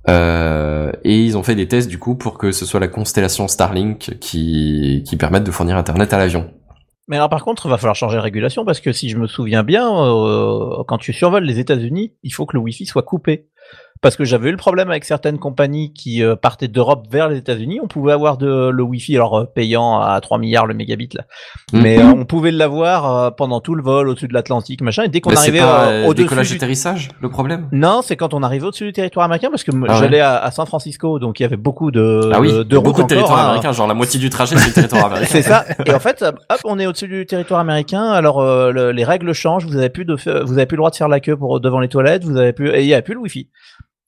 Euh, 0.07 0.91
et 1.03 1.23
ils 1.23 1.37
ont 1.37 1.43
fait 1.43 1.55
des 1.55 1.67
tests 1.67 1.89
du 1.89 1.99
coup 1.99 2.15
pour 2.15 2.37
que 2.37 2.51
ce 2.51 2.65
soit 2.65 2.79
la 2.79 2.87
constellation 2.87 3.47
Starlink 3.47 4.17
qui 4.19 5.03
qui 5.05 5.17
permette 5.17 5.43
de 5.43 5.51
fournir 5.51 5.75
internet 5.77 6.13
à 6.13 6.17
l'avion. 6.17 6.51
Mais 7.09 7.15
alors 7.15 7.27
par 7.29 7.43
contre, 7.43 7.65
il 7.65 7.69
va 7.69 7.77
falloir 7.77 7.95
changer 7.95 8.17
de 8.17 8.21
régulation 8.21 8.63
parce 8.63 8.79
que 8.79 8.91
si 8.91 9.09
je 9.09 9.17
me 9.17 9.25
souviens 9.25 9.63
bien, 9.63 9.91
euh, 9.91 10.83
quand 10.87 10.99
tu 10.99 11.11
survoles 11.11 11.43
les 11.43 11.57
États-Unis, 11.57 12.13
il 12.21 12.31
faut 12.31 12.45
que 12.45 12.55
le 12.55 12.61
Wi-Fi 12.61 12.85
soit 12.85 13.01
coupé. 13.01 13.49
Parce 14.01 14.15
que 14.15 14.23
j'avais 14.23 14.47
eu 14.47 14.51
le 14.51 14.57
problème 14.57 14.89
avec 14.89 15.03
certaines 15.03 15.39
compagnies 15.39 15.91
qui 15.91 16.23
euh, 16.23 16.37
partaient 16.37 16.69
d'Europe 16.69 17.05
vers 17.11 17.27
les 17.27 17.37
États-Unis. 17.37 17.79
On 17.83 17.87
pouvait 17.87 18.13
avoir 18.13 18.37
de, 18.37 18.69
le 18.69 18.81
Wi-Fi, 18.83 19.15
alors 19.17 19.39
euh, 19.39 19.43
payant 19.43 19.99
à 19.99 20.21
3 20.21 20.37
milliards 20.37 20.65
le 20.67 20.73
mégabit 20.73 21.09
là, 21.15 21.23
Mhm. 21.73 21.81
mais 21.81 21.97
euh, 21.99 22.03
on 22.05 22.23
pouvait 22.23 22.51
l'avoir 22.51 23.17
euh, 23.17 23.29
pendant 23.31 23.59
tout 23.59 23.75
le 23.75 23.83
vol 23.83 24.07
au-dessus 24.07 24.29
de 24.29 24.33
l'Atlantique, 24.33 24.81
machin. 24.81 25.03
Et 25.03 25.09
dès 25.09 25.19
qu'on 25.19 25.35
arrivait 25.35 25.59
au-dessus 26.07 26.23
décollage 26.23 26.49
du 26.49 26.55
atterrissage 26.55 27.09
le 27.19 27.29
problème? 27.29 27.67
non, 27.73 28.01
c'est 28.01 28.15
quand 28.15 28.33
on 28.33 28.41
arrivait 28.41 28.67
au-dessus 28.67 28.85
du 28.85 28.93
territoire 28.93 29.25
américain 29.25 29.49
parce 29.49 29.63
que 29.65 29.71
Ah 29.71 29.93
ouais. 29.93 29.99
j'allais 29.99 30.21
à, 30.21 30.37
à 30.37 30.51
San 30.51 30.65
Francisco, 30.65 31.19
donc 31.19 31.41
il 31.41 31.43
y 31.43 31.45
avait 31.45 31.57
beaucoup 31.57 31.91
de, 31.91 32.31
ah 32.33 32.39
oui, 32.39 32.53
de, 32.53 32.63
de 32.63 32.75
routes 32.77 32.85
beaucoup 32.85 33.03
de 33.03 33.07
territoire 33.07 33.39
hein. 33.39 33.45
américain, 33.49 33.73
genre 33.73 33.87
la 33.87 33.93
moitié 33.95 34.17
du 34.19 34.29
trajet 34.29 34.55
c'est 34.55 34.67
le 34.69 34.73
territoire 34.75 35.05
américain. 35.11 35.27
C'est 35.29 35.41
ça. 35.41 35.65
Et 35.85 35.93
en 35.93 35.99
fait, 35.99 36.21
hop, 36.23 36.39
on 36.63 36.79
est 36.79 36.87
au-dessus 36.87 37.09
du 37.09 37.25
territoire 37.25 37.59
américain. 37.59 38.03
Alors 38.11 38.39
euh, 38.39 38.71
le- 38.71 38.91
les 38.93 39.03
règles 39.03 39.33
changent. 39.33 39.65
Vous 39.65 39.75
avez 39.75 39.89
plus 39.89 40.05
de, 40.05 40.13
vous 40.13 40.53
avez 40.53 40.65
plus 40.65 40.75
le 40.75 40.79
droit 40.79 40.89
de 40.89 40.95
faire 40.95 41.09
la 41.09 41.19
queue 41.19 41.35
pour 41.35 41.59
devant 41.59 41.81
les 41.81 41.89
toilettes. 41.89 42.23
Vous 42.23 42.37
avez 42.37 42.53
plus, 42.53 42.69
et 42.69 42.81
il 42.81 42.87
y 42.87 42.93
a 42.93 43.01
plus 43.01 43.13
le 43.13 43.19
wifi. 43.19 43.49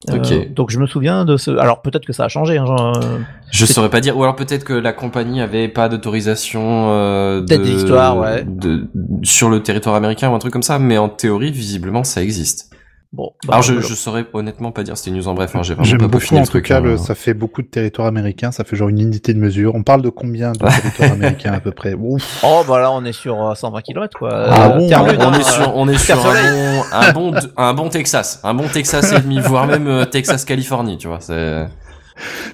Euh, 0.09 0.17
Ok. 0.17 0.53
donc 0.53 0.71
je 0.71 0.79
me 0.79 0.87
souviens 0.87 1.25
de 1.25 1.37
ce. 1.37 1.51
Alors 1.51 1.81
peut-être 1.83 2.05
que 2.07 2.13
ça 2.13 2.25
a 2.25 2.27
changé. 2.27 2.57
Hein, 2.57 2.65
genre, 2.65 2.97
euh, 2.97 3.19
Je 3.51 3.65
saurais 3.67 3.89
pas 3.89 4.01
dire, 4.01 4.17
ou 4.17 4.23
alors 4.23 4.35
peut-être 4.35 4.63
que 4.63 4.73
la 4.73 4.93
compagnie 4.93 5.41
avait 5.41 5.67
pas 5.67 5.89
d'autorisation 5.89 6.87
euh, 6.89 7.41
de, 7.41 7.45
Peut-être 7.45 7.61
des 7.61 7.73
histoires, 7.75 8.17
ouais. 8.17 8.43
de- 8.47 8.87
sur 9.23 9.49
le 9.49 9.61
territoire 9.61 9.93
américain 9.95 10.29
ou 10.31 10.33
un 10.33 10.39
truc 10.39 10.53
comme 10.53 10.63
ça, 10.63 10.79
mais 10.79 10.97
en 10.97 11.07
théorie, 11.09 11.51
visiblement, 11.51 12.03
ça 12.03 12.23
existe. 12.23 12.71
Bon. 13.13 13.31
bah, 13.45 13.55
Alors 13.55 13.61
je, 13.63 13.73
voilà. 13.73 13.87
je 13.89 13.93
saurais 13.93 14.25
honnêtement 14.31 14.71
pas 14.71 14.83
dire 14.83 14.95
c'était 14.97 15.09
une 15.11 15.17
news 15.17 15.27
en 15.27 15.33
bref, 15.33 15.53
hein, 15.53 15.63
j'ai 15.63 15.73
vraiment 15.73 15.97
pas 15.97 16.07
beaucoup 16.07 16.37
en 16.37 16.43
tout 16.45 16.61
cas, 16.61 16.77
hein. 16.77 16.81
le- 16.81 16.97
ça 16.97 17.13
fait 17.13 17.33
beaucoup 17.33 17.61
de 17.61 17.67
territoire 17.67 18.07
américain, 18.07 18.53
ça 18.53 18.63
fait 18.63 18.77
genre 18.77 18.87
une 18.87 19.01
unité 19.01 19.33
de 19.33 19.39
mesure. 19.39 19.75
On 19.75 19.83
parle 19.83 20.01
de 20.01 20.07
combien 20.07 20.53
de 20.53 20.57
territoires 20.59 21.11
américains 21.11 21.51
à 21.51 21.59
peu 21.59 21.71
près? 21.71 21.93
Ouf. 21.99 22.41
Oh 22.45 22.61
bah 22.65 22.79
là 22.79 22.89
on 22.93 23.03
est 23.03 23.11
sur 23.11 23.49
euh, 23.49 23.53
120 23.53 23.81
km 23.81 24.17
quoi. 24.17 24.31
Ah 24.47 24.67
Euh, 24.71 24.77
bon, 24.77 24.89
on, 24.93 25.05
Lune, 25.07 25.17
on 25.19 25.23
hein, 25.27 25.33
est 25.39 25.43
sur, 25.43 25.75
on 25.75 25.87
est 25.89 25.97
sur 25.97 26.25
un 26.25 26.31
bon, 26.31 26.83
un 26.93 27.11
bon, 27.11 27.33
un 27.57 27.73
bon 27.73 27.89
Texas, 27.89 28.39
un 28.45 28.53
bon 28.53 28.67
Texas 28.71 29.11
et 29.11 29.19
demi, 29.19 29.41
voire 29.41 29.67
même 29.67 29.87
euh, 29.87 30.05
Texas 30.05 30.45
Californie, 30.45 30.97
tu 30.97 31.07
vois. 31.09 31.19
C'est 31.19 31.67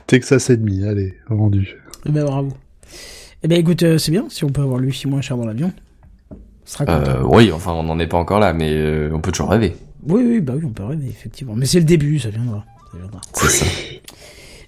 Texas 0.08 0.50
et 0.50 0.58
demi, 0.58 0.88
allez, 0.88 1.14
vendu. 1.30 1.78
Eh 2.08 2.12
ben 2.12 2.26
bravo. 2.26 2.50
Eh 3.44 3.48
ben 3.48 3.60
écoute, 3.60 3.84
euh, 3.84 4.00
c'est 4.00 4.12
bien 4.12 4.26
si 4.30 4.44
on 4.44 4.50
peut 4.50 4.62
avoir 4.62 4.80
wifi 4.82 5.08
moins 5.08 5.22
cher 5.22 5.38
dans 5.38 5.46
l'avion. 5.46 5.72
Euh, 6.90 7.22
oui, 7.26 7.52
enfin 7.54 7.72
on 7.74 7.84
n'en 7.84 7.98
est 8.00 8.08
pas 8.08 8.18
encore 8.18 8.40
là, 8.40 8.54
mais 8.54 8.72
euh, 8.74 9.12
on 9.14 9.20
peut 9.22 9.32
toujours 9.32 9.52
rêver. 9.52 9.76
Oui, 10.08 10.24
oui, 10.26 10.40
bah 10.40 10.54
oui, 10.56 10.64
on 10.66 10.70
peut 10.70 10.84
rêver, 10.84 11.08
effectivement. 11.10 11.54
Mais 11.56 11.66
c'est 11.66 11.80
le 11.80 11.86
début, 11.86 12.20
ça 12.20 12.30
viendra. 12.30 12.64
Ça 12.92 12.98
viendra. 12.98 13.22
Ça. 13.34 13.66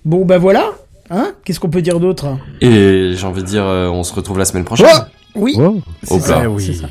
Bon, 0.05 0.25
bah 0.25 0.37
voilà. 0.37 0.71
Hein 1.09 1.33
Qu'est-ce 1.43 1.59
qu'on 1.59 1.69
peut 1.69 1.81
dire 1.81 1.99
d'autre? 1.99 2.37
Et 2.61 3.13
j'ai 3.15 3.25
envie 3.25 3.41
de 3.41 3.47
dire, 3.47 3.65
euh, 3.65 3.87
on 3.89 4.03
se 4.03 4.13
retrouve 4.13 4.37
la 4.37 4.45
semaine 4.45 4.65
prochaine. 4.65 4.87
Oui. 5.35 5.55
Wow. 5.55 5.81
C'est 6.03 6.19
ça, 6.19 6.43
c'est 6.57 6.73
ça. 6.73 6.89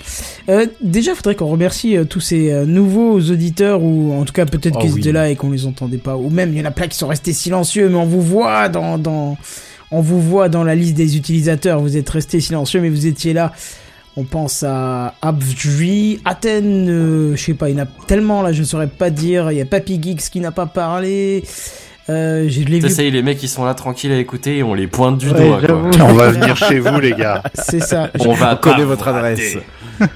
Euh, 0.49 0.67
déjà, 0.81 1.15
faudrait 1.15 1.35
qu'on 1.35 1.49
remercie 1.49 1.97
euh, 1.97 2.05
tous 2.05 2.21
ces 2.21 2.51
euh, 2.53 2.65
nouveaux 2.67 3.21
auditeurs, 3.21 3.83
ou 3.83 4.13
en 4.13 4.25
tout 4.25 4.33
cas 4.33 4.47
peut-être 4.47 4.77
Oh 4.77 4.81
qu'ils 4.81 4.93
oui. 4.93 5.01
étaient 5.01 5.13
là 5.13 5.29
et 5.29 5.37
qu'on 5.37 5.51
les 5.51 5.67
entendait 5.67 5.99
pas, 5.99 6.17
ou 6.17 6.31
même 6.31 6.53
il 6.53 6.59
y 6.59 6.63
en 6.63 6.65
a 6.65 6.71
plein 6.71 6.87
qui 6.87 6.97
sont 6.97 7.09
restés 7.09 7.33
silencieux, 7.33 7.89
mais 7.89 7.97
on 7.97 8.07
vous 8.07 8.23
voit 8.23 8.69
dans, 8.69 8.97
dans, 8.97 9.37
on 9.91 10.01
vous 10.01 10.21
voit 10.21 10.49
dans 10.49 10.63
la 10.65 10.75
liste 10.77 10.95
des 10.95 11.17
utilisateurs. 11.17 11.81
Vous 11.81 11.97
êtes 11.97 12.09
restés 12.09 12.41
silencieux, 12.41 12.81
mais 12.81 12.91
vous 12.91 13.07
étiez 13.07 13.33
là. 13.33 13.53
On 14.21 14.25
pense 14.25 14.65
à 14.65 15.15
Abdri, 15.23 16.21
Athènes, 16.25 16.89
euh, 16.91 17.37
je 17.37 17.41
sais 17.45 17.55
pas, 17.55 17.69
il 17.69 17.77
y 17.79 17.81
en 17.81 17.85
a 17.85 17.87
tellement 18.09 18.43
là, 18.43 18.53
je 18.53 18.63
ne 18.63 18.67
saurais 18.67 18.89
pas 18.89 19.11
dire. 19.11 19.53
Il 19.53 19.59
y 19.59 19.61
a 19.61 19.65
Papy 19.65 20.01
Geeks 20.03 20.29
qui 20.31 20.41
n'a 20.41 20.51
pas 20.51 20.67
parlé. 20.67 21.45
Euh, 22.11 22.49
je 22.49 22.61
l'ai 22.63 22.81
Tu 22.81 22.87
vu. 22.87 22.91
sais, 22.93 23.11
les 23.11 23.23
mecs 23.23 23.41
ils 23.45 23.49
sont 23.49 23.65
là 23.65 23.75
tranquilles 23.75 24.11
à 24.11 24.17
écouter 24.19 24.57
et 24.57 24.63
on 24.65 24.75
les 24.75 24.89
pointe 24.89 25.19
du 25.19 25.31
Ouais, 25.31 25.47
doigt. 25.47 25.61
Quoi. 25.65 25.91
On 26.05 26.15
va 26.15 26.31
venir 26.31 26.57
chez 26.57 26.81
vous, 26.81 26.99
les 26.99 27.13
gars. 27.13 27.45
C'est 27.55 27.79
ça. 27.81 28.11
On 28.19 28.33
va 28.33 28.55
On 28.55 28.57
connaît 28.57 28.77
pas 28.79 28.85
votre 28.87 29.07
adresse. 29.09 29.57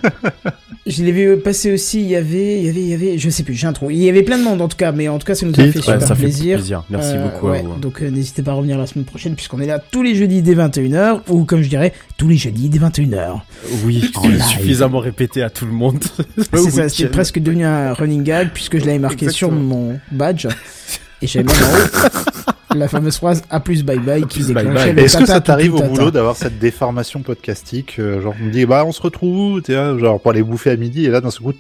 Je 0.85 1.05
l'ai 1.05 1.13
vu 1.13 1.37
passer 1.39 1.73
aussi, 1.73 2.01
il 2.01 2.09
y 2.09 2.17
avait, 2.17 2.59
il 2.59 2.67
y 2.67 2.69
avait, 2.69 2.81
il 2.81 2.89
y 2.89 2.93
avait, 2.95 3.17
je 3.17 3.31
sais 3.31 3.45
plus, 3.45 3.55
j'ai 3.55 3.69
un 3.69 3.73
trou. 3.73 3.93
Il 3.93 3.99
y 3.99 4.09
avait 4.09 4.25
plein 4.25 4.37
de 4.37 4.43
monde 4.43 4.61
en 4.61 4.67
tout 4.67 4.77
cas, 4.77 4.91
mais 4.91 5.07
en 5.09 5.17
tout 5.21 5.25
cas 5.27 5.37
ça 5.37 5.47
nous 5.47 5.53
a 5.53 5.55
fait 5.55 5.63
ouais, 5.67 5.73
super 5.81 6.03
ça 6.03 6.17
fait 6.17 6.23
plaisir. 6.25 6.59
Merci 6.91 7.13
Euh, 7.15 7.29
beaucoup 7.29 7.47
à 7.47 7.51
ouais, 7.53 7.63
vous. 7.63 7.77
Donc 7.79 8.03
euh, 8.03 8.11
n'hésitez 8.11 8.43
pas 8.43 8.51
à 8.51 8.55
revenir 8.55 8.77
la 8.79 8.89
semaine 8.89 9.05
prochaine 9.05 9.37
puisqu'on 9.37 9.61
est 9.61 9.67
là 9.67 9.79
tous 9.79 10.03
les 10.03 10.17
jeudis 10.17 10.43
dès 10.43 10.57
21h 10.57 11.21
ou 11.29 11.45
comme 11.45 11.63
je 11.63 11.69
dirais, 11.69 11.93
tous 12.17 12.27
les 12.27 12.37
jeudis 12.37 12.69
dès 12.69 12.81
21h. 12.81 13.43
Oui, 13.85 14.11
En 14.17 14.27
live. 14.27 14.43
suffisamment 14.43 14.99
répété 14.99 15.41
à 15.45 15.51
tout 15.51 15.67
le 15.67 15.73
monde. 15.73 16.03
C'est 16.53 16.71
ça, 16.73 16.89
c'était 16.89 17.09
presque 17.11 17.39
devenu 17.39 17.65
un 17.65 17.93
running 17.93 18.25
gag 18.25 18.49
puisque 18.53 18.81
je 18.81 18.85
l'avais 18.85 18.99
marqué 18.99 19.31
sur 19.31 19.53
mon 19.53 20.01
badge 20.11 20.49
et 21.23 21.29
j'avais 21.29 21.45
même 21.47 21.55
en 21.63 21.77
haut 21.77 22.52
la 22.75 22.89
fameuse 22.89 23.17
phrase 23.17 23.43
A 23.51 23.61
plus 23.61 23.83
bye 23.85 23.99
bye 23.99 24.25
qui 24.27 24.43
déclenchait 24.45 24.95
Est-ce 24.97 25.17
que 25.19 25.27
ça 25.27 25.41
t'arrive 25.41 25.75
au 25.75 25.83
boulot 25.83 26.11
d'avoir 26.11 26.37
cette 26.37 26.59
déformation 26.59 27.21
podcastique 27.21 27.97
euh, 27.99 28.21
Genre, 28.21 28.35
on 28.41 28.45
me 28.47 28.51
dit, 28.51 28.67
bah, 28.67 28.85
on 28.87 28.93
se 28.93 29.01
retrouve 29.03 29.63
Tu 29.63 29.73
vois, 29.75 29.99
genre, 29.99 30.21
pour 30.21 30.31
aller 30.31 30.43
bouffer 30.43 30.71
à 30.71 30.77
midi, 30.77 31.07
et 31.07 31.09
là, 31.09 31.21
d'un 31.21 31.31
seul 31.31 31.43
coup, 31.43 31.53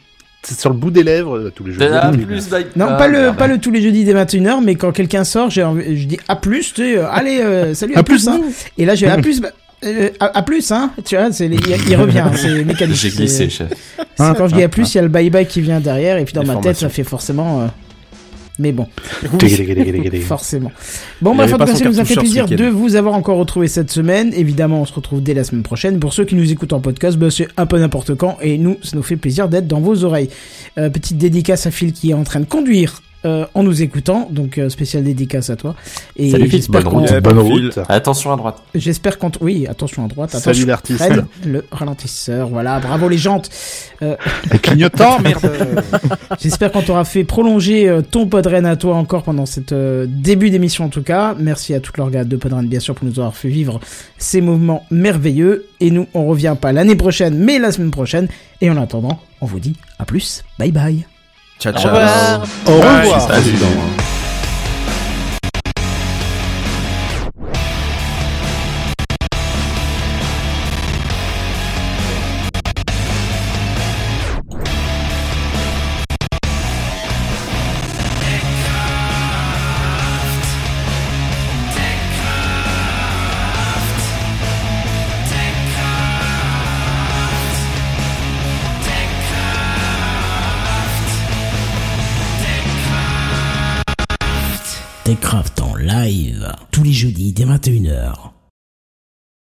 c'est 0.42 0.58
sur 0.58 0.70
le 0.70 0.76
bout 0.76 0.90
des 0.90 1.02
lèvres, 1.04 1.36
euh, 1.38 1.52
tous 1.54 1.64
les 1.64 1.72
jours. 1.72 1.84
Ah, 1.92 2.10
plus 2.10 2.48
bye- 2.50 2.66
Non, 2.74 2.86
Ah, 2.90 2.94
pas 2.94 3.06
le, 3.08 3.32
pas 3.32 3.46
le 3.46 3.58
tous 3.58 3.70
les 3.70 3.80
jeudis 3.80 4.04
dès 4.04 4.12
21h, 4.14 4.60
mais 4.62 4.74
quand 4.74 4.90
quelqu'un 4.92 5.22
sort, 5.24 5.50
j'ai 5.50 5.62
envie- 5.62 5.96
je 5.96 6.06
dis 6.08 6.18
A 6.28 6.34
plus, 6.36 6.72
tu 6.74 6.82
sais, 6.82 6.98
euh, 6.98 7.08
allez, 7.10 7.40
euh, 7.40 7.74
salut, 7.74 7.94
À 7.94 8.00
A 8.00 8.02
plus, 8.02 8.24
plus, 8.24 8.28
hein. 8.28 8.40
Et 8.76 8.84
là, 8.84 8.94
j'ai 8.96 9.06
A 9.08 9.18
plus, 9.18 9.40
bah, 9.40 9.50
euh, 9.84 10.08
A 10.18 10.42
plus, 10.42 10.72
hein. 10.72 10.90
Tu 11.04 11.16
vois, 11.16 11.28
il, 11.38 11.52
il 11.88 11.96
revient, 11.96 12.18
hein, 12.20 12.32
c'est 12.34 12.64
mécanique. 12.64 12.96
J'ai 12.96 13.10
glissé, 13.10 13.48
chef. 13.48 13.68
c'est 14.16 14.36
quand 14.36 14.48
je 14.48 14.56
dis 14.56 14.62
A 14.64 14.68
plus, 14.68 14.92
il 14.92 14.96
y 14.96 14.98
a 14.98 15.02
le 15.02 15.08
bye 15.08 15.30
bye 15.30 15.46
qui 15.46 15.60
vient 15.60 15.78
derrière, 15.78 16.16
et 16.18 16.24
puis 16.24 16.34
dans 16.34 16.42
Les 16.42 16.48
ma 16.48 16.56
tête, 16.56 16.76
ça 16.76 16.88
fait 16.88 17.04
forcément, 17.04 17.60
euh, 17.62 17.66
mais 18.58 18.72
bon. 18.72 18.86
Forcément. 20.20 20.20
Forcément. 20.20 20.72
Bon, 21.20 21.32
Il 21.32 21.36
bref, 21.36 21.46
avait 21.46 21.54
en 21.54 21.56
tout 21.56 21.58
pas 21.58 21.66
cas, 21.66 21.72
son 21.72 21.78
ça 21.78 21.90
nous 21.90 22.00
a 22.00 22.04
fait 22.04 22.14
plaisir 22.16 22.46
de 22.46 22.66
vous 22.66 22.96
avoir 22.96 23.14
encore 23.14 23.38
retrouvé 23.38 23.68
cette 23.68 23.90
semaine. 23.90 24.32
Évidemment, 24.34 24.82
on 24.82 24.84
se 24.84 24.92
retrouve 24.92 25.22
dès 25.22 25.34
la 25.34 25.44
semaine 25.44 25.62
prochaine. 25.62 25.98
Pour 25.98 26.12
ceux 26.12 26.24
qui 26.24 26.34
nous 26.34 26.50
écoutent 26.52 26.72
en 26.72 26.80
podcast, 26.80 27.16
bah, 27.16 27.30
c'est 27.30 27.48
un 27.56 27.66
peu 27.66 27.78
n'importe 27.78 28.14
quand. 28.14 28.38
Et 28.42 28.58
nous, 28.58 28.78
ça 28.82 28.96
nous 28.96 29.02
fait 29.02 29.16
plaisir 29.16 29.48
d'être 29.48 29.66
dans 29.66 29.80
vos 29.80 30.04
oreilles. 30.04 30.28
Euh, 30.78 30.90
petite 30.90 31.18
dédicace 31.18 31.66
à 31.66 31.70
Phil 31.70 31.92
qui 31.92 32.10
est 32.10 32.14
en 32.14 32.24
train 32.24 32.40
de 32.40 32.44
conduire 32.44 33.02
euh, 33.24 33.46
en 33.54 33.62
nous 33.62 33.82
écoutant. 33.82 34.28
Donc, 34.30 34.58
euh, 34.58 34.68
spéciale 34.68 35.04
dédicace 35.04 35.50
à 35.50 35.56
toi. 35.56 35.74
Et 36.16 36.30
Salut, 36.30 36.48
j'espère 36.50 36.82
Bonne 36.82 36.92
qu'on... 36.92 37.00
route. 37.00 37.22
Bonne 37.22 37.38
route. 37.38 37.78
Attention 37.88 38.32
à 38.32 38.36
droite. 38.36 38.62
J'espère 38.74 39.18
qu'on... 39.18 39.30
Oui, 39.40 39.66
attention 39.66 40.04
à 40.04 40.08
droite. 40.08 40.30
Salut 40.30 40.42
Attention. 40.42 40.66
l'artiste. 40.66 40.98
Fred, 41.04 41.24
le 41.44 41.64
ralentisseur. 41.70 42.48
Voilà, 42.48 42.80
bravo 42.80 43.08
les 43.08 43.18
jantes. 43.18 43.50
Euh, 44.02 44.16
clignotant, 44.62 45.20
merde. 45.22 45.82
J'espère 46.40 46.72
qu'on 46.72 46.82
t'aura 46.82 47.04
fait 47.04 47.24
prolonger 47.24 47.88
euh, 47.88 48.02
ton 48.02 48.26
podren 48.26 48.66
à 48.66 48.76
toi 48.76 48.96
encore 48.96 49.22
pendant 49.22 49.46
cette 49.46 49.72
euh, 49.72 50.06
début 50.08 50.50
d'émission 50.50 50.84
en 50.84 50.88
tout 50.88 51.02
cas. 51.02 51.34
Merci 51.38 51.74
à 51.74 51.80
toute 51.80 51.96
l'organe 51.98 52.28
de 52.28 52.36
podren 52.36 52.66
bien 52.66 52.80
sûr 52.80 52.94
pour 52.94 53.06
nous 53.06 53.18
avoir 53.18 53.36
fait 53.36 53.48
vivre 53.48 53.80
ces 54.18 54.40
mouvements 54.40 54.84
merveilleux. 54.90 55.66
Et 55.80 55.90
nous, 55.90 56.06
on 56.14 56.26
revient 56.26 56.56
pas 56.60 56.72
l'année 56.72 56.96
prochaine, 56.96 57.36
mais 57.36 57.58
la 57.58 57.72
semaine 57.72 57.90
prochaine. 57.90 58.28
Et 58.60 58.70
en 58.70 58.76
attendant, 58.76 59.20
on 59.40 59.46
vous 59.46 59.60
dit 59.60 59.76
à 59.98 60.04
plus. 60.04 60.44
Bye 60.58 60.72
bye. 60.72 61.06
Ciao, 61.62 61.72
Au 61.74 61.78
ciao. 61.78 61.94
revoir. 61.94 62.40
Au 62.66 62.72
revoir. 62.72 63.20
Salut. 63.20 63.52
Techcraft 63.52 64.21
tous 96.72 96.82
les 96.82 96.92
jeudis 96.92 97.34
dès 97.34 97.44
21h. 97.44 98.32